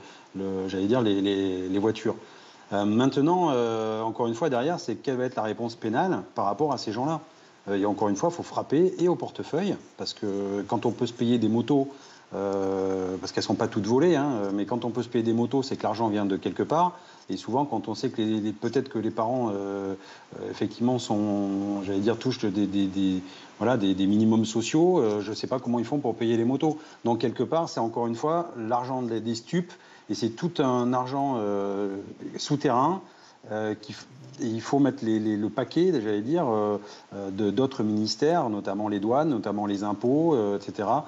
j'allais 0.69 0.87
dire, 0.87 1.01
les 1.01 1.79
voitures. 1.79 2.15
Euh, 2.73 2.85
maintenant, 2.85 3.51
euh, 3.51 4.03
encore 4.03 4.27
une 4.27 4.35
fois, 4.35 4.51
derrière, 4.51 4.81
c'est 4.81 4.97
quelle 4.97 5.17
va 5.17 5.25
être 5.25 5.37
la 5.37 5.43
réponse 5.43 5.77
pénale 5.77 6.23
par 6.35 6.47
rapport 6.47 6.73
à 6.73 6.79
ces 6.79 6.93
gens-là. 6.93 7.21
Euh, 7.69 7.77
et 7.77 7.87
encore 7.87 8.09
une 8.09 8.17
fois, 8.17 8.31
il 8.33 8.35
faut 8.35 8.43
frapper 8.43 8.95
et 8.99 9.09
au 9.09 9.15
portefeuille, 9.15 9.77
parce 9.97 10.15
que 10.15 10.63
quand 10.67 10.87
on 10.87 10.91
peut 10.91 11.07
se 11.07 11.13
payer 11.13 11.39
des 11.39 11.49
motos, 11.49 11.89
parce 12.33 13.33
qu'elles 13.33 13.43
ne 13.43 13.47
sont 13.47 13.55
pas 13.55 13.69
toutes 13.69 13.87
volées, 13.87 14.15
hein, 14.15 14.51
mais 14.53 14.67
quand 14.67 14.85
on 14.85 14.91
peut 14.91 15.03
se 15.03 15.09
payer 15.09 15.25
des 15.25 15.33
motos, 15.33 15.63
c'est 15.63 15.77
que 15.77 15.85
l'argent 15.85 16.09
vient 16.09 16.27
de 16.27 16.37
quelque 16.37 16.65
part. 16.65 16.99
Et 17.31 17.39
souvent, 17.39 17.65
quand 17.65 17.89
on 17.89 17.95
sait 17.95 18.11
que 18.11 18.51
peut-être 18.51 18.91
que 18.91 18.99
les 18.99 19.13
parents, 19.13 19.53
effectivement, 20.51 20.99
sont, 20.99 21.83
j'allais 21.85 22.01
dire, 22.01 22.19
touchent 22.19 22.45
des, 22.45 22.67
des, 22.67 23.23
voilà, 23.59 23.79
des, 23.79 23.95
minimums 24.07 24.45
sociaux, 24.45 25.03
je 25.21 25.31
ne 25.31 25.35
sais 25.35 25.47
pas 25.47 25.61
comment 25.61 25.79
ils 25.79 25.87
font 25.87 25.99
pour 25.99 26.15
payer 26.15 26.37
les 26.37 26.45
motos. 26.45 26.79
Donc, 27.07 27.21
quelque 27.21 27.45
part, 27.45 27.71
c'est 27.71 27.81
encore 27.81 28.07
une 28.07 28.17
fois 28.17 28.51
l'argent 28.59 29.01
des 29.01 29.35
stupes 29.35 29.73
et 30.09 30.15
c'est 30.15 30.31
tout 30.31 30.53
un 30.59 30.93
argent 30.93 31.37
euh, 31.39 31.97
souterrain 32.37 33.03
il 34.41 34.61
faut 34.61 34.79
mettre 34.79 35.05
le 35.05 35.49
paquet, 35.49 35.93
j'allais 35.93 36.21
dire, 36.21 36.47
d'autres 37.31 37.83
ministères, 37.83 38.49
notamment 38.49 38.89
les 38.89 39.01
douanes, 39.01 39.29
notamment 39.29 39.67
les 39.67 39.85
impôts, 39.85 40.37
etc., 40.57 40.89
euh, 40.89 41.01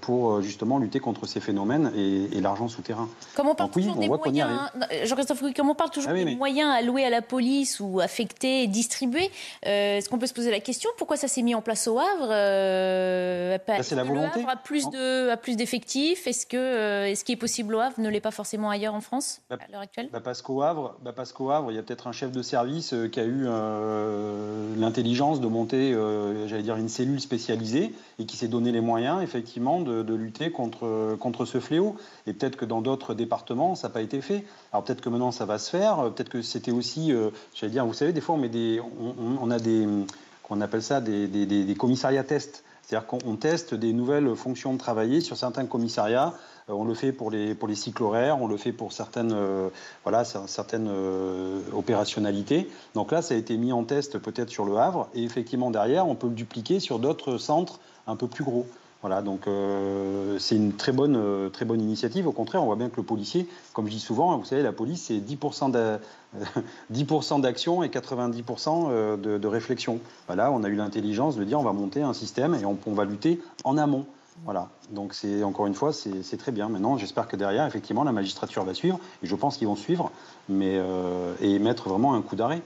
pour 0.00 0.32
euh, 0.32 0.42
justement 0.42 0.78
lutter 0.78 0.98
contre 1.00 1.26
ces 1.26 1.40
phénomènes 1.40 1.92
et, 1.94 2.40
l'argent 2.40 2.68
souterrain. 2.68 3.08
Comme 3.34 3.48
on 3.48 3.54
parle 3.54 3.70
toujours 3.70 3.96
des 3.96 4.08
moyens, 4.08 4.70
Jean-Christophe, 5.04 5.42
comme 5.54 5.68
on 5.68 5.74
parle 5.74 5.90
toujours 5.90 6.12
des 6.12 6.36
moyens 6.36 6.70
alloués 6.70 7.04
à 7.04 7.10
la 7.10 7.20
police 7.20 7.80
ou 7.80 8.00
affectés, 8.00 8.66
distribués, 8.66 9.30
euh, 9.66 9.96
est-ce 9.96 10.08
qu'on 10.08 10.18
peut 10.18 10.26
se 10.26 10.34
poser 10.34 10.50
la 10.50 10.60
question 10.60 10.88
pourquoi 10.96 11.16
ça 11.16 11.28
s'est 11.28 11.42
mis 11.42 11.54
en 11.54 11.60
place 11.60 11.86
au 11.88 11.98
Havre 11.98 12.28
euh, 12.30 13.58
C'est 13.82 13.96
la 13.96 14.04
volonté. 14.04 14.40
Le 14.40 14.42
Havre 14.42 14.50
a 14.50 14.56
plus 14.56 14.88
de, 14.88 15.34
plus 15.36 15.56
d'effectifs? 15.56 16.26
Est-ce 16.26 16.46
que 16.46 17.12
ce 17.14 17.24
qui 17.24 17.32
est 17.32 17.36
possible 17.36 17.74
au 17.74 17.80
Havre 17.80 18.00
ne 18.00 18.08
l'est 18.08 18.20
pas 18.20 18.30
forcément 18.30 18.70
ailleurs 18.70 18.94
en 18.94 19.00
France 19.00 19.40
bah, 19.50 19.58
à 19.60 19.70
l'heure 19.70 19.82
actuelle? 19.82 20.08
bah 20.12 20.20
Parce 20.22 20.42
qu'au 20.42 20.62
Havre, 20.62 20.96
bah 21.02 21.12
parce 21.14 21.32
qu'au 21.32 21.50
Havre, 21.50 21.72
il 21.72 21.74
y 21.74 21.78
a 21.78 21.82
peut-être 21.82 22.06
un 22.06 22.12
chef 22.12 22.30
de 22.32 22.42
service 22.42 22.94
qui 23.12 23.20
a 23.20 23.24
eu 23.24 23.46
l'intelligence 24.78 25.40
de 25.40 25.48
monter, 25.48 25.92
j'allais 26.46 26.62
dire, 26.62 26.76
une 26.76 26.88
cellule 26.88 27.20
spécialisée 27.20 27.92
et 28.18 28.24
qui 28.24 28.36
s'est 28.36 28.48
donné 28.48 28.72
les 28.72 28.80
moyens, 28.80 29.22
effectivement 29.22 29.57
de, 29.58 30.14
lutter 30.14 30.50
contre, 30.50 31.16
contre 31.18 31.44
ce 31.44 31.60
fléau. 31.60 31.96
Et 32.26 32.32
peut-être 32.32 32.56
que 32.56 32.64
dans 32.64 32.80
d'autres 32.80 33.14
départements, 33.14 33.74
ça 33.74 33.88
n'a 33.88 33.94
pas 33.94 34.02
été 34.02 34.20
fait. 34.20 34.44
Alors 34.72 34.84
peut-être 34.84 35.00
que 35.00 35.08
maintenant, 35.08 35.32
ça 35.32 35.44
va 35.44 35.58
se 35.58 35.70
faire. 35.70 36.10
Peut-être 36.14 36.28
que 36.28 36.42
c'était 36.42 36.70
aussi, 36.70 37.12
euh, 37.12 37.30
j'allais 37.54 37.72
dire, 37.72 37.86
vous 37.86 37.94
savez, 37.94 38.12
des 38.12 38.20
fois, 38.20 38.36
on, 38.36 38.38
met 38.38 38.48
des, 38.48 38.80
on, 39.40 39.50
a 39.50 39.58
des, 39.58 39.86
qu'on 40.42 40.60
appelle 40.60 40.82
ça, 40.82 41.00
des, 41.00 41.26
des, 41.26 41.74
commissariats 41.74 42.24
tests. 42.24 42.64
C'est-à-dire 42.82 43.06
qu'on 43.06 43.36
teste 43.36 43.74
des 43.74 43.92
nouvelles 43.92 44.34
fonctions 44.34 44.72
de 44.72 44.78
travailler 44.78 45.20
sur 45.20 45.36
certains 45.36 45.66
commissariats. 45.66 46.32
Euh, 46.70 46.72
on 46.72 46.84
le 46.84 46.94
fait 46.94 47.12
pour 47.12 47.30
les, 47.30 47.54
pour 47.54 47.68
les 47.68 47.74
cycles 47.74 48.02
horaires, 48.02 48.40
on 48.40 48.46
le 48.46 48.56
fait 48.56 48.72
pour 48.72 48.92
certaines, 48.92 49.32
euh, 49.34 49.68
voilà, 50.04 50.24
certaines 50.24 50.90
opérationnalités. 51.74 52.68
Donc 52.94 53.12
là, 53.12 53.20
ça 53.20 53.34
a 53.34 53.36
été 53.36 53.56
mis 53.56 53.72
en 53.72 53.84
test 53.84 54.18
peut-être 54.18 54.50
sur 54.50 54.64
le 54.64 54.76
Havre. 54.78 55.08
Et 55.14 55.22
effectivement, 55.24 55.70
derrière, 55.70 56.08
on 56.08 56.14
peut 56.14 56.28
le 56.28 56.34
dupliquer 56.34 56.80
sur 56.80 56.98
d'autres 56.98 57.36
centres 57.36 57.78
un 58.06 58.16
peu 58.16 58.26
plus 58.26 58.44
gros. 58.44 58.66
Voilà, 59.00 59.22
donc 59.22 59.46
euh, 59.46 60.38
c'est 60.40 60.56
une 60.56 60.72
très 60.72 60.90
bonne, 60.90 61.16
euh, 61.16 61.50
très 61.50 61.64
bonne 61.64 61.80
initiative. 61.80 62.26
Au 62.26 62.32
contraire, 62.32 62.64
on 62.64 62.66
voit 62.66 62.74
bien 62.74 62.88
que 62.88 62.96
le 62.96 63.04
policier, 63.04 63.46
comme 63.72 63.86
je 63.86 63.92
dis 63.92 64.00
souvent, 64.00 64.36
vous 64.36 64.44
savez, 64.44 64.62
la 64.62 64.72
police, 64.72 65.04
c'est 65.04 65.18
10% 65.18 65.70
d'action 67.40 67.84
et 67.84 67.88
90% 67.88 68.88
euh, 68.90 69.16
de, 69.16 69.38
de, 69.38 69.48
réflexion. 69.48 70.00
Voilà, 70.26 70.50
on 70.50 70.64
a 70.64 70.68
eu 70.68 70.74
l'intelligence 70.74 71.36
de 71.36 71.44
dire 71.44 71.60
on 71.60 71.62
va 71.62 71.72
monter 71.72 72.02
un 72.02 72.12
système 72.12 72.56
et 72.56 72.64
on, 72.64 72.76
on 72.86 72.92
va 72.92 73.04
lutter 73.04 73.40
en 73.62 73.78
amont. 73.78 74.04
Voilà, 74.44 74.68
donc 74.90 75.14
c'est 75.14 75.42
encore 75.42 75.66
une 75.66 75.74
fois, 75.74 75.92
c'est 75.92 76.36
très 76.36 76.52
bien. 76.52 76.68
Maintenant, 76.68 76.96
j'espère 76.96 77.26
que 77.26 77.34
derrière, 77.34 77.66
effectivement, 77.66 78.04
la 78.04 78.12
magistrature 78.12 78.62
va 78.62 78.72
suivre, 78.72 79.00
et 79.24 79.26
je 79.26 79.34
pense 79.34 79.56
qu'ils 79.56 79.66
vont 79.66 79.74
suivre, 79.74 80.12
mais, 80.48 80.80
et 81.40 81.58
mettre 81.58 81.88
vraiment 81.88 82.14
un 82.14 82.22
coup 82.22 82.36
d'arrêt. 82.36 82.62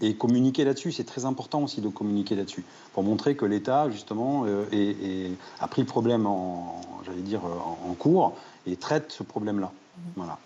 Et 0.00 0.14
communiquer 0.14 0.64
là-dessus, 0.64 0.92
c'est 0.92 1.04
très 1.04 1.24
important 1.24 1.62
aussi 1.62 1.80
de 1.80 1.88
communiquer 1.88 2.36
là-dessus, 2.36 2.64
pour 2.92 3.02
montrer 3.02 3.34
que 3.36 3.44
l'État, 3.44 3.90
justement, 3.90 4.44
euh, 4.46 5.30
a 5.60 5.68
pris 5.68 5.82
le 5.82 5.88
problème 5.88 6.26
en, 6.26 6.80
j'allais 7.04 7.22
dire, 7.22 7.40
en, 7.44 7.94
cours 7.94 8.36
et 8.66 8.76
traite 8.76 9.10
ce 9.10 9.22
problème-là. 9.22 9.72
Mhm. 9.96 10.12
Voilà. 10.16 10.38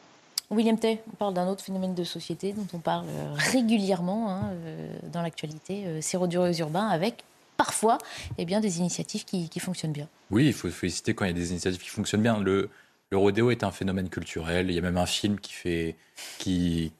William 0.50 0.78
Tay, 0.78 1.00
on 1.12 1.16
parle 1.16 1.34
d'un 1.34 1.48
autre 1.48 1.64
phénomène 1.64 1.94
de 1.94 2.04
société 2.04 2.52
dont 2.52 2.66
on 2.74 2.78
parle 2.78 3.06
euh, 3.08 3.32
régulièrement 3.36 4.30
hein, 4.30 4.50
euh, 4.52 4.98
dans 5.12 5.22
l'actualité, 5.22 5.84
c'est 6.00 6.16
rodureux 6.16 6.58
urbain, 6.60 6.88
avec 6.88 7.24
parfois 7.56 7.98
eh 8.38 8.44
bien, 8.44 8.60
des 8.60 8.78
initiatives 8.78 9.24
qui, 9.24 9.48
fonctionnent 9.60 9.92
bien. 9.92 10.08
Oui, 10.30 10.46
il 10.46 10.52
faut 10.52 10.68
féliciter 10.68 11.14
quand 11.14 11.24
il 11.24 11.28
y 11.28 11.30
a 11.30 11.34
des 11.34 11.50
initiatives 11.50 11.80
qui 11.80 11.88
fonctionnent 11.88 12.22
bien. 12.22 12.38
Le, 12.40 12.70
le 13.10 13.18
rodéo 13.18 13.50
est 13.50 13.64
un 13.64 13.70
phénomène 13.70 14.08
culturel. 14.08 14.70
Il 14.70 14.74
y 14.74 14.78
a 14.78 14.82
même 14.82 14.96
un 14.96 15.06
film 15.06 15.38
qui 15.38 15.52
fait, 15.52 15.96
qui, 16.38 16.92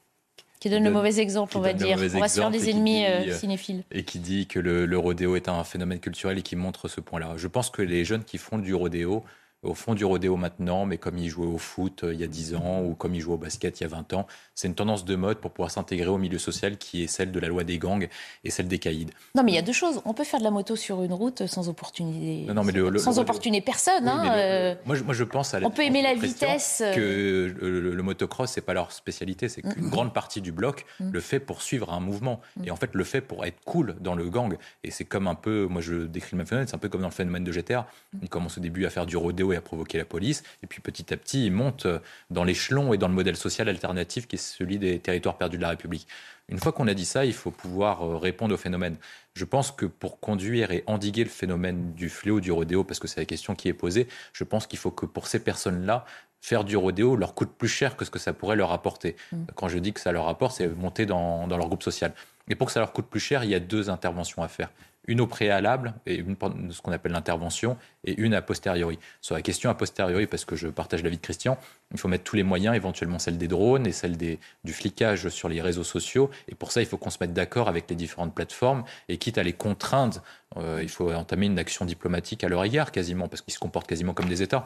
qui 0.62 0.70
donne, 0.70 0.84
le 0.84 0.92
mauvais 0.92 1.18
exemple, 1.18 1.56
on 1.58 1.60
va 1.60 1.72
dire. 1.72 1.98
On 2.14 2.20
va 2.20 2.28
sur 2.28 2.48
des 2.48 2.70
ennemis 2.70 3.04
euh, 3.04 3.34
cinéphiles. 3.34 3.82
Et 3.90 4.04
qui 4.04 4.20
dit 4.20 4.46
que 4.46 4.60
le, 4.60 4.86
le 4.86 4.96
rodéo 4.96 5.34
est 5.34 5.48
un 5.48 5.64
phénomène 5.64 5.98
culturel 5.98 6.38
et 6.38 6.42
qui 6.42 6.54
montre 6.54 6.86
ce 6.86 7.00
point-là. 7.00 7.32
Je 7.36 7.48
pense 7.48 7.68
que 7.68 7.82
les 7.82 8.04
jeunes 8.04 8.22
qui 8.22 8.38
font 8.38 8.58
du 8.58 8.72
rodéo 8.72 9.24
au 9.62 9.74
fond 9.74 9.94
du 9.94 10.04
rodéo 10.04 10.36
maintenant, 10.36 10.86
mais 10.86 10.98
comme 10.98 11.18
il 11.18 11.28
jouait 11.28 11.46
au 11.46 11.58
foot 11.58 12.02
euh, 12.04 12.12
il 12.12 12.20
y 12.20 12.24
a 12.24 12.26
10 12.26 12.56
ans 12.56 12.82
ou 12.82 12.94
comme 12.94 13.14
il 13.14 13.20
joue 13.20 13.32
au 13.32 13.36
basket 13.36 13.80
il 13.80 13.84
y 13.84 13.86
a 13.86 13.88
20 13.88 14.12
ans. 14.14 14.26
C'est 14.54 14.66
une 14.68 14.74
tendance 14.74 15.04
de 15.04 15.14
mode 15.14 15.38
pour 15.38 15.52
pouvoir 15.52 15.70
s'intégrer 15.70 16.08
au 16.08 16.18
milieu 16.18 16.38
social 16.38 16.76
qui 16.76 17.04
est 17.04 17.06
celle 17.06 17.30
de 17.30 17.38
la 17.38 17.48
loi 17.48 17.62
des 17.62 17.78
gangs 17.78 18.08
et 18.44 18.50
celle 18.50 18.66
des 18.66 18.78
caïds. 18.78 19.06
Non, 19.34 19.42
mais 19.44 19.52
il 19.52 19.54
y 19.54 19.58
a 19.58 19.62
deux 19.62 19.72
choses. 19.72 20.02
On 20.04 20.14
peut 20.14 20.24
faire 20.24 20.40
de 20.40 20.44
la 20.44 20.50
moto 20.50 20.74
sur 20.74 21.02
une 21.02 21.12
route 21.12 21.46
sans 21.46 21.68
opportunité, 21.68 22.52
non, 22.52 22.64
mais 22.64 22.72
le, 22.72 22.98
sans 22.98 23.18
opportuner 23.18 23.60
personne. 23.60 24.08
Hein, 24.08 24.34
euh, 24.36 24.74
moi, 24.84 24.96
je, 24.96 25.04
moi, 25.04 25.14
je 25.14 25.24
pense 25.24 25.54
à 25.54 25.60
On 25.62 25.70
peut 25.70 25.84
aimer 25.84 26.02
la 26.02 26.14
vitesse. 26.14 26.82
Que 26.94 27.00
euh. 27.00 27.54
le, 27.60 27.94
le 27.94 28.02
motocross, 28.02 28.50
c'est 28.50 28.60
pas 28.60 28.74
leur 28.74 28.90
spécialité. 28.92 29.48
C'est 29.48 29.62
qu'une 29.62 29.88
grande 29.88 30.12
partie 30.12 30.40
du 30.40 30.52
bloc 30.52 30.84
mm. 31.00 31.10
le 31.12 31.20
fait 31.20 31.40
pour 31.40 31.62
suivre 31.62 31.92
un 31.92 32.00
mouvement. 32.00 32.40
Mm. 32.56 32.64
Et 32.66 32.70
en 32.70 32.76
fait, 32.76 32.90
le 32.94 33.04
fait 33.04 33.20
pour 33.20 33.44
être 33.44 33.60
cool 33.64 33.94
dans 34.00 34.14
le 34.14 34.28
gang. 34.28 34.56
Et 34.82 34.90
c'est 34.90 35.04
comme 35.04 35.28
un 35.28 35.34
peu, 35.34 35.66
moi 35.66 35.80
je 35.80 36.06
décris 36.06 36.30
le 36.32 36.38
même 36.38 36.46
phénomène, 36.46 36.66
c'est 36.66 36.74
un 36.74 36.78
peu 36.78 36.88
comme 36.88 37.02
dans 37.02 37.08
le 37.08 37.14
phénomène 37.14 37.44
de 37.44 37.52
GTA. 37.52 37.86
Mm. 38.12 38.18
Il 38.22 38.28
commence 38.28 38.58
au 38.58 38.60
début 38.60 38.86
à 38.86 38.90
faire 38.90 39.06
du 39.06 39.16
rodéo 39.16 39.51
et 39.53 39.57
à 39.57 39.61
provoquer 39.61 39.98
la 39.98 40.05
police. 40.05 40.42
Et 40.62 40.66
puis 40.66 40.80
petit 40.80 41.12
à 41.12 41.16
petit, 41.16 41.46
il 41.46 41.53
monte 41.53 41.86
dans 42.30 42.44
l'échelon 42.44 42.92
et 42.92 42.98
dans 42.98 43.09
le 43.09 43.14
modèle 43.14 43.36
social 43.36 43.68
alternatif 43.68 44.26
qui 44.26 44.36
est 44.36 44.38
celui 44.38 44.78
des 44.78 44.98
territoires 44.98 45.36
perdus 45.36 45.57
de 45.57 45.62
la 45.62 45.70
République. 45.70 46.07
Une 46.48 46.59
fois 46.59 46.72
qu'on 46.72 46.88
a 46.88 46.94
dit 46.94 47.05
ça, 47.05 47.24
il 47.24 47.32
faut 47.32 47.50
pouvoir 47.50 48.03
euh, 48.03 48.16
répondre 48.18 48.55
au 48.55 48.59
phénomène. 48.59 48.96
Je 49.34 49.44
pense 49.44 49.70
que 49.70 49.86
pour 49.86 50.20
conduire 50.20 50.70
et 50.70 50.82
endiguer 50.86 51.24
le 51.24 51.30
phénomène 51.30 51.94
du 51.94 52.09
fléau 52.09 52.40
du 52.40 52.53
rodéo, 52.53 52.84
parce 52.84 52.98
que 52.98 53.09
c'est 53.09 53.20
la 53.20 53.26
question 53.26 53.55
qui 53.55 53.68
est 53.68 53.74
posée, 53.74 54.09
je 54.32 54.44
pense 54.44 54.66
qu'il 54.66 54.78
faut 54.78 54.90
que 54.90 55.07
pour 55.07 55.28
ces 55.28 55.42
personnes-là, 55.42 56.05
faire 56.40 56.64
du 56.64 56.76
rodéo 56.76 57.16
leur 57.16 57.34
coûte 57.34 57.53
plus 57.57 57.68
cher 57.68 57.96
que 57.96 58.05
ce 58.05 58.11
que 58.11 58.18
ça 58.18 58.32
pourrait 58.32 58.57
leur 58.57 58.72
apporter. 58.72 59.16
Mm. 59.30 59.44
Quand 59.55 59.68
je 59.68 59.78
dis 59.78 59.92
que 59.92 60.00
ça 60.00 60.12
leur 60.12 60.28
apporte, 60.28 60.57
c'est 60.57 60.68
monter 60.68 61.07
dans, 61.07 61.46
dans 61.46 61.57
leur 61.57 61.68
groupe 61.68 61.82
social. 61.82 62.12
Et 62.48 62.57
pour 62.57 62.66
que 62.66 62.72
ça 62.72 62.80
leur 62.80 62.92
coûte 62.92 63.07
plus 63.07 63.20
cher, 63.20 63.44
il 63.44 63.50
y 63.50 63.55
a 63.55 63.61
deux 63.61 63.88
interventions 63.88 64.42
à 64.42 64.48
faire 64.48 64.70
une 65.07 65.20
au 65.20 65.26
préalable, 65.26 65.94
et 66.07 66.16
une, 66.16 66.36
ce 66.70 66.80
qu'on 66.80 66.92
appelle 66.92 67.12
l'intervention, 67.12 67.76
et 68.05 68.20
une 68.20 68.34
a 68.34 68.42
posteriori. 68.42 68.98
Sur 69.20 69.34
la 69.34 69.42
question 69.42 69.68
a 69.70 69.74
posteriori, 69.74 70.26
parce 70.26 70.44
que 70.44 70.55
je 70.55 70.68
partage 70.68 71.03
l'avis 71.03 71.16
de 71.16 71.22
Christian, 71.22 71.59
il 71.92 71.98
faut 71.98 72.09
mettre 72.09 72.24
tous 72.24 72.36
les 72.36 72.42
moyens, 72.42 72.76
éventuellement 72.76 73.18
celle 73.18 73.38
des 73.38 73.48
drones 73.48 73.86
et 73.86 73.92
celle 73.92 74.16
des, 74.16 74.38
du 74.64 74.72
flicage 74.72 75.28
sur 75.28 75.48
les 75.48 75.61
réseaux 75.61 75.84
sociaux. 75.84 76.30
Et 76.48 76.55
pour 76.55 76.72
ça, 76.72 76.80
il 76.80 76.86
faut 76.86 76.96
qu'on 76.96 77.11
se 77.11 77.18
mette 77.20 77.32
d'accord 77.32 77.68
avec 77.68 77.90
les 77.90 77.96
différentes 77.96 78.34
plateformes. 78.34 78.84
Et 79.09 79.18
quitte 79.18 79.38
à 79.38 79.42
les 79.42 79.53
contraindre, 79.53 80.22
euh, 80.57 80.80
il 80.82 80.88
faut 80.88 81.12
entamer 81.12 81.46
une 81.46 81.59
action 81.59 81.84
diplomatique 81.84 82.44
à 82.44 82.48
leur 82.48 82.64
égard, 82.64 82.92
quasiment, 82.92 83.28
parce 83.28 83.42
qu'ils 83.42 83.55
se 83.55 83.59
comportent 83.59 83.88
quasiment 83.88 84.14
comme 84.14 84.28
des 84.28 84.42
États 84.42 84.64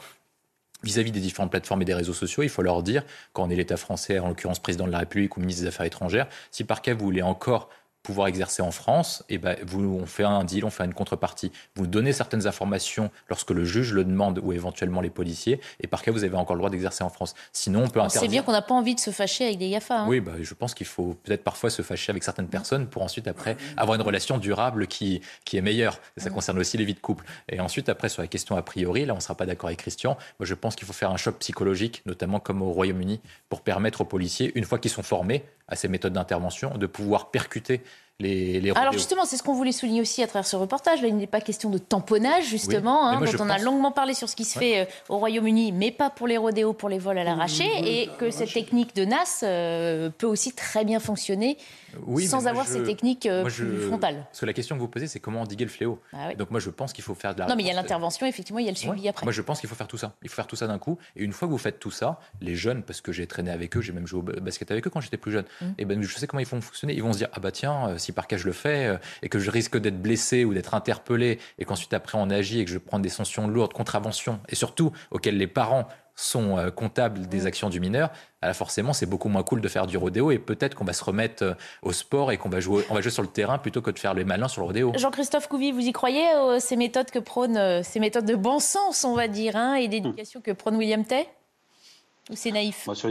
vis-à-vis 0.83 1.11
des 1.11 1.21
différentes 1.21 1.51
plateformes 1.51 1.83
et 1.83 1.85
des 1.87 1.95
réseaux 1.95 2.13
sociaux, 2.13 2.43
il 2.43 2.49
faut 2.51 2.63
leur 2.63 2.83
dire, 2.83 3.03
quand 3.33 3.45
on 3.45 3.51
est 3.51 3.57
l'État 3.57 3.77
français, 3.79 4.19
en 4.19 4.29
l'occurrence 4.29 4.59
président 4.61 4.87
de 4.87 4.93
la 4.93 4.99
République 4.99 5.37
ou 5.37 5.41
ministre 5.41 5.63
des 5.63 5.69
Affaires 5.69 5.87
étrangères, 5.87 6.29
si 6.51 6.65
par 6.65 6.83
cas 6.83 6.95
vous 6.95 7.05
voulez 7.05 7.23
encore 7.23 7.71
pouvoir 8.07 8.29
exercer 8.29 8.63
en 8.63 8.71
France, 8.71 9.25
et 9.29 9.35
eh 9.35 9.39
ben, 9.39 9.57
vous, 9.67 9.83
on 9.83 10.07
fait 10.07 10.23
un 10.23 10.45
deal, 10.45 10.65
on 10.65 10.71
fait 10.71 10.85
une 10.85 10.95
contrepartie. 10.95 11.51
Vous 11.75 11.89
donnez 11.89 12.13
certaines 12.13 12.47
informations 12.47 13.11
lorsque 13.29 13.51
le 13.51 13.65
juge 13.65 13.93
le 13.93 14.05
demande 14.05 14.39
ou 14.45 14.53
éventuellement 14.53 15.01
les 15.01 15.11
policiers, 15.11 15.61
et 15.81 15.89
par 15.89 16.03
cas 16.03 16.13
vous 16.13 16.23
avez 16.23 16.37
encore 16.37 16.55
le 16.55 16.61
droit 16.61 16.71
d'exercer 16.71 17.03
en 17.03 17.09
France. 17.09 17.35
Sinon, 17.53 17.83
on 17.83 17.89
peut 17.89 17.99
interdire. 17.99 18.21
C'est 18.21 18.29
bien 18.29 18.43
qu'on 18.45 18.53
n'a 18.53 18.63
pas 18.63 18.75
envie 18.75 18.95
de 18.95 19.01
se 19.01 19.11
fâcher 19.11 19.47
avec 19.47 19.59
des 19.59 19.71
GAFA. 19.71 20.03
Hein. 20.03 20.07
Oui, 20.07 20.21
bah, 20.21 20.35
je 20.41 20.55
pense 20.55 20.73
qu'il 20.73 20.87
faut 20.87 21.17
peut-être 21.25 21.43
parfois 21.43 21.69
se 21.69 21.83
fâcher 21.83 22.11
avec 22.11 22.23
certaines 22.23 22.47
personnes 22.47 22.87
pour 22.87 23.03
ensuite 23.03 23.27
après 23.27 23.57
avoir 23.77 23.97
une 23.97 24.03
relation 24.03 24.39
durable 24.39 24.87
qui, 24.87 25.21
qui 25.45 25.57
est 25.57 25.63
meilleure. 25.63 25.99
ça 26.17 26.31
concerne 26.31 26.61
aussi 26.61 26.79
les 26.79 26.85
vies 26.85 26.95
de 26.95 27.01
couple. 27.01 27.25
Et 27.49 27.59
ensuite, 27.59 27.89
après, 27.89 28.09
sur 28.09 28.23
la 28.23 28.29
question 28.29 28.57
a 28.57 28.63
priori, 28.63 29.05
là, 29.05 29.15
on 29.15 29.17
ne 29.17 29.21
sera 29.21 29.35
pas 29.35 29.47
d'accord 29.47 29.67
avec 29.67 29.81
Christian. 29.81 30.17
Moi, 30.39 30.47
je 30.47 30.55
pense 30.55 30.77
qu'il 30.77 30.87
faut 30.87 30.93
faire 30.93 31.11
un 31.11 31.17
choc 31.17 31.41
psychologique, 31.41 32.03
notamment 32.07 32.39
comme 32.39 32.63
au 32.63 32.71
Royaume-Uni, 32.71 33.21
pour 33.49 33.63
permettre 33.63 34.03
aux 34.03 34.05
policiers, 34.05 34.53
une 34.55 34.65
fois 34.65 34.79
qu'ils 34.79 34.93
sont 34.93 35.03
formés 35.03 35.45
à 35.69 35.77
ces 35.77 35.89
méthodes 35.89 36.13
d'intervention, 36.13 36.77
de 36.79 36.87
pouvoir 36.87 37.31
percuter 37.31 37.83
alors 38.23 38.93
justement, 38.93 39.27
c'est 39.27 39.37
ce 39.37 39.43
qu'on 39.43 39.53
voulait 39.53 39.73
souligner 39.73 40.01
aussi 40.01 40.23
à 40.23 40.27
travers 40.27 40.47
ce 40.47 40.57
reportage. 40.57 41.03
Là, 41.03 41.09
il 41.09 41.17
n'est 41.17 41.27
pas 41.27 41.43
question 41.43 41.69
de 41.69 41.77
tamponnage, 41.77 42.45
justement, 42.47 43.07
hein, 43.07 43.21
dont 43.21 43.45
on 43.45 43.51
a 43.51 43.59
longuement 43.59 43.93
parlé 43.93 44.15
sur 44.15 44.29
ce 44.29 44.37
qui 44.37 44.45
se 44.45 44.59
fait 44.59 44.81
euh, 44.81 44.85
au 45.11 45.19
Royaume-Uni, 45.19 45.73
mais 45.73 45.91
pas 45.91 46.09
pour 46.09 46.27
les 46.27 46.39
rodéos, 46.39 46.73
pour 46.73 46.89
les 46.89 46.99
vols 46.99 47.19
à 47.19 47.25
l'arraché, 47.25 47.65
et 47.85 48.09
que 48.19 48.31
cette 48.31 48.53
technique 48.53 48.97
de 48.97 49.05
NAS 49.05 49.41
euh, 49.43 50.09
peut 50.09 50.27
aussi 50.27 50.53
très 50.53 50.85
bien 50.85 50.99
fonctionner 50.99 51.59
sans 52.27 52.47
avoir 52.47 52.67
ces 52.67 52.83
techniques 52.83 53.27
euh, 53.27 53.45
plus 53.45 53.81
frontales. 53.81 54.25
Parce 54.31 54.41
que 54.41 54.47
la 54.47 54.53
question 54.53 54.77
que 54.77 54.81
vous 54.81 54.89
posez, 54.89 55.07
c'est 55.07 55.21
comment 55.21 55.43
endiguer 55.43 55.65
le 55.65 55.71
fléau. 55.71 56.01
Ah 56.13 56.35
Donc 56.35 56.51
moi, 56.51 56.61
je 56.61 56.71
pense 56.71 56.93
qu'il 56.93 57.05
faut 57.05 57.15
faire 57.15 57.35
de 57.35 57.41
la... 57.41 57.47
Non, 57.47 57.57
mais 57.57 57.63
il 57.63 57.67
y 57.67 57.71
a 57.71 57.75
l'intervention, 57.75 58.27
effectivement, 58.27 58.59
il 58.59 58.67
y 58.67 58.69
a 58.69 58.73
le 58.73 58.77
suivi 58.77 59.09
après. 59.09 59.25
Moi, 59.25 59.33
je 59.33 59.43
pense 59.43 59.61
qu'il 59.61 59.69
faut 59.69 59.75
faire 59.75 59.89
tout 59.89 59.99
ça. 59.99 60.15
Il 60.23 60.29
faut 60.29 60.37
faire 60.37 60.47
tout 60.47 60.57
ça 60.57 60.67
d'un 60.67 60.79
coup. 60.79 60.99
Et 61.17 61.23
une 61.23 61.33
fois 61.33 61.49
que 61.49 61.53
vous 61.53 61.59
faites 61.59 61.79
tout 61.79 61.91
ça, 61.91 62.21
les 62.41 62.55
jeunes, 62.55 62.83
parce 62.83 63.01
que 63.01 63.13
j'ai 63.13 63.27
traîné 63.27 63.51
avec 63.51 63.77
eux, 63.77 63.81
j'ai 63.81 63.93
même 63.93 64.07
joué 64.07 64.21
au 64.21 64.23
basket 64.23 64.71
avec 64.71 64.87
eux 64.87 64.91
quand 64.91 65.01
j'étais 65.01 65.17
plus 65.17 65.33
jeune, 65.33 65.45
mmh. 65.61 65.65
et 65.65 65.75
eh 65.79 65.85
ben 65.85 66.03
je 66.03 66.17
sais 66.17 66.27
comment 66.27 66.41
ils 66.41 66.47
font 66.47 66.61
fonctionner. 66.61 66.95
Ils 66.95 67.03
vont 67.03 67.13
se 67.13 67.19
dire, 67.19 67.29
ah 67.33 67.41
bah 67.41 67.51
tiens, 67.51 67.97
si 68.07 68.13
par 68.13 68.27
cas 68.27 68.37
je 68.37 68.47
le 68.47 68.53
fais, 68.53 68.87
euh, 68.87 68.97
et 69.23 69.29
que 69.29 69.39
je 69.39 69.51
risque 69.51 69.77
d'être 69.77 70.01
blessé 70.01 70.45
ou 70.45 70.55
d'être 70.55 70.75
interpellé, 70.75 71.39
et 71.59 71.65
qu'ensuite 71.65 71.93
après 71.93 72.17
on 72.19 72.31
agit 72.31 72.61
et 72.61 72.65
que 72.65 72.71
je 72.71 72.79
prends 72.79 72.99
des 72.99 73.09
sanctions 73.09 73.49
lourdes, 73.49 73.73
contraventions, 73.73 74.41
et 74.49 74.55
surtout 74.55 74.93
auxquelles 75.11 75.37
les 75.37 75.47
parents 75.47 75.89
sont 76.15 76.57
euh, 76.57 76.71
comptables 76.71 77.27
des 77.27 77.45
actions 77.45 77.69
du 77.69 77.79
mineur, 77.79 78.11
alors 78.41 78.57
forcément 78.57 78.95
c'est 78.95 79.07
beaucoup 79.07 79.29
moins 79.29 79.43
cool 79.43 79.61
de 79.61 79.69
faire 79.69 79.87
du 79.87 79.99
rodéo 79.99 80.31
et 80.31 80.39
peut-être 80.39 80.75
qu'on 80.75 80.85
va 80.85 80.95
se 80.95 81.05
remettre 81.05 81.43
euh, 81.43 81.55
au 81.83 81.93
sport 81.93 82.33
et 82.33 82.39
qu'on 82.39 82.49
va 82.49 82.61
jouer, 82.61 82.85
on 82.89 82.95
va 82.95 83.03
jouer 83.03 83.11
sur 83.11 83.23
le 83.23 83.29
terrain 83.29 83.59
plutôt 83.59 83.83
que 83.83 83.91
de 83.91 83.99
faire 83.99 84.15
les 84.15 84.25
malins 84.25 84.49
sur 84.49 84.63
le 84.63 84.69
rodéo. 84.69 84.93
Jean-Christophe 84.97 85.49
Couvi, 85.49 85.73
vous 85.73 85.87
y 85.87 85.93
croyez 85.93 86.27
ces 86.61 86.77
méthodes 86.77 87.11
que 87.11 87.19
prônent, 87.19 87.83
ces 87.83 88.01
méthodes 88.01 88.25
de 88.25 88.37
bon 88.37 88.61
sens, 88.61 89.05
on 89.05 89.15
va 89.15 89.29
dire, 89.29 89.57
hein, 89.57 89.75
et 89.75 89.89
d'éducation 89.89 90.41
que 90.41 90.53
prône 90.53 90.77
William 90.77 91.05
Tay? 91.05 91.27
Ou 92.31 92.35
c'est 92.35 92.51
naïf 92.51 92.85
bah, 92.87 92.95
sur 92.95 93.09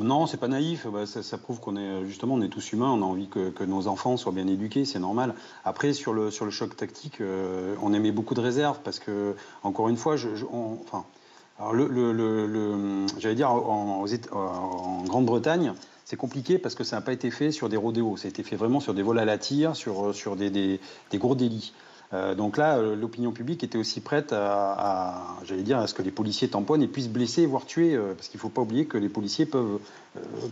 Non, 0.00 0.26
c'est 0.26 0.36
pas 0.36 0.46
naïf. 0.46 0.86
Bah, 0.86 1.06
ça, 1.06 1.38
prouve 1.38 1.58
qu'on 1.58 1.76
est 1.76 2.06
justement, 2.06 2.34
on 2.34 2.42
est 2.42 2.48
tous 2.48 2.72
humains. 2.72 2.90
On 2.90 3.02
a 3.02 3.04
envie 3.04 3.28
que, 3.28 3.64
nos 3.64 3.88
enfants 3.88 4.16
soient 4.16 4.32
bien 4.32 4.46
éduqués, 4.46 4.84
c'est 4.84 5.00
normal. 5.00 5.34
Après, 5.64 5.92
sur 5.92 6.12
le 6.12 6.30
sur 6.30 6.44
le 6.44 6.50
choc 6.52 6.76
tactique, 6.76 7.20
euh, 7.20 7.74
on 7.82 7.92
émet 7.92 8.12
beaucoup 8.12 8.34
de 8.34 8.40
réserves 8.40 8.78
parce 8.84 9.00
que 9.00 9.34
encore 9.64 9.88
une 9.88 9.96
fois, 9.96 10.14
enfin, 10.84 11.04
j'allais 13.18 13.34
dire 13.34 13.50
en, 13.50 14.04
Grande-Bretagne, 15.04 15.72
c'est 16.04 16.16
compliqué 16.16 16.58
parce 16.58 16.76
que 16.76 16.84
ça 16.84 16.96
n'a 16.96 17.02
pas 17.02 17.12
été 17.12 17.32
fait 17.32 17.50
sur 17.50 17.68
des 17.68 17.76
rodéos. 17.76 18.16
Ça 18.16 18.26
a 18.26 18.28
été 18.28 18.44
fait 18.44 18.56
vraiment 18.56 18.78
sur 18.78 18.94
des 18.94 19.02
vols 19.02 19.18
à 19.18 19.24
la 19.24 19.38
tire, 19.38 19.74
sur 19.74 20.14
sur 20.14 20.36
des, 20.36 20.50
des, 20.50 20.80
des 21.10 21.18
gros 21.18 21.34
délits. 21.34 21.72
Euh, 22.14 22.34
donc 22.34 22.56
là, 22.56 22.78
euh, 22.78 22.96
l'opinion 22.96 23.32
publique 23.32 23.62
était 23.62 23.76
aussi 23.76 24.00
prête 24.00 24.32
à, 24.32 25.36
j'allais 25.44 25.62
dire, 25.62 25.78
à 25.78 25.86
ce 25.86 25.94
que 25.94 26.02
les 26.02 26.10
policiers 26.10 26.48
tamponnent 26.48 26.82
et 26.82 26.88
puissent 26.88 27.08
blesser, 27.08 27.46
voire 27.46 27.66
tuer, 27.66 27.94
euh, 27.94 28.14
parce 28.14 28.28
qu'il 28.28 28.38
ne 28.38 28.42
faut 28.42 28.48
pas 28.48 28.62
oublier 28.62 28.86
que 28.86 28.96
les 28.96 29.08
policiers 29.08 29.46
peuvent 29.46 29.78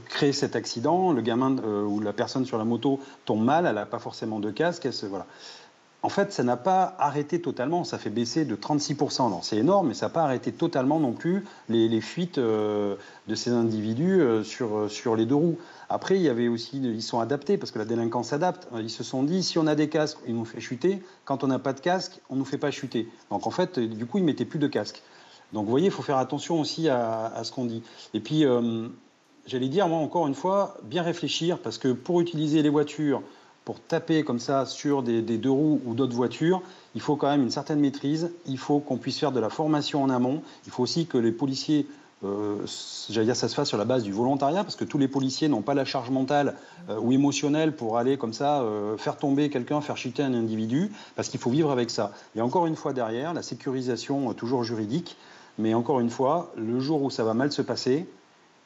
créer 0.08 0.32
cet 0.32 0.54
accident. 0.54 1.12
Le 1.12 1.22
gamin 1.22 1.56
ou 1.86 2.00
la 2.00 2.12
personne 2.12 2.44
sur 2.44 2.58
la 2.58 2.64
moto 2.64 3.00
tombe 3.24 3.42
mal, 3.42 3.66
elle 3.66 3.76
n'a 3.76 3.86
pas 3.86 3.98
forcément 3.98 4.38
de 4.38 4.50
casque. 4.50 4.86
voilà. 5.08 5.26
En 6.02 6.08
fait, 6.08 6.32
ça 6.32 6.44
n'a 6.44 6.56
pas 6.56 6.94
arrêté 6.98 7.40
totalement. 7.40 7.82
Ça 7.82 7.98
fait 7.98 8.10
baisser 8.10 8.44
de 8.44 8.54
36%. 8.54 9.42
C'est 9.42 9.56
énorme, 9.56 9.88
mais 9.88 9.94
ça 9.94 10.06
n'a 10.06 10.10
pas 10.10 10.22
arrêté 10.22 10.52
totalement 10.52 11.00
non 11.00 11.12
plus 11.12 11.44
les, 11.68 12.00
fuites 12.00 12.38
de 12.38 12.96
ces 13.34 13.50
individus 13.50 14.22
sur, 14.44 14.90
sur 14.90 15.16
les 15.16 15.26
deux 15.26 15.34
roues. 15.34 15.58
Après, 15.88 16.16
il 16.16 16.22
y 16.22 16.28
avait 16.28 16.48
aussi, 16.48 16.78
ils 16.78 17.02
sont 17.02 17.20
adaptés 17.20 17.58
parce 17.58 17.70
que 17.70 17.78
la 17.78 17.84
délinquance 17.84 18.28
s'adapte. 18.28 18.68
Ils 18.76 18.90
se 18.90 19.04
sont 19.04 19.22
dit, 19.22 19.42
si 19.42 19.58
on 19.58 19.66
a 19.66 19.74
des 19.74 19.88
casques, 19.88 20.18
ils 20.26 20.34
nous 20.34 20.44
fait 20.44 20.60
chuter. 20.60 21.00
Quand 21.24 21.44
on 21.44 21.46
n'a 21.46 21.58
pas 21.58 21.72
de 21.72 21.80
casque, 21.80 22.20
on 22.28 22.36
nous 22.36 22.44
fait 22.44 22.58
pas 22.58 22.70
chuter. 22.70 23.08
Donc 23.30 23.46
en 23.46 23.50
fait, 23.50 23.78
du 23.78 24.06
coup, 24.06 24.18
ils 24.18 24.24
mettaient 24.24 24.44
plus 24.44 24.58
de 24.58 24.66
casque. 24.66 25.02
Donc 25.52 25.64
vous 25.64 25.70
voyez, 25.70 25.86
il 25.86 25.92
faut 25.92 26.02
faire 26.02 26.18
attention 26.18 26.60
aussi 26.60 26.88
à, 26.88 27.40
ce 27.44 27.52
qu'on 27.52 27.66
dit. 27.66 27.82
Et 28.14 28.20
puis, 28.20 28.44
euh, 28.44 28.88
j'allais 29.46 29.68
dire, 29.68 29.86
moi 29.86 29.98
encore 29.98 30.26
une 30.26 30.34
fois, 30.34 30.76
bien 30.82 31.02
réfléchir 31.02 31.58
parce 31.58 31.78
que 31.78 31.92
pour 31.92 32.20
utiliser 32.20 32.62
les 32.62 32.68
voitures, 32.68 33.22
pour 33.64 33.80
taper 33.80 34.24
comme 34.24 34.38
ça 34.38 34.66
sur 34.66 35.02
des 35.02 35.22
deux 35.22 35.50
roues 35.50 35.80
ou 35.86 35.94
d'autres 35.94 36.14
voitures, 36.14 36.62
il 36.96 37.00
faut 37.00 37.16
quand 37.16 37.28
même 37.28 37.42
une 37.42 37.50
certaine 37.50 37.78
maîtrise. 37.78 38.32
Il 38.46 38.58
faut 38.58 38.80
qu'on 38.80 38.96
puisse 38.96 39.18
faire 39.18 39.32
de 39.32 39.40
la 39.40 39.50
formation 39.50 40.02
en 40.02 40.10
amont. 40.10 40.42
Il 40.66 40.72
faut 40.72 40.82
aussi 40.82 41.06
que 41.06 41.18
les 41.18 41.32
policiers 41.32 41.86
euh, 42.24 42.64
j'allais 43.10 43.26
dire, 43.26 43.36
ça 43.36 43.48
se 43.48 43.54
fasse 43.54 43.68
sur 43.68 43.76
la 43.76 43.84
base 43.84 44.02
du 44.02 44.12
volontariat, 44.12 44.64
parce 44.64 44.76
que 44.76 44.84
tous 44.84 44.98
les 44.98 45.08
policiers 45.08 45.48
n'ont 45.48 45.62
pas 45.62 45.74
la 45.74 45.84
charge 45.84 46.10
mentale 46.10 46.56
euh, 46.88 46.98
ou 46.98 47.12
émotionnelle 47.12 47.76
pour 47.76 47.98
aller 47.98 48.16
comme 48.16 48.32
ça 48.32 48.62
euh, 48.62 48.96
faire 48.96 49.16
tomber 49.16 49.50
quelqu'un, 49.50 49.80
faire 49.80 49.96
chuter 49.96 50.22
un 50.22 50.32
individu, 50.32 50.90
parce 51.14 51.28
qu'il 51.28 51.40
faut 51.40 51.50
vivre 51.50 51.70
avec 51.70 51.90
ça. 51.90 52.12
Et 52.34 52.40
encore 52.40 52.66
une 52.66 52.76
fois 52.76 52.92
derrière, 52.92 53.34
la 53.34 53.42
sécurisation 53.42 54.32
toujours 54.32 54.64
juridique, 54.64 55.16
mais 55.58 55.74
encore 55.74 56.00
une 56.00 56.10
fois, 56.10 56.52
le 56.56 56.80
jour 56.80 57.02
où 57.02 57.10
ça 57.10 57.22
va 57.22 57.34
mal 57.34 57.52
se 57.52 57.62
passer, 57.62 58.08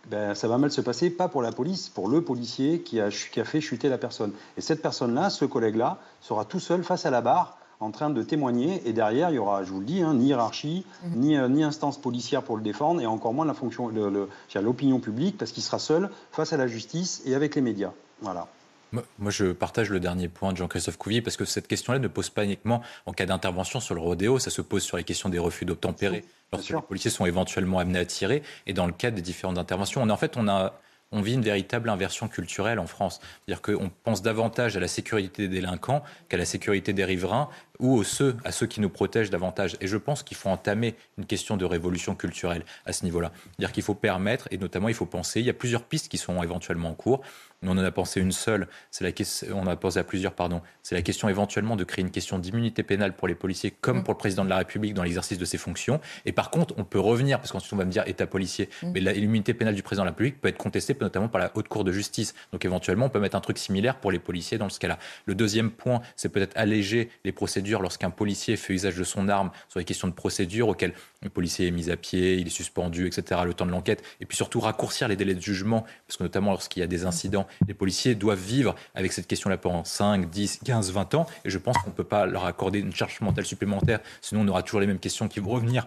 ben, 0.09 0.35
ça 0.35 0.49
va 0.49 0.57
mal 0.57 0.71
se 0.71 0.81
passer, 0.81 1.11
pas 1.11 1.29
pour 1.29 1.43
la 1.43 1.53
police, 1.53 1.89
pour 1.89 2.09
le 2.09 2.23
policier 2.23 2.81
qui 2.81 3.01
a, 3.01 3.11
qui 3.11 3.41
a 3.41 3.45
fait 3.45 3.61
chuter 3.61 3.89
la 3.89 3.99
personne. 3.99 4.33
Et 4.57 4.61
cette 4.61 4.81
personne-là, 4.81 5.29
ce 5.29 5.45
collègue-là, 5.45 5.99
sera 6.21 6.45
tout 6.45 6.61
seul 6.61 6.85
face 6.85 7.05
à 7.05 7.11
la 7.11 7.21
barre 7.21 7.59
en 7.81 7.91
train 7.91 8.11
de 8.11 8.23
témoigner. 8.23 8.83
Et 8.87 8.93
derrière, 8.93 9.31
il 9.31 9.37
y 9.37 9.39
aura, 9.39 9.65
je 9.65 9.73
vous 9.73 9.81
le 9.81 9.87
dis, 9.87 10.03
hein, 10.03 10.15
ni 10.15 10.29
hiérarchie, 10.29 10.85
mhm. 11.05 11.21
ni, 11.21 11.37
euh, 11.37 11.49
ni, 11.49 11.63
instance 11.63 12.01
policière 12.01 12.43
pour 12.43 12.57
le 12.57 12.63
défendre, 12.63 13.01
et 13.01 13.07
encore 13.07 13.35
moins 13.35 13.47
la 13.47 13.55
fonction, 13.55 13.89
l'opinion 13.89 14.97
le, 14.97 15.03
publique, 15.03 15.39
parce 15.39 15.53
qu'il 15.53 15.63
sera 15.63 15.79
seul 15.79 16.11
face 16.31 16.53
à 16.53 16.57
la 16.57 16.67
justice 16.67 17.23
et 17.25 17.35
avec 17.35 17.55
les 17.55 17.63
médias. 17.63 17.93
Voilà. 18.21 18.47
Moi, 18.93 19.31
je 19.31 19.53
partage 19.53 19.89
le 19.91 20.01
dernier 20.01 20.27
point 20.27 20.53
de 20.53 20.57
Jean-Christophe 20.57 20.97
Couvier 20.97 21.23
parce 21.23 21.37
que 21.37 21.45
cette 21.45 21.69
question-là 21.69 22.01
ne 22.01 22.09
pose 22.09 22.29
pas 22.29 22.45
uniquement 22.45 22.83
en 23.07 23.13
cas 23.13 23.25
d'intervention 23.25 23.79
sur 23.79 23.95
le 23.95 24.01
rodéo, 24.01 24.41
ça 24.41 24.51
se 24.51 24.63
pose 24.63 24.83
sur 24.83 24.97
les 24.97 25.05
questions 25.05 25.29
des 25.29 25.39
refus 25.39 25.65
d'obtempérer, 25.65 26.25
lorsque 26.53 26.71
les 26.71 26.83
policiers 26.83 27.11
sont 27.11 27.25
éventuellement 27.25 27.79
amenés 27.79 28.01
à 28.01 28.05
tirer, 28.05 28.43
et 28.67 28.73
dans 28.73 28.87
le 28.87 28.93
cadre 28.93 29.15
des 29.15 29.23
différentes 29.23 29.59
interventions. 29.59 30.03
On, 30.03 30.11
en 30.11 30.17
fait, 30.17 30.37
on 30.37 30.49
a 30.49 30.81
on 31.13 31.23
vit 31.23 31.35
une 31.35 31.43
véritable 31.43 31.89
inversion 31.89 32.29
culturelle 32.29 32.79
en 32.79 32.87
France. 32.87 33.21
C'est-à-dire 33.47 33.63
qu'on 33.63 33.91
pense 34.05 34.23
davantage 34.23 34.77
à 34.77 34.81
la 34.81 34.89
sécurité 34.89 35.49
des 35.49 35.61
délinquants 35.61 36.03
qu'à 36.29 36.37
la 36.37 36.45
sécurité 36.45 36.93
des 36.93 37.05
riverains 37.05 37.49
ou 37.81 37.97
aux 37.97 38.05
ceux, 38.05 38.37
à 38.45 38.53
ceux 38.53 38.67
qui 38.67 38.81
nous 38.81 38.91
protègent 38.91 39.31
davantage. 39.31 39.77
Et 39.81 39.87
je 39.87 39.97
pense 39.97 40.23
qu'il 40.23 40.37
faut 40.37 40.51
entamer 40.51 40.95
une 41.19 41.27
question 41.27 41.57
de 41.57 41.65
révolution 41.65 42.15
culturelle 42.15 42.65
à 42.87 42.93
ce 42.93 43.05
niveau-là. 43.05 43.33
C'est-à-dire 43.35 43.73
qu'il 43.73 43.83
faut 43.83 43.95
permettre, 43.95 44.47
et 44.51 44.59
notamment 44.59 44.89
il 44.89 44.95
faut 44.95 45.07
penser, 45.07 45.41
il 45.41 45.47
y 45.47 45.51
a 45.51 45.55
plusieurs 45.55 45.83
pistes 45.83 46.09
qui 46.09 46.19
sont 46.19 46.43
éventuellement 46.43 46.91
en 46.91 46.95
cours. 46.95 47.23
On 47.67 47.77
en 47.77 47.85
a 47.85 47.91
pensé 47.91 48.23
une 48.23 48.33
seule, 48.33 48.69
c'est 48.91 49.05
la 49.05 49.13
question, 49.13 49.49
on 49.61 49.67
a 49.67 49.77
pensé 49.77 49.99
à 49.99 50.05
plusieurs, 50.05 50.33
pardon. 50.33 50.63
C'est 50.83 50.95
la 50.95 51.03
question 51.03 51.29
éventuellement 51.29 51.77
de 51.77 51.85
créer 51.85 52.03
une 52.03 52.11
question 52.11 52.39
d'immunité 52.39 52.83
pénale 52.83 53.15
pour 53.15 53.29
les 53.29 53.35
policiers, 53.35 53.71
comme 53.71 53.99
mmh. 53.99 54.05
pour 54.05 54.15
le 54.15 54.19
président 54.19 54.47
de 54.47 54.49
la 54.49 54.57
République 54.57 54.95
dans 54.95 55.03
l'exercice 55.03 55.37
de 55.37 55.45
ses 55.45 55.59
fonctions. 55.59 56.01
Et 56.25 56.33
par 56.33 56.51
contre, 56.51 56.73
on 56.79 56.85
peut 56.85 56.99
revenir, 56.99 57.39
parce 57.39 57.53
qu'ensuite 57.53 57.75
on 57.75 57.77
va 57.77 57.85
me 57.85 57.91
dire 57.91 58.05
État 58.07 58.27
policier, 58.27 58.71
mmh. 58.83 58.91
mais 58.95 59.01
l'immunité 59.01 59.53
pénale 59.53 59.75
du 59.75 59.83
président 59.83 60.05
de 60.05 60.07
la 60.07 60.13
République 60.13 60.41
peut 60.41 60.49
être 60.49 60.57
contestée 60.57 60.97
notamment 60.99 61.29
par 61.29 61.39
la 61.39 61.51
Haute 61.55 61.69
Cour 61.69 61.85
de 61.85 61.93
justice. 61.93 62.35
Donc 62.51 62.65
éventuellement, 62.65 63.07
on 63.07 63.11
peut 63.11 63.21
mettre 63.21 63.37
un 63.37 63.43
truc 63.43 63.59
similaire 63.59 63.97
pour 63.97 64.11
les 64.11 64.19
policiers 64.19 64.57
dans 64.57 64.71
ce 64.71 64.81
cas-là. 64.81 64.99
Le 65.27 65.35
deuxième 65.35 65.71
point, 65.71 66.01
c'est 66.17 66.31
peut-être 66.31 66.57
alléger 66.57 67.11
les 67.27 67.33
procédures 67.33 67.83
lorsqu'un 67.83 68.09
policier 68.09 68.57
fait 68.57 68.73
usage 68.73 68.97
de 68.97 69.05
son 69.05 69.29
arme 69.29 69.51
sur 69.69 69.79
les 69.79 69.85
questions 69.85 70.09
de 70.09 70.15
procédure 70.15 70.69
auxquelles 70.69 70.95
le 71.23 71.29
policier 71.29 71.67
est 71.67 71.73
mis 71.73 71.91
à 71.91 71.99
pied, 71.99 72.37
il 72.37 72.47
est 72.47 72.51
suspendu, 72.51 73.07
etc., 73.07 73.43
le 73.45 73.53
temps 73.53 73.67
de 73.67 73.71
l'enquête. 73.71 74.03
Et 74.23 74.25
puis 74.25 74.39
surtout 74.39 74.61
raccourcir 74.61 75.09
les 75.09 75.17
délais 75.17 75.35
de 75.35 75.43
jugement, 75.43 75.85
parce 76.07 76.17
que 76.17 76.23
notamment 76.23 76.53
lorsqu'il 76.53 76.81
y 76.81 76.85
a 76.85 76.87
des 76.87 77.05
incidents, 77.05 77.47
les 77.67 77.75
policiers 77.75 78.15
doivent 78.15 78.39
vivre 78.39 78.75
avec 78.95 79.13
cette 79.13 79.27
question-là 79.27 79.57
pendant 79.57 79.85
5, 79.85 80.31
10, 80.31 80.61
15, 80.65 80.93
20 80.93 81.15
ans. 81.15 81.27
Et 81.45 81.51
je 81.51 81.59
pense 81.59 81.79
qu'on 81.79 81.91
ne 81.91 81.95
peut 81.95 82.05
pas 82.05 82.27
leur 82.27 82.47
accorder 82.47 82.81
une 82.81 82.95
charge 82.95 83.21
mentale 83.21 83.45
supplémentaire, 83.45 84.01
sinon 84.21 84.43
on 84.43 84.49
aura 84.49 84.63
toujours 84.63 84.81
les 84.81 84.87
mêmes 84.87 84.99
questions 84.99 85.29
qui 85.29 85.41
vont 85.41 85.51
revenir 85.51 85.87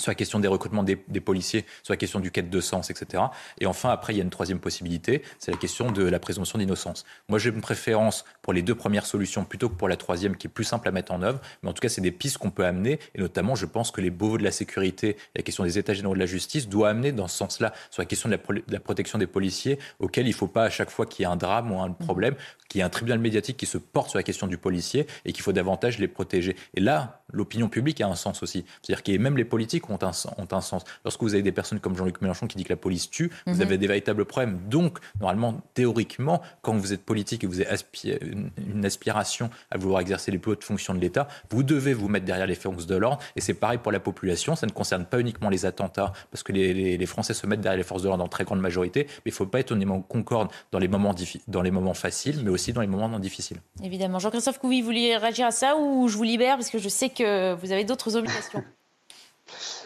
sur 0.00 0.10
la 0.10 0.14
question 0.14 0.40
des 0.40 0.48
recrutements 0.48 0.82
des, 0.82 0.96
policiers, 0.96 1.64
sur 1.82 1.92
la 1.92 1.96
question 1.96 2.20
du 2.20 2.30
quête 2.30 2.50
de 2.50 2.60
sens, 2.60 2.90
etc. 2.90 3.22
Et 3.58 3.66
enfin, 3.66 3.90
après, 3.90 4.14
il 4.14 4.16
y 4.16 4.20
a 4.20 4.24
une 4.24 4.30
troisième 4.30 4.58
possibilité, 4.58 5.22
c'est 5.38 5.50
la 5.50 5.56
question 5.56 5.92
de 5.92 6.02
la 6.02 6.18
présomption 6.18 6.58
d'innocence. 6.58 7.04
Moi, 7.28 7.38
j'ai 7.38 7.50
une 7.50 7.60
préférence 7.60 8.24
pour 8.42 8.52
les 8.52 8.62
deux 8.62 8.74
premières 8.74 9.06
solutions 9.06 9.44
plutôt 9.44 9.68
que 9.68 9.74
pour 9.74 9.88
la 9.88 9.96
troisième 9.96 10.36
qui 10.36 10.46
est 10.46 10.50
plus 10.50 10.64
simple 10.64 10.88
à 10.88 10.92
mettre 10.92 11.12
en 11.12 11.22
œuvre. 11.22 11.40
Mais 11.62 11.68
en 11.68 11.72
tout 11.72 11.80
cas, 11.80 11.88
c'est 11.88 12.00
des 12.00 12.10
pistes 12.10 12.38
qu'on 12.38 12.50
peut 12.50 12.64
amener. 12.64 12.98
Et 13.14 13.20
notamment, 13.20 13.54
je 13.54 13.66
pense 13.66 13.90
que 13.90 14.00
les 14.00 14.10
beauvaux 14.10 14.38
de 14.38 14.44
la 14.44 14.50
sécurité, 14.50 15.16
la 15.36 15.42
question 15.42 15.64
des 15.64 15.78
états 15.78 15.94
généraux 15.94 16.14
de 16.14 16.18
la 16.18 16.26
justice 16.26 16.68
doit 16.68 16.88
amener 16.88 17.12
dans 17.12 17.28
ce 17.28 17.36
sens-là 17.36 17.72
sur 17.90 18.00
la 18.00 18.06
question 18.06 18.28
de 18.28 18.38
la, 18.68 18.80
protection 18.80 19.18
des 19.18 19.26
policiers, 19.26 19.78
auquel 19.98 20.26
il 20.26 20.30
ne 20.30 20.34
faut 20.34 20.46
pas 20.48 20.64
à 20.64 20.70
chaque 20.70 20.90
fois 20.90 21.06
qu'il 21.06 21.24
y 21.24 21.28
ait 21.28 21.32
un 21.32 21.36
drame 21.36 21.72
ou 21.72 21.80
un 21.80 21.90
problème, 21.90 22.34
qu'il 22.68 22.78
y 22.78 22.82
ait 22.82 22.84
un 22.84 22.90
tribunal 22.90 23.18
médiatique 23.18 23.56
qui 23.56 23.66
se 23.66 23.78
porte 23.78 24.10
sur 24.10 24.18
la 24.18 24.22
question 24.22 24.46
du 24.46 24.56
policier 24.56 25.06
et 25.24 25.32
qu'il 25.32 25.42
faut 25.42 25.52
davantage 25.52 25.98
les 25.98 26.08
protéger. 26.08 26.56
Et 26.74 26.80
là, 26.80 27.22
l'opinion 27.32 27.68
publique 27.68 28.00
a 28.00 28.06
un 28.06 28.14
sens 28.14 28.42
aussi. 28.42 28.64
C'est-à-dire 28.82 29.02
que 29.02 29.16
même 29.18 29.36
les 29.36 29.44
politiques 29.44 29.89
ont 29.90 29.98
un, 30.02 30.12
ont 30.38 30.48
un 30.50 30.60
sens. 30.60 30.84
Lorsque 31.04 31.20
vous 31.22 31.34
avez 31.34 31.42
des 31.42 31.52
personnes 31.52 31.80
comme 31.80 31.96
Jean-Luc 31.96 32.20
Mélenchon 32.20 32.46
qui 32.46 32.56
dit 32.56 32.64
que 32.64 32.72
la 32.72 32.76
police 32.76 33.10
tue, 33.10 33.30
vous 33.46 33.54
mhm. 33.54 33.62
avez 33.62 33.78
des 33.78 33.86
véritables 33.86 34.24
problèmes. 34.24 34.60
Donc, 34.68 34.98
normalement, 35.20 35.60
théoriquement, 35.74 36.42
quand 36.62 36.74
vous 36.76 36.92
êtes 36.92 37.04
politique 37.04 37.44
et 37.44 37.46
vous 37.46 37.60
avez 37.60 37.70
une 38.22 38.84
aspiration 38.84 39.50
à 39.70 39.78
vouloir 39.78 40.00
exercer 40.00 40.30
les 40.30 40.38
plus 40.38 40.52
hautes 40.52 40.64
fonctions 40.64 40.94
de 40.94 41.00
l'État, 41.00 41.28
vous 41.50 41.62
devez 41.62 41.94
vous 41.94 42.08
mettre 42.08 42.26
derrière 42.26 42.46
les 42.46 42.54
forces 42.54 42.86
de 42.86 42.96
l'ordre. 42.96 43.22
Et 43.36 43.40
c'est 43.40 43.54
pareil 43.54 43.78
pour 43.78 43.92
la 43.92 44.00
population. 44.00 44.56
Ça 44.56 44.66
ne 44.66 44.72
concerne 44.72 45.04
pas 45.04 45.20
uniquement 45.20 45.48
les 45.48 45.66
attentats, 45.66 46.12
parce 46.30 46.42
que 46.42 46.52
les, 46.52 46.96
les, 46.96 47.06
Français 47.06 47.34
se 47.34 47.46
mettent 47.46 47.60
derrière 47.60 47.78
les 47.78 47.84
forces 47.84 48.02
de 48.02 48.08
l'ordre 48.08 48.24
en 48.24 48.28
très 48.28 48.44
grande 48.44 48.60
majorité. 48.60 49.06
Mais 49.08 49.30
il 49.30 49.30
ne 49.30 49.34
faut 49.34 49.46
pas 49.46 49.60
être 49.60 49.72
uniquement 49.72 50.00
concorde 50.00 50.50
dans 50.72 50.78
les 50.78 50.88
moments, 50.88 51.14
dans 51.48 51.62
les 51.62 51.70
moments 51.70 51.94
faciles, 51.94 52.40
mais 52.44 52.50
aussi 52.50 52.72
dans 52.72 52.80
les 52.80 52.86
moments 52.86 53.08
non 53.08 53.18
difficiles. 53.18 53.58
Évidemment. 53.82 54.18
Jean-Christophe 54.18 54.58
Couvi, 54.58 54.80
vous 54.80 54.86
voulez 54.86 55.16
réagir 55.16 55.46
à 55.46 55.50
ça 55.50 55.76
ou 55.76 56.08
je 56.08 56.16
vous 56.16 56.22
libère 56.22 56.56
parce 56.56 56.70
que 56.70 56.78
je 56.78 56.88
sais 56.88 57.08
que 57.08 57.54
vous 57.54 57.72
avez 57.72 57.84
d'autres 57.84 58.16
obligations? 58.16 58.62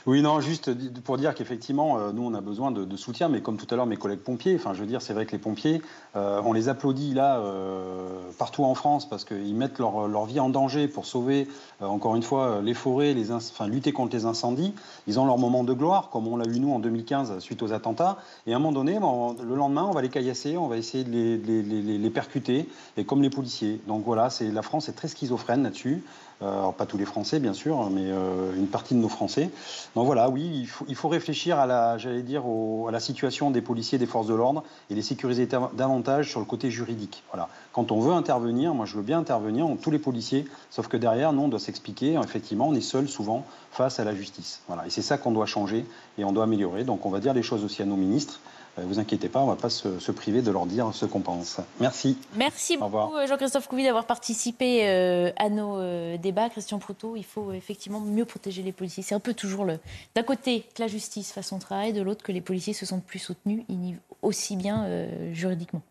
Oui, 0.07 0.21
non, 0.21 0.41
juste 0.41 0.71
pour 1.01 1.17
dire 1.17 1.35
qu'effectivement, 1.35 1.97
euh, 1.97 2.13
nous, 2.13 2.23
on 2.23 2.35
a 2.35 2.43
besoin 2.43 2.71
de, 2.71 2.97
soutien, 2.97 3.29
mais 3.29 3.41
comme 3.41 3.57
tout 3.57 3.67
à 3.71 3.77
l'heure, 3.77 3.87
mes 3.87 3.97
collègues 3.97 4.21
pompiers, 4.21 4.55
enfin, 4.55 4.75
je 4.75 4.81
veux 4.81 4.87
dire, 4.87 5.01
c'est 5.01 5.15
vrai 5.15 5.25
que 5.25 5.33
les 5.33 5.39
pompiers, 5.39 5.81
euh, 6.15 6.43
on 6.45 6.53
les 6.53 6.69
applaudit 6.69 7.15
là, 7.15 7.39
euh, 7.39 8.21
partout 8.39 8.65
en 8.65 8.75
France, 8.75 9.09
parce 9.09 9.25
qu'ils 9.25 9.55
mettent 9.55 9.79
leur, 9.79 10.27
vie 10.27 10.41
en 10.41 10.51
danger 10.51 10.89
pour 10.89 11.07
sauver, 11.07 11.49
encore 11.81 12.17
une 12.17 12.23
fois, 12.23 12.61
les 12.63 12.75
forêts, 12.75 13.15
les 13.15 13.33
enfin, 13.33 13.67
lutter 13.67 13.93
contre 13.93 14.15
les 14.15 14.27
incendies. 14.27 14.75
Ils 15.07 15.19
ont 15.19 15.27
leur 15.27 15.39
moment 15.39 15.65
de 15.65 15.73
gloire, 15.73 16.11
comme 16.11 16.29
on 16.29 16.37
l'a 16.37 16.47
eu 16.47 16.61
nous 16.61 16.73
en 16.73 16.79
2015 16.79 17.39
suite 17.39 17.63
aux 17.63 17.73
attentats. 17.73 18.19
Et 18.47 18.53
à 18.53 18.57
un 18.57 18.59
moment 18.59 18.73
donné, 18.73 18.99
le 19.43 19.55
lendemain, 19.55 19.85
on 19.85 19.93
va 19.93 20.03
les 20.03 20.09
caillasser, 20.09 20.57
on 20.57 20.69
va 20.69 20.77
essayer 20.77 21.05
de 21.05 21.11
les, 21.11 21.99
les 21.99 22.11
percuter, 22.11 22.69
et 22.97 23.05
comme 23.05 23.23
les 23.23 23.31
policiers. 23.31 23.81
Donc 23.87 24.05
voilà, 24.05 24.29
la 24.41 24.63
France 24.63 24.89
est 24.89 24.93
très 24.93 25.09
schizophrène 25.09 25.63
là-dessus. 25.63 26.03
Euh, 26.45 26.59
alors 26.59 26.75
pas 26.75 26.87
tous 26.87 26.99
les 26.99 27.05
Français 27.05 27.41
bien 27.41 27.53
sûr, 27.53 27.89
mais 27.91 28.05
euh, 28.05 28.55
une 28.55 28.67
partie 28.67 28.95
de 28.95 29.01
nos 29.01 29.09
Français. 29.09 29.51
Donc 29.95 30.07
voilà, 30.07 30.29
oui, 30.29 30.69
il 30.89 30.95
faut, 30.95 31.09
réfléchir 31.09 31.59
à 31.59 31.67
la, 31.67 31.97
j'allais 31.99 32.23
dire, 32.23 32.43
à 32.89 32.91
la 32.91 33.01
situation 33.01 33.51
des 33.51 33.61
policiers, 33.61 33.99
des 33.99 34.07
forces 34.07 34.27
de 34.27 34.35
l'ordre 34.35 34.63
et 34.91 34.95
les 34.95 35.03
sécuriser 35.03 35.47
davantage 35.47 36.31
sur 36.31 36.41
le 36.41 36.47
côté 36.47 36.71
juridique. 36.71 37.23
Voilà. 37.31 37.49
Quand 37.73 37.93
on 37.93 38.01
veut 38.01 38.13
intervenir, 38.13 38.75
moi 38.75 38.87
je 38.87 38.97
veux 38.97 39.03
bien 39.03 39.19
intervenir, 39.19 39.67
tous 39.81 39.91
les 39.91 39.99
policiers, 39.99 40.45
sauf 40.71 40.89
que 40.89 40.97
derrière, 40.97 41.33
nous, 41.33 41.43
on 41.43 41.49
doit 41.49 41.61
s'expliquer. 41.61 42.19
Effectivement, 42.23 42.69
on 42.69 42.75
est 42.75 42.81
seul 42.81 43.09
souvent 43.09 43.45
face 43.71 43.99
à 44.01 44.05
la 44.05 44.15
justice. 44.15 44.61
Voilà. 44.69 44.87
Et 44.87 44.91
c'est 44.91 45.03
ça 45.03 45.19
qu'on 45.19 45.33
doit 45.33 45.47
changer 45.47 45.85
et 46.19 46.25
on 46.25 46.33
doit 46.33 46.45
améliorer. 46.45 46.85
Donc 46.85 47.07
on 47.07 47.11
va 47.11 47.21
dire 47.21 47.35
les 47.35 47.43
choses 47.43 47.65
aussi 47.65 47.83
à 47.83 47.87
nos 47.87 47.97
ministres. 47.97 48.41
Vous 48.77 48.99
inquiétez 48.99 49.29
pas, 49.29 49.41
on 49.41 49.47
ne 49.47 49.51
va 49.51 49.57
pas 49.57 49.71
se, 49.71 50.11
priver 50.13 50.43
de 50.43 50.51
leur 50.51 50.67
dire 50.67 50.91
ce 50.93 51.07
qu'on 51.07 51.21
pense. 51.21 51.61
Merci. 51.81 52.17
Merci 52.37 52.77
beaucoup 52.77 53.15
Jean-Christophe 53.27 53.69
Couvi 53.69 53.85
d'avoir 53.85 54.07
participé 54.07 54.87
à 55.37 55.49
nos 55.49 56.17
débats. 56.17 56.49
Christian 56.49 56.79
Proutot, 56.79 57.17
il 57.17 57.25
faut 57.25 57.53
effectivement 57.53 58.01
mieux 58.01 58.25
protéger 58.25 58.63
les 58.63 58.73
policiers. 58.73 59.03
C'est 59.03 59.15
un 59.15 59.21
peu 59.21 59.35
toujours 59.35 59.65
le... 59.65 59.79
D'un 60.15 60.23
côté, 60.23 60.67
que 60.75 60.83
la 60.83 60.89
justice 60.89 61.33
fasse 61.33 61.49
son 61.49 61.59
travail, 61.59 61.93
de 61.93 62.03
l'autre, 62.03 62.25
que 62.25 62.33
les 62.33 62.41
policiers 62.41 62.75
se 62.75 62.87
sentent 62.87 63.05
plus 63.05 63.19
soutenus 63.19 63.65
aussi 64.23 64.57
bien 64.57 64.87
juridiquement. 65.33 65.83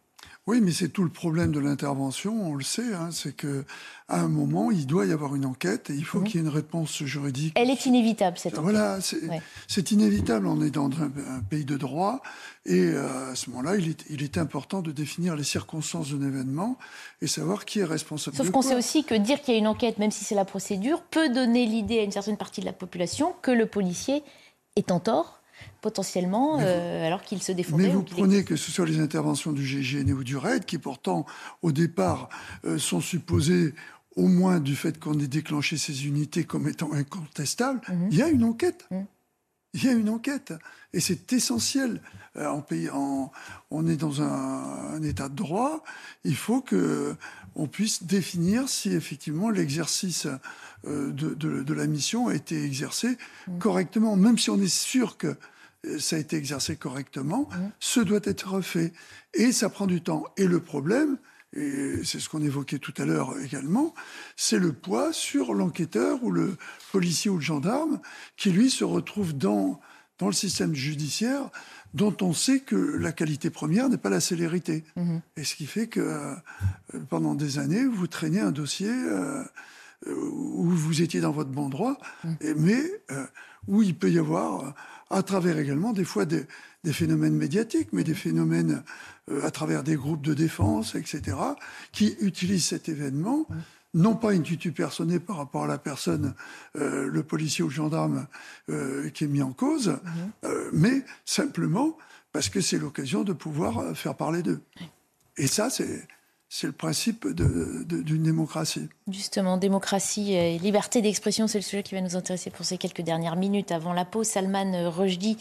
Oui, 0.46 0.60
mais 0.60 0.74
c'est 0.74 0.90
tout 0.90 1.06
le 1.06 1.10
problème 1.10 1.54
de 1.54 1.60
l'intervention, 1.60 2.50
on 2.50 2.56
le 2.56 2.66
sait, 2.66 2.94
hein, 2.94 3.12
c'est 3.12 3.34
que 3.34 3.64
à 4.10 4.20
un 4.20 4.28
moment, 4.28 4.72
il 4.72 4.86
doit 4.86 5.06
y 5.06 5.14
avoir 5.14 5.36
une 5.36 5.46
enquête 5.46 5.90
et 5.90 5.94
il 5.94 6.04
faut 6.04 6.20
mhm. 6.20 6.24
qu'il 6.26 6.36
y 6.36 6.44
ait 6.44 6.46
une 6.46 6.54
réponse 6.54 7.02
juridique. 7.04 7.54
Elle 7.56 7.70
est 7.70 7.86
inévitable, 7.86 8.38
cette 8.38 8.58
enquête. 8.58 8.64
Voilà, 8.64 9.00
c'est 9.70 9.92
inévitable. 9.92 10.46
On 10.46 10.62
est 10.62 10.70
dans 10.70 10.90
un, 10.90 11.40
pays 11.50 11.64
de 11.64 11.78
droit 11.78 12.22
et 12.66 12.82
euh, 12.82 13.32
à 13.32 13.36
ce 13.36 13.50
moment-là, 13.52 13.78
il 13.78 13.90
est, 13.90 14.04
il 14.10 14.22
est, 14.22 14.38
important 14.38 14.82
de 14.82 14.92
définir 14.92 15.38
les 15.38 15.46
circonstances 15.46 16.12
d'un 16.12 16.28
événement 16.28 16.78
et 17.22 17.28
savoir 17.28 17.64
qui 17.64 17.80
est 17.80 17.86
responsable. 17.86 18.36
Sauf 18.36 18.52
qu'on 18.52 18.62
sait 18.62 18.76
aussi 18.76 19.06
que 19.06 19.16
dire 19.16 19.42
qu'il 19.42 19.54
y 19.54 19.58
a 19.58 19.60
une 19.60 19.68
enquête, 19.68 19.98
même 19.98 20.12
si 20.12 20.26
c'est 20.26 20.36
la 20.36 20.46
procédure, 20.46 21.04
peut 21.04 21.30
donner 21.30 21.66
l'idée 21.66 22.00
à 22.00 22.04
une 22.04 22.12
certaine 22.12 22.38
partie 22.38 22.60
de 22.60 22.66
la 22.66 22.74
population 22.74 23.34
que 23.42 23.52
le 23.52 23.66
policier 23.66 24.24
est 24.76 24.92
en 24.92 25.00
tort 25.00 25.43
potentiellement, 25.84 26.60
euh, 26.62 27.06
alors 27.06 27.22
qu'il 27.22 27.44
se 27.44 27.52
défendait. 27.52 27.84
Mais 27.84 27.94
vous 27.94 28.04
prenez 28.04 28.46
que 28.46 28.56
ce 28.56 28.72
soit 28.72 28.86
les 28.86 29.00
interventions 29.00 29.52
du 29.52 29.64
GIGN 29.66 30.14
ou 30.14 30.24
du 30.24 30.38
RAID, 30.38 30.66
qui 30.66 30.78
pourtant, 30.78 31.26
au 31.62 31.74
départ, 31.74 32.30
euh, 32.66 32.80
sont 32.80 33.02
supposées 33.02 33.76
au 34.16 34.28
moins 34.28 34.60
du 34.62 34.78
fait 34.78 34.98
qu'on 34.98 35.20
ait 35.20 35.28
déclenché 35.28 35.78
ces 35.78 36.08
unités 36.08 36.46
comme 36.46 36.70
étant 36.70 36.94
incontestables, 36.94 37.82
mhm. 37.90 38.08
il 38.12 38.18
y 38.18 38.22
a 38.22 38.30
une 38.30 38.46
enquête. 38.46 38.88
Mhm. 38.92 39.06
Il 39.76 39.84
y 39.84 39.90
a 39.90 39.92
une 39.92 40.10
enquête. 40.10 40.54
Et 40.94 41.00
c'est 41.00 41.34
essentiel. 41.34 42.00
Euh, 42.38 42.48
en 42.48 42.62
pays, 42.62 42.90
en, 42.90 43.32
on 43.70 43.88
est 43.88 43.98
dans 43.98 44.22
un, 44.22 45.02
état 45.04 45.28
de 45.28 45.36
droit. 45.36 45.84
Il 46.24 46.36
faut 46.36 46.62
que 46.62 47.16
on 47.56 47.68
puisse 47.68 48.04
définir 48.04 48.70
si 48.70 48.94
effectivement 48.94 49.50
l'exercice 49.50 50.28
de, 50.86 51.34
de, 51.34 51.74
la 51.74 51.88
mission 51.88 52.28
a 52.28 52.36
été 52.36 52.64
exercé 52.64 53.18
mhm. 53.48 53.60
correctement, 53.60 54.16
même 54.16 54.38
si 54.38 54.50
on 54.50 54.62
est 54.62 54.74
sûr 54.74 55.18
que 55.18 55.36
ça 56.00 56.16
a 56.16 56.20
été 56.20 56.38
exercé 56.38 56.76
correctement, 56.76 57.50
mmh. 57.50 57.56
ce 57.80 58.00
doit 58.00 58.22
être 58.24 58.50
refait. 58.50 58.94
Et 59.34 59.52
ça 59.52 59.70
prend 59.70 59.88
du 59.88 60.02
temps. 60.02 60.26
Et 60.38 60.48
le 60.48 60.60
problème, 60.60 61.18
et 61.56 62.04
c'est 62.04 62.20
ce 62.20 62.30
qu'on 62.30 62.42
évoquait 62.42 62.80
tout 62.80 62.94
à 62.98 63.06
l'heure 63.06 63.34
également, 63.44 63.94
c'est 64.36 64.60
le 64.60 64.74
poids 64.74 65.14
sur 65.14 65.54
l'enquêteur 65.54 66.24
ou 66.24 66.32
le 66.32 66.58
policier 66.92 67.30
ou 67.30 67.36
le 67.36 67.42
gendarme 67.42 68.00
qui, 68.38 68.52
lui, 68.52 68.70
se 68.70 68.84
retrouve 68.84 69.34
dans, 69.34 69.80
dans 70.18 70.28
le 70.28 70.34
système 70.34 70.74
judiciaire 70.74 71.50
dont 71.94 72.16
on 72.22 72.34
sait 72.34 72.62
que 72.62 72.76
la 72.76 73.12
qualité 73.12 73.52
première 73.52 73.88
n'est 73.88 73.98
pas 73.98 74.10
la 74.10 74.20
célérité. 74.20 74.84
Mmh. 74.96 75.18
Et 75.38 75.44
ce 75.44 75.56
qui 75.56 75.68
fait 75.68 75.88
que 75.88 76.00
euh, 76.00 76.36
pendant 77.10 77.36
des 77.36 77.60
années, 77.60 77.86
vous 77.86 78.08
traînez 78.08 78.40
un 78.40 78.52
dossier 78.52 78.90
euh, 78.90 79.44
où 80.08 80.70
vous 80.70 81.02
étiez 81.02 81.22
dans 81.22 81.32
votre 81.32 81.52
bon 81.52 81.70
droit, 81.70 81.98
mmh. 82.24 82.34
mais 82.58 82.84
euh, 83.12 83.26
où 83.68 83.84
il 83.84 83.96
peut 83.96 84.12
y 84.12 84.18
avoir 84.18 84.74
à 85.14 85.24
travers 85.24 85.58
également 85.58 85.94
des 85.94 86.04
fois 86.04 86.26
des, 86.26 86.46
phénomènes 86.92 87.36
médiatiques, 87.36 87.90
mais 87.94 88.04
des 88.04 88.14
phénomènes 88.14 88.84
euh, 89.32 89.46
à 89.46 89.52
travers 89.52 89.84
des 89.84 89.96
groupes 89.96 90.22
de 90.22 90.34
défense, 90.34 90.96
etc., 90.96 91.38
qui 91.92 92.18
utilisent 92.20 92.66
cet 92.66 92.90
événement, 92.90 93.48
non 93.94 94.16
pas 94.16 94.34
une 94.34 94.44
tutu 94.44 94.72
personnée 94.72 95.20
par 95.20 95.38
rapport 95.38 95.64
à 95.64 95.68
la 95.68 95.78
personne, 95.78 96.34
euh, 96.76 97.08
le 97.08 97.24
policier 97.24 97.64
ou 97.64 97.68
le 97.68 97.74
gendarme 97.74 98.28
euh, 98.70 99.10
qui 99.10 99.24
est 99.24 99.28
mis 99.28 99.42
en 99.42 99.54
cause, 99.54 99.98
mais 100.74 101.06
simplement 101.26 101.98
parce 102.32 102.50
que 102.50 102.60
c'est 102.60 102.80
l'occasion 102.80 103.24
de 103.24 103.34
pouvoir 103.34 103.96
faire 103.96 104.16
parler 104.16 104.42
d'eux. 104.42 104.62
Et 105.38 105.48
ça, 105.48 105.70
c'est 105.70 106.08
c'est 106.56 106.68
le 106.68 106.74
principe 106.74 107.28
d'une 107.28 108.22
démocratie. 108.22 108.88
Justement, 109.08 109.58
démocratie 109.58 110.34
et 110.34 110.60
liberté 110.60 111.02
d'expression, 111.02 111.48
c'est 111.48 111.58
le 111.58 111.64
sujet 111.64 111.82
qui 111.82 111.96
va 111.96 112.02
nous 112.02 112.16
intéresser 112.16 112.52
pour 112.52 112.64
ces 112.64 112.78
quelques 112.78 113.02
dernières 113.02 113.36
minutes. 113.36 113.72
Avant 113.72 113.92
la 113.92 114.06
pause, 114.06 114.28
Salman 114.28 114.92
Rushdie 114.92 115.36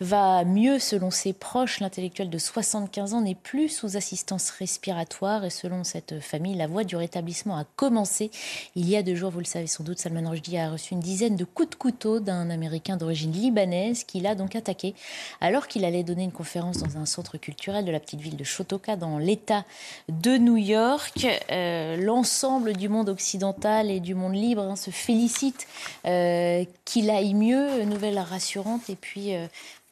va 0.00 0.44
mieux 0.44 0.78
selon 0.78 1.10
ses 1.10 1.32
proches. 1.32 1.80
L'intellectuel 1.80 2.30
de 2.30 2.38
75 2.38 3.12
ans 3.12 3.22
n'est 3.22 3.34
plus 3.34 3.70
sous 3.70 3.96
assistance 3.96 4.50
respiratoire 4.50 5.44
et 5.44 5.50
selon 5.50 5.82
cette 5.82 6.20
famille, 6.20 6.54
la 6.54 6.68
voie 6.68 6.84
du 6.84 6.94
rétablissement 6.94 7.58
a 7.58 7.64
commencé. 7.74 8.30
Il 8.76 8.88
y 8.88 8.96
a 8.96 9.02
deux 9.02 9.16
jours, 9.16 9.32
vous 9.32 9.40
le 9.40 9.44
savez 9.44 9.66
sans 9.66 9.82
doute, 9.82 9.98
Salman 9.98 10.30
Rushdie 10.30 10.58
a 10.58 10.70
reçu 10.70 10.94
une 10.94 11.00
dizaine 11.00 11.34
de 11.34 11.44
coups 11.44 11.70
de 11.70 11.74
couteau 11.74 12.20
d'un 12.20 12.50
Américain 12.50 12.96
d'origine 12.96 13.32
libanaise 13.32 14.04
qui 14.04 14.20
l'a 14.20 14.36
donc 14.36 14.54
attaqué 14.54 14.94
alors 15.40 15.66
qu'il 15.66 15.84
allait 15.84 16.04
donner 16.04 16.22
une 16.22 16.30
conférence 16.30 16.78
dans 16.78 16.98
un 16.98 17.06
centre 17.06 17.36
culturel 17.36 17.84
de 17.84 17.90
la 17.90 17.98
petite 17.98 18.20
ville 18.20 18.36
de 18.36 18.44
Shotoka 18.44 18.94
dans 18.94 19.18
l'État 19.18 19.64
de 20.08 20.36
New 20.38 20.51
New 20.52 20.58
York. 20.58 21.26
Euh, 21.50 21.96
l'ensemble 21.96 22.74
du 22.74 22.88
monde 22.90 23.08
occidental 23.08 23.90
et 23.90 24.00
du 24.00 24.14
monde 24.14 24.34
libre 24.34 24.62
hein, 24.62 24.76
se 24.76 24.90
félicite 24.90 25.66
euh, 26.04 26.64
qu'il 26.84 27.08
aille 27.08 27.34
mieux. 27.34 27.84
Nouvelle 27.84 28.18
rassurante. 28.18 28.90
Et 28.90 28.96
puis, 28.96 29.34
euh, 29.34 29.46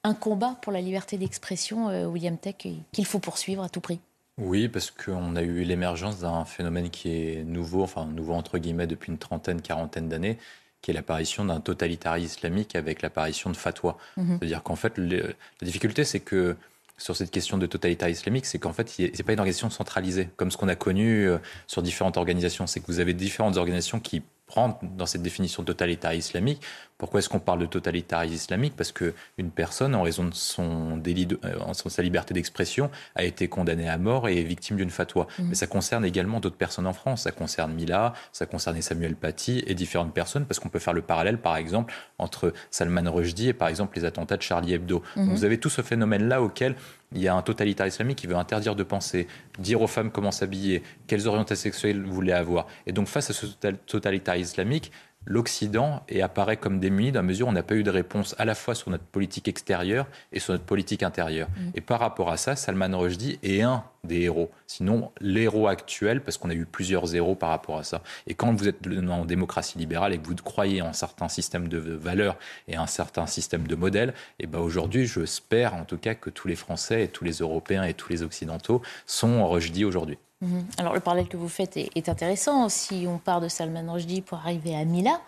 un 0.05 0.12
combat 0.12 0.57
pour 0.61 0.73
la 0.73 0.81
liberté 0.81 1.16
d'expression, 1.16 1.89
William 2.07 2.37
Tech, 2.37 2.55
qu'il 2.93 3.07
faut 3.07 3.19
poursuivre 3.19 3.62
à 3.62 3.69
tout 3.69 3.81
prix. 3.81 4.01
Oui, 4.39 4.69
parce 4.69 4.91
qu'on 4.91 5.37
a 5.37 5.43
eu 5.43 5.62
l'émergence 5.65 6.20
d'un 6.20 6.47
phénomène 6.47 6.89
qui 6.89 7.11
est 7.11 7.45
nouveau, 7.45 7.82
enfin 7.82 8.07
nouveau 8.07 8.32
entre 8.32 8.57
guillemets 8.57 8.87
depuis 8.87 9.12
une 9.12 9.19
trentaine, 9.19 9.61
quarantaine 9.61 10.09
d'années, 10.09 10.39
qui 10.81 10.91
est 10.91 10.95
l'apparition 10.95 11.45
d'un 11.45 11.61
totalitarisme 11.61 12.24
islamique 12.24 12.77
avec 12.77 13.03
l'apparition 13.03 13.51
de 13.51 13.57
fatwa. 13.57 13.99
Mhm. 14.16 14.39
C'est-à-dire 14.39 14.62
qu'en 14.62 14.77
fait, 14.77 14.97
la 14.97 15.35
difficulté, 15.61 16.05
c'est 16.05 16.20
que 16.20 16.57
sur 17.01 17.16
cette 17.16 17.31
question 17.31 17.56
de 17.59 17.66
totalitarisme 17.66 18.20
islamique, 18.20 18.47
c'est 18.47 18.59
qu'en 18.59 18.72
fait, 18.72 18.89
ce 18.90 19.02
n'est 19.02 19.10
pas 19.24 19.32
une 19.32 19.40
organisation 19.40 19.70
centralisée, 19.70 20.28
comme 20.36 20.51
ce 20.51 20.59
qu'on 20.59 20.68
a 20.68 20.77
connu 20.77 21.27
euh, 21.27 21.39
sur 21.66 21.82
différentes 21.82 22.18
organisations. 22.18 22.66
C'est 22.66 22.81
que 22.81 22.86
vous 22.86 23.01
avez 23.01 23.14
différentes 23.14 23.56
organisations 23.56 24.01
qui 24.01 24.22
rentrent 24.48 24.85
dans 24.85 25.06
cette 25.06 25.22
définition 25.22 25.62
de 25.62 25.68
totalitarisme 25.68 26.28
islamique. 26.28 26.60
Pourquoi 27.01 27.20
est-ce 27.20 27.31
qu'on 27.31 27.40
parle 27.40 27.60
de 27.60 27.66
totalitarisme 27.66 28.35
islamique? 28.35 28.74
Parce 28.77 28.93
qu'une 28.93 29.51
personne, 29.55 29.94
en 29.94 30.02
raison 30.02 30.24
de 30.24 30.35
son 30.35 30.98
délit, 30.98 31.24
de, 31.24 31.40
euh, 31.47 31.59
en 31.60 31.72
sa 31.72 32.02
liberté 32.02 32.35
d'expression, 32.35 32.90
a 33.14 33.24
été 33.24 33.48
condamnée 33.48 33.89
à 33.89 33.97
mort 33.97 34.28
et 34.28 34.39
est 34.39 34.43
victime 34.43 34.77
d'une 34.77 34.90
fatwa. 34.90 35.27
Mmh. 35.39 35.44
Mais 35.48 35.55
ça 35.55 35.66
concerne 35.66 36.05
également 36.05 36.40
d'autres 36.40 36.59
personnes 36.59 36.86
en 36.86 36.93
France. 36.93 37.22
Ça 37.22 37.32
concerne 37.32 37.72
Mila, 37.72 38.12
ça 38.32 38.44
concerne 38.44 38.78
Samuel 38.82 39.16
Paty 39.16 39.64
et 39.66 39.74
différentes 39.74 40.12
personnes, 40.12 40.44
parce 40.44 40.60
qu'on 40.60 40.68
peut 40.68 40.78
faire 40.78 40.93
le 40.93 41.01
parallèle, 41.01 41.39
par 41.39 41.56
exemple, 41.56 41.94
entre 42.18 42.52
Salman 42.70 43.10
Rushdie 43.10 43.48
et, 43.48 43.55
par 43.55 43.68
exemple, 43.68 43.97
les 43.97 44.05
attentats 44.05 44.36
de 44.36 44.43
Charlie 44.43 44.74
Hebdo. 44.74 45.02
Mmh. 45.16 45.31
vous 45.31 45.44
avez 45.47 45.56
tout 45.56 45.70
ce 45.70 45.81
phénomène-là 45.81 46.43
auquel 46.43 46.77
il 47.12 47.22
y 47.22 47.28
a 47.28 47.35
un 47.35 47.43
totalitarisme 47.43 47.94
islamique 47.94 48.18
qui 48.18 48.27
veut 48.27 48.36
interdire 48.36 48.77
de 48.77 48.82
penser, 48.82 49.27
dire 49.59 49.81
aux 49.81 49.86
femmes 49.86 50.10
comment 50.10 50.31
s'habiller, 50.31 50.82
quelles 51.06 51.27
orientations 51.27 51.62
sexuelles 51.62 52.02
vous 52.02 52.12
voulez 52.12 52.32
avoir. 52.32 52.66
Et 52.86 52.93
donc, 52.93 53.09
face 53.09 53.31
à 53.31 53.32
ce 53.32 53.47
totalitarisme 53.86 54.51
islamique, 54.51 54.93
l'Occident 55.27 56.03
et 56.09 56.23
apparaît 56.23 56.57
comme 56.57 56.81
démuni 56.81 57.13
dans 57.13 57.21
la 57.21 57.25
mesure 57.25 57.47
où 57.47 57.51
on 57.51 57.53
n'a 57.53 57.63
pas 57.63 57.75
eu 57.75 57.83
de 57.83 57.91
réponse 57.91 58.35
à 58.39 58.45
la 58.45 58.55
fois 58.55 58.75
sur 58.75 58.91
notre 58.91 59.05
politique 59.05 59.49
extérieure 59.49 60.07
et 60.33 60.41
sur 60.41 60.53
notre 60.53 60.65
politique 60.65 61.03
intérieure. 61.03 61.49
Mm. 61.49 61.71
Et 61.75 61.81
par 61.81 62.01
rapport 62.01 62.31
à 62.31 62.37
ça, 62.37 62.57
Salman 62.57 62.99
Rushdie 62.99 63.39
est 63.43 63.61
un 63.61 63.85
des 64.03 64.23
héros, 64.23 64.51
sinon 64.67 65.13
l'héros 65.21 65.69
actuel, 65.69 66.23
parce 66.23 66.39
qu'on 66.39 66.49
a 66.49 66.55
eu 66.55 66.65
plusieurs 66.65 67.15
héros 67.15 67.35
par 67.35 67.51
rapport 67.51 67.79
à 67.79 67.85
ça. 67.85 68.03
Et 68.27 68.35
quand 68.35 68.53
vous 68.55 68.67
êtes 68.67 68.87
en 68.87 69.27
démocratie 69.27 69.77
libérale 69.77 70.15
et 70.15 70.19
que 70.19 70.27
vous 70.27 70.35
croyez 70.37 70.81
en 70.81 70.89
un 70.89 70.93
certain 70.95 71.29
système 71.29 71.69
de 71.69 71.79
valeurs 71.79 72.39
et 72.67 72.77
un 72.77 72.87
certain 72.87 73.27
système 73.27 73.67
de 73.67 73.75
modèles, 73.75 74.15
et 74.39 74.47
ben 74.47 74.59
aujourd'hui, 74.59 75.07
j'espère 75.07 75.75
en 75.75 75.85
tout 75.85 75.99
cas 75.99 76.15
que 76.15 76.31
tous 76.31 76.49
les 76.49 76.57
Français 76.57 77.05
et 77.05 77.09
tous 77.09 77.25
les 77.25 77.35
Européens 77.35 77.85
et 77.85 77.93
tous 77.93 78.11
les 78.11 78.23
Occidentaux 78.23 78.81
sont 79.05 79.47
Rushdie 79.49 79.85
aujourd'hui. 79.85 80.19
Mhm. 80.41 80.65
Alors 80.79 80.95
le 80.95 81.01
parallèle 81.01 81.29
que 81.29 81.37
vous 81.37 81.49
faites 81.49 81.77
est, 81.77 82.09
intéressant. 82.09 82.69
Si 82.69 83.05
on 83.07 83.19
part 83.19 83.41
de 83.41 83.49
Salman 83.49 83.93
Rushdie 83.93 84.23
pour 84.23 84.39
arriver 84.39 84.75
à 84.75 84.85
Mila, 84.85 85.21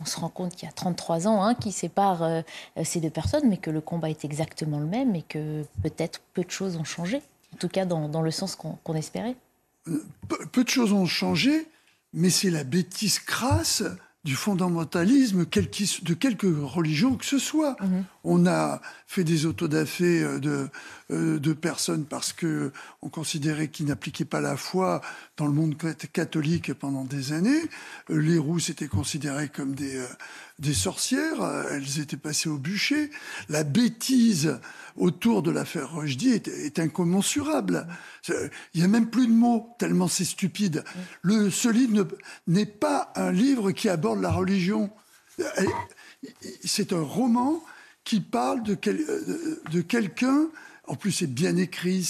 on 0.00 0.04
se 0.04 0.18
rend 0.18 0.28
compte 0.28 0.54
qu'il 0.54 0.66
y 0.66 0.68
a 0.68 0.72
33 0.72 1.28
ans 1.28 1.42
hein, 1.44 1.54
qui 1.54 1.72
séparent 1.72 2.22
euh, 2.22 2.42
ces 2.84 3.00
deux 3.00 3.10
personnes, 3.10 3.48
mais 3.48 3.56
que 3.56 3.70
le 3.70 3.80
combat 3.80 4.10
est 4.10 4.24
exactement 4.24 4.78
le 4.78 4.86
même 4.86 5.14
et 5.14 5.22
que 5.22 5.64
peut-être 5.82 6.20
peu 6.34 6.42
de 6.42 6.50
choses 6.50 6.76
ont 6.76 6.84
changé, 6.84 7.22
en 7.54 7.56
tout 7.58 7.68
cas 7.68 7.84
dans, 7.84 8.22
le 8.22 8.30
sens 8.30 8.56
qu'on 8.56 8.94
espérait. 8.94 9.36
Euh, 9.88 10.04
peu, 10.52 10.64
de 10.64 10.68
choses 10.68 10.92
ont 10.92 11.06
changé, 11.06 11.68
mais 12.12 12.30
c'est 12.30 12.50
la 12.50 12.64
bêtise 12.64 13.18
crasse 13.18 13.82
du 14.24 14.36
fondamentalisme 14.36 15.44
de 15.44 16.14
quelque 16.14 16.46
religion 16.46 17.16
que 17.16 17.24
ce 17.24 17.38
soit. 17.38 17.76
Mhm. 17.80 18.04
On 18.24 18.46
a 18.46 18.80
fait 19.06 19.24
des 19.24 19.46
autodafés 19.46 20.22
euh, 20.22 20.38
de, 20.38 20.50
euh, 20.50 20.68
de 21.12 21.52
personnes 21.52 22.04
parce 22.04 22.32
que 22.32 22.72
on 23.02 23.08
considérait 23.08 23.68
qu'ils 23.68 23.86
n'appliquaient 23.86 24.24
pas 24.24 24.40
la 24.40 24.56
foi 24.56 25.00
dans 25.36 25.46
le 25.46 25.52
monde 25.52 25.76
catholique 26.12 26.72
pendant 26.74 27.04
des 27.04 27.32
années. 27.32 27.62
Euh, 28.10 28.16
les 28.16 28.38
rousses 28.38 28.70
étaient 28.70 28.88
considérées 28.88 29.48
comme 29.48 29.74
des, 29.74 30.04
des 30.58 30.74
sorcières, 30.74 31.42
elles 31.70 32.00
étaient 32.00 32.16
passées 32.16 32.48
au 32.48 32.58
bûcher. 32.58 33.10
La 33.48 33.64
bêtise 33.64 34.58
autour 34.96 35.42
de 35.42 35.50
l'affaire 35.50 35.94
Rushdie 35.94 36.30
est, 36.30 36.48
est, 36.48 36.78
incommensurable. 36.78 37.86
Il 38.28 38.50
n'y 38.76 38.82
a 38.82 38.88
même 38.88 39.10
plus 39.10 39.26
de 39.26 39.32
mots, 39.32 39.74
tellement 39.78 40.08
c'est 40.08 40.24
stupide. 40.24 40.84
Le, 41.22 41.50
ce 41.50 41.68
livre 41.68 42.06
n'est 42.46 42.66
pas 42.66 43.12
un 43.16 43.32
livre 43.32 43.72
qui 43.72 43.88
aborde 43.88 44.20
la 44.20 44.30
religion. 44.30 44.90
C'est 46.64 46.92
un 46.92 47.02
roman 47.02 47.62
qui 48.04 48.20
parle 48.20 48.62
de, 48.62 48.76
de 49.70 49.80
quelqu'un 49.80 50.48
en 50.88 50.96
plus, 50.96 51.12
c'est 51.12 51.32
bien 51.32 51.56
écrit, 51.56 52.08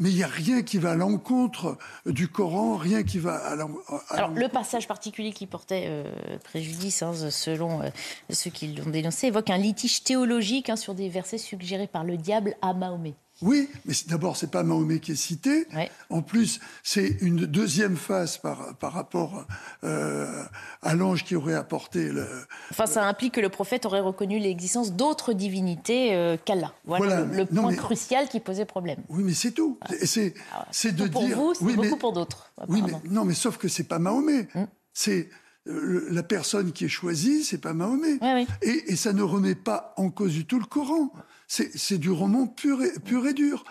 mais 0.00 0.10
il 0.10 0.16
n'y 0.16 0.24
a 0.24 0.28
rien 0.28 0.62
qui 0.62 0.78
va 0.78 0.90
à 0.90 0.94
l'encontre 0.96 1.78
du 2.04 2.26
Coran, 2.26 2.76
rien 2.76 3.04
qui 3.04 3.18
va 3.18 3.36
à 3.36 3.54
l'encontre. 3.54 4.04
Alors, 4.10 4.30
le 4.30 4.48
passage 4.48 4.88
particulier 4.88 5.32
qui 5.32 5.46
portait 5.46 5.84
euh, 5.86 6.38
préjudice, 6.42 7.02
hein, 7.02 7.12
selon 7.30 7.80
euh, 7.82 7.90
ceux 8.30 8.50
qui 8.50 8.74
l'ont 8.74 8.90
dénoncé, 8.90 9.28
évoque 9.28 9.50
un 9.50 9.58
litige 9.58 10.02
théologique 10.02 10.68
hein, 10.68 10.76
sur 10.76 10.94
des 10.94 11.08
versets 11.08 11.38
suggérés 11.38 11.86
par 11.86 12.02
le 12.02 12.16
diable 12.16 12.56
à 12.60 12.74
Mahomet. 12.74 13.14
Oui, 13.40 13.68
mais 13.84 13.94
d'abord, 14.08 14.36
c'est 14.36 14.50
pas 14.50 14.64
Mahomet 14.64 14.98
qui 14.98 15.12
est 15.12 15.16
cité. 15.16 15.66
En 16.10 16.22
plus, 16.22 16.60
c'est 16.82 17.06
une 17.20 17.46
deuxième 17.46 17.96
phase 17.96 18.38
par, 18.38 18.74
par 18.76 18.92
rapport 18.92 19.46
euh, 19.84 20.42
à 20.82 20.94
l'ange 20.94 21.24
qui 21.24 21.36
aurait 21.36 21.54
apporté 21.54 22.10
le. 22.10 22.26
Enfin, 22.70 22.86
ça 22.86 23.04
implique 23.04 23.34
que 23.34 23.40
le 23.40 23.48
prophète 23.48 23.86
aurait 23.86 24.00
reconnu 24.00 24.38
l'existence 24.38 24.92
d'autres 24.92 25.32
divinités 25.32 26.14
euh, 26.14 26.36
qu'Allah. 26.44 26.72
Voilà, 26.84 27.24
le, 27.24 27.46
point 27.46 27.74
crucial 27.74 28.28
qui 28.28 28.40
posait 28.40 28.64
problème. 28.64 28.98
Oui, 29.08 29.22
mais 29.22 29.34
c'est 29.34 29.52
tout. 29.52 29.78
C'est 30.04 30.34
ah 30.52 30.66
c'est 30.72 30.94
de 30.94 31.06
pour 31.06 31.22
dire. 31.22 31.36
Vous, 31.36 31.54
c'est 31.54 31.64
oui, 31.64 31.76
beaucoup 31.76 31.88
mais, 31.90 31.98
pour 31.98 32.12
d'autres. 32.12 32.50
Oui, 32.66 32.82
mais 32.84 32.92
non, 33.08 33.24
mais 33.24 33.34
sauf 33.34 33.56
que 33.56 33.68
c'est 33.68 33.84
pas 33.84 34.00
Mahomet. 34.00 34.48
Hmm. 34.54 34.64
C'est 34.92 35.28
euh, 35.68 36.08
la 36.10 36.24
personne 36.24 36.72
qui 36.72 36.86
est 36.86 36.88
choisie, 36.88 37.44
c'est 37.44 37.58
pas 37.58 37.72
Mahomet. 37.72 38.18
Et, 38.62 38.92
et, 38.92 38.96
ça 38.96 39.12
ne 39.12 39.22
remet 39.22 39.54
pas 39.54 39.94
en 39.96 40.10
cause 40.10 40.32
du 40.32 40.44
tout 40.44 40.58
le 40.58 40.64
Coran. 40.64 41.12
C'est 41.48 41.98
du 41.98 42.10
roman 42.10 42.46
pur 42.46 42.82
et, 42.82 42.92
pur 43.00 43.26
et 43.26 43.32
dur. 43.32 43.64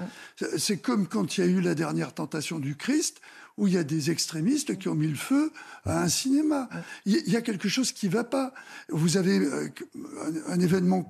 C'est 0.58 0.78
comme 0.78 1.08
quand 1.08 1.38
il 1.38 1.42
y 1.42 1.44
a 1.44 1.48
eu 1.48 1.62
la 1.62 1.76
dernière 1.76 2.14
tentation 2.14 2.60
du 2.60 2.76
Christ, 2.76 3.22
où 3.58 3.68
il 3.68 3.74
y 3.74 3.78
a 3.78 3.84
des 3.84 4.12
extrémistes 4.12 4.78
qui 4.78 4.88
ont 4.88 4.96
mis 4.96 5.08
le 5.08 5.16
feu 5.16 5.52
à 5.86 6.04
un 6.04 6.10
cinéma. 6.10 6.70
Il 7.06 7.28
y 7.28 7.36
a 7.36 7.42
quelque 7.42 7.68
chose 7.68 7.92
qui 7.92 8.08
ne 8.08 8.12
va 8.12 8.24
pas. 8.24 8.54
Vous 8.90 9.18
avez 9.18 9.40
euh, 9.40 9.70
un, 10.48 10.60
événement 10.60 11.08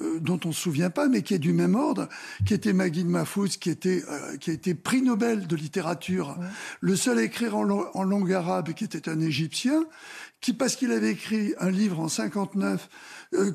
euh, 0.00 0.20
dont 0.20 0.38
on 0.44 0.48
ne 0.48 0.54
se 0.54 0.60
souvient 0.60 0.90
pas, 0.90 1.08
mais 1.08 1.22
qui 1.22 1.34
est 1.34 1.40
du 1.40 1.52
même 1.52 1.74
ordre, 1.74 2.08
qui 2.46 2.54
était 2.54 2.72
Magid 2.72 3.06
Mahfouz, 3.06 3.56
qui, 3.56 3.70
était, 3.70 4.04
euh, 4.08 4.36
qui 4.36 4.50
a 4.50 4.52
été 4.52 4.74
prix 4.74 5.02
Nobel 5.02 5.48
de 5.48 5.56
littérature, 5.56 6.38
le 6.80 6.94
seul 6.94 7.18
à 7.18 7.22
écrire 7.22 7.56
en, 7.56 7.68
en 7.68 8.02
langue 8.04 8.32
arabe, 8.32 8.72
qui 8.72 8.84
était 8.84 9.08
un 9.08 9.20
Égyptien, 9.20 9.84
qui, 10.40 10.52
parce 10.52 10.76
qu'il 10.76 10.92
avait 10.92 11.10
écrit 11.10 11.54
un 11.58 11.70
livre 11.70 11.98
en 11.98 12.08
59, 12.08 12.88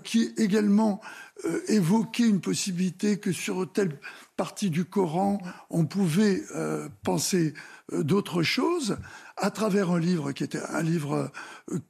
qui 0.03 0.34
également 0.38 1.02
euh, 1.43 1.61
évoquer 1.68 2.26
une 2.26 2.39
possibilité 2.39 3.18
que 3.18 3.34
sur 3.34 3.69
telle 3.72 3.99
partie 4.38 4.69
du 4.69 4.85
Coran, 4.85 5.39
on 5.69 5.85
pouvait 5.85 6.43
euh, 6.56 6.88
penser 7.03 7.53
euh, 7.53 7.60
d'autres 7.91 8.44
choses 8.44 8.98
à 9.38 9.52
travers 9.52 9.91
un 9.91 9.99
livre 9.99 10.32
qui 10.32 10.44
était 10.44 10.62
un 10.62 10.82
livre 10.82 11.32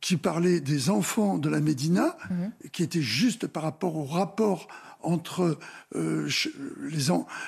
qui 0.02 0.18
parlait 0.18 0.60
des 0.60 0.90
enfants 0.90 1.38
de 1.38 1.50
la 1.50 1.62
Médina, 1.62 2.18
mhm. 2.30 2.52
qui 2.72 2.84
était 2.84 3.02
juste 3.02 3.48
par 3.48 3.64
rapport 3.64 3.96
au 3.96 4.06
rapport 4.06 4.68
entre 5.02 5.58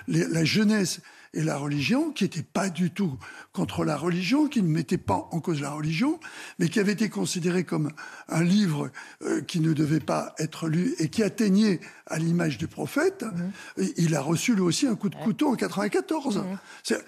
les, 0.07 0.27
la 0.27 0.45
jeunesse 0.45 1.01
et 1.33 1.43
la 1.43 1.57
religion, 1.57 2.11
qui 2.11 2.23
n'était 2.23 2.43
pas 2.43 2.69
du 2.69 2.91
tout 2.91 3.17
contre 3.53 3.83
la 3.83 3.97
religion, 3.97 4.47
qui 4.47 4.61
ne 4.61 4.67
mettait 4.67 4.97
pas 4.97 5.27
en 5.31 5.39
cause 5.39 5.61
la 5.61 5.71
religion, 5.71 6.19
mais 6.59 6.69
qui 6.69 6.79
avait 6.79 6.93
été 6.93 7.09
considéré 7.09 7.63
comme 7.63 7.91
un 8.27 8.43
livre 8.43 8.91
euh, 9.21 9.41
qui 9.41 9.59
ne 9.59 9.73
devait 9.73 9.99
pas 9.99 10.33
être 10.39 10.67
lu 10.67 10.95
et 10.99 11.09
qui 11.09 11.23
atteignait 11.23 11.79
à 12.07 12.17
l'image 12.17 12.57
du 12.57 12.67
prophète, 12.67 13.23
mmh. 13.23 13.83
il 13.97 14.15
a 14.15 14.21
reçu 14.21 14.55
lui 14.55 14.61
aussi 14.61 14.87
un 14.87 14.95
coup 14.95 15.09
de 15.09 15.15
couteau 15.15 15.49
en 15.49 15.55
94. 15.55 16.37
Mmh. 16.37 17.05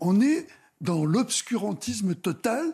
on, 0.00 0.20
est 0.20 0.46
dans 0.80 1.04
l'obscurantisme 1.04 2.14
total 2.14 2.72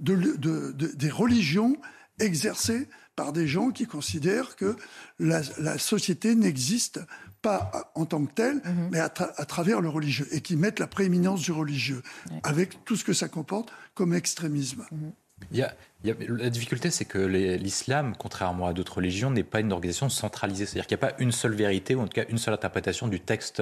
de, 0.00 0.72
des 0.72 1.10
religions 1.10 1.76
exercées 2.18 2.88
par 3.14 3.32
des 3.32 3.46
gens 3.46 3.70
qui 3.70 3.86
considèrent 3.86 4.56
que 4.56 4.76
la, 5.18 5.42
la 5.58 5.78
société 5.78 6.34
n'existe 6.34 7.00
pas 7.42 7.90
en 7.94 8.06
tant 8.06 8.24
que 8.24 8.32
tel, 8.32 8.56
mhm. 8.56 8.88
mais 8.92 9.00
à, 9.00 9.08
travers 9.10 9.80
le 9.80 9.88
religieux, 9.88 10.26
et 10.30 10.40
qui 10.40 10.56
mettent 10.56 10.78
la 10.78 10.86
prééminence 10.86 11.42
du 11.42 11.52
religieux, 11.52 12.02
avec 12.44 12.84
tout 12.84 12.96
ce 12.96 13.04
que 13.04 13.12
ça 13.12 13.28
comporte 13.28 13.72
comme 13.94 14.14
extrémisme. 14.14 14.86
Mhm. 14.90 15.12
Il 15.50 15.58
y 15.58 15.62
a, 15.62 15.74
la 16.04 16.50
difficulté, 16.50 16.90
c'est 16.90 17.04
que 17.04 17.18
l'islam, 17.18 18.14
contrairement 18.16 18.68
à 18.68 18.72
d'autres 18.72 18.98
religions, 18.98 19.28
n'est 19.28 19.42
pas 19.42 19.58
une 19.58 19.72
organisation 19.72 20.08
centralisée. 20.08 20.66
C'est-à-dire 20.66 20.86
qu'il 20.86 20.96
n'y 20.96 21.04
a 21.04 21.10
pas 21.10 21.16
une 21.18 21.32
seule 21.32 21.54
vérité, 21.54 21.96
ou 21.96 22.00
en 22.00 22.06
tout 22.06 22.14
cas 22.14 22.24
une 22.28 22.38
seule 22.38 22.54
interprétation 22.54 23.08
du 23.08 23.18
texte 23.18 23.60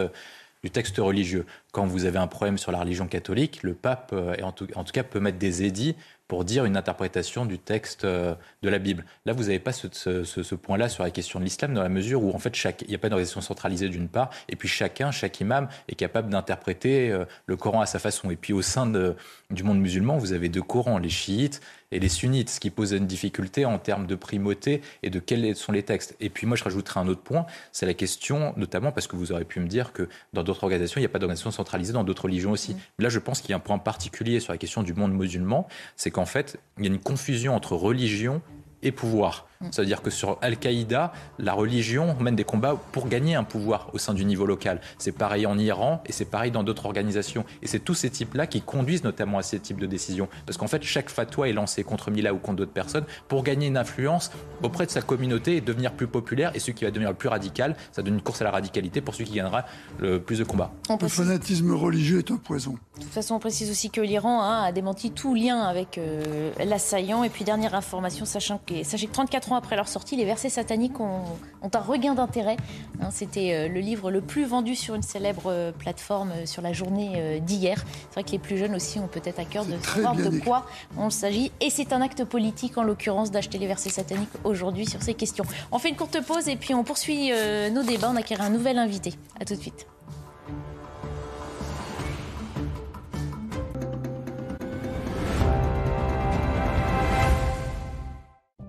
du 0.62 0.70
texte 0.70 0.98
religieux. 0.98 1.46
Quand 1.72 1.86
vous 1.86 2.04
avez 2.04 2.18
un 2.18 2.26
problème 2.26 2.58
sur 2.58 2.72
la 2.72 2.80
religion 2.80 3.06
catholique, 3.06 3.62
le 3.62 3.74
pape, 3.74 4.10
euh, 4.12 4.36
en 4.42 4.52
tout, 4.52 4.68
en 4.74 4.84
tout 4.84 4.92
cas, 4.92 5.02
peut 5.02 5.20
mettre 5.20 5.38
des 5.38 5.62
édits 5.62 5.96
pour 6.30 6.44
dire 6.44 6.64
une 6.64 6.76
interprétation 6.76 7.44
du 7.44 7.58
texte 7.58 8.04
euh, 8.04 8.36
de 8.62 8.68
la 8.68 8.78
Bible. 8.78 9.04
Là, 9.26 9.32
vous 9.32 9.42
n'avez 9.42 9.58
pas 9.58 9.72
ce, 9.72 10.54
point-là 10.54 10.88
sur 10.88 11.02
la 11.02 11.10
question 11.10 11.40
de 11.40 11.44
l'islam, 11.44 11.74
dans 11.74 11.82
la 11.82 11.88
mesure 11.88 12.22
où, 12.22 12.32
en 12.32 12.38
fait, 12.38 12.54
chaque, 12.54 12.82
il 12.82 12.88
n'y 12.88 12.94
a 12.94 12.98
pas 12.98 13.08
d'organisation 13.08 13.40
centralisée 13.40 13.88
d'une 13.88 14.06
part, 14.06 14.30
et 14.48 14.54
puis 14.54 14.68
chacun, 14.68 15.10
chaque 15.10 15.40
imam 15.40 15.66
est 15.88 15.96
capable 15.96 16.30
d'interpréter 16.30 17.10
euh, 17.10 17.24
le 17.46 17.56
Coran 17.56 17.80
à 17.80 17.86
sa 17.86 17.98
façon. 17.98 18.30
Et 18.30 18.36
puis, 18.36 18.52
au 18.52 18.62
sein 18.62 18.86
de, 18.86 19.16
du 19.50 19.64
monde 19.64 19.80
musulman, 19.80 20.18
vous 20.18 20.32
avez 20.32 20.48
deux 20.48 20.62
courants, 20.62 20.98
les 20.98 21.08
chiites 21.08 21.60
et 21.92 21.98
les 21.98 22.08
sunnites, 22.08 22.50
ce 22.50 22.60
qui 22.60 22.70
pose 22.70 22.92
une 22.92 23.06
difficulté 23.06 23.64
en 23.64 23.78
termes 23.78 24.06
de 24.06 24.14
primauté 24.14 24.80
et 25.02 25.10
de 25.10 25.18
quels 25.18 25.56
sont 25.56 25.72
les 25.72 25.82
textes. 25.82 26.14
Et 26.20 26.30
puis, 26.30 26.46
moi, 26.46 26.56
je 26.56 26.62
rajouterai 26.62 27.00
un 27.00 27.08
autre 27.08 27.22
point, 27.22 27.46
c'est 27.72 27.86
la 27.86 27.94
question, 27.94 28.54
notamment 28.56 28.92
parce 28.92 29.08
que 29.08 29.16
vous 29.16 29.32
aurez 29.32 29.44
pu 29.44 29.58
me 29.58 29.66
dire 29.66 29.92
que 29.92 30.08
dans 30.32 30.44
d'autres 30.44 30.62
organisations, 30.62 30.98
il 30.98 31.02
n'y 31.02 31.06
a 31.06 31.08
pas 31.08 31.18
d'organisation 31.18 31.50
centralisée, 31.50 31.92
dans 31.92 32.04
d'autres 32.04 32.24
religions 32.24 32.52
aussi. 32.52 32.76
Là, 33.00 33.08
je 33.08 33.18
pense 33.18 33.40
qu'il 33.40 33.50
y 33.50 33.52
a 33.52 33.56
un 33.56 33.60
point 33.60 33.78
particulier 33.78 34.38
sur 34.38 34.52
la 34.52 34.58
question 34.58 34.84
du 34.84 34.94
monde 34.94 35.12
musulman, 35.12 35.66
c'est 35.96 36.12
qu'en 36.20 36.26
fait, 36.26 36.58
il 36.76 36.84
y 36.84 36.88
a 36.88 36.92
une 36.92 37.00
confusion 37.00 37.54
entre 37.54 37.74
religion 37.74 38.42
et 38.82 38.92
pouvoir. 38.92 39.48
Mm. 39.60 39.66
C'est-à-dire 39.72 40.00
que 40.00 40.10
sur 40.10 40.38
Al-Qaïda, 40.40 41.12
la 41.38 41.52
religion 41.52 42.16
mène 42.18 42.34
des 42.34 42.44
combats 42.44 42.76
pour 42.92 43.08
gagner 43.08 43.34
un 43.34 43.44
pouvoir 43.44 43.90
au 43.92 43.98
sein 43.98 44.14
du 44.14 44.24
niveau 44.24 44.46
local. 44.46 44.80
C'est 44.98 45.12
pareil 45.12 45.44
en 45.44 45.58
Iran 45.58 46.02
et 46.06 46.12
c'est 46.12 46.24
pareil 46.24 46.50
dans 46.50 46.62
d'autres 46.62 46.86
organisations. 46.86 47.44
Et 47.62 47.66
c'est 47.66 47.80
tous 47.80 47.94
ces 47.94 48.08
types-là 48.08 48.46
qui 48.46 48.62
conduisent 48.62 49.04
notamment 49.04 49.38
à 49.38 49.42
ces 49.42 49.60
types 49.60 49.78
de 49.78 49.86
décisions. 49.86 50.28
Parce 50.46 50.56
qu'en 50.56 50.66
fait, 50.66 50.82
chaque 50.82 51.10
fatwa 51.10 51.48
est 51.48 51.52
lancé 51.52 51.84
contre 51.84 52.10
Mila 52.10 52.32
ou 52.32 52.38
contre 52.38 52.56
d'autres 52.56 52.72
personnes 52.72 53.04
pour 53.28 53.42
gagner 53.42 53.66
une 53.66 53.76
influence 53.76 54.30
auprès 54.62 54.86
de 54.86 54.90
sa 54.90 55.02
communauté 55.02 55.56
et 55.56 55.60
devenir 55.60 55.92
plus 55.92 56.06
populaire. 56.06 56.52
Et 56.54 56.58
celui 56.58 56.74
qui 56.74 56.84
va 56.84 56.90
devenir 56.90 57.10
le 57.10 57.16
plus 57.16 57.28
radical, 57.28 57.76
ça 57.92 58.02
donne 58.02 58.14
une 58.14 58.22
course 58.22 58.40
à 58.40 58.44
la 58.44 58.50
radicalité 58.50 59.02
pour 59.02 59.14
celui 59.14 59.26
qui 59.26 59.34
gagnera 59.34 59.66
le 59.98 60.20
plus 60.22 60.38
de 60.38 60.44
combats. 60.44 60.72
Le 61.00 61.08
fanatisme 61.08 61.74
religieux 61.74 62.20
est 62.20 62.30
un 62.30 62.36
poison. 62.36 62.78
De 62.96 63.02
toute 63.02 63.12
façon, 63.12 63.34
on 63.34 63.38
précise 63.38 63.70
aussi 63.70 63.90
que 63.90 64.00
l'Iran 64.00 64.42
hein, 64.42 64.62
a 64.62 64.72
démenti 64.72 65.10
tout 65.10 65.34
lien 65.34 65.60
avec 65.60 65.98
euh, 65.98 66.50
l'assaillant. 66.64 67.24
Et 67.24 67.28
puis, 67.28 67.44
dernière 67.44 67.74
information, 67.74 68.24
sachant 68.24 68.60
que, 68.66 68.82
sachez 68.84 69.06
que 69.06 69.12
34 69.12 69.49
après 69.56 69.76
leur 69.76 69.88
sortie, 69.88 70.16
les 70.16 70.24
versets 70.24 70.48
sataniques 70.48 71.00
ont, 71.00 71.22
un 71.62 71.78
regain 71.78 72.14
d'intérêt. 72.14 72.56
Hein, 73.00 73.08
c'était 73.10 73.54
euh, 73.54 73.68
le 73.68 73.80
livre 73.80 74.10
le 74.10 74.20
plus 74.20 74.44
vendu 74.44 74.74
sur 74.74 74.94
une 74.94 75.02
célèbre 75.02 75.44
euh, 75.46 75.72
plateforme 75.72 76.32
euh, 76.32 76.46
sur 76.46 76.62
la 76.62 76.72
journée 76.72 77.40
d'hier. 77.40 77.84
C'est 78.08 78.14
vrai 78.14 78.24
que 78.24 78.32
les 78.32 78.38
plus 78.38 78.58
jeunes 78.58 78.74
aussi 78.74 78.98
ont 78.98 79.08
peut-être 79.08 79.38
à 79.38 79.44
cœur 79.44 79.64
de 79.64 79.76
savoir 79.78 80.14
de 80.14 80.40
quoi 80.40 80.66
on 80.96 81.10
s'agit. 81.10 81.52
Et 81.60 81.70
c'est 81.70 81.92
un 81.92 82.00
acte 82.00 82.24
politique, 82.24 82.76
en 82.78 82.82
l'occurrence, 82.82 83.30
d'acheter 83.30 83.58
les 83.58 83.66
versets 83.66 83.90
sataniques 83.90 84.28
aujourd'hui 84.44 84.86
sur 84.86 85.02
ces 85.02 85.14
questions. 85.14 85.44
On 85.72 85.78
fait 85.78 85.90
une 85.90 85.96
courte 85.96 86.20
pause 86.24 86.48
et 86.48 86.56
puis 86.56 86.74
on 86.74 86.84
poursuit 86.84 87.30
nos 87.72 87.82
débats. 87.82 88.10
On 88.12 88.16
acquiert 88.16 88.40
un 88.40 88.50
nouvel 88.50 88.78
invité. 88.78 89.14
A 89.38 89.44
tout 89.44 89.54
de 89.54 89.60
suite. 89.60 89.86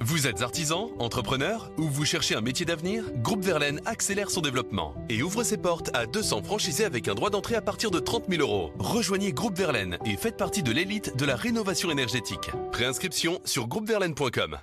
Vous 0.03 0.25
êtes 0.25 0.41
artisan, 0.41 0.89
entrepreneur 0.97 1.71
ou 1.77 1.83
vous 1.83 2.05
cherchez 2.05 2.33
un 2.33 2.41
métier 2.41 2.65
d'avenir? 2.65 3.03
Groupe 3.17 3.45
Verlaine 3.45 3.79
accélère 3.85 4.31
son 4.31 4.41
développement 4.41 4.95
et 5.09 5.21
ouvre 5.21 5.43
ses 5.43 5.57
portes 5.57 5.91
à 5.95 6.07
200 6.07 6.41
franchisés 6.41 6.85
avec 6.85 7.07
un 7.07 7.13
droit 7.13 7.29
d'entrée 7.29 7.53
à 7.53 7.61
partir 7.61 7.91
de 7.91 7.99
30 7.99 8.23
000 8.27 8.41
euros. 8.41 8.71
Rejoignez 8.79 9.31
Groupe 9.31 9.55
Verlaine 9.55 9.99
et 10.07 10.17
faites 10.17 10.37
partie 10.37 10.63
de 10.63 10.71
l'élite 10.71 11.15
de 11.17 11.23
la 11.23 11.35
rénovation 11.35 11.91
énergétique. 11.91 12.49
Préinscription 12.71 13.41
sur 13.45 13.67
groupeverlaine.com. 13.67 14.57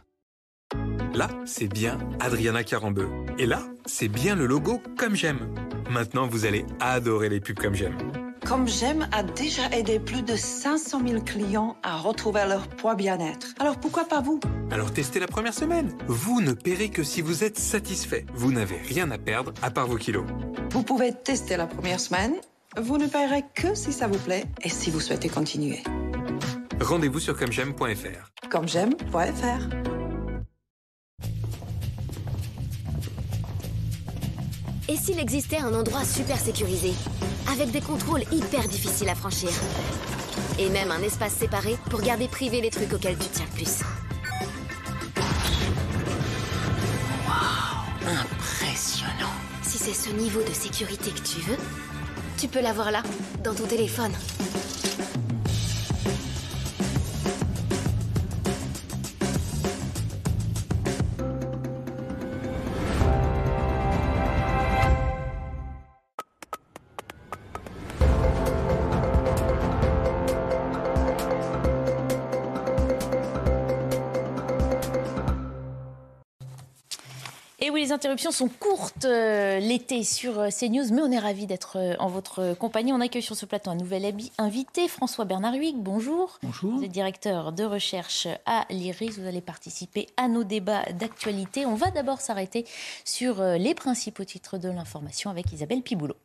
Là, 1.14 1.28
c'est 1.46 1.68
bien 1.68 1.98
Adriana 2.18 2.64
Carambeu. 2.64 3.08
Et 3.38 3.46
là, 3.46 3.62
c'est 3.86 4.08
bien 4.08 4.34
le 4.34 4.44
logo 4.44 4.82
Comme 4.96 5.14
J'aime. 5.14 5.54
Maintenant, 5.88 6.26
vous 6.26 6.46
allez 6.46 6.66
adorer 6.80 7.28
les 7.28 7.38
pubs 7.38 7.60
Comme 7.60 7.76
J'aime. 7.76 7.96
Comme 8.48 8.66
j'aime 8.66 9.06
a 9.12 9.22
déjà 9.22 9.68
aidé 9.72 10.00
plus 10.00 10.22
de 10.22 10.34
500 10.34 11.02
000 11.06 11.22
clients 11.22 11.76
à 11.82 11.98
retrouver 11.98 12.46
leur 12.48 12.66
poids 12.66 12.94
bien-être. 12.94 13.48
Alors 13.58 13.76
pourquoi 13.76 14.06
pas 14.06 14.22
vous? 14.22 14.40
Alors 14.70 14.90
testez 14.90 15.20
la 15.20 15.26
première 15.26 15.52
semaine. 15.52 15.94
Vous 16.06 16.40
ne 16.40 16.54
paierez 16.54 16.88
que 16.88 17.02
si 17.02 17.20
vous 17.20 17.44
êtes 17.44 17.58
satisfait. 17.58 18.24
Vous 18.32 18.50
n'avez 18.50 18.78
rien 18.78 19.10
à 19.10 19.18
perdre 19.18 19.52
à 19.60 19.70
part 19.70 19.86
vos 19.86 19.96
kilos. 19.96 20.24
Vous 20.70 20.82
pouvez 20.82 21.12
tester 21.12 21.58
la 21.58 21.66
première 21.66 22.00
semaine. 22.00 22.36
Vous 22.80 22.96
ne 22.96 23.06
paierez 23.06 23.44
que 23.54 23.74
si 23.74 23.92
ça 23.92 24.06
vous 24.06 24.18
plaît 24.18 24.46
et 24.62 24.70
si 24.70 24.90
vous 24.90 25.00
souhaitez 25.00 25.28
continuer. 25.28 25.82
Rendez-vous 26.80 27.20
sur 27.20 27.36
commej'aime.fr. 27.36 28.48
Commej'aime.fr. 28.48 29.68
Et 34.88 34.96
s'il 34.96 35.18
existait 35.18 35.58
un 35.58 35.74
endroit 35.74 36.02
super 36.02 36.38
sécurisé? 36.38 36.94
Avec 37.50 37.70
des 37.70 37.80
contrôles 37.80 38.22
hyper 38.32 38.66
difficiles 38.68 39.08
à 39.08 39.14
franchir. 39.14 39.50
Et 40.58 40.68
même 40.68 40.90
un 40.90 41.02
espace 41.02 41.34
séparé 41.34 41.76
pour 41.90 42.00
garder 42.00 42.28
privé 42.28 42.60
les 42.60 42.70
trucs 42.70 42.92
auxquels 42.92 43.16
tu 43.18 43.28
tiens 43.28 43.44
le 43.50 43.56
plus. 43.56 43.80
Wow, 47.26 48.10
impressionnant. 48.10 49.32
Si 49.62 49.78
c'est 49.78 49.94
ce 49.94 50.10
niveau 50.10 50.42
de 50.42 50.52
sécurité 50.52 51.10
que 51.10 51.20
tu 51.20 51.40
veux, 51.40 51.58
tu 52.38 52.48
peux 52.48 52.60
l'avoir 52.60 52.90
là, 52.90 53.02
dans 53.42 53.54
ton 53.54 53.66
téléphone. 53.66 54.12
Les 77.88 77.94
interruptions 77.94 78.32
sont 78.32 78.50
courtes 78.50 79.06
euh, 79.06 79.60
l'été 79.60 80.04
sur 80.04 80.38
euh, 80.38 80.48
CNews, 80.50 80.92
mais 80.92 81.00
on 81.00 81.10
est 81.10 81.18
ravis 81.18 81.46
d'être 81.46 81.78
euh, 81.78 81.94
en 81.98 82.08
votre 82.08 82.52
compagnie. 82.52 82.92
On 82.92 83.00
accueille 83.00 83.22
sur 83.22 83.34
ce 83.34 83.46
plateau 83.46 83.70
un 83.70 83.76
nouvel 83.76 84.14
invité, 84.36 84.88
François 84.88 85.24
Bernard 85.24 85.54
Huyghe. 85.54 85.78
Bonjour. 85.78 86.38
Bonjour. 86.42 86.76
Vous 86.76 86.84
êtes 86.84 86.90
directeur 86.90 87.50
de 87.50 87.64
recherche 87.64 88.28
à 88.44 88.66
l'IRIS. 88.68 89.18
Vous 89.18 89.26
allez 89.26 89.40
participer 89.40 90.06
à 90.18 90.28
nos 90.28 90.44
débats 90.44 90.82
d'actualité. 90.92 91.64
On 91.64 91.76
va 91.76 91.90
d'abord 91.90 92.20
s'arrêter 92.20 92.66
sur 93.06 93.42
les 93.42 93.74
principaux 93.74 94.24
titres 94.24 94.58
de 94.58 94.68
l'information 94.68 95.30
avec 95.30 95.50
Isabelle 95.50 95.80
Piboulot. 95.80 96.16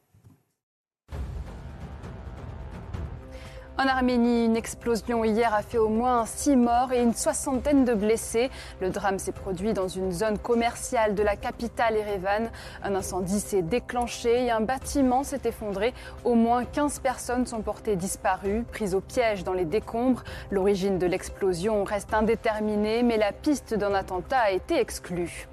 En 3.76 3.88
Arménie, 3.88 4.46
une 4.46 4.56
explosion 4.56 5.24
hier 5.24 5.52
a 5.52 5.64
fait 5.64 5.80
au 5.80 5.90
moins 5.90 6.28
six 6.28 6.56
morts 6.56 6.94
et 6.94 7.02
une 7.02 7.16
soixantaine 7.16 7.86
de 7.86 7.96
blessés. 7.96 8.52
Le 8.82 8.92
drame 8.92 9.18
s'est 9.18 9.32
produit 9.32 9.74
dans 9.74 9.88
une 9.88 10.12
zone 10.12 10.38
commerciale 10.38 11.16
de 11.16 11.24
la 11.24 11.36
capitale 11.36 11.98
Erevan. 11.98 12.52
Un 12.84 12.94
incendie 12.94 13.40
s'est 13.40 13.64
déclenché 13.64 14.46
et 14.46 14.52
un 14.52 14.62
bâtiment 14.62 15.24
s'est 15.24 15.42
effondré. 15.46 15.96
Au 16.24 16.36
moins 16.36 16.66
15 16.66 17.00
personnes 17.00 17.48
sont 17.48 17.62
portées 17.62 17.96
disparues, 17.96 18.64
prises 18.72 18.94
au 18.94 19.02
piège 19.02 19.44
dans 19.44 19.54
les 19.54 19.66
décombres. 19.66 20.24
L'origine 20.52 21.00
de 21.00 21.08
l'explosion 21.08 21.84
reste 21.84 22.14
indéterminée, 22.14 23.02
mais 23.02 23.18
la 23.18 23.32
piste 23.32 23.74
d'un 23.74 23.96
attentat 23.96 24.38
a 24.38 24.52
été 24.52 24.80
exclue. 24.80 25.48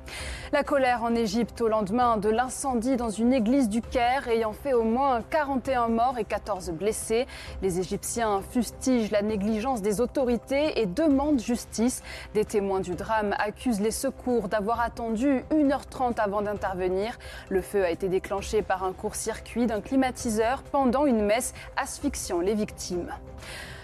La 0.52 0.64
colère 0.64 1.04
en 1.04 1.14
Égypte 1.14 1.60
au 1.60 1.68
lendemain 1.68 2.16
de 2.16 2.28
l'incendie 2.28 2.96
dans 2.96 3.08
une 3.08 3.32
église 3.32 3.68
du 3.68 3.80
Caire 3.82 4.26
ayant 4.26 4.52
fait 4.52 4.72
au 4.72 4.82
moins 4.82 5.22
41 5.22 5.86
morts 5.86 6.18
et 6.18 6.24
14 6.24 6.70
blessés. 6.70 7.28
Les 7.62 7.78
Égyptiens 7.78 8.42
fustigent 8.50 9.12
la 9.12 9.22
négligence 9.22 9.80
des 9.80 10.00
autorités 10.00 10.80
et 10.80 10.86
demandent 10.86 11.40
justice. 11.40 12.02
Des 12.34 12.44
témoins 12.44 12.80
du 12.80 12.96
drame 12.96 13.32
accusent 13.38 13.80
les 13.80 13.92
secours 13.92 14.48
d'avoir 14.48 14.80
attendu 14.80 15.44
1h30 15.52 16.18
avant 16.18 16.42
d'intervenir. 16.42 17.16
Le 17.48 17.62
feu 17.62 17.84
a 17.84 17.90
été 17.90 18.08
déclenché 18.08 18.62
par 18.62 18.82
un 18.82 18.92
court-circuit 18.92 19.66
d'un 19.66 19.80
climatiseur 19.80 20.64
pendant 20.64 21.06
une 21.06 21.24
messe 21.24 21.54
asphyxiant 21.76 22.40
les 22.40 22.54
victimes. 22.54 23.12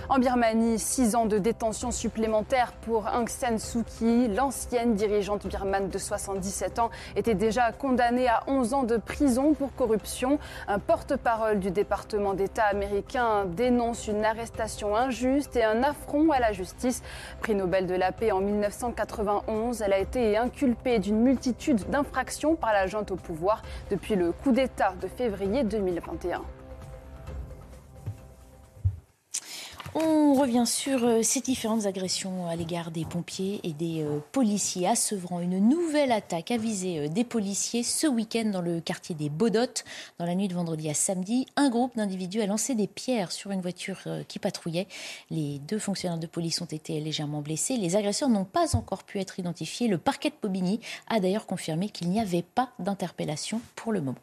En 0.09 0.21
Birmanie, 0.21 0.79
six 0.79 1.17
ans 1.17 1.27
de 1.27 1.37
détention 1.39 1.91
supplémentaire 1.91 2.71
pour 2.83 3.07
Aung 3.13 3.29
San 3.29 3.59
Suu 3.59 3.83
Kyi. 3.83 4.29
L'ancienne 4.29 4.95
dirigeante 4.95 5.49
birmane 5.49 5.89
de 5.89 5.99
77 5.99 6.79
ans 6.79 6.91
était 7.17 7.35
déjà 7.35 7.73
condamnée 7.73 8.29
à 8.29 8.45
11 8.47 8.75
ans 8.75 8.83
de 8.85 8.99
prison 8.99 9.53
pour 9.55 9.75
corruption. 9.75 10.39
Un 10.69 10.79
porte-parole 10.79 11.59
du 11.59 11.73
département 11.73 12.35
d'État 12.35 12.67
américain 12.67 13.47
dénonce 13.47 14.07
une 14.07 14.25
arrestation 14.25 14.95
injuste 14.95 15.57
et 15.57 15.65
un 15.65 15.83
affront 15.83 16.31
à 16.31 16.39
la 16.39 16.53
justice. 16.53 17.03
Prix 17.41 17.57
Nobel 17.57 17.89
de 17.89 17.95
la 17.97 18.13
paix 18.13 18.31
en 18.31 18.41
1991, 18.41 19.83
elle 19.83 19.93
a 19.93 19.99
été 19.99 20.37
inculpée 20.37 21.01
d'une 21.01 21.21
multitude 21.21 21.91
d'infractions 21.91 22.55
par 22.55 22.73
la 22.73 22.87
junte 22.87 23.11
au 23.11 23.17
pouvoir 23.17 23.61
depuis 23.91 24.15
le 24.15 24.31
coup 24.31 24.53
d'État 24.53 24.95
de 25.03 25.09
février 25.09 25.65
2021. 25.65 26.43
On 29.99 30.35
revient 30.35 30.67
sur 30.67 31.05
euh, 31.05 31.23
ces 31.23 31.41
différentes 31.41 31.87
agressions 31.87 32.47
à 32.49 32.55
l'égard 32.55 32.91
des 32.91 33.07
pompiers 33.07 33.61
et 33.63 33.73
des 33.73 34.03
euh, 34.03 34.19
policiers 34.31 34.87
à. 34.87 34.93
Une 35.41 35.71
nouvelle 35.71 36.13
attaque 36.13 36.51
a 36.51 36.59
visé 36.59 36.99
euh, 36.99 37.09
des 37.09 37.25
policiers 37.25 37.83
ce 37.83 38.07
week-end 38.07 38.45
dans 38.53 38.61
le 38.61 38.83
quartier 38.83 39.15
des 39.15 39.31
Baudottes. 39.31 39.87
Dans 40.19 40.27
la 40.27 40.35
nuit 40.35 40.49
de 40.49 40.55
vendredi 40.55 40.91
à 40.91 40.95
samedi, 40.95 41.47
un 41.57 41.71
groupe 41.71 41.97
d'individus 41.97 42.43
a 42.43 42.47
lancé 42.47 42.75
des 42.75 42.89
pierres 42.89 43.33
sur 43.33 43.53
une 43.53 43.63
voiture 43.63 44.01
qui 44.29 44.39
patrouillait. 44.39 44.87
Les 45.31 45.61
deux 45.61 45.79
fonctionnaires 45.79 46.19
de 46.19 46.27
police 46.27 46.61
ont 46.61 46.67
été 46.67 47.01
légèrement 47.01 47.41
blessés. 47.41 47.79
Les 47.79 47.97
agresseurs 47.97 48.29
n'ont 48.29 48.45
pas 48.45 48.77
encore 48.77 49.05
pu 49.05 49.19
être 49.19 49.39
identifiés. 49.39 49.89
Le 49.89 49.97
parquet 49.97 50.29
de 50.29 50.35
Pobigny 50.35 50.79
a 51.09 51.21
d'ailleurs 51.21 51.47
confirmé 51.47 51.89
qu'il 51.89 52.11
n'y 52.11 52.21
avait 52.21 52.43
pas 52.43 52.69
d'interpellation 52.79 53.63
pour 53.77 53.95
le 53.95 54.03
moment. 54.03 54.21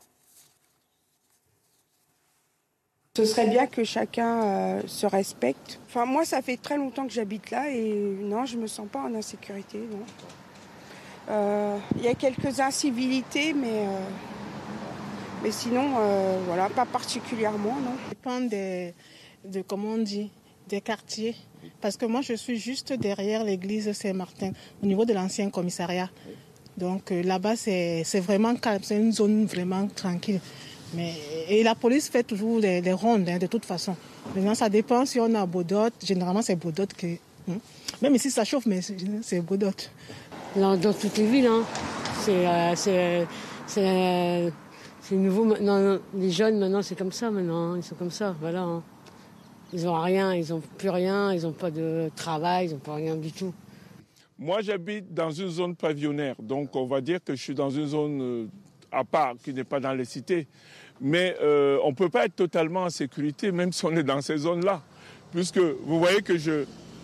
Ce 3.15 3.25
serait 3.25 3.45
bien 3.45 3.67
que 3.67 3.83
chacun 3.83 4.41
euh, 4.41 4.81
se 4.87 5.05
respecte. 5.05 5.79
Enfin, 5.85 6.03
moi, 6.03 6.25
ça 6.25 6.41
fait 6.41 6.57
très 6.57 6.77
longtemps 6.77 7.05
que 7.05 7.13
j'habite 7.13 7.51
là 7.51 7.69
et 7.69 7.93
non, 7.93 8.47
je 8.47 8.57
me 8.57 8.65
sens 8.65 8.87
pas 8.91 9.01
en 9.01 9.13
insécurité. 9.13 9.81
Euh, 11.29 11.77
il 11.95 12.05
y 12.05 12.07
a 12.07 12.15
quelques 12.15 12.59
incivilités, 12.59 13.53
mais, 13.53 13.85
euh, 13.85 13.99
mais 15.43 15.51
sinon, 15.51 15.91
voilà, 16.47 16.69
pas 16.69 16.87
particulièrement. 16.87 17.75
Ça 17.75 18.09
dépend 18.09 18.41
des, 18.41 18.95
de, 19.45 19.61
comment 19.61 19.89
on 19.89 19.99
dit, 19.99 20.31
des 20.67 20.81
quartiers. 20.81 21.35
Parce 21.81 21.97
que 21.97 22.07
moi, 22.07 22.21
je 22.21 22.33
suis 22.33 22.57
juste 22.57 22.93
derrière 22.93 23.43
l'église 23.43 23.91
Saint-Martin, 23.91 24.53
au 24.81 24.87
niveau 24.87 25.05
de 25.05 25.13
l'ancien 25.13 25.51
commissariat. 25.51 26.09
Donc 26.77 27.11
là-bas, 27.11 27.57
c'est 27.57 28.19
vraiment 28.21 28.55
calme, 28.55 28.81
c'est 28.81 28.97
une 28.97 29.11
zone 29.11 29.45
vraiment 29.45 29.85
tranquille. 29.85 30.39
Mais, 30.95 31.13
et 31.49 31.63
la 31.63 31.75
police 31.75 32.09
fait 32.09 32.23
toujours 32.23 32.59
des, 32.59 32.93
rondes, 32.93 33.27
hein, 33.27 33.37
de 33.37 33.47
toute 33.47 33.65
façon. 33.65 33.95
Maintenant, 34.35 34.55
ça 34.55 34.69
dépend 34.69 35.05
si 35.05 35.19
on 35.19 35.33
a 35.35 35.45
Baudot. 35.45 35.89
Généralement, 36.03 36.41
c'est 36.41 36.55
Baudot 36.55 36.85
qui. 36.97 37.19
Hein. 37.49 37.57
Même 38.01 38.15
ici, 38.15 38.29
ça 38.31 38.43
chauffe, 38.43 38.65
mais 38.65 38.81
c'est 38.81 39.41
Baudot. 39.41 39.71
Dans, 40.55 40.77
dans, 40.77 40.93
toutes 40.93 41.17
les 41.17 41.25
villes, 41.25 41.47
hein. 41.47 41.63
c'est 42.23 43.27
euh, 43.77 44.49
nouveau. 45.11 45.45
maintenant. 45.45 45.99
les 46.15 46.31
jeunes, 46.31 46.59
maintenant, 46.59 46.81
c'est 46.81 46.97
comme 46.97 47.11
ça. 47.11 47.31
Maintenant, 47.31 47.75
ils 47.75 47.83
sont 47.83 47.95
comme 47.95 48.11
ça. 48.11 48.35
Voilà. 48.39 48.61
Hein. 48.61 48.83
Ils 49.73 49.85
n'ont 49.85 49.99
rien, 49.99 50.35
ils 50.35 50.49
n'ont 50.49 50.61
plus 50.77 50.89
rien, 50.89 51.33
ils 51.33 51.41
n'ont 51.41 51.51
pas 51.51 51.71
de 51.71 52.11
travail, 52.15 52.67
ils 52.67 52.73
n'ont 52.73 52.79
pas 52.79 52.95
rien 52.95 53.15
du 53.15 53.31
tout. 53.31 53.53
Moi, 54.37 54.61
j'habite 54.61 55.11
dans 55.13 55.31
une 55.31 55.49
zone 55.49 55.75
pavillonnaire, 55.75 56.35
donc 56.39 56.75
on 56.75 56.85
va 56.85 57.01
dire 57.01 57.23
que 57.23 57.35
je 57.35 57.41
suis 57.41 57.55
dans 57.55 57.69
une 57.71 57.87
zone 57.87 58.21
euh, 58.21 58.47
à 58.91 59.03
part 59.03 59.33
qui 59.43 59.53
n'est 59.53 59.63
pas 59.63 59.79
dans 59.79 59.93
les 59.93 60.05
cités. 60.05 60.47
Mais 61.05 61.35
euh, 61.41 61.77
on 61.83 61.89
ne 61.89 61.95
peut 61.95 62.07
pas 62.07 62.25
être 62.25 62.35
totalement 62.37 62.83
en 62.83 62.89
sécurité, 62.89 63.51
même 63.51 63.73
si 63.73 63.83
on 63.83 63.91
est 63.91 64.03
dans 64.03 64.21
ces 64.21 64.37
zones-là. 64.37 64.81
Puisque 65.33 65.57
vous 65.57 65.99
voyez 65.99 66.21
que 66.21 66.37
je, 66.37 66.63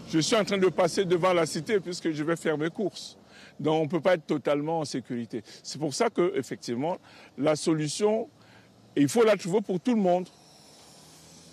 je 0.09 0.19
suis 0.19 0.37
en 0.37 0.45
train 0.45 0.57
de 0.57 0.67
passer 0.67 1.03
devant 1.03 1.33
la 1.33 1.45
cité, 1.45 1.81
puisque 1.81 2.11
je 2.11 2.23
vais 2.23 2.37
faire 2.37 2.57
mes 2.57 2.69
courses. 2.69 3.17
Donc 3.59 3.81
on 3.81 3.83
ne 3.83 3.89
peut 3.89 3.99
pas 3.99 4.13
être 4.13 4.25
totalement 4.25 4.79
en 4.79 4.85
sécurité. 4.85 5.43
C'est 5.63 5.79
pour 5.79 5.93
ça 5.93 6.09
que, 6.09 6.31
effectivement, 6.37 6.97
la 7.37 7.57
solution, 7.57 8.29
il 8.95 9.09
faut 9.09 9.25
la 9.25 9.35
trouver 9.35 9.59
pour 9.59 9.81
tout 9.81 9.95
le 9.95 10.01
monde. 10.01 10.29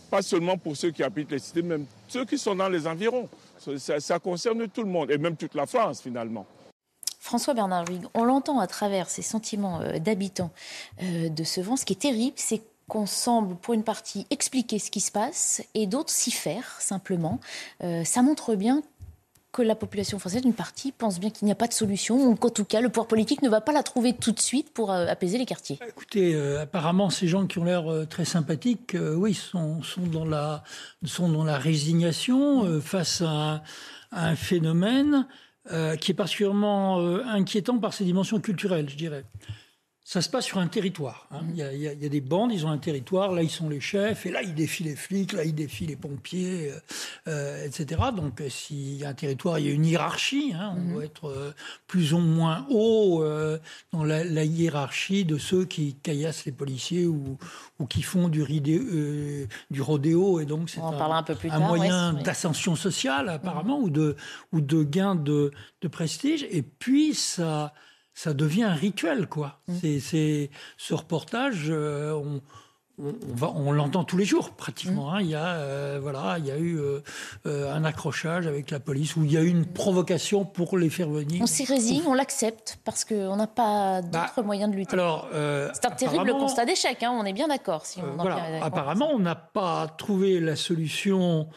Pas 0.09 0.23
seulement 0.23 0.56
pour 0.56 0.77
ceux 0.77 0.93
qui 0.93 1.02
habitent 1.02 1.32
les 1.32 1.40
cités, 1.40 1.62
même 1.62 1.85
ceux 2.06 2.24
qui 2.24 2.39
sont 2.39 2.55
dans 2.55 2.68
les 2.68 2.86
environs. 2.86 3.28
Ça, 3.77 3.98
ça 3.98 4.20
concerne 4.20 4.68
tout 4.68 4.85
le 4.85 4.89
monde, 4.89 5.10
et 5.10 5.18
même 5.18 5.35
toute 5.36 5.56
la 5.56 5.66
France, 5.66 6.01
finalement. 6.01 6.47
François 7.27 7.55
Bernard 7.55 7.86
on 8.15 8.24
l'entend 8.24 8.61
à 8.61 8.69
travers 8.69 9.11
ces 9.11 9.20
sentiments 9.20 9.81
euh, 9.81 9.98
d'habitants 9.98 10.53
euh, 11.03 11.28
de 11.28 11.44
ce 11.44 11.61
vent. 11.61 11.77
Ce 11.77 11.85
qui 11.85 11.93
est 11.93 12.01
terrible, 12.01 12.36
c'est 12.36 12.62
qu'on 12.86 13.07
semble, 13.07 13.57
pour 13.57 13.74
une 13.74 13.82
partie, 13.82 14.28
expliquer 14.31 14.78
ce 14.78 14.93
qui 14.93 15.01
se 15.01 15.11
passe 15.11 15.61
et 15.74 15.89
d'autres 15.89 16.11
s'y 16.11 16.31
faire, 16.31 16.77
simplement. 16.78 17.40
Euh, 17.82 18.05
ça 18.05 18.23
montre 18.23 18.55
bien 18.55 18.81
que 19.51 19.61
la 19.61 19.74
population 19.74 20.20
française, 20.20 20.43
une 20.44 20.53
partie, 20.53 20.93
pense 20.93 21.19
bien 21.19 21.31
qu'il 21.31 21.47
n'y 21.47 21.53
a 21.53 21.57
pas 21.57 21.66
de 21.66 21.73
solution, 21.73 22.16
ou 22.16 22.36
qu'en 22.36 22.51
tout 22.51 22.65
cas, 22.65 22.81
le 22.81 22.90
pouvoir 22.90 23.09
politique 23.09 23.43
ne 23.43 23.48
va 23.48 23.61
pas 23.61 23.73
la 23.73 23.82
trouver 23.82 24.12
tout 24.12 24.31
de 24.31 24.39
suite 24.39 24.73
pour 24.73 24.93
apaiser 24.93 25.39
les 25.39 25.47
quartiers. 25.47 25.81
Écoutez, 25.89 26.36
apparemment, 26.61 27.09
ces 27.09 27.27
gens 27.27 27.47
qui 27.47 27.59
ont 27.59 27.65
l'air 27.65 28.07
très 28.09 28.27
sympathiques, 28.27 28.94
oui, 29.16 29.32
sont, 29.32 29.81
dans 30.12 30.27
la, 30.27 30.62
sont 31.05 31.31
dans 31.31 31.43
la 31.43 31.57
résignation 31.57 32.81
face 32.82 33.23
à 33.23 33.62
un 34.12 34.36
phénomène 34.36 35.27
qui 35.97 36.13
est 36.13 36.15
particulièrement 36.15 37.01
euh, 37.01 37.23
inquiétant 37.27 37.79
par 37.79 37.93
ses 37.93 38.05
dimensions 38.05 38.41
culturelles, 38.41 38.89
je 38.89 38.97
dirais 38.97 39.25
ça 40.07 40.23
se 40.23 40.28
passe 40.28 40.45
sur 40.45 40.59
un 40.59 40.69
territoire. 40.69 41.27
Hein. 41.33 41.41
Il, 41.51 41.57
y 41.57 41.89
a, 41.89 41.95
des 41.97 42.20
bandes, 42.20 42.53
ils 42.53 42.65
ont 42.65 42.70
un 42.70 42.78
territoire, 42.78 43.33
là 43.33 43.43
ils 43.43 43.51
sont 43.51 43.69
les 43.69 43.81
chefs, 43.81 44.24
et 44.24 44.31
là 44.31 44.41
ils 44.41 44.55
défient 44.55 44.85
les 44.85 44.95
flics, 44.95 45.33
là 45.33 45.43
ils 45.43 45.53
défient 45.53 45.87
les 45.87 45.97
pompiers, 45.97 46.70
euh, 46.70 46.78
euh 47.27 47.66
etc. 47.66 48.01
Donc 48.15 48.41
euh, 48.41 48.49
s'il 48.49 48.95
y 48.95 49.05
a 49.05 49.09
un 49.09 49.15
territoire, 49.15 49.59
il 49.59 49.66
y 49.66 49.69
a 49.69 49.73
une 49.73 49.85
hiérarchie, 49.85 50.53
hein. 50.55 50.74
on 50.77 50.81
mhm. 50.81 50.93
doit 50.93 51.05
être 51.05 51.28
euh, 51.28 51.51
plus 51.89 52.12
ou 52.12 52.19
moins 52.19 52.69
haut 52.70 53.24
dans 53.93 54.05
la, 54.05 54.23
la, 54.23 54.45
hiérarchie 54.45 55.24
de 55.24 55.39
ceux 55.39 55.65
qui 55.65 55.97
caillassent 55.97 56.45
les 56.45 56.53
policiers 56.53 57.07
ou, 57.07 57.37
ou 57.81 57.87
qui 57.87 58.03
font 58.03 58.28
du, 58.28 58.45
du 59.70 59.83
rodéo, 59.83 60.39
et 60.39 60.45
donc 60.45 60.70
c'est 60.70 60.81
un, 60.81 60.87
un, 60.87 61.23
peu 61.24 61.35
plus 61.35 61.51
un 61.51 61.59
moyen 61.59 62.12
d'ascension 62.12 62.77
sociale 62.77 63.28
apparemment, 63.28 63.81
mhm. 63.81 63.85
ou, 63.85 63.91
de, 63.91 64.16
ou 64.53 64.61
de 64.61 64.85
gain 64.85 65.16
de, 65.16 65.51
de 65.81 65.89
prestige, 65.89 66.47
et 66.49 66.62
puis 66.62 67.12
ça 67.12 67.74
ça 68.17 68.33
devient 68.33 68.65
un 68.65 68.75
rituel, 68.75 69.29
quoi. 69.29 69.61
Mm. 69.69 69.75
C'est 70.01 70.51
ce 70.79 70.95
reportage, 70.95 71.67
euh, 71.69 72.13
on, 72.13 72.41
on, 73.43 73.73
l'entend 73.73 74.05
tous 74.05 74.17
les 74.17 74.25
jours 74.25 74.53
pratiquement. 74.53 75.11
Mm. 75.11 75.15
Hein. 75.15 75.21
Il 75.21 75.27
y 75.27 75.35
a, 75.35 75.47
euh, 75.57 75.99
voilà, 76.01 76.39
il 76.39 76.47
y 76.47 76.51
a 76.51 76.57
eu 76.57 76.79
euh, 76.79 77.75
un 77.75 77.85
accrochage 77.85 78.47
avec 78.47 78.71
la 78.71 78.81
police 78.81 79.17
ou 79.17 79.25
il 79.25 79.33
y 79.33 79.37
a 79.37 79.43
eu 79.43 79.49
une 79.49 79.67
provocation 79.67 80.47
pour 80.47 80.79
les 80.79 80.89
faire 80.89 81.11
venir. 81.11 81.43
On 81.43 81.47
s'y 81.47 81.67
résigne, 81.67 82.05
on 82.07 82.15
l'accepte 82.15 82.79
parce 82.87 83.05
qu'on 83.05 83.37
n'a 83.37 83.47
pas 83.47 84.01
d'autres 84.01 84.33
bah, 84.37 84.43
moyens 84.43 84.71
de 84.73 84.77
lutter. 84.77 84.95
Alors, 84.95 85.29
c'est 85.31 85.85
un 85.85 85.91
terrible 85.91 86.33
constat 86.33 86.65
d'échec. 86.65 87.03
Hein, 87.03 87.15
on 87.15 87.27
est 87.27 87.35
bien 87.35 87.49
d'accord. 87.49 87.85
Si 87.85 88.01
apparemment, 88.63 89.11
on 89.13 89.19
n'a 89.19 89.37
pas 89.37 89.89
trouvé 89.99 90.41
la 90.41 90.57
solution 90.57 91.49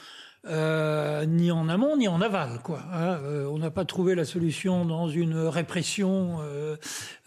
euh, 0.48 1.26
ni 1.26 1.52
en 1.52 1.68
amont 1.68 1.98
ni 1.98 2.08
en 2.08 2.22
aval. 2.22 2.62
Quoi, 2.64 2.82
hein. 2.94 3.20
euh, 3.24 3.46
on 3.48 3.58
n'a 3.58 3.72
pas 3.72 3.84
trouvé 3.84 4.16
la 4.16 4.24
solution 4.24 4.86
dans 4.86 5.10
une 5.10 5.38
répression 5.38 6.40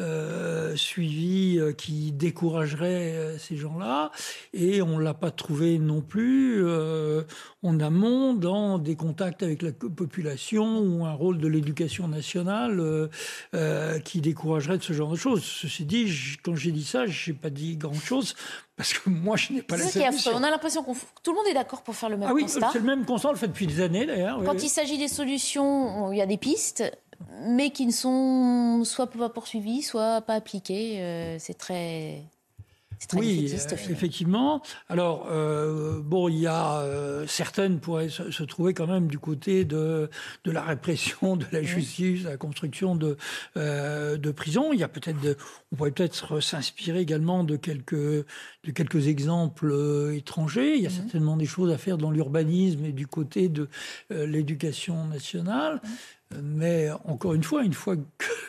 euh, 0.00 0.76
suivie 0.76 1.60
qui 1.76 2.12
découragerait 2.12 3.36
ces 3.38 3.56
gens-là, 3.56 4.10
et 4.54 4.80
on 4.80 4.98
l'a 4.98 5.14
pas 5.14 5.30
trouvé 5.30 5.78
non 5.78 6.00
plus 6.00 6.64
en 7.62 7.80
amont 7.80 8.34
dans 8.34 8.78
des 8.78 8.96
contacts 8.96 9.42
avec 9.42 9.62
la 9.62 9.72
population 9.72 10.80
ou 10.80 11.04
un 11.04 11.12
rôle 11.12 11.38
de 11.38 11.48
l'éducation 11.48 12.08
nationale 12.08 13.10
qui 14.04 14.20
découragerait 14.20 14.78
de 14.78 14.82
ce 14.82 14.92
genre 14.92 15.10
de 15.10 15.16
choses. 15.16 15.42
Ceci 15.42 15.84
dit, 15.84 16.10
quand 16.42 16.54
j'ai 16.54 16.72
dit 16.72 16.84
ça, 16.84 17.06
j'ai 17.06 17.34
pas 17.34 17.50
dit 17.50 17.76
grand-chose 17.76 18.34
parce 18.76 18.94
que 18.94 19.10
moi, 19.10 19.36
je 19.36 19.52
n'ai 19.52 19.62
pas 19.62 19.76
la 19.76 19.86
solution. 19.86 20.32
On 20.34 20.42
a 20.42 20.50
l'impression 20.50 20.82
que 20.82 20.90
tout 21.22 21.30
le 21.30 21.36
monde 21.36 21.46
est 21.48 21.54
d'accord 21.54 21.82
pour 21.82 21.94
faire 21.94 22.08
le 22.08 22.16
même 22.16 22.28
ah 22.30 22.34
oui, 22.34 22.44
c'est 22.46 22.60
le 22.74 22.80
même 22.80 23.04
constat, 23.04 23.28
on 23.28 23.32
le 23.32 23.38
fait 23.38 23.48
depuis 23.48 23.66
des 23.66 23.80
années 23.80 24.06
d'ailleurs. 24.06 24.42
Quand 24.44 24.62
il 24.62 24.68
s'agit 24.68 24.98
des 24.98 25.08
solutions, 25.08 26.10
il 26.12 26.18
y 26.18 26.22
a 26.22 26.26
des 26.26 26.38
pistes, 26.38 26.84
mais 27.42 27.70
qui 27.70 27.86
ne 27.86 27.92
sont 27.92 28.82
soit 28.84 29.06
pas 29.08 29.28
poursuivies, 29.28 29.82
soit 29.82 30.22
pas 30.22 30.34
appliquées. 30.34 31.00
Euh, 31.00 31.36
c'est 31.38 31.56
très 31.56 32.22
oui, 33.14 33.52
euh, 33.52 33.76
effectivement. 33.90 34.62
Alors, 34.88 35.28
euh, 35.30 36.00
bon, 36.02 36.28
il 36.28 36.38
y 36.38 36.46
a 36.46 36.80
euh, 36.80 37.26
certaines 37.26 37.80
pourraient 37.80 38.08
se, 38.08 38.42
trouver 38.44 38.74
quand 38.74 38.86
même 38.86 39.08
du 39.08 39.18
côté 39.18 39.64
de, 39.64 40.10
de 40.44 40.50
la 40.50 40.62
répression, 40.62 41.36
de 41.36 41.46
la 41.52 41.62
justice, 41.62 42.24
de 42.24 42.28
la 42.28 42.36
construction 42.36 42.96
de, 42.96 43.16
de 43.56 44.30
prisons. 44.30 44.72
Il 44.72 44.80
y 44.80 44.82
a 44.82 44.88
peut-être, 44.88 45.36
on 45.72 45.76
pourrait 45.76 45.90
peut-être 45.90 46.40
s'inspirer 46.40 47.00
également 47.00 47.44
de 47.44 47.56
quelques, 47.56 47.94
de 47.94 48.70
quelques 48.74 49.08
exemples 49.08 50.12
étrangers. 50.14 50.76
Il 50.76 50.82
y 50.82 50.86
a 50.86 50.90
mhm. 50.90 50.96
certainement 50.96 51.36
des 51.36 51.46
choses 51.46 51.72
à 51.72 51.78
faire 51.78 51.98
dans 51.98 52.10
l'urbanisme 52.10 52.84
et 52.84 52.92
du 52.92 53.06
côté 53.06 53.48
de 53.48 53.68
l'éducation 54.10 55.06
nationale. 55.06 55.80
Mhm. 55.82 55.90
Mais 56.42 56.88
encore 57.04 57.34
une 57.34 57.42
fois, 57.42 57.64
une 57.64 57.74
fois 57.74 57.96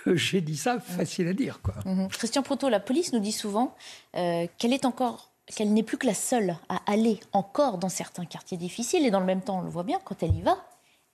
que 0.06 0.16
j'ai 0.16 0.42
dit 0.42 0.58
ça, 0.58 0.80
facile 0.80 1.28
à 1.28 1.34
dire. 1.34 1.62
Quoi. 1.62 1.76
Mhm. 1.86 2.08
Christian 2.10 2.44
Proto, 2.44 2.70
la 2.70 2.80
police 2.80 3.14
nous 3.14 3.20
dit 3.20 3.32
souvent 3.32 3.76
euh, 4.16 4.48
qu'elle 4.58 4.74
est 4.74 4.86
encore 4.86 5.30
qu'elle 5.56 5.74
n'est 5.74 5.84
plus 5.84 5.98
que 5.98 6.08
la 6.08 6.14
seule 6.14 6.56
à 6.70 6.80
aller 6.90 7.20
encore 7.34 7.78
dans 7.78 7.90
certains 7.90 8.26
quartiers 8.26 8.58
difficiles. 8.58 9.06
Et 9.06 9.12
dans 9.12 9.20
le 9.20 9.26
même 9.26 9.42
temps, 9.42 9.60
on 9.60 9.62
le 9.62 9.70
voit 9.70 9.84
bien, 9.84 10.00
quand 10.06 10.24
elle 10.24 10.36
y 10.36 10.42
va, 10.42 10.58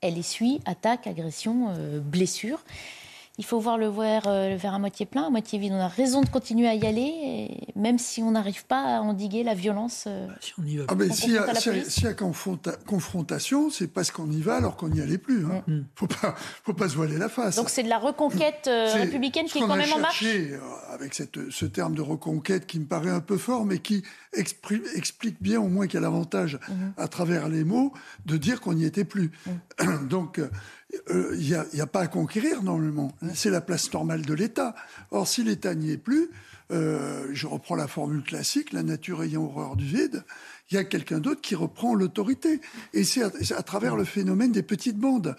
elle 0.02 0.18
essuie 0.18 0.62
attaques, 0.66 1.08
agressions, 1.08 1.74
euh, 1.76 2.00
blessures 2.00 2.64
il 3.40 3.46
faut 3.46 3.58
voir 3.58 3.78
le 3.78 3.88
verre, 3.88 4.24
euh, 4.28 4.58
à 4.62 4.80
moitié 4.80 5.06
plein, 5.06 5.28
à 5.28 5.30
moitié 5.30 5.60
vide. 5.60 5.72
On 5.72 5.80
a 5.80 5.88
raison 5.88 6.22
de 6.22 6.28
continuer 6.28 6.68
à 6.68 6.76
y 6.76 6.86
aller, 6.86 7.58
même 7.74 7.98
si 7.98 8.22
on 8.22 8.32
n'arrive 8.32 8.66
pas 8.66 8.98
à 8.98 9.00
endiguer 9.00 9.44
la 9.44 9.54
violence. 9.54 10.04
Euh, 10.08 10.28
si 10.42 10.54
on 10.60 10.66
y 10.66 10.76
va. 10.76 10.84
Ah 10.90 11.14
s'il 11.14 11.32
y, 11.32 12.08
a 12.08 12.14
confrontation, 12.14 13.70
c'est 13.70 13.88
parce 13.88 14.12
qu'on 14.12 14.30
y 14.30 14.42
va 14.42 14.58
alors 14.58 14.76
qu'on 14.76 14.90
n'y 14.90 15.00
allait 15.00 15.18
plus. 15.18 15.40
Il 15.40 15.46
hein. 15.46 15.64
ne 15.68 15.78
mm. 15.78 15.86
faut 15.96 16.08
pas, 16.08 16.36
faut 16.66 16.74
pas 16.74 16.90
se 16.90 16.98
voiler 16.98 17.18
la 17.18 17.30
face. 17.30 17.56
Donc 17.56 17.70
c'est 17.70 17.84
de 17.84 17.88
la 17.88 17.98
reconquête 17.98 18.68
euh, 18.68 18.92
républicaine 18.94 19.46
qui 19.46 19.60
est 19.60 19.62
quand 19.62 19.78
même 19.78 19.94
en 19.94 20.00
marche. 20.00 20.26
Avec 20.92 21.14
cette, 21.14 21.50
ce 21.50 21.66
terme 21.66 21.96
de 21.96 22.02
reconquête 22.02 22.68
qui 22.68 22.78
me 22.78 22.86
paraît 22.86 23.10
un 23.10 23.22
peu 23.22 23.38
fort, 23.38 23.64
mais 23.64 23.80
qui 23.80 24.04
explique 24.34 25.42
bien 25.42 25.62
au 25.62 25.70
moins 25.70 25.88
qu'il 25.88 25.96
y 25.96 25.98
a 25.98 26.02
l'avantage, 26.02 26.56
mm-hmm. 26.56 27.02
à 27.02 27.08
travers 27.08 27.48
les 27.48 27.64
mots, 27.64 27.94
de 28.26 28.36
dire 28.36 28.60
qu'on 28.60 28.74
n'y 28.74 28.84
était 28.84 29.06
plus. 29.06 29.32
Mm. 29.80 30.08
Donc 30.10 30.42
il 30.92 31.16
euh, 31.16 31.66
n'y 31.74 31.82
a, 31.82 31.88
pas 31.88 32.02
à 32.02 32.08
conquérir 32.08 32.64
normalement. 32.64 33.12
C'est 33.34 33.50
la 33.50 33.62
place 33.62 33.92
normale 33.94 34.24
de 34.24 34.34
l'État. 34.34 34.76
Or, 35.12 35.28
si 35.28 35.44
l'État 35.44 35.76
n'y 35.76 35.92
est 35.92 35.98
plus, 35.98 36.30
euh, 36.72 37.28
je 37.32 37.48
reprends 37.48 37.76
la 37.76 37.88
formule 37.88 38.24
classique, 38.24 38.74
la 38.74 38.84
nature 38.84 39.24
ayant 39.24 39.44
horreur 39.44 39.76
du 39.76 39.86
vide, 39.86 40.24
il 40.72 40.76
y 40.76 40.78
a 40.78 40.84
quelqu'un 40.84 41.20
d'autre 41.20 41.42
qui 41.42 41.56
reprend 41.56 41.96
l'autorité. 41.96 42.62
Et 42.94 43.04
c'est 43.04 43.24
à, 43.24 43.64
travers 43.64 43.96
le 43.96 44.04
phénomène 44.04 44.52
des 44.52 44.64
petites 44.64 44.98
bandes. 44.98 45.36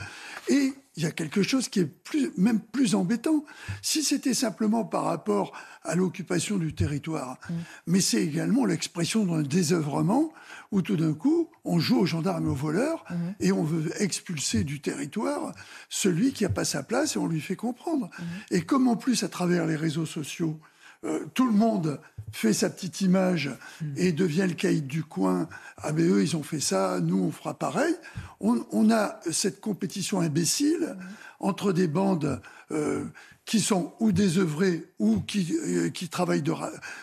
Et 0.49 0.73
il 0.97 1.05
y 1.05 1.07
a 1.07 1.13
quelque 1.13 1.43
chose 1.43 1.69
qui 1.69 1.81
est 1.81 1.87
plus, 1.87 2.33
même 2.37 2.61
plus 2.61 2.95
embêtant. 2.95 3.45
Si 3.81 4.03
c'était 4.03 4.35
simplement 4.35 4.85
par 4.85 5.05
rapport 5.05 5.53
à 5.83 5.95
l'occupation 5.95 6.59
du 6.59 6.75
territoire, 6.75 7.39
mm. 7.49 7.55
mais 7.87 8.01
c'est 8.01 8.23
également 8.23 8.65
l'expression 8.65 9.25
d'un 9.25 9.43
désœuvrement 9.43 10.33
où 10.73 10.83
tout 10.83 10.97
d'un 10.97 11.15
coup, 11.15 11.49
on 11.65 11.79
joue 11.79 11.99
aux 11.99 12.07
gendarmes 12.07 12.47
et 12.47 12.51
aux 12.51 12.55
voleurs 12.55 13.05
mm. 13.09 13.15
et 13.41 13.53
on 13.53 13.63
veut 13.63 13.91
expulser 14.03 14.65
du 14.65 14.81
territoire 14.81 15.55
celui 15.89 16.33
qui 16.33 16.43
n'a 16.43 16.51
pas 16.51 16.65
sa 16.65 16.83
place 16.83 17.17
et 17.17 17.19
on 17.19 17.29
lui 17.29 17.41
fait 17.41 17.57
comprendre. 17.57 18.11
Mm. 18.19 18.23
Et 18.51 18.63
comme 18.63 18.89
en 18.89 18.97
plus, 18.97 19.23
à 19.23 19.29
travers 19.29 19.67
les 19.67 19.77
réseaux 19.77 20.07
sociaux, 20.07 20.59
euh, 21.05 21.25
tout 21.35 21.47
le 21.47 21.53
monde 21.53 22.01
fait 22.33 22.53
sa 22.53 22.71
petite 22.71 23.01
image 23.01 23.51
et 23.97 24.13
devient 24.13 24.47
le 24.47 24.55
caïd 24.55 24.87
du 24.87 25.03
coin. 25.03 25.49
Ah 25.79 25.93
mais 25.93 26.03
eux, 26.03 26.23
ils 26.23 26.37
ont 26.37 26.43
fait 26.43 26.61
ça, 26.61 27.01
nous, 27.01 27.19
on 27.19 27.33
fera 27.33 27.55
pareil. 27.55 27.95
On, 28.39 28.91
a 28.91 29.19
cette 29.31 29.61
compétition 29.61 30.21
imbécile 30.21 30.97
entre 31.41 31.73
des 31.73 31.89
bandes 31.89 32.41
euh, 32.71 33.05
qui 33.47 33.61
sont 33.61 33.95
ou 33.99 34.13
désœuvrées 34.13 34.93
ou 34.99 35.21
qui, 35.21 35.57
euh, 35.65 35.91
qui 35.91 36.09
travaillent 36.09 36.45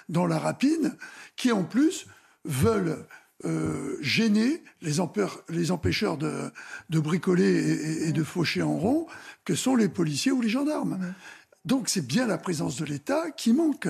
dans 0.08 0.28
la 0.28 0.40
rapine, 0.40 0.96
qui 1.36 1.52
en 1.52 1.64
plus 1.64 2.08
veulent 2.46 3.06
gêner 4.02 4.64
les, 4.82 4.94
les 5.50 5.72
empêcheurs 5.72 6.18
de, 6.18 6.52
bricoler 6.90 8.08
et, 8.08 8.12
de 8.12 8.24
faucher 8.24 8.62
en 8.62 8.78
rond, 8.78 9.08
que 9.46 9.56
sont 9.56 9.76
les 9.76 9.90
policiers 9.90 10.32
ou 10.32 10.42
les 10.42 10.50
gendarmes. 10.50 11.14
Donc 11.68 11.90
c'est 11.90 12.08
bien 12.08 12.28
la 12.28 12.38
présence 12.38 12.78
de 12.78 12.86
l'État 12.86 13.30
qui 13.32 13.52
manque. 13.52 13.90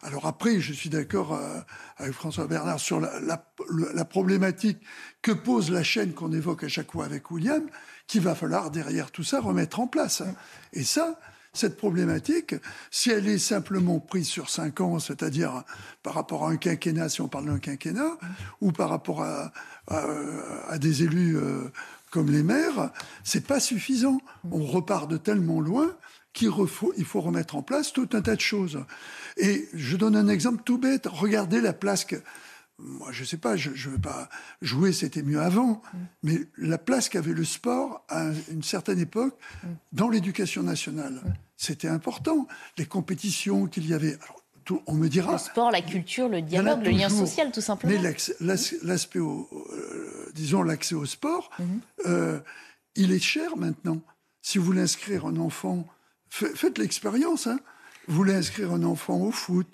Alors 0.00 0.24
après, 0.24 0.60
je 0.60 0.72
suis 0.72 0.88
d'accord 0.88 1.34
euh, 1.34 1.60
avec 1.98 2.14
François 2.14 2.46
Bernard 2.46 2.80
sur 2.80 3.00
la, 3.00 4.04
problématique 4.06 4.78
que 5.20 5.32
pose 5.32 5.70
la 5.70 5.82
chaîne 5.82 6.14
qu'on 6.14 6.32
évoque 6.32 6.64
à 6.64 6.68
chaque 6.68 6.90
fois 6.90 7.04
avec 7.04 7.30
William, 7.30 7.66
qu'il 8.06 8.22
va 8.22 8.34
falloir 8.34 8.70
derrière 8.70 9.10
tout 9.10 9.24
ça 9.24 9.42
remettre 9.42 9.78
en 9.78 9.86
place. 9.86 10.22
Et 10.72 10.84
ça, 10.84 11.20
cette 11.52 11.76
problématique, 11.76 12.54
si 12.90 13.10
elle 13.10 13.28
est 13.28 13.36
simplement 13.36 14.00
prise 14.00 14.28
sur 14.28 14.48
cinq 14.48 14.80
ans, 14.80 14.98
c'est-à-dire 14.98 15.64
par 16.02 16.14
rapport 16.14 16.46
à 16.46 16.50
un 16.50 16.56
quinquennat, 16.56 17.10
si 17.10 17.20
on 17.20 17.28
parle 17.28 17.44
d'un 17.44 17.58
quinquennat, 17.58 18.16
ou 18.62 18.72
par 18.72 18.88
rapport 18.88 19.22
à, 19.22 19.52
des 20.78 21.02
élus 21.02 21.36
euh, 21.36 21.70
comme 22.10 22.30
les 22.30 22.42
maires, 22.42 22.90
c'est 23.22 23.46
pas 23.46 23.60
suffisant. 23.60 24.18
On 24.50 24.64
repart 24.64 25.10
de 25.10 25.18
tellement 25.18 25.60
loin 25.60 25.94
qu'il 26.38 26.66
faut, 26.66 26.92
il 26.96 27.04
faut 27.04 27.20
remettre 27.20 27.56
en 27.56 27.62
place 27.62 27.92
tout 27.92 28.08
un 28.12 28.22
tas 28.22 28.36
de 28.36 28.40
choses. 28.40 28.84
Et 29.36 29.68
je 29.74 29.96
donne 29.96 30.16
un 30.16 30.28
exemple 30.28 30.62
tout 30.64 30.78
bête. 30.78 31.06
Regardez 31.06 31.60
la 31.60 31.72
place 31.72 32.04
que... 32.04 32.16
Moi, 32.80 33.10
je 33.10 33.22
ne 33.22 33.26
sais 33.26 33.38
pas, 33.38 33.56
je 33.56 33.70
ne 33.70 33.94
veux 33.94 34.00
pas 34.00 34.28
jouer, 34.62 34.92
c'était 34.92 35.24
mieux 35.24 35.40
avant, 35.40 35.82
mais 36.22 36.42
la 36.56 36.78
place 36.78 37.08
qu'avait 37.08 37.32
le 37.32 37.44
sport 37.44 38.04
à 38.08 38.30
une 38.52 38.62
certaine 38.62 39.00
époque 39.00 39.36
dans 39.90 40.08
l'éducation 40.08 40.62
nationale, 40.62 41.20
c'était 41.56 41.88
important. 41.88 42.46
Les 42.76 42.86
compétitions 42.86 43.66
qu'il 43.66 43.88
y 43.88 43.94
avait. 43.94 44.14
Alors, 44.22 44.44
tout, 44.64 44.80
on 44.86 44.94
me 44.94 45.08
dira. 45.08 45.32
Le 45.32 45.38
sport, 45.38 45.72
la 45.72 45.82
culture, 45.82 46.28
le 46.28 46.40
dialogue, 46.40 46.84
le 46.84 46.90
lien 46.90 47.08
social, 47.08 47.50
tout 47.50 47.60
simplement. 47.60 47.92
Mais 48.00 48.14
l'aspect, 48.82 49.18
euh, 49.18 50.30
disons, 50.34 50.62
l'accès 50.62 50.94
au 50.94 51.06
sport, 51.06 51.50
mhm. 51.58 51.80
euh, 52.06 52.38
il 52.94 53.10
est 53.10 53.18
cher 53.18 53.56
maintenant. 53.56 54.00
Si 54.40 54.58
vous 54.58 54.64
voulez 54.64 54.82
inscrire 54.82 55.26
un 55.26 55.36
enfant 55.38 55.84
faites 56.30 56.78
l'expérience. 56.78 57.46
Hein. 57.46 57.58
Vous 58.06 58.16
voulez 58.16 58.34
inscrire 58.34 58.72
un 58.72 58.82
enfant 58.82 59.20
au 59.20 59.30
foot. 59.30 59.66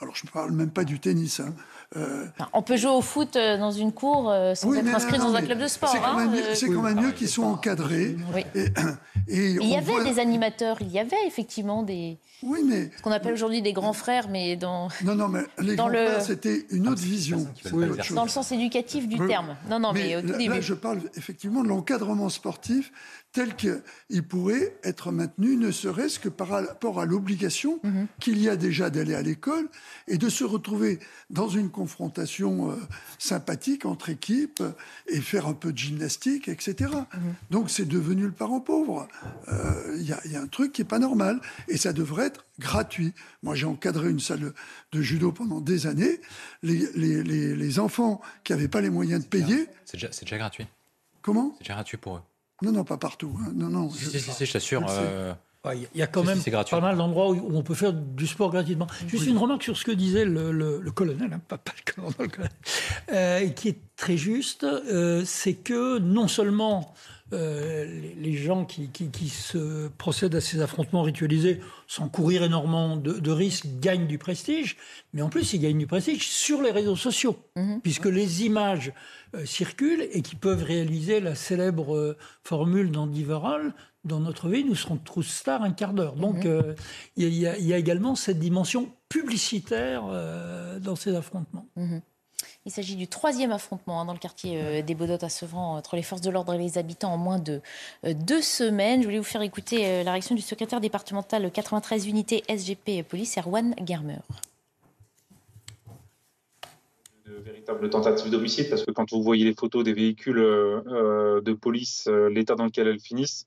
Alors, 0.00 0.16
je 0.16 0.24
ne 0.24 0.30
parle 0.30 0.52
même 0.52 0.70
pas 0.70 0.84
du 0.84 0.98
tennis. 1.00 1.40
Hein. 1.40 1.54
Euh, 1.96 2.24
on 2.54 2.62
peut 2.62 2.76
jouer 2.78 2.92
au 2.92 3.02
foot 3.02 3.36
euh, 3.36 3.58
dans 3.58 3.72
une 3.72 3.92
cour 3.92 4.30
euh, 4.30 4.54
sans 4.54 4.72
être 4.74 4.94
inscrit 4.94 5.18
dans 5.18 5.34
un 5.34 5.42
club 5.42 5.58
de 5.58 5.66
sport. 5.66 5.90
C'est 5.90 5.98
quand, 5.98 6.16
même 6.16 6.98
hein, 6.98 7.02
mieux, 7.02 7.10
qu'ils 7.12 7.28
soient 7.28 7.46
encadrés. 7.46 8.16
il 9.28 9.62
y 9.62 9.76
avait 9.76 10.04
des 10.04 10.18
animateurs, 10.18 10.78
il 10.80 10.88
y 10.88 10.98
avait 10.98 11.26
effectivement 11.26 11.82
des. 11.82 12.18
Oui, 12.42 12.60
mais. 12.64 12.90
Ce 12.96 13.02
qu'on 13.02 13.10
appelle 13.10 13.34
aujourd'hui 13.34 13.60
des 13.60 13.74
grands 13.74 13.92
frères, 13.92 14.28
mais 14.30 14.56
dans. 14.56 14.88
Non, 15.04 15.14
non, 15.14 15.28
mais 15.28 15.42
les 15.58 15.76
grands 15.76 15.88
frères, 15.88 16.22
c'était 16.22 16.64
une 16.70 16.88
autre 16.88 17.02
vision. 17.02 17.46
dans 18.14 18.22
le 18.22 18.30
sens 18.30 18.52
éducatif 18.52 19.08
du 19.08 19.18
terme. 19.26 19.56
Non, 19.68 19.78
non, 19.78 19.92
mais, 19.92 20.16
au 20.16 20.22
tout 20.22 20.38
début. 20.38 20.54
Là, 20.54 20.60
je 20.62 20.74
parle 20.74 21.00
effectivement 21.16 21.62
de 21.62 21.68
l'encadrement 21.68 22.30
sportif 22.30 22.92
tel 23.32 23.54
qu'il 23.54 24.22
pourrait 24.26 24.76
être 24.82 25.12
maintenu, 25.12 25.56
ne 25.56 25.70
serait-ce 25.70 26.18
que 26.18 26.28
par 26.28 26.48
rapport 26.48 27.00
à 27.00 27.06
l'obligation 27.06 27.78
mhm. 27.84 28.08
qu'il 28.18 28.40
y 28.40 28.48
a 28.48 28.56
déjà 28.56 28.90
d'aller 28.90 29.14
à 29.14 29.22
l'école 29.22 29.68
et 30.08 30.18
de 30.18 30.28
se 30.28 30.42
retrouver 30.42 30.98
dans 31.30 31.48
une 31.48 31.70
confrontation 31.70 32.72
euh, 32.72 32.76
sympathique 33.18 33.84
entre 33.84 34.08
équipes 34.10 34.62
et 35.06 35.20
faire 35.20 35.46
un 35.46 35.54
peu 35.54 35.72
de 35.72 35.78
gymnastique, 35.78 36.48
etc. 36.48 36.90
Mhm. 37.14 37.34
Donc 37.50 37.70
c'est 37.70 37.86
devenu 37.86 38.24
le 38.24 38.32
parent 38.32 38.60
pauvre. 38.60 39.06
Euh, 39.48 39.96
Il 39.96 40.02
y, 40.02 40.12
a, 40.12 40.20
y, 40.26 40.36
a 40.36 40.40
un 40.40 40.48
truc 40.48 40.72
qui 40.72 40.82
est 40.82 40.84
pas 40.84 40.98
normal 40.98 41.40
et 41.68 41.76
ça 41.76 41.92
devrait 41.92 42.26
être 42.26 42.44
gratuit. 42.58 43.14
Moi 43.42 43.54
j'ai 43.54 43.66
encadré 43.66 44.10
une 44.10 44.20
salle 44.20 44.52
de 44.92 45.02
judo 45.02 45.30
pendant 45.30 45.60
des 45.60 45.86
années. 45.86 46.20
Les, 46.62 46.88
les, 46.96 47.22
les, 47.22 47.54
les 47.54 47.78
enfants 47.78 48.20
qui 48.42 48.52
n'avaient 48.52 48.68
pas 48.68 48.80
les 48.80 48.90
moyens 48.90 49.22
de 49.22 49.28
payer... 49.28 49.68
C'est 49.84 49.96
déjà, 49.96 50.08
déjà 50.08 50.38
gratuit. 50.38 50.66
Comment? 51.22 51.52
C'est 51.58 51.64
déjà 51.64 51.74
gratuit 51.74 51.96
pour 51.96 52.16
eux. 52.16 52.22
Non, 52.62 52.72
non, 52.72 52.84
pas 52.84 52.98
partout. 52.98 53.36
Hein. 53.40 53.52
Non, 53.54 53.68
non. 53.68 53.90
Si, 53.90 54.04
je, 54.04 54.10
si, 54.18 54.32
si, 54.32 54.46
je 54.46 54.52
t'assure. 54.52 54.84
Il 55.74 55.86
y 55.94 56.02
a 56.02 56.06
quand 56.06 56.24
même 56.24 56.40
pas 56.42 56.80
mal 56.80 56.96
d'endroits 56.96 57.30
où 57.30 57.54
on 57.54 57.62
peut 57.62 57.74
faire 57.74 57.92
du 57.92 58.26
sport 58.26 58.50
gratuitement. 58.50 58.86
Juste 59.06 59.26
une 59.26 59.36
remarque 59.36 59.62
sur 59.62 59.76
ce 59.76 59.84
que 59.84 59.92
disait 59.92 60.24
le, 60.24 60.52
le, 60.52 60.80
le 60.80 60.90
colonel, 60.90 61.34
hein, 61.34 61.40
pas, 61.48 61.58
pas, 61.58 61.72
le 61.76 61.92
colonel, 61.92 62.14
le 62.18 62.28
colonel 62.28 62.52
euh, 63.12 63.48
qui 63.50 63.68
est 63.68 63.78
très 63.96 64.16
juste, 64.16 64.64
euh, 64.64 65.22
c'est 65.26 65.54
que 65.54 65.98
non 65.98 66.28
seulement 66.28 66.94
euh, 67.32 67.84
les, 67.84 68.14
les, 68.14 68.36
gens 68.36 68.64
qui, 68.64 68.88
qui, 68.88 69.10
qui, 69.10 69.28
se 69.28 69.88
procèdent 69.98 70.34
à 70.34 70.40
ces 70.40 70.60
affrontements 70.60 71.02
ritualisés 71.02 71.60
sans 71.86 72.08
courir 72.08 72.42
énormément 72.42 72.96
de, 72.96 73.12
de, 73.12 73.30
risques 73.30 73.66
gagnent 73.80 74.06
du 74.06 74.18
prestige, 74.18 74.76
mais 75.12 75.22
en 75.22 75.28
plus 75.28 75.52
ils 75.52 75.60
gagnent 75.60 75.78
du 75.78 75.86
prestige 75.86 76.28
sur 76.28 76.62
les 76.62 76.70
réseaux 76.70 76.96
sociaux, 76.96 77.38
mmh. 77.56 77.78
puisque 77.82 78.06
les 78.06 78.44
images 78.44 78.92
euh, 79.34 79.44
circulent 79.44 80.08
et 80.12 80.22
qui 80.22 80.36
peuvent 80.36 80.64
réaliser 80.64 81.20
la 81.20 81.34
célèbre 81.34 81.94
euh, 81.94 82.16
formule 82.42 82.90
d'Andy 82.90 83.24
Warhol 83.24 83.74
dans 84.04 84.20
notre 84.20 84.48
vie, 84.48 84.64
nous 84.64 84.74
serons 84.74 84.96
tous 84.96 85.22
stars 85.22 85.62
un 85.62 85.72
quart 85.72 85.92
d'heure. 85.92 86.16
Donc, 86.16 86.44
il 86.44 86.50
mmh. 86.50 86.54
euh, 86.54 86.74
y, 87.16 87.24
y, 87.24 87.66
y, 87.66 87.72
a 87.72 87.78
également 87.78 88.14
cette 88.14 88.38
dimension 88.38 88.90
publicitaire 89.08 90.04
euh, 90.08 90.78
dans 90.78 90.96
ces 90.96 91.14
affrontements. 91.14 91.66
Mmh. 91.76 91.98
Il 92.66 92.72
s'agit 92.72 92.96
du 92.96 93.08
troisième 93.08 93.52
affrontement 93.52 94.02
hein, 94.02 94.04
dans 94.04 94.12
le 94.12 94.18
quartier 94.18 94.60
euh, 94.60 94.82
des 94.82 94.94
Baudottes 94.94 95.24
à 95.24 95.30
Sevran 95.30 95.76
entre 95.76 95.96
les 95.96 96.02
forces 96.02 96.20
de 96.20 96.30
l'ordre 96.30 96.52
et 96.52 96.58
les 96.58 96.76
habitants 96.76 97.14
en 97.14 97.16
moins 97.16 97.38
de 97.38 97.62
euh, 98.04 98.12
deux 98.12 98.42
semaines. 98.42 99.00
Je 99.00 99.06
voulais 99.06 99.18
vous 99.18 99.24
faire 99.24 99.40
écouter 99.40 99.86
euh, 99.86 100.02
la 100.02 100.12
réaction 100.12 100.34
du 100.34 100.42
secrétaire 100.42 100.78
départemental 100.78 101.50
93 101.50 102.06
unités 102.06 102.44
SGP 102.50 103.02
Police, 103.08 103.38
Erwan 103.38 103.74
Germer. 103.86 104.18
De 107.24 107.32
véritables 107.32 107.88
tentatives 107.88 108.30
d'homicide 108.30 108.68
parce 108.68 108.84
que 108.84 108.90
quand 108.90 109.10
vous 109.10 109.22
voyez 109.22 109.46
les 109.46 109.54
photos 109.54 109.82
des 109.82 109.94
véhicules 109.94 110.36
de 110.36 111.52
police, 111.54 112.08
l'état 112.30 112.56
dans 112.56 112.66
lequel 112.66 112.88
elles 112.88 113.00
finissent, 113.00 113.46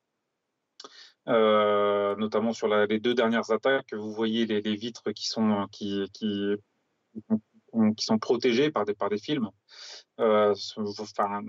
notamment 1.28 2.54
sur 2.54 2.68
les 2.68 3.00
deux 3.00 3.14
dernières 3.14 3.52
attaques, 3.52 3.94
vous 3.94 4.12
voyez 4.12 4.48
les, 4.48 4.62
les 4.62 4.76
vitres 4.76 5.12
qui 5.12 5.28
sont 5.28 5.68
qui, 5.72 6.10
qui, 6.14 6.56
qui 7.98 8.06
sont 8.06 8.20
protégées 8.20 8.72
par 8.72 8.86
des 8.86 8.94
par 8.94 9.10
des 9.10 9.18
films. 9.18 9.50
Euh, 10.20 10.54
enfin, 11.00 11.42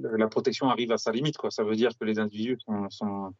la 0.00 0.28
protection 0.28 0.68
arrive 0.68 0.92
à 0.92 0.98
sa 0.98 1.10
limite, 1.12 1.36
quoi. 1.36 1.50
Ça 1.50 1.64
veut 1.64 1.76
dire 1.76 1.90
que 1.98 2.04
les 2.04 2.18
individus 2.18 2.58
sont, 2.64 2.88
sont 2.90 3.34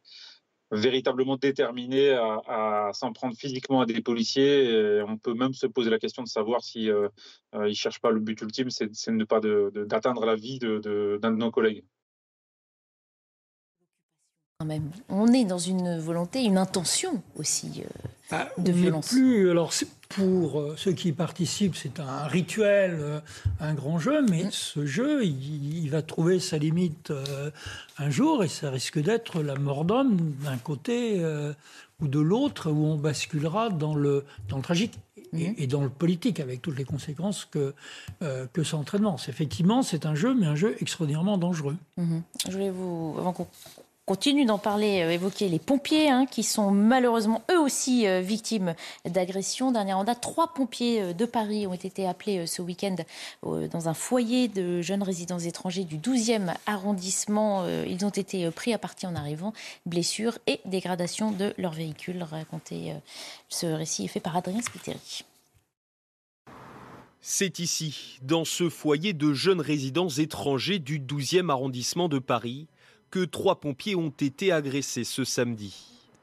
véritablement 0.70 1.36
déterminés 1.36 2.10
à, 2.10 2.40
à 2.46 2.92
s'en 2.92 3.12
prendre 3.12 3.34
physiquement 3.36 3.80
à 3.80 3.86
des 3.86 4.02
policiers. 4.02 4.64
Et 4.70 5.02
on 5.02 5.16
peut 5.16 5.34
même 5.34 5.54
se 5.54 5.66
poser 5.66 5.90
la 5.90 5.98
question 5.98 6.22
de 6.22 6.28
savoir 6.28 6.62
si 6.62 6.90
euh, 6.90 7.08
euh, 7.54 7.68
ils 7.68 7.76
cherchent 7.76 8.00
pas 8.00 8.10
le 8.10 8.20
but 8.20 8.40
ultime, 8.40 8.70
c'est 8.70 8.88
de 8.88 9.10
ne 9.12 9.24
pas 9.24 9.40
d'atteindre 9.86 10.26
la 10.26 10.34
vie 10.34 10.58
d'un 10.58 10.68
de, 10.68 10.78
de, 10.78 11.18
de 11.22 11.28
nos 11.28 11.50
collègues. 11.50 11.84
Même. 14.64 14.90
On 15.08 15.32
est 15.32 15.44
dans 15.44 15.58
une 15.58 16.00
volonté, 16.00 16.42
une 16.42 16.58
intention 16.58 17.22
aussi 17.36 17.84
euh, 17.84 18.08
ah, 18.32 18.48
de 18.58 18.72
violence. 18.72 19.10
Plus, 19.10 19.50
alors 19.50 19.72
pour 20.08 20.60
euh, 20.60 20.74
ceux 20.76 20.92
qui 20.92 21.08
y 21.08 21.12
participent, 21.12 21.76
c'est 21.76 22.00
un 22.00 22.26
rituel, 22.26 22.96
euh, 22.98 23.20
un 23.60 23.74
grand 23.74 23.98
jeu, 23.98 24.24
mais 24.28 24.44
mmh. 24.44 24.50
ce 24.50 24.86
jeu, 24.86 25.24
il, 25.24 25.84
il, 25.84 25.90
va 25.90 26.02
trouver 26.02 26.40
sa 26.40 26.56
limite 26.58 27.10
euh, 27.10 27.50
un 27.98 28.08
jour 28.08 28.42
et 28.42 28.48
ça 28.48 28.70
risque 28.70 28.98
d'être 28.98 29.42
la 29.42 29.54
mort 29.56 29.84
d'homme 29.84 30.16
d'un 30.42 30.56
côté 30.56 31.16
euh, 31.18 31.52
ou 32.00 32.08
de 32.08 32.20
l'autre, 32.20 32.70
où 32.70 32.86
on 32.86 32.96
basculera 32.96 33.68
dans 33.68 33.94
le, 33.94 34.24
dans 34.48 34.56
le 34.56 34.62
tragique. 34.62 34.94
Et, 35.34 35.50
mmh. 35.50 35.54
et, 35.58 35.66
dans 35.66 35.82
le 35.82 35.90
politique, 35.90 36.40
avec 36.40 36.62
toutes 36.62 36.78
les 36.78 36.86
conséquences 36.86 37.44
que, 37.44 37.74
que 38.54 38.64
ça 38.64 38.78
entraîne. 38.78 39.06
Effectivement, 39.28 39.82
c'est 39.82 40.06
un 40.06 40.14
jeu, 40.14 40.34
mais 40.34 40.46
un 40.46 40.54
jeu 40.54 40.74
extraordinairement 40.80 41.36
dangereux. 41.36 41.76
Mmh. 41.98 42.20
Je 42.46 42.52
voulais 42.52 42.70
vous, 42.70 43.14
avant 43.18 43.34
qu'on 43.34 43.46
continue 44.08 44.46
d'en 44.46 44.56
parler, 44.56 45.02
euh, 45.02 45.10
évoquer 45.10 45.50
les 45.50 45.58
pompiers 45.58 46.08
hein, 46.08 46.24
qui 46.24 46.42
sont 46.42 46.70
malheureusement 46.70 47.42
eux 47.50 47.60
aussi 47.60 48.06
euh, 48.06 48.22
victimes 48.22 48.74
d'agressions. 49.04 49.70
Dernière 49.70 50.02
trois 50.18 50.54
pompiers 50.54 51.02
euh, 51.02 51.12
de 51.12 51.26
Paris 51.26 51.66
ont 51.66 51.74
été 51.74 52.06
appelés 52.06 52.46
ce 52.46 52.62
week-end 52.62 52.96
dans 53.42 53.88
un 53.88 53.94
foyer 53.94 54.48
de 54.48 54.80
jeunes 54.80 55.02
résidents 55.02 55.38
étrangers 55.38 55.84
du 55.84 55.98
12e 55.98 56.54
arrondissement. 56.64 57.66
Ils 57.86 58.06
ont 58.06 58.10
été 58.10 58.50
pris 58.50 58.72
à 58.72 58.78
partie 58.78 59.06
en 59.06 59.14
arrivant, 59.14 59.52
blessures 59.84 60.38
et 60.46 60.60
dégradation 60.64 61.32
de 61.32 61.52
leur 61.58 61.72
véhicule. 61.72 62.22
Racontez, 62.22 62.94
ce 63.48 63.66
récit 63.66 64.04
est 64.04 64.08
fait 64.08 64.20
par 64.20 64.36
Adrien 64.36 64.62
Spiteri. 64.62 65.24
C'est 67.20 67.58
ici, 67.58 68.18
dans 68.22 68.44
ce 68.44 68.70
foyer 68.70 69.12
de 69.12 69.34
jeunes 69.34 69.60
résidents 69.60 70.08
étrangers 70.08 70.78
du 70.78 71.00
12e 71.00 71.50
arrondissement 71.50 72.08
de 72.08 72.18
Paris, 72.18 72.68
que 73.10 73.24
trois 73.24 73.60
pompiers 73.60 73.94
ont 73.94 74.10
été 74.10 74.52
agressés 74.52 75.04
ce 75.04 75.24
samedi. 75.24 75.74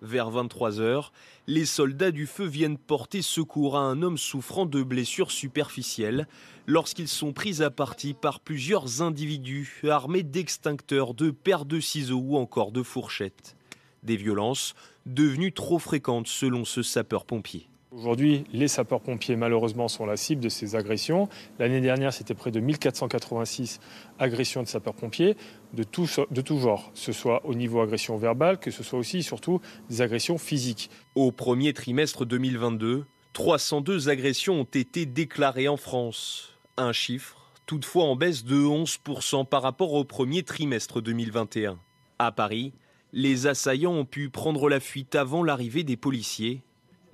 Vers 0.02 0.30
23 0.30 0.82
heures, 0.82 1.12
les 1.48 1.66
soldats 1.66 2.12
du 2.12 2.28
feu 2.28 2.46
viennent 2.46 2.78
porter 2.78 3.22
secours 3.22 3.78
à 3.78 3.82
un 3.82 4.02
homme 4.02 4.18
souffrant 4.18 4.66
de 4.66 4.84
blessures 4.84 5.32
superficielles 5.32 6.28
lorsqu'ils 6.68 7.08
sont 7.08 7.34
pris 7.34 7.64
à 7.64 7.72
partie 7.72 8.14
par 8.14 8.40
plusieurs 8.40 9.02
individus 9.02 9.82
armés 9.90 10.24
d'extincteurs, 10.24 11.14
de 11.14 11.32
paires 11.32 11.66
de 11.66 11.80
ciseaux 11.80 12.22
ou 12.24 12.38
encore 12.38 12.72
de 12.72 12.84
fourchettes. 12.84 13.56
Des 14.04 14.18
violences 14.18 14.76
devenues 15.06 15.54
trop 15.54 15.80
fréquentes 15.80 16.28
selon 16.28 16.66
ce 16.66 16.84
sapeur-pompier. 16.84 17.68
Aujourd'hui, 17.98 18.44
les 18.52 18.68
sapeurs-pompiers, 18.68 19.38
malheureusement, 19.38 19.88
sont 19.88 20.06
la 20.06 20.18
cible 20.18 20.42
de 20.42 20.50
ces 20.50 20.76
agressions. 20.76 21.30
L'année 21.60 21.80
dernière, 21.80 22.12
c'était 22.12 22.34
près 22.34 22.52
de 22.52 22.60
1486 22.60 23.80
agressions 24.20 24.62
de 24.62 24.68
sapeurs-pompiers 24.68 25.38
de 25.74 25.84
tout, 25.84 26.06
genre, 26.06 26.92
que 26.92 27.00
ce 27.00 27.14
soit 27.14 27.46
au 27.46 27.56
niveau 27.56 27.80
agression 27.80 28.18
verbale, 28.18 28.60
que 28.60 28.70
ce 28.70 28.84
soit 28.84 29.00
aussi, 29.00 29.24
surtout, 29.24 29.62
des 29.90 30.02
agressions 30.02 30.38
physiques. 30.38 30.90
Au 31.16 31.32
premier 31.32 31.72
trimestre 31.72 32.26
2022, 32.26 33.06
302 33.32 34.10
agressions 34.10 34.60
ont 34.60 34.64
été 34.66 35.06
déclarées 35.06 35.70
en 35.70 35.78
France. 35.78 36.58
Un 36.76 36.92
chiffre, 36.92 37.50
toutefois 37.66 38.04
en 38.04 38.18
baisse 38.18 38.44
de 38.44 38.58
11% 38.58 39.46
par 39.46 39.62
rapport 39.62 39.94
au 39.94 40.04
premier 40.04 40.44
trimestre 40.44 41.00
2021. 41.02 41.80
À 42.20 42.34
Paris, 42.34 42.74
les 43.14 43.48
assaillants 43.48 43.94
ont 43.94 44.06
pu 44.06 44.30
prendre 44.30 44.68
la 44.68 44.82
fuite 44.82 45.16
avant 45.16 45.44
l'arrivée 45.44 45.86
des 45.86 45.96
policiers 45.96 46.62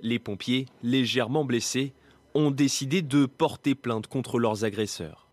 les 0.02 0.18
pompiers, 0.18 0.66
légèrement 0.82 1.44
blessés, 1.44 1.92
ont 2.34 2.50
décidé 2.50 3.02
de 3.02 3.26
porter 3.26 3.74
plainte 3.74 4.06
contre 4.06 4.38
leurs 4.38 4.64
agresseurs. 4.64 5.28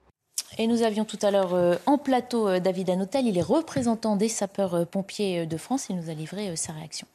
Et 0.58 0.68
nous 0.68 0.82
avions 0.82 1.06
tout 1.06 1.20
à 1.22 1.32
l'heure 1.32 1.54
euh, 1.54 1.76
en 1.86 1.98
plateau 1.98 2.48
euh, 2.48 2.60
David 2.60 2.90
Anotel, 2.90 3.28
il 3.28 3.38
est 3.38 3.42
représentant 3.42 4.16
des 4.16 4.30
sapeurs-pompiers 4.30 5.46
de 5.46 5.58
France, 5.58 5.88
il 5.90 5.96
nous 5.96 6.10
a 6.10 6.14
livré 6.14 6.50
euh, 6.50 6.56
sa 6.56 6.74
réaction. 6.74 7.08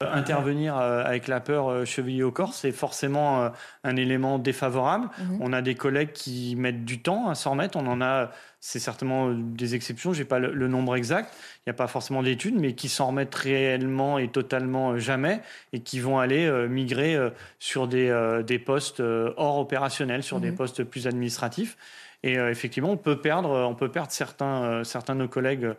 Intervenir 0.00 0.76
avec 0.76 1.28
la 1.28 1.40
peur 1.40 1.84
chevillée 1.84 2.22
au 2.22 2.30
corps, 2.30 2.54
c'est 2.54 2.72
forcément 2.72 3.50
un 3.84 3.96
élément 3.96 4.38
défavorable. 4.38 5.10
Mmh. 5.18 5.38
On 5.40 5.52
a 5.52 5.60
des 5.60 5.74
collègues 5.74 6.12
qui 6.12 6.56
mettent 6.56 6.86
du 6.86 7.02
temps 7.02 7.28
à 7.28 7.34
s'en 7.34 7.50
remettre. 7.50 7.76
On 7.76 7.86
en 7.86 8.00
a, 8.00 8.30
c'est 8.60 8.78
certainement 8.78 9.30
des 9.30 9.74
exceptions, 9.74 10.14
je 10.14 10.20
n'ai 10.20 10.24
pas 10.24 10.38
le, 10.38 10.52
le, 10.54 10.68
nombre 10.68 10.96
exact. 10.96 11.34
Il 11.58 11.62
n'y 11.66 11.70
a 11.72 11.74
pas 11.74 11.86
forcément 11.86 12.22
d'études, 12.22 12.58
mais 12.58 12.74
qui 12.74 12.88
s'en 12.88 13.08
remettent 13.08 13.34
réellement 13.34 14.18
et 14.18 14.28
totalement 14.28 14.98
jamais 14.98 15.42
et 15.74 15.80
qui 15.80 16.00
vont 16.00 16.18
aller 16.18 16.46
euh, 16.46 16.66
migrer 16.66 17.14
euh, 17.14 17.28
sur 17.58 17.86
des, 17.86 18.08
euh, 18.08 18.42
des 18.42 18.58
postes 18.58 19.02
hors 19.36 19.58
opérationnels, 19.58 20.22
sur 20.22 20.38
mmh. 20.38 20.42
des 20.42 20.52
postes 20.52 20.84
plus 20.84 21.06
administratifs. 21.08 21.76
Et 22.22 22.34
effectivement, 22.34 22.90
on 22.90 22.98
peut 22.98 23.20
perdre, 23.20 23.50
on 23.50 23.74
peut 23.74 23.90
perdre 23.90 24.12
certains, 24.12 24.84
certains 24.84 25.14
de 25.14 25.20
nos 25.20 25.28
collègues 25.28 25.74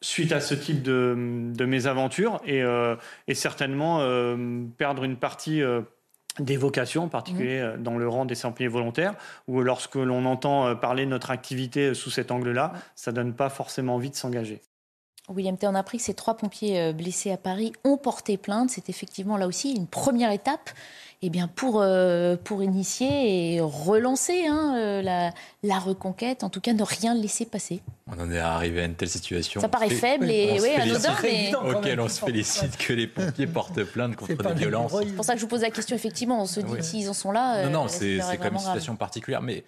suite 0.00 0.32
à 0.32 0.40
ce 0.40 0.54
type 0.54 0.82
de, 0.82 1.50
de 1.54 1.64
mésaventures 1.64 2.40
et, 2.44 2.62
euh, 2.62 2.96
et 3.28 3.34
certainement 3.34 4.00
euh, 4.00 4.64
perdre 4.76 5.04
une 5.04 5.16
partie 5.16 5.62
euh, 5.62 5.82
des 6.38 6.56
vocations, 6.56 7.04
en 7.04 7.08
particulier 7.08 7.62
mmh. 7.62 7.82
dans 7.82 7.96
le 7.96 8.06
rang 8.06 8.26
des 8.26 8.34
sampliers 8.34 8.68
volontaires, 8.68 9.14
où 9.46 9.62
lorsque 9.62 9.94
l'on 9.94 10.26
entend 10.26 10.76
parler 10.76 11.06
de 11.06 11.10
notre 11.10 11.30
activité 11.30 11.94
sous 11.94 12.10
cet 12.10 12.30
angle-là, 12.30 12.74
ça 12.94 13.10
donne 13.10 13.32
pas 13.34 13.48
forcément 13.48 13.94
envie 13.94 14.10
de 14.10 14.16
s'engager. 14.16 14.60
William 15.28 15.56
T, 15.56 15.66
on 15.66 15.74
a 15.74 15.80
appris 15.80 15.98
que 15.98 16.04
ces 16.04 16.14
trois 16.14 16.36
pompiers 16.36 16.80
euh, 16.80 16.92
blessés 16.92 17.32
à 17.32 17.36
Paris 17.36 17.72
ont 17.84 17.96
porté 17.96 18.36
plainte. 18.36 18.70
C'est 18.70 18.88
effectivement 18.88 19.36
là 19.36 19.46
aussi 19.46 19.72
une 19.72 19.86
première 19.86 20.30
étape 20.30 20.70
eh 21.22 21.30
bien 21.30 21.48
pour, 21.48 21.80
euh, 21.80 22.36
pour 22.36 22.62
initier 22.62 23.54
et 23.54 23.60
relancer 23.60 24.46
hein, 24.46 24.76
euh, 24.76 25.02
la, 25.02 25.32
la, 25.62 25.78
reconquête, 25.78 26.44
en 26.44 26.50
tout 26.50 26.60
cas 26.60 26.74
ne 26.74 26.82
rien 26.82 27.14
laisser 27.14 27.46
passer. 27.46 27.80
On 28.06 28.20
en 28.20 28.30
est 28.30 28.38
arrivé 28.38 28.82
à 28.82 28.84
une 28.84 28.94
telle 28.94 29.08
situation. 29.08 29.60
Ça 29.60 29.68
paraît 29.68 29.90
faible 29.90 30.30
et 30.30 30.60
oui, 30.60 30.68
anodin, 30.70 31.16
mais... 31.22 31.54
Auquel 31.54 32.00
on 32.00 32.08
se 32.08 32.20
félicite 32.20 32.76
que 32.76 32.92
les 32.92 33.06
pompiers 33.06 33.46
portent 33.46 33.82
plainte 33.84 34.14
contre 34.16 34.36
des 34.36 34.54
violences. 34.54 34.92
C'est 34.98 35.16
pour 35.16 35.24
ça 35.24 35.32
que 35.32 35.40
je 35.40 35.44
vous 35.44 35.50
pose 35.50 35.62
la 35.62 35.70
question, 35.70 35.96
effectivement, 35.96 36.42
on 36.42 36.46
se 36.46 36.60
dit 36.60 36.82
s'ils 36.82 37.08
en 37.08 37.14
sont 37.14 37.32
là. 37.32 37.64
Non, 37.64 37.82
non, 37.84 37.88
c'est 37.88 38.20
comme 38.40 38.54
une 38.54 38.60
situation 38.60 38.94
particulière, 38.96 39.42
mais 39.42 39.64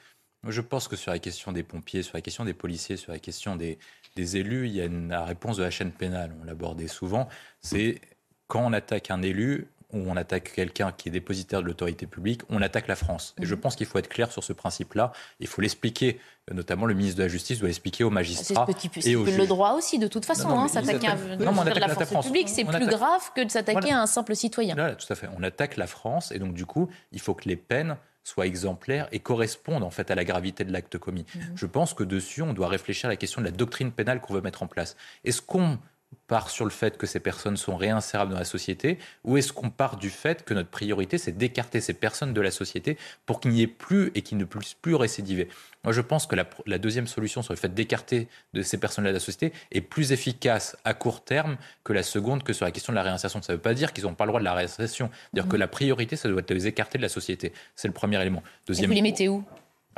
je 0.46 0.60
pense 0.60 0.86
que 0.86 0.96
sur 0.96 1.10
la 1.10 1.18
question 1.18 1.50
des 1.52 1.62
pompiers, 1.62 2.02
sur 2.02 2.16
la 2.16 2.20
question 2.20 2.44
des 2.44 2.54
policiers, 2.54 2.96
sur 2.96 3.10
la 3.10 3.18
question 3.18 3.56
des, 3.56 3.78
des 4.18 4.36
élus, 4.36 4.66
il 4.66 4.74
y 4.74 4.80
a 4.80 4.84
une 4.84 5.08
la 5.10 5.24
réponse 5.24 5.56
de 5.56 5.62
la 5.62 5.70
chaîne 5.70 5.92
pénale, 5.92 6.34
on 6.40 6.44
l'abordait 6.44 6.88
souvent, 6.88 7.28
c'est 7.60 8.00
quand 8.48 8.64
on 8.64 8.72
attaque 8.72 9.10
un 9.10 9.22
élu, 9.22 9.68
ou 9.92 9.98
on 10.06 10.16
attaque 10.16 10.52
quelqu'un 10.54 10.92
qui 10.92 11.08
est 11.08 11.12
dépositaire 11.12 11.62
de 11.62 11.66
l'autorité 11.66 12.06
publique, 12.06 12.42
on 12.50 12.60
attaque 12.60 12.88
la 12.88 12.96
France. 12.96 13.34
Et 13.40 13.46
je 13.46 13.54
mhm. 13.54 13.60
pense 13.60 13.76
qu'il 13.76 13.86
faut 13.86 13.98
être 13.98 14.08
clair 14.08 14.30
sur 14.30 14.44
ce 14.44 14.52
principe-là. 14.52 15.12
Il 15.40 15.46
faut 15.46 15.62
l'expliquer, 15.62 16.20
notamment 16.52 16.84
le 16.84 16.92
ministre 16.92 17.16
de 17.16 17.22
la 17.22 17.28
Justice 17.28 17.58
doit 17.58 17.68
l'expliquer 17.68 18.04
aux 18.04 18.10
magistrats 18.10 18.66
et 19.02 19.16
aux 19.16 19.24
Le 19.24 19.46
droit 19.46 19.72
aussi, 19.72 19.98
de 19.98 20.06
toute 20.06 20.26
façon, 20.26 20.50
hein, 20.50 20.68
s'attaquer 20.68 21.06
à 21.06 21.16
la 21.16 21.88
force 21.88 22.26
publique, 22.26 22.50
c'est 22.50 22.64
plus 22.64 22.86
grave 22.86 23.30
que 23.34 23.42
de 23.42 23.50
s'attaquer 23.50 23.92
à 23.92 24.02
un 24.02 24.06
simple 24.06 24.36
citoyen. 24.36 24.74
tout 24.94 25.10
à 25.10 25.14
fait. 25.14 25.28
On 25.38 25.42
attaque 25.42 25.76
la 25.76 25.86
France 25.86 26.32
et 26.32 26.38
donc 26.38 26.52
du 26.52 26.66
coup, 26.66 26.88
il 27.12 27.20
faut 27.20 27.34
que 27.34 27.48
les 27.48 27.56
peines 27.56 27.96
soient 28.28 28.46
exemplaires 28.46 29.08
et 29.12 29.20
correspondent 29.20 29.82
en 29.82 29.90
fait 29.90 30.10
à 30.10 30.14
la 30.14 30.24
gravité 30.24 30.64
de 30.64 30.72
l'acte 30.72 30.98
commis. 30.98 31.24
Mhm. 31.34 31.42
Je 31.56 31.66
pense 31.66 31.94
que 31.94 32.04
dessus, 32.04 32.42
on 32.42 32.52
doit 32.52 32.68
réfléchir 32.68 33.08
à 33.08 33.12
la 33.12 33.16
question 33.16 33.40
de 33.40 33.46
la 33.46 33.52
doctrine 33.52 33.92
pénale 33.92 34.20
qu'on 34.20 34.34
veut 34.34 34.40
mettre 34.40 34.62
en 34.62 34.66
place. 34.66 34.96
Est-ce 35.24 35.42
qu'on 35.42 35.78
part 36.26 36.50
sur 36.50 36.64
le 36.64 36.70
fait 36.70 36.96
que 36.96 37.06
ces 37.06 37.20
personnes 37.20 37.56
sont 37.56 37.76
réinsérables 37.76 38.32
dans 38.32 38.38
la 38.38 38.44
société 38.44 38.98
ou 39.24 39.36
est-ce 39.36 39.52
qu'on 39.52 39.70
part 39.70 39.96
du 39.96 40.10
fait 40.10 40.44
que 40.44 40.54
notre 40.54 40.70
priorité, 40.70 41.18
c'est 41.18 41.36
d'écarter 41.36 41.80
ces 41.80 41.94
personnes 41.94 42.32
de 42.32 42.40
la 42.40 42.50
société 42.50 42.96
pour 43.26 43.40
qu'il 43.40 43.50
n'y 43.50 43.62
ait 43.62 43.66
plus 43.66 44.10
et 44.14 44.22
qu'ils 44.22 44.38
ne 44.38 44.44
puissent 44.44 44.74
plus 44.74 44.94
récidiver? 44.94 45.48
Moi, 45.84 45.92
je 45.92 46.00
pense 46.00 46.26
que 46.26 46.36
la, 46.36 46.78
deuxième 46.78 47.06
solution 47.06 47.42
sur 47.42 47.52
le 47.52 47.58
fait 47.58 47.72
d'écarter 47.72 48.28
de 48.52 48.62
ces 48.62 48.78
personnes-là 48.78 49.10
de 49.10 49.14
la 49.14 49.20
société 49.20 49.52
est 49.70 49.80
plus 49.80 50.12
efficace 50.12 50.76
à 50.84 50.94
court 50.94 51.24
terme 51.24 51.56
que 51.84 51.92
la 51.92 52.02
seconde, 52.02 52.42
que 52.42 52.52
sur 52.52 52.64
la 52.64 52.72
question 52.72 52.92
de 52.92 52.96
la 52.96 53.02
réinsertion. 53.02 53.40
Ça 53.42 53.52
ne 53.52 53.56
veut 53.56 53.62
pas 53.62 53.74
dire 53.74 53.92
qu'ils 53.92 54.04
n'ont 54.04 54.14
pas 54.14 54.24
le 54.24 54.30
droit 54.30 54.40
de 54.40 54.44
la 54.44 54.54
réinsertion. 54.54 55.10
C'est-à-dire 55.10 55.46
mmh. 55.46 55.52
que 55.52 55.56
la 55.56 55.68
priorité, 55.68 56.16
ça 56.16 56.28
doit 56.28 56.40
être 56.40 56.48
de 56.48 56.54
les 56.54 56.66
écarter 56.66 56.98
de 56.98 57.02
la 57.02 57.08
société. 57.08 57.52
C'est 57.76 57.88
le 57.88 57.94
premier 57.94 58.20
élément. 58.20 58.42
Deuxième... 58.66 58.84
Et 58.84 58.88
vous 58.88 58.94
les 58.94 59.02
mettez 59.02 59.28
où? 59.28 59.44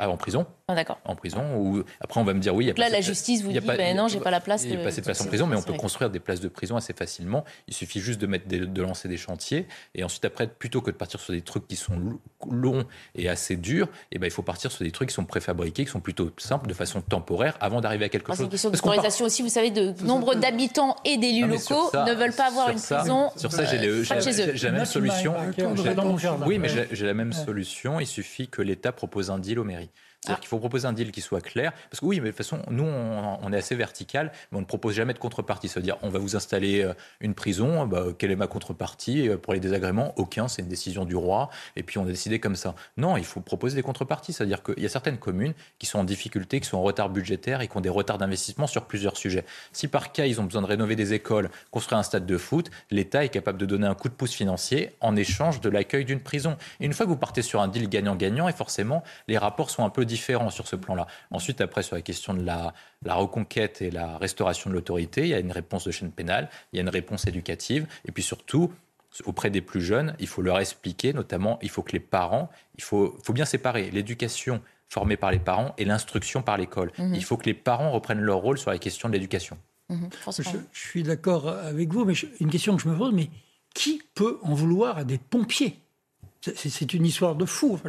Ah, 0.03 0.09
en 0.09 0.17
prison. 0.17 0.47
Ah, 0.67 0.73
d'accord. 0.73 0.99
En 1.05 1.15
prison. 1.15 1.43
Ou 1.57 1.83
après, 1.99 2.19
on 2.19 2.23
va 2.23 2.33
me 2.33 2.39
dire 2.39 2.55
oui. 2.55 2.65
Donc 2.65 2.79
là, 2.79 2.89
la 2.89 3.01
justice 3.01 3.43
vous 3.43 3.51
dit 3.51 3.61
pas, 3.61 3.77
ben 3.77 3.95
non, 3.95 4.07
j'ai 4.07 4.19
pas 4.19 4.31
la 4.31 4.39
place. 4.39 4.63
Il 4.63 4.71
n'y 4.71 4.77
a 4.77 4.79
pas 4.79 4.87
assez 4.87 5.01
de 5.01 5.05
place 5.05 5.21
en 5.21 5.25
prison, 5.25 5.45
mais 5.45 5.55
on 5.55 5.61
peut 5.61 5.73
construire 5.73 6.09
des 6.09 6.19
places 6.19 6.39
de 6.39 6.47
prison 6.47 6.75
assez 6.75 6.93
facilement. 6.93 7.45
Il 7.67 7.75
suffit 7.75 7.99
juste 7.99 8.19
de 8.19 8.25
mettre 8.25 8.47
de 8.47 8.81
lancer 8.81 9.07
des 9.07 9.17
chantiers 9.17 9.67
et 9.93 10.03
ensuite 10.03 10.25
après, 10.25 10.47
plutôt 10.47 10.81
que 10.81 10.89
de 10.89 10.95
partir 10.95 11.19
sur 11.19 11.33
des 11.33 11.41
trucs 11.41 11.67
qui 11.67 11.75
sont 11.75 11.93
longs 12.49 12.83
et 13.13 13.29
assez 13.29 13.55
durs, 13.55 13.89
eh 14.11 14.17
ben 14.17 14.25
il 14.25 14.31
faut 14.31 14.41
partir 14.41 14.71
sur 14.71 14.83
des 14.83 14.91
trucs 14.91 15.09
qui 15.09 15.15
sont 15.15 15.25
préfabriqués, 15.25 15.85
qui 15.85 15.91
sont 15.91 15.99
plutôt 15.99 16.31
simples, 16.37 16.67
de 16.67 16.73
façon 16.73 17.01
temporaire, 17.01 17.55
avant 17.61 17.79
d'arriver 17.79 18.05
à 18.05 18.09
quelque 18.09 18.27
chose. 18.27 18.37
C'est 18.37 18.43
une 18.45 18.49
question 18.49 18.71
d'autorisation 18.71 19.25
aussi. 19.25 19.43
Vous 19.43 19.49
savez, 19.49 19.69
de 19.69 19.93
nombre 20.03 20.33
d'habitants 20.33 20.95
et 21.05 21.17
d'élus 21.17 21.45
locaux 21.45 21.91
ne 21.93 22.15
veulent 22.15 22.33
pas 22.33 22.47
avoir 22.47 22.69
une 22.69 22.81
prison. 22.81 23.29
Sur 23.35 23.51
ça, 23.51 23.65
j'ai 23.65 23.77
la 23.77 24.71
même 24.71 24.85
solution. 24.85 25.35
Oui, 26.47 26.57
mais 26.57 26.69
j'ai 26.91 27.05
la 27.05 27.13
même 27.13 27.33
solution. 27.33 27.99
Il 27.99 28.07
suffit 28.07 28.47
que 28.47 28.63
l'État 28.63 28.91
propose 28.91 29.29
un 29.29 29.37
deal 29.37 29.59
aux 29.59 29.63
mairies. 29.63 29.90
C'est-à-dire 30.23 30.37
ah. 30.37 30.41
qu'il 30.41 30.49
faut 30.49 30.59
proposer 30.59 30.87
un 30.87 30.93
deal 30.93 31.11
qui 31.11 31.19
soit 31.19 31.41
clair. 31.41 31.73
Parce 31.89 31.99
que 31.99 32.05
oui, 32.05 32.19
mais 32.19 32.27
de 32.27 32.29
toute 32.29 32.37
façon, 32.37 32.59
nous, 32.69 32.83
on, 32.83 33.51
est 33.53 33.57
assez 33.57 33.73
vertical, 33.73 34.31
mais 34.51 34.59
on 34.59 34.61
ne 34.61 34.67
propose 34.67 34.93
jamais 34.93 35.13
de 35.13 35.19
contrepartie. 35.19 35.67
C'est-à-dire, 35.67 35.97
on 36.03 36.09
va 36.09 36.19
vous 36.19 36.35
installer 36.35 36.83
euh, 36.83 36.93
une 37.21 37.33
prison, 37.33 37.87
bah, 37.87 38.05
quelle 38.15 38.29
est 38.29 38.35
ma 38.35 38.45
contrepartie 38.45 39.29
euh, 39.29 39.37
pour 39.37 39.53
les 39.53 39.59
désagréments? 39.59 40.13
Aucun, 40.17 40.47
c'est 40.47 40.61
une 40.61 40.67
décision 40.67 41.05
du 41.05 41.15
roi, 41.15 41.49
et 41.75 41.81
puis 41.81 41.97
on 41.97 42.03
a 42.03 42.07
décidé 42.07 42.39
comme 42.39 42.55
ça. 42.55 42.75
Non, 42.97 43.17
il 43.17 43.25
faut 43.25 43.39
proposer 43.39 43.75
des 43.75 43.81
contreparties. 43.81 44.31
C'est-à-dire 44.31 44.61
qu'il 44.61 44.83
y 44.83 44.85
a 44.85 44.89
certaines 44.89 45.17
communes 45.17 45.55
qui 45.79 45.87
sont 45.87 45.97
en 45.97 46.03
difficulté, 46.03 46.59
qui 46.59 46.67
sont 46.67 46.77
en 46.77 46.83
retard 46.83 47.09
budgétaire 47.09 47.61
et 47.61 47.67
qui 47.67 47.75
ont 47.75 47.81
des 47.81 47.89
retards 47.89 48.19
d'investissement 48.19 48.67
sur 48.67 48.85
plusieurs 48.85 49.17
sujets. 49.17 49.43
Si 49.71 49.87
par 49.87 50.11
cas, 50.11 50.27
ils 50.27 50.39
ont 50.39 50.43
besoin 50.43 50.61
de 50.61 50.67
rénover 50.67 50.95
des 50.95 51.13
écoles, 51.13 51.49
construire 51.71 51.97
un 51.97 52.03
stade 52.03 52.27
de 52.27 52.37
foot, 52.37 52.69
l'État 52.91 53.25
est 53.25 53.29
capable 53.29 53.57
de 53.57 53.65
donner 53.65 53.87
un 53.87 53.95
coup 53.95 54.07
de 54.07 54.13
pouce 54.13 54.33
financier 54.33 54.91
en 55.01 55.15
échange 55.15 55.61
de 55.61 55.69
l'accueil 55.69 56.05
d'une 56.05 56.21
prison. 56.21 56.57
Et 56.79 56.85
une 56.85 56.93
fois 56.93 57.07
que 57.07 57.11
vous 57.11 57.17
partez 57.17 57.41
sur 57.41 57.59
un 57.59 57.67
deal 57.67 57.89
gagnant-gagnant, 57.89 58.47
et 58.47 58.53
forcément, 58.53 59.03
les 59.27 59.39
rapports 59.39 59.71
sont 59.71 59.83
un 59.83 59.89
peu 59.89 60.05
différent 60.11 60.49
sur 60.49 60.67
ce 60.67 60.75
plan-là. 60.75 61.07
Ensuite, 61.31 61.61
après, 61.61 61.83
sur 61.83 61.95
la 61.95 62.01
question 62.01 62.33
de 62.33 62.43
la, 62.43 62.73
reconquête 63.05 63.81
et 63.81 63.91
la 63.91 64.17
restauration 64.17 64.69
de 64.69 64.75
l'autorité, 64.75 65.21
il 65.21 65.29
y 65.29 65.33
a 65.33 65.39
une 65.39 65.51
réponse 65.51 65.85
de 65.85 65.91
chaîne 65.91 66.11
pénale, 66.11 66.49
il 66.71 66.77
y 66.77 66.79
a 66.79 66.83
une 66.83 66.89
réponse 66.89 67.27
éducative, 67.27 67.87
et 68.05 68.11
puis 68.11 68.23
surtout, 68.23 68.71
auprès 69.25 69.49
des 69.49 69.61
plus 69.61 69.81
jeunes, 69.81 70.15
il 70.19 70.27
faut 70.27 70.41
leur 70.41 70.59
expliquer, 70.59 71.13
notamment, 71.13 71.59
il 71.61 71.69
faut 71.69 71.81
que 71.81 71.93
les 71.93 71.99
parents, 71.99 72.49
il 72.77 72.83
faut, 72.83 73.17
faut 73.23 73.33
bien 73.33 73.45
séparer 73.45 73.89
l'éducation 73.91 74.61
formée 74.89 75.15
par 75.15 75.31
les 75.31 75.39
parents 75.39 75.73
et 75.77 75.85
l'instruction 75.85 76.41
par 76.41 76.57
l'école. 76.57 76.91
Mhm. 76.97 77.15
Il 77.15 77.23
faut 77.23 77.37
que 77.37 77.45
les 77.45 77.53
parents 77.53 77.91
reprennent 77.91 78.19
leur 78.19 78.39
rôle 78.39 78.57
sur 78.57 78.71
la 78.71 78.77
question 78.77 79.07
de 79.07 79.13
l'éducation. 79.13 79.57
Mhm. 79.89 80.09
je, 80.39 80.43
suis 80.73 81.03
d'accord 81.03 81.47
avec 81.49 81.91
vous, 81.93 82.05
mais 82.05 82.13
une 82.39 82.49
question 82.49 82.75
que 82.75 82.83
je 82.83 82.89
me 82.89 82.97
pose, 82.97 83.13
mais 83.13 83.29
qui 83.73 84.01
peut 84.15 84.39
en 84.43 84.53
vouloir 84.53 84.97
à 84.97 85.03
des 85.03 85.17
pompiers? 85.17 85.80
C'est 86.41 86.93
une 86.93 87.05
histoire 87.05 87.35
de 87.35 87.45
fou. 87.45 87.79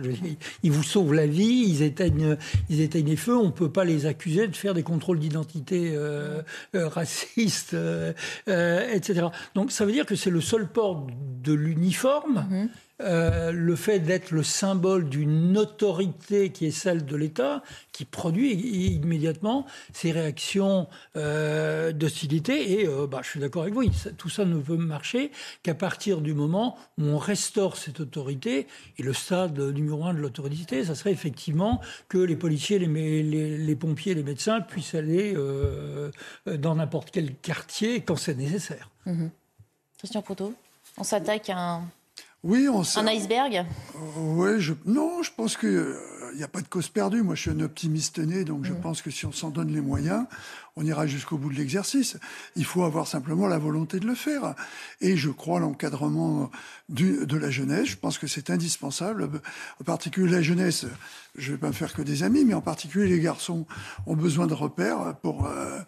ils 0.62 0.72
vous 0.72 0.82
sauvent 0.82 1.14
la 1.14 1.26
vie, 1.26 1.64
ils 1.66 1.82
éteignent, 1.82 2.36
ils 2.68 2.80
éteignent 2.80 3.08
les 3.08 3.16
feux. 3.16 3.36
On 3.36 3.46
ne 3.46 3.50
peut 3.50 3.70
pas 3.70 3.84
les 3.84 4.06
accuser 4.06 4.46
de 4.46 4.56
faire 4.56 4.74
des 4.74 4.82
contrôles 4.82 5.18
d'identité 5.18 5.92
euh, 5.94 6.42
euh, 6.74 6.88
racistes, 6.88 7.74
euh, 7.74 8.12
etc. 8.46 9.26
Donc 9.54 9.72
ça 9.72 9.84
veut 9.86 9.92
dire 9.92 10.06
que 10.06 10.16
c'est 10.16 10.30
le 10.30 10.40
seul 10.40 10.68
port 10.68 11.06
de 11.42 11.52
l'uniforme. 11.52 12.46
Mm-hmm. 12.50 12.68
Euh, 13.02 13.52
le 13.52 13.76
fait 13.76 13.98
d'être 14.00 14.30
le 14.30 14.42
symbole 14.42 15.08
d'une 15.08 15.58
autorité 15.58 16.50
qui 16.50 16.66
est 16.66 16.70
celle 16.70 17.04
de 17.04 17.16
l'État, 17.16 17.62
qui 17.90 18.04
produit 18.04 18.52
immédiatement 18.94 19.66
ces 19.92 20.12
réactions 20.12 20.88
euh, 21.16 21.92
d'hostilité. 21.92 22.80
Et 22.80 22.86
euh, 22.86 23.06
bah, 23.06 23.20
je 23.22 23.30
suis 23.30 23.40
d'accord 23.40 23.62
avec 23.62 23.74
vous, 23.74 23.84
tout 24.16 24.28
ça 24.28 24.44
ne 24.44 24.58
peut 24.58 24.76
marcher 24.76 25.32
qu'à 25.62 25.74
partir 25.74 26.20
du 26.20 26.34
moment 26.34 26.78
où 26.98 27.04
on 27.04 27.18
restaure 27.18 27.76
cette 27.76 28.00
autorité. 28.00 28.66
Et 28.98 29.02
le 29.02 29.12
stade 29.12 29.58
numéro 29.58 30.04
un 30.04 30.14
de 30.14 30.18
l'autorité, 30.18 30.84
ça 30.84 30.94
serait 30.94 31.12
effectivement 31.12 31.80
que 32.08 32.18
les 32.18 32.36
policiers, 32.36 32.78
les, 32.78 33.76
pompiers, 33.76 34.14
les 34.14 34.22
médecins 34.22 34.60
puissent 34.60 34.94
aller 34.94 35.34
dans 36.46 36.74
n'importe 36.76 37.10
quel 37.10 37.34
quartier 37.34 38.02
quand 38.02 38.16
c'est 38.16 38.34
nécessaire. 38.34 38.90
Mmh. 39.06 39.26
Christian 39.98 40.22
Proto, 40.22 40.54
on 40.98 41.04
s'attaque 41.04 41.50
à 41.50 41.58
un 41.58 41.88
oui, 42.44 42.69
on 42.69 42.82
Un 42.97 43.06
iceberg? 43.06 43.56
Euh, 43.56 43.98
Oui, 44.16 44.60
je... 44.60 44.74
non, 44.85 45.23
je 45.23 45.31
pense 45.36 45.56
qu'il 45.56 45.70
n'y 45.70 46.43
euh, 46.43 46.44
a 46.44 46.48
pas 46.48 46.60
de 46.60 46.69
cause 46.69 46.89
perdue. 46.89 47.23
Moi, 47.23 47.35
je 47.35 47.43
suis 47.43 47.51
un 47.51 47.60
optimiste 47.60 48.19
né, 48.19 48.44
donc 48.44 48.64
je 48.64 48.73
mm. 48.73 48.81
pense 48.81 49.02
que 49.02 49.10
si 49.10 49.27
on 49.27 49.32
s'en 49.32 49.51
donne 49.51 49.73
les 49.73 49.81
moyens, 49.81 50.24
on 50.76 50.84
ira 50.84 51.06
jusqu'au 51.06 51.36
bout 51.36 51.50
de 51.50 51.56
l'exercice. 51.56 52.16
Il 52.56 52.64
faut 52.64 52.84
avoir 52.84 53.06
simplement 53.06 53.46
la 53.46 53.58
volonté 53.58 54.00
de 54.00 54.06
le 54.06 54.14
faire. 54.14 54.54
Et 55.00 55.16
je 55.16 55.30
crois 55.30 55.60
l'encadrement 55.60 56.50
de 56.88 57.36
la 57.36 57.50
jeunesse. 57.50 57.88
Je 57.88 57.96
pense 57.96 58.18
que 58.18 58.26
c'est 58.26 58.50
indispensable. 58.50 59.28
En 59.80 59.84
particulier 59.84 60.30
la 60.30 60.42
jeunesse, 60.42 60.86
je 61.36 61.50
ne 61.50 61.56
vais 61.56 61.60
pas 61.60 61.72
faire 61.72 61.92
que 61.92 62.02
des 62.02 62.22
amis, 62.22 62.44
mais 62.44 62.54
en 62.54 62.60
particulier 62.60 63.08
les 63.08 63.20
garçons 63.20 63.66
ont 64.06 64.16
besoin 64.16 64.46
de 64.46 64.54
repères 64.54 65.14
pour... 65.22 65.46
Euh, 65.46 65.80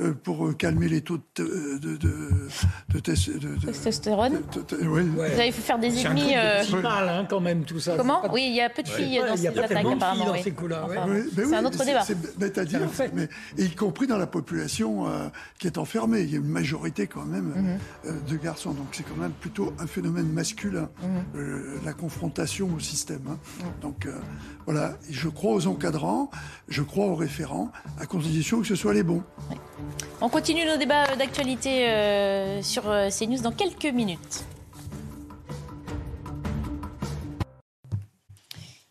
euh, 0.00 0.12
pour 0.14 0.56
calmer 0.56 0.88
les 0.88 1.00
taux 1.00 1.18
de, 1.34 1.78
de, 1.78 1.96
de, 1.96 2.48
de 2.88 3.00
testostérone. 3.00 4.42
Vous 4.80 5.20
avez 5.20 5.50
fait 5.50 5.60
faire 5.60 5.80
des 5.80 6.06
ennemis. 6.06 6.36
Euh... 6.36 6.62
mal 6.80 7.08
hein, 7.08 7.26
quand 7.28 7.40
même 7.40 7.64
tout 7.64 7.80
ça. 7.80 7.96
Comment 7.96 8.22
Oui, 8.32 8.44
il 8.48 8.54
y 8.54 8.60
a 8.60 8.70
peu 8.70 8.84
de 8.84 8.88
filles 8.88 9.20
dans 9.26 9.36
ces 9.36 9.48
attaques 9.48 9.72
apparemment. 9.72 10.26
Dans 10.26 10.34
ces 10.36 10.54
c'est 11.34 11.54
un 11.54 11.64
autre 11.64 11.84
débat. 11.84 12.04
C'est 12.06 12.38
bête 12.38 12.58
à 12.58 12.64
dire, 12.64 12.82
mais 13.12 13.28
y 13.56 13.68
compris 13.70 14.06
dans 14.06 14.18
la 14.18 14.27
population 14.28 15.08
euh, 15.08 15.28
qui 15.58 15.66
est 15.66 15.78
enfermée. 15.78 16.20
Il 16.20 16.30
y 16.30 16.34
a 16.34 16.38
une 16.38 16.48
majorité 16.48 17.06
quand 17.06 17.24
même 17.24 17.52
mhm. 17.56 17.78
euh, 18.06 18.12
de 18.28 18.36
garçons, 18.36 18.72
donc 18.72 18.86
c'est 18.92 19.02
quand 19.02 19.20
même 19.20 19.32
plutôt 19.32 19.72
un 19.78 19.86
phénomène 19.86 20.28
masculin, 20.28 20.88
mhm. 21.02 21.80
la 21.84 21.92
confrontation 21.92 22.70
au 22.76 22.80
système. 22.80 23.22
Hein. 23.28 23.38
Mhm. 23.58 23.66
Donc 23.82 24.08
voilà, 24.66 24.96
je 25.10 25.28
crois 25.28 25.54
aux 25.54 25.66
encadrants, 25.66 26.30
je 26.68 26.82
crois 26.82 27.06
aux 27.06 27.14
référents, 27.14 27.72
à 27.98 28.06
condition 28.06 28.60
que 28.60 28.66
ce 28.66 28.76
soit 28.76 28.94
les 28.94 29.02
bons. 29.02 29.22
On 30.20 30.28
continue 30.28 30.64
nos 30.66 30.76
débats 30.76 31.16
d'actualité 31.16 31.88
euh, 31.88 32.62
sur 32.62 32.88
euh, 32.90 33.08
CNews 33.10 33.40
dans 33.40 33.52
quelques 33.52 33.92
minutes. 33.92 34.44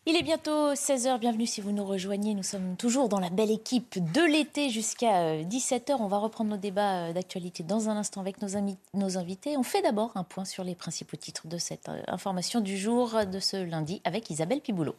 Il 0.10 0.16
est 0.16 0.24
bientôt 0.24 0.72
16h, 0.72 1.20
bienvenue 1.20 1.46
si 1.46 1.60
vous 1.60 1.74
nous 1.74 1.84
rejoignez. 1.84 2.34
Nous 2.34 2.42
sommes 2.42 2.78
toujours 2.78 3.10
dans 3.10 3.20
la 3.20 3.30
belle 3.30 3.52
équipe 3.52 4.00
de 4.14 4.22
l'été 4.22 4.70
jusqu'à 4.70 5.44
17h. 5.44 5.92
Euh, 5.92 5.96
On 6.00 6.08
va 6.08 6.18
reprendre 6.18 6.50
nos 6.50 6.56
débats 6.56 7.12
d'actualité 7.12 7.62
dans 7.62 7.90
un 7.90 7.98
instant 7.98 8.22
avec 8.22 8.42
nos, 8.42 8.48
nos 8.94 9.18
invités. 9.18 9.58
On 9.58 9.64
fait 9.64 9.82
d'abord 9.82 10.14
un 10.16 10.24
point 10.24 10.46
sur 10.46 10.64
les 10.64 10.76
principaux 10.76 11.18
titres 11.18 11.50
de 11.50 11.58
cette 11.58 11.92
information 12.08 12.62
du 12.62 12.78
jour 12.78 13.26
de 13.30 13.40
ce 13.42 13.58
lundi 13.58 14.02
avec 14.06 14.30
Isabelle 14.30 14.62
Piboulot. 14.62 14.96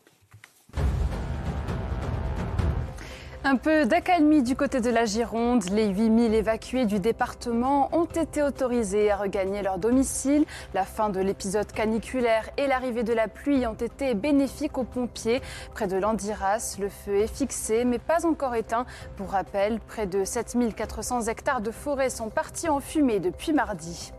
Un 3.44 3.56
peu 3.56 3.86
d'accalmie 3.86 4.42
du 4.42 4.56
côté 4.56 4.80
de 4.80 4.90
la 4.90 5.04
Gironde. 5.04 5.64
Les 5.70 5.86
8000 5.86 6.34
évacués 6.34 6.86
du 6.86 6.98
département 6.98 7.88
ont 7.96 8.04
été 8.04 8.42
autorisés 8.42 9.12
à 9.12 9.16
regagner 9.16 9.62
leur 9.62 9.78
domicile. 9.78 10.44
La 10.74 10.84
fin 10.84 11.08
de 11.08 11.20
l'épisode 11.20 11.70
caniculaire 11.70 12.50
et 12.56 12.66
l'arrivée 12.66 13.04
de 13.04 13.12
la 13.12 13.28
pluie 13.28 13.64
ont 13.66 13.74
été 13.74 14.14
bénéfiques 14.14 14.76
aux 14.76 14.84
pompiers. 14.84 15.40
Près 15.72 15.86
de 15.86 15.96
Landiras, 15.96 16.76
le 16.80 16.88
feu 16.88 17.16
est 17.18 17.32
fixé 17.32 17.84
mais 17.84 18.00
pas 18.00 18.26
encore 18.26 18.56
éteint. 18.56 18.86
Pour 19.16 19.30
rappel, 19.30 19.78
près 19.86 20.06
de 20.06 20.24
7400 20.24 21.28
hectares 21.28 21.60
de 21.60 21.70
forêt 21.70 22.10
sont 22.10 22.30
partis 22.30 22.68
en 22.68 22.80
fumée 22.80 23.20
depuis 23.20 23.52
mardi. 23.52 24.12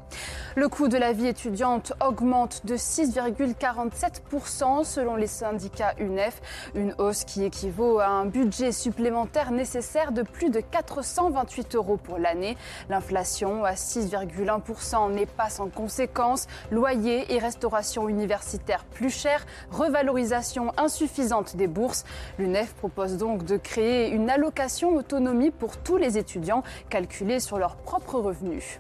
Le 0.56 0.68
coût 0.68 0.88
de 0.88 0.98
la 0.98 1.14
vie 1.14 1.28
étudiante 1.28 1.94
augmente 2.06 2.66
de 2.66 2.76
6,47% 2.76 4.84
selon 4.84 5.16
les 5.16 5.28
syndicats 5.28 5.94
UNEF, 6.00 6.42
une 6.76 6.94
hausse 6.98 7.24
qui 7.24 7.44
équivaut 7.44 8.00
à 8.00 8.08
un 8.08 8.26
budget 8.26 8.72
supplémentaire 8.72 9.52
nécessaire 9.52 10.12
de 10.12 10.24
plus 10.24 10.50
de 10.50 10.60
428 10.60 11.76
euros 11.76 11.98
pour 11.98 12.18
l'année. 12.18 12.58
L'inflation 12.90 13.64
à 13.64 13.74
6,1% 13.74 15.14
n'est 15.14 15.28
pas 15.28 15.50
sans 15.50 15.70
conséquence. 15.70 16.48
Loyer 16.72 17.34
et 17.34 17.40
restauration 17.40 18.10
universitaire 18.10 18.86
plus 18.86 19.12
chers, 19.12 19.46
revalorisation 19.72 20.74
insuffisante 20.78 21.56
des 21.56 21.68
bourses. 21.68 22.06
L'UNEF 22.38 22.74
propose 22.74 23.18
donc 23.18 23.46
de 23.46 23.58
créer 23.58 24.10
une 24.10 24.30
allocation 24.30 24.96
autonomie 24.96 25.52
pour 25.52 25.78
tous 25.78 25.98
les 25.98 26.18
étudiants 26.18 26.64
calculée 26.90 27.40
sur 27.40 27.60
leurs 27.60 27.78
propres 27.78 28.20
revenus. 28.20 28.80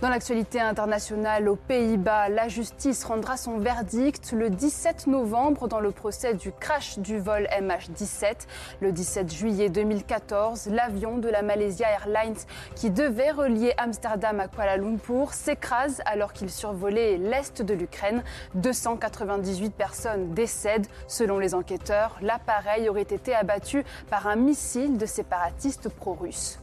Dans 0.00 0.08
l'actualité 0.08 0.58
internationale, 0.58 1.46
aux 1.46 1.56
Pays-Bas, 1.56 2.30
la 2.30 2.48
justice 2.48 3.04
rendra 3.04 3.36
son 3.36 3.58
verdict 3.58 4.32
le 4.32 4.48
17 4.48 5.08
novembre 5.08 5.68
dans 5.68 5.80
le 5.80 5.90
procès 5.90 6.32
du 6.32 6.52
crash 6.52 6.98
du 6.98 7.18
vol 7.18 7.46
MH17. 7.52 8.46
Le 8.80 8.92
17 8.92 9.30
juillet 9.30 9.68
2014, 9.68 10.68
l'avion 10.68 11.18
de 11.18 11.28
la 11.28 11.42
Malaysia 11.42 11.86
Airlines 11.86 12.38
qui 12.76 12.88
devait 12.88 13.30
relier 13.30 13.74
Amsterdam 13.76 14.40
à 14.40 14.48
Kuala 14.48 14.78
Lumpur 14.78 15.34
s'écrase 15.34 16.00
alors 16.06 16.32
qu'il 16.32 16.48
survolait 16.48 17.18
l'est 17.18 17.60
de 17.60 17.74
l'Ukraine. 17.74 18.22
298 18.54 19.74
personnes 19.74 20.32
décèdent. 20.32 20.86
Selon 21.08 21.38
les 21.38 21.54
enquêteurs, 21.54 22.16
l'appareil 22.22 22.88
aurait 22.88 23.02
été 23.02 23.34
abattu 23.34 23.84
par 24.08 24.28
un 24.28 24.36
missile 24.36 24.96
de 24.96 25.04
séparatistes 25.04 25.90
pro-russes. 25.90 26.59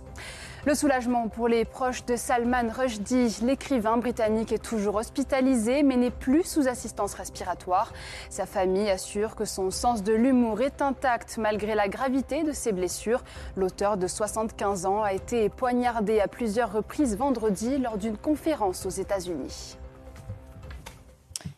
Le 0.67 0.75
soulagement 0.75 1.29
pour 1.29 1.47
les 1.47 1.63
proches 1.63 2.03
de 2.03 2.17
Salman 2.17 2.69
Rushdie, 2.69 3.37
l'écrivain 3.41 3.95
britannique 3.95 4.51
est 4.51 4.61
toujours 4.61 4.95
hospitalisé 4.95 5.81
mais 5.81 5.95
n'est 5.95 6.11
plus 6.11 6.43
sous 6.43 6.67
assistance 6.67 7.13
respiratoire. 7.13 7.93
Sa 8.29 8.45
famille 8.45 8.89
assure 8.89 9.37
que 9.37 9.45
son 9.45 9.71
sens 9.71 10.03
de 10.03 10.11
l'humour 10.11 10.59
est 10.59 10.81
intact 10.81 11.37
malgré 11.37 11.73
la 11.73 11.87
gravité 11.87 12.43
de 12.43 12.51
ses 12.51 12.73
blessures. 12.73 13.23
L'auteur 13.55 13.95
de 13.95 14.07
75 14.07 14.85
ans 14.85 15.03
a 15.03 15.13
été 15.13 15.47
poignardé 15.47 16.19
à 16.19 16.27
plusieurs 16.27 16.73
reprises 16.73 17.15
vendredi 17.15 17.77
lors 17.77 17.97
d'une 17.97 18.17
conférence 18.17 18.85
aux 18.85 18.89
États-Unis. 18.89 19.77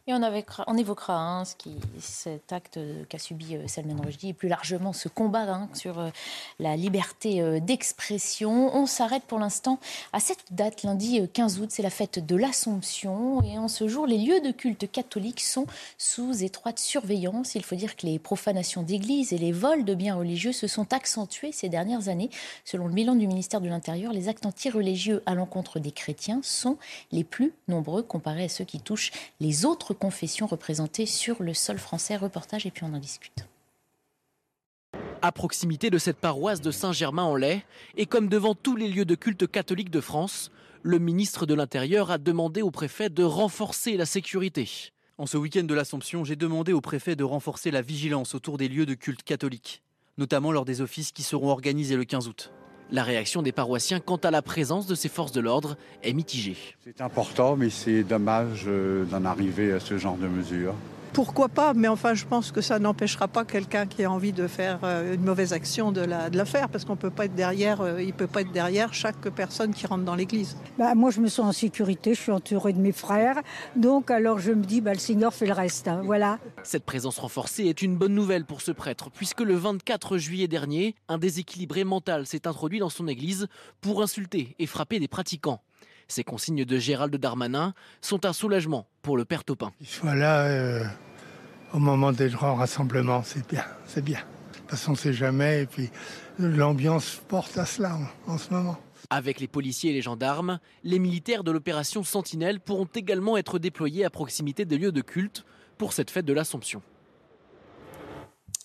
Et 0.09 0.13
on, 0.65 0.75
évoquera 0.75 1.13
hein, 1.13 1.43
cet 1.99 2.51
acte 2.51 2.79
qu'a 3.09 3.19
subi 3.19 3.55
euh, 3.55 3.67
Salman 3.67 4.01
Rushdie 4.03 4.29
et 4.29 4.33
plus 4.33 4.49
largement 4.49 4.91
ce 4.91 5.07
combat 5.07 5.41
hein, 5.41 5.69
sur 5.75 5.99
euh, 5.99 6.09
la 6.57 6.75
liberté 6.75 7.43
euh, 7.43 7.59
d'expression. 7.59 8.75
On 8.75 8.87
s'arrête 8.87 9.21
pour 9.21 9.37
l'instant 9.37 9.77
à 10.11 10.19
cette 10.19 10.43
date, 10.49 10.81
lundi 10.81 11.21
15 11.31 11.59
août, 11.59 11.69
c'est 11.69 11.83
la 11.83 11.91
fête 11.91 12.25
de 12.25 12.35
l'Assomption. 12.35 13.43
Et 13.43 13.59
en 13.59 13.67
ce 13.67 13.87
jour, 13.87 14.07
les 14.07 14.17
lieux 14.17 14.41
de 14.41 14.49
culte 14.49 14.91
catholiques 14.91 15.41
sont 15.41 15.67
sous 15.99 16.43
étroite 16.43 16.79
surveillance. 16.79 17.53
Il 17.53 17.63
faut 17.63 17.75
dire 17.75 17.95
que 17.95 18.07
les 18.07 18.17
profanations 18.17 18.81
d'églises 18.81 19.31
et 19.31 19.37
les 19.37 19.51
vols 19.51 19.85
de 19.85 19.93
biens 19.93 20.15
religieux 20.15 20.53
se 20.53 20.65
sont 20.65 20.91
accentués 20.91 21.51
ces 21.51 21.69
dernières 21.69 22.09
années. 22.09 22.31
Selon 22.65 22.87
le 22.87 22.93
bilan 22.95 23.13
du 23.13 23.27
ministère 23.27 23.61
de 23.61 23.69
l'Intérieur, 23.69 24.11
les 24.11 24.27
actes 24.27 24.47
anti-religieux 24.47 25.21
à 25.27 25.35
l'encontre 25.35 25.77
des 25.77 25.91
chrétiens 25.91 26.39
sont 26.41 26.77
les 27.11 27.23
plus 27.23 27.53
nombreux 27.67 28.01
comparés 28.01 28.45
à 28.45 28.49
ceux 28.49 28.65
qui 28.65 28.79
touchent 28.79 29.11
les 29.39 29.65
autres 29.65 29.93
confession 29.99 30.47
représentée 30.47 31.05
sur 31.05 31.43
le 31.43 31.53
sol 31.53 31.77
français. 31.77 32.15
Reportage 32.15 32.65
et 32.65 32.71
puis 32.71 32.83
on 32.85 32.93
en 32.93 32.99
discute. 32.99 33.47
À 35.21 35.31
proximité 35.31 35.89
de 35.89 35.97
cette 35.97 36.17
paroisse 36.17 36.61
de 36.61 36.71
Saint-Germain-en-Laye, 36.71 37.61
et 37.97 38.05
comme 38.05 38.29
devant 38.29 38.55
tous 38.55 38.77
les 38.77 38.87
lieux 38.87 39.05
de 39.05 39.15
culte 39.15 39.45
catholiques 39.51 39.91
de 39.91 40.01
France, 40.01 40.49
le 40.81 40.97
ministre 40.97 41.45
de 41.45 41.53
l'Intérieur 41.53 42.09
a 42.09 42.17
demandé 42.17 42.61
au 42.61 42.71
préfet 42.71 43.09
de 43.09 43.23
renforcer 43.23 43.97
la 43.97 44.05
sécurité. 44.05 44.91
En 45.17 45.25
ce 45.25 45.35
week-end 45.35 45.63
de 45.63 45.73
l'Assomption, 45.73 46.23
j'ai 46.23 46.37
demandé 46.37 46.71
au 46.71 46.79
préfet 46.79 47.17
de 47.17 47.25
renforcer 47.25 47.71
la 47.71 47.81
vigilance 47.81 48.33
autour 48.33 48.57
des 48.57 48.69
lieux 48.69 48.85
de 48.85 48.93
culte 48.93 49.23
catholiques, 49.23 49.83
notamment 50.17 50.53
lors 50.53 50.63
des 50.63 50.79
offices 50.79 51.11
qui 51.11 51.23
seront 51.23 51.49
organisés 51.49 51.97
le 51.97 52.05
15 52.05 52.29
août. 52.29 52.53
La 52.91 53.03
réaction 53.03 53.43
des 53.43 53.51
paroissiens 53.51 53.99
quant 53.99 54.15
à 54.17 54.31
la 54.31 54.41
présence 54.41 54.87
de 54.87 54.95
ces 54.95 55.09
forces 55.09 55.31
de 55.31 55.41
l'ordre 55.41 55.77
est 56.01 56.13
mitigée. 56.13 56.57
C'est 56.83 57.01
important, 57.01 57.55
mais 57.55 57.69
c'est 57.69 58.03
dommage 58.03 58.63
euh, 58.67 59.05
d'en 59.05 59.25
arriver 59.25 59.71
à 59.71 59.79
ce 59.79 59.99
genre 59.99 60.17
de 60.17 60.27
mesures. 60.27 60.73
Pourquoi 61.13 61.49
pas 61.49 61.73
Mais 61.73 61.87
enfin, 61.87 62.13
je 62.13 62.25
pense 62.25 62.51
que 62.51 62.61
ça 62.61 62.79
n'empêchera 62.79 63.27
pas 63.27 63.45
quelqu'un 63.45 63.85
qui 63.87 64.03
a 64.03 64.11
envie 64.11 64.31
de 64.31 64.47
faire 64.47 64.79
euh, 64.83 65.15
une 65.15 65.23
mauvaise 65.23 65.53
action 65.53 65.91
de 65.91 66.01
la, 66.01 66.29
de 66.29 66.37
la 66.37 66.45
faire, 66.45 66.69
parce 66.69 66.85
qu'on 66.85 66.95
peut 66.95 67.09
pas 67.09 67.25
être 67.25 67.35
derrière. 67.35 67.81
Euh, 67.81 68.01
il 68.01 68.13
peut 68.13 68.27
pas 68.27 68.41
être 68.41 68.51
derrière 68.51 68.93
chaque 68.93 69.29
personne 69.29 69.73
qui 69.73 69.87
rentre 69.87 70.03
dans 70.03 70.15
l'église. 70.15 70.57
Bah, 70.77 70.95
moi, 70.95 71.11
je 71.11 71.19
me 71.19 71.27
sens 71.27 71.47
en 71.47 71.51
sécurité. 71.51 72.13
Je 72.13 72.21
suis 72.21 72.31
entourée 72.31 72.73
de 72.73 72.79
mes 72.79 72.91
frères, 72.91 73.41
donc 73.75 74.11
alors 74.11 74.39
je 74.39 74.51
me 74.51 74.63
dis, 74.63 74.81
bah, 74.81 74.93
le 74.93 74.99
Seigneur 74.99 75.33
fait 75.33 75.47
le 75.47 75.53
reste. 75.53 75.87
Hein, 75.87 76.01
voilà. 76.05 76.39
Cette 76.63 76.85
présence 76.85 77.17
renforcée 77.17 77.65
est 77.65 77.81
une 77.81 77.97
bonne 77.97 78.13
nouvelle 78.13 78.45
pour 78.45 78.61
ce 78.61 78.71
prêtre, 78.71 79.09
puisque 79.09 79.41
le 79.41 79.55
24 79.55 80.17
juillet 80.17 80.47
dernier, 80.47 80.95
un 81.07 81.17
déséquilibré 81.17 81.83
mental 81.83 82.25
s'est 82.25 82.47
introduit 82.47 82.79
dans 82.79 82.89
son 82.89 83.07
église 83.07 83.47
pour 83.81 84.01
insulter 84.01 84.55
et 84.59 84.65
frapper 84.65 84.99
des 84.99 85.07
pratiquants. 85.07 85.61
Ces 86.09 86.23
consignes 86.23 86.65
de 86.65 86.77
Gérald 86.79 87.15
Darmanin 87.15 87.73
sont 88.01 88.25
un 88.25 88.33
soulagement 88.33 88.87
pour 89.03 89.15
le 89.15 89.25
père 89.25 89.43
Topin. 89.43 89.71
Il 89.79 89.87
soit 89.87 90.15
là 90.15 90.41
euh, 90.47 90.83
au 91.71 91.77
moment 91.77 92.11
des 92.11 92.29
grands 92.29 92.55
rassemblements, 92.55 93.21
c'est 93.23 93.47
bien, 93.47 93.63
c'est 93.85 94.03
bien. 94.03 94.17
De 94.17 94.57
toute 94.57 94.69
façon, 94.71 94.89
on 94.89 94.93
ne 94.93 94.97
sait 94.97 95.13
jamais, 95.13 95.61
et 95.61 95.65
puis 95.67 95.91
l'ambiance 96.39 97.21
porte 97.27 97.57
à 97.59 97.65
cela 97.65 97.95
en, 98.27 98.33
en 98.33 98.37
ce 98.39 98.51
moment. 98.51 98.79
Avec 99.11 99.39
les 99.39 99.47
policiers 99.47 99.91
et 99.91 99.93
les 99.93 100.01
gendarmes, 100.01 100.59
les 100.83 100.97
militaires 100.97 101.43
de 101.43 101.51
l'opération 101.51 102.03
Sentinelle 102.03 102.59
pourront 102.59 102.89
également 102.95 103.37
être 103.37 103.59
déployés 103.59 104.03
à 104.03 104.09
proximité 104.09 104.65
des 104.65 104.79
lieux 104.79 104.91
de 104.91 105.01
culte 105.01 105.45
pour 105.77 105.93
cette 105.93 106.09
fête 106.09 106.25
de 106.25 106.33
l'Assomption. 106.33 106.81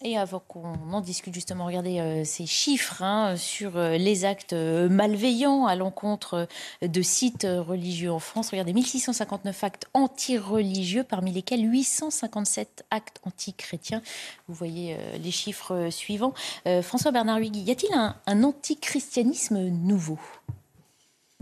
Et 0.07 0.19
avant 0.19 0.39
qu'on 0.39 0.93
en 0.93 1.01
discute 1.01 1.33
justement, 1.33 1.65
regardez 1.65 1.99
euh, 1.99 2.25
ces 2.27 2.45
chiffres 2.45 3.03
hein, 3.03 3.39
sur 3.39 3.79
euh, 3.79 3.97
les 3.97 4.27
actes 4.27 4.53
euh, 4.53 4.87
malveillants 4.91 5.65
à 5.65 5.77
l'encontre 5.77 6.47
de 6.83 7.03
sites 7.03 7.47
religieux 7.49 8.13
en 8.13 8.19
France. 8.19 8.51
Regardez, 8.51 8.75
1659 8.75 9.65
actes 9.65 9.87
anti-religieux, 9.95 11.05
parmi 11.05 11.33
lesquels 11.33 11.65
857 11.65 12.85
actes 12.91 13.19
anti-chrétiens. 13.25 14.03
Vous 14.47 14.55
voyez 14.55 14.95
les 15.23 15.31
chiffres 15.31 15.89
suivants. 15.91 16.35
François 16.83 17.11
Bernard 17.11 17.39
Huygui, 17.39 17.61
y 17.61 17.71
a-t-il 17.71 17.95
un, 17.95 18.17
un 18.27 18.43
antichristianisme 18.45 19.59
nouveau? 19.69 20.19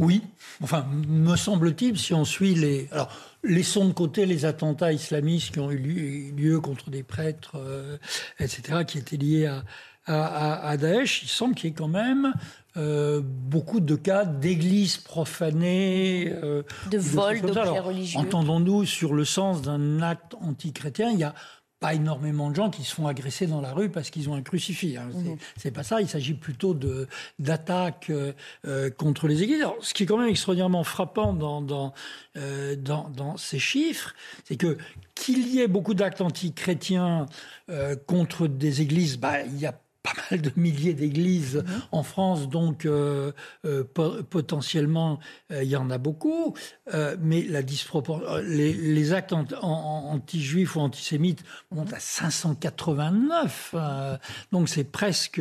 Oui, 0.03 0.23
enfin, 0.63 0.85
me 1.09 1.37
semble-t-il, 1.37 1.99
si 1.99 2.13
on 2.13 2.25
suit 2.25 2.55
les... 2.55 2.89
Alors, 2.91 3.09
Laissons 3.45 3.89
de 3.89 3.93
côté 3.93 4.25
les 4.25 4.45
attentats 4.45 4.93
islamistes 4.93 5.55
qui 5.55 5.59
ont 5.59 5.73
eu 5.73 6.33
lieu 6.37 6.61
contre 6.61 6.91
des 6.91 7.03
prêtres, 7.03 7.57
euh, 7.57 7.97
etc., 8.39 8.85
qui 8.87 8.99
étaient 8.99 9.17
liés 9.17 9.47
à, 9.47 9.65
à, 10.69 10.77
Daesh. 10.77 11.25
Il 11.25 11.29
semble 11.29 11.57
qu'il 11.57 11.71
y 11.71 11.73
ait 11.73 11.77
quand 11.77 11.89
même 11.89 12.35
euh, 12.77 13.21
beaucoup 13.25 13.81
de 13.81 13.97
cas 13.97 14.25
d'églises 14.25 14.97
profanées, 14.97 16.33
euh, 16.43 16.63
de 16.91 16.99
vols 16.99 17.41
d'objets 17.41 17.81
religieux. 17.81 18.21
Entendons-nous 18.21 18.85
sur 18.85 19.13
le 19.13 19.25
sens 19.25 19.61
d'un 19.61 20.01
acte 20.03 20.37
antichrétien 20.41 21.11
Il 21.11 21.19
y 21.19 21.25
a 21.25 21.35
pas 21.83 21.95
énormément 21.95 22.49
de 22.49 22.55
gens 22.55 22.71
qui 22.71 22.85
se 22.85 22.95
font 22.95 23.09
agresser 23.09 23.49
dans 23.49 23.61
la 23.61 23.73
rue 23.73 23.91
parce 23.91 24.11
qu'ils 24.11 24.31
ont 24.31 24.35
un 24.35 24.43
crucifix. 24.43 24.97
Hein. 24.97 25.11
Mhm. 25.13 25.37
C'est 25.57 25.73
pas 25.73 25.83
ça. 25.83 26.01
Il 26.01 26.09
s'agit 26.09 26.35
plutôt 26.35 26.75
de 26.75 27.09
d'attaques 27.41 28.09
euh, 28.09 28.33
euh, 28.67 28.89
contre 28.89 29.27
les 29.27 29.43
églises. 29.43 29.65
ce 29.81 29.93
qui 29.93 30.05
est 30.05 30.07
quand 30.07 30.17
même 30.17 30.29
extraordinairement 30.29 30.85
frappant 30.85 31.33
dans 31.33 31.61
dans, 31.61 31.93
euh, 32.37 32.77
dans, 32.77 33.11
dans 33.11 33.37
ces 33.37 33.59
chiffres, 33.59 34.15
c'est 34.45 34.57
que 34.57 34.79
qu'il 35.17 35.49
y 35.49 35.61
ait 35.61 35.69
beaucoup 35.69 35.95
d'actes 35.95 36.21
antichrétiens 36.21 37.27
contre 38.07 38.49
des 38.49 38.83
églises, 38.83 39.19
bah 39.19 39.43
il 39.43 39.59
y 39.59 39.67
a 39.67 39.75
pas 40.03 40.13
mal 40.31 40.43
de 40.43 40.51
milliers 40.57 40.95
d'églises 40.95 41.57
mhm. 41.57 41.83
en 41.93 42.03
France, 42.03 42.49
donc 42.49 42.87
euh, 42.87 43.33
euh, 43.65 43.85
potentiellement 43.85 45.21
euh, 45.51 45.63
il 45.63 45.69
y 45.69 45.77
en 45.77 45.91
a 45.91 45.99
beaucoup, 45.99 46.55
mais 47.21 47.43
la 47.43 47.63
les, 47.63 48.73
les, 48.73 49.13
actes 49.13 49.33
anti-juifs 49.33 50.77
ou 50.77 50.81
antisémites 50.81 51.45
montent 51.71 51.93
à 51.93 52.01
589, 52.01 53.75
donc 54.51 54.69
c'est 54.69 54.85
presque, 54.85 55.41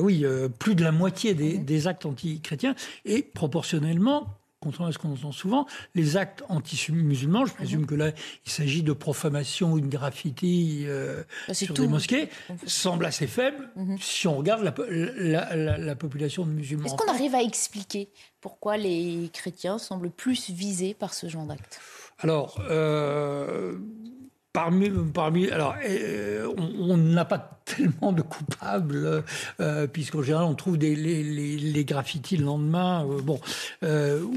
oui, 0.00 0.24
plus 0.58 0.74
de 0.74 0.82
la 0.84 0.92
moitié 0.92 1.34
des, 1.34 1.58
mhm. 1.58 1.64
des 1.64 1.86
actes 1.86 2.06
anti-chrétiens, 2.06 2.74
et 3.04 3.22
proportionnellement, 3.22 4.38
contrairement 4.64 4.88
à 4.88 4.92
ce 4.92 4.98
qu'on 4.98 5.12
entend 5.12 5.32
souvent, 5.32 5.66
les 5.94 6.16
actes 6.16 6.42
anti-musulmans, 6.48 7.44
je 7.46 7.54
présume 7.54 7.86
que 7.86 7.94
là, 7.94 8.10
il 8.46 8.50
s'agit 8.50 8.82
de 8.82 8.92
profanation 8.92 9.72
ou 9.72 9.80
de 9.80 9.86
graffiti 9.86 10.84
euh, 10.86 11.22
bah, 11.46 11.54
sur 11.54 11.74
des 11.74 11.86
mosquées, 11.86 12.28
semblent 12.66 13.06
assez 13.06 13.26
faibles 13.26 13.70
mhm. 13.76 13.98
si 14.00 14.26
on 14.26 14.36
regarde 14.36 14.62
la, 14.64 15.94
population 15.94 16.44
de 16.44 16.50
musulmans. 16.50 16.86
Est-ce 16.86 16.96
qu'on 16.96 17.12
arrive 17.12 17.34
à 17.34 17.42
expliquer 17.42 18.08
pourquoi 18.40 18.76
les 18.76 19.30
chrétiens 19.32 19.78
semblent 19.78 20.10
plus 20.10 20.50
visés 20.50 20.94
par 20.94 21.14
ce 21.14 21.28
genre 21.28 21.46
d'actes? 21.46 21.80
Alors, 22.18 22.60
euh, 22.70 23.76
Parmi, 24.54 24.88
parmi, 25.12 25.50
alors, 25.50 25.74
euh, 25.84 26.46
on 26.78 26.96
n'a 26.96 27.24
pas 27.24 27.58
tellement 27.64 28.12
de 28.12 28.22
coupables, 28.22 29.24
euh, 29.58 29.86
puisqu'en 29.88 30.22
général, 30.22 30.44
on 30.44 30.54
trouve 30.54 30.78
des, 30.78 30.94
les, 30.94 31.24
les, 31.24 31.84
graffitis 31.84 32.36
le 32.36 32.44
lendemain, 32.44 33.04
euh, 33.04 33.20
bon, 33.20 33.40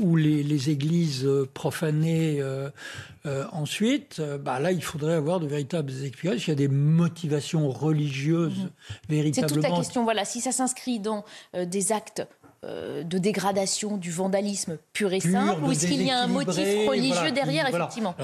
ou 0.01 0.15
les, 0.15 0.41
les, 0.41 0.69
églises 0.71 1.29
profanées 1.53 2.41
ensuite. 3.51 4.19
Bah, 4.43 4.59
là, 4.59 4.71
il 4.71 4.83
faudrait 4.83 5.13
avoir 5.13 5.39
de 5.39 5.45
véritables 5.45 5.91
explications. 5.91 6.47
Il 6.47 6.49
y 6.49 6.51
a 6.51 6.55
des 6.55 6.67
motivations 6.67 7.69
religieuses 7.69 8.57
mmh. 8.57 8.69
véritablement. 9.09 9.49
C'est 9.49 9.53
toute 9.53 9.69
la 9.69 9.77
question. 9.77 10.03
Voilà, 10.03 10.25
si 10.25 10.41
ça 10.41 10.51
s'inscrit 10.51 10.99
dans 10.99 11.25
des 11.53 11.91
actes 11.91 12.25
de 12.63 13.17
dégradation, 13.19 13.97
du 13.97 14.09
vandalisme 14.09 14.79
pur 14.93 15.13
et 15.13 15.19
simple, 15.19 15.63
ou 15.63 15.71
est-ce 15.71 15.85
qu'il 15.85 16.01
y 16.01 16.09
a 16.09 16.23
un 16.23 16.27
motif 16.27 16.57
religieux 16.87 17.31
derrière, 17.33 17.67
effectivement? 17.67 18.15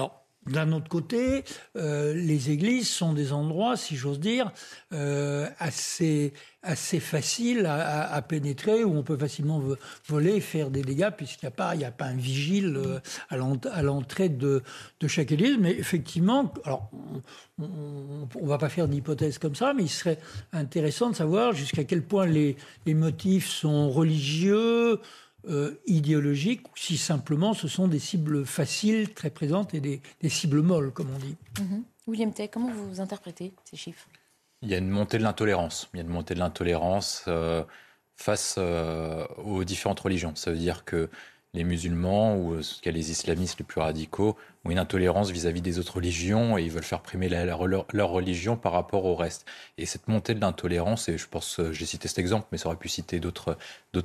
D'un 0.46 0.72
autre 0.72 0.88
côté, 0.88 1.44
euh, 1.76 2.12
les 2.14 2.50
églises 2.50 2.88
sont 2.88 3.12
des 3.12 3.32
endroits, 3.32 3.76
si 3.76 3.96
j'ose 3.96 4.20
dire, 4.20 4.52
euh, 4.92 5.48
assez, 5.58 6.34
assez 6.62 7.00
faciles 7.00 7.66
à, 7.66 8.20
pénétrer, 8.22 8.84
où 8.84 8.94
on 8.94 9.02
peut 9.02 9.16
facilement 9.16 9.62
voler, 10.06 10.40
faire 10.40 10.70
des 10.70 10.82
dégâts, 10.82 11.10
puisqu'il 11.16 11.46
n'y 11.46 11.48
a, 11.48 11.50
pas, 11.50 11.70
a 11.70 11.90
pas 11.90 12.06
un 12.06 12.16
vigile 12.16 12.76
euh, 12.76 13.00
à 13.30 13.82
l'entrée 13.82 14.28
de, 14.28 14.62
chaque 15.06 15.32
église. 15.32 15.56
Mais 15.58 15.72
effectivement, 15.72 16.52
alors, 16.64 16.90
on 17.58 18.28
ne 18.40 18.46
va 18.46 18.58
pas 18.58 18.68
faire 18.68 18.88
d'hypothèse 18.88 19.38
comme 19.38 19.54
ça, 19.54 19.72
mais 19.72 19.84
il 19.84 19.90
serait 19.90 20.18
intéressant 20.52 21.10
de 21.10 21.16
savoir 21.16 21.52
jusqu'à 21.52 21.84
quel 21.84 22.02
point 22.02 22.26
les 22.26 22.56
motifs 22.86 23.48
sont 23.48 23.90
religieux, 23.90 25.00
euh, 25.48 25.80
idéologiques 25.86 26.66
ou 26.68 26.72
si 26.76 26.96
simplement 26.96 27.54
ce 27.54 27.68
sont 27.68 27.88
des 27.88 27.98
cibles 27.98 28.46
faciles, 28.46 29.12
très 29.12 29.30
présentes 29.30 29.74
et 29.74 29.80
des, 29.80 30.00
cibles 30.28 30.62
molles, 30.62 30.90
comme 30.90 31.08
on 31.14 31.18
dit. 31.18 31.36
Mhm. 31.60 31.84
William 32.06 32.32
Tay, 32.32 32.48
comment 32.48 32.70
vous 32.70 33.00
interprétez 33.00 33.52
ces 33.64 33.76
chiffres? 33.76 34.06
Il 34.62 34.70
y 34.70 34.74
a 34.74 34.78
une 34.78 34.88
montée 34.88 35.18
de 35.18 35.22
l'intolérance. 35.22 35.88
Il 35.92 35.98
y 35.98 36.00
a 36.00 36.04
une 36.04 36.10
montée 36.10 36.34
de 36.34 36.38
l'intolérance 36.38 37.24
euh, 37.28 37.62
face 38.16 38.56
euh, 38.58 39.26
aux 39.36 39.64
différentes 39.64 40.00
religions. 40.00 40.34
Ça 40.34 40.50
veut 40.50 40.58
dire 40.58 40.84
que 40.84 41.10
les 41.52 41.64
musulmans 41.64 42.36
ou 42.36 42.62
ce 42.62 42.80
qu'il 42.80 42.92
les 42.92 43.10
islamistes 43.10 43.58
les 43.58 43.64
plus 43.64 43.80
radicaux 43.80 44.36
ont 44.64 44.70
une 44.70 44.78
intolérance 44.78 45.30
vis-à-vis 45.30 45.60
des 45.60 45.78
autres 45.78 45.96
religions 45.96 46.56
et 46.58 46.62
ils 46.62 46.70
veulent 46.70 46.82
faire 46.82 47.00
primer 47.00 47.28
leur, 47.28 47.58
religion 48.08 48.56
par 48.56 48.72
rapport 48.72 49.04
au 49.04 49.14
reste. 49.14 49.46
Et 49.78 49.86
cette 49.86 50.08
montée 50.08 50.34
de 50.34 50.40
l'intolérance, 50.40 51.08
et 51.08 51.18
je 51.18 51.26
pense, 51.28 51.60
j'ai 51.72 51.86
cité 51.86 52.08
cet 52.08 52.18
exemple, 52.18 52.46
mais 52.52 52.58
ça 52.58 52.66
aurait 52.66 52.76
pu 52.76 52.88
citer 52.88 53.20
d'autres, 53.20 53.56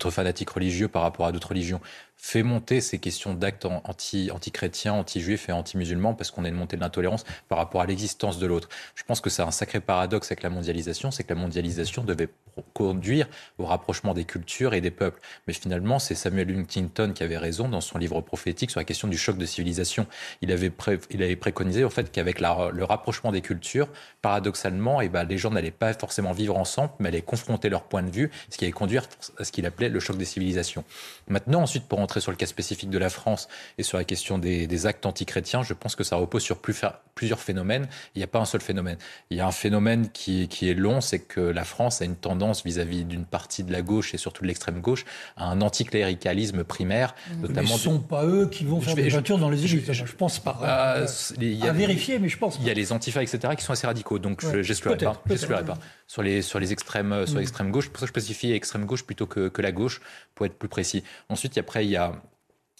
fanatiques 0.10 0.50
religieux 0.50 0.88
par 0.88 1.02
rapport 1.04 1.26
à 1.26 1.32
d'autres 1.32 1.50
religions, 1.50 1.80
fait 2.22 2.44
monter 2.44 2.82
ces 2.82 3.00
questions 3.00 3.34
d'actes 3.34 3.66
anti, 3.66 4.30
anti-chrétiens, 4.32 4.94
anti-juifs 4.94 5.48
et 5.48 5.54
anti-musulmans 5.54 6.14
parce 6.14 6.32
qu'on 6.32 6.44
a 6.44 6.50
une 6.50 6.56
montée 6.56 6.76
de 6.76 6.82
l'intolérance 6.82 7.24
par 7.48 7.58
rapport 7.58 7.80
à 7.80 7.86
l'existence 7.86 8.40
de 8.40 8.46
l'autre. 8.46 8.68
Je 8.96 9.04
pense 9.04 9.22
que 9.22 9.30
c'est 9.30 9.42
un 9.42 9.52
sacré 9.52 9.80
paradoxe 9.80 10.28
avec 10.28 10.44
la 10.44 10.50
mondialisation, 10.50 11.12
c'est 11.12 11.24
que 11.24 11.34
la 11.34 11.40
mondialisation 11.40 12.04
devait 12.04 12.28
conduire 12.74 13.28
au 13.58 13.66
rapprochement 13.66 14.14
des 14.14 14.26
cultures 14.26 14.74
et 14.74 14.82
des 14.82 14.92
peuples. 14.92 15.22
Mais 15.48 15.54
finalement, 15.54 15.98
c'est 15.98 16.16
Samuel 16.16 16.50
Huntington 16.52 17.14
qui 17.16 17.24
avait 17.24 17.38
raison 17.38 17.70
dans 17.70 17.82
son 17.82 17.98
livre 17.98 18.20
prophétique 18.22 18.72
sur 18.72 18.82
la 18.82 18.84
question 18.84 19.08
du 19.08 19.18
choc 19.18 19.38
de 19.38 19.46
civilisation. 19.46 20.06
Il 20.42 20.49
avait, 20.52 20.72
il 21.12 21.24
avait 21.24 21.36
préconisé 21.36 21.84
au 21.84 21.90
fait 21.90 22.12
qu'avec 22.12 22.40
le 22.40 22.84
rapprochement 22.84 23.32
des 23.32 23.42
cultures, 23.42 23.88
paradoxalement, 24.22 25.02
et 25.02 25.06
eh 25.06 25.10
ben, 25.10 25.24
les 25.24 25.38
gens 25.38 25.52
n'allaient 25.52 25.72
pas 25.72 25.94
forcément 25.94 26.32
vivre 26.32 26.58
ensemble, 26.58 26.92
mais 27.00 27.10
allaient 27.10 27.22
confronter 27.22 27.70
leur 27.70 27.84
point 27.84 28.04
de 28.04 28.12
vue, 28.12 28.32
ce 28.50 28.58
qui 28.58 28.66
allait 28.66 28.72
conduire 28.72 29.04
à 29.38 29.44
ce 29.44 29.52
qu'il 29.52 29.66
appelait 29.66 29.90
le 29.90 30.00
choc 30.00 30.18
des 30.18 30.26
civilisations. 30.26 30.84
Maintenant, 31.28 31.62
ensuite, 31.62 31.86
pour 31.86 32.00
sur 32.20 32.32
le 32.32 32.38
cas 32.38 32.46
spécifique 32.46 32.90
de 32.90 32.98
la 32.98 33.10
France 33.10 33.48
et 33.78 33.84
sur 33.84 33.98
la 33.98 34.04
question 34.04 34.38
des, 34.38 34.86
actes 34.86 35.06
antichrétiens, 35.06 35.62
je 35.64 35.74
pense 35.74 35.96
que 35.96 36.04
ça 36.04 36.16
repose 36.16 36.42
sur 36.42 36.58
plusieurs 36.60 37.40
phénomènes. 37.40 37.88
Il 38.16 38.20
n'y 38.20 38.24
a 38.24 38.28
pas 38.28 38.40
un 38.40 38.46
seul 38.46 38.62
phénomène. 38.62 38.98
Il 39.30 39.38
y 39.38 39.42
a 39.42 39.48
un 39.48 39.52
phénomène 39.52 40.10
qui, 40.10 40.48
est 40.62 40.74
long, 40.74 41.02
c'est 41.02 41.20
que 41.20 41.42
la 41.42 41.66
France 41.66 42.02
a 42.02 42.06
une 42.06 42.16
tendance 42.16 42.64
vis-à-vis 42.64 43.04
d'une 43.04 43.26
partie 43.26 43.64
de 43.64 43.72
la 43.72 43.82
gauche 43.82 44.14
et 44.14 44.18
surtout 44.18 44.44
de 44.44 44.48
l'extrême 44.48 44.80
gauche 44.80 45.06
à 45.36 45.46
un 45.46 45.62
anticléricalisme 45.62 46.64
primaire. 46.64 47.14
Mmh. 47.30 47.42
Notamment 47.42 47.68
ce 47.68 47.74
ne 47.74 47.96
sont 47.96 48.00
pas 48.00 48.26
eux 48.26 48.48
qui 48.50 48.64
vont 48.64 48.82
faire 48.82 48.96
des 48.96 49.10
peintures 49.10 49.38
dans 49.38 49.50
les 49.50 49.66
églises. 49.66 49.92
Je, 49.92 50.04
ne 50.04 50.08
pense 50.08 50.39
pas. 50.40 50.60
Euh, 50.64 51.08
il 51.40 51.54
y 51.54 51.68
a, 51.68 51.70
à 51.70 51.74
vérifier, 51.74 52.20
mais 52.20 52.30
je 52.30 52.38
pense. 52.38 52.58
Il 52.60 52.68
y 52.68 52.70
a 52.70 52.74
les 52.74 52.92
antifas, 52.92 53.22
etc., 53.22 53.54
qui 53.58 53.64
sont 53.64 53.74
assez 53.74 53.88
radicaux. 53.88 54.20
Donc 54.20 54.42
je 54.42 54.58
n'exclurai 54.58 54.98
pas. 54.98 55.22
pas. 55.64 55.78
Sur 56.08 56.24
les, 56.24 56.42
sur 56.42 56.60
les 56.60 56.72
extrêmes, 56.72 57.26
sur 57.26 57.36
mmh. 57.36 57.40
l'extrême 57.40 57.72
gauche, 57.72 57.90
pour 57.90 58.00
ça 58.00 58.06
je 58.06 58.12
spécifie 58.12 58.52
extrême 58.52 58.86
gauche 58.86 59.04
plutôt 59.04 59.28
que, 59.28 59.50
que 59.50 59.62
la 59.62 59.72
gauche, 59.72 60.02
pour 60.36 60.46
être 60.46 60.58
plus 60.58 60.70
précis. 60.70 61.04
Ensuite, 61.30 61.58
après, 61.58 61.86
il 61.86 61.92
y 61.92 61.98
a 61.98 62.14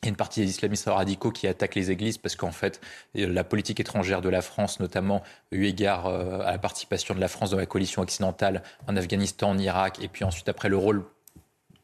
il 0.02 0.06
y 0.06 0.08
a 0.08 0.12
une 0.12 0.16
partie 0.16 0.40
des 0.40 0.50
islamistes 0.50 0.88
radicaux 0.88 1.32
qui 1.32 1.46
attaquent 1.48 1.76
les 1.76 1.92
églises 1.92 2.18
parce 2.18 2.36
qu'en 2.36 2.52
fait, 2.52 2.80
la 3.16 3.44
politique 3.44 3.82
étrangère 3.82 4.22
de 4.22 4.30
la 4.30 4.42
France, 4.42 4.80
notamment 4.80 5.24
eu 5.52 5.66
égard 5.66 6.08
euh, 6.08 6.40
à 6.40 6.52
la 6.52 6.58
participation 6.58 7.14
de 7.16 7.20
la 7.20 7.28
France 7.28 7.52
dans 7.52 7.58
la 7.58 7.66
coalition 7.66 8.02
occidentale 8.02 8.64
en 8.88 8.96
Afghanistan, 8.96 9.50
en 9.50 9.58
Irak, 9.58 10.00
et 10.02 10.08
puis 10.08 10.24
ensuite 10.24 10.48
après 10.48 10.70
le 10.70 10.78
rôle 10.78 11.04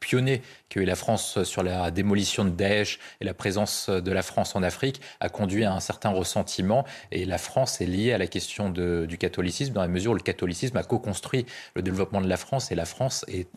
pionnier 0.06 0.40
que 0.68 0.78
la 0.78 0.94
France 0.94 1.42
sur 1.42 1.64
la 1.64 1.90
démolition 1.90 2.44
de 2.44 2.50
Daesh 2.50 3.00
et 3.20 3.24
la 3.24 3.34
présence 3.34 3.90
de 3.90 4.12
la 4.12 4.22
France 4.22 4.54
en 4.54 4.62
Afrique 4.62 5.00
a 5.18 5.28
conduit 5.28 5.64
à 5.64 5.72
un 5.72 5.80
certain 5.80 6.10
ressentiment. 6.10 6.84
Et 7.10 7.24
la 7.24 7.38
France 7.38 7.80
est 7.80 7.86
liée 7.86 8.12
à 8.12 8.18
la 8.18 8.28
question 8.28 8.70
du 8.70 9.18
catholicisme 9.18 9.72
dans 9.72 9.80
la 9.80 9.88
mesure 9.88 10.12
où 10.12 10.14
le 10.14 10.20
catholicisme 10.20 10.76
a 10.76 10.84
co-construit 10.84 11.44
le 11.74 11.82
développement 11.82 12.20
de 12.20 12.28
la 12.28 12.36
France 12.36 12.70
et 12.70 12.76
la 12.76 12.84
France 12.84 13.24
est 13.26 13.48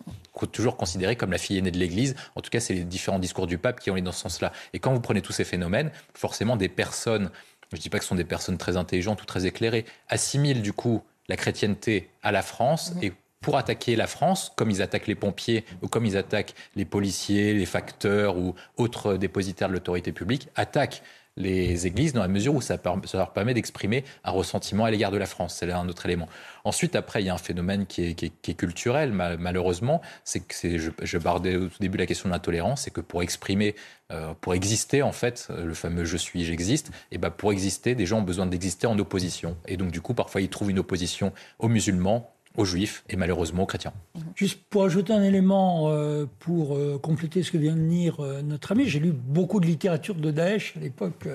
toujours 0.52 0.76
considérée 0.76 1.16
comme 1.16 1.32
la 1.32 1.38
fille 1.38 1.60
aînée 1.60 1.72
de 1.72 1.78
l'Église. 1.78 2.16
En 2.36 2.42
tout 2.42 2.50
cas, 2.50 2.60
c'est 2.60 2.74
les 2.74 2.84
différents 2.84 3.20
discours 3.20 3.46
du 3.46 3.60
pape 3.60 3.80
qui 3.80 3.92
ont 3.92 3.96
été 3.96 4.04
dans 4.04 4.12
ce 4.12 4.22
sens-là. 4.22 4.52
Et 4.74 4.80
quand 4.80 4.92
vous 4.92 5.02
prenez 5.02 5.22
tous 5.22 5.34
ces 5.34 5.44
phénomènes, 5.44 5.92
forcément 6.16 6.58
des 6.58 6.70
personnes, 6.70 7.30
je 7.72 7.78
ne 7.78 7.82
dis 7.82 7.90
pas 7.90 8.00
que 8.00 8.04
ce 8.04 8.10
sont 8.10 8.16
des 8.16 8.24
personnes 8.24 8.58
très 8.58 8.76
intelligentes 8.76 9.22
ou 9.22 9.26
très 9.26 9.46
éclairées, 9.46 9.86
assimilent 10.08 10.64
du 10.64 10.74
coup 10.74 11.04
la 11.28 11.38
chrétienté 11.38 12.10
à 12.24 12.32
la 12.32 12.42
France 12.42 12.96
mmh. 12.96 13.04
et 13.04 13.14
pour 13.42 13.58
attaquer 13.58 13.96
la 13.96 14.08
France, 14.08 14.52
comme 14.56 14.70
ils 14.70 14.82
attaquent 14.82 15.08
les 15.08 15.16
pompiers 15.16 15.66
ou 15.82 15.88
comme 15.88 16.06
ils 16.06 16.18
attaquent 16.18 16.56
les 16.76 16.86
policiers, 16.86 17.54
les 17.54 17.66
facteurs 17.66 18.38
ou 18.38 18.56
autres 18.78 19.16
dépositaires 19.16 19.70
de 19.70 19.74
l'autorité 19.74 20.12
publique, 20.12 20.50
attaquent 20.56 21.02
les 21.40 21.88
églises 21.88 22.12
dans 22.14 22.22
la 22.22 22.28
mesure 22.28 22.54
où 22.54 22.62
ça, 22.62 22.78
leur 23.14 23.32
permet 23.32 23.54
d'exprimer 23.54 24.04
un 24.26 24.32
ressentiment 24.32 24.84
à 24.84 24.92
l'égard 24.92 25.10
de 25.10 25.18
la 25.18 25.26
France. 25.26 25.56
C'est 25.58 25.72
un 25.72 25.88
autre 25.88 26.06
élément. 26.06 26.28
Ensuite, 26.66 26.96
après, 26.96 27.24
il 27.24 27.28
y 27.28 27.30
a 27.30 27.34
un 27.34 27.38
phénomène 27.40 27.86
qui 27.86 28.04
est, 28.04 28.54
culturel, 28.56 29.14
malheureusement. 29.14 30.02
C'est 30.26 30.42
que 30.42 30.78
je, 30.78 30.92
je 31.02 31.18
bardais 31.18 31.56
au 31.56 31.68
tout 31.68 31.80
début 31.80 31.98
la 31.98 32.06
question 32.06 32.28
de 32.28 32.34
l'intolérance, 32.34 32.82
c'est 32.82 32.92
que 32.92 33.00
pour 33.00 33.24
exprimer, 33.24 33.76
euh, 34.12 34.34
pour 34.42 34.54
exister, 34.54 35.02
en 35.02 35.14
fait, 35.14 35.48
le 35.50 35.74
fameux 35.74 36.04
je 36.04 36.18
suis, 36.18 36.44
j'existe, 36.44 36.92
et 37.12 37.18
ben 37.18 37.30
pour 37.30 37.54
exister, 37.54 37.96
des 37.96 38.06
gens 38.06 38.20
ont 38.20 38.24
besoin 38.24 38.46
d'exister 38.46 38.88
en 38.88 39.00
opposition. 39.00 39.56
Et 39.66 39.78
donc, 39.78 39.92
du 39.92 40.02
coup, 40.02 40.14
parfois, 40.14 40.42
ils 40.42 40.50
trouvent 40.50 40.72
une 40.72 40.80
opposition 40.80 41.32
aux 41.60 41.70
musulmans, 41.70 42.34
aux 42.58 42.66
juifs 42.66 43.04
et 43.10 43.16
malheureusement 43.16 43.64
aux 43.64 43.66
chrétiens. 43.66 43.94
Juste 44.36 44.60
pour 44.70 44.84
ajouter 44.84 45.14
un 45.14 45.24
élément 45.24 45.90
euh, 45.90 46.26
pour 46.40 46.76
euh, 46.76 46.98
compléter 46.98 47.44
ce 47.44 47.52
que 47.52 47.58
vient 47.58 47.76
de 47.76 47.88
dire 47.88 48.20
euh, 48.20 48.42
notre 48.42 48.72
ami, 48.72 48.88
j'ai 48.88 49.00
lu 49.00 49.12
beaucoup 49.12 49.60
de 49.60 49.66
littérature 49.66 50.16
de 50.16 50.32
Daesh 50.32 50.76
à 50.76 50.80
l'époque 50.80 51.28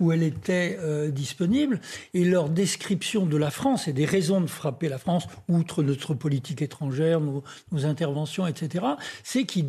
où 0.00 0.12
elle 0.12 0.22
était 0.22 0.78
disponible 1.10 1.80
et 2.14 2.24
leur 2.24 2.48
description 2.48 3.26
de 3.26 3.36
la 3.36 3.50
France 3.50 3.88
et 3.88 3.92
des 3.92 4.04
raisons 4.04 4.40
de 4.40 4.46
frapper 4.46 4.88
la 4.88 4.98
France, 4.98 5.26
outre 5.48 5.82
notre 5.82 6.14
politique 6.14 6.62
étrangère, 6.62 7.20
nos, 7.20 7.42
nos 7.72 7.86
interventions, 7.86 8.46
etc., 8.46 8.84
c'est 9.22 9.44
qu'ils 9.44 9.68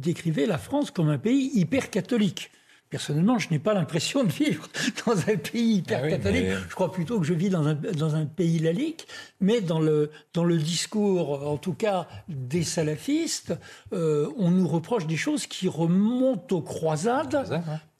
décrivaient 0.00 0.46
la 0.46 0.58
France 0.58 0.90
comme 0.90 1.08
un 1.08 1.18
pays 1.18 1.50
hyper 1.54 1.90
catholique. 1.90 2.50
Personnellement, 2.90 3.38
je 3.38 3.50
n'ai 3.50 3.58
pas 3.58 3.74
l'impression 3.74 4.24
de 4.24 4.32
vivre 4.32 4.66
dans 5.06 5.18
un 5.28 5.36
pays 5.36 5.76
hyper 5.76 6.02
ah 6.04 6.08
catholique. 6.08 6.46
Je 6.68 6.74
crois 6.74 6.90
plutôt 6.90 7.20
que 7.20 7.26
je 7.26 7.34
vis 7.34 7.50
dans 7.50 7.66
un, 7.66 7.74
dans 7.74 8.14
un 8.14 8.24
pays 8.24 8.58
laïque. 8.58 9.06
Mais 9.40 9.60
dans 9.60 9.80
le, 9.80 10.10
dans 10.32 10.44
le 10.44 10.56
discours, 10.56 11.46
en 11.46 11.58
tout 11.58 11.74
cas 11.74 12.08
des 12.28 12.62
salafistes, 12.62 13.54
euh, 13.92 14.30
on 14.38 14.50
nous 14.50 14.66
reproche 14.66 15.06
des 15.06 15.16
choses 15.16 15.46
qui 15.46 15.68
remontent 15.68 16.56
aux 16.56 16.62
croisades. 16.62 17.46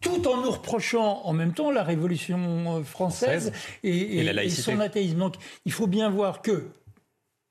Tout 0.01 0.29
en 0.29 0.41
nous 0.43 0.53
reprochant 0.53 1.23
en 1.25 1.33
même 1.33 1.53
temps 1.53 1.73
la 1.73 1.83
Révolution 1.83 2.85
française, 2.85 3.53
et, 3.83 4.19
et 4.19 4.51
son 4.51 4.79
athéisme. 4.79 5.19
Donc 5.19 5.35
il 5.65 5.73
faut 5.73 5.89
bien 5.89 6.09
voir 6.09 6.41
que 6.41 6.71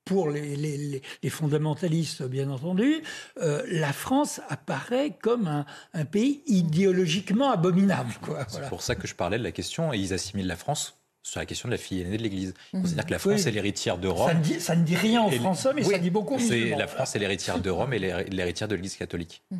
pour 0.08 0.30
les, 0.30 0.56
les, 0.56 1.02
les, 1.22 1.30
fondamentalistes, 1.30 2.24
bien 2.24 2.50
entendu, 2.50 3.04
euh, 3.42 3.62
la 3.70 3.94
France 3.94 4.42
apparaît 4.50 5.18
comme 5.22 5.48
un, 5.48 5.66
un 5.94 6.06
pays 6.06 6.42
idéologiquement 6.48 7.52
abominable. 7.52 8.14
C'est 8.48 8.70
pour 8.70 8.82
ça 8.82 8.96
que 8.96 9.08
je 9.08 9.16
parlais 9.16 9.38
de 9.38 9.44
la 9.44 9.52
question, 9.52 9.94
et 9.94 9.98
ils 9.98 10.14
assimilent 10.14 10.48
la 10.48 10.56
France 10.56 10.98
sur 11.28 11.42
la 11.42 11.46
question 11.46 11.68
de 11.68 11.74
la 11.74 11.78
fille 11.78 12.02
aînée 12.02 12.18
de 12.18 12.24
l'Église. 12.24 12.54
Mmh. 12.72 12.86
C'est-à-dire 12.86 13.06
que 13.06 13.12
la 13.12 13.20
France 13.20 13.46
est 13.46 13.52
l'héritière 13.52 13.98
de 13.98 14.08
Rome. 14.08 14.30
Ça 14.30 14.34
ne, 14.34 14.42
dit, 14.42 14.60
ça 14.62 14.76
ne, 14.78 14.86
dit, 14.86 14.96
rien 14.96 15.22
en 15.22 15.30
français, 15.30 15.72
mais 15.76 15.84
ça 15.84 15.98
dit 15.98 16.10
beaucoup 16.10 16.40
C'est 16.40 16.70
La 16.70 16.88
France 16.88 17.16
est 17.16 17.20
l'héritière 17.20 17.60
de 17.60 17.70
Rome 17.70 17.94
et 17.94 18.00
l'héritière 18.00 18.70
de 18.70 18.76
l'Église 18.76 18.96
catholique. 18.96 19.44
Mmh. 19.52 19.58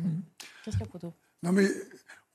Non 1.42 1.52
mais 1.52 1.66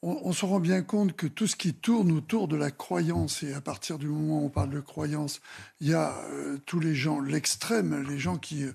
on, 0.03 0.33
se 0.33 0.45
rend 0.45 0.59
bien 0.59 0.81
compte 0.81 1.13
que 1.13 1.27
tout 1.27 1.47
ce 1.47 1.55
qui 1.55 1.73
tourne 1.73 2.11
autour 2.11 2.49
de 2.49 2.57
la 2.57 2.71
croyance, 2.71 3.41
et 3.41 3.53
à 3.53 3.61
partir 3.61 3.97
du 3.97 4.07
moment 4.07 4.41
où 4.41 4.45
on 4.45 4.49
parle 4.49 4.69
de 4.69 4.81
croyance, 4.81 5.41
il 5.79 5.87
y 5.89 5.93
a 5.93 6.13
euh, 6.29 6.57
tous 6.65 6.79
les 6.79 6.93
gens, 6.93 7.21
l'extrême, 7.21 8.05
les 8.09 8.19
gens 8.19 8.37
qui, 8.37 8.65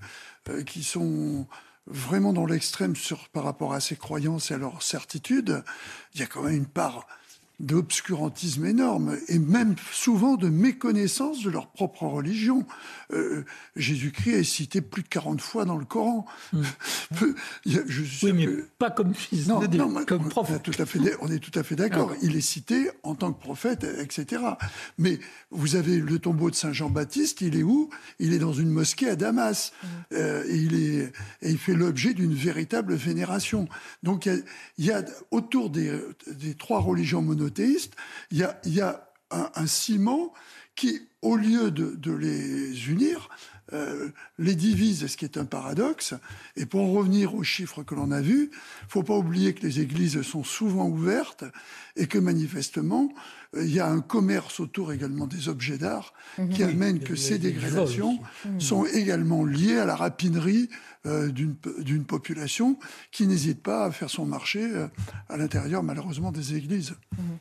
euh, 0.49 0.63
qui 0.65 0.83
sont 0.83 1.47
vraiment 1.87 2.33
dans 2.33 2.47
l'extrême 2.47 2.95
par 3.33 3.45
rapport 3.45 3.75
à 3.75 3.81
ces 3.81 3.97
croyances 3.97 4.51
et 4.51 4.55
à 4.55 4.59
leurs 4.59 4.83
certitudes, 4.83 5.63
il 6.15 6.21
y 6.21 6.23
a 6.23 6.27
quand 6.27 6.43
même 6.43 6.55
une 6.55 6.67
part 6.67 7.07
d'obscurantisme 7.61 8.67
énorme 8.67 9.17
et 9.27 9.39
même 9.39 9.75
souvent 9.93 10.37
de 10.37 10.49
méconnaissance 10.49 11.43
de 11.43 11.51
leur 11.51 11.69
propre 11.69 12.05
religion. 12.05 12.65
Euh, 13.13 13.45
Jésus-Christ 13.75 14.35
est 14.35 14.45
cité 14.45 14.81
plus 14.81 15.03
de 15.03 15.09
40 15.09 15.41
fois 15.41 15.65
dans 15.65 15.77
le 15.77 15.85
Coran. 15.85 16.25
Hmm. 16.53 16.63
je 17.67 18.27
oui, 18.27 18.33
mais 18.33 18.47
pas 18.79 18.91
comme 18.91 19.15
fils 19.15 19.49
non, 19.49 19.61
non, 19.61 20.05
comme 20.05 20.29
prophète. 20.29 20.63
On 20.67 20.71
est 20.71 20.73
tout 20.73 20.83
à 20.83 20.87
fait, 20.87 21.17
on 21.21 21.29
est 21.29 21.39
tout 21.39 21.59
à 21.59 21.63
fait 21.63 21.75
d'accord. 21.75 22.13
Ah 22.13 22.19
il 22.23 22.37
est 22.37 22.41
cité 22.41 22.91
en 23.03 23.15
tant 23.15 23.33
que 23.33 23.41
prophète, 23.41 23.85
etc. 23.99 24.43
Mais 24.99 25.19
vous 25.51 25.75
avez 25.75 25.99
le 25.99 26.19
tombeau 26.19 26.51
de 26.51 26.55
Saint 26.55 26.73
Jean-Baptiste, 26.73 27.41
il 27.41 27.57
est 27.57 27.63
où? 27.63 27.91
Il 28.21 28.35
est 28.35 28.39
dans 28.39 28.53
une 28.53 28.71
mosquée 28.71 29.09
à 29.09 29.17
Damas. 29.17 29.73
Hmm. 29.83 29.87
Euh, 30.13 30.45
et, 30.47 30.57
il 30.57 30.75
est, 30.75 31.13
et 31.43 31.51
il 31.51 31.59
fait 31.59 31.75
l'objet 31.75 32.15
d'une 32.15 32.35
véritable 32.35 32.95
vénération. 32.95 33.69
Donc 34.05 34.27
il 34.27 34.85
y, 34.85 34.93
a, 34.93 35.05
autour 35.33 35.71
des, 35.71 35.99
des 36.27 36.55
trois 36.55 36.81
religions 36.81 37.23
monothéistes, 37.49 37.95
il 38.31 38.39
y 38.67 38.81
a, 38.81 39.05
un, 39.31 39.67
ciment 39.67 40.33
qui, 40.75 41.03
au 41.23 41.37
lieu 41.37 41.71
de, 41.71 42.13
les 42.13 42.89
unir, 42.89 43.29
euh, 43.75 44.09
les 44.39 44.55
divise, 44.55 45.07
ce 45.07 45.17
qui 45.17 45.27
est 45.27 45.37
un 45.37 45.45
paradoxe. 45.45 46.15
Et 46.57 46.65
pour 46.65 46.81
en 46.81 46.93
revenir 46.93 47.35
aux 47.35 47.43
chiffres 47.43 47.83
que 47.83 47.95
l'on 47.95 48.11
a 48.11 48.23
vus, 48.23 48.51
il 48.53 48.89
faut 48.89 49.03
pas 49.03 49.17
oublier 49.17 49.53
que 49.53 49.67
les 49.67 49.81
églises 49.81 50.23
sont 50.23 50.45
souvent 50.45 50.89
ouvertes 50.89 51.45
et 51.97 52.07
que 52.07 52.17
manifestement, 52.17 53.13
euh, 53.55 53.65
il 53.65 53.75
y 53.75 53.81
a 53.81 53.87
un 53.87 54.01
commerce 54.01 54.61
autour 54.61 54.93
également 54.93 55.27
des 55.27 55.51
objets 55.51 55.77
d'art 55.77 56.15
mhm. 56.39 56.49
qui 56.49 56.63
amène 56.63 57.01
que 57.01 57.17
ces 57.17 57.39
dégradations 57.39 58.19
mhm. 58.47 58.61
sont 58.61 58.87
également 58.87 59.45
liées 59.45 59.79
à 59.79 59.85
la 59.85 59.97
rapinerie 59.97 60.71
euh, 61.07 61.31
d'une 61.31 62.05
population 62.05 62.79
qui 63.11 63.27
n'hésite 63.27 63.63
pas 63.63 63.85
à 63.85 63.91
faire 63.91 64.11
son 64.11 64.27
marché 64.27 64.69
à 65.29 65.37
l'intérieur, 65.37 65.83
malheureusement, 65.83 66.33
des 66.33 66.55
églises. 66.55 66.95
Mhm. 67.17 67.39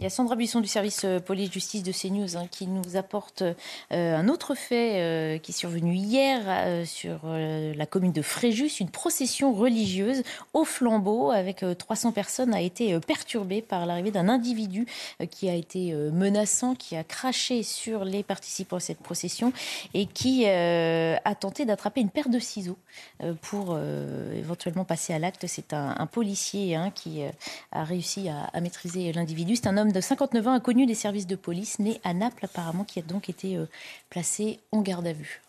Il 0.00 0.04
y 0.04 0.06
a 0.06 0.10
Sandra 0.10 0.36
Buisson 0.36 0.60
du 0.60 0.68
service 0.68 1.02
euh, 1.04 1.18
police-justice 1.18 1.82
de 1.82 1.90
CNews 1.90 2.36
hein, 2.36 2.46
qui 2.48 2.68
nous 2.68 2.96
apporte 2.96 3.42
euh, 3.42 3.54
un 3.90 4.28
autre 4.28 4.54
fait 4.54 5.02
euh, 5.02 5.38
qui 5.38 5.50
est 5.50 5.54
survenu 5.54 5.92
hier 5.92 6.86
sur 6.86 7.26
la 7.26 7.86
commune 7.86 8.12
de 8.12 8.22
Fréjus. 8.22 8.78
Une 8.78 8.90
procession 8.90 9.52
religieuse 9.52 10.22
au 10.54 10.64
flambeau 10.64 11.32
avec 11.32 11.64
300 11.76 12.12
personnes 12.12 12.54
a 12.54 12.60
été 12.60 12.98
perturbée 13.00 13.60
par 13.60 13.86
l'arrivée 13.86 14.12
d'un 14.12 14.28
individu 14.28 14.86
qui 15.30 15.48
a 15.48 15.54
été 15.54 15.92
menaçant, 15.92 16.74
qui 16.74 16.94
a 16.94 17.02
craché 17.02 17.62
sur 17.62 18.04
les 18.04 18.22
participants 18.22 18.76
à 18.76 18.80
cette 18.80 19.00
procession 19.00 19.52
et 19.94 20.06
qui 20.06 20.46
a 20.46 21.34
tenté 21.34 21.64
d'attraper 21.64 22.00
une 22.00 22.10
paire 22.10 22.28
de 22.28 22.38
ciseaux 22.38 22.78
pour 23.42 23.78
éventuellement 24.34 24.84
passer 24.84 25.12
à 25.12 25.18
l'acte. 25.18 25.46
C'est 25.46 25.72
un, 25.72 26.06
policier 26.06 26.76
hein, 26.76 26.92
qui 26.94 27.22
a 27.72 27.84
réussi 27.84 28.28
à, 28.28 28.44
à 28.52 28.60
maîtriser 28.60 29.12
l'individu. 29.12 29.56
C'est 29.56 29.66
un 29.66 29.76
homme 29.76 29.87
de 29.92 30.00
59 30.00 30.46
ans, 30.46 30.52
inconnu 30.52 30.86
des 30.86 30.94
services 30.94 31.26
de 31.26 31.36
police, 31.36 31.78
né 31.78 32.00
à 32.04 32.14
Naples 32.14 32.44
apparemment, 32.44 32.84
qui 32.84 32.98
a 32.98 33.02
donc 33.02 33.28
été 33.28 33.56
euh, 33.56 33.66
placé 34.10 34.60
en 34.72 34.82
garde 34.82 35.06
à 35.06 35.12
vue. 35.12 35.42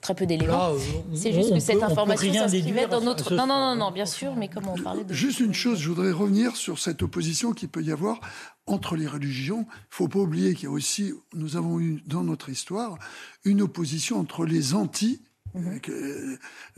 Très 0.00 0.14
peu 0.14 0.26
d'éléments. 0.26 0.72
Euh, 0.72 0.78
C'est 1.14 1.32
juste 1.32 1.54
que 1.54 1.60
cette 1.60 1.82
information 1.82 2.32
s'inscrivait 2.32 2.86
dans 2.86 3.00
notre. 3.00 3.34
Non, 3.34 3.46
non, 3.46 3.58
non, 3.58 3.76
non, 3.76 3.90
bien 3.90 4.06
sûr, 4.06 4.34
mais 4.34 4.48
comme 4.48 4.68
on 4.68 4.76
parlait 4.76 5.04
de. 5.04 5.14
Juste 5.14 5.40
une 5.40 5.54
chose, 5.54 5.78
je 5.78 5.88
voudrais 5.88 6.10
revenir 6.10 6.56
sur 6.56 6.78
cette 6.78 7.02
opposition 7.02 7.52
qu'il 7.52 7.68
peut 7.68 7.82
y 7.82 7.92
avoir 7.92 8.20
entre 8.66 8.96
les 8.96 9.06
religions. 9.06 9.66
Il 9.68 9.90
ne 9.90 9.90
faut 9.90 10.08
pas 10.08 10.18
oublier 10.18 10.54
qu'il 10.54 10.64
y 10.64 10.66
a 10.66 10.70
aussi, 10.70 11.12
nous 11.34 11.56
avons 11.56 11.80
eu 11.80 12.02
dans 12.06 12.24
notre 12.24 12.48
histoire, 12.48 12.98
une 13.44 13.62
opposition 13.62 14.18
entre 14.18 14.44
les 14.44 14.74
anti, 14.74 15.22
mhm. 15.54 15.80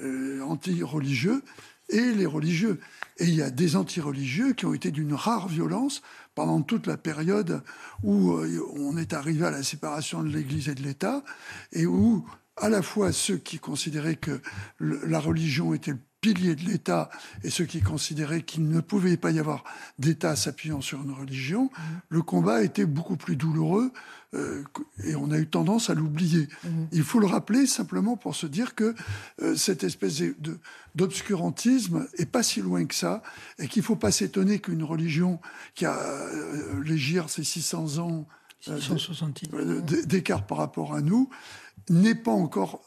euh, 0.01 0.41
anti-religieux 0.43 1.43
et 1.89 2.13
les 2.13 2.27
religieux. 2.27 2.81
Et 3.19 3.25
il 3.25 3.35
y 3.35 3.43
a 3.43 3.51
des 3.51 3.77
anti-religieux 3.77 4.53
qui 4.53 4.67
ont 4.67 4.75
été 4.75 4.91
d'une 4.91 5.15
rare 5.15 5.49
violence 5.49 6.03
pendant 6.41 6.63
toute 6.63 6.87
la 6.87 6.97
période 6.97 7.63
où 8.03 8.33
euh, 8.33 8.67
on 8.79 8.97
est 8.97 9.13
arrivé 9.13 9.45
à 9.45 9.51
la 9.51 9.63
séparation 9.63 10.23
de 10.23 10.31
l'Église 10.31 10.71
et 10.71 10.75
de 10.75 10.81
l'État, 10.81 11.23
et 11.71 11.85
où 11.85 12.27
à 12.57 12.71
la 12.71 12.81
fois 12.81 13.13
ceux 13.13 13.37
qui 13.37 13.59
considéraient 13.59 14.17
que 14.17 14.41
la 14.81 15.21
religion 15.21 15.75
était 15.75 15.91
le 15.91 15.99
pilier 16.21 16.55
de 16.55 16.63
l'État 16.63 17.11
et 17.45 17.51
ceux 17.51 17.65
qui 17.65 17.81
considéraient 17.81 18.43
qu'il 18.43 18.69
ne 18.69 18.81
pouvait 18.81 19.17
pas 19.17 19.31
y 19.31 19.39
avoir 19.39 19.65
d'État 19.99 20.37
s'appuyant 20.37 20.81
sur 20.81 21.03
une 21.03 21.13
religion, 21.13 21.65
mmh. 21.65 21.81
le 22.11 22.23
combat 22.23 22.63
était 22.63 22.87
beaucoup 22.87 23.17
plus 23.17 23.37
douloureux 23.37 23.93
euh, 24.35 24.63
et 25.03 25.17
on 25.17 25.31
a 25.33 25.39
eu 25.39 25.47
tendance 25.47 25.91
à 25.91 25.95
l'oublier. 25.95 26.49
Mhm. 26.63 26.89
Il 26.93 27.03
faut 27.03 27.19
le 27.19 27.27
rappeler 27.27 27.67
simplement 27.67 28.17
pour 28.17 28.37
se 28.37 28.47
dire 28.47 28.77
que 28.77 28.95
euh, 29.43 29.57
cette 29.57 29.83
espèce 29.83 30.23
d'obscurantisme 30.95 32.07
est 32.17 32.31
pas 32.31 32.45
si 32.45 32.61
loin 32.61 32.85
que 32.85 32.95
ça 32.95 33.23
et 33.59 33.67
qu'il 33.67 33.83
ne 33.83 33.87
faut 33.87 33.97
pas 33.97 34.13
s'étonner 34.13 34.61
qu'une 34.61 34.85
religion 34.85 35.41
qui 35.75 35.85
a 35.85 35.99
euh, 35.99 36.83
légir 36.85 37.29
ses 37.29 37.43
600 37.43 37.99
ans 37.99 38.27
d'écart 40.07 40.47
par 40.47 40.59
rapport 40.59 40.95
à 40.95 41.01
nous 41.01 41.31
n'ait 41.89 42.15
pas 42.15 42.31
encore 42.31 42.83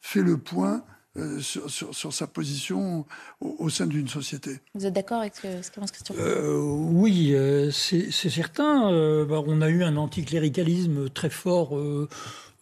fait 0.00 0.22
le 0.22 0.38
point 0.38 0.84
euh, 1.18 1.40
sur, 1.40 2.12
sa 2.12 2.26
position 2.26 3.06
au, 3.40 3.68
sein 3.70 3.86
d'une 3.86 4.08
société. 4.08 4.60
Vous 4.74 4.86
êtes 4.86 4.92
d'accord 4.92 5.20
avec 5.20 5.34
ce 5.34 5.70
que 5.70 5.80
pense 5.80 5.90
Christian 5.90 6.14
euh, 6.18 6.58
Oui, 6.60 7.32
euh, 7.34 7.70
c'est 7.70 8.10
certain. 8.10 8.90
Bah, 9.24 9.42
on 9.46 9.62
a 9.62 9.68
eu 9.68 9.82
un 9.82 9.96
anticléricalisme 9.96 11.08
très 11.10 11.30
fort 11.30 11.78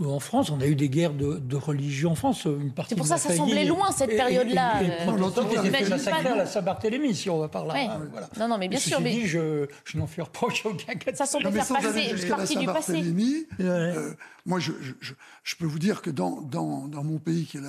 en 0.01 0.19
France, 0.19 0.51
on 0.51 0.61
a 0.61 0.67
eu 0.67 0.75
des 0.75 0.89
guerres 0.89 1.15
de, 1.15 1.57
religion 1.57 2.13
en 2.13 2.15
France. 2.15 2.49
C'est 2.89 2.97
pour 2.97 3.07
ça 3.07 3.17
que 3.17 3.21
ça 3.23 3.35
semblait 3.35 3.65
loin 3.65 3.91
cette 3.93 4.11
période-là. 4.11 4.83
Longtemps 5.17 5.47
qu'ils 5.47 5.67
étaient 5.67 5.89
massacrés 5.89 6.29
à 6.29 6.37
la 6.37 6.47
Saint-Barthélemy, 6.47 7.15
si 7.15 7.31
on 7.31 7.39
va 7.39 7.49
par 7.49 7.67
là. 7.67 7.75
Hein, 7.77 8.01
Non, 8.39 8.49
non, 8.49 8.59
mais 8.59 8.69
bien 8.69 8.79
sûr. 8.79 9.01
Mais... 9.01 9.13
Dit, 9.13 9.27
je, 9.27 9.67
je 9.85 9.99
n'en 9.99 10.07
fais 10.07 10.23
reproche 10.23 10.67
aucun 10.67 10.95
cas. 10.95 11.15
Ça 11.15 11.27
semble 11.27 11.51
faire 11.53 11.67
passer 11.67 12.29
partie 12.29 12.57
du 12.57 12.67
passé. 12.67 13.05
Euh, 13.61 14.13
moi, 14.47 14.59
je, 14.59 14.73
je, 14.81 15.13
je, 15.43 15.57
peux 15.57 15.67
vous 15.67 15.79
dire 15.79 16.03
que 16.03 16.11
dans, 16.11 16.41
dans, 16.43 16.89
dans 16.89 17.05
mon 17.05 17.19
pays 17.19 17.47
qui 17.47 17.59
est 17.59 17.63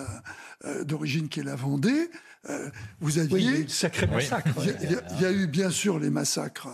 euh, 0.65 0.83
d'origine, 0.83 1.29
qui 1.29 1.41
est 1.41 1.43
la 1.43 1.55
Vendée, 1.55 2.09
euh, 2.49 2.69
vous 2.99 3.19
aviez... 3.19 3.33
Oui, 3.33 3.43
il 3.43 3.51
y 3.51 3.55
a 3.55 3.59
eu 3.59 3.69
sacrés 3.69 4.07
massacres. 4.07 4.49
Il 4.81 5.21
y, 5.21 5.25
a 5.25 5.31
eu 5.31 5.47
bien 5.47 5.69
sûr 5.69 5.99
les 5.99 6.09
massacres 6.09 6.69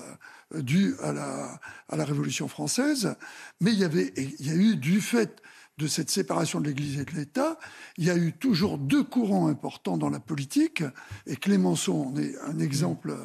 dû 0.55 0.95
à 1.01 1.11
la, 1.13 1.59
à 1.89 1.95
la 1.95 2.05
Révolution 2.05 2.47
française, 2.47 3.15
mais 3.59 3.71
il 3.71 3.79
y, 3.79 3.83
avait, 3.83 4.13
il 4.17 4.45
y 4.45 4.49
a 4.49 4.55
eu, 4.55 4.75
du 4.75 5.01
fait 5.01 5.41
de 5.77 5.87
cette 5.87 6.11
séparation 6.11 6.61
de 6.61 6.67
l'Église 6.67 6.99
et 6.99 7.05
de 7.05 7.11
l'État, 7.11 7.57
il 7.97 8.05
y 8.05 8.09
a 8.09 8.17
eu 8.17 8.33
toujours 8.33 8.77
deux 8.77 9.03
courants 9.03 9.47
importants 9.47 9.97
dans 9.97 10.09
la 10.09 10.19
politique, 10.19 10.83
et 11.25 11.35
Clémenceau 11.35 11.95
en 12.03 12.15
est 12.17 12.35
un 12.45 12.59
exemple 12.59 13.17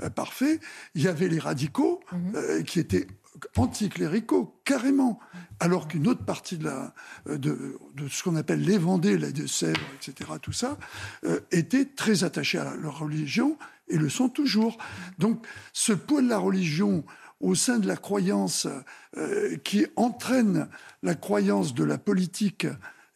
euh, 0.00 0.10
parfait. 0.10 0.60
Il 0.94 1.02
y 1.02 1.08
avait 1.08 1.28
les 1.28 1.38
radicaux, 1.38 2.00
mhm. 2.12 2.32
euh, 2.34 2.62
qui 2.62 2.80
étaient 2.80 3.06
anticléricaux, 3.56 4.60
carrément, 4.64 5.20
alors 5.60 5.88
qu'une 5.88 6.08
autre 6.08 6.24
partie 6.24 6.58
de, 6.58 6.64
la, 6.64 6.94
euh, 7.28 7.38
de, 7.38 7.78
de 7.94 8.08
ce 8.08 8.24
qu'on 8.24 8.36
appelle 8.36 8.60
les 8.60 8.76
Vendées, 8.76 9.16
les 9.16 9.32
Deux-Sèvres, 9.32 9.80
etc., 9.96 10.30
tout 10.42 10.52
ça, 10.52 10.78
était 11.52 11.84
très 11.84 12.24
attachée 12.24 12.58
à 12.58 12.74
leur 12.74 12.98
religion 12.98 13.56
et 13.90 13.98
le 13.98 14.08
sont 14.08 14.28
toujours. 14.28 14.78
Donc 15.18 15.46
ce 15.72 15.92
poids 15.92 16.22
de 16.22 16.28
la 16.28 16.38
religion 16.38 17.04
au 17.40 17.54
sein 17.54 17.78
de 17.78 17.86
la 17.86 17.96
croyance 17.96 18.66
euh, 19.16 19.56
qui 19.58 19.86
entraîne 19.96 20.68
la 21.02 21.14
croyance 21.14 21.74
de 21.74 21.84
la 21.84 21.98
politique 21.98 22.66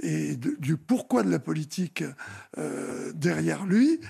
et 0.01 0.37
du 0.37 0.77
pourquoi 0.77 1.23
de 1.23 1.31
la 1.31 1.39
politique 1.39 2.05
euh, 2.59 3.13
derrière 3.15 3.65
lui 3.65 4.01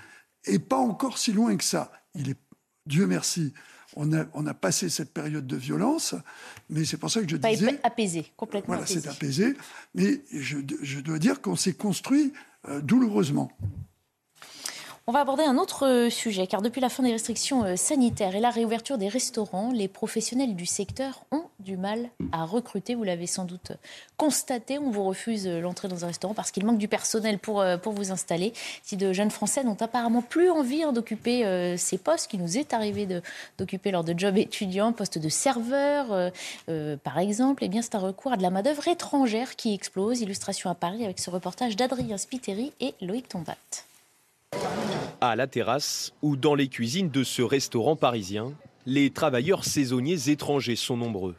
est 0.44 0.58
pas 0.58 0.78
encore 0.78 1.18
si 1.18 1.32
loin 1.32 1.56
que 1.56 1.64
ça. 1.64 1.92
Il 2.14 2.30
est, 2.30 2.38
Dieu 2.86 3.06
merci, 3.06 3.52
on 3.96 4.12
a, 4.12 4.24
on 4.34 4.46
a 4.46 4.54
passé 4.54 4.88
cette 4.88 5.12
période 5.12 5.46
de 5.46 5.56
violence, 5.56 6.14
mais 6.70 6.84
c'est 6.84 6.96
pour 6.96 7.10
ça 7.10 7.20
que 7.22 7.28
je 7.28 7.36
disais... 7.36 7.74
Pas 7.74 7.88
apaisé, 7.88 8.26
complètement 8.36 8.74
Voilà, 8.74 8.86
c'est 8.86 9.06
apaisé, 9.06 9.56
mais 9.94 10.22
je, 10.32 10.58
je, 10.82 11.00
dois 11.00 11.18
dire 11.18 11.40
qu'on 11.40 11.56
s'est 11.56 11.74
construit 11.74 12.32
euh, 12.68 12.80
douloureusement. 12.80 13.52
On 15.06 15.12
va 15.12 15.20
aborder 15.20 15.42
un 15.42 15.58
autre 15.58 15.86
euh, 15.86 16.08
sujet, 16.08 16.46
car 16.46 16.62
depuis 16.62 16.80
la 16.80 16.88
fin 16.88 17.02
des 17.02 17.12
restrictions 17.12 17.62
euh, 17.62 17.76
sanitaires 17.76 18.34
et 18.34 18.40
la 18.40 18.48
réouverture 18.48 18.96
des 18.96 19.08
restaurants, 19.08 19.70
les 19.70 19.86
professionnels 19.86 20.56
du 20.56 20.64
secteur 20.64 21.24
ont 21.30 21.44
du 21.58 21.76
mal 21.76 22.08
à 22.32 22.46
recruter. 22.46 22.94
Vous 22.94 23.04
l'avez 23.04 23.26
sans 23.26 23.44
doute 23.44 23.72
constaté, 24.16 24.78
on 24.78 24.90
vous 24.90 25.04
refuse 25.04 25.46
euh, 25.46 25.60
l'entrée 25.60 25.88
dans 25.88 26.04
un 26.04 26.06
restaurant 26.06 26.32
parce 26.32 26.50
qu'il 26.50 26.64
manque 26.64 26.78
du 26.78 26.88
personnel 26.88 27.38
pour, 27.38 27.62
pour 27.82 27.92
vous 27.92 28.12
installer. 28.12 28.54
Si 28.82 28.96
de 28.96 29.12
jeunes 29.12 29.30
Français 29.30 29.62
n'ont 29.62 29.76
apparemment 29.78 30.22
plus 30.22 30.48
envie 30.48 30.82
hein, 30.82 30.92
d'occuper 30.92 31.76
ces 31.76 31.98
postes 31.98 32.30
qui 32.30 32.38
nous 32.38 32.56
est 32.56 32.72
arrivé 32.72 33.06
d'occuper 33.58 33.90
lors 33.90 34.04
de 34.04 34.18
jobs 34.18 34.38
étudiants, 34.38 34.92
poste 34.92 35.18
de 35.18 35.28
serveur 35.28 36.32
par 37.02 37.18
exemple, 37.18 37.64
eh 37.64 37.68
bien 37.68 37.82
c'est 37.82 37.94
un 37.94 38.00
recours 38.00 38.32
à 38.32 38.36
de 38.36 38.42
la 38.42 38.50
main-d'œuvre 38.50 38.88
étrangère 38.88 39.56
qui 39.56 39.74
explose. 39.74 40.20
Illustration 40.22 40.70
à 40.70 40.74
Paris 40.74 41.04
avec 41.04 41.18
ce 41.18 41.30
reportage 41.30 41.76
d'Adrien 41.76 42.16
Spiteri 42.16 42.72
et 42.80 42.94
Loïc 43.00 43.28
Tombat. 43.28 43.56
À 45.20 45.36
la 45.36 45.46
terrasse 45.46 46.12
ou 46.22 46.36
dans 46.36 46.54
les 46.54 46.68
cuisines 46.68 47.08
de 47.08 47.24
ce 47.24 47.42
restaurant 47.42 47.96
parisien, 47.96 48.52
les 48.86 49.10
travailleurs 49.10 49.64
saisonniers 49.64 50.28
étrangers 50.28 50.76
sont 50.76 50.96
nombreux. 50.96 51.36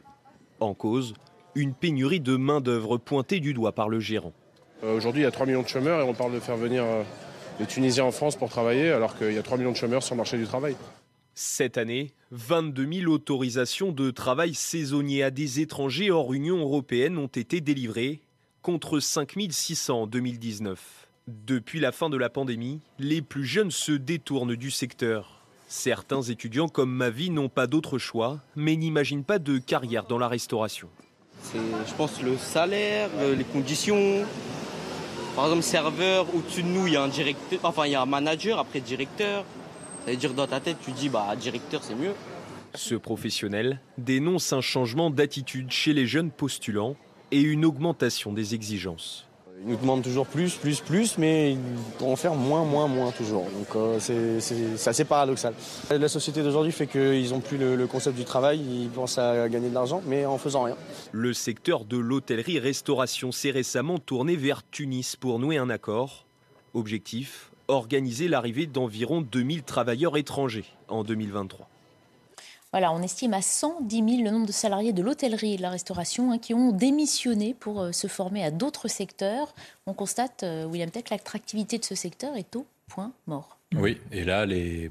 En 0.60 0.74
cause, 0.74 1.14
une 1.54 1.74
pénurie 1.74 2.20
de 2.20 2.36
main-d'œuvre 2.36 2.98
pointée 2.98 3.40
du 3.40 3.54
doigt 3.54 3.72
par 3.72 3.88
le 3.88 4.00
gérant. 4.00 4.32
Euh, 4.82 4.96
aujourd'hui, 4.96 5.22
il 5.22 5.24
y 5.24 5.28
a 5.28 5.30
3 5.30 5.46
millions 5.46 5.62
de 5.62 5.68
chômeurs 5.68 6.00
et 6.00 6.02
on 6.02 6.14
parle 6.14 6.34
de 6.34 6.40
faire 6.40 6.56
venir 6.56 6.84
euh, 6.84 7.02
les 7.60 7.66
Tunisiens 7.66 8.04
en 8.04 8.10
France 8.10 8.36
pour 8.36 8.48
travailler 8.48 8.90
alors 8.90 9.16
qu'il 9.16 9.32
y 9.32 9.38
a 9.38 9.42
3 9.42 9.58
millions 9.58 9.72
de 9.72 9.76
chômeurs 9.76 10.02
sur 10.02 10.14
le 10.14 10.18
marché 10.18 10.36
du 10.36 10.44
travail. 10.44 10.76
Cette 11.34 11.76
année, 11.78 12.12
22 12.30 13.00
000 13.00 13.12
autorisations 13.12 13.92
de 13.92 14.10
travail 14.10 14.54
saisonnier 14.54 15.22
à 15.22 15.30
des 15.30 15.60
étrangers 15.60 16.10
hors 16.10 16.32
Union 16.32 16.58
européenne 16.58 17.18
ont 17.18 17.26
été 17.26 17.60
délivrées, 17.60 18.22
contre 18.62 19.00
5 19.00 19.34
600 19.50 20.02
en 20.02 20.06
2019. 20.06 21.05
Depuis 21.28 21.80
la 21.80 21.90
fin 21.90 22.08
de 22.08 22.16
la 22.16 22.30
pandémie, 22.30 22.78
les 23.00 23.20
plus 23.20 23.44
jeunes 23.44 23.72
se 23.72 23.90
détournent 23.90 24.54
du 24.54 24.70
secteur. 24.70 25.42
Certains 25.66 26.22
étudiants 26.22 26.68
comme 26.68 26.92
Mavi 26.92 27.30
n'ont 27.30 27.48
pas 27.48 27.66
d'autre 27.66 27.98
choix, 27.98 28.38
mais 28.54 28.76
n'imaginent 28.76 29.24
pas 29.24 29.40
de 29.40 29.58
carrière 29.58 30.04
dans 30.04 30.18
la 30.18 30.28
restauration. 30.28 30.88
C'est, 31.42 31.58
je 31.58 31.94
pense, 31.94 32.22
le 32.22 32.36
salaire, 32.36 33.10
les 33.36 33.42
conditions. 33.42 34.24
Par 35.34 35.46
exemple, 35.46 35.64
serveur, 35.64 36.32
au-dessus 36.32 36.62
de 36.62 36.68
nous, 36.68 36.86
il 36.86 36.92
y 36.92 36.96
a 36.96 37.02
un 37.02 37.08
directeur, 37.08 37.58
enfin, 37.64 37.86
il 37.86 37.92
y 37.92 37.96
a 37.96 38.02
un 38.02 38.06
manager, 38.06 38.60
après 38.60 38.80
directeur. 38.80 39.44
Ça 40.04 40.12
veut 40.12 40.16
dire 40.16 40.32
dans 40.32 40.46
ta 40.46 40.60
tête, 40.60 40.76
tu 40.84 40.92
dis, 40.92 41.08
bah, 41.08 41.34
directeur, 41.34 41.82
c'est 41.82 41.96
mieux. 41.96 42.14
Ce 42.76 42.94
professionnel 42.94 43.80
dénonce 43.98 44.52
un 44.52 44.60
changement 44.60 45.10
d'attitude 45.10 45.72
chez 45.72 45.92
les 45.92 46.06
jeunes 46.06 46.30
postulants 46.30 46.94
et 47.32 47.40
une 47.40 47.64
augmentation 47.64 48.32
des 48.32 48.54
exigences. 48.54 49.25
Ils 49.62 49.70
nous 49.70 49.76
demandent 49.76 50.02
toujours 50.02 50.26
plus, 50.26 50.54
plus, 50.54 50.80
plus, 50.80 51.18
mais 51.18 51.52
ils 51.52 51.58
vont 51.98 52.14
faire 52.16 52.34
moins, 52.34 52.64
moins, 52.64 52.88
moins 52.88 53.10
toujours. 53.10 53.44
Donc 53.44 53.74
euh, 53.74 53.98
c'est 53.98 54.88
assez 54.88 55.04
paradoxal. 55.04 55.54
La 55.90 56.08
société 56.08 56.42
d'aujourd'hui 56.42 56.72
fait 56.72 56.86
qu'ils 56.86 57.30
n'ont 57.30 57.40
plus 57.40 57.56
le, 57.56 57.74
le, 57.74 57.86
concept 57.86 58.16
du 58.16 58.24
travail, 58.24 58.60
ils 58.60 58.88
pensent 58.88 59.18
à 59.18 59.48
gagner 59.48 59.68
de 59.68 59.74
l'argent, 59.74 60.02
mais 60.06 60.26
en 60.26 60.38
faisant 60.38 60.64
rien. 60.64 60.76
Le 61.12 61.32
secteur 61.32 61.84
de 61.84 61.96
l'hôtellerie-restauration 61.96 63.32
s'est 63.32 63.50
récemment 63.50 63.98
tourné 63.98 64.36
vers 64.36 64.62
Tunis 64.70 65.16
pour 65.16 65.38
nouer 65.38 65.56
un 65.56 65.70
accord. 65.70 66.26
Objectif 66.74 67.50
organiser 67.68 68.28
l'arrivée 68.28 68.66
d'environ 68.66 69.20
2000 69.20 69.62
travailleurs 69.62 70.16
étrangers 70.16 70.66
en 70.88 71.04
2023. 71.04 71.68
Voilà, 72.72 72.92
on 72.92 73.02
estime 73.02 73.32
à 73.32 73.42
110 73.42 73.96
000 73.96 74.24
le 74.24 74.30
nombre 74.30 74.46
de 74.46 74.52
salariés 74.52 74.92
de 74.92 75.02
l'hôtellerie 75.02 75.54
et 75.54 75.56
de 75.56 75.62
la 75.62 75.70
restauration 75.70 76.32
hein, 76.32 76.38
qui 76.38 76.52
ont 76.52 76.72
démissionné 76.72 77.54
pour 77.54 77.80
euh, 77.80 77.92
se 77.92 78.06
former 78.06 78.44
à 78.44 78.50
d'autres 78.50 78.88
secteurs. 78.88 79.54
On 79.86 79.94
constate, 79.94 80.42
euh, 80.42 80.64
William 80.66 80.90
Tech, 80.90 81.04
l'attractivité 81.10 81.78
de 81.78 81.84
ce 81.84 81.94
secteur 81.94 82.36
est 82.36 82.54
au 82.56 82.66
point 82.88 83.12
mort. 83.26 83.58
Oui, 83.74 84.00
et 84.12 84.24
là, 84.24 84.46
les, 84.46 84.90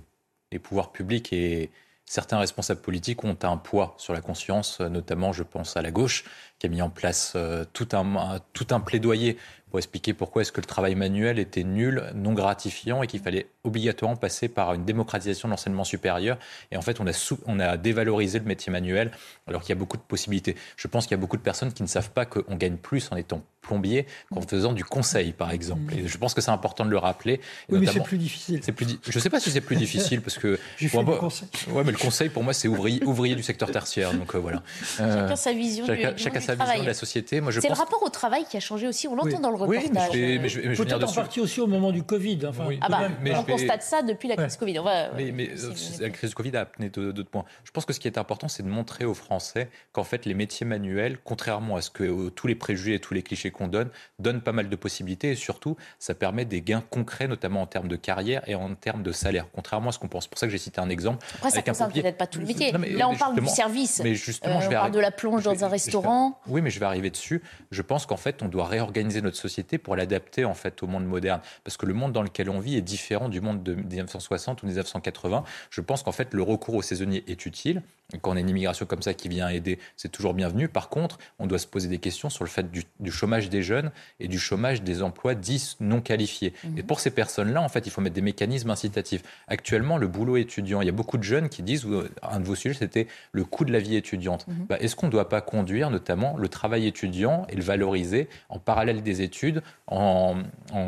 les 0.52 0.60
pouvoirs 0.60 0.91
publics 0.91 1.31
et 1.34 1.69
certains 2.06 2.38
responsables 2.38 2.81
politiques 2.81 3.23
ont 3.23 3.38
un 3.43 3.57
poids 3.57 3.95
sur 3.97 4.14
la 4.14 4.22
conscience, 4.22 4.80
notamment, 4.80 5.34
je 5.34 5.43
pense, 5.43 5.76
à 5.76 5.81
la 5.81 5.91
gauche, 5.91 6.23
qui 6.60 6.68
a 6.68 6.69
mis 6.69 6.81
en 6.81 6.89
place 6.89 7.34
euh, 7.35 7.65
tout, 7.73 7.89
un, 7.93 8.39
tout 8.53 8.68
un 8.72 8.80
plaidoyer 8.80 9.38
pour 9.76 9.80
expliquer 9.80 10.14
pourquoi 10.14 10.41
est-ce 10.41 10.53
que 10.53 10.61
le 10.61 10.68
travail 10.68 10.95
manuel 10.95 11.38
était 11.38 11.65
nul, 11.65 12.02
non 12.15 12.31
gratifiant 12.31 13.03
et 13.03 13.07
qu'il 13.07 13.19
fallait 13.19 13.47
obligatoirement 13.65 14.15
passer 14.15 14.47
par 14.47 14.73
une 14.73 14.85
démocratisation 14.85 15.49
de 15.49 15.52
l'enseignement 15.52 15.84
supérieur. 15.84 16.38
Et 16.72 16.77
en 16.77 16.81
fait, 16.81 17.02
on 17.02 17.07
a, 17.07 17.11
sous, 17.11 17.39
on 17.45 17.60
a 17.60 17.76
dévalorisé 17.76 18.39
le 18.39 18.45
métier 18.45 18.72
manuel 18.72 19.11
alors 19.47 19.64
qu'il 19.64 19.72
y 19.72 19.73
a 19.73 19.76
beaucoup 19.76 19.97
de 19.97 20.02
possibilités. 20.02 20.56
Je 20.77 20.88
pense 20.88 21.07
qu'il 21.07 21.11
y 21.11 21.19
a 21.19 21.22
beaucoup 21.22 21.35
de 21.35 21.41
personnes 21.41 21.73
qui 21.73 21.84
ne 21.84 21.89
savent 21.89 22.11
pas 22.11 22.26
qu'on 22.26 22.56
gagne 22.56 22.77
plus 22.77 23.11
en 23.11 23.18
étant 23.18 23.41
plombier 23.65 24.06
qu'en 24.31 24.41
faisant 24.41 24.73
du 24.73 24.84
conseil, 24.84 25.31
par 25.34 25.52
exemple. 25.52 25.93
Et 25.93 26.07
je 26.07 26.18
pense 26.18 26.34
que 26.34 26.41
c'est 26.41 26.52
important 26.52 26.85
de 26.85 26.91
le 26.91 26.97
rappeler. 26.97 27.41
Oui, 27.69 27.80
mais 27.80 27.88
c'est 27.88 28.03
plus 28.03 28.18
difficile. 28.18 28.61
C'est 28.64 28.72
plus, 28.72 28.85
je 28.85 29.18
ne 29.18 29.22
sais 29.22 29.30
pas 29.30 29.39
si 29.39 29.52
c'est 29.52 29.61
plus 29.61 29.76
difficile 29.76 30.22
parce 30.22 30.38
que. 30.38 30.60
J'ai 30.77 30.88
fait 30.88 31.03
du 31.03 31.11
conseil. 31.11 31.47
Ouais, 31.72 31.84
mais 31.84 31.91
le 31.91 31.97
conseil 31.97 32.30
pour 32.30 32.43
moi 32.43 32.53
c'est 32.53 32.68
ouvrier, 32.68 33.03
ouvrier 33.03 33.35
du 33.35 33.43
secteur 33.43 33.72
tertiaire. 33.72 34.14
Donc 34.14 34.35
euh, 34.35 34.38
voilà. 34.38 34.61
Euh, 34.99 35.22
chacun 35.22 35.35
sa 35.35 35.53
vision. 35.53 35.85
Chacun, 35.85 36.11
du, 36.11 36.22
chacun 36.22 36.39
du 36.39 36.45
sa 36.45 36.56
travail. 36.56 36.73
vision 36.73 36.84
de 36.84 36.89
la 36.89 36.93
société. 36.93 37.41
Moi, 37.41 37.52
je 37.52 37.60
c'est 37.60 37.68
pense... 37.68 37.77
le 37.77 37.84
rapport 37.84 38.03
au 38.03 38.10
travail 38.10 38.45
qui 38.49 38.57
a 38.57 38.60
changé 38.60 38.88
aussi. 38.88 39.07
On 39.07 39.15
l'entend 39.15 39.38
oui. 39.38 39.41
dans 39.41 39.52
le 39.52 39.57
reportage. 39.65 40.09
Oui, 40.13 40.39
mais 40.39 40.49
je 40.49 40.59
vais, 40.59 40.67
mais 40.67 40.75
je, 40.75 40.83
Peut-être 40.83 41.09
en 41.09 41.13
partie 41.13 41.39
aussi 41.39 41.61
au 41.61 41.67
moment 41.67 41.91
du 41.91 42.03
Covid. 42.03 42.39
Enfin, 42.47 42.65
oui. 42.67 42.79
ah 42.81 42.89
bah, 42.89 43.09
mais 43.21 43.35
on 43.35 43.43
vais... 43.43 43.53
constate 43.53 43.83
ça 43.83 44.01
depuis 44.01 44.27
la 44.27 44.35
crise 44.35 44.53
ouais. 44.53 44.59
Covid. 44.59 44.79
On 44.79 44.83
va, 44.83 45.11
mais, 45.13 45.31
mais 45.31 45.51
la 45.99 46.09
crise 46.09 46.33
Covid 46.33 46.55
a 46.57 46.67
amené 46.75 46.89
d'autres 46.89 47.29
points. 47.29 47.45
Je 47.63 47.71
pense 47.71 47.85
que 47.85 47.93
ce 47.93 47.99
qui 47.99 48.07
est 48.07 48.17
important, 48.17 48.47
c'est 48.47 48.63
de 48.63 48.69
montrer 48.69 49.05
aux 49.05 49.13
Français 49.13 49.69
qu'en 49.91 50.03
fait, 50.03 50.25
les 50.25 50.33
métiers 50.33 50.65
manuels, 50.65 51.17
contrairement 51.23 51.75
à 51.75 51.81
ce 51.81 51.89
que 51.89 52.29
tous 52.29 52.47
les 52.47 52.55
préjugés 52.55 52.95
et 52.95 52.99
tous 52.99 53.13
les 53.13 53.23
clichés 53.23 53.51
qu'on 53.51 53.67
donne, 53.67 53.89
donnent 54.19 54.41
pas 54.41 54.51
mal 54.51 54.69
de 54.69 54.75
possibilités 54.75 55.31
et 55.31 55.35
surtout, 55.35 55.75
ça 55.99 56.15
permet 56.15 56.45
des 56.45 56.61
gains 56.61 56.83
concrets, 56.89 57.27
notamment 57.27 57.61
en 57.61 57.67
termes 57.67 57.87
de 57.87 57.95
carrière 57.95 58.41
et 58.47 58.55
en 58.55 58.73
termes 58.75 59.03
de 59.03 59.11
salaire, 59.11 59.47
contrairement 59.53 59.89
à 59.89 59.91
ce 59.91 59.99
qu'on 59.99 60.07
pense. 60.07 60.23
C'est 60.23 60.29
pour 60.29 60.39
ça 60.39 60.47
que 60.47 60.51
j'ai 60.51 60.57
cité 60.57 60.79
un 60.81 60.89
exemple. 60.89 61.25
Après, 61.35 61.49
ça 61.49 61.57
ne 61.57 61.63
concerne 61.63 61.91
peut-être 61.91 62.17
pas 62.17 62.27
tout 62.27 62.39
le 62.39 62.45
métier. 62.45 62.71
Non, 62.71 62.79
mais, 62.79 62.91
Là, 62.91 63.09
on 63.09 63.15
parle 63.15 63.39
du 63.39 63.47
service. 63.47 64.01
Mais 64.03 64.15
justement, 64.15 64.57
euh, 64.57 64.61
je 64.61 64.69
vais 64.69 64.75
on 64.75 64.79
parle 64.79 64.91
de 64.91 64.99
la 64.99 65.11
plonge 65.11 65.43
dans 65.43 65.63
un 65.63 65.67
restaurant. 65.67 66.39
Vais, 66.45 66.53
oui, 66.53 66.61
mais 66.61 66.69
je 66.69 66.79
vais 66.79 66.85
arriver 66.85 67.09
dessus. 67.09 67.41
Je 67.71 67.81
pense 67.81 68.05
qu'en 68.05 68.17
fait, 68.17 68.41
on 68.41 68.47
doit 68.47 68.65
réorganiser 68.65 69.21
notre 69.21 69.37
société 69.37 69.55
pour 69.64 69.95
l'adapter 69.95 70.45
en 70.45 70.53
fait 70.53 70.84
au 70.84 70.88
monde 70.88 71.06
moderne, 71.06 71.41
parce 71.64 71.77
que 71.77 71.86
le 71.86 71.94
monde 71.94 72.14
dans 72.14 72.23
lequel 72.23 72.49
on 72.49 72.60
vit 72.60 72.76
est 72.76 72.82
différent 72.82 73.30
du 73.30 73.41
monde 73.41 73.64
de 73.64 73.73
1960 73.73 74.64
ou 74.64 74.68
1980. 74.68 75.44
Je 75.69 75.82
pense 75.82 76.03
qu'en 76.03 76.11
fait, 76.11 76.34
le 76.34 76.41
recours 76.41 76.76
aux 76.76 76.82
saisonniers 76.82 77.23
est 77.27 77.45
utile. 77.45 77.82
Quand 78.22 78.32
on 78.32 78.36
a 78.36 78.40
une 78.40 78.49
immigration 78.49 78.86
comme 78.86 79.02
ça 79.02 79.15
qui 79.15 79.30
vient 79.30 79.49
aider, 79.49 79.80
c'est 79.98 80.11
toujours 80.11 80.36
bienvenu. 80.36 80.68
Par 80.68 80.90
contre, 80.90 81.18
on 81.40 81.48
doit 81.48 81.57
se 81.57 81.65
poser 81.65 81.88
des 81.88 81.98
questions 81.98 82.30
sur 82.30 82.44
le 82.44 82.49
fait 82.49 82.69
du, 82.69 82.84
du 82.99 83.11
chômage 83.11 83.49
des 83.49 83.64
jeunes 83.64 83.91
et 84.19 84.27
du 84.27 84.38
chômage 84.38 84.84
des 84.84 85.02
emplois 85.02 85.34
dits 85.34 85.76
non 85.80 86.02
qualifiés. 86.02 86.53
Mmh. 86.64 86.77
Et 86.77 86.84
pour 86.84 86.99
ces 86.99 87.10
personnes-là, 87.10 87.61
en 87.61 87.69
fait, 87.69 87.88
il 87.88 87.90
faut 87.90 88.02
mettre 88.02 88.15
des 88.15 88.22
mécanismes 88.22 88.69
incitatifs. 88.69 89.23
Actuellement, 89.48 89.98
le 89.98 90.07
boulot 90.07 90.38
étudiant, 90.38 90.82
il 90.82 90.86
y 90.86 90.90
a 90.90 90.94
beaucoup 90.94 91.18
de 91.18 91.23
jeunes 91.23 91.49
qui 91.49 91.64
disent, 91.64 91.88
un 92.22 92.40
de 92.40 92.45
vos 92.45 92.53
sujets, 92.53 92.77
c'était 92.77 93.07
le 93.32 93.44
coût 93.44 93.65
de 93.65 93.73
la 93.73 93.80
vie 93.80 93.95
étudiante. 93.95 94.48
Mmh. 94.48 94.53
Bah, 94.69 94.77
Est-ce 94.80 94.95
qu'on 94.95 95.07
ne 95.07 95.11
doit 95.11 95.30
pas 95.30 95.41
conduire 95.41 95.90
notamment 95.90 96.38
le 96.38 96.48
travail 96.48 96.86
étudiant 96.86 97.48
et 97.49 97.56
le 97.56 97.64
valoriser 97.64 98.30
en 98.49 98.60
parallèle 98.60 99.02
des 99.02 99.23
études, 99.23 99.35
en, 99.88 100.36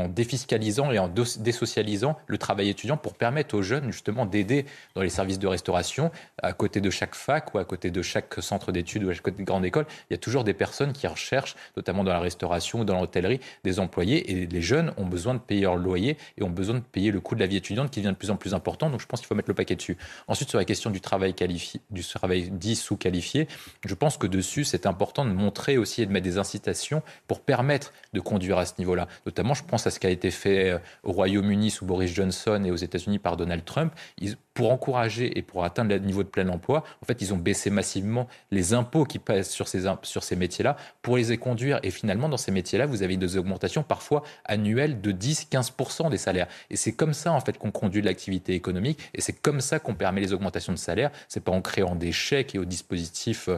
défiscalisant 0.10 0.92
et 0.92 1.00
en 1.00 1.08
désocialisant 1.08 2.18
le 2.28 2.38
travail 2.38 2.70
étudiant 2.70 2.98
pour 2.98 3.14
permettre 3.14 3.56
aux 3.56 3.62
jeunes 3.62 3.92
justement 3.92 4.26
d'aider 4.26 4.66
dans 4.96 5.02
les 5.02 5.10
services 5.10 5.40
de 5.40 5.48
restauration, 5.48 6.12
à 6.42 6.54
côté 6.54 6.82
de 6.82 6.90
chaque 6.90 7.16
fac 7.16 7.54
ou 7.54 7.58
à 7.58 7.66
côté 7.66 7.92
de 7.92 8.02
chaque 8.02 8.36
centre 8.42 8.72
d'études 8.72 9.04
ou 9.04 9.10
à 9.10 9.16
côté 9.16 9.42
de 9.42 9.48
grande 9.48 9.66
école, 9.66 9.86
il 10.10 10.14
y 10.14 10.16
a 10.16 10.18
toujours 10.18 10.44
des 10.44 10.54
personnes 10.54 10.94
qui 10.94 11.08
recherchent, 11.08 11.56
notamment 11.76 12.04
dans 12.04 12.14
la 12.14 12.20
restauration 12.20 12.82
ou 12.82 12.86
dans 12.86 13.00
l'hôtellerie, 13.00 13.40
des 13.64 13.80
employés. 13.80 14.32
Et 14.32 14.48
les 14.48 14.62
jeunes 14.62 14.94
ont 14.98 15.06
besoin 15.06 15.34
de 15.34 15.40
payer 15.40 15.62
leur 15.62 15.76
loyer 15.76 16.18
et 16.38 16.44
ont 16.44 16.50
besoin 16.50 16.76
de 16.76 16.82
payer 16.82 17.12
le 17.12 17.20
coût 17.20 17.36
de 17.36 17.40
la 17.40 17.48
vie 17.48 17.58
étudiante 17.58 17.92
qui 17.92 18.00
devient 18.00 18.14
de 18.14 18.18
plus 18.18 18.32
en 18.32 18.36
plus 18.36 18.54
important. 18.54 18.90
Donc 18.90 19.02
je 19.02 19.06
pense 19.06 19.20
qu'il 19.20 19.28
faut 19.28 19.36
mettre 19.36 19.50
le 19.50 19.56
paquet 19.56 19.76
dessus. 19.76 19.98
Ensuite, 20.28 20.50
sur 20.50 20.58
la 20.58 20.66
question 20.66 20.90
du 20.90 21.02
travail 21.02 21.34
qualifié, 21.34 21.82
du 21.90 22.04
travail 22.04 22.50
dit 22.52 22.76
sous-qualifié, 22.76 23.48
je 23.86 23.94
pense 23.94 24.18
que 24.18 24.28
dessus, 24.28 24.64
c'est 24.64 24.86
important 24.86 25.26
de 25.26 25.32
montrer 25.32 25.78
aussi 25.78 26.02
et 26.02 26.06
de 26.06 26.12
mettre 26.12 26.26
des 26.26 26.38
incitations 26.38 27.02
pour 27.28 27.42
permettre 27.42 27.94
de 28.14 28.20
conduire 28.38 28.60
à 28.60 28.66
ce 28.66 28.74
niveau-là. 28.78 29.08
Notamment, 29.26 29.56
je 29.56 29.64
pense 29.64 29.88
à 29.88 29.90
ce 29.90 30.00
qui 30.00 30.06
a 30.06 30.12
été 30.12 30.30
fait 30.30 30.80
au 31.02 31.12
Royaume-Uni 31.12 31.72
sous 31.72 31.86
Boris 31.86 32.14
Johnson 32.14 32.62
et 32.64 32.70
aux 32.70 32.76
États-Unis 32.76 33.18
par 33.18 33.36
Donald 33.36 33.66
Trump. 33.66 33.92
Pour 34.54 34.72
encourager 34.72 35.38
et 35.38 35.44
pour 35.44 35.64
atteindre 35.64 35.92
le 35.92 36.00
niveau 36.00 36.24
de 36.24 36.30
plein 36.30 36.48
emploi, 36.50 36.84
en 37.02 37.06
fait, 37.06 37.22
ils 37.22 37.32
ont 37.32 37.38
baissé 37.38 37.70
massivement 37.70 38.28
les 38.52 38.74
impôts 38.74 39.06
qui 39.06 39.20
pèsent 39.20 39.50
sur 39.50 39.68
ces, 39.68 39.86
sur 40.02 40.24
ces 40.24 40.36
métiers-là 40.36 40.78
pour 41.02 41.18
les 41.18 41.38
conduire. 41.38 41.80
Et 41.84 41.92
finalement, 41.92 42.30
dans 42.30 42.38
ces 42.38 42.52
métiers-là, 42.52 42.86
vous 42.86 43.04
avez 43.04 43.18
des 43.18 43.38
augmentations 43.38 43.84
parfois 43.84 44.24
annuelles 44.46 45.02
de 45.02 45.12
10-15% 45.12 46.10
des 46.10 46.18
salaires. 46.18 46.48
Et 46.70 46.76
c'est 46.76 46.94
comme 46.94 47.14
ça, 47.14 47.34
en 47.34 47.40
fait, 47.40 47.58
qu'on 47.58 47.72
conduit 47.72 48.02
l'activité 48.02 48.54
économique. 48.54 49.00
Et 49.14 49.22
c'est 49.22 49.34
comme 49.34 49.62
ça 49.62 49.80
qu'on 49.80 49.96
permet 49.96 50.22
les 50.22 50.34
augmentations 50.34 50.74
de 50.74 50.78
salaire. 50.78 51.12
C'est 51.28 51.44
pas 51.44 51.52
en 51.52 51.62
créant 51.62 51.96
des 51.96 52.12
chèques 52.12 52.56
et 52.56 52.60
aux 52.60 52.66
dispositifs 52.66 53.50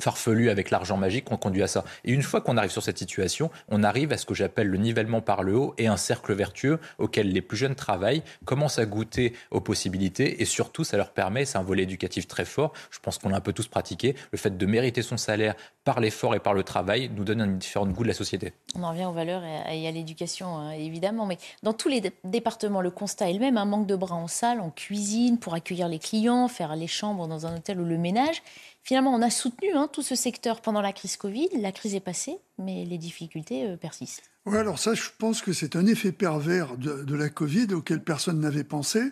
farfelu 0.00 0.50
avec 0.50 0.70
l'argent 0.70 0.96
magique 0.96 1.26
qu'on 1.26 1.36
conduit 1.36 1.62
à 1.62 1.66
ça. 1.66 1.84
Et 2.04 2.12
une 2.12 2.22
fois 2.22 2.40
qu'on 2.40 2.56
arrive 2.56 2.70
sur 2.70 2.82
cette 2.82 2.98
situation, 2.98 3.50
on 3.68 3.82
arrive 3.82 4.12
à 4.12 4.18
ce 4.18 4.26
que 4.26 4.34
j'appelle 4.34 4.68
le 4.68 4.78
nivellement 4.78 5.20
par 5.20 5.42
le 5.42 5.56
haut 5.56 5.74
et 5.78 5.86
un 5.86 5.96
cercle 5.96 6.34
vertueux 6.34 6.78
auquel 6.98 7.32
les 7.32 7.42
plus 7.42 7.56
jeunes 7.56 7.74
travaillent, 7.74 8.22
commencent 8.44 8.78
à 8.78 8.86
goûter 8.86 9.34
aux 9.50 9.60
possibilités 9.60 10.42
et 10.42 10.44
surtout 10.44 10.84
ça 10.84 10.96
leur 10.96 11.10
permet, 11.10 11.44
c'est 11.44 11.58
un 11.58 11.62
volet 11.62 11.84
éducatif 11.84 12.26
très 12.26 12.44
fort, 12.44 12.72
je 12.90 12.98
pense 12.98 13.18
qu'on 13.18 13.30
l'a 13.30 13.36
un 13.36 13.40
peu 13.40 13.52
tous 13.52 13.68
pratiqué, 13.68 14.14
le 14.32 14.38
fait 14.38 14.56
de 14.56 14.66
mériter 14.66 15.02
son 15.02 15.16
salaire 15.16 15.54
par 15.84 16.00
l'effort 16.00 16.34
et 16.34 16.40
par 16.40 16.54
le 16.54 16.62
travail 16.62 17.10
nous 17.14 17.24
donne 17.24 17.40
un 17.40 17.46
différent 17.46 17.86
goût 17.86 18.02
de 18.02 18.08
la 18.08 18.14
société. 18.14 18.52
On 18.74 18.82
en 18.82 18.90
revient 18.90 19.04
aux 19.04 19.12
valeurs 19.12 19.42
et 19.44 19.86
à 19.86 19.90
l'éducation 19.90 20.72
évidemment, 20.72 21.26
mais 21.26 21.38
dans 21.62 21.72
tous 21.72 21.88
les 21.88 22.02
départements 22.24 22.80
le 22.80 22.90
constat 22.90 23.30
est 23.30 23.34
le 23.34 23.38
même, 23.38 23.56
un 23.56 23.64
manque 23.64 23.86
de 23.86 23.96
bras 23.96 24.16
en 24.16 24.28
salle, 24.28 24.60
en 24.60 24.70
cuisine, 24.70 25.38
pour 25.38 25.54
accueillir 25.54 25.88
les 25.88 25.98
clients, 25.98 26.48
faire 26.48 26.74
les 26.76 26.86
chambres 26.86 27.28
dans 27.28 27.46
un 27.46 27.56
hôtel 27.56 27.80
ou 27.80 27.84
le 27.84 27.98
ménage. 27.98 28.42
Finalement, 28.86 29.12
on 29.12 29.20
a 29.20 29.30
soutenu 29.30 29.72
hein, 29.74 29.88
tout 29.92 30.02
ce 30.02 30.14
secteur 30.14 30.60
pendant 30.60 30.80
la 30.80 30.92
crise 30.92 31.16
Covid. 31.16 31.48
La 31.60 31.72
crise 31.72 31.96
est 31.96 32.00
passée, 32.00 32.36
mais 32.56 32.84
les 32.84 32.98
difficultés 32.98 33.66
euh, 33.66 33.76
persistent. 33.76 34.22
Oui, 34.44 34.56
alors 34.58 34.78
ça, 34.78 34.94
je 34.94 35.08
pense 35.18 35.42
que 35.42 35.52
c'est 35.52 35.74
un 35.74 35.86
effet 35.86 36.12
pervers 36.12 36.76
de, 36.76 37.02
de, 37.02 37.14
la 37.16 37.28
Covid 37.28 37.74
auquel 37.74 38.00
personne 38.00 38.38
n'avait 38.38 38.62
pensé. 38.62 39.10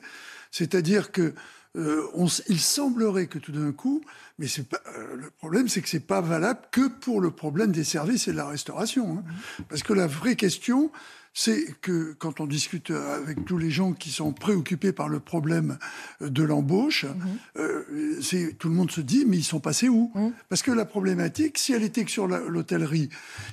C'est-à-dire 0.53 1.11
que 1.11 1.35
euh, 1.77 2.07
on, 2.15 2.27
il 2.49 2.61
semblerait 2.61 3.27
que 3.27 3.41
tout 3.41 3.51
d'un 3.51 3.73
coup, 3.73 4.01
mais 4.39 4.47
pas, 4.71 4.81
euh, 4.97 5.17
le 5.17 5.31
problème, 5.31 5.67
c'est 5.67 5.83
que 5.83 5.89
c'est 5.89 5.99
pas 5.99 6.21
valable 6.21 6.61
que 6.71 6.87
pour 6.87 7.21
le 7.21 7.33
problème 7.33 7.73
des 7.73 7.83
services 7.83 8.29
et 8.29 8.31
de 8.31 8.37
la 8.37 8.47
restauration. 8.47 9.19
Hein. 9.19 9.25
Parce 9.69 9.83
que 9.83 9.93
la 9.93 10.07
vraie 10.07 10.37
question, 10.37 10.93
c'est 11.35 11.81
que 11.81 12.13
quand 12.13 12.41
on 12.41 12.47
discute 12.47 12.91
avec 12.91 13.45
tous 13.45 13.59
les 13.59 13.71
gens 13.71 13.93
qui 13.93 14.11
sont 14.11 14.33
préoccupés 14.33 14.93
par 14.93 15.09
le 15.09 15.19
problème 15.19 15.79
de 16.21 16.43
l'embauche, 16.45 17.05
mhm. 17.05 17.39
euh, 17.59 18.21
c'est 18.23 18.57
tout 18.57 18.69
le 18.69 18.75
monde 18.75 18.93
se 18.93 19.01
dit 19.01 19.25
mais 19.27 19.37
ils 19.37 19.45
sont 19.45 19.61
passés 19.61 19.89
où? 19.89 20.13
Mhm. 20.15 20.33
Parce 20.49 20.63
que 20.63 20.71
la 20.71 20.85
problématique, 20.85 21.59
si 21.59 21.73
elle 21.73 21.83
était 21.83 22.05
que 22.05 22.11
sur 22.11 22.29
l'hôtellerie, 22.29 23.09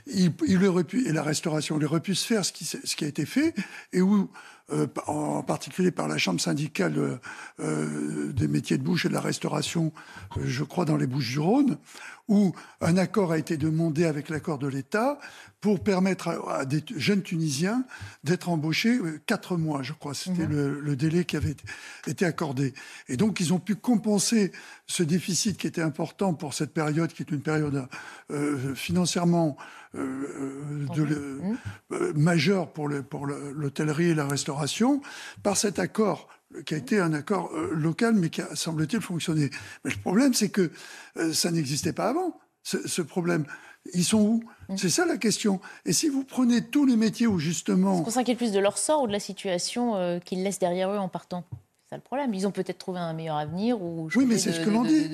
il, 0.06 0.32
il, 0.48 0.64
aurait 0.66 0.84
pu 0.84 1.08
et 1.08 1.12
la 1.12 1.24
restauration, 1.24 1.80
il 1.80 1.86
aurait 1.86 2.02
pu 2.02 2.14
se 2.14 2.26
faire 2.26 2.46
ce 2.46 2.54
qui, 2.54 2.66
ce 2.66 2.96
qui 2.96 3.04
a 3.04 3.08
été 3.08 3.26
fait 3.26 3.56
et 3.92 4.02
où 4.02 4.30
euh, 4.74 4.88
en 5.08 5.44
particulier 5.44 5.92
par 5.92 6.08
la 6.08 6.18
chambre 6.18 6.40
syndicale 6.40 7.20
euh, 7.60 8.32
des 8.32 8.48
métiers 8.48 8.78
de 8.78 8.84
bouche 8.84 9.06
et 9.06 9.10
de 9.10 9.14
la 9.14 9.22
restauration, 9.22 9.92
je 10.42 10.64
crois 10.64 10.86
dans 10.86 10.98
les 10.98 11.08
Bouches 11.08 11.32
du 11.32 11.40
Rhône, 11.40 11.78
où 12.32 12.54
un 12.80 12.96
accord 12.96 13.34
a 13.34 13.38
été 13.38 13.58
demandé 13.58 14.06
avec 14.06 14.30
l'accord 14.30 14.58
de 14.58 14.68
l'État 14.68 15.20
pour 15.60 15.84
permettre 15.84 16.30
à, 16.30 16.64
des 16.64 16.82
jeunes 16.96 17.22
Tunisiens 17.22 17.84
d'être 18.24 18.48
embauchés 18.48 18.98
euh, 18.98 19.22
quatre 19.26 19.58
mois, 19.58 19.84
je 19.84 19.92
crois. 19.92 20.14
C'était 20.14 20.48
mhm. 20.48 20.80
le, 20.80 20.96
délai 20.96 21.26
qui 21.26 21.36
avait 21.36 21.58
été 22.08 22.24
accordé. 22.24 22.74
Et 23.10 23.18
donc, 23.18 23.42
ils 23.42 23.54
ont 23.54 23.60
pu 23.60 23.76
compenser 23.76 24.54
ce 24.88 25.04
déficit 25.04 25.58
qui 25.58 25.68
était 25.68 25.82
important 25.82 26.34
pour 26.34 26.54
cette 26.54 26.74
période, 26.74 27.12
qui 27.12 27.22
est 27.22 27.32
une 27.32 27.42
période 27.42 27.86
euh, 28.32 28.74
financièrement 28.76 29.58
euh, 29.96 30.48
mhm. 30.96 31.58
majeure 32.16 32.72
pour 32.72 32.88
l'hôtellerie 32.88 34.12
et 34.12 34.16
la 34.16 34.26
restauration, 34.26 35.02
par 35.44 35.58
cet 35.58 35.80
accord 35.80 36.30
qui 36.66 36.74
a 36.74 36.78
été 36.78 37.00
un 37.00 37.14
accord 37.14 37.52
local, 37.72 38.16
mais 38.16 38.30
qui 38.30 38.42
a, 38.42 38.56
semble-t-il, 38.56 39.02
fonctionné. 39.02 39.50
Mais 39.84 39.92
le 39.92 40.02
problème, 40.02 40.34
c'est 40.34 40.50
que 40.50 40.72
ça 41.34 41.52
n'existait 41.52 41.94
pas 41.94 42.10
avant, 42.10 42.40
ce 42.64 43.02
problème. 43.02 43.46
Ils 43.94 44.06
sont 44.06 44.22
où? 44.22 44.44
Mm. 44.70 44.78
C'est 44.78 44.90
ça 44.90 45.06
la 45.06 45.18
question. 45.18 45.60
Et 45.86 45.94
si 45.94 46.10
vous 46.10 46.24
prenez 46.24 46.62
tous 46.66 46.86
les 46.86 46.96
métiers 46.96 47.28
où 47.28 47.40
justement... 47.40 47.96
Est-ce 47.96 48.04
qu'on 48.04 48.12
s'inquiète 48.12 48.38
plus 48.38 48.52
de 48.52 48.60
leur 48.60 48.78
sort 48.78 49.04
ou 49.04 49.08
de 49.08 49.12
la 49.12 49.20
situation 49.20 49.96
euh, 49.96 50.20
qu'ils 50.20 50.44
laissent 50.44 50.60
derrière 50.60 50.92
eux 50.92 50.98
en 50.98 51.10
partant? 51.10 51.46
C'est 51.92 51.98
le 51.98 52.02
problème. 52.02 52.34
Ils 52.34 52.48
ont 52.48 52.52
peut-être 52.52 52.78
trouvé 52.78 53.00
un 53.00 53.12
meilleur 53.12 53.36
avenir. 53.36 53.82
Ou 53.82 54.08
oui, 54.16 54.26
mais 54.26 54.38
c'est 54.38 54.54
ce 54.54 54.62
que 54.62 54.70
l'on 54.70 54.86
dit. 54.86 55.10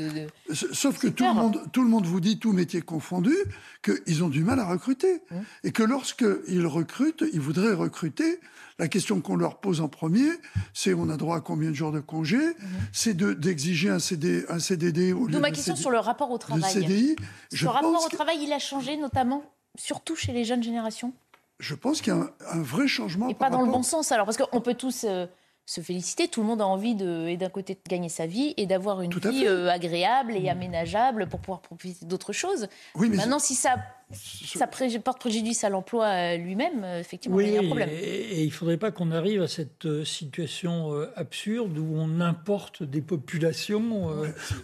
Sauf 0.53 0.99
que 0.99 1.07
tout 1.07 1.25
le, 1.25 1.33
monde, 1.33 1.59
tout 1.73 1.81
le 1.81 1.89
monde 1.89 2.05
vous 2.05 2.19
dit, 2.19 2.37
tout 2.37 2.53
métier 2.53 2.81
confondu, 2.81 3.33
qu'ils 3.81 4.23
ont 4.23 4.29
du 4.29 4.43
mal 4.43 4.59
à 4.59 4.65
recruter. 4.67 5.23
Mm. 5.31 5.35
Et 5.63 5.71
que 5.71 5.81
lorsqu'ils 5.81 6.67
recrutent, 6.67 7.23
ils 7.33 7.41
voudraient 7.41 7.73
recruter 7.73 8.39
la 8.77 8.87
question 8.87 9.21
qu'on 9.21 9.37
leur 9.37 9.57
pose 9.57 9.81
en 9.81 9.87
premier, 9.87 10.29
c'est 10.71 10.93
on 10.93 11.09
a 11.09 11.17
droit 11.17 11.37
à 11.37 11.41
combien 11.41 11.71
de 11.71 11.75
jours 11.75 11.91
de 11.91 11.99
congé? 11.99 12.37
Mhm. 12.37 12.55
C'est 12.93 13.17
d'exiger 13.17 13.89
un, 13.89 13.97
CD, 13.97 14.45
un 14.49 14.59
CDD 14.59 15.13
au 15.13 15.25
lieu 15.25 15.39
ma 15.39 15.49
question 15.49 15.75
sur 15.75 15.89
le 15.89 15.97
rapport 15.97 16.29
au 16.29 16.37
travail. 16.37 16.71
CDI. 16.71 17.15
Je 17.51 17.67
rapport 17.67 18.05
au 18.05 18.09
travail, 18.09 18.37
il 18.43 18.53
a 18.53 18.59
changé, 18.59 18.95
notamment, 18.97 19.41
surtout 19.79 20.15
chez 20.15 20.31
les 20.31 20.45
jeunes 20.45 20.61
générations? 20.61 21.11
Je 21.59 21.73
pense 21.73 22.01
qu'il 22.01 22.13
y 22.13 22.15
a 22.15 22.29
un, 22.51 22.61
vrai 22.61 22.87
changement. 22.87 23.29
Et 23.29 23.33
pas 23.33 23.49
dans 23.49 23.63
le 23.63 23.71
bon 23.71 23.81
sens, 23.81 24.11
alors, 24.11 24.27
parce 24.27 24.37
qu'on 24.37 24.61
peut 24.61 24.75
tous. 24.75 25.05
Euh, 25.05 25.25
se 25.67 25.81
féliciter. 25.81 26.27
Tout 26.29 26.41
le 26.41 26.47
monde 26.47 26.61
a 26.61 26.65
envie 26.65 26.95
de, 26.95 27.35
d'un 27.35 27.49
côté 27.49 27.75
de 27.75 27.79
gagner 27.87 28.09
sa 28.09 28.25
vie 28.25 28.53
et 28.57 28.65
d'avoir 28.65 29.01
une 29.01 29.13
vie 29.13 29.45
euh, 29.45 29.69
agréable 29.69 30.33
et 30.35 30.49
aménageable 30.49 31.27
pour 31.27 31.41
pouvoir 31.41 31.59
profiter 31.59 32.05
d'autres 32.05 32.33
choses. 32.33 32.67
Oui, 32.95 33.09
mais 33.09 33.17
Maintenant, 33.17 33.37
si 33.37 33.53
ça 33.53 33.75
ça 34.11 34.67
porte 35.03 35.19
préjudice 35.19 35.65
à 35.65 35.69
l'emploi 35.69 36.05
euh, 36.05 36.37
lui-même, 36.37 36.83
euh, 36.83 36.99
effectivement, 36.99 37.39
il 37.41 37.49
y 37.49 37.57
a 37.57 37.59
un 37.59 37.65
problème. 37.65 37.89
Et, 37.91 38.43
il 38.43 38.47
ne 38.47 38.51
faudrait 38.51 38.77
pas 38.77 38.91
qu'on 38.91 39.11
arrive 39.11 39.41
à 39.41 39.47
cette 39.49 39.85
euh, 39.85 40.05
situation 40.05 40.93
absurde 41.15 41.77
où 41.77 41.95
on 41.95 42.21
importe 42.21 42.83
des 42.83 43.01
populations 43.01 43.77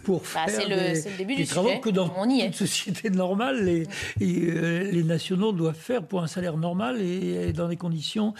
pour 0.04 0.22
bah, 0.34 0.46
faire 0.46 0.68
des, 0.68 0.94
le 0.94 1.18
début 1.18 1.34
du 1.34 1.46
travaux 1.46 1.78
que 1.80 1.90
dans 1.90 2.10
on 2.16 2.28
une 2.28 2.52
société 2.52 3.10
normale, 3.10 3.64
les, 3.64 3.86
les, 4.18 5.04
nationaux 5.04 5.52
doivent 5.52 5.74
faire 5.74 6.06
pour 6.06 6.22
un 6.22 6.26
salaire 6.26 6.56
normal 6.56 7.00
et, 7.02 7.52
dans 7.52 7.68
des 7.68 7.76
conditions 7.76 8.32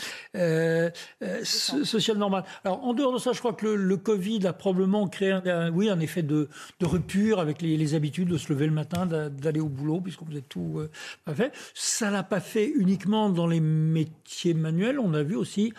sociales 1.43 2.17
normales. 2.17 2.45
Alors, 2.65 2.83
en 2.83 2.95
dehors 2.95 3.13
de 3.13 3.19
ça, 3.19 3.33
je 3.33 3.39
crois 3.39 3.53
que 3.53 3.67
le, 3.67 3.97
Covid 3.97 4.47
a 4.47 4.53
probablement 4.53 5.07
créé 5.09 5.33
un, 5.33 5.71
oui, 5.71 5.89
un 5.89 6.01
effet 6.01 6.23
de, 6.23 6.49
de 6.81 6.87
rupture 6.87 7.41
avec 7.41 7.63
les, 7.63 7.77
les, 7.77 7.95
habitudes 7.95 8.29
de 8.29 8.39
se 8.39 8.53
lever 8.53 8.67
le 8.67 8.73
matin, 8.73 9.07
d'aller 9.07 9.61
au 9.61 9.69
boulot, 9.69 10.01
puisqu'on 10.01 10.27
faisait 10.27 10.41
tout 10.41 10.81
pas 11.25 11.35
fait. 11.35 11.53
Ça 11.75 12.11
l'a 12.11 12.23
pas 12.23 12.41
fait 12.41 12.69
uniquement 12.69 13.31
dans 13.31 13.47
les 13.47 13.61
métiers 13.61 14.55
manuels. 14.55 14.99
On 14.99 15.15
a 15.15 15.23
vu 15.23 15.37
aussi 15.37 15.73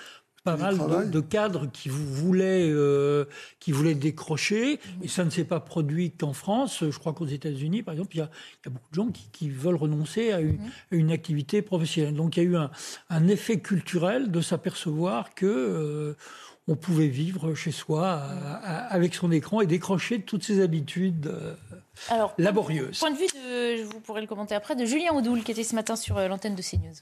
pas 0.46 0.58
mal 0.58 1.10
de, 1.10 1.20
cadres 1.22 1.66
qui 1.72 1.90
voulaient, 1.90 2.70
euh, 2.70 3.26
qui 3.60 3.72
voulaient 3.72 3.96
décrocher, 3.96 4.80
et 5.02 5.08
ça 5.08 5.26
ne 5.26 5.32
s'est 5.32 5.44
pas 5.44 5.60
produit 5.60 6.12
qu'en 6.12 6.34
France. 6.34 6.84
Je 6.88 7.00
crois 7.00 7.14
qu'aux 7.14 7.26
États-Unis, 7.26 7.82
par 7.82 7.96
exemple, 7.96 8.16
il 8.16 8.20
y, 8.20 8.22
a, 8.22 8.30
beaucoup 8.70 8.90
de 8.92 8.96
gens 8.96 9.10
qui, 9.34 9.50
veulent 9.50 9.76
renoncer 9.76 10.32
à 10.32 10.42
une, 10.92 11.12
activité 11.12 11.64
professionnelle. 11.64 12.14
Donc 12.14 12.38
il 12.38 12.44
y 12.44 12.46
a 12.46 12.50
eu 12.50 12.58
un, 13.10 13.28
effet 13.28 13.60
culturel 13.60 14.30
de 14.30 14.40
s'apercevoir 14.40 15.34
que 15.34 15.48
euh, 15.48 16.14
on 16.68 16.76
pouvait 16.76 17.08
vivre 17.08 17.54
chez 17.54 17.72
soi 17.72 18.22
avec 18.90 19.14
son 19.14 19.32
écran 19.32 19.62
et 19.62 19.68
décrocher 19.68 20.18
de 20.18 20.24
toutes 20.24 20.44
ses 20.44 20.62
habitudes 20.62 21.28
euh, 21.28 21.56
Alors, 22.10 22.34
laborieuses. 22.38 23.00
Point 23.00 23.12
de 23.12 23.18
vue, 23.18 23.28
de, 23.28 23.84
vous 23.84 24.00
pourrez 24.00 24.22
le 24.22 24.28
commenter 24.28 24.56
après, 24.56 24.76
de 24.76 24.86
Julien 24.86 25.14
Audoul 25.14 25.44
qui 25.44 25.52
était 25.52 25.64
ce 25.64 25.76
matin 25.76 25.96
sur 25.96 26.18
euh, 26.18 26.28
l'antenne 26.28 26.56
de 26.56 26.62
CNews. 26.62 26.96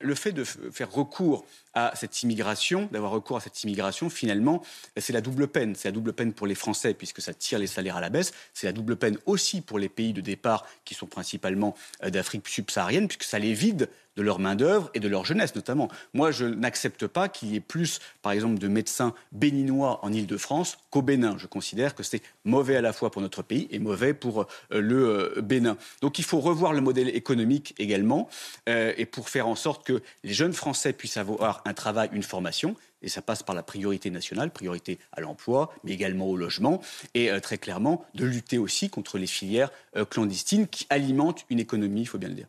Le 0.00 0.14
fait 0.14 0.32
de 0.32 0.44
faire 0.44 0.92
recours 0.92 1.46
à 1.72 1.92
cette 1.96 2.22
immigration, 2.22 2.86
d'avoir 2.92 3.12
recours 3.12 3.38
à 3.38 3.40
cette 3.40 3.62
immigration, 3.64 4.10
finalement, 4.10 4.62
c'est 4.98 5.14
la 5.14 5.22
double 5.22 5.48
peine. 5.48 5.74
C'est 5.74 5.88
la 5.88 5.92
double 5.92 6.12
peine 6.12 6.34
pour 6.34 6.46
les 6.46 6.54
Français 6.54 6.92
puisque 6.92 7.22
ça 7.22 7.32
tire 7.32 7.58
les 7.58 7.66
salaires 7.66 7.96
à 7.96 8.02
la 8.02 8.10
baisse. 8.10 8.34
C'est 8.52 8.66
la 8.66 8.74
double 8.74 8.96
peine 8.96 9.16
aussi 9.24 9.62
pour 9.62 9.78
les 9.78 9.88
pays 9.88 10.12
de 10.12 10.20
départ 10.20 10.66
qui 10.84 10.92
sont 10.92 11.06
principalement 11.06 11.74
euh, 12.02 12.10
d'Afrique 12.10 12.46
subsaharienne 12.46 13.08
puisque 13.08 13.24
ça 13.24 13.38
les 13.38 13.54
vide 13.54 13.88
de 14.16 14.22
leur 14.22 14.38
main-d'œuvre 14.38 14.90
et 14.94 15.00
de 15.00 15.08
leur 15.08 15.24
jeunesse 15.24 15.54
notamment. 15.54 15.88
Moi, 16.14 16.30
je 16.30 16.44
n'accepte 16.44 17.06
pas 17.06 17.28
qu'il 17.28 17.52
y 17.52 17.56
ait 17.56 17.60
plus, 17.60 18.00
par 18.22 18.32
exemple, 18.32 18.58
de 18.58 18.68
médecins 18.68 19.14
béninois 19.32 20.00
en 20.02 20.12
Ile-de-France 20.12 20.78
qu'au 20.90 21.02
Bénin. 21.02 21.36
Je 21.38 21.46
considère 21.46 21.94
que 21.94 22.02
c'est 22.02 22.22
mauvais 22.44 22.76
à 22.76 22.80
la 22.80 22.92
fois 22.92 23.10
pour 23.10 23.22
notre 23.22 23.42
pays 23.42 23.68
et 23.70 23.78
mauvais 23.78 24.14
pour 24.14 24.42
euh, 24.72 24.80
le 24.80 25.36
euh, 25.38 25.40
Bénin. 25.42 25.76
Donc 26.00 26.18
il 26.18 26.24
faut 26.24 26.40
revoir 26.40 26.72
le 26.72 26.80
modèle 26.80 27.08
économique 27.08 27.74
également 27.78 28.28
euh, 28.68 28.92
et 28.96 29.06
pour 29.06 29.28
faire 29.28 29.46
en 29.46 29.54
sorte 29.54 29.86
que 29.86 30.02
les 30.24 30.32
jeunes 30.32 30.52
Français 30.52 30.92
puissent 30.92 31.16
avoir 31.16 31.62
un 31.64 31.74
travail, 31.74 32.08
une 32.12 32.22
formation. 32.22 32.76
Et 33.02 33.08
ça 33.08 33.22
passe 33.22 33.42
par 33.42 33.54
la 33.54 33.62
priorité 33.62 34.10
nationale, 34.10 34.50
priorité 34.50 34.98
à 35.12 35.20
l'emploi, 35.20 35.72
mais 35.84 35.92
également 35.92 36.26
au 36.26 36.36
logement, 36.36 36.80
et 37.14 37.30
très 37.42 37.58
clairement 37.58 38.04
de 38.14 38.24
lutter 38.24 38.56
aussi 38.56 38.88
contre 38.88 39.18
les 39.18 39.26
filières 39.26 39.70
clandestines 40.08 40.66
qui 40.66 40.86
alimentent 40.88 41.44
une 41.50 41.60
économie, 41.60 42.00
il 42.00 42.06
faut 42.06 42.18
bien 42.18 42.30
le 42.30 42.34
dire 42.34 42.48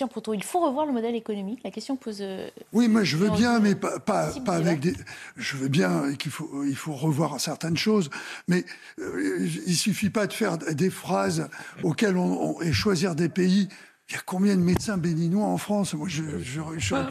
il 0.00 0.44
faut 0.44 0.60
revoir 0.60 0.86
le 0.86 0.92
modèle 0.92 1.14
économique. 1.14 1.60
La 1.64 1.70
question 1.70 1.96
pose. 1.96 2.18
Euh, 2.20 2.48
oui, 2.72 2.88
moi 2.88 3.04
je 3.04 3.16
veux 3.16 3.30
bien, 3.30 3.60
mais 3.60 3.74
pas, 3.74 3.98
pas, 3.98 4.32
avec 4.48 4.80
des. 4.80 4.94
Je 5.36 5.56
veux 5.56 5.68
bien 5.68 6.14
qu'il 6.14 6.30
faut, 6.30 6.64
il 6.64 6.76
faut 6.76 6.94
revoir 6.94 7.40
certaines 7.40 7.76
choses, 7.76 8.10
mais 8.48 8.64
euh, 8.98 9.48
il 9.66 9.76
suffit 9.76 10.10
pas 10.10 10.26
de 10.26 10.32
faire 10.32 10.58
des 10.58 10.90
phrases 10.90 11.48
auxquelles 11.82 12.16
on, 12.16 12.60
et 12.60 12.72
choisir 12.72 13.14
des 13.14 13.28
pays 13.28 13.68
il 14.10 14.14
y 14.14 14.18
a 14.18 14.22
combien 14.26 14.54
de 14.54 14.60
médecins 14.60 14.98
béninois 14.98 15.46
en 15.46 15.56
France? 15.56 15.94
Moi, 15.94 16.08
je, 16.10 16.22
je, 16.42 16.60
je, 16.76 16.94
ah, 16.94 17.08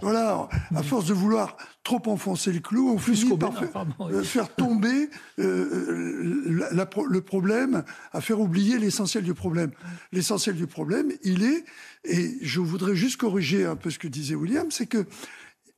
voilà, 0.00 0.48
à 0.72 0.82
force 0.84 1.06
de 1.06 1.14
vouloir 1.14 1.56
trop 1.82 2.00
enfoncer 2.06 2.52
le 2.52 2.60
clou, 2.60 2.90
on 2.90 2.98
finit 2.98 3.36
par 3.36 3.52
euh, 4.00 4.22
faire, 4.22 4.54
tomber 4.54 5.10
euh, 5.40 6.64
le 6.68 7.20
problème, 7.20 7.82
à 8.12 8.20
faire 8.20 8.40
oublier 8.40 8.78
l'essentiel 8.78 9.24
du 9.24 9.34
problème. 9.34 9.72
L'essentiel 10.12 10.54
du 10.54 10.68
problème, 10.68 11.10
il 11.24 11.42
est, 11.42 11.64
et 12.04 12.38
je 12.40 12.60
voudrais 12.60 12.94
juste 12.94 13.16
corriger 13.16 13.66
un 13.66 13.76
peu 13.76 13.90
ce 13.90 13.98
que 13.98 14.08
disait 14.08 14.36
William, 14.36 14.70
c'est 14.70 14.86
que 14.86 15.06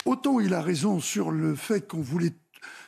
autant 0.04 0.40
il 0.40 0.52
a 0.52 0.60
raison 0.60 1.00
sur 1.00 1.30
le 1.30 1.54
fait 1.54 1.88
qu'on 1.88 2.02
voulait 2.02 2.34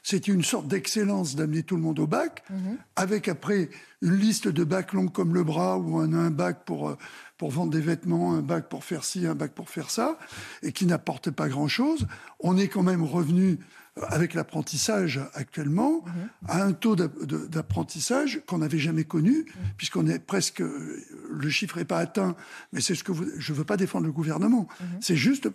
c'était 0.02 0.30
une 0.30 0.44
sorte 0.44 0.68
d'excellence 0.68 1.34
d'amener 1.34 1.64
tout 1.64 1.74
le 1.74 1.82
monde 1.82 1.98
au 1.98 2.06
bac, 2.06 2.44
mhm. 2.48 2.78
avec 2.94 3.26
après 3.26 3.70
une 4.02 4.14
liste 4.14 4.46
de 4.46 4.62
bacs 4.62 4.92
longs 4.92 5.08
comme 5.08 5.34
le 5.34 5.42
bras, 5.42 5.78
ou 5.78 5.98
un, 5.98 6.12
un 6.12 6.30
bac 6.30 6.64
pour, 6.64 6.90
euh, 6.90 6.96
pour 7.38 7.50
vendre 7.50 7.72
des 7.72 7.80
vêtements, 7.80 8.34
un 8.34 8.42
bac 8.42 8.68
pour 8.68 8.84
faire 8.84 9.04
ci, 9.04 9.26
un 9.26 9.34
bac 9.34 9.52
pour 9.52 9.68
faire 9.68 9.90
ça, 9.90 10.18
et 10.62 10.72
qui 10.72 10.86
n'apportait 10.86 11.32
pas 11.32 11.48
grand-chose. 11.48 12.06
On 12.40 12.56
est 12.56 12.68
quand 12.68 12.82
même 12.82 13.02
revenu 13.02 13.58
avec 14.02 14.34
l'apprentissage 14.34 15.20
actuellement, 15.32 16.04
mhm. 16.04 16.28
à 16.48 16.62
un 16.62 16.72
taux 16.72 16.96
d'apprentissage 16.96 18.42
qu'on 18.46 18.58
n'avait 18.58 18.78
jamais 18.78 19.04
connu, 19.04 19.38
mhm. 19.38 19.46
puisqu'on 19.78 20.06
est 20.06 20.18
presque, 20.18 20.60
le 20.60 21.48
chiffre 21.48 21.78
n'est 21.78 21.86
pas 21.86 21.98
atteint, 21.98 22.36
mais 22.72 22.80
c'est 22.82 22.94
ce 22.94 23.02
que 23.02 23.12
je 23.38 23.52
ne 23.52 23.56
veux 23.56 23.64
pas 23.64 23.78
défendre 23.78 24.06
le 24.06 24.12
gouvernement. 24.12 24.68
Mhm. 24.80 24.86
C'est 25.00 25.16
juste 25.16 25.48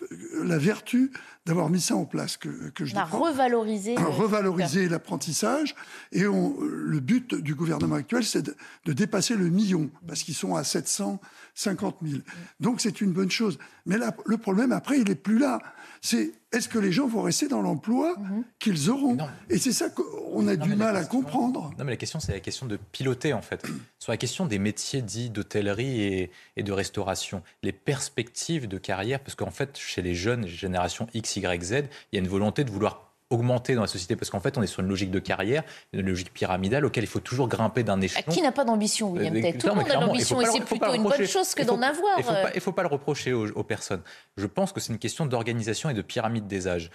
la 0.44 0.58
vertu 0.58 1.12
d'avoir 1.46 1.70
mis 1.70 1.82
ça 1.82 1.96
en 1.96 2.06
place 2.06 2.38
que, 2.38 2.70
que 2.70 2.84
je 2.84 2.96
On 2.96 3.00
a 3.00 3.04
revalorisé, 3.04 3.96
revaloriser 3.98 4.90
l'apprentissage, 4.90 5.76
et 6.12 6.26
on, 6.26 6.56
le 6.60 7.00
but 7.00 7.36
du 7.36 7.54
gouvernement 7.54 7.96
actuel, 7.96 8.24
c'est 8.24 8.42
de, 8.42 8.56
de, 8.86 8.94
dépasser 8.94 9.36
le 9.36 9.50
million, 9.50 9.92
parce 10.08 10.24
qu'ils 10.24 10.36
sont 10.36 10.56
à 10.56 10.64
750 10.64 11.98
000. 12.04 12.22
Donc 12.60 12.82
c'est 12.82 13.02
une 13.02 13.12
bonne 13.12 13.32
chose. 13.32 13.60
Mais 13.86 13.98
là, 13.98 14.16
le 14.26 14.38
problème 14.38 14.72
après, 14.72 15.00
il 15.00 15.08
n'est 15.08 15.16
plus 15.16 15.38
là. 15.38 15.60
C'est 16.04 16.32
est-ce 16.52 16.68
que 16.68 16.80
les 16.80 16.92
gens 16.92 17.08
vont 17.08 17.22
rester 17.22 17.48
dans 17.48 17.62
l'emploi 17.62 18.16
Mhm. 18.18 18.44
qu'ils 18.60 18.90
auront 18.90 19.18
Et 19.50 19.58
c'est 19.60 19.72
ça 19.72 19.90
qu'on 19.90 20.48
a 20.48 20.56
du 20.56 20.76
mal 20.76 20.96
à 20.98 21.04
comprendre. 21.06 21.72
Non, 21.78 21.86
mais 21.86 21.92
la 21.92 21.98
question, 21.98 22.20
c'est 22.20 22.34
la 22.34 22.40
question 22.40 22.66
de 22.66 22.78
piloter, 22.92 23.34
en 23.34 23.42
fait. 23.44 23.64
Sur 24.00 24.12
la 24.12 24.18
question 24.18 24.46
des 24.48 24.58
métiers 24.60 25.02
dits 25.04 25.30
d'hôtellerie 25.30 26.02
et, 26.02 26.32
et 26.58 26.64
de 26.64 26.72
restauration, 26.72 27.44
les 27.62 27.72
perspectives 27.72 28.68
de 28.68 28.78
carrière, 28.80 29.20
parce 29.20 29.36
qu'en 29.36 29.52
fait, 29.52 29.78
chez 29.78 30.02
les 30.02 30.16
jeunes, 30.16 30.48
génération 30.48 31.08
X, 31.14 31.36
Y, 31.38 31.64
Z, 31.64 31.72
il 32.12 32.16
y 32.16 32.18
a 32.18 32.20
une 32.20 32.28
volonté 32.28 32.64
de 32.64 32.72
vouloir 32.72 33.11
augmenter 33.32 33.74
dans 33.76 33.82
la 33.82 33.88
société, 33.88 34.16
parce 34.16 34.30
qu'en 34.30 34.40
fait, 34.40 34.58
on 34.58 34.62
est 34.62 34.68
sur 34.68 34.82
une 34.82 34.90
logique 34.90 35.10
de 35.12 35.20
carrière, 35.20 35.64
une 35.94 36.06
logique 36.06 36.34
pyramidale, 36.34 36.86
auquel 36.86 37.04
il 37.04 37.08
faut 37.08 37.20
toujours 37.20 37.48
grimper 37.48 37.84
d'un 37.84 38.00
échelon. 38.02 38.32
qui 38.32 38.42
n'a 38.42 38.52
pas 38.52 38.64
d'ambition, 38.66 39.12
William 39.12 39.36
Euh, 39.36 39.42
Tell? 39.42 39.58
Tout 39.58 39.68
le 39.68 39.74
monde 39.76 39.90
a 39.90 40.00
l'ambition 40.00 40.42
et 40.42 40.46
c'est 40.46 40.62
plutôt 40.62 40.94
une 40.94 41.04
bonne 41.04 41.26
chose 41.26 41.54
que 41.56 41.64
d'en 41.64 41.82
avoir. 41.82 42.20
Il 42.20 42.22
ne 42.22 42.24
faut, 42.24 42.32
euh. 42.32 42.60
faut 42.60 42.72
pas 42.74 42.84
le 42.84 42.90
reprocher 42.90 43.34
aux, 43.34 43.50
aux 43.52 43.64
personnes. 43.64 44.02
Je 44.38 44.46
pense 44.46 44.72
que 44.72 44.80
c'est 44.80 44.94
une 44.94 45.00
question 45.00 45.26
d'organisation 45.26 45.90
et 45.90 45.94
de 45.94 46.02
pyramide 46.02 46.48
des 46.48 46.68
âges. 46.68 46.92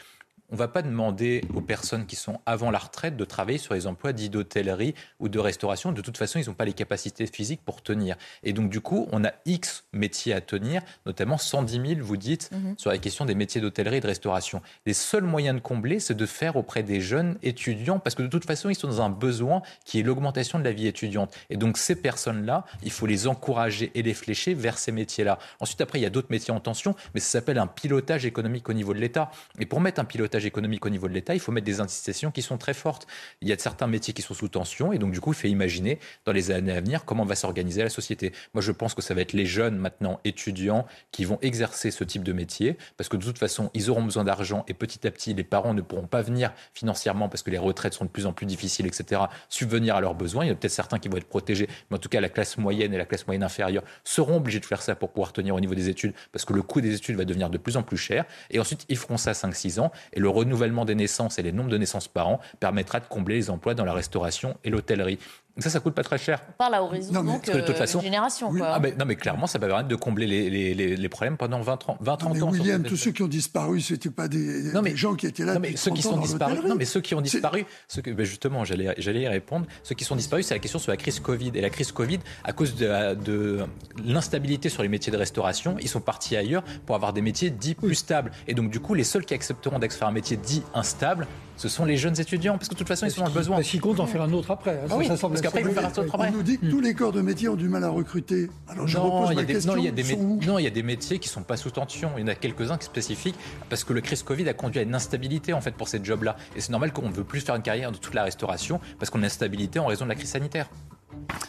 On 0.51 0.55
ne 0.55 0.59
va 0.59 0.69
pas 0.69 0.83
demander 0.83 1.43
aux 1.55 1.61
personnes 1.61 2.07
qui 2.07 2.15
sont 2.15 2.41
avant 2.47 2.71
la 2.71 2.79
retraite 2.79 3.17
de 3.17 3.25
travailler 3.25 3.59
sur 3.59 3.75
les 3.75 3.87
emplois 3.89 4.13
dits 4.13 4.29
d'hôtellerie 4.31 4.95
ou 5.19 5.29
de 5.29 5.39
restauration. 5.41 5.91
De 5.91 6.01
toute 6.03 6.17
façon, 6.17 6.39
ils 6.39 6.47
n'ont 6.47 6.55
pas 6.55 6.65
les 6.65 6.73
capacités 6.73 7.27
physiques 7.27 7.63
pour 7.65 7.83
tenir. 7.83 8.17
Et 8.45 8.53
donc, 8.53 8.71
du 8.71 8.81
coup, 8.81 9.09
on 9.11 9.25
a 9.25 9.33
X 9.45 9.85
métiers 9.93 10.33
à 10.35 10.41
tenir, 10.41 10.83
notamment 11.05 11.37
110 11.37 11.81
000, 11.97 12.01
vous 12.01 12.17
dites, 12.17 12.51
Mhm. 12.53 12.75
sur 12.79 12.91
la 12.91 12.99
question 12.99 13.25
des 13.25 13.35
métiers 13.35 13.61
d'hôtellerie 13.61 13.97
et 13.97 14.01
de 14.01 14.07
restauration. 14.07 14.63
Les 14.87 14.95
seuls 14.95 15.25
moyens 15.25 15.57
de 15.57 15.61
combler, 15.61 15.99
c'est 15.99 16.15
de 16.15 16.27
faire 16.27 16.55
auprès 16.57 16.83
des 16.85 17.01
jeunes 17.01 17.39
étudiants, 17.43 17.99
parce 17.99 18.15
que 18.15 18.23
de 18.23 18.29
toute 18.29 18.45
façon, 18.45 18.69
ils 18.71 18.77
sont 18.77 18.87
dans 18.89 19.03
un 19.03 19.11
besoin 19.11 19.63
qui 19.85 19.99
est 19.99 20.03
l'augmentation 20.05 20.59
de 20.61 20.65
la 20.65 20.73
vie 20.73 20.87
étudiante. 20.87 21.35
Et 21.51 21.57
donc, 21.57 21.77
ces 21.77 21.97
personnes-là, 21.97 22.65
il 22.85 22.93
faut 22.93 23.07
les 23.07 23.27
encourager 23.27 23.91
et 23.95 24.03
les 24.03 24.15
flécher 24.15 24.55
vers 24.55 24.79
ces 24.79 24.93
métiers-là. 24.93 25.39
Ensuite, 25.61 25.81
après, 25.81 25.99
il 25.99 26.03
y 26.03 26.07
a 26.07 26.11
d'autres 26.11 26.31
métiers 26.31 26.55
en 26.55 26.61
tension, 26.61 26.95
mais 27.15 27.21
ça 27.21 27.31
s'appelle 27.31 27.59
un 27.59 27.67
pilotage 27.67 28.27
économique 28.27 28.69
au 28.69 28.73
niveau 28.75 28.95
de 28.95 29.01
l'État. 29.01 29.31
Et 29.59 29.67
pour 29.67 29.81
mettre 29.81 30.01
un 30.01 30.05
pilotage 30.05 30.36
économique 30.45 30.85
au 30.85 30.91
niveau 30.91 31.09
de 31.09 31.15
l'État, 31.15 31.35
il 31.35 31.41
faut 31.41 31.53
mettre 31.53 31.65
des 31.65 31.81
incitations 31.81 32.31
qui 32.31 32.43
sont 32.43 32.59
très 32.59 32.75
fortes. 32.75 33.07
Il 33.41 33.49
y 33.49 33.53
a 33.53 33.59
certains 33.59 33.87
métiers 33.87 34.13
qui 34.13 34.23
sont 34.23 34.35
sous 34.35 34.49
tension, 34.49 34.93
et 34.93 34.99
donc, 34.99 35.13
du 35.13 35.21
coup, 35.21 35.33
il 35.33 35.37
fait 35.37 35.49
imaginer 35.49 35.99
dans 36.25 36.33
les 36.33 36.51
années 36.51 36.73
à 36.73 36.81
venir 36.81 37.05
comment 37.05 37.25
va 37.25 37.35
s'organiser 37.35 37.83
la 37.83 37.89
société. 37.89 38.33
Moi, 38.55 38.63
je 38.63 38.73
pense 38.73 38.95
que 38.95 39.03
ça 39.03 39.15
va 39.15 39.23
être 39.23 39.33
les 39.33 39.47
jeunes 39.47 39.77
maintenant 39.77 40.21
étudiants 40.25 40.87
qui 41.13 41.25
vont 41.25 41.39
exercer 41.43 41.91
ce 41.91 42.05
type 42.05 42.25
de 42.25 42.33
métier, 42.33 42.77
parce 42.97 43.09
que 43.09 43.17
de 43.17 43.25
toute 43.25 43.39
façon, 43.39 43.71
ils 43.75 43.91
auront 43.91 44.03
besoin 44.03 44.25
d'argent, 44.25 44.65
et 44.69 44.75
petit 44.75 45.07
à 45.07 45.11
petit, 45.11 45.33
les 45.33 45.45
parents 45.45 45.75
ne 45.75 45.81
pourront 45.81 46.07
pas 46.07 46.23
venir 46.23 46.53
financièrement, 46.75 47.29
parce 47.29 47.43
que 47.43 47.51
les 47.51 47.59
retraites 47.59 47.95
sont 47.95 48.05
de 48.05 48.11
plus 48.11 48.27
en 48.27 48.33
plus 48.33 48.47
difficiles, 48.47 48.87
etc., 48.87 49.23
subvenir 49.49 49.97
à 49.97 50.01
leurs 50.01 50.15
besoins. 50.15 50.45
Il 50.45 50.49
y 50.49 50.51
en 50.51 50.55
a 50.55 50.57
peut-être 50.57 50.73
certains 50.73 50.99
qui 50.99 51.09
vont 51.09 51.17
être 51.17 51.29
protégés, 51.29 51.69
mais 51.91 51.97
en 51.97 52.01
tout 52.01 52.09
cas, 52.09 52.21
la 52.21 52.29
classe 52.29 52.59
moyenne 52.59 52.93
et 52.93 52.99
la 52.99 53.05
classe 53.05 53.27
moyenne 53.27 53.45
inférieure 53.45 53.85
seront 54.05 54.37
obligés 54.37 54.61
de 54.61 54.67
faire 54.67 54.83
ça 54.83 54.95
pour 54.95 55.11
pouvoir 55.11 55.33
tenir 55.33 55.55
au 55.55 55.61
niveau 55.61 55.75
des 55.75 55.89
études, 55.89 56.15
parce 56.33 56.45
que 56.45 56.53
le 56.53 56.63
coût 56.63 56.81
des 56.81 56.95
études 56.95 57.17
va 57.17 57.25
devenir 57.25 57.51
de 57.51 57.59
plus 57.59 57.77
en 57.77 57.83
plus 57.83 57.97
cher. 57.97 58.25
Et 58.51 58.59
ensuite, 58.59 58.85
ils 58.89 58.97
feront 58.97 59.17
ça 59.17 59.33
5-6 59.33 59.81
ans, 59.81 59.93
et 60.13 60.21
le 60.21 60.26
renouvellement 60.29 60.85
des 60.85 60.95
naissances 60.95 61.39
et 61.39 61.43
les 61.43 61.53
nombres 61.53 61.71
de 61.71 61.79
naissances 61.79 62.09
par 62.09 62.29
an 62.29 62.41
permettra 62.61 63.01
de 63.01 63.07
combler 63.07 63.37
les 63.37 63.51
emplois 63.51 63.75
dans 63.75 63.85
la 63.85 63.93
restauration 63.93 64.57
et 64.65 64.71
l'hôtellerie. 64.71 65.19
Donc 65.57 65.63
ça, 65.63 65.71
ça 65.71 65.81
coûte 65.81 65.95
pas 65.95 66.03
très 66.03 66.19
cher. 66.19 66.43
On 66.51 66.53
parle 66.59 66.75
à 66.75 66.83
horizon 66.83 67.15
Non, 67.15 67.23
mais- 67.23 67.33
donc, 67.33 67.41
parce 67.47 67.53
que 67.57 67.63
de 67.63 67.67
toute 67.67 67.77
euh, 67.77 67.79
façon- 67.79 67.99
une 68.01 68.05
génération. 68.05 68.51
quoi. 68.53 68.73
Ah, 68.75 68.79
mais, 68.79 68.95
non, 68.99 69.07
mais 69.07 69.17
clairement, 69.17 69.47
ça 69.47 69.59
va 69.59 69.67
permettre 69.69 69.89
de 69.89 69.95
combler 69.97 70.27
les, 70.27 70.51
les- 70.51 70.75
les- 70.75 70.97
les 70.97 71.09
problèmes 71.09 71.39
pendant 71.39 71.63
20, 71.63 71.79
30, 71.79 71.97
20, 72.01 72.17
30 72.19 72.35
Mais 72.35 72.43
ans. 72.43 72.51
William, 72.51 72.83
tous 72.83 72.97
ceux 72.97 73.11
qui 73.11 73.23
ont 73.23 73.27
disparu, 73.29 73.81
c'était 73.81 74.11
pas 74.11 74.29
des, 74.29 74.71
des 74.71 74.97
gens 74.97 75.15
qui 75.15 75.27
étaient 75.27 75.47
là 75.47 75.55
non, 75.55 75.61
mais 75.61 75.69
depuis 75.69 75.79
ceux 75.79 75.91
qui 75.93 76.03
30 76.03 76.13
ans 76.13 76.17
sont 76.17 76.21
dans 76.21 76.27
disparus, 76.27 76.63
non, 76.69 76.75
mais 76.75 76.85
ceux 76.85 77.01
qui 77.01 77.15
ont 77.15 77.23
disparu, 77.23 77.65
ceux 77.89 78.03
que, 78.03 78.11
ben 78.11 78.27
justement, 78.27 78.65
j'allais, 78.67 78.95
y 78.99 79.29
répondre. 79.29 79.65
Ceux 79.83 79.95
qui 79.95 80.05
sont 80.05 80.15
disparus, 80.17 80.47
c'est 80.47 80.55
la 80.55 80.61
question 80.61 80.79
sur 80.79 80.91
la 80.91 80.99
crise 80.99 81.21
Covid. 81.21 81.53
Et 81.55 81.63
la 81.63 81.71
crise 81.71 81.91
Covid, 81.91 82.19
à 82.45 82.53
cause 82.53 82.75
de, 82.75 82.85
la- 82.87 83.15
de 83.15 83.61
l'instabilité 84.05 84.69
sur 84.69 84.83
les 84.83 84.89
métiers 84.89 85.11
de 85.13 85.17
restauration, 85.17 85.77
ils 85.81 85.89
sont 85.89 86.01
partis 86.01 86.37
ailleurs 86.37 86.63
pour 86.85 86.95
avoir 86.97 87.13
des 87.13 87.23
métiers 87.23 87.49
dits 87.51 87.75
plus 87.75 87.95
stables. 87.95 88.31
Et 88.47 88.53
donc, 88.55 88.71
du 88.71 88.81
coup, 88.81 88.93
les 88.95 89.05
seuls 89.05 89.25
qui 89.25 89.35
accepteront 89.35 89.79
d'exfaire 89.79 90.09
un 90.09 90.13
métier 90.13 90.37
dit 90.37 90.63
instable, 90.75 91.27
ce 91.57 91.69
sont 91.71 91.87
les 91.87 91.97
jeunes 91.97 92.21
étudiants, 92.21 92.59
parce 92.59 92.69
que 92.69 92.75
de 92.75 92.79
toute 92.79 92.89
façon, 92.89 93.07
ils 93.07 93.11
sont 93.11 93.23
dans 93.23 93.29
le 93.29 93.33
besoin. 93.33 93.63
Qu'ils 93.63 93.81
comptent 93.81 94.01
en 94.01 94.07
faire 94.07 94.21
un 94.23 94.33
autre 94.35 94.51
après. 94.51 94.73
hein. 94.73 94.89
Ah 94.91 94.97
oui, 94.97 95.07
Ça 95.07 95.17
semble 95.17 95.41
qu'après, 95.51 95.61
il 95.61 95.67
faut 95.67 95.73
faire 95.73 95.85
un 95.87 95.91
autre 95.91 96.15
après. 96.15 96.29
On 96.29 96.33
nous 96.33 96.43
dit 96.43 96.59
que 96.59 96.67
tous 96.67 96.81
les 96.81 96.95
corps 96.95 97.13
de 97.13 97.21
métier 97.21 97.49
ont 97.49 97.57
du 97.57 97.69
mal 97.69 97.85
à 97.85 97.89
recruter. 97.89 98.51
Alors 98.69 98.87
je 98.87 98.99
repose 98.99 99.35
ma 99.35 99.45
question. 99.45 99.75
non, 99.75 99.79
il 99.79 99.85
y 99.85 99.89
a 99.89 100.71
des, 100.71 100.81
sont 100.81 100.87
métiers 100.87 101.19
qui 101.19 101.29
sont 101.29 101.43
pas 101.43 101.57
sous 101.57 101.71
tension. 101.71 102.13
Il 102.17 102.23
y 102.23 102.25
en 102.25 102.29
a 102.29 102.35
quelques-uns 102.35 102.79
spécifiques 102.81 103.37
parce 103.69 103.85
que 103.85 103.93
le 103.93 104.01
crise 104.01 104.23
Covid 104.23 104.49
a 104.49 104.55
conduit 104.55 104.81
à 104.81 104.83
une 104.83 104.95
instabilité 104.95 105.53
en 105.53 105.61
fait 105.61 105.73
pour 105.73 105.89
ces 105.89 106.03
jobs-là. 106.03 106.37
Et 106.57 106.61
c'est 106.61 106.71
normal 106.71 106.93
qu'on 106.93 107.09
ne 107.09 107.15
veut 107.15 107.25
plus 107.25 107.41
faire 107.41 107.55
une 107.55 107.63
carrière 107.63 107.93
de 107.93 107.97
toute 107.99 108.15
la 108.15 108.25
restauration 108.25 108.81
parce 108.99 109.11
qu'on 109.11 109.19
a 109.19 109.23
une 109.23 109.27
instabilité 109.27 109.79
en 109.79 109.87
raison 109.87 110.05
de 110.05 110.11
la 110.11 110.15
crise 110.15 110.31
sanitaire. 110.31 110.69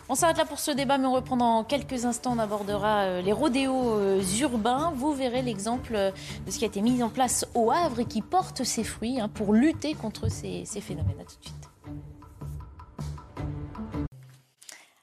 On 0.09 0.15
s'arrête 0.15 0.37
là 0.37 0.45
pour 0.45 0.59
ce 0.59 0.71
débat, 0.71 0.97
mais 0.97 1.05
on 1.05 1.13
reprend 1.13 1.37
dans 1.37 1.63
quelques 1.63 2.05
instants. 2.05 2.33
On 2.35 2.39
abordera 2.39 3.01
euh, 3.01 3.21
les 3.21 3.33
rodéos 3.33 3.95
euh, 3.95 4.21
urbains. 4.39 4.93
Vous 4.95 5.13
verrez 5.13 5.41
l'exemple 5.41 5.93
euh, 5.95 6.11
de 6.45 6.51
ce 6.51 6.57
qui 6.57 6.63
a 6.63 6.67
été 6.67 6.81
mis 6.81 7.03
en 7.03 7.09
place 7.09 7.45
au 7.53 7.71
Havre 7.71 7.99
et 7.99 8.05
qui 8.05 8.21
porte 8.21 8.63
ses 8.63 8.83
fruits 8.83 9.19
hein, 9.19 9.27
pour 9.27 9.53
lutter 9.53 9.93
contre 9.93 10.29
ces, 10.29 10.63
ces 10.65 10.81
phénomènes. 10.81 11.19
À 11.19 11.23
tout 11.23 11.35
de 11.39 11.45
suite. 11.45 11.67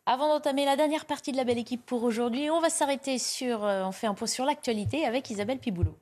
Avant 0.06 0.28
d'entamer 0.28 0.66
la 0.66 0.76
dernière 0.76 1.06
partie 1.06 1.32
de 1.32 1.38
la 1.38 1.44
belle 1.44 1.56
équipe 1.56 1.86
pour 1.86 2.02
aujourd'hui, 2.02 2.50
on 2.50 2.60
va 2.60 2.68
s'arrêter 2.68 3.18
sur. 3.18 3.64
euh, 3.64 3.84
on 3.84 3.90
fait 3.90 4.06
un 4.06 4.12
point 4.12 4.26
sur 4.26 4.44
l'actualité 4.44 5.06
avec 5.06 5.30
Isabelle 5.30 5.58
Piboulot. 5.58 5.96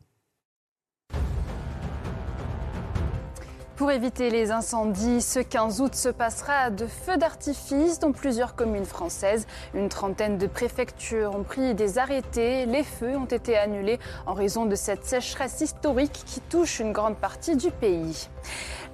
Pour 3.76 3.92
éviter 3.92 4.30
les 4.30 4.50
incendies, 4.50 5.22
ce 5.22 5.38
15 5.38 5.80
août 5.80 5.94
se 5.94 6.08
passera 6.08 6.70
de 6.70 6.86
feux 6.86 7.16
d'artifice 7.16 8.00
dans 8.00 8.12
plusieurs 8.12 8.54
communes 8.56 8.84
françaises. 8.84 9.46
Une 9.72 9.88
trentaine 9.88 10.36
de 10.36 10.46
préfectures 10.46 11.34
ont 11.34 11.42
pris 11.42 11.74
des 11.74 11.98
arrêtés. 11.98 12.66
Les 12.66 12.84
feux 12.84 13.16
ont 13.16 13.24
été 13.26 13.56
annulés 13.56 13.98
en 14.26 14.34
raison 14.34 14.66
de 14.66 14.74
cette 14.74 15.04
sécheresse 15.04 15.60
historique 15.60 16.12
qui 16.26 16.40
touche 16.40 16.80
une 16.80 16.92
grande 16.92 17.16
partie 17.16 17.56
du 17.56 17.70
pays. 17.70 18.28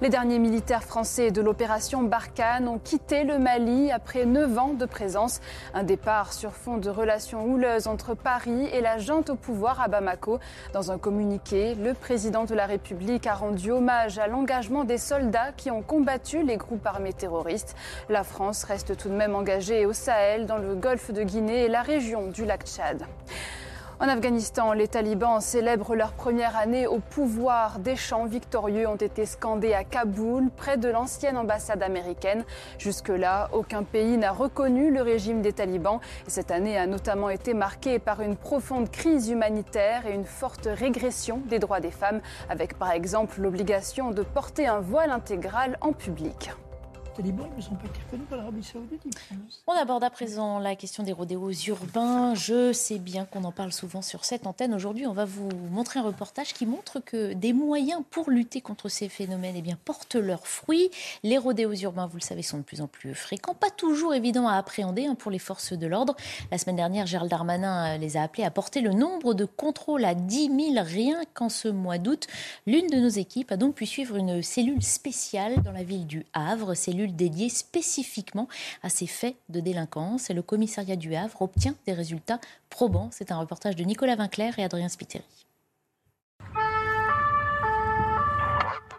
Les 0.01 0.07
derniers 0.07 0.39
militaires 0.39 0.83
français 0.83 1.29
de 1.29 1.41
l'opération 1.41 2.03
Barkhane 2.03 2.69
ont 2.69 2.79
quitté 2.79 3.25
le 3.25 3.37
Mali 3.37 3.91
après 3.91 4.25
9 4.25 4.57
ans 4.57 4.73
de 4.73 4.85
présence. 4.85 5.41
Un 5.73 5.83
départ 5.83 6.31
sur 6.31 6.53
fond 6.53 6.77
de 6.77 6.89
relations 6.89 7.45
houleuses 7.45 7.87
entre 7.87 8.13
Paris 8.13 8.69
et 8.71 8.79
la 8.79 8.97
junte 8.97 9.29
au 9.29 9.35
pouvoir 9.35 9.81
à 9.81 9.89
Bamako. 9.89 10.39
Dans 10.71 10.91
un 10.91 10.97
communiqué, 10.97 11.75
le 11.75 11.93
président 11.93 12.45
de 12.45 12.55
la 12.55 12.65
République 12.65 13.27
a 13.27 13.33
rendu 13.33 13.71
hommage 13.71 14.19
à 14.19 14.27
l'engagement 14.27 14.85
des 14.85 14.97
soldats 14.97 15.51
qui 15.57 15.69
ont 15.69 15.81
combattu 15.81 16.43
les 16.43 16.55
groupes 16.55 16.87
armés 16.87 17.11
terroristes. 17.11 17.75
La 18.07 18.23
France 18.23 18.63
reste 18.63 18.95
tout 18.95 19.09
de 19.09 19.15
même 19.15 19.35
engagée 19.35 19.85
au 19.85 19.91
Sahel, 19.91 20.45
dans 20.45 20.57
le 20.57 20.75
golfe 20.75 21.11
de 21.11 21.23
Guinée 21.23 21.65
et 21.65 21.67
la 21.67 21.81
région 21.81 22.27
du 22.27 22.45
lac 22.45 22.63
Tchad. 22.65 23.05
En 24.01 24.07
Afghanistan, 24.07 24.71
les 24.71 24.87
talibans 24.87 25.41
célèbrent 25.41 25.93
leur 25.93 26.13
première 26.13 26.55
année 26.55 26.87
au 26.87 26.99
pouvoir. 26.99 27.79
Des 27.79 27.97
chants 27.97 28.23
victorieux 28.23 28.87
ont 28.87 28.95
été 28.95 29.25
scandés 29.25 29.73
à 29.73 29.83
Kaboul, 29.83 30.49
près 30.55 30.77
de 30.77 30.87
l'ancienne 30.87 31.35
ambassade 31.35 31.83
américaine. 31.83 32.45
Jusque-là, 32.77 33.49
aucun 33.51 33.83
pays 33.83 34.15
n'a 34.15 34.31
reconnu 34.31 34.89
le 34.89 35.01
régime 35.01 35.41
des 35.41 35.51
talibans. 35.51 35.99
Et 36.27 36.29
cette 36.29 36.49
année 36.49 36.77
a 36.77 36.87
notamment 36.87 37.29
été 37.29 37.53
marquée 37.53 37.99
par 37.99 38.21
une 38.21 38.37
profonde 38.37 38.89
crise 38.89 39.29
humanitaire 39.29 40.07
et 40.07 40.13
une 40.13 40.23
forte 40.23 40.69
régression 40.71 41.41
des 41.49 41.59
droits 41.59 41.81
des 41.81 41.91
femmes, 41.91 42.21
avec 42.49 42.79
par 42.79 42.91
exemple 42.91 43.41
l'obligation 43.41 44.11
de 44.11 44.23
porter 44.23 44.65
un 44.65 44.79
voile 44.79 45.11
intégral 45.11 45.77
en 45.81 45.91
public. 45.91 46.51
Ne 47.21 47.61
sont 47.61 47.75
pas 48.29 48.37
l'Arabie 48.37 48.63
Saoudite. 48.63 49.03
On 49.67 49.73
aborde 49.73 50.05
à 50.05 50.09
présent 50.09 50.57
la 50.57 50.77
question 50.77 51.03
des 51.03 51.11
rodéos 51.11 51.51
urbains. 51.67 52.33
Je 52.33 52.71
sais 52.71 52.97
bien 52.97 53.25
qu'on 53.25 53.43
en 53.43 53.51
parle 53.51 53.73
souvent 53.73 54.01
sur 54.01 54.23
cette 54.23 54.47
antenne. 54.47 54.73
Aujourd'hui, 54.73 55.05
on 55.05 55.11
va 55.11 55.25
vous 55.25 55.49
montrer 55.69 55.99
un 55.99 56.03
reportage 56.03 56.53
qui 56.53 56.65
montre 56.65 57.01
que 57.01 57.33
des 57.33 57.51
moyens 57.51 58.03
pour 58.09 58.29
lutter 58.29 58.61
contre 58.61 58.87
ces 58.87 59.09
phénomènes 59.09 59.55
eh 59.57 59.61
bien, 59.61 59.77
portent 59.83 60.15
leurs 60.15 60.47
fruits. 60.47 60.91
Les 61.23 61.37
rodéos 61.37 61.73
urbains, 61.73 62.07
vous 62.07 62.15
le 62.15 62.23
savez, 62.23 62.41
sont 62.41 62.59
de 62.59 62.63
plus 62.63 62.79
en 62.79 62.87
plus 62.87 63.13
fréquents. 63.13 63.53
Pas 63.53 63.69
toujours 63.69 64.13
évidents 64.13 64.47
à 64.47 64.53
appréhender 64.53 65.05
hein, 65.05 65.15
pour 65.15 65.29
les 65.29 65.39
forces 65.39 65.73
de 65.73 65.87
l'ordre. 65.87 66.15
La 66.51 66.57
semaine 66.57 66.77
dernière, 66.77 67.05
Gérald 67.05 67.29
Darmanin 67.29 67.95
euh, 67.95 67.97
les 67.97 68.15
a 68.15 68.23
appelés 68.23 68.45
à 68.45 68.51
porter 68.51 68.79
le 68.79 68.93
nombre 68.93 69.33
de 69.33 69.43
contrôles 69.43 70.05
à 70.05 70.13
10 70.15 70.73
000 70.73 70.85
rien 70.85 71.19
qu'en 71.33 71.49
ce 71.49 71.67
mois 71.67 71.97
d'août. 71.97 72.27
L'une 72.65 72.87
de 72.87 72.97
nos 72.97 73.09
équipes 73.09 73.51
a 73.51 73.57
donc 73.57 73.75
pu 73.75 73.85
suivre 73.85 74.15
une 74.15 74.41
cellule 74.41 74.83
spéciale 74.83 75.61
dans 75.63 75.73
la 75.73 75.83
ville 75.83 76.07
du 76.07 76.25
Havre, 76.33 76.75
cellule 76.75 77.08
dédiée 77.15 77.49
spécifiquement 77.49 78.47
à 78.83 78.89
ces 78.89 79.07
faits 79.07 79.35
de 79.49 79.59
délinquance. 79.59 80.29
Et 80.29 80.33
le 80.33 80.41
commissariat 80.41 80.95
du 80.95 81.15
Havre 81.15 81.41
obtient 81.41 81.75
des 81.85 81.93
résultats 81.93 82.39
probants. 82.69 83.09
C'est 83.11 83.31
un 83.31 83.39
reportage 83.39 83.75
de 83.75 83.83
Nicolas 83.83 84.15
Vinclair 84.15 84.57
et 84.59 84.63
Adrien 84.63 84.89
Spiteri. 84.89 85.23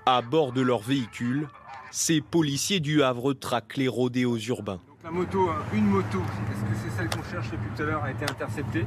À 0.06 0.22
bord 0.22 0.52
de 0.52 0.60
leur 0.60 0.80
véhicule, 0.80 1.48
ces 1.90 2.20
policiers 2.20 2.80
du 2.80 3.02
Havre 3.02 3.32
traquent 3.32 3.76
les 3.76 3.88
rodéos 3.88 4.38
urbains. 4.38 4.80
La 5.02 5.10
moto, 5.10 5.48
hein, 5.48 5.64
une 5.72 5.86
moto, 5.86 6.18
est-ce 6.18 6.60
que 6.60 6.90
c'est 6.90 6.96
celle 6.96 7.08
qu'on 7.08 7.22
cherche 7.30 7.50
depuis 7.50 7.70
tout 7.74 7.82
à 7.82 7.86
l'heure, 7.86 8.04
a 8.04 8.10
été 8.10 8.24
interceptée 8.24 8.86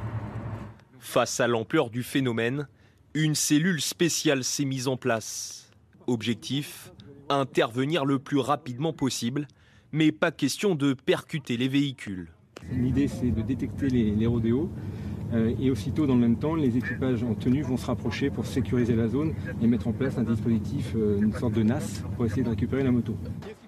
Face 0.99 1.39
à 1.39 1.47
l'ampleur 1.47 1.89
du 1.89 2.03
phénomène, 2.03 2.67
une 3.13 3.35
cellule 3.35 3.81
spéciale 3.81 4.43
s'est 4.43 4.65
mise 4.65 4.87
en 4.87 4.95
place. 4.95 5.71
Objectif 6.07 6.91
intervenir 7.39 8.05
le 8.05 8.19
plus 8.19 8.39
rapidement 8.39 8.93
possible, 8.93 9.47
mais 9.91 10.11
pas 10.11 10.31
question 10.31 10.75
de 10.75 10.93
percuter 10.93 11.57
les 11.57 11.67
véhicules. 11.67 12.29
L'idée, 12.71 13.07
c'est 13.07 13.31
de 13.31 13.41
détecter 13.41 13.89
les, 13.89 14.11
les 14.11 14.25
rodéos 14.25 14.69
et 15.59 15.71
aussitôt, 15.71 16.05
dans 16.05 16.13
le 16.13 16.21
même 16.21 16.37
temps, 16.37 16.53
les 16.53 16.77
équipages 16.77 17.23
en 17.23 17.33
tenue 17.33 17.63
vont 17.63 17.77
se 17.77 17.87
rapprocher 17.87 18.29
pour 18.29 18.45
sécuriser 18.45 18.95
la 18.95 19.07
zone 19.07 19.33
et 19.61 19.67
mettre 19.67 19.87
en 19.87 19.91
place 19.91 20.17
un 20.17 20.23
dispositif, 20.23 20.93
une 20.93 21.33
sorte 21.33 21.53
de 21.53 21.63
NAS, 21.63 22.03
pour 22.15 22.25
essayer 22.25 22.43
de 22.43 22.49
récupérer 22.49 22.83
la 22.83 22.91
moto. 22.91 23.15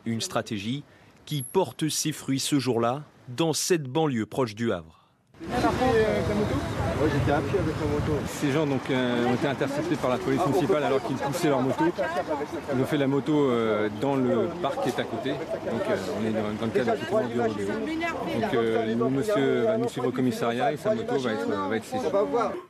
Une 0.06 0.22
stratégie 0.22 0.84
qui 1.26 1.42
porte 1.42 1.90
ses 1.90 2.12
fruits 2.12 2.40
ce 2.40 2.60
jour-là 2.60 3.04
dans 3.36 3.54
cette 3.54 3.84
banlieue 3.84 4.28
proche 4.28 4.54
du 4.54 4.72
Havre. 4.72 5.05
Oui, 5.42 7.10
j'étais 7.14 7.32
à 7.32 7.42
pied 7.42 7.60
avec 7.60 7.76
la 7.80 7.88
moto. 7.88 8.14
Ces 8.28 8.52
gens 8.52 8.66
donc, 8.66 8.90
euh, 8.90 9.28
ont 9.28 9.34
été 9.34 9.48
interceptés 9.48 9.96
par 9.96 10.10
la 10.10 10.18
police 10.18 10.40
municipale 10.46 10.84
alors 10.84 11.04
qu'ils 11.04 11.18
poussaient 11.18 11.50
leur 11.50 11.62
moto. 11.62 11.84
Ils 12.74 12.82
ont 12.82 12.86
fait 12.86 12.98
la 12.98 13.08
moto 13.08 13.50
euh, 13.50 13.90
dans 14.00 14.16
le 14.16 14.48
parc 14.62 14.84
qui 14.84 14.90
est 14.90 15.00
à 15.00 15.04
côté. 15.04 15.32
Donc 15.32 15.82
euh, 15.90 15.98
on 16.20 16.26
est 16.26 16.32
dans, 16.32 16.66
le 16.66 16.72
cadre 16.72 16.96
du 16.96 17.06
du 17.06 17.12
rodéo. 17.42 18.98
Donc 18.98 19.12
monsieur 19.12 19.64
va 19.64 19.78
nous 19.78 19.90
suivre 19.90 20.08
au 20.08 20.12
commissariat 20.12 20.72
et 20.72 20.78
sa 20.78 20.96
moto 20.96 21.18
va 21.18 21.32
être, 21.32 21.48
va 21.70 21.76
être 21.76 21.86
saisie. 21.86 22.06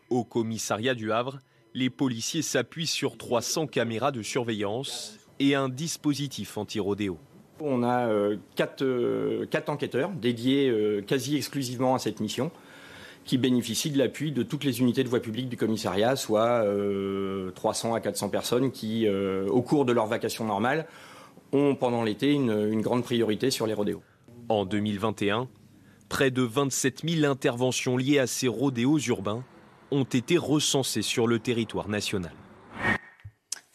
Au 0.09 0.23
commissariat 0.23 0.95
du 0.95 1.11
Havre, 1.11 1.39
les 1.73 1.89
policiers 1.89 2.41
s'appuient 2.41 2.87
sur 2.87 3.17
300 3.17 3.67
caméras 3.67 4.11
de 4.11 4.23
surveillance 4.23 5.17
et 5.39 5.53
un 5.55 5.69
dispositif 5.69 6.57
anti-rodéo. 6.57 7.19
On 7.61 7.83
a 7.83 8.09
quatre, 8.55 9.45
quatre, 9.45 9.69
enquêteurs 9.69 10.09
dédiés 10.09 10.73
quasi 11.07 11.37
exclusivement 11.37 11.95
à 11.95 11.99
cette 11.99 12.19
mission 12.19 12.51
qui 13.25 13.37
bénéficient 13.39 13.89
de 13.89 13.97
l'appui 13.97 14.31
de 14.31 14.43
toutes 14.43 14.63
les 14.63 14.79
unités 14.79 15.03
de 15.03 15.09
voie 15.09 15.19
publique 15.19 15.49
du 15.49 15.57
commissariat, 15.57 16.15
soit 16.15 16.63
300 17.55 17.91
euh, 17.91 17.95
à 17.95 17.99
400 17.99 18.29
personnes 18.29 18.71
qui, 18.71 19.07
euh, 19.07 19.47
au 19.49 19.61
cours 19.61 19.85
de 19.85 19.91
leur 19.91 20.05
vacation 20.05 20.45
normale, 20.45 20.87
ont 21.51 21.75
pendant 21.75 22.03
l'été 22.03 22.31
une, 22.31 22.81
grande 22.81 23.03
priorité 23.03 23.49
sur 23.49 23.65
les 23.65 23.73
rodéos. 23.73 24.03
En 24.47 24.65
2021, 24.65 25.47
près 26.07 26.29
de 26.29 26.43
27 26.43 27.01
000 27.07 27.29
interventions 27.29 27.97
liées 27.97 28.19
à 28.19 28.27
ces 28.27 28.47
rodéos 28.47 28.99
urbains 28.99 29.43
ont 29.91 30.03
été 30.03 30.37
recensées 30.37 31.01
sur 31.01 31.25
le 31.25 31.39
territoire 31.39 31.89
national. 31.89 32.31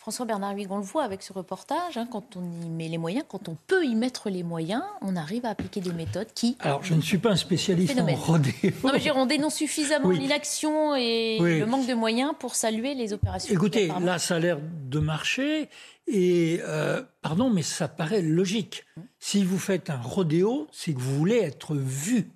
François 0.00 0.24
Bernard 0.24 0.54
Huyghe, 0.56 0.72
on 0.72 0.78
le 0.78 0.82
voit 0.82 1.04
avec 1.04 1.22
ce 1.22 1.30
reportage, 1.34 1.98
hein, 1.98 2.08
quand 2.10 2.34
on 2.34 2.42
y 2.62 2.70
met 2.70 2.88
les 2.88 2.96
moyens, 2.96 3.22
quand 3.28 3.50
on 3.50 3.56
peut 3.66 3.84
y 3.84 3.94
mettre 3.94 4.30
les 4.30 4.42
moyens, 4.42 4.82
on 5.02 5.14
arrive 5.14 5.44
à 5.44 5.50
appliquer 5.50 5.82
des 5.82 5.92
méthodes 5.92 6.28
qui... 6.34 6.56
Alors, 6.60 6.82
je 6.82 6.94
ne 6.94 7.02
suis 7.02 7.18
pas 7.18 7.32
un 7.32 7.36
spécialiste 7.36 8.00
en 8.00 8.06
rodéo. 8.14 8.54
Non, 8.82 8.92
mais 8.94 9.10
on 9.10 9.26
dénonce 9.26 9.56
suffisamment 9.56 10.08
l'inaction 10.08 10.96
et 10.96 11.36
le 11.38 11.66
manque 11.66 11.86
de 11.86 11.92
moyens 11.92 12.32
pour 12.38 12.54
saluer 12.54 12.94
les 12.94 13.12
opérations. 13.12 13.52
Écoutez, 13.52 13.88
là, 13.88 14.18
ça 14.18 14.36
a 14.36 14.38
l'air 14.38 14.58
de 14.62 14.98
marcher. 15.00 15.68
Et, 16.06 16.60
euh, 16.62 17.02
pardon, 17.20 17.50
mais 17.50 17.62
ça 17.62 17.86
paraît 17.86 18.22
logique. 18.22 18.86
Si 19.18 19.44
vous 19.44 19.58
faites 19.58 19.90
un 19.90 20.00
rodéo, 20.00 20.66
c'est 20.72 20.94
que 20.94 20.98
vous 20.98 21.14
voulez 21.14 21.36
être 21.36 21.74
vu. 21.74 22.30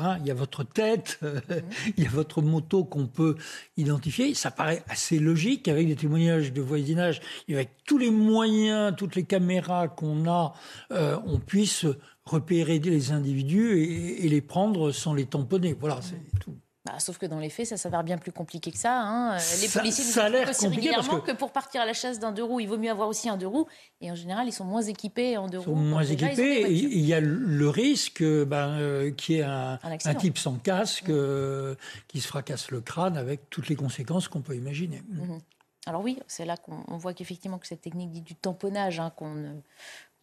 Hein, 0.00 0.18
il 0.20 0.26
y 0.26 0.30
a 0.30 0.34
votre 0.34 0.64
tête, 0.64 1.20
il 1.96 2.04
y 2.04 2.06
a 2.06 2.10
votre 2.10 2.42
moto 2.42 2.84
qu'on 2.84 3.06
peut 3.06 3.36
identifier. 3.76 4.34
Ça 4.34 4.50
paraît 4.50 4.82
assez 4.88 5.18
logique 5.18 5.68
avec 5.68 5.86
des 5.86 5.96
témoignages 5.96 6.52
de 6.52 6.60
voisinage 6.60 7.20
et 7.48 7.54
avec 7.54 7.70
tous 7.84 7.98
les 7.98 8.10
moyens, 8.10 8.94
toutes 8.96 9.16
les 9.16 9.24
caméras 9.24 9.88
qu'on 9.88 10.28
a, 10.28 10.54
euh, 10.92 11.18
on 11.26 11.38
puisse 11.38 11.86
repérer 12.24 12.78
les 12.78 13.12
individus 13.12 13.80
et, 13.80 14.28
les 14.28 14.40
prendre 14.40 14.92
sans 14.92 15.14
les 15.14 15.26
tamponner. 15.26 15.74
Voilà, 15.78 16.00
c'est 16.02 16.20
tout. 16.40 16.56
Bah, 16.88 16.98
sauf 17.00 17.18
que 17.18 17.26
dans 17.26 17.38
les 17.38 17.50
faits, 17.50 17.66
ça 17.66 17.76
s'avère 17.76 18.02
bien 18.02 18.16
plus 18.16 18.32
compliqué 18.32 18.70
que 18.70 18.78
ça. 18.78 18.98
Hein. 18.98 19.36
Les 19.60 19.68
policiers 19.68 20.04
ça, 20.04 20.30
nous 20.30 20.38
aussi 20.48 20.68
régulièrement 20.68 21.20
que... 21.20 21.32
pour 21.32 21.52
partir 21.52 21.82
à 21.82 21.86
la 21.86 21.92
chasse 21.92 22.18
d'un 22.18 22.32
deux 22.32 22.42
roues, 22.42 22.60
il 22.60 22.68
vaut 22.68 22.78
mieux 22.78 22.90
avoir 22.90 23.08
aussi 23.08 23.28
un 23.28 23.36
deux 23.36 23.46
roues. 23.46 23.66
Et 24.00 24.10
en 24.10 24.14
général, 24.14 24.48
ils 24.48 24.52
sont 24.52 24.64
moins 24.64 24.80
équipés 24.80 25.36
en 25.36 25.48
deux 25.48 25.58
ils 25.58 25.64
sont 25.64 25.70
roues. 25.74 25.76
moins 25.76 26.04
équipés. 26.04 26.62
Et 26.62 26.72
il 26.72 27.04
y 27.04 27.12
a 27.12 27.20
le 27.20 27.68
risque 27.68 28.22
ben, 28.22 28.78
euh, 28.78 29.10
qu'il 29.10 29.36
y 29.36 29.38
ait 29.40 29.42
un, 29.42 29.78
type 30.18 30.38
sans 30.38 30.54
casque 30.54 31.08
mmh. 31.08 31.12
euh, 31.12 31.74
qui 32.06 32.20
se 32.20 32.28
fracasse 32.28 32.70
le 32.70 32.80
crâne 32.80 33.18
avec 33.18 33.50
toutes 33.50 33.68
les 33.68 33.76
conséquences 33.76 34.28
qu'on 34.28 34.40
peut 34.40 34.56
imaginer. 34.56 35.02
Mmh. 35.08 35.38
Alors 35.86 36.02
oui, 36.02 36.18
c'est 36.26 36.44
là 36.44 36.56
qu'on 36.56 36.96
voit 36.98 37.14
qu'effectivement 37.14 37.58
que 37.58 37.66
cette 37.66 37.80
technique 37.80 38.10
dit 38.10 38.20
du 38.20 38.34
tamponnage 38.34 39.00
hein, 39.00 39.10
qu'on 39.16 39.34
ne 39.34 39.54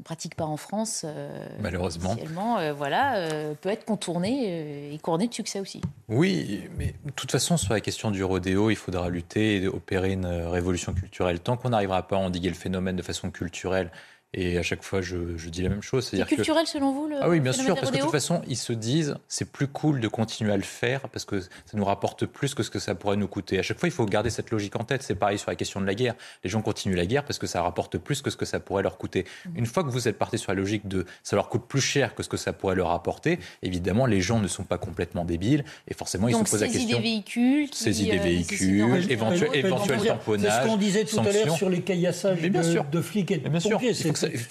pratique 0.04 0.36
pas 0.36 0.46
en 0.46 0.58
France, 0.58 1.04
euh, 1.06 1.48
malheureusement, 1.62 2.18
euh, 2.60 2.74
voilà, 2.74 3.16
euh, 3.16 3.54
peut 3.60 3.70
être 3.70 3.86
contourné 3.86 4.94
et 4.94 4.98
couronné 5.00 5.28
de 5.28 5.34
succès 5.34 5.60
aussi. 5.60 5.82
Oui, 6.10 6.70
mais 6.78 6.94
de 7.06 7.12
toute 7.12 7.32
façon, 7.32 7.58
sur 7.58 7.74
la 7.74 7.80
question 7.80 8.12
du 8.12 8.24
rodéo, 8.24 8.70
il 8.70 8.76
faudra 8.76 9.10
lutter 9.10 9.64
et 9.64 9.68
opérer 9.68 10.12
une 10.12 10.26
révolution 10.26 10.94
culturelle. 10.94 11.40
Tant 11.40 11.58
qu'on 11.58 11.70
n'arrivera 11.70 12.08
pas 12.08 12.18
à 12.18 12.20
endiguer 12.20 12.50
le 12.50 12.56
phénomène 12.56 12.96
de 12.96 13.02
façon 13.02 13.32
culturelle 13.32 13.92
et 14.38 14.57
à 14.57 14.64
chaque 14.64 14.84
fois, 14.84 15.02
je, 15.02 15.18
dis 15.48 15.62
la 15.62 15.70
même 15.70 15.82
chose. 15.82 16.07
C'est 16.10 16.26
culturel 16.26 16.68
selon 16.68 16.91
vous 16.91 17.07
le 17.07 17.16
Ah 17.22 17.30
oui, 17.30 17.40
bien 17.40 17.53
sûr, 17.53 17.74
parce 17.74 17.90
que 17.90 17.95
de 17.95 18.02
toute 18.02 18.12
façon, 18.12 18.41
ils 18.48 18.57
se 18.57 18.74
disent 18.74 19.16
c'est 19.30 19.49
plus 19.49 19.68
cool 19.68 20.02
de 20.02 20.10
continuer 20.10 20.52
à 20.52 20.57
le 20.57 20.64
faire 20.64 21.07
parce 21.10 21.24
que 21.24 21.40
ça 21.40 21.48
nous 21.74 21.86
rapporte 21.86 22.26
plus 22.26 22.53
que 22.53 22.62
ce 22.62 22.70
que 22.70 22.80
ça 22.80 22.95
pourrait 22.95 23.16
nous 23.16 23.30
coûter. 23.30 23.57
À 23.60 23.62
chaque 23.62 23.80
fois, 23.80 23.88
il 23.88 23.94
faut 23.94 24.06
garder 24.06 24.30
cette 24.30 24.52
logique 24.52 24.76
en 24.76 24.84
tête. 24.84 25.03
C'est 25.03 25.16
pareil 25.16 25.40
sur 25.40 25.49
la 25.49 25.56
question 25.56 25.80
de 25.80 25.86
la 25.86 25.95
guerre. 25.95 26.16
Les 26.44 26.49
gens 26.49 26.62
continuent 26.62 26.98
la 26.98 27.06
guerre 27.06 27.24
parce 27.24 27.40
que 27.40 27.48
ça 27.48 27.62
rapporte 27.62 27.98
plus 27.98 28.22
que 28.22 28.30
ce 28.30 28.36
que 28.36 28.44
ça 28.44 28.60
pourrait 28.60 28.84
leur 28.84 28.98
coûter. 28.98 29.24
Mhm. 29.45 29.60
Une 29.60 29.66
fois 29.66 29.86
que 29.86 29.90
vous 29.90 30.10
êtes 30.10 30.18
parti 30.18 30.38
sur 30.38 30.52
la 30.52 30.60
logique 30.60 30.86
de 30.90 31.06
ça 31.24 31.38
leur 31.38 31.48
coûte 31.48 31.64
plus 31.66 31.82
cher 31.82 32.14
que 32.14 32.22
ce 32.22 32.28
que 32.28 32.38
ça 32.38 32.52
pourrait 32.52 32.76
leur 32.76 32.91
apporter, 32.91 33.40
évidemment, 33.64 34.06
les 34.06 34.20
gens 34.20 34.41
ne 34.41 34.49
sont 34.49 34.66
pas 34.66 34.78
complètement 34.78 35.24
débiles 35.24 35.64
et 35.88 35.94
forcément, 35.94 36.28
ils 36.28 36.36
se 36.36 36.40
posent 36.44 36.60
la 36.60 36.68
question. 36.68 36.98
des 36.98 37.03
véhicules, 37.03 37.70
qui, 37.70 37.80
saisie 37.80 38.10
des 38.10 38.20
euh, 38.20 38.22
véhicules, 38.22 39.12
éventuel, 39.12 39.49
éventuel 39.53 40.02
tamponnage. 40.02 40.52
C'est 40.52 40.62
ce 40.62 40.68
qu'on 40.68 40.78
disait 40.78 41.06
tout 41.06 41.20
à 41.22 41.32
l'heure 41.32 41.56
sur 41.56 41.70
les 41.70 41.80
caillassages 41.80 42.41
de, 42.41 42.49
de, 42.49 43.02
flics 43.02 43.32
et 43.32 43.38
de 43.38 43.48
pompiers. 43.48 43.94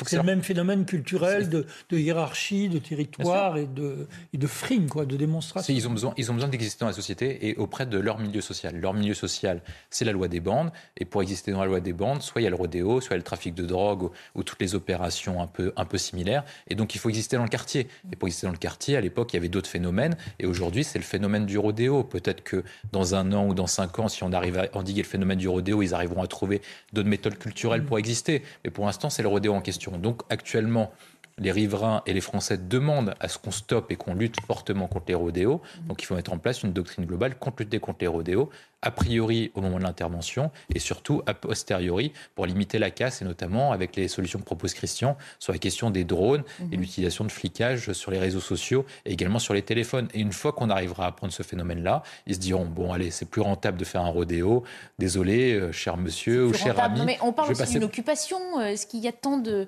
C'est 0.06 0.16
le 0.16 0.22
même 0.22 0.42
phénomène 0.42 0.84
culturel 0.84 1.48
de, 1.48 1.66
hiérarchie, 1.92 2.68
de 2.68 2.78
territoire 2.78 3.56
et 3.56 3.66
de, 3.66 4.06
et 4.32 4.38
de 4.38 4.46
frime, 4.46 4.88
quoi, 4.88 5.06
de 5.06 5.16
démonstration. 5.16 5.72
Ils 5.74 5.88
ont 5.88 5.90
besoin, 5.90 6.14
ils 6.16 6.30
ont 6.30 6.34
besoin 6.34 6.48
d'exister 6.48 6.80
dans 6.80 6.88
la 6.88 6.92
société 6.92 7.48
et 7.48 7.56
auprès 7.56 7.86
de 7.86 7.98
leur 7.98 8.18
milieu 8.18 8.40
social. 8.40 8.78
Leur 8.78 8.94
milieu 8.94 9.14
social, 9.14 9.62
c'est 9.90 10.04
la 10.04 10.12
loi 10.12 10.28
des 10.28 10.40
bandes. 10.40 10.70
Et 10.96 11.04
pour 11.04 11.22
exister 11.22 11.52
dans 11.52 11.60
la 11.60 11.66
loi 11.66 11.80
des 11.80 11.92
bandes, 11.92 12.22
soit 12.22 12.40
il 12.40 12.44
y 12.44 12.46
a 12.46 12.50
le 12.50 12.56
rodéo, 12.56 13.00
soit 13.00 13.10
il 13.10 13.12
y 13.12 13.14
a 13.14 13.18
le 13.18 13.22
trafic 13.22 13.54
de 13.54 13.64
drogue 13.64 14.10
ou, 14.34 14.42
toutes 14.42 14.60
les 14.60 14.74
opérations 14.74 15.40
un 15.40 15.46
peu, 15.46 15.72
un 15.76 15.84
peu 15.84 15.98
similaires. 15.98 16.44
Et 16.68 16.74
donc 16.74 16.94
il 16.94 16.98
faut 16.98 17.08
exister 17.08 17.36
dans 17.36 17.42
le 17.42 17.48
quartier. 17.48 17.88
Et 18.12 18.16
pour 18.16 18.28
exister 18.28 18.46
dans 18.46 18.52
le 18.52 18.58
quartier, 18.58 18.96
à 18.96 19.00
l'époque, 19.00 19.32
il 19.32 19.36
y 19.36 19.38
avait 19.38 19.48
d'autres 19.48 19.70
phénomènes. 19.70 20.16
Et 20.38 20.46
aujourd'hui, 20.46 20.84
c'est 20.84 20.98
le 20.98 21.04
phénomène 21.04 21.46
du 21.46 21.58
rodéo. 21.58 22.04
Peut-être 22.04 22.42
que 22.42 22.64
dans 22.92 23.14
un 23.14 23.32
an 23.32 23.46
ou 23.46 23.54
dans 23.54 23.66
cinq 23.66 23.98
ans, 23.98 24.08
si 24.08 24.22
on 24.22 24.32
arrive 24.32 24.58
à 24.58 24.68
endiguer 24.74 25.02
le 25.02 25.08
phénomène 25.08 25.38
du 25.38 25.48
rodéo, 25.48 25.82
ils 25.82 25.94
arriveront 25.94 26.22
à 26.22 26.26
trouver 26.26 26.60
d'autres 26.92 27.08
méthodes 27.08 27.38
culturelles 27.38 27.84
pour 27.84 27.98
exister. 27.98 28.42
Mais 28.64 28.70
pour 28.70 28.86
l'instant, 28.86 29.10
c'est 29.10 29.22
le 29.22 29.28
rodéo 29.28 29.54
en 29.54 29.60
question. 29.64 29.98
Donc 29.98 30.22
actuellement, 30.30 30.92
les 31.38 31.50
riverains 31.50 32.02
et 32.06 32.12
les 32.12 32.20
Français 32.20 32.58
demandent 32.58 33.14
à 33.20 33.28
ce 33.28 33.38
qu'on 33.38 33.50
stoppe 33.50 33.90
et 33.90 33.96
qu'on 33.96 34.14
lutte 34.14 34.36
fortement 34.46 34.86
contre 34.86 35.06
les 35.08 35.14
rodéos. 35.14 35.60
Donc 35.86 36.02
il 36.02 36.06
faut 36.06 36.14
mettre 36.14 36.32
en 36.32 36.38
place 36.38 36.62
une 36.62 36.72
doctrine 36.72 37.06
globale 37.06 37.36
contre 37.38 37.62
lutter 37.62 37.80
contre 37.80 37.98
les 38.02 38.06
rodéos, 38.06 38.50
a 38.82 38.90
priori 38.90 39.50
au 39.54 39.60
moment 39.60 39.78
de 39.78 39.82
l'intervention 39.82 40.50
et 40.74 40.78
surtout 40.78 41.22
a 41.26 41.34
posteriori 41.34 42.12
pour 42.34 42.46
limiter 42.46 42.78
la 42.78 42.90
casse 42.90 43.22
et 43.22 43.24
notamment 43.24 43.72
avec 43.72 43.96
les 43.96 44.08
solutions 44.08 44.38
que 44.38 44.44
propose 44.44 44.74
Christian 44.74 45.16
sur 45.38 45.52
la 45.52 45.58
question 45.58 45.90
des 45.90 46.04
drones 46.04 46.44
et 46.60 46.76
mhm. 46.76 46.82
l'utilisation 46.82 47.24
de 47.24 47.32
flicage 47.32 47.92
sur 47.92 48.10
les 48.10 48.18
réseaux 48.18 48.40
sociaux 48.40 48.84
et 49.04 49.12
également 49.12 49.38
sur 49.38 49.54
les 49.54 49.62
téléphones. 49.62 50.08
Et 50.14 50.20
une 50.20 50.32
fois 50.32 50.52
qu'on 50.52 50.70
arrivera 50.70 51.06
à 51.06 51.12
prendre 51.12 51.32
ce 51.32 51.42
phénomène-là, 51.42 52.02
ils 52.26 52.34
se 52.34 52.40
diront 52.40 52.66
bon 52.66 52.92
allez 52.92 53.10
c'est 53.10 53.28
plus 53.28 53.40
rentable 53.40 53.78
de 53.78 53.84
faire 53.84 54.02
un 54.02 54.10
rodéo. 54.10 54.64
Désolé, 54.98 55.54
euh, 55.54 55.72
cher 55.72 55.96
monsieur 55.96 56.46
ou 56.46 56.54
cher 56.54 56.78
ami. 56.78 57.00
mais 57.04 57.18
on 57.22 57.32
parle 57.32 57.50
aussi 57.50 57.72
d'une 57.72 57.84
occupation. 57.84 58.38
Euh, 58.60 58.66
est-ce 58.66 58.86
qu'il 58.86 59.00
y 59.00 59.08
a 59.08 59.12
tant 59.12 59.38
de 59.38 59.66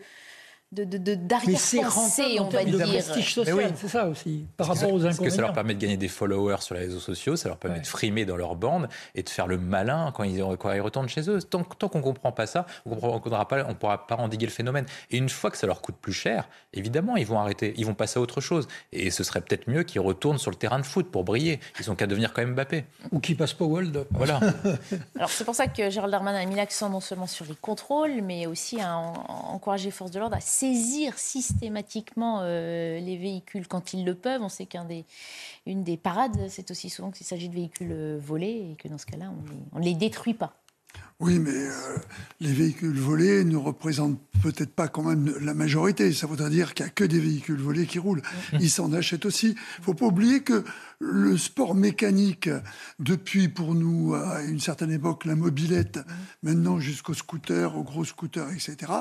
de, 0.85 0.99
de, 0.99 1.15
d'arrière-pensée, 1.15 2.39
on 2.41 2.49
va 2.49 2.65
dire. 2.65 2.87
Prestige 2.87 3.35
social, 3.35 3.73
c'est 3.77 3.89
ça 3.89 4.07
aussi, 4.09 4.47
par 4.57 4.69
rapport 4.69 4.93
aux 4.93 5.05
inconvénients. 5.05 5.17
Parce 5.17 5.19
que 5.19 5.31
ça 5.31 5.43
leur 5.43 5.53
permet 5.53 5.75
de 5.75 5.81
gagner 5.81 5.97
des 5.97 6.09
followers 6.09 6.61
sur 6.61 6.75
les 6.75 6.83
réseaux 6.83 7.01
sociaux, 7.01 7.37
ça 7.37 7.49
leur 7.49 7.59
permet 7.59 7.81
de 7.81 7.87
frimer 7.87 8.25
dans 8.25 8.37
leur 8.37 8.57
bande 8.57 8.89
et 9.15 9.23
de 9.23 9.29
faire 9.29 9.47
le 9.47 9.59
malin 9.59 10.13
quand 10.15 10.25
ils, 10.25 10.43
quand 10.59 10.73
ils 10.73 10.81
retournent 10.81 11.09
chez 11.09 11.29
eux. 11.31 11.41
Tant, 11.43 11.63
tant 11.63 11.89
qu'on 11.89 11.99
ne 11.99 12.05
comprend 12.05 12.33
pas 12.33 12.47
ça, 12.47 12.67
on 12.85 12.95
ne 12.95 13.75
pourra 13.75 14.07
pas 14.07 14.17
endiguer 14.17 14.47
le 14.47 14.53
phénomène. 14.53 14.87
Et 15.11 15.17
une 15.17 15.29
fois 15.29 15.51
que 15.51 15.57
ça 15.57 15.67
leur 15.67 15.81
coûte 15.81 15.97
plus 16.01 16.13
cher, 16.13 16.49
évidemment, 16.73 17.17
ils 17.17 17.27
vont 17.27 17.39
arrêter, 17.39 17.75
ils 17.77 17.87
vont 17.87 17.95
passer 17.95 18.19
à 18.19 18.23
autre 18.23 18.41
chose. 18.41 18.69
Et 18.93 19.11
ce 19.11 19.25
serait 19.25 19.41
peut-être 19.41 19.69
mieux 19.69 19.83
qu'ils 19.83 20.01
retournent 20.01 20.39
sur 20.39 20.51
le 20.51 20.57
terrain 20.57 20.79
de 20.79 20.87
foot 20.87 21.11
pour 21.11 21.25
briller. 21.25 21.61
Ils 21.81 21.91
ont 21.91 21.95
qu'à 21.95 22.07
devenir 22.07 22.33
quand 22.33 22.43
même 22.43 22.55
Mbappé. 22.55 22.85
Ou 23.13 23.21
qu'ils 23.21 23.37
passent 23.37 23.55
pas 23.55 23.65
au 23.65 23.69
World 23.69 24.07
Voilà. 24.11 24.41
Alors 25.17 25.31
c'est 25.31 25.45
pour 25.45 25.55
ça 25.55 25.67
que 25.67 25.91
Gérald 25.91 26.13
Darmanin 26.13 26.41
a 26.41 26.45
mis 26.45 26.55
l'accent 26.55 26.89
non 26.89 27.01
seulement 27.01 27.27
sur 27.27 27.45
les 27.47 27.55
contrôles, 27.55 28.23
mais 28.23 28.47
aussi 28.47 28.81
à 28.81 28.97
encourager 28.97 29.87
les 29.87 29.91
forces 29.91 30.11
de 30.11 30.19
l'ordre 30.19 30.37
à 30.37 30.41
saisir 30.67 31.19
systématiquement 31.19 32.41
euh, 32.43 32.99
les 32.99 33.17
véhicules 33.17 33.69
quand 33.69 33.93
ils 33.93 34.05
le 34.05 34.15
peuvent. 34.15 34.43
On 34.43 34.49
sait 34.49 34.67
qu'une 34.67 34.87
des, 34.87 35.05
des 35.67 35.97
parades, 35.97 36.49
c'est 36.49 36.71
aussi 36.71 36.91
souvent 36.91 37.11
qu'il 37.11 37.27
s'agit 37.27 37.49
de 37.49 37.55
véhicules 37.55 37.93
euh, 37.93 38.19
volés 38.21 38.71
et 38.73 38.77
que 38.77 38.89
dans 38.89 38.99
ce 38.99 39.07
cas-là, 39.07 39.33
on 39.73 39.79
ne 39.79 39.85
les, 39.85 39.95
détruit 39.95 40.35
pas. 40.35 40.55
Oui, 41.19 41.39
mais 41.39 41.51
euh, 41.51 41.97
les 42.41 42.53
véhicules 42.53 42.99
volés 42.99 43.43
ne 43.45 43.57
représentent 43.57 44.21
peut-être 44.43 44.75
pas 44.75 44.87
quand 44.89 45.03
même 45.03 45.35
la 45.41 45.55
majorité. 45.55 46.13
Ça 46.13 46.27
voudrait 46.27 46.51
dire 46.51 46.75
qu'il 46.75 46.85
n'y 46.85 46.91
a 46.91 46.93
que 46.93 47.05
des 47.05 47.19
véhicules 47.19 47.59
volés 47.59 47.87
qui 47.87 47.99
roulent. 47.99 48.21
Mm. 48.53 48.59
Ils 48.61 48.71
s'en 48.71 48.93
achètent 48.93 49.25
aussi. 49.25 49.57
Il 49.79 49.85
faut 49.85 49.95
pas 49.95 50.05
oublier 50.05 50.41
que 50.41 50.63
le 50.99 51.39
sport 51.39 51.75
mécanique, 51.75 52.51
depuis 52.99 53.49
pour 53.49 53.75
nous 53.75 54.15
à 54.15 54.43
une 54.43 54.61
certaine 54.61 54.93
époque 54.93 55.25
la 55.25 55.37
mobilette, 55.37 56.01
maintenant 56.43 56.81
jusqu'au 56.81 57.15
scooter, 57.15 57.77
au 57.77 57.83
gros 57.83 58.05
scooter, 58.05 58.51
etc., 58.51 58.93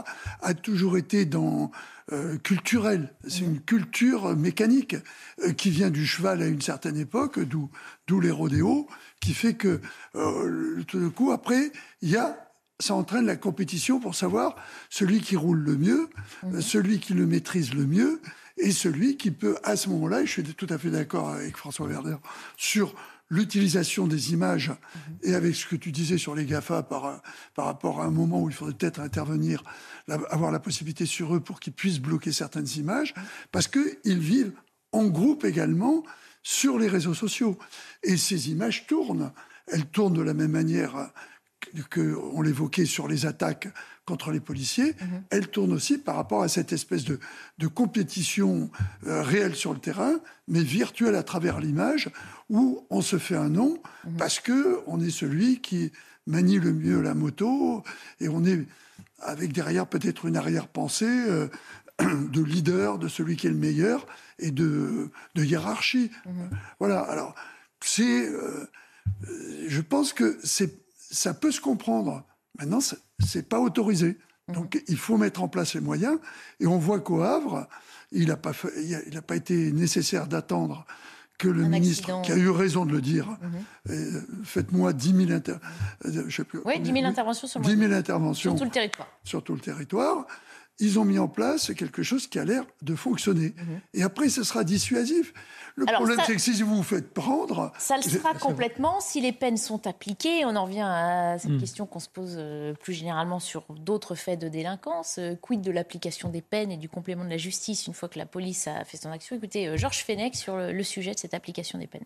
a 0.42 0.54
toujours 0.54 0.98
été 0.98 1.26
dans 1.26 1.72
euh, 2.14 2.38
culturel. 2.38 3.14
C'est 3.28 3.40
une 3.40 3.60
culture 3.60 4.36
mécanique 4.36 4.96
euh, 5.44 5.54
qui 5.54 5.72
vient 5.72 5.90
du 5.90 6.06
cheval 6.06 6.44
à 6.44 6.46
une 6.46 6.62
certaine 6.62 6.98
époque, 6.98 7.40
d'où 7.40 7.72
d'où 8.08 8.20
les 8.20 8.32
rodéos, 8.32 8.88
qui 9.20 9.34
fait 9.34 9.56
que 9.56 9.82
euh, 10.16 10.84
tout 10.88 11.00
d'un 11.00 11.10
coup 11.10 11.32
après 11.32 11.72
il 12.02 12.10
y 12.10 12.18
a 12.18 12.46
ça 12.80 12.94
entraîne 12.94 13.26
la 13.26 13.36
compétition 13.36 14.00
pour 14.00 14.16
savoir 14.16 14.56
celui 14.90 15.22
qui 15.22 15.36
roule 15.36 15.60
le 15.60 15.78
mieux, 15.78 16.10
mhm. 16.44 16.62
celui 16.62 17.00
qui 17.00 17.14
le 17.14 17.26
maîtrise 17.26 17.74
le 17.74 17.86
mieux, 17.86 18.22
et 18.58 18.72
celui 18.72 19.18
qui 19.18 19.32
peut, 19.32 19.58
à 19.64 19.76
ce 19.76 19.90
moment-là, 19.90 20.22
et 20.22 20.26
je 20.26 20.32
suis 20.32 20.44
tout 20.44 20.68
à 20.70 20.78
fait 20.78 20.90
d'accord 20.90 21.30
avec 21.30 21.58
François 21.58 21.88
Werner, 21.88 22.18
sur 22.58 22.96
l'utilisation 23.30 24.08
des 24.08 24.34
images 24.34 24.70
mhm. 24.70 25.18
et 25.24 25.36
avec 25.36 25.56
ce 25.56 25.66
que 25.66 25.76
tu 25.76 25.92
disais 25.92 26.18
sur 26.18 26.36
les 26.36 26.46
GAFA 26.46 26.84
par, 26.84 27.22
par 27.56 27.66
rapport 27.66 28.02
à 28.02 28.06
un 28.06 28.12
moment 28.12 28.42
où 28.42 28.50
il 28.50 28.56
faudrait 28.56 28.76
peut-être 28.76 29.00
intervenir, 29.00 29.64
avoir 30.08 30.52
la 30.52 30.60
possibilité 30.60 31.06
sur 31.06 31.36
eux 31.36 31.40
pour 31.40 31.60
qu'ils 31.60 31.74
puissent 31.74 32.00
bloquer 32.00 32.32
certaines 32.32 32.68
images, 32.78 33.14
parce 33.52 33.68
qu'ils 33.68 34.20
vivent 34.20 34.54
en 34.92 35.08
groupe 35.08 35.44
également 35.44 36.04
sur 36.46 36.78
les 36.78 36.88
réseaux 36.88 37.16
sociaux. 37.16 37.58
Et 38.04 38.18
ces 38.18 38.52
images 38.52 38.86
tournent. 38.86 39.32
Elles 39.66 39.88
tournent 39.88 40.14
de 40.14 40.22
la 40.22 40.36
même 40.36 40.52
manière 40.52 41.12
qu'on 41.92 42.42
l'évoquait 42.44 42.86
sur 42.86 43.08
les 43.08 43.26
attaques 43.26 43.68
contre 44.06 44.30
les 44.30 44.40
policiers, 44.40 44.94
mhm. 45.02 45.24
elle 45.32 45.48
tourne 45.48 45.74
aussi 45.74 45.98
par 45.98 46.16
rapport 46.16 46.44
à 46.44 46.48
cette 46.48 46.72
espèce 46.72 47.06
de, 47.06 47.18
compétition 47.68 48.70
euh, 49.08 49.24
réelle 49.24 49.56
sur 49.56 49.74
le 49.74 49.80
terrain, 49.80 50.20
mais 50.48 50.62
virtuelle 50.62 51.16
à 51.16 51.24
travers 51.24 51.60
l'image, 51.60 52.12
où 52.52 52.86
on 52.92 53.02
se 53.02 53.18
fait 53.18 53.36
un 53.36 53.50
nom 53.50 53.80
mhm. 54.06 54.18
parce 54.18 54.40
que 54.40 54.82
on 54.86 55.02
est 55.02 55.10
celui 55.10 55.60
qui 55.60 55.92
manie 56.28 56.60
le 56.60 56.72
mieux 56.72 57.02
la 57.02 57.16
moto 57.16 57.82
et 58.20 58.30
on 58.30 58.46
est 58.46 58.68
avec 59.20 59.52
derrière 59.52 59.88
peut-être 59.88 60.26
une 60.26 60.38
arrière-pensée 60.38 61.06
euh, 61.08 61.48
de 62.00 62.42
leader, 62.42 62.98
de 62.98 63.08
celui 63.08 63.36
qui 63.36 63.48
est 63.48 63.52
le 63.52 63.56
meilleur 63.56 64.06
et 64.40 64.52
de, 64.52 65.10
hiérarchie. 65.36 66.12
Mhm. 66.26 66.50
Voilà. 66.80 67.00
Alors 67.02 67.36
c'est, 67.82 68.28
euh, 68.28 68.68
je 69.68 69.82
pense 69.82 70.14
que 70.14 70.38
ça 70.44 71.34
peut 71.34 71.52
se 71.52 71.62
comprendre. 71.62 72.24
Maintenant, 72.60 72.80
c'est 73.20 73.48
pas 73.48 73.60
autorisé. 73.60 74.18
Mhm. 74.48 74.56
Donc, 74.56 74.84
il 74.88 74.98
faut 74.98 75.18
mettre 75.18 75.42
en 75.42 75.48
place 75.48 75.74
les 75.74 75.82
moyens. 75.82 76.18
Et 76.60 76.68
on 76.68 76.78
voit 76.78 77.00
qu'au 77.00 77.22
Havre, 77.22 77.68
il 78.12 78.28
n'a 78.28 78.38
pas, 78.38 78.54
pas 79.28 79.36
été 79.36 79.72
nécessaire 79.72 80.28
d'attendre 80.28 80.86
que 81.38 81.50
le 81.50 81.64
ministre, 81.64 82.22
qui 82.22 82.32
a 82.32 82.38
eu 82.38 82.50
raison 82.50 82.86
de 82.86 82.94
le 82.94 83.02
dire, 83.02 83.28
mhm. 83.28 83.40
euh, 83.90 84.22
faites-moi 84.44 84.94
10 84.94 85.26
000, 85.28 85.32
inter... 85.32 85.56
Euh, 86.06 86.24
oui, 86.66 86.80
10 86.80 86.94
000 86.94 87.06
interventions 87.06 87.48
sur, 87.48 87.60
10 87.60 87.78
000 87.78 87.92
interventions 87.92 88.52
sur 88.52 88.58
tout 88.58 88.64
le 88.64 88.72
territoire. 88.72 89.08
Sur 89.24 89.44
tout 89.44 89.54
le 89.54 89.60
territoire 89.60 90.26
ils 90.80 91.00
ont 91.00 91.06
mis 91.06 91.20
en 91.20 91.28
place 91.28 91.74
quelque 91.74 92.04
chose 92.04 92.28
qui 92.28 92.38
a 92.38 92.46
l'air 92.46 92.66
de 92.82 92.96
fonctionner. 92.96 93.54
Mhm. 93.58 93.82
Et 93.94 94.04
après, 94.04 94.30
ce 94.30 94.44
sera 94.44 94.64
dissuasif. 94.64 95.34
Le 95.76 95.86
problème, 95.86 96.20
c'est 96.26 96.34
que 96.34 96.42
si 96.42 96.62
vous 96.64 96.78
vous 96.78 96.84
faites 96.84 97.14
prendre... 97.14 97.74
Ça 97.78 97.98
le 97.98 98.02
sera 98.02 98.34
complètement 98.34 99.00
si 99.02 99.20
les 99.20 99.34
peines 99.34 99.58
sont 99.58 99.88
appliquées. 99.88 100.46
On 100.46 100.56
en 100.56 100.64
revient 100.64 100.86
à 100.86 101.38
cette 101.38 101.52
hmm. 101.52 101.60
question 101.60 101.86
qu'on 101.86 102.00
se 102.00 102.08
pose 102.08 102.36
euh, 102.38 102.74
plus 102.74 102.94
généralement 102.94 103.42
sur 103.42 103.64
d'autres 103.74 104.16
faits 104.16 104.40
de 104.40 104.48
délinquance. 104.48 105.18
Euh, 105.18 105.36
quid 105.36 105.62
de 105.62 105.72
l'application 105.72 106.30
des 106.30 106.42
peines 106.42 106.72
et 106.72 106.78
du 106.78 106.88
complément 106.88 107.26
de 107.26 107.30
la 107.30 107.38
justice 107.38 107.88
une 107.88 107.94
fois 107.94 108.08
que 108.08 108.18
la 108.18 108.26
police 108.26 108.68
a 108.68 108.86
fait 108.86 108.96
son 108.96 109.12
action? 109.12 109.36
Écoutez, 109.36 109.68
euh, 109.68 109.76
Georges 109.76 110.04
Fenech 110.06 110.36
sur 110.36 110.56
le, 110.56 110.84
sujet 110.84 111.14
de 111.14 111.20
cette 111.20 111.34
application 111.34 111.78
des 111.78 111.88
peines. 111.88 112.06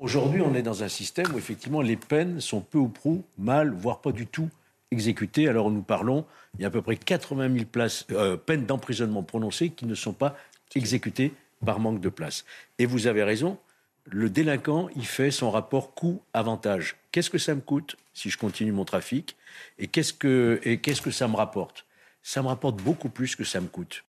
Aujourd'hui, 0.00 0.40
on 0.40 0.54
est 0.54 0.62
dans 0.62 0.82
un 0.82 0.88
système 0.88 1.32
où 1.32 1.38
effectivement 1.38 1.80
les 1.80 1.96
peines 1.96 2.40
sont 2.40 2.60
peu 2.60 2.78
ou 2.78 2.88
prou 2.88 3.22
mal, 3.38 3.72
voire 3.72 4.00
pas 4.00 4.10
du 4.10 4.26
tout 4.26 4.48
exécutées. 4.92 5.48
Alors 5.48 5.70
nous 5.70 5.82
parlons, 5.82 6.24
il 6.54 6.62
y 6.62 6.64
a 6.64 6.68
à 6.68 6.70
peu 6.70 6.82
près 6.82 6.96
80 6.96 7.52
000 7.52 7.64
places, 7.64 8.06
peines 8.46 8.66
d'emprisonnement 8.66 9.22
prononcées 9.22 9.70
qui 9.70 9.86
ne 9.86 9.94
sont 9.94 10.12
pas 10.12 10.36
exécutées 10.74 11.34
par 11.64 11.80
manque 11.80 12.00
de 12.00 12.08
place. 12.08 12.44
Et 12.78 12.86
vous 12.86 13.06
avez 13.06 13.24
raison, 13.24 13.58
le 14.04 14.30
délinquant, 14.30 14.88
il 14.96 15.06
fait 15.06 15.30
son 15.30 15.50
rapport 15.50 15.94
coût-avantage. 15.94 16.96
Qu'est-ce 17.12 17.30
que 17.30 17.38
ça 17.38 17.54
me 17.54 17.60
coûte 17.60 17.96
si 18.14 18.30
je 18.30 18.38
continue 18.38 18.72
mon 18.72 18.84
trafic? 18.84 19.36
Et 19.78 19.86
qu'est-ce 19.86 20.12
que, 20.12 20.60
et 20.64 20.80
qu'est-ce 20.80 21.02
que 21.02 21.10
ça 21.10 21.28
me 21.28 21.36
rapporte? 21.36 21.86
Ça 22.22 22.42
me 22.42 22.48
rapporte 22.48 22.82
beaucoup 22.82 23.08
plus 23.08 23.36
que 23.36 23.44
ça 23.44 23.60
me 23.60 23.68
coûte. 23.68 24.04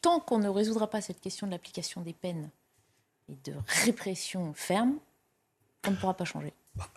Tant 0.00 0.20
qu'on 0.20 0.38
ne 0.38 0.48
résoudra 0.48 0.88
pas 0.88 1.02
cette 1.02 1.20
question 1.20 1.46
de 1.46 1.52
l'application 1.52 2.00
des 2.00 2.14
peines 2.14 2.48
et 3.28 3.36
de 3.44 3.54
répression 3.84 4.54
ferme, 4.54 4.96
on 5.86 5.90
ne 5.90 5.96
pourra 5.96 6.14
pas 6.14 6.24
changer 6.24 6.52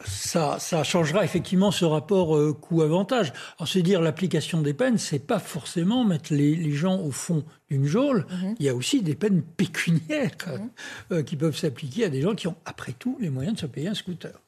ça, 0.06 0.58
ça 0.60 0.84
changera 0.84 1.24
effectivement 1.24 1.72
ce 1.72 1.86
rapport 1.86 2.36
euh, 2.36 2.54
coût-avantage. 2.54 3.34
Alors, 3.58 3.68
c'est 3.68 3.82
dire 3.82 4.02
l'application 4.02 4.62
des 4.62 4.74
peines, 4.74 4.98
c'est 4.98 5.20
pas 5.20 5.40
forcément 5.40 6.04
mettre 6.04 6.34
les, 6.34 6.72
gens 6.72 7.00
au 7.00 7.12
fond 7.12 7.46
d'une 7.70 7.86
geôle. 7.86 8.26
Mhm. 8.30 8.56
Il 8.60 8.66
y 8.66 8.70
a 8.70 8.76
aussi 8.76 9.02
des 9.02 9.16
peines 9.16 9.42
pécuniaires 9.44 10.32
mhm. 10.48 10.70
euh, 11.12 11.24
qui 11.24 11.36
peuvent 11.36 11.58
s'appliquer 11.58 12.06
à 12.06 12.10
des 12.10 12.22
gens 12.22 12.36
qui 12.36 12.48
ont, 12.48 12.56
après 12.66 12.94
tout, 12.94 13.18
les 13.20 13.30
moyens 13.30 13.56
de 13.56 13.62
se 13.62 13.66
payer 13.66 13.88
un 13.88 13.94
scooter. 13.94 14.40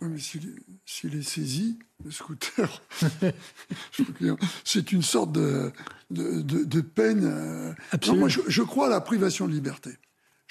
Oui, 0.00 0.08
mais 0.12 0.18
s'il 0.86 1.14
est 1.16 1.22
saisi, 1.22 1.78
le 2.04 2.10
scooter, 2.10 2.82
c'est 4.64 4.92
une 4.92 5.02
sorte 5.02 5.32
de, 5.32 5.72
de, 6.10 6.80
peine. 6.80 7.24
Euh, 7.24 7.72
Absolument. 7.90 8.20
moi, 8.20 8.28
je, 8.28 8.40
je 8.46 8.62
crois 8.62 8.86
à 8.86 8.90
la 8.90 9.00
privation 9.00 9.46
de 9.46 9.52
liberté. 9.52 9.98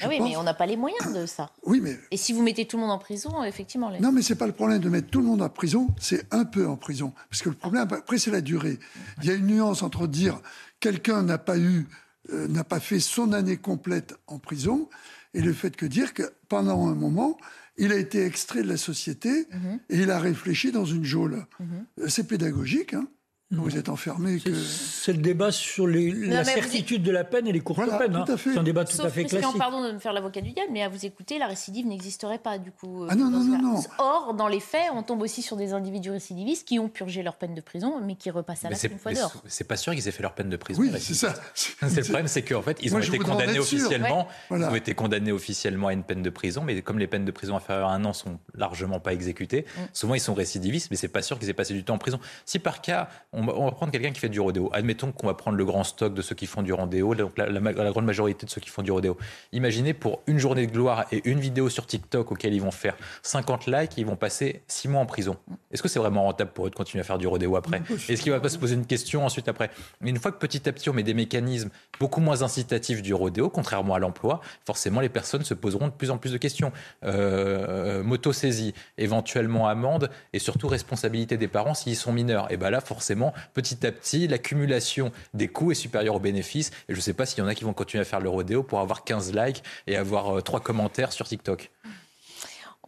Ah 0.02 0.08
oui, 0.08 0.19
mais 0.22 0.38
on 0.38 0.44
n'a 0.44 0.53
pas 0.53 0.66
les 0.66 0.78
moyens 0.78 1.14
de 1.14 1.26
ça. 1.26 1.52
Oui, 1.64 1.80
mais... 1.82 1.98
Et 2.11 2.18
si 2.18 2.34
vous 2.34 2.42
mettez 2.42 2.66
tout 2.66 2.78
le 2.78 2.82
monde 2.82 2.92
en 2.92 3.00
prison, 3.00 3.44
effectivement... 3.44 3.92
Non, 4.00 4.11
mais 4.11 4.22
ce 4.22 4.34
n'est 4.34 4.38
pas 4.40 4.48
le 4.48 4.53
problème 4.53 4.80
de 4.80 4.90
mettre 4.90 5.10
tout 5.10 5.19
le 5.19 5.26
monde 5.26 5.42
en 5.42 5.50
prison, 5.50 5.88
c'est 6.00 6.26
un 6.32 6.45
peu 6.45 6.68
en 6.68 6.78
prison. 6.78 7.14
Parce 7.30 7.42
que 7.42 7.50
le 7.50 7.56
problème, 7.56 7.88
après, 7.92 8.18
c'est 8.18 8.32
la 8.32 8.42
durée. 8.42 8.80
Il 9.22 9.28
y 9.28 9.32
a 9.32 9.34
une 9.34 9.48
nuance 9.48 9.84
entre 9.84 10.08
dire 10.08 10.40
quelqu'un 10.80 11.24
n'a 11.24 11.38
pas 11.38 11.58
eu, 11.58 11.88
euh, 12.32 12.48
n'a 12.48 12.64
pas 12.64 12.80
fait 12.80 13.00
son 13.00 13.34
année 13.34 13.58
complète 13.58 14.16
en 14.28 14.40
prison, 14.40 14.90
et 15.34 15.42
le 15.42 15.53
fait 15.53 15.76
que 15.76 15.86
dire 15.86 16.14
que 16.14 16.24
pendant 16.48 16.88
un 16.88 16.95
moment, 16.95 17.38
il 17.78 17.92
a 17.92 17.95
été 17.95 18.26
extrait 18.26 18.61
de 18.61 18.68
la 18.68 18.78
société 18.78 19.48
mhm. 19.52 19.80
et 19.90 20.00
il 20.00 20.11
a 20.11 20.19
réfléchi 20.19 20.72
dans 20.72 20.86
une 20.86 21.06
geôle. 21.06 21.45
Mhm. 21.60 21.86
Euh, 22.00 22.08
c'est 22.08 22.28
pédagogique, 22.28 22.94
hein 22.94 23.08
vous 23.52 23.78
êtes 23.78 23.90
enfermé. 23.90 24.40
Que... 24.40 24.53
C'est 24.53 25.14
le 25.14 25.19
débat 25.19 25.52
sur 25.52 25.88
la 25.88 26.44
certitude 26.44 27.02
de 27.02 27.11
la 27.11 27.24
peine 27.24 27.48
et 27.48 27.52
les 27.52 27.61
courtes 27.61 27.82
peines. 27.98 28.16
Hein. 28.16 28.26
C'est 28.38 28.58
un 28.58 28.64
débat 28.64 28.86
tout 28.86 29.02
à 29.02 29.10
fait 29.10 29.26
classique. 29.26 29.58
pardon 29.58 29.84
de 29.84 29.92
me 29.92 30.00
faire 30.00 30.14
l'avocat 30.14 30.42
du 30.42 30.52
diable, 30.52 30.69
mais 30.72 30.84
à 30.84 30.90
vous 30.90 31.06
écouter, 31.06 31.40
la 31.40 31.48
récidive 31.48 31.88
n'existerait 31.88 32.38
pas 32.38 32.60
du 32.60 32.72
coup. 32.72 33.06
Ah 33.10 33.16
non, 33.16 33.30
non, 33.30 33.44
non, 33.44 33.60
non, 33.61 33.82
Or, 33.98 34.34
dans 34.36 34.48
les 34.48 34.60
faits, 34.60 34.92
on 34.94 35.02
tombe 35.02 35.22
aussi 35.22 35.42
sur 35.42 35.58
des 35.58 35.74
individus 35.74 36.11
récidivistes 36.11 36.68
qui 36.68 36.78
ont 36.78 36.90
purgé 36.90 37.24
leur 37.24 37.38
peine 37.38 37.56
de 37.56 37.61
prison, 37.61 38.00
mais 38.02 38.16
qui 38.16 38.30
repassent 38.30 38.66
à 38.66 38.69
la 38.69 38.78
une 38.84 39.00
fois 39.00 39.14
d'or. 39.14 39.34
C'est 39.48 39.68
pas 39.68 39.78
sûr 39.78 39.94
qu'ils 39.94 40.08
aient 40.08 40.11
fait 40.11 40.24
leur 40.24 40.34
peine 40.34 40.50
de 40.50 40.58
prison. 40.58 40.82
Oui, 40.82 40.92
c'est 41.00 41.14
ça. 41.14 41.34
C'est 41.53 41.98
le 41.98 42.03
problème, 42.03 42.28
c'est 42.28 42.44
qu'en 42.44 42.61
fait, 42.61 42.78
ils 42.84 42.94
ont 42.95 43.00
été 43.00 43.18
condamnés 43.18 43.60
officiellement. 43.60 44.28
Ils 44.52 44.64
ont 44.64 44.76
été 44.76 44.94
condamnés 44.94 45.32
officiellement 45.32 45.88
à 45.88 45.94
une 45.94 46.03
peine 46.03 46.22
de 46.22 46.30
prison, 46.30 46.64
mais 46.64 46.82
comme 46.82 47.00
les 47.00 47.08
peines 47.08 47.26
de 47.26 47.32
prison 47.32 47.56
inférieures 47.56 47.90
à 47.90 47.94
un 47.94 48.06
an 48.06 48.14
sont 48.14 48.40
largement 48.53 49.00
pas 49.00 49.14
exécutées, 49.14 49.61
mm. 49.61 49.82
souvent 49.94 50.16
ils 50.16 50.19
sont 50.19 50.34
récidivistes, 50.34 50.90
mais 50.92 50.98
c'est 50.98 51.08
pas 51.08 51.22
sûr 51.22 51.40
qu'ils 51.40 51.50
aient 51.50 51.53
passé 51.53 51.74
du 51.74 51.84
temps 51.84 51.95
en 51.95 52.00
prison. 52.00 52.19
Si 52.45 52.60
par 52.60 52.82
cas, 52.82 53.10
on 53.48 53.66
va 53.66 53.72
prendre 53.72 53.92
quelqu'un 53.92 54.11
qui 54.11 54.19
fait 54.19 54.30
du 54.30 54.40
rodéo. 54.40 54.69
Admettons 54.74 55.11
qu'on 55.11 55.27
va 55.27 55.34
prendre 55.34 55.58
le 55.58 55.66
grand 55.66 55.84
stock 55.84 56.14
de 56.14 56.22
ceux 56.22 56.35
qui 56.35 56.45
font 56.45 56.61
du 56.61 56.74
rodéo, 56.74 57.16
donc 57.16 57.38
la, 57.38 57.92
grande 57.92 58.06
majorité 58.06 58.45
de 58.45 58.51
ceux 58.51 58.61
qui 58.61 58.69
font 58.69 58.82
du 58.82 58.92
rodéo. 58.92 59.18
Imaginez 59.51 59.93
pour 59.93 60.22
une 60.27 60.38
journée 60.38 60.68
de 60.68 60.72
gloire 60.72 61.06
et 61.11 61.22
une 61.30 61.40
vidéo 61.40 61.69
sur 61.69 61.85
TikTok 61.85 62.32
auquel 62.32 62.53
ils 62.53 62.61
vont 62.61 62.72
faire 62.72 62.95
50 63.24 63.68
likes, 63.68 63.98
ils 63.98 64.06
vont 64.06 64.16
passer 64.16 64.61
6 64.68 64.88
mois 64.90 65.01
en 65.01 65.06
prison. 65.06 65.38
Est-ce 65.72 65.82
que 65.82 65.88
c'est 65.88 66.00
vraiment 66.00 66.24
rentable 66.24 66.51
pour 66.51 66.68
eux 66.68 66.69
de 66.69 66.76
continuer 66.76 67.01
à 67.01 67.06
faire 67.06 67.18
du 67.18 67.27
rodéo 67.27 67.56
après? 67.56 67.82
Est-ce 68.09 68.22
qu'il 68.22 68.32
ne 68.32 68.38
va 68.38 68.42
pas 68.42 68.50
se 68.50 68.58
poser 68.58 68.76
une 68.76 68.85
question 68.85 69.26
ensuite 69.26 69.48
après? 69.48 69.69
Mais 70.01 70.09
une 70.09 70.18
fois 70.18 70.32
que 70.32 70.38
petit 70.38 70.68
à 70.68 70.72
petit 70.72 70.90
on 70.90 70.93
met 70.93 71.03
des 71.03 71.14
mécanismes 71.14 71.69
beaucoup 72.00 72.22
moins 72.22 72.42
incitatifs 72.42 73.01
du 73.01 73.14
rodéo, 73.14 73.50
contrairement 73.50 73.95
à 73.95 74.00
l'emploi, 74.00 74.42
forcément 74.66 75.01
les 75.01 75.09
personnes 75.09 75.43
se 75.43 75.53
poseront 75.53 75.88
de 75.88 75.93
plus 75.93 76.11
en 76.11 76.18
plus 76.18 76.32
de 76.32 76.38
questions. 76.38 76.72
Euh, 77.03 78.03
moto 78.03 78.34
saisie, 78.34 78.74
éventuellement 78.98 79.68
amende 79.68 80.09
et 80.34 80.40
surtout 80.40 80.68
responsabilité 80.68 81.38
des 81.38 81.48
parents 81.48 81.74
s'ils 81.74 81.95
sont 81.95 82.11
mineurs. 82.11 82.51
Et 82.51 82.58
bien 82.58 82.69
là, 82.69 82.82
forcément, 82.82 83.28
petit 83.53 83.85
à 83.85 83.91
petit, 83.91 84.27
l'accumulation 84.27 85.11
des 85.33 85.48
coûts 85.48 85.72
est 85.72 85.75
supérieure 85.75 86.16
aux 86.16 86.19
bénéfices. 86.19 86.72
Et 86.88 86.93
je 86.93 86.98
ne 86.98 87.01
sais 87.01 87.14
pas 87.14 87.25
s'il 87.25 87.40
y 87.40 87.41
en 87.41 87.48
a 87.48 87.56
qui 87.56 87.64
vont 87.64 87.74
continuer 87.74 88.01
à 88.01 88.06
faire 88.06 88.19
le 88.19 88.30
rodéo 88.30 88.64
pour 88.64 88.80
avoir 88.80 89.03
15 89.03 89.33
likes 89.33 89.64
et 89.88 89.95
avoir 89.95 90.38
euh, 90.38 90.41
trois 90.41 90.59
3 90.59 90.61
commentaires 90.61 91.14
sur 91.14 91.27
TikTok. 91.27 91.72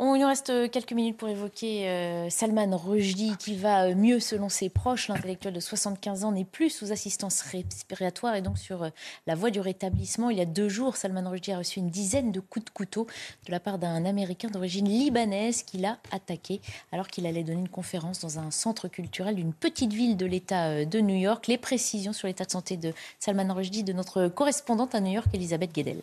On 0.04 0.16
y 0.16 0.26
reste 0.26 0.72
quelques 0.72 0.94
minutes 0.94 1.16
pour 1.16 1.30
évoquer 1.30 1.88
euh, 1.88 2.28
Salman 2.32 2.76
Rushdie 2.76 3.36
qui 3.38 3.56
va 3.56 3.84
euh, 3.84 3.94
mieux 3.94 4.20
selon 4.20 4.50
ses 4.50 4.68
proches. 4.68 5.10
L'intellectuel 5.10 5.54
de 5.54 5.60
75 5.60 6.24
ans 6.24 6.32
n'est 6.32 6.44
plus 6.44 6.72
sous 6.72 6.92
assistance 6.92 7.42
respiratoire 7.42 8.34
et 8.34 8.42
donc 8.42 8.58
sur 8.58 8.82
euh, 8.82 8.90
la 9.28 9.36
voie 9.36 9.52
du 9.52 9.60
rétablissement. 9.60 10.32
Il 10.32 10.40
y 10.40 10.42
a 10.42 10.46
deux 10.46 10.70
jours, 10.70 10.98
Salman 10.98 11.30
Rushdie 11.30 11.52
a 11.52 11.60
reçu 11.60 11.78
une 11.78 11.92
dizaine 11.92 12.32
de 12.32 12.40
coups 12.40 12.66
de 12.66 12.72
couteau 12.72 13.06
de 13.46 13.52
la 13.52 13.60
part 13.60 13.78
d'un 13.78 14.04
Américain 14.04 14.48
d'origine 14.48 14.90
libanaise 14.90 15.62
qui 15.62 15.78
l'a 15.78 16.00
attaqué 16.12 16.62
alors 16.92 17.06
qu'il 17.08 17.28
allait 17.28 17.44
donner 17.44 17.60
une 17.60 17.70
conférence 17.70 18.22
dans 18.22 18.40
un 18.40 18.50
centre 18.50 18.88
culturel 18.88 19.36
d'une 19.36 19.54
petite 19.54 19.94
ville 19.94 20.18
de 20.18 20.26
l'État 20.26 20.84
de 20.84 21.00
New 21.00 21.14
York. 21.14 21.46
Les 21.46 21.60
précisions 21.60 22.12
sur 22.12 22.28
l'état 22.28 22.46
de 22.46 22.52
santé 22.52 22.76
de 22.76 22.92
Salman 23.20 23.54
Rushdie 23.54 23.84
de 23.84 23.94
notre 23.94 24.30
correspondante 24.30 24.96
à 24.96 25.00
New 25.00 25.12
York, 25.12 25.28
Elisabeth 25.32 25.76
Guedel. 25.76 26.02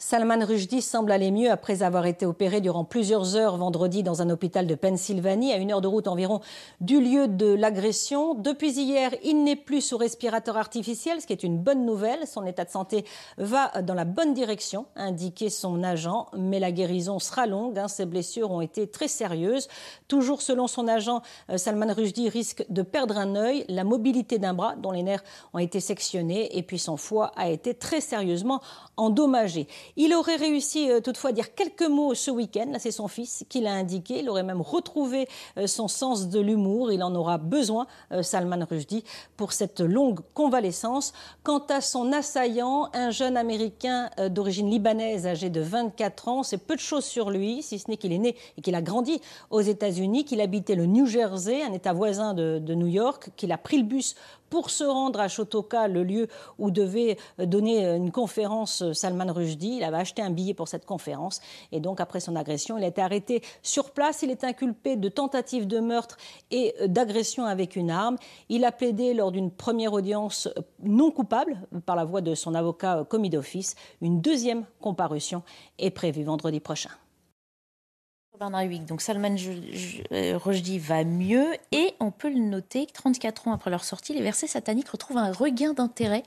Salman 0.00 0.46
Rushdie 0.46 0.80
semble 0.80 1.10
aller 1.10 1.32
mieux 1.32 1.50
après 1.50 1.82
avoir 1.82 2.06
été 2.06 2.24
opéré 2.24 2.60
durant 2.60 2.84
plusieurs 2.84 3.34
heures 3.34 3.56
vendredi 3.56 4.04
dans 4.04 4.22
un 4.22 4.30
hôpital 4.30 4.68
de 4.68 4.76
Pennsylvanie, 4.76 5.52
à 5.52 5.56
une 5.56 5.72
heure 5.72 5.80
de 5.80 5.88
route 5.88 6.06
environ 6.06 6.40
du 6.80 7.00
lieu 7.00 7.26
de 7.26 7.52
l'agression. 7.52 8.34
Depuis 8.34 8.78
hier, 8.78 9.10
il 9.24 9.42
n'est 9.42 9.56
plus 9.56 9.80
sous 9.80 9.96
respirateur 9.96 10.56
artificiel, 10.56 11.20
ce 11.20 11.26
qui 11.26 11.32
est 11.32 11.42
une 11.42 11.58
bonne 11.58 11.84
nouvelle. 11.84 12.28
Son 12.28 12.46
état 12.46 12.64
de 12.64 12.70
santé 12.70 13.04
va 13.38 13.72
dans 13.82 13.94
la 13.94 14.04
bonne 14.04 14.34
direction, 14.34 14.86
a 14.94 15.02
indiqué 15.02 15.50
son 15.50 15.82
agent, 15.82 16.28
mais 16.32 16.60
la 16.60 16.70
guérison 16.70 17.18
sera 17.18 17.48
longue. 17.48 17.76
Hein. 17.76 17.88
Ses 17.88 18.06
blessures 18.06 18.52
ont 18.52 18.60
été 18.60 18.86
très 18.86 19.08
sérieuses. 19.08 19.66
Toujours 20.06 20.42
selon 20.42 20.68
son 20.68 20.86
agent, 20.86 21.22
euh, 21.50 21.56
Salman 21.56 21.92
Rushdie 21.92 22.28
risque 22.28 22.64
de 22.68 22.82
perdre 22.82 23.18
un 23.18 23.34
œil, 23.34 23.64
la 23.68 23.82
mobilité 23.82 24.38
d'un 24.38 24.54
bras, 24.54 24.76
dont 24.76 24.92
les 24.92 25.02
nerfs 25.02 25.24
ont 25.54 25.58
été 25.58 25.80
sectionnés, 25.80 26.56
et 26.56 26.62
puis 26.62 26.78
son 26.78 26.96
foie 26.96 27.32
a 27.34 27.48
été 27.48 27.74
très 27.74 28.00
sérieusement 28.00 28.60
endommagé. 28.96 29.66
Il 30.00 30.14
aurait 30.14 30.36
réussi 30.36 30.88
euh, 30.92 31.00
toutefois 31.00 31.30
à 31.30 31.32
dire 31.32 31.56
quelques 31.56 31.82
mots 31.82 32.14
ce 32.14 32.30
week-end. 32.30 32.66
Là, 32.70 32.78
c'est 32.78 32.92
son 32.92 33.08
fils 33.08 33.44
qui 33.48 33.60
l'a 33.60 33.72
indiqué. 33.72 34.20
Il 34.20 34.30
aurait 34.30 34.44
même 34.44 34.60
retrouvé 34.60 35.26
euh, 35.58 35.66
son 35.66 35.88
sens 35.88 36.28
de 36.28 36.38
l'humour. 36.38 36.92
Il 36.92 37.02
en 37.02 37.12
aura 37.16 37.36
besoin, 37.36 37.88
euh, 38.12 38.22
Salman 38.22 38.64
Rushdie, 38.70 39.02
pour 39.36 39.52
cette 39.52 39.80
longue 39.80 40.20
convalescence. 40.34 41.12
Quant 41.42 41.64
à 41.68 41.80
son 41.80 42.12
assaillant, 42.12 42.90
un 42.94 43.10
jeune 43.10 43.36
Américain 43.36 44.08
d'origine 44.30 44.70
libanaise 44.70 45.26
âgé 45.26 45.50
de 45.50 45.60
24 45.60 46.28
ans, 46.28 46.42
c'est 46.44 46.58
peu 46.58 46.76
de 46.76 46.80
choses 46.80 47.04
sur 47.04 47.30
lui, 47.30 47.62
si 47.64 47.80
ce 47.80 47.90
n'est 47.90 47.96
qu'il 47.96 48.12
est 48.12 48.18
né 48.18 48.36
et 48.56 48.60
qu'il 48.60 48.76
a 48.76 48.82
grandi 48.82 49.20
aux 49.50 49.60
États-Unis, 49.60 50.24
qu'il 50.24 50.40
habitait 50.40 50.76
le 50.76 50.86
New 50.86 51.06
Jersey, 51.06 51.62
un 51.64 51.72
État 51.72 51.92
voisin 51.92 52.34
de, 52.34 52.60
de 52.60 52.74
New 52.74 52.86
York, 52.86 53.30
qu'il 53.36 53.50
a 53.50 53.58
pris 53.58 53.78
le 53.78 53.84
bus 53.84 54.14
pour 54.50 54.70
se 54.70 54.84
rendre 54.84 55.20
à 55.20 55.28
Shotoka, 55.28 55.88
le 55.88 56.02
lieu 56.02 56.28
où 56.58 56.70
devait 56.70 57.16
donner 57.38 57.84
une 57.84 58.10
conférence 58.10 58.92
Salman 58.92 59.32
Rushdie. 59.32 59.76
Il 59.76 59.84
avait 59.84 59.98
acheté 59.98 60.22
un 60.22 60.30
billet 60.30 60.54
pour 60.54 60.68
cette 60.68 60.86
conférence 60.86 61.40
et 61.72 61.80
donc 61.80 62.00
après 62.00 62.20
son 62.20 62.36
agression, 62.36 62.78
il 62.78 62.84
a 62.84 62.88
été 62.88 63.02
arrêté 63.02 63.42
sur 63.62 63.90
place. 63.90 64.22
Il 64.22 64.30
est 64.30 64.44
inculpé 64.44 64.96
de 64.96 65.08
tentative 65.08 65.66
de 65.66 65.80
meurtre 65.80 66.16
et 66.50 66.74
d'agression 66.86 67.44
avec 67.44 67.76
une 67.76 67.90
arme. 67.90 68.16
Il 68.48 68.64
a 68.64 68.72
plaidé 68.72 69.14
lors 69.14 69.32
d'une 69.32 69.50
première 69.50 69.92
audience 69.92 70.48
non 70.82 71.10
coupable 71.10 71.60
par 71.86 71.96
la 71.96 72.04
voix 72.04 72.20
de 72.20 72.34
son 72.34 72.54
avocat 72.54 73.04
commis 73.08 73.30
d'office. 73.30 73.74
Une 74.00 74.20
deuxième 74.20 74.64
comparution 74.80 75.42
est 75.78 75.90
prévue 75.90 76.24
vendredi 76.24 76.60
prochain. 76.60 76.90
Bernard 78.38 78.68
Donc 78.86 79.00
Salman 79.00 79.34
euh, 80.12 80.38
Rushdie 80.38 80.78
va 80.78 81.02
mieux 81.02 81.54
et 81.72 81.94
on 81.98 82.12
peut 82.12 82.28
le 82.28 82.38
noter, 82.38 82.86
34 82.86 83.48
ans 83.48 83.52
après 83.52 83.70
leur 83.70 83.82
sortie, 83.82 84.14
les 84.14 84.22
versets 84.22 84.46
sataniques 84.46 84.88
retrouvent 84.88 85.18
un 85.18 85.32
regain 85.32 85.72
d'intérêt. 85.72 86.22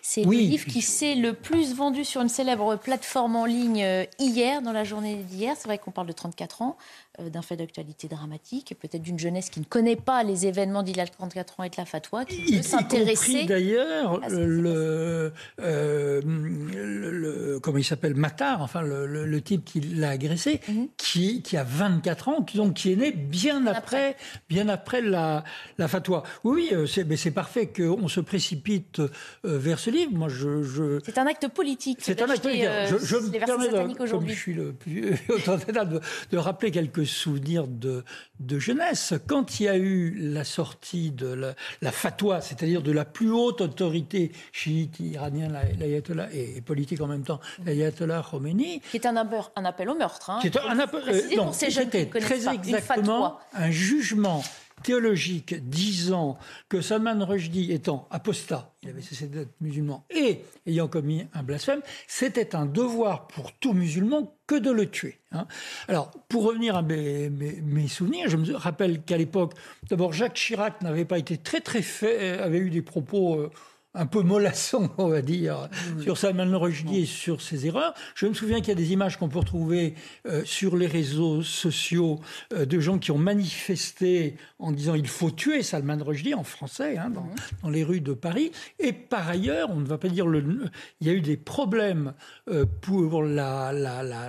C'est 0.00 0.22
le 0.22 0.30
livre 0.30 0.66
qui 0.66 0.80
s'est 0.80 1.16
le 1.16 1.32
plus 1.32 1.74
vendu 1.74 2.04
sur 2.04 2.20
une 2.20 2.28
célèbre 2.28 2.76
plateforme 2.76 3.34
en 3.34 3.46
ligne 3.46 3.82
euh, 3.82 4.04
hier, 4.18 4.62
dans 4.62 4.72
la 4.72 4.84
journée 4.84 5.16
d'hier. 5.16 5.56
C'est 5.58 5.66
vrai 5.66 5.78
qu'on 5.78 5.90
parle 5.90 6.06
de 6.06 6.12
34 6.12 6.62
ans. 6.62 6.76
Euh, 7.20 7.30
d'un 7.30 7.42
fait 7.42 7.56
d'actualité 7.56 8.08
dramatique, 8.08 8.74
peut-être 8.80 9.02
d'une 9.02 9.18
jeunesse 9.18 9.50
qui 9.50 9.60
ne 9.60 9.64
connaît 9.64 9.96
pas 9.96 10.22
les 10.22 10.46
événements 10.46 10.82
d'il 10.82 10.96
y 10.96 11.00
a 11.00 11.06
34 11.06 11.60
ans 11.60 11.64
et 11.64 11.68
de 11.68 11.76
la 11.76 11.84
fatwa, 11.84 12.24
qui 12.24 12.56
peut 12.56 12.62
s'intéresser. 12.62 13.44
d'ailleurs 13.44 14.20
le, 14.28 15.32
euh, 15.60 16.20
le, 16.24 17.10
le, 17.10 17.60
comment 17.60 17.78
il 17.78 17.84
s'appelle, 17.84 18.14
Matar, 18.14 18.62
enfin 18.62 18.82
le, 18.82 19.40
type 19.40 19.64
qui 19.64 19.80
l'a 19.80 20.10
agressé, 20.10 20.60
mhm. 20.68 20.88
qui, 20.96 21.42
qui 21.42 21.56
a 21.56 21.64
24 21.64 22.28
ans, 22.28 22.42
qui, 22.42 22.58
donc 22.58 22.74
qui 22.74 22.92
est 22.92 22.96
né 22.96 23.12
bien 23.12 23.66
après, 23.66 24.16
bien 24.48 24.68
après 24.68 25.00
la, 25.00 25.44
la 25.78 25.88
fatwa. 25.88 26.22
Oui, 26.44 26.70
euh, 26.72 26.86
c'est, 26.86 27.04
mais 27.04 27.16
c'est 27.16 27.30
parfait 27.30 27.68
qu'on 27.68 28.08
se 28.08 28.20
précipite 28.20 29.00
vers 29.44 29.78
ce 29.78 29.90
livre. 29.90 30.12
Moi, 30.12 30.28
je, 30.28 30.62
je... 30.62 31.00
C'est 31.04 31.18
un 31.18 31.26
acte 31.26 31.48
politique. 31.48 31.98
C'est 32.02 32.20
un 32.22 32.28
acte 32.28 32.42
politique. 32.42 32.68
je, 32.90 32.98
je 32.98 33.16
me 33.16 33.30
permets, 33.30 33.68
de, 33.68 33.94
comme 33.94 34.28
je 34.28 34.34
suis 34.34 34.54
le 34.54 34.72
plus 34.72 35.02
de, 35.28 36.00
de 36.30 36.38
rappeler 36.38 36.70
quelques 36.70 37.06
souvenirs 37.10 37.66
de, 37.66 38.04
de 38.38 38.58
jeunesse. 38.58 39.14
Quand 39.26 39.60
il 39.60 39.64
y 39.64 39.68
a 39.68 39.76
eu 39.76 40.14
la 40.18 40.44
sortie 40.44 41.10
de 41.10 41.54
la, 41.80 41.92
fatwa, 41.92 42.40
c'est-à-dire 42.40 42.82
de 42.82 42.92
la 42.92 43.04
plus 43.04 43.30
haute 43.30 43.60
autorité 43.60 44.32
chiite 44.52 45.00
iranienne, 45.00 45.58
l'ayatollah, 45.78 46.28
et, 46.32 46.60
politique 46.60 47.00
en 47.00 47.06
même 47.06 47.24
temps, 47.24 47.40
l'ayatollah 47.64 48.24
Khomeini. 48.28 48.80
Qui 48.90 48.96
est 48.96 49.06
un, 49.06 49.16
un 49.16 49.64
appel 49.64 49.88
au 49.88 49.94
meurtre. 49.94 50.30
Hein, 50.30 50.38
qui 50.40 50.48
est 50.48 50.56
un, 50.56 50.78
appel, 50.78 51.02
euh, 51.08 51.36
non, 51.36 51.52
c'était 51.52 52.06
très 52.06 52.48
exactement 52.48 53.38
un 53.52 53.70
jugement 53.70 54.42
théologique 54.82 55.68
disant 55.68 56.38
que 56.68 56.80
Salman 56.80 57.24
Rushdie 57.24 57.72
étant 57.72 58.08
apostat, 58.10 58.72
il 58.82 58.90
avait 58.90 59.02
cessé 59.02 59.26
d'être 59.26 59.52
musulman, 59.60 60.04
et 60.10 60.40
ayant 60.66 60.88
commis 60.88 61.26
un 61.34 61.42
blasphème, 61.42 61.80
c'était 62.06 62.54
un 62.54 62.66
devoir 62.66 63.26
pour 63.26 63.52
tout 63.52 63.72
musulman 63.72 64.34
que 64.46 64.54
de 64.56 64.70
le 64.70 64.90
tuer. 64.90 65.18
Hein. 65.32 65.46
Alors, 65.88 66.10
pour 66.28 66.44
revenir 66.44 66.76
à 66.76 66.82
mes, 66.82 67.88
souvenirs, 67.88 68.28
je 68.28 68.36
me 68.36 68.54
rappelle 68.54 69.02
qu'à 69.02 69.16
l'époque, 69.16 69.54
d'abord 69.88 70.12
Jacques 70.12 70.34
Chirac 70.34 70.82
n'avait 70.82 71.04
pas 71.04 71.18
été 71.18 71.36
très 71.36 71.60
très 71.60 71.82
fait, 71.82 72.38
avait 72.38 72.58
eu 72.58 72.70
des 72.70 72.82
propos... 72.82 73.38
Euh, 73.38 73.50
un 73.94 74.06
peu 74.06 74.22
mollasson, 74.22 74.90
on 74.98 75.08
va 75.08 75.22
dire, 75.22 75.68
sur 76.00 76.16
Salman 76.16 76.58
Rushdie 76.58 77.00
et 77.00 77.06
sur 77.06 77.42
ses 77.42 77.66
erreurs. 77.66 77.94
Je 78.14 78.26
me 78.26 78.34
souviens 78.34 78.58
qu'il 78.58 78.68
y 78.68 78.72
a 78.72 78.76
des 78.76 78.92
images 78.92 79.16
qu'on 79.16 79.28
peut 79.28 79.38
retrouver 79.38 79.94
euh, 80.26 80.42
sur 80.44 80.76
les 80.76 80.86
réseaux 80.86 81.42
sociaux 81.42 82.20
euh, 82.52 82.64
de 82.64 82.80
gens 82.80 82.98
qui 82.98 83.10
ont 83.10 83.18
manifesté 83.18 84.36
en 84.58 84.72
disant 84.72 84.94
il 84.94 85.08
faut 85.08 85.30
tuer 85.30 85.62
Salman 85.62 85.98
Rushdie 86.00 86.34
en 86.34 86.44
français 86.44 86.98
hein, 86.98 87.10
dans, 87.10 87.28
dans, 87.62 87.70
les 87.70 87.82
rues 87.82 88.00
de 88.00 88.12
Paris. 88.12 88.52
Et 88.78 88.92
par 88.92 89.28
ailleurs, 89.28 89.70
on 89.70 89.80
ne 89.80 89.86
va 89.86 89.98
pas 89.98 90.08
dire 90.08 90.26
le, 90.26 90.70
il 91.00 91.06
y 91.06 91.10
a 91.10 91.12
eu 91.12 91.20
des 91.20 91.36
problèmes 91.36 92.14
euh, 92.48 92.66
pour 92.80 93.22
la, 93.22 93.72
la, 93.72 94.02
la, 94.02 94.28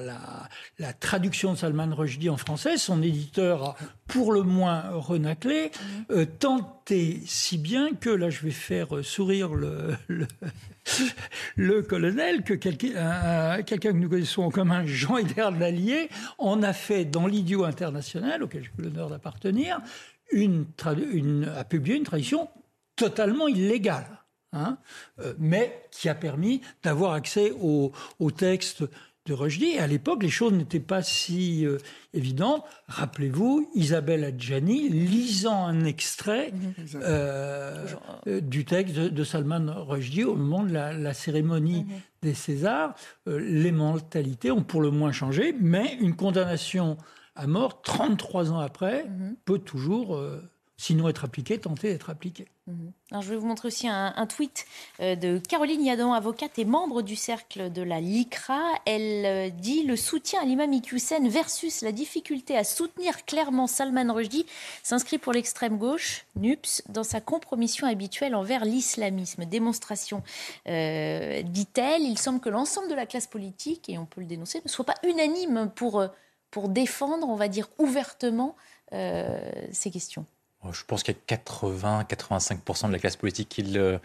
la, 0.79 0.93
traduction 0.93 1.53
de 1.53 1.57
Salman 1.57 1.93
Rushdie 1.95 2.29
en 2.29 2.37
français. 2.37 2.77
Son 2.77 3.01
éditeur 3.01 3.75
a 4.00 4.00
pour 4.11 4.33
le 4.33 4.43
moins 4.43 4.83
renaclé, 4.91 5.71
tenté 6.39 7.21
si 7.25 7.57
bien 7.57 7.93
que 7.93 8.09
là 8.09 8.29
je 8.29 8.41
vais 8.41 8.51
faire 8.51 9.03
sourire 9.03 9.53
le, 9.53 9.95
le, 11.55 11.81
colonel 11.81 12.43
que 12.43 12.53
quelqu'un 12.53 13.63
que 13.63 13.89
nous 13.91 14.09
connaissons 14.09 14.49
comme 14.51 14.73
un 14.73 14.85
Jean 14.85 15.17
Hébert 15.17 15.51
Lallier 15.51 16.09
en 16.37 16.61
a 16.61 16.73
fait 16.73 17.05
dans 17.05 17.25
l'idiot 17.25 17.63
international, 17.63 18.43
auquel 18.43 18.63
j'ai 18.63 18.83
l'honneur 18.83 19.09
d'appartenir, 19.09 19.79
une, 20.33 20.65
une, 21.13 21.45
a 21.55 21.63
publié 21.63 21.95
une 21.95 22.03
tradition 22.03 22.49
totalement 22.97 23.47
illégale. 23.47 24.17
Hein, 24.53 24.77
euh, 25.19 25.33
mais 25.39 25.87
qui 25.91 26.09
a 26.09 26.13
permis 26.13 26.59
d'avoir 26.83 27.13
accès 27.13 27.53
au, 27.61 27.93
au 28.19 28.31
texte 28.31 28.83
de. 29.33 29.75
Et 29.75 29.79
à 29.79 29.87
l'époque, 29.87 30.23
les 30.23 30.29
choses 30.29 30.53
n'étaient 30.53 30.79
pas 30.79 31.01
si 31.01 31.65
euh, 31.65 31.77
évidentes. 32.13 32.63
Rappelez-vous, 32.87 33.69
Isabelle 33.75 34.23
Adjani 34.23 34.89
lisant 34.89 35.65
un 35.65 35.83
extrait 35.85 36.53
euh, 36.95 37.85
euh, 38.27 38.41
du 38.41 38.65
texte 38.65 38.95
de, 38.95 39.23
Salman 39.23 39.85
Rushdie 39.85 40.23
au 40.23 40.35
moment 40.35 40.63
de 40.63 40.73
la, 40.73 41.13
cérémonie 41.13 41.83
mhm. 41.83 41.99
des 42.21 42.33
Césars. 42.33 42.95
les 43.27 43.71
mentalités 43.71 44.51
ont 44.51 44.63
pour 44.63 44.81
le 44.81 44.91
moins 44.91 45.11
changé, 45.11 45.55
mais 45.59 45.97
une 45.99 46.15
condamnation 46.15 46.97
à 47.35 47.47
mort, 47.47 47.81
33 47.81 48.51
ans 48.51 48.59
après, 48.59 49.05
mhm. 49.05 49.35
peut 49.45 49.59
toujours 49.59 50.21
sinon 50.81 51.07
être 51.09 51.25
appliquée, 51.25 51.59
tenter 51.59 51.89
d'être 51.89 52.09
appliquée. 52.09 52.47
Mhm. 52.65 52.91
Je 53.21 53.29
vais 53.29 53.35
vous 53.35 53.45
montrer 53.45 53.67
aussi 53.67 53.87
un, 53.87 54.25
tweet 54.25 54.65
euh, 54.99 55.15
de 55.15 55.37
Caroline 55.37 55.85
Yadon, 55.85 56.11
avocate 56.11 56.57
et 56.57 56.65
membre 56.65 57.03
du 57.03 57.15
cercle 57.15 57.71
de 57.71 57.83
la 57.83 58.01
LICRA. 58.01 58.59
Elle 58.87 59.25
euh, 59.25 59.49
dit 59.49 59.83
le 59.83 59.95
soutien 59.95 60.41
à 60.41 60.45
l'imam 60.45 60.73
Iqiyoussen 60.73 61.29
versus 61.29 61.81
la 61.81 61.91
difficulté 61.91 62.57
à 62.57 62.63
soutenir 62.63 63.25
clairement 63.25 63.67
Salman 63.67 64.11
Rushdie 64.11 64.47
s'inscrit 64.81 65.19
pour 65.19 65.33
l'extrême 65.33 65.77
gauche, 65.77 66.25
NUPS, 66.35 66.81
dans 66.89 67.03
sa 67.03 67.21
compromission 67.21 67.85
habituelle 67.85 68.33
envers 68.33 68.65
l'islamisme. 68.65 69.45
Démonstration, 69.45 70.23
euh, 70.67 71.43
dit-elle, 71.43 72.01
il 72.01 72.17
semble 72.17 72.39
que 72.39 72.49
l'ensemble 72.49 72.89
de 72.89 72.95
la 72.95 73.05
classe 73.05 73.27
politique, 73.27 73.87
et 73.87 73.99
on 73.99 74.07
peut 74.07 74.21
le 74.21 74.27
dénoncer, 74.27 74.61
ne 74.65 74.69
soit 74.69 74.85
pas 74.85 74.97
unanime 75.03 75.69
pour, 75.75 76.03
pour 76.49 76.69
défendre, 76.69 77.29
on 77.29 77.35
va 77.35 77.49
dire 77.49 77.69
ouvertement, 77.77 78.55
ces 78.91 79.89
questions. 79.89 80.25
Je 80.71 80.83
pense 80.85 81.03
qu'il 81.03 81.15
y 81.15 81.33
a 81.33 81.35
80-85% 81.35 82.87
de 82.87 82.91
la 82.91 82.99
classe 82.99 83.15
politique 83.15 83.49
qui 83.49 83.63
le, 83.63 83.99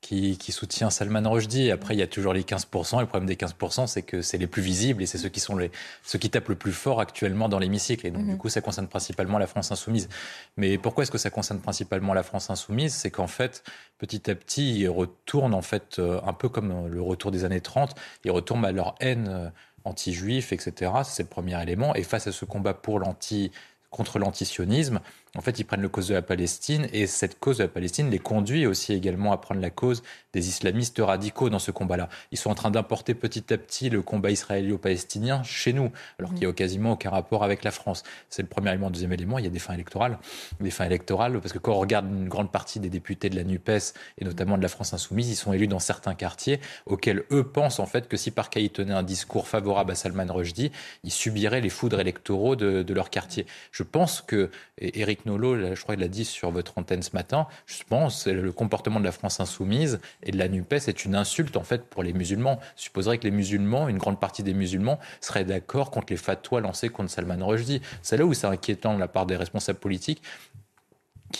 qui, 0.00 0.52
soutient 0.52 0.90
Salman 0.90 1.28
Rushdie. 1.30 1.70
Après, 1.70 1.94
il 1.94 1.98
y 1.98 2.02
a 2.02 2.06
toujours 2.06 2.32
les 2.32 2.42
15%. 2.42 2.96
Et 2.96 3.00
le 3.00 3.06
problème 3.06 3.28
des 3.28 3.36
15%, 3.36 3.86
c'est 3.86 4.02
que 4.02 4.22
c'est 4.22 4.38
les 4.38 4.46
plus 4.46 4.62
visibles 4.62 5.02
et 5.02 5.06
c'est 5.06 5.18
ceux 5.18 5.28
qui 5.28 5.40
sont 5.40 5.56
les, 5.56 5.70
ceux 6.02 6.18
qui 6.18 6.30
tapent 6.30 6.48
le 6.48 6.54
plus 6.54 6.72
fort 6.72 7.00
actuellement 7.00 7.48
dans 7.48 7.58
l'hémicycle. 7.58 8.06
Et 8.06 8.10
donc, 8.10 8.24
du 8.24 8.32
mhm. 8.32 8.38
coup, 8.38 8.48
ça 8.48 8.60
concerne 8.60 8.88
principalement 8.88 9.38
la 9.38 9.46
France 9.46 9.70
insoumise. 9.70 10.08
Mais 10.56 10.78
pourquoi 10.78 11.02
est-ce 11.02 11.10
que 11.10 11.18
ça 11.18 11.30
concerne 11.30 11.60
principalement 11.60 12.14
la 12.14 12.22
France 12.22 12.50
insoumise? 12.50 12.94
C'est 12.94 13.10
qu'en 13.10 13.26
fait, 13.26 13.62
petit 13.98 14.30
à 14.30 14.34
petit, 14.34 14.80
ils 14.80 14.88
retournent, 14.88 15.54
en 15.54 15.62
fait, 15.62 15.98
euh, 15.98 16.20
un 16.24 16.32
peu 16.32 16.48
comme 16.48 16.88
le 16.88 17.02
retour 17.02 17.30
des 17.30 17.44
années 17.44 17.60
30, 17.60 17.94
ils 18.24 18.30
retournent 18.30 18.64
à 18.64 18.72
leur 18.72 18.94
haine 19.00 19.28
euh, 19.28 19.50
anti-juif, 19.84 20.52
etc. 20.52 20.92
C'est 21.04 21.24
le 21.24 21.28
premier 21.28 21.60
élément. 21.62 21.94
Et 21.94 22.02
face 22.02 22.26
à 22.26 22.32
ce 22.32 22.44
combat 22.46 22.74
pour 22.74 22.98
l'anti 22.98 23.52
contre 23.90 24.18
l'antisionisme, 24.18 25.00
en 25.36 25.40
fait, 25.42 25.58
ils 25.58 25.64
prennent 25.64 25.80
le 25.80 25.88
cause 25.88 26.08
de 26.08 26.14
la 26.14 26.22
Palestine 26.22 26.88
et 26.92 27.06
cette 27.06 27.38
cause 27.38 27.58
de 27.58 27.62
la 27.62 27.68
Palestine 27.68 28.10
les 28.10 28.18
conduit 28.18 28.66
aussi 28.66 28.92
également 28.92 29.32
à 29.32 29.36
prendre 29.36 29.60
la 29.60 29.70
cause 29.70 30.02
des 30.32 30.48
islamistes 30.48 30.98
radicaux 30.98 31.50
dans 31.50 31.58
ce 31.58 31.70
combat-là. 31.70 32.08
Ils 32.32 32.38
sont 32.38 32.50
en 32.50 32.54
train 32.54 32.70
d'importer 32.70 33.14
petit 33.14 33.52
à 33.52 33.58
petit 33.58 33.90
le 33.90 34.02
combat 34.02 34.30
israélo-palestinien 34.30 35.42
chez 35.44 35.72
nous, 35.72 35.92
alors 36.18 36.30
qu'il 36.30 36.40
n'y 36.40 36.46
a 36.46 36.52
quasiment 36.52 36.92
aucun 36.92 37.10
rapport 37.10 37.44
avec 37.44 37.62
la 37.62 37.70
France. 37.70 38.02
C'est 38.28 38.42
le 38.42 38.48
premier 38.48 38.70
élément. 38.70 38.90
Deuxième 38.90 39.12
élément, 39.12 39.38
il 39.38 39.44
y 39.44 39.48
a 39.48 39.50
des 39.50 39.58
fins 39.58 39.74
électorales. 39.74 40.18
Des 40.60 40.70
fins 40.70 40.86
électorales, 40.86 41.40
parce 41.40 41.52
que 41.52 41.58
quand 41.58 41.72
on 41.72 41.78
regarde 41.78 42.06
une 42.06 42.28
grande 42.28 42.50
partie 42.50 42.80
des 42.80 42.90
députés 42.90 43.30
de 43.30 43.36
la 43.36 43.44
NUPES 43.44 43.94
et 44.18 44.24
notamment 44.24 44.56
de 44.56 44.62
la 44.62 44.68
France 44.68 44.92
insoumise, 44.94 45.30
ils 45.30 45.36
sont 45.36 45.52
élus 45.52 45.68
dans 45.68 45.78
certains 45.78 46.14
quartiers 46.14 46.60
auxquels 46.86 47.24
eux 47.30 47.44
pensent 47.44 47.78
en 47.78 47.86
fait 47.86 48.08
que 48.08 48.16
si 48.16 48.30
par 48.30 48.50
cas 48.50 48.60
ils 48.60 48.70
tenaient 48.70 48.94
un 48.94 49.02
discours 49.02 49.46
favorable 49.46 49.92
à 49.92 49.94
Salman 49.94 50.26
Rushdie, 50.28 50.72
ils 51.04 51.12
subiraient 51.12 51.60
les 51.60 51.68
foudres 51.68 52.00
électoraux 52.00 52.56
de, 52.56 52.82
de 52.82 52.94
leur 52.94 53.10
quartier. 53.10 53.46
Je 53.72 53.82
pense 53.82 54.20
que 54.20 54.50
Eric 54.78 55.19
Je 55.26 55.82
crois 55.82 55.94
qu'il 55.94 56.02
l'a 56.02 56.08
dit 56.08 56.24
sur 56.24 56.50
votre 56.50 56.78
antenne 56.78 57.02
ce 57.02 57.10
matin, 57.14 57.46
je 57.66 57.82
pense 57.88 58.24
que 58.24 58.30
le 58.30 58.52
comportement 58.52 59.00
de 59.00 59.04
la 59.04 59.12
France 59.12 59.40
insoumise 59.40 60.00
et 60.22 60.32
de 60.32 60.38
la 60.38 60.48
NUPES 60.48 60.88
est 60.88 61.04
une 61.04 61.14
insulte 61.14 61.56
en 61.56 61.62
fait 61.62 61.84
pour 61.84 62.02
les 62.02 62.12
musulmans. 62.12 62.58
Je 62.76 62.82
supposerais 62.82 63.18
que 63.18 63.24
les 63.24 63.30
musulmans, 63.30 63.88
une 63.88 63.98
grande 63.98 64.20
partie 64.20 64.42
des 64.42 64.54
musulmans, 64.54 64.98
seraient 65.20 65.44
d'accord 65.44 65.90
contre 65.90 66.08
les 66.10 66.16
fatwas 66.16 66.60
lancés 66.60 66.88
contre 66.88 67.10
Salman 67.10 67.46
Rushdie. 67.46 67.80
C'est 68.02 68.16
là 68.16 68.24
où 68.24 68.34
c'est 68.34 68.46
inquiétant 68.46 68.94
de 68.94 69.00
la 69.00 69.08
part 69.08 69.26
des 69.26 69.36
responsables 69.36 69.78
politiques 69.78 70.22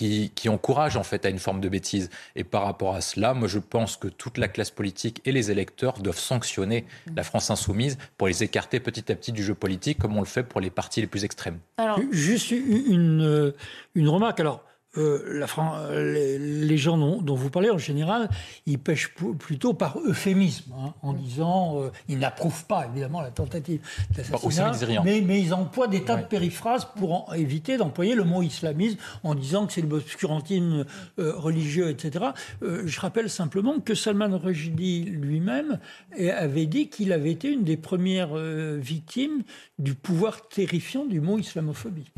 qui, 0.01 0.33
qui 0.35 0.49
encourage 0.49 0.97
en 0.97 1.03
fait 1.03 1.27
à 1.27 1.29
une 1.29 1.39
forme 1.39 1.61
de 1.61 1.69
bêtise. 1.69 2.09
Et 2.35 2.43
par 2.43 2.65
rapport 2.65 2.95
à 2.95 3.03
cela, 3.03 3.35
moi 3.35 3.49
je 3.49 3.59
pense 3.59 3.99
que 3.99 4.09
toute 4.09 4.39
la 4.39 4.49
classe 4.49 4.70
politique 4.70 5.20
et 5.27 5.33
les 5.33 5.51
électeurs 5.51 5.99
doivent 5.99 6.19
sanctionner 6.19 6.87
la 7.15 7.23
France 7.23 7.51
insoumise 7.51 7.99
pour 8.17 8.27
les 8.27 8.43
écarter 8.43 8.81
petit 8.81 9.12
à 9.12 9.15
petit 9.15 9.31
du 9.31 9.45
jeu 9.45 9.55
politique, 9.55 9.99
comme 9.99 10.17
on 10.17 10.20
le 10.20 10.27
fait 10.27 10.43
pour 10.43 10.62
les 10.62 10.70
partis 10.70 11.03
les 11.03 11.07
plus 11.07 11.25
extrêmes. 11.25 11.59
Alors... 11.77 12.01
Juste 12.11 12.51
une, 12.51 13.53
une 13.95 14.09
remarque. 14.09 14.41
Alors, 14.41 14.65
euh, 14.97 15.39
la, 15.39 15.47
euh, 15.91 16.39
les, 16.39 16.77
gens 16.77 16.99
dont, 16.99 17.35
vous 17.36 17.49
parlez, 17.49 17.70
en 17.70 17.78
général, 17.78 18.28
ils 18.67 18.78
pêchent 18.78 19.15
plutôt 19.39 19.73
par 19.73 20.01
euphémisme, 20.01 20.73
hein, 20.77 20.94
en 21.02 21.12
disant 21.12 21.81
euh, 21.81 21.91
ils 22.09 22.19
n'approuvent 22.19 22.65
pas 22.65 22.86
évidemment 22.86 23.20
la 23.20 23.31
tentative 23.31 23.81
d'assassinat, 24.10 24.73
mais, 25.05 25.20
mais, 25.20 25.41
ils 25.41 25.55
emploient 25.55 25.86
des 25.86 26.02
tas 26.02 26.17
de 26.17 26.27
périphrases 26.27 26.89
pour 26.97 27.33
éviter 27.36 27.77
d'employer 27.77 28.17
le 28.17 28.25
mot 28.25 28.43
islamisme 28.43 28.99
en 29.23 29.36
disant 29.36 29.69
que 29.69 29.75
c'est 29.75 29.83
l'obscurantisme 29.83 30.85
religieux, 31.19 31.91
etc. 31.91 32.27
je 32.60 33.01
rappelle 33.01 33.31
simplement 33.31 33.78
que 33.78 33.94
Salman 33.94 34.39
Rushdie 34.39 35.05
lui-même 35.05 35.78
avait 36.19 36.67
dit 36.67 36.89
qu'il 36.89 37.12
avait 37.12 37.31
été 37.31 37.49
une 37.49 37.62
des 37.62 37.77
premières 37.77 38.35
victimes 38.35 39.43
du 39.78 39.94
pouvoir 39.94 40.49
terrifiant 40.49 41.05
du 41.05 41.20
mot 41.20 41.39
islamophobie. 41.39 42.10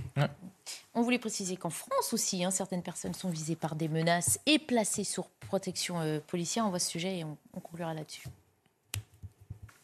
On 0.94 1.02
voulait 1.02 1.18
préciser 1.18 1.56
qu'en 1.56 1.70
France 1.70 2.12
aussi, 2.12 2.44
hein, 2.44 2.50
certaines 2.50 2.82
personnes 2.82 3.14
sont 3.14 3.30
visées 3.30 3.56
par 3.56 3.74
des 3.74 3.88
menaces 3.88 4.38
et 4.46 4.58
placées 4.58 5.04
sous 5.04 5.24
protection 5.46 6.00
euh, 6.00 6.20
policière. 6.20 6.66
On 6.66 6.70
voit 6.70 6.78
ce 6.78 6.90
sujet 6.90 7.18
et 7.18 7.24
on, 7.24 7.36
on 7.54 7.60
conclura 7.60 7.94
là-dessus. 7.94 8.28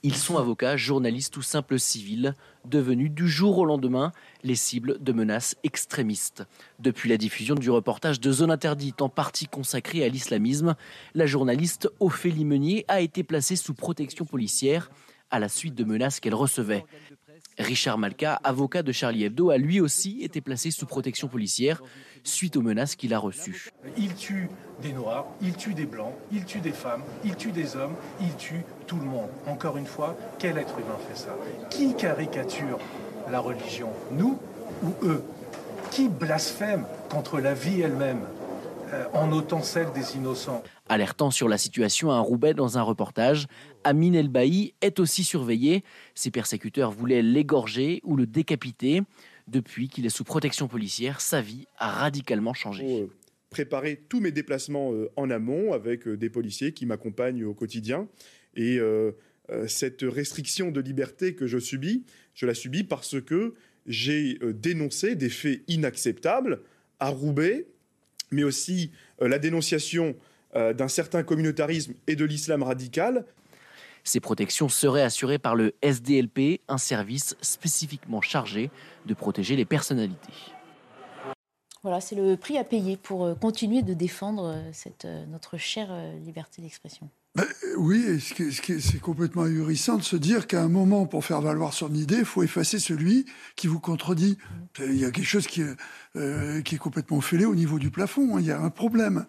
Ils 0.05 0.15
sont 0.15 0.36
avocats, 0.36 0.76
journalistes 0.76 1.36
ou 1.36 1.42
simples 1.42 1.78
civils, 1.78 2.34
devenus 2.65 3.10
du 3.10 3.28
jour 3.28 3.58
au 3.58 3.65
lendemain 3.65 4.12
les 4.44 4.55
cibles 4.55 5.02
de 5.02 5.12
menaces 5.12 5.57
extrémistes. 5.65 6.44
Depuis 6.78 7.08
la 7.08 7.17
diffusion 7.17 7.57
du 7.57 7.68
reportage 7.68 8.20
de 8.20 8.31
Zone 8.31 8.52
interdite 8.52 9.02
en 9.02 9.08
partie 9.08 9.49
consacré 9.49 10.05
à 10.05 10.08
l'islamisme, 10.08 10.76
la 11.15 11.26
journaliste 11.26 11.91
Ophélie 11.99 12.44
Meunier 12.44 12.84
a 12.86 13.00
été 13.00 13.25
placée 13.25 13.57
sous 13.57 13.75
protection 13.75 14.25
policière 14.25 14.89
à 15.31 15.41
la 15.41 15.49
suite 15.49 15.75
de 15.75 15.84
menaces 15.84 16.20
qu'elle 16.20 16.34
recevait. 16.34 16.84
Richard 17.59 17.99
Malka, 17.99 18.35
avocat 18.45 18.83
de 18.83 18.93
Charlie 18.93 19.25
Hebdo, 19.25 19.51
a 19.51 19.59
lui 19.59 19.81
aussi 19.81 20.23
été 20.23 20.41
placé 20.41 20.70
sous 20.70 20.87
protection 20.87 21.28
policière 21.28 21.83
suite 22.23 22.57
aux 22.57 22.62
menaces 22.62 22.95
qu'il 22.95 23.12
a 23.15 23.19
reçues. 23.19 23.70
Il 23.97 24.15
tue 24.15 24.49
des 24.83 24.93
Noirs, 24.93 25.27
il 25.41 25.55
tue 25.55 25.75
des 25.75 25.87
Blancs, 25.87 26.15
il 26.31 26.45
tue 26.45 26.61
des 26.61 26.73
femmes, 26.73 27.03
il 27.25 27.35
tue 27.35 27.51
des 27.51 27.77
hommes, 27.77 27.95
il 28.20 28.35
tue 28.37 28.62
tout 28.87 28.99
le 28.99 29.07
monde. 29.07 29.28
Encore 29.47 29.77
une 29.77 29.87
fois, 29.87 30.17
quel 30.39 30.59
être 30.59 30.78
humain 30.78 30.99
fait 31.09 31.19
ça? 31.19 31.37
Qui 31.70 31.95
caricature 31.95 32.78
la 33.31 33.41
religion? 33.41 33.91
Nous 34.12 34.39
ou 34.83 34.95
eux? 35.07 35.25
Qui 35.91 36.09
blasphème 36.09 36.85
contre 37.09 37.41
la 37.41 37.55
vie 37.55 37.81
elle-même 37.81 38.20
euh, 38.93 39.05
en 39.15 39.33
ôtant 39.33 39.62
celle 39.62 39.91
des 39.93 40.17
innocents? 40.17 40.62
Alertant 40.89 41.31
sur 41.31 41.49
la 41.49 41.59
situation 41.59 42.11
à 42.11 42.19
Roubaix 42.20 42.55
dans 42.55 42.78
un 42.78 42.83
reportage, 42.83 43.47
Amin 43.84 44.12
El 44.12 44.28
Bailly 44.28 44.74
est 44.81 44.98
aussi 45.00 45.24
surveillé. 45.24 45.82
Ses 46.15 46.31
persécuteurs 46.31 46.90
voulaient 46.90 47.23
l'égorger 47.23 48.00
ou 48.05 48.16
le 48.16 48.26
décapiter. 48.26 49.02
Depuis 49.48 49.89
qu'il 49.89 50.05
est 50.05 50.10
sous 50.10 50.24
protection 50.24 50.68
policière, 50.68 51.20
sa 51.20 51.40
vie 51.40 51.66
a 51.78 51.90
radicalement 51.90 52.52
changé. 52.52 53.02
Euh, 53.02 53.07
préparer 53.48 54.05
tous 54.08 54.20
mes 54.20 54.31
déplacements 54.31 54.92
euh, 54.92 55.10
en 55.16 55.31
amont 55.31 55.73
avec 55.73 56.07
euh, 56.07 56.18
des 56.18 56.28
policiers 56.28 56.73
qui 56.73 56.84
m'accompagnent 56.84 57.44
au 57.44 57.55
quotidien. 57.55 58.08
Et 58.55 58.81
cette 59.68 60.02
restriction 60.02 60.73
de 60.73 60.81
liberté 60.81 61.36
que 61.36 61.47
je 61.47 61.58
subis, 61.58 62.05
je 62.34 62.44
la 62.44 62.55
subis 62.55 62.82
parce 62.82 63.20
que 63.20 63.55
j'ai 63.86 64.36
dénoncé 64.42 65.15
des 65.15 65.28
faits 65.28 65.62
inacceptables 65.68 66.62
à 66.98 67.10
Roubaix, 67.10 67.68
mais 68.32 68.42
aussi 68.42 68.90
la 69.20 69.39
dénonciation 69.39 70.16
d'un 70.55 70.89
certain 70.89 71.23
communautarisme 71.23 71.94
et 72.08 72.16
de 72.16 72.24
l'islam 72.24 72.65
radical 72.65 73.26
ces 74.09 74.20
protections 74.20 74.69
seraient 74.69 75.03
assurées 75.03 75.39
par 75.39 75.55
le 75.55 75.75
SDLP, 75.83 76.62
un 76.69 76.78
service 76.78 77.37
spécifiquement 77.41 78.20
chargé 78.20 78.70
de 79.07 79.15
protéger 79.15 79.57
les 79.57 79.65
personnalités. 79.65 80.33
Voilà, 81.83 82.01
c'est 82.01 82.17
le 82.17 82.37
prix 82.37 82.59
à 82.59 82.65
payer 82.65 82.97
pour 82.97 83.25
euh, 83.25 83.35
continuer 83.35 83.83
de 83.83 83.95
défendre 83.95 84.47
euh, 84.47 84.70
cette, 84.73 85.05
euh, 85.05 85.25
notre 85.27 85.59
chère 85.59 85.91
liberté 86.25 86.61
d'expression. 86.61 87.09
Ben, 87.37 87.47
oui, 87.77 88.20
c'est 88.20 89.01
complètement 89.01 89.43
ahurissant 89.43 89.97
de 89.97 90.03
se 90.03 90.17
dire 90.17 90.49
qu'à 90.49 90.61
un 90.61 90.69
moment, 90.69 91.07
pour 91.07 91.25
faire 91.25 91.41
valoir 91.41 91.73
son 91.73 91.95
idée, 91.95 92.17
il 92.19 92.25
faut 92.25 92.43
effacer 92.43 92.81
celui 92.81 93.27
qui 93.55 93.69
vous 93.69 93.78
contredit. 93.78 94.39
Il 94.81 94.97
y 94.97 95.05
a 95.05 95.12
quelque 95.12 95.27
chose 95.27 95.47
qui, 95.47 95.62
euh, 96.17 96.62
qui 96.62 96.77
est 96.77 96.78
complètement 96.78 97.20
fêlé 97.20 97.45
au 97.45 97.55
niveau 97.55 97.78
du 97.78 97.91
plafond. 97.91 98.37
Hein. 98.37 98.41
il 98.41 98.47
y 98.47 98.51
a 98.51 98.59
un 98.59 98.70
problème. 98.70 99.27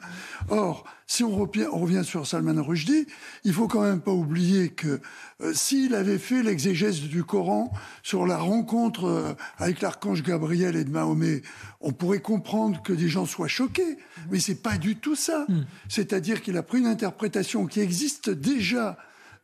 Or, 0.48 0.86
si 1.08 1.26
on 1.26 1.36
revient, 1.36 1.68
on 1.74 1.80
revient 1.80 2.04
sur 2.06 2.26
Salman 2.26 2.64
Rushdie, 2.64 3.06
il 3.44 3.54
faut 3.54 3.68
quand 3.68 3.82
même 3.82 4.00
pas 4.00 4.14
oublier 4.14 4.70
que 4.70 5.02
euh, 5.42 5.54
s'il 5.54 5.94
avait 5.94 6.18
fait 6.18 6.42
l'exégèse 6.42 7.02
du 7.02 7.24
Coran 7.24 7.72
sur 8.02 8.26
la 8.26 8.38
rencontre 8.38 9.06
euh, 9.06 9.34
avec 9.58 9.82
l'archange 9.82 10.24
Gabriel 10.24 10.78
et 10.78 10.86
de 10.86 10.90
Mahomet, 10.90 11.42
on 11.82 11.92
pourrait 11.92 12.22
comprendre 12.22 12.82
que 12.82 12.94
des 12.94 13.10
gens 13.10 13.26
soient 13.26 13.50
choqués. 13.50 13.98
Mais 14.32 14.40
c'est 14.40 14.62
pas 14.62 14.78
du 14.78 14.96
tout 14.96 15.16
ça. 15.16 15.46
Hmm. 15.50 15.66
C'est-à-dire 15.90 16.42
qu'il 16.42 16.56
a 16.58 16.64
pris 16.64 16.80
une 16.80 16.88
interprétation 16.88 17.66
qui 17.66 17.82
existe 17.82 18.30
déjà 18.30 18.98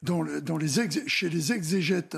dans, 0.06 0.58
les 0.58 1.08
chez 1.08 1.30
les 1.30 1.52
exégètes 1.52 2.18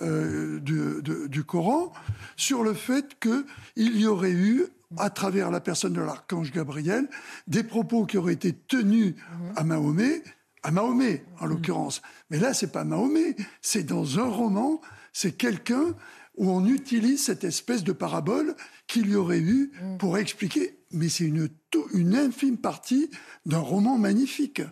euh, 0.00 0.60
du, 0.60 1.44
Coran 1.44 1.92
sur 2.36 2.62
le 2.62 2.74
fait 2.74 3.18
qu'il 3.20 4.00
y 4.00 4.06
aurait 4.06 4.32
eu, 4.32 4.66
à 4.96 5.10
travers 5.10 5.50
la 5.50 5.60
personne 5.60 5.92
de 5.92 6.00
l'archange 6.00 6.52
Gabriel, 6.52 7.08
des 7.46 7.62
propos 7.62 8.06
qui 8.06 8.18
auraient 8.18 8.34
été 8.34 8.52
tenus 8.52 9.14
à 9.56 9.64
Mahomet, 9.64 10.22
à 10.62 10.70
Mahomet 10.70 11.24
en 11.40 11.46
l'occurrence. 11.46 12.02
Mais 12.30 12.38
là, 12.38 12.54
c'est 12.54 12.72
pas 12.72 12.84
Mahomet, 12.84 13.36
c'est 13.62 13.84
dans 13.84 14.18
un 14.18 14.28
roman, 14.28 14.80
c'est 15.12 15.32
quelqu'un 15.32 15.94
où 16.36 16.50
on 16.50 16.66
utilise 16.66 17.24
cette 17.24 17.44
espèce 17.44 17.84
de 17.84 17.92
parabole 17.92 18.54
qu'il 18.86 19.10
y 19.10 19.16
aurait 19.16 19.40
eu 19.40 19.72
pour 19.98 20.18
expliquer, 20.18 20.78
mais 20.92 21.08
c'est 21.08 21.24
une, 21.24 21.48
une 21.92 22.14
infime 22.14 22.56
partie 22.56 23.10
d'un 23.44 23.58
roman 23.58 23.98
magnifique. 23.98 24.62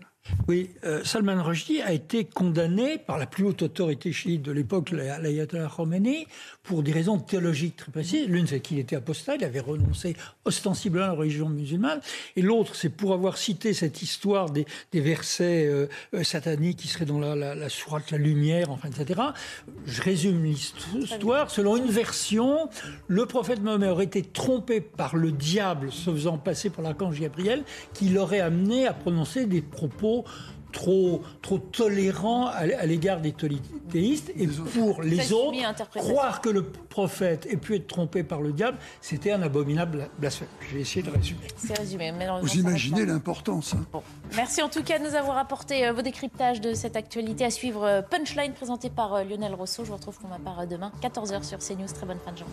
Oui, 0.49 0.71
euh, 0.85 1.03
Salman 1.05 1.43
Rushdie 1.43 1.83
a 1.83 1.93
été 1.93 2.25
condamné 2.25 2.99
par 2.99 3.19
la 3.19 3.27
plus 3.27 3.45
haute 3.45 3.63
autorité 3.63 4.13
chiite 4.13 4.43
de 4.43 4.53
l'époque, 4.53 4.91
l'ayatollah 4.91 5.71
Khomeini, 5.75 6.27
pour 6.63 6.83
des 6.83 6.93
raisons 6.93 7.19
théologiques 7.19 7.77
très 7.77 7.93
précises. 7.93 8.29
L'une, 8.29 8.47
c'est 8.47 8.61
qu'il 8.61 8.79
était 8.79 8.97
apostat, 8.97 9.37
il 9.37 9.45
avait 9.45 9.61
renoncé 9.61 10.17
ostensiblement 10.45 11.05
à 11.07 11.09
la 11.09 11.15
religion 11.15 11.49
musulmane. 11.49 12.01
Et 12.37 12.43
l'autre, 12.43 12.75
c'est 12.75 12.89
pour 12.89 13.13
avoir 13.13 13.39
cité 13.39 13.73
cette 13.73 14.03
histoire 14.03 14.51
des, 14.51 14.67
versets 14.93 15.67
euh, 15.67 15.89
euh, 16.15 16.23
sataniques 16.23 16.79
qui 16.79 16.89
seraient 16.89 17.05
dans 17.05 17.21
la, 17.21 17.35
la, 17.37 17.55
la 17.55 17.69
sourate 17.69 18.11
La 18.11 18.19
Lumière, 18.19 18.71
enfin, 18.71 18.89
etc. 18.89 19.21
Je 19.87 20.03
résume 20.03 20.45
l'histoire. 20.45 21.51
Selon 21.51 21.77
une 21.77 21.91
version, 21.91 22.69
le 23.09 23.27
prophète 23.27 23.63
Mohammed 23.63 23.91
aurait 23.91 24.05
été 24.05 24.23
trompé 24.23 24.81
par 24.81 25.17
le 25.17 25.33
diable, 25.33 25.93
se 25.93 26.11
faisant 26.11 26.39
passer 26.39 26.71
pour 26.71 26.83
l'archange 26.83 27.21
Gabriel, 27.21 27.65
qui 27.95 28.09
l'aurait 28.09 28.41
amené 28.41 28.87
à 28.87 28.93
prononcer 28.93 29.47
des 29.47 29.63
propos 29.63 30.16
trop 30.23 30.25
trop, 30.77 31.23
trop 31.41 31.59
tolérant 31.59 32.47
à, 32.49 32.87
l'égard 32.87 33.21
des 33.21 33.33
théistes. 33.33 34.31
Et 34.37 34.47
pour 34.47 35.03
les 35.03 35.33
autres, 35.33 35.57
croire 35.95 36.41
que 36.41 36.51
le 36.51 36.65
prophète 36.65 37.47
ait 37.51 37.57
pu 37.57 37.77
être 37.77 37.87
trompé 37.87 38.23
par 38.23 38.43
le 38.43 38.53
diable, 38.53 38.79
c'était 39.01 39.33
un 39.33 39.43
abominable 39.43 40.09
blasphème. 40.19 40.49
J'ai 40.71 40.81
essayé 40.81 41.03
de 41.03 41.11
résumer. 41.11 41.47
C'est 41.57 41.79
résumé. 41.79 42.13
Vous 42.43 42.57
imaginez 42.57 43.07
l'importance. 43.07 43.75
Hein. 43.75 44.01
Merci 44.37 44.63
en 44.63 44.69
tout 44.69 44.83
cas 44.83 44.99
de 44.99 45.05
nous 45.05 45.15
avoir 45.15 45.39
apporté 45.39 45.87
euh, 45.87 45.93
vos 45.93 46.03
décryptages 46.03 46.61
de 46.61 46.75
cette 46.75 46.97
actualité 46.97 47.45
à 47.45 47.51
suivre. 47.51 47.85
Euh, 47.85 48.03
Punchline 48.03 48.53
présenté 48.53 48.91
par 48.91 49.15
euh, 49.15 49.25
Lionel 49.25 49.55
Rousseau. 49.55 49.85
Je 49.85 49.89
vous 49.89 49.97
retrouve 49.97 50.19
pour 50.19 50.29
ma 50.29 50.39
part 50.39 50.67
demain, 50.67 50.93
14h 51.03 51.43
sur 51.43 51.59
CNews. 51.59 51.89
Très 51.93 52.07
bonne 52.07 52.19
fin 52.25 52.33
de 52.33 52.39
journée. 52.39 52.53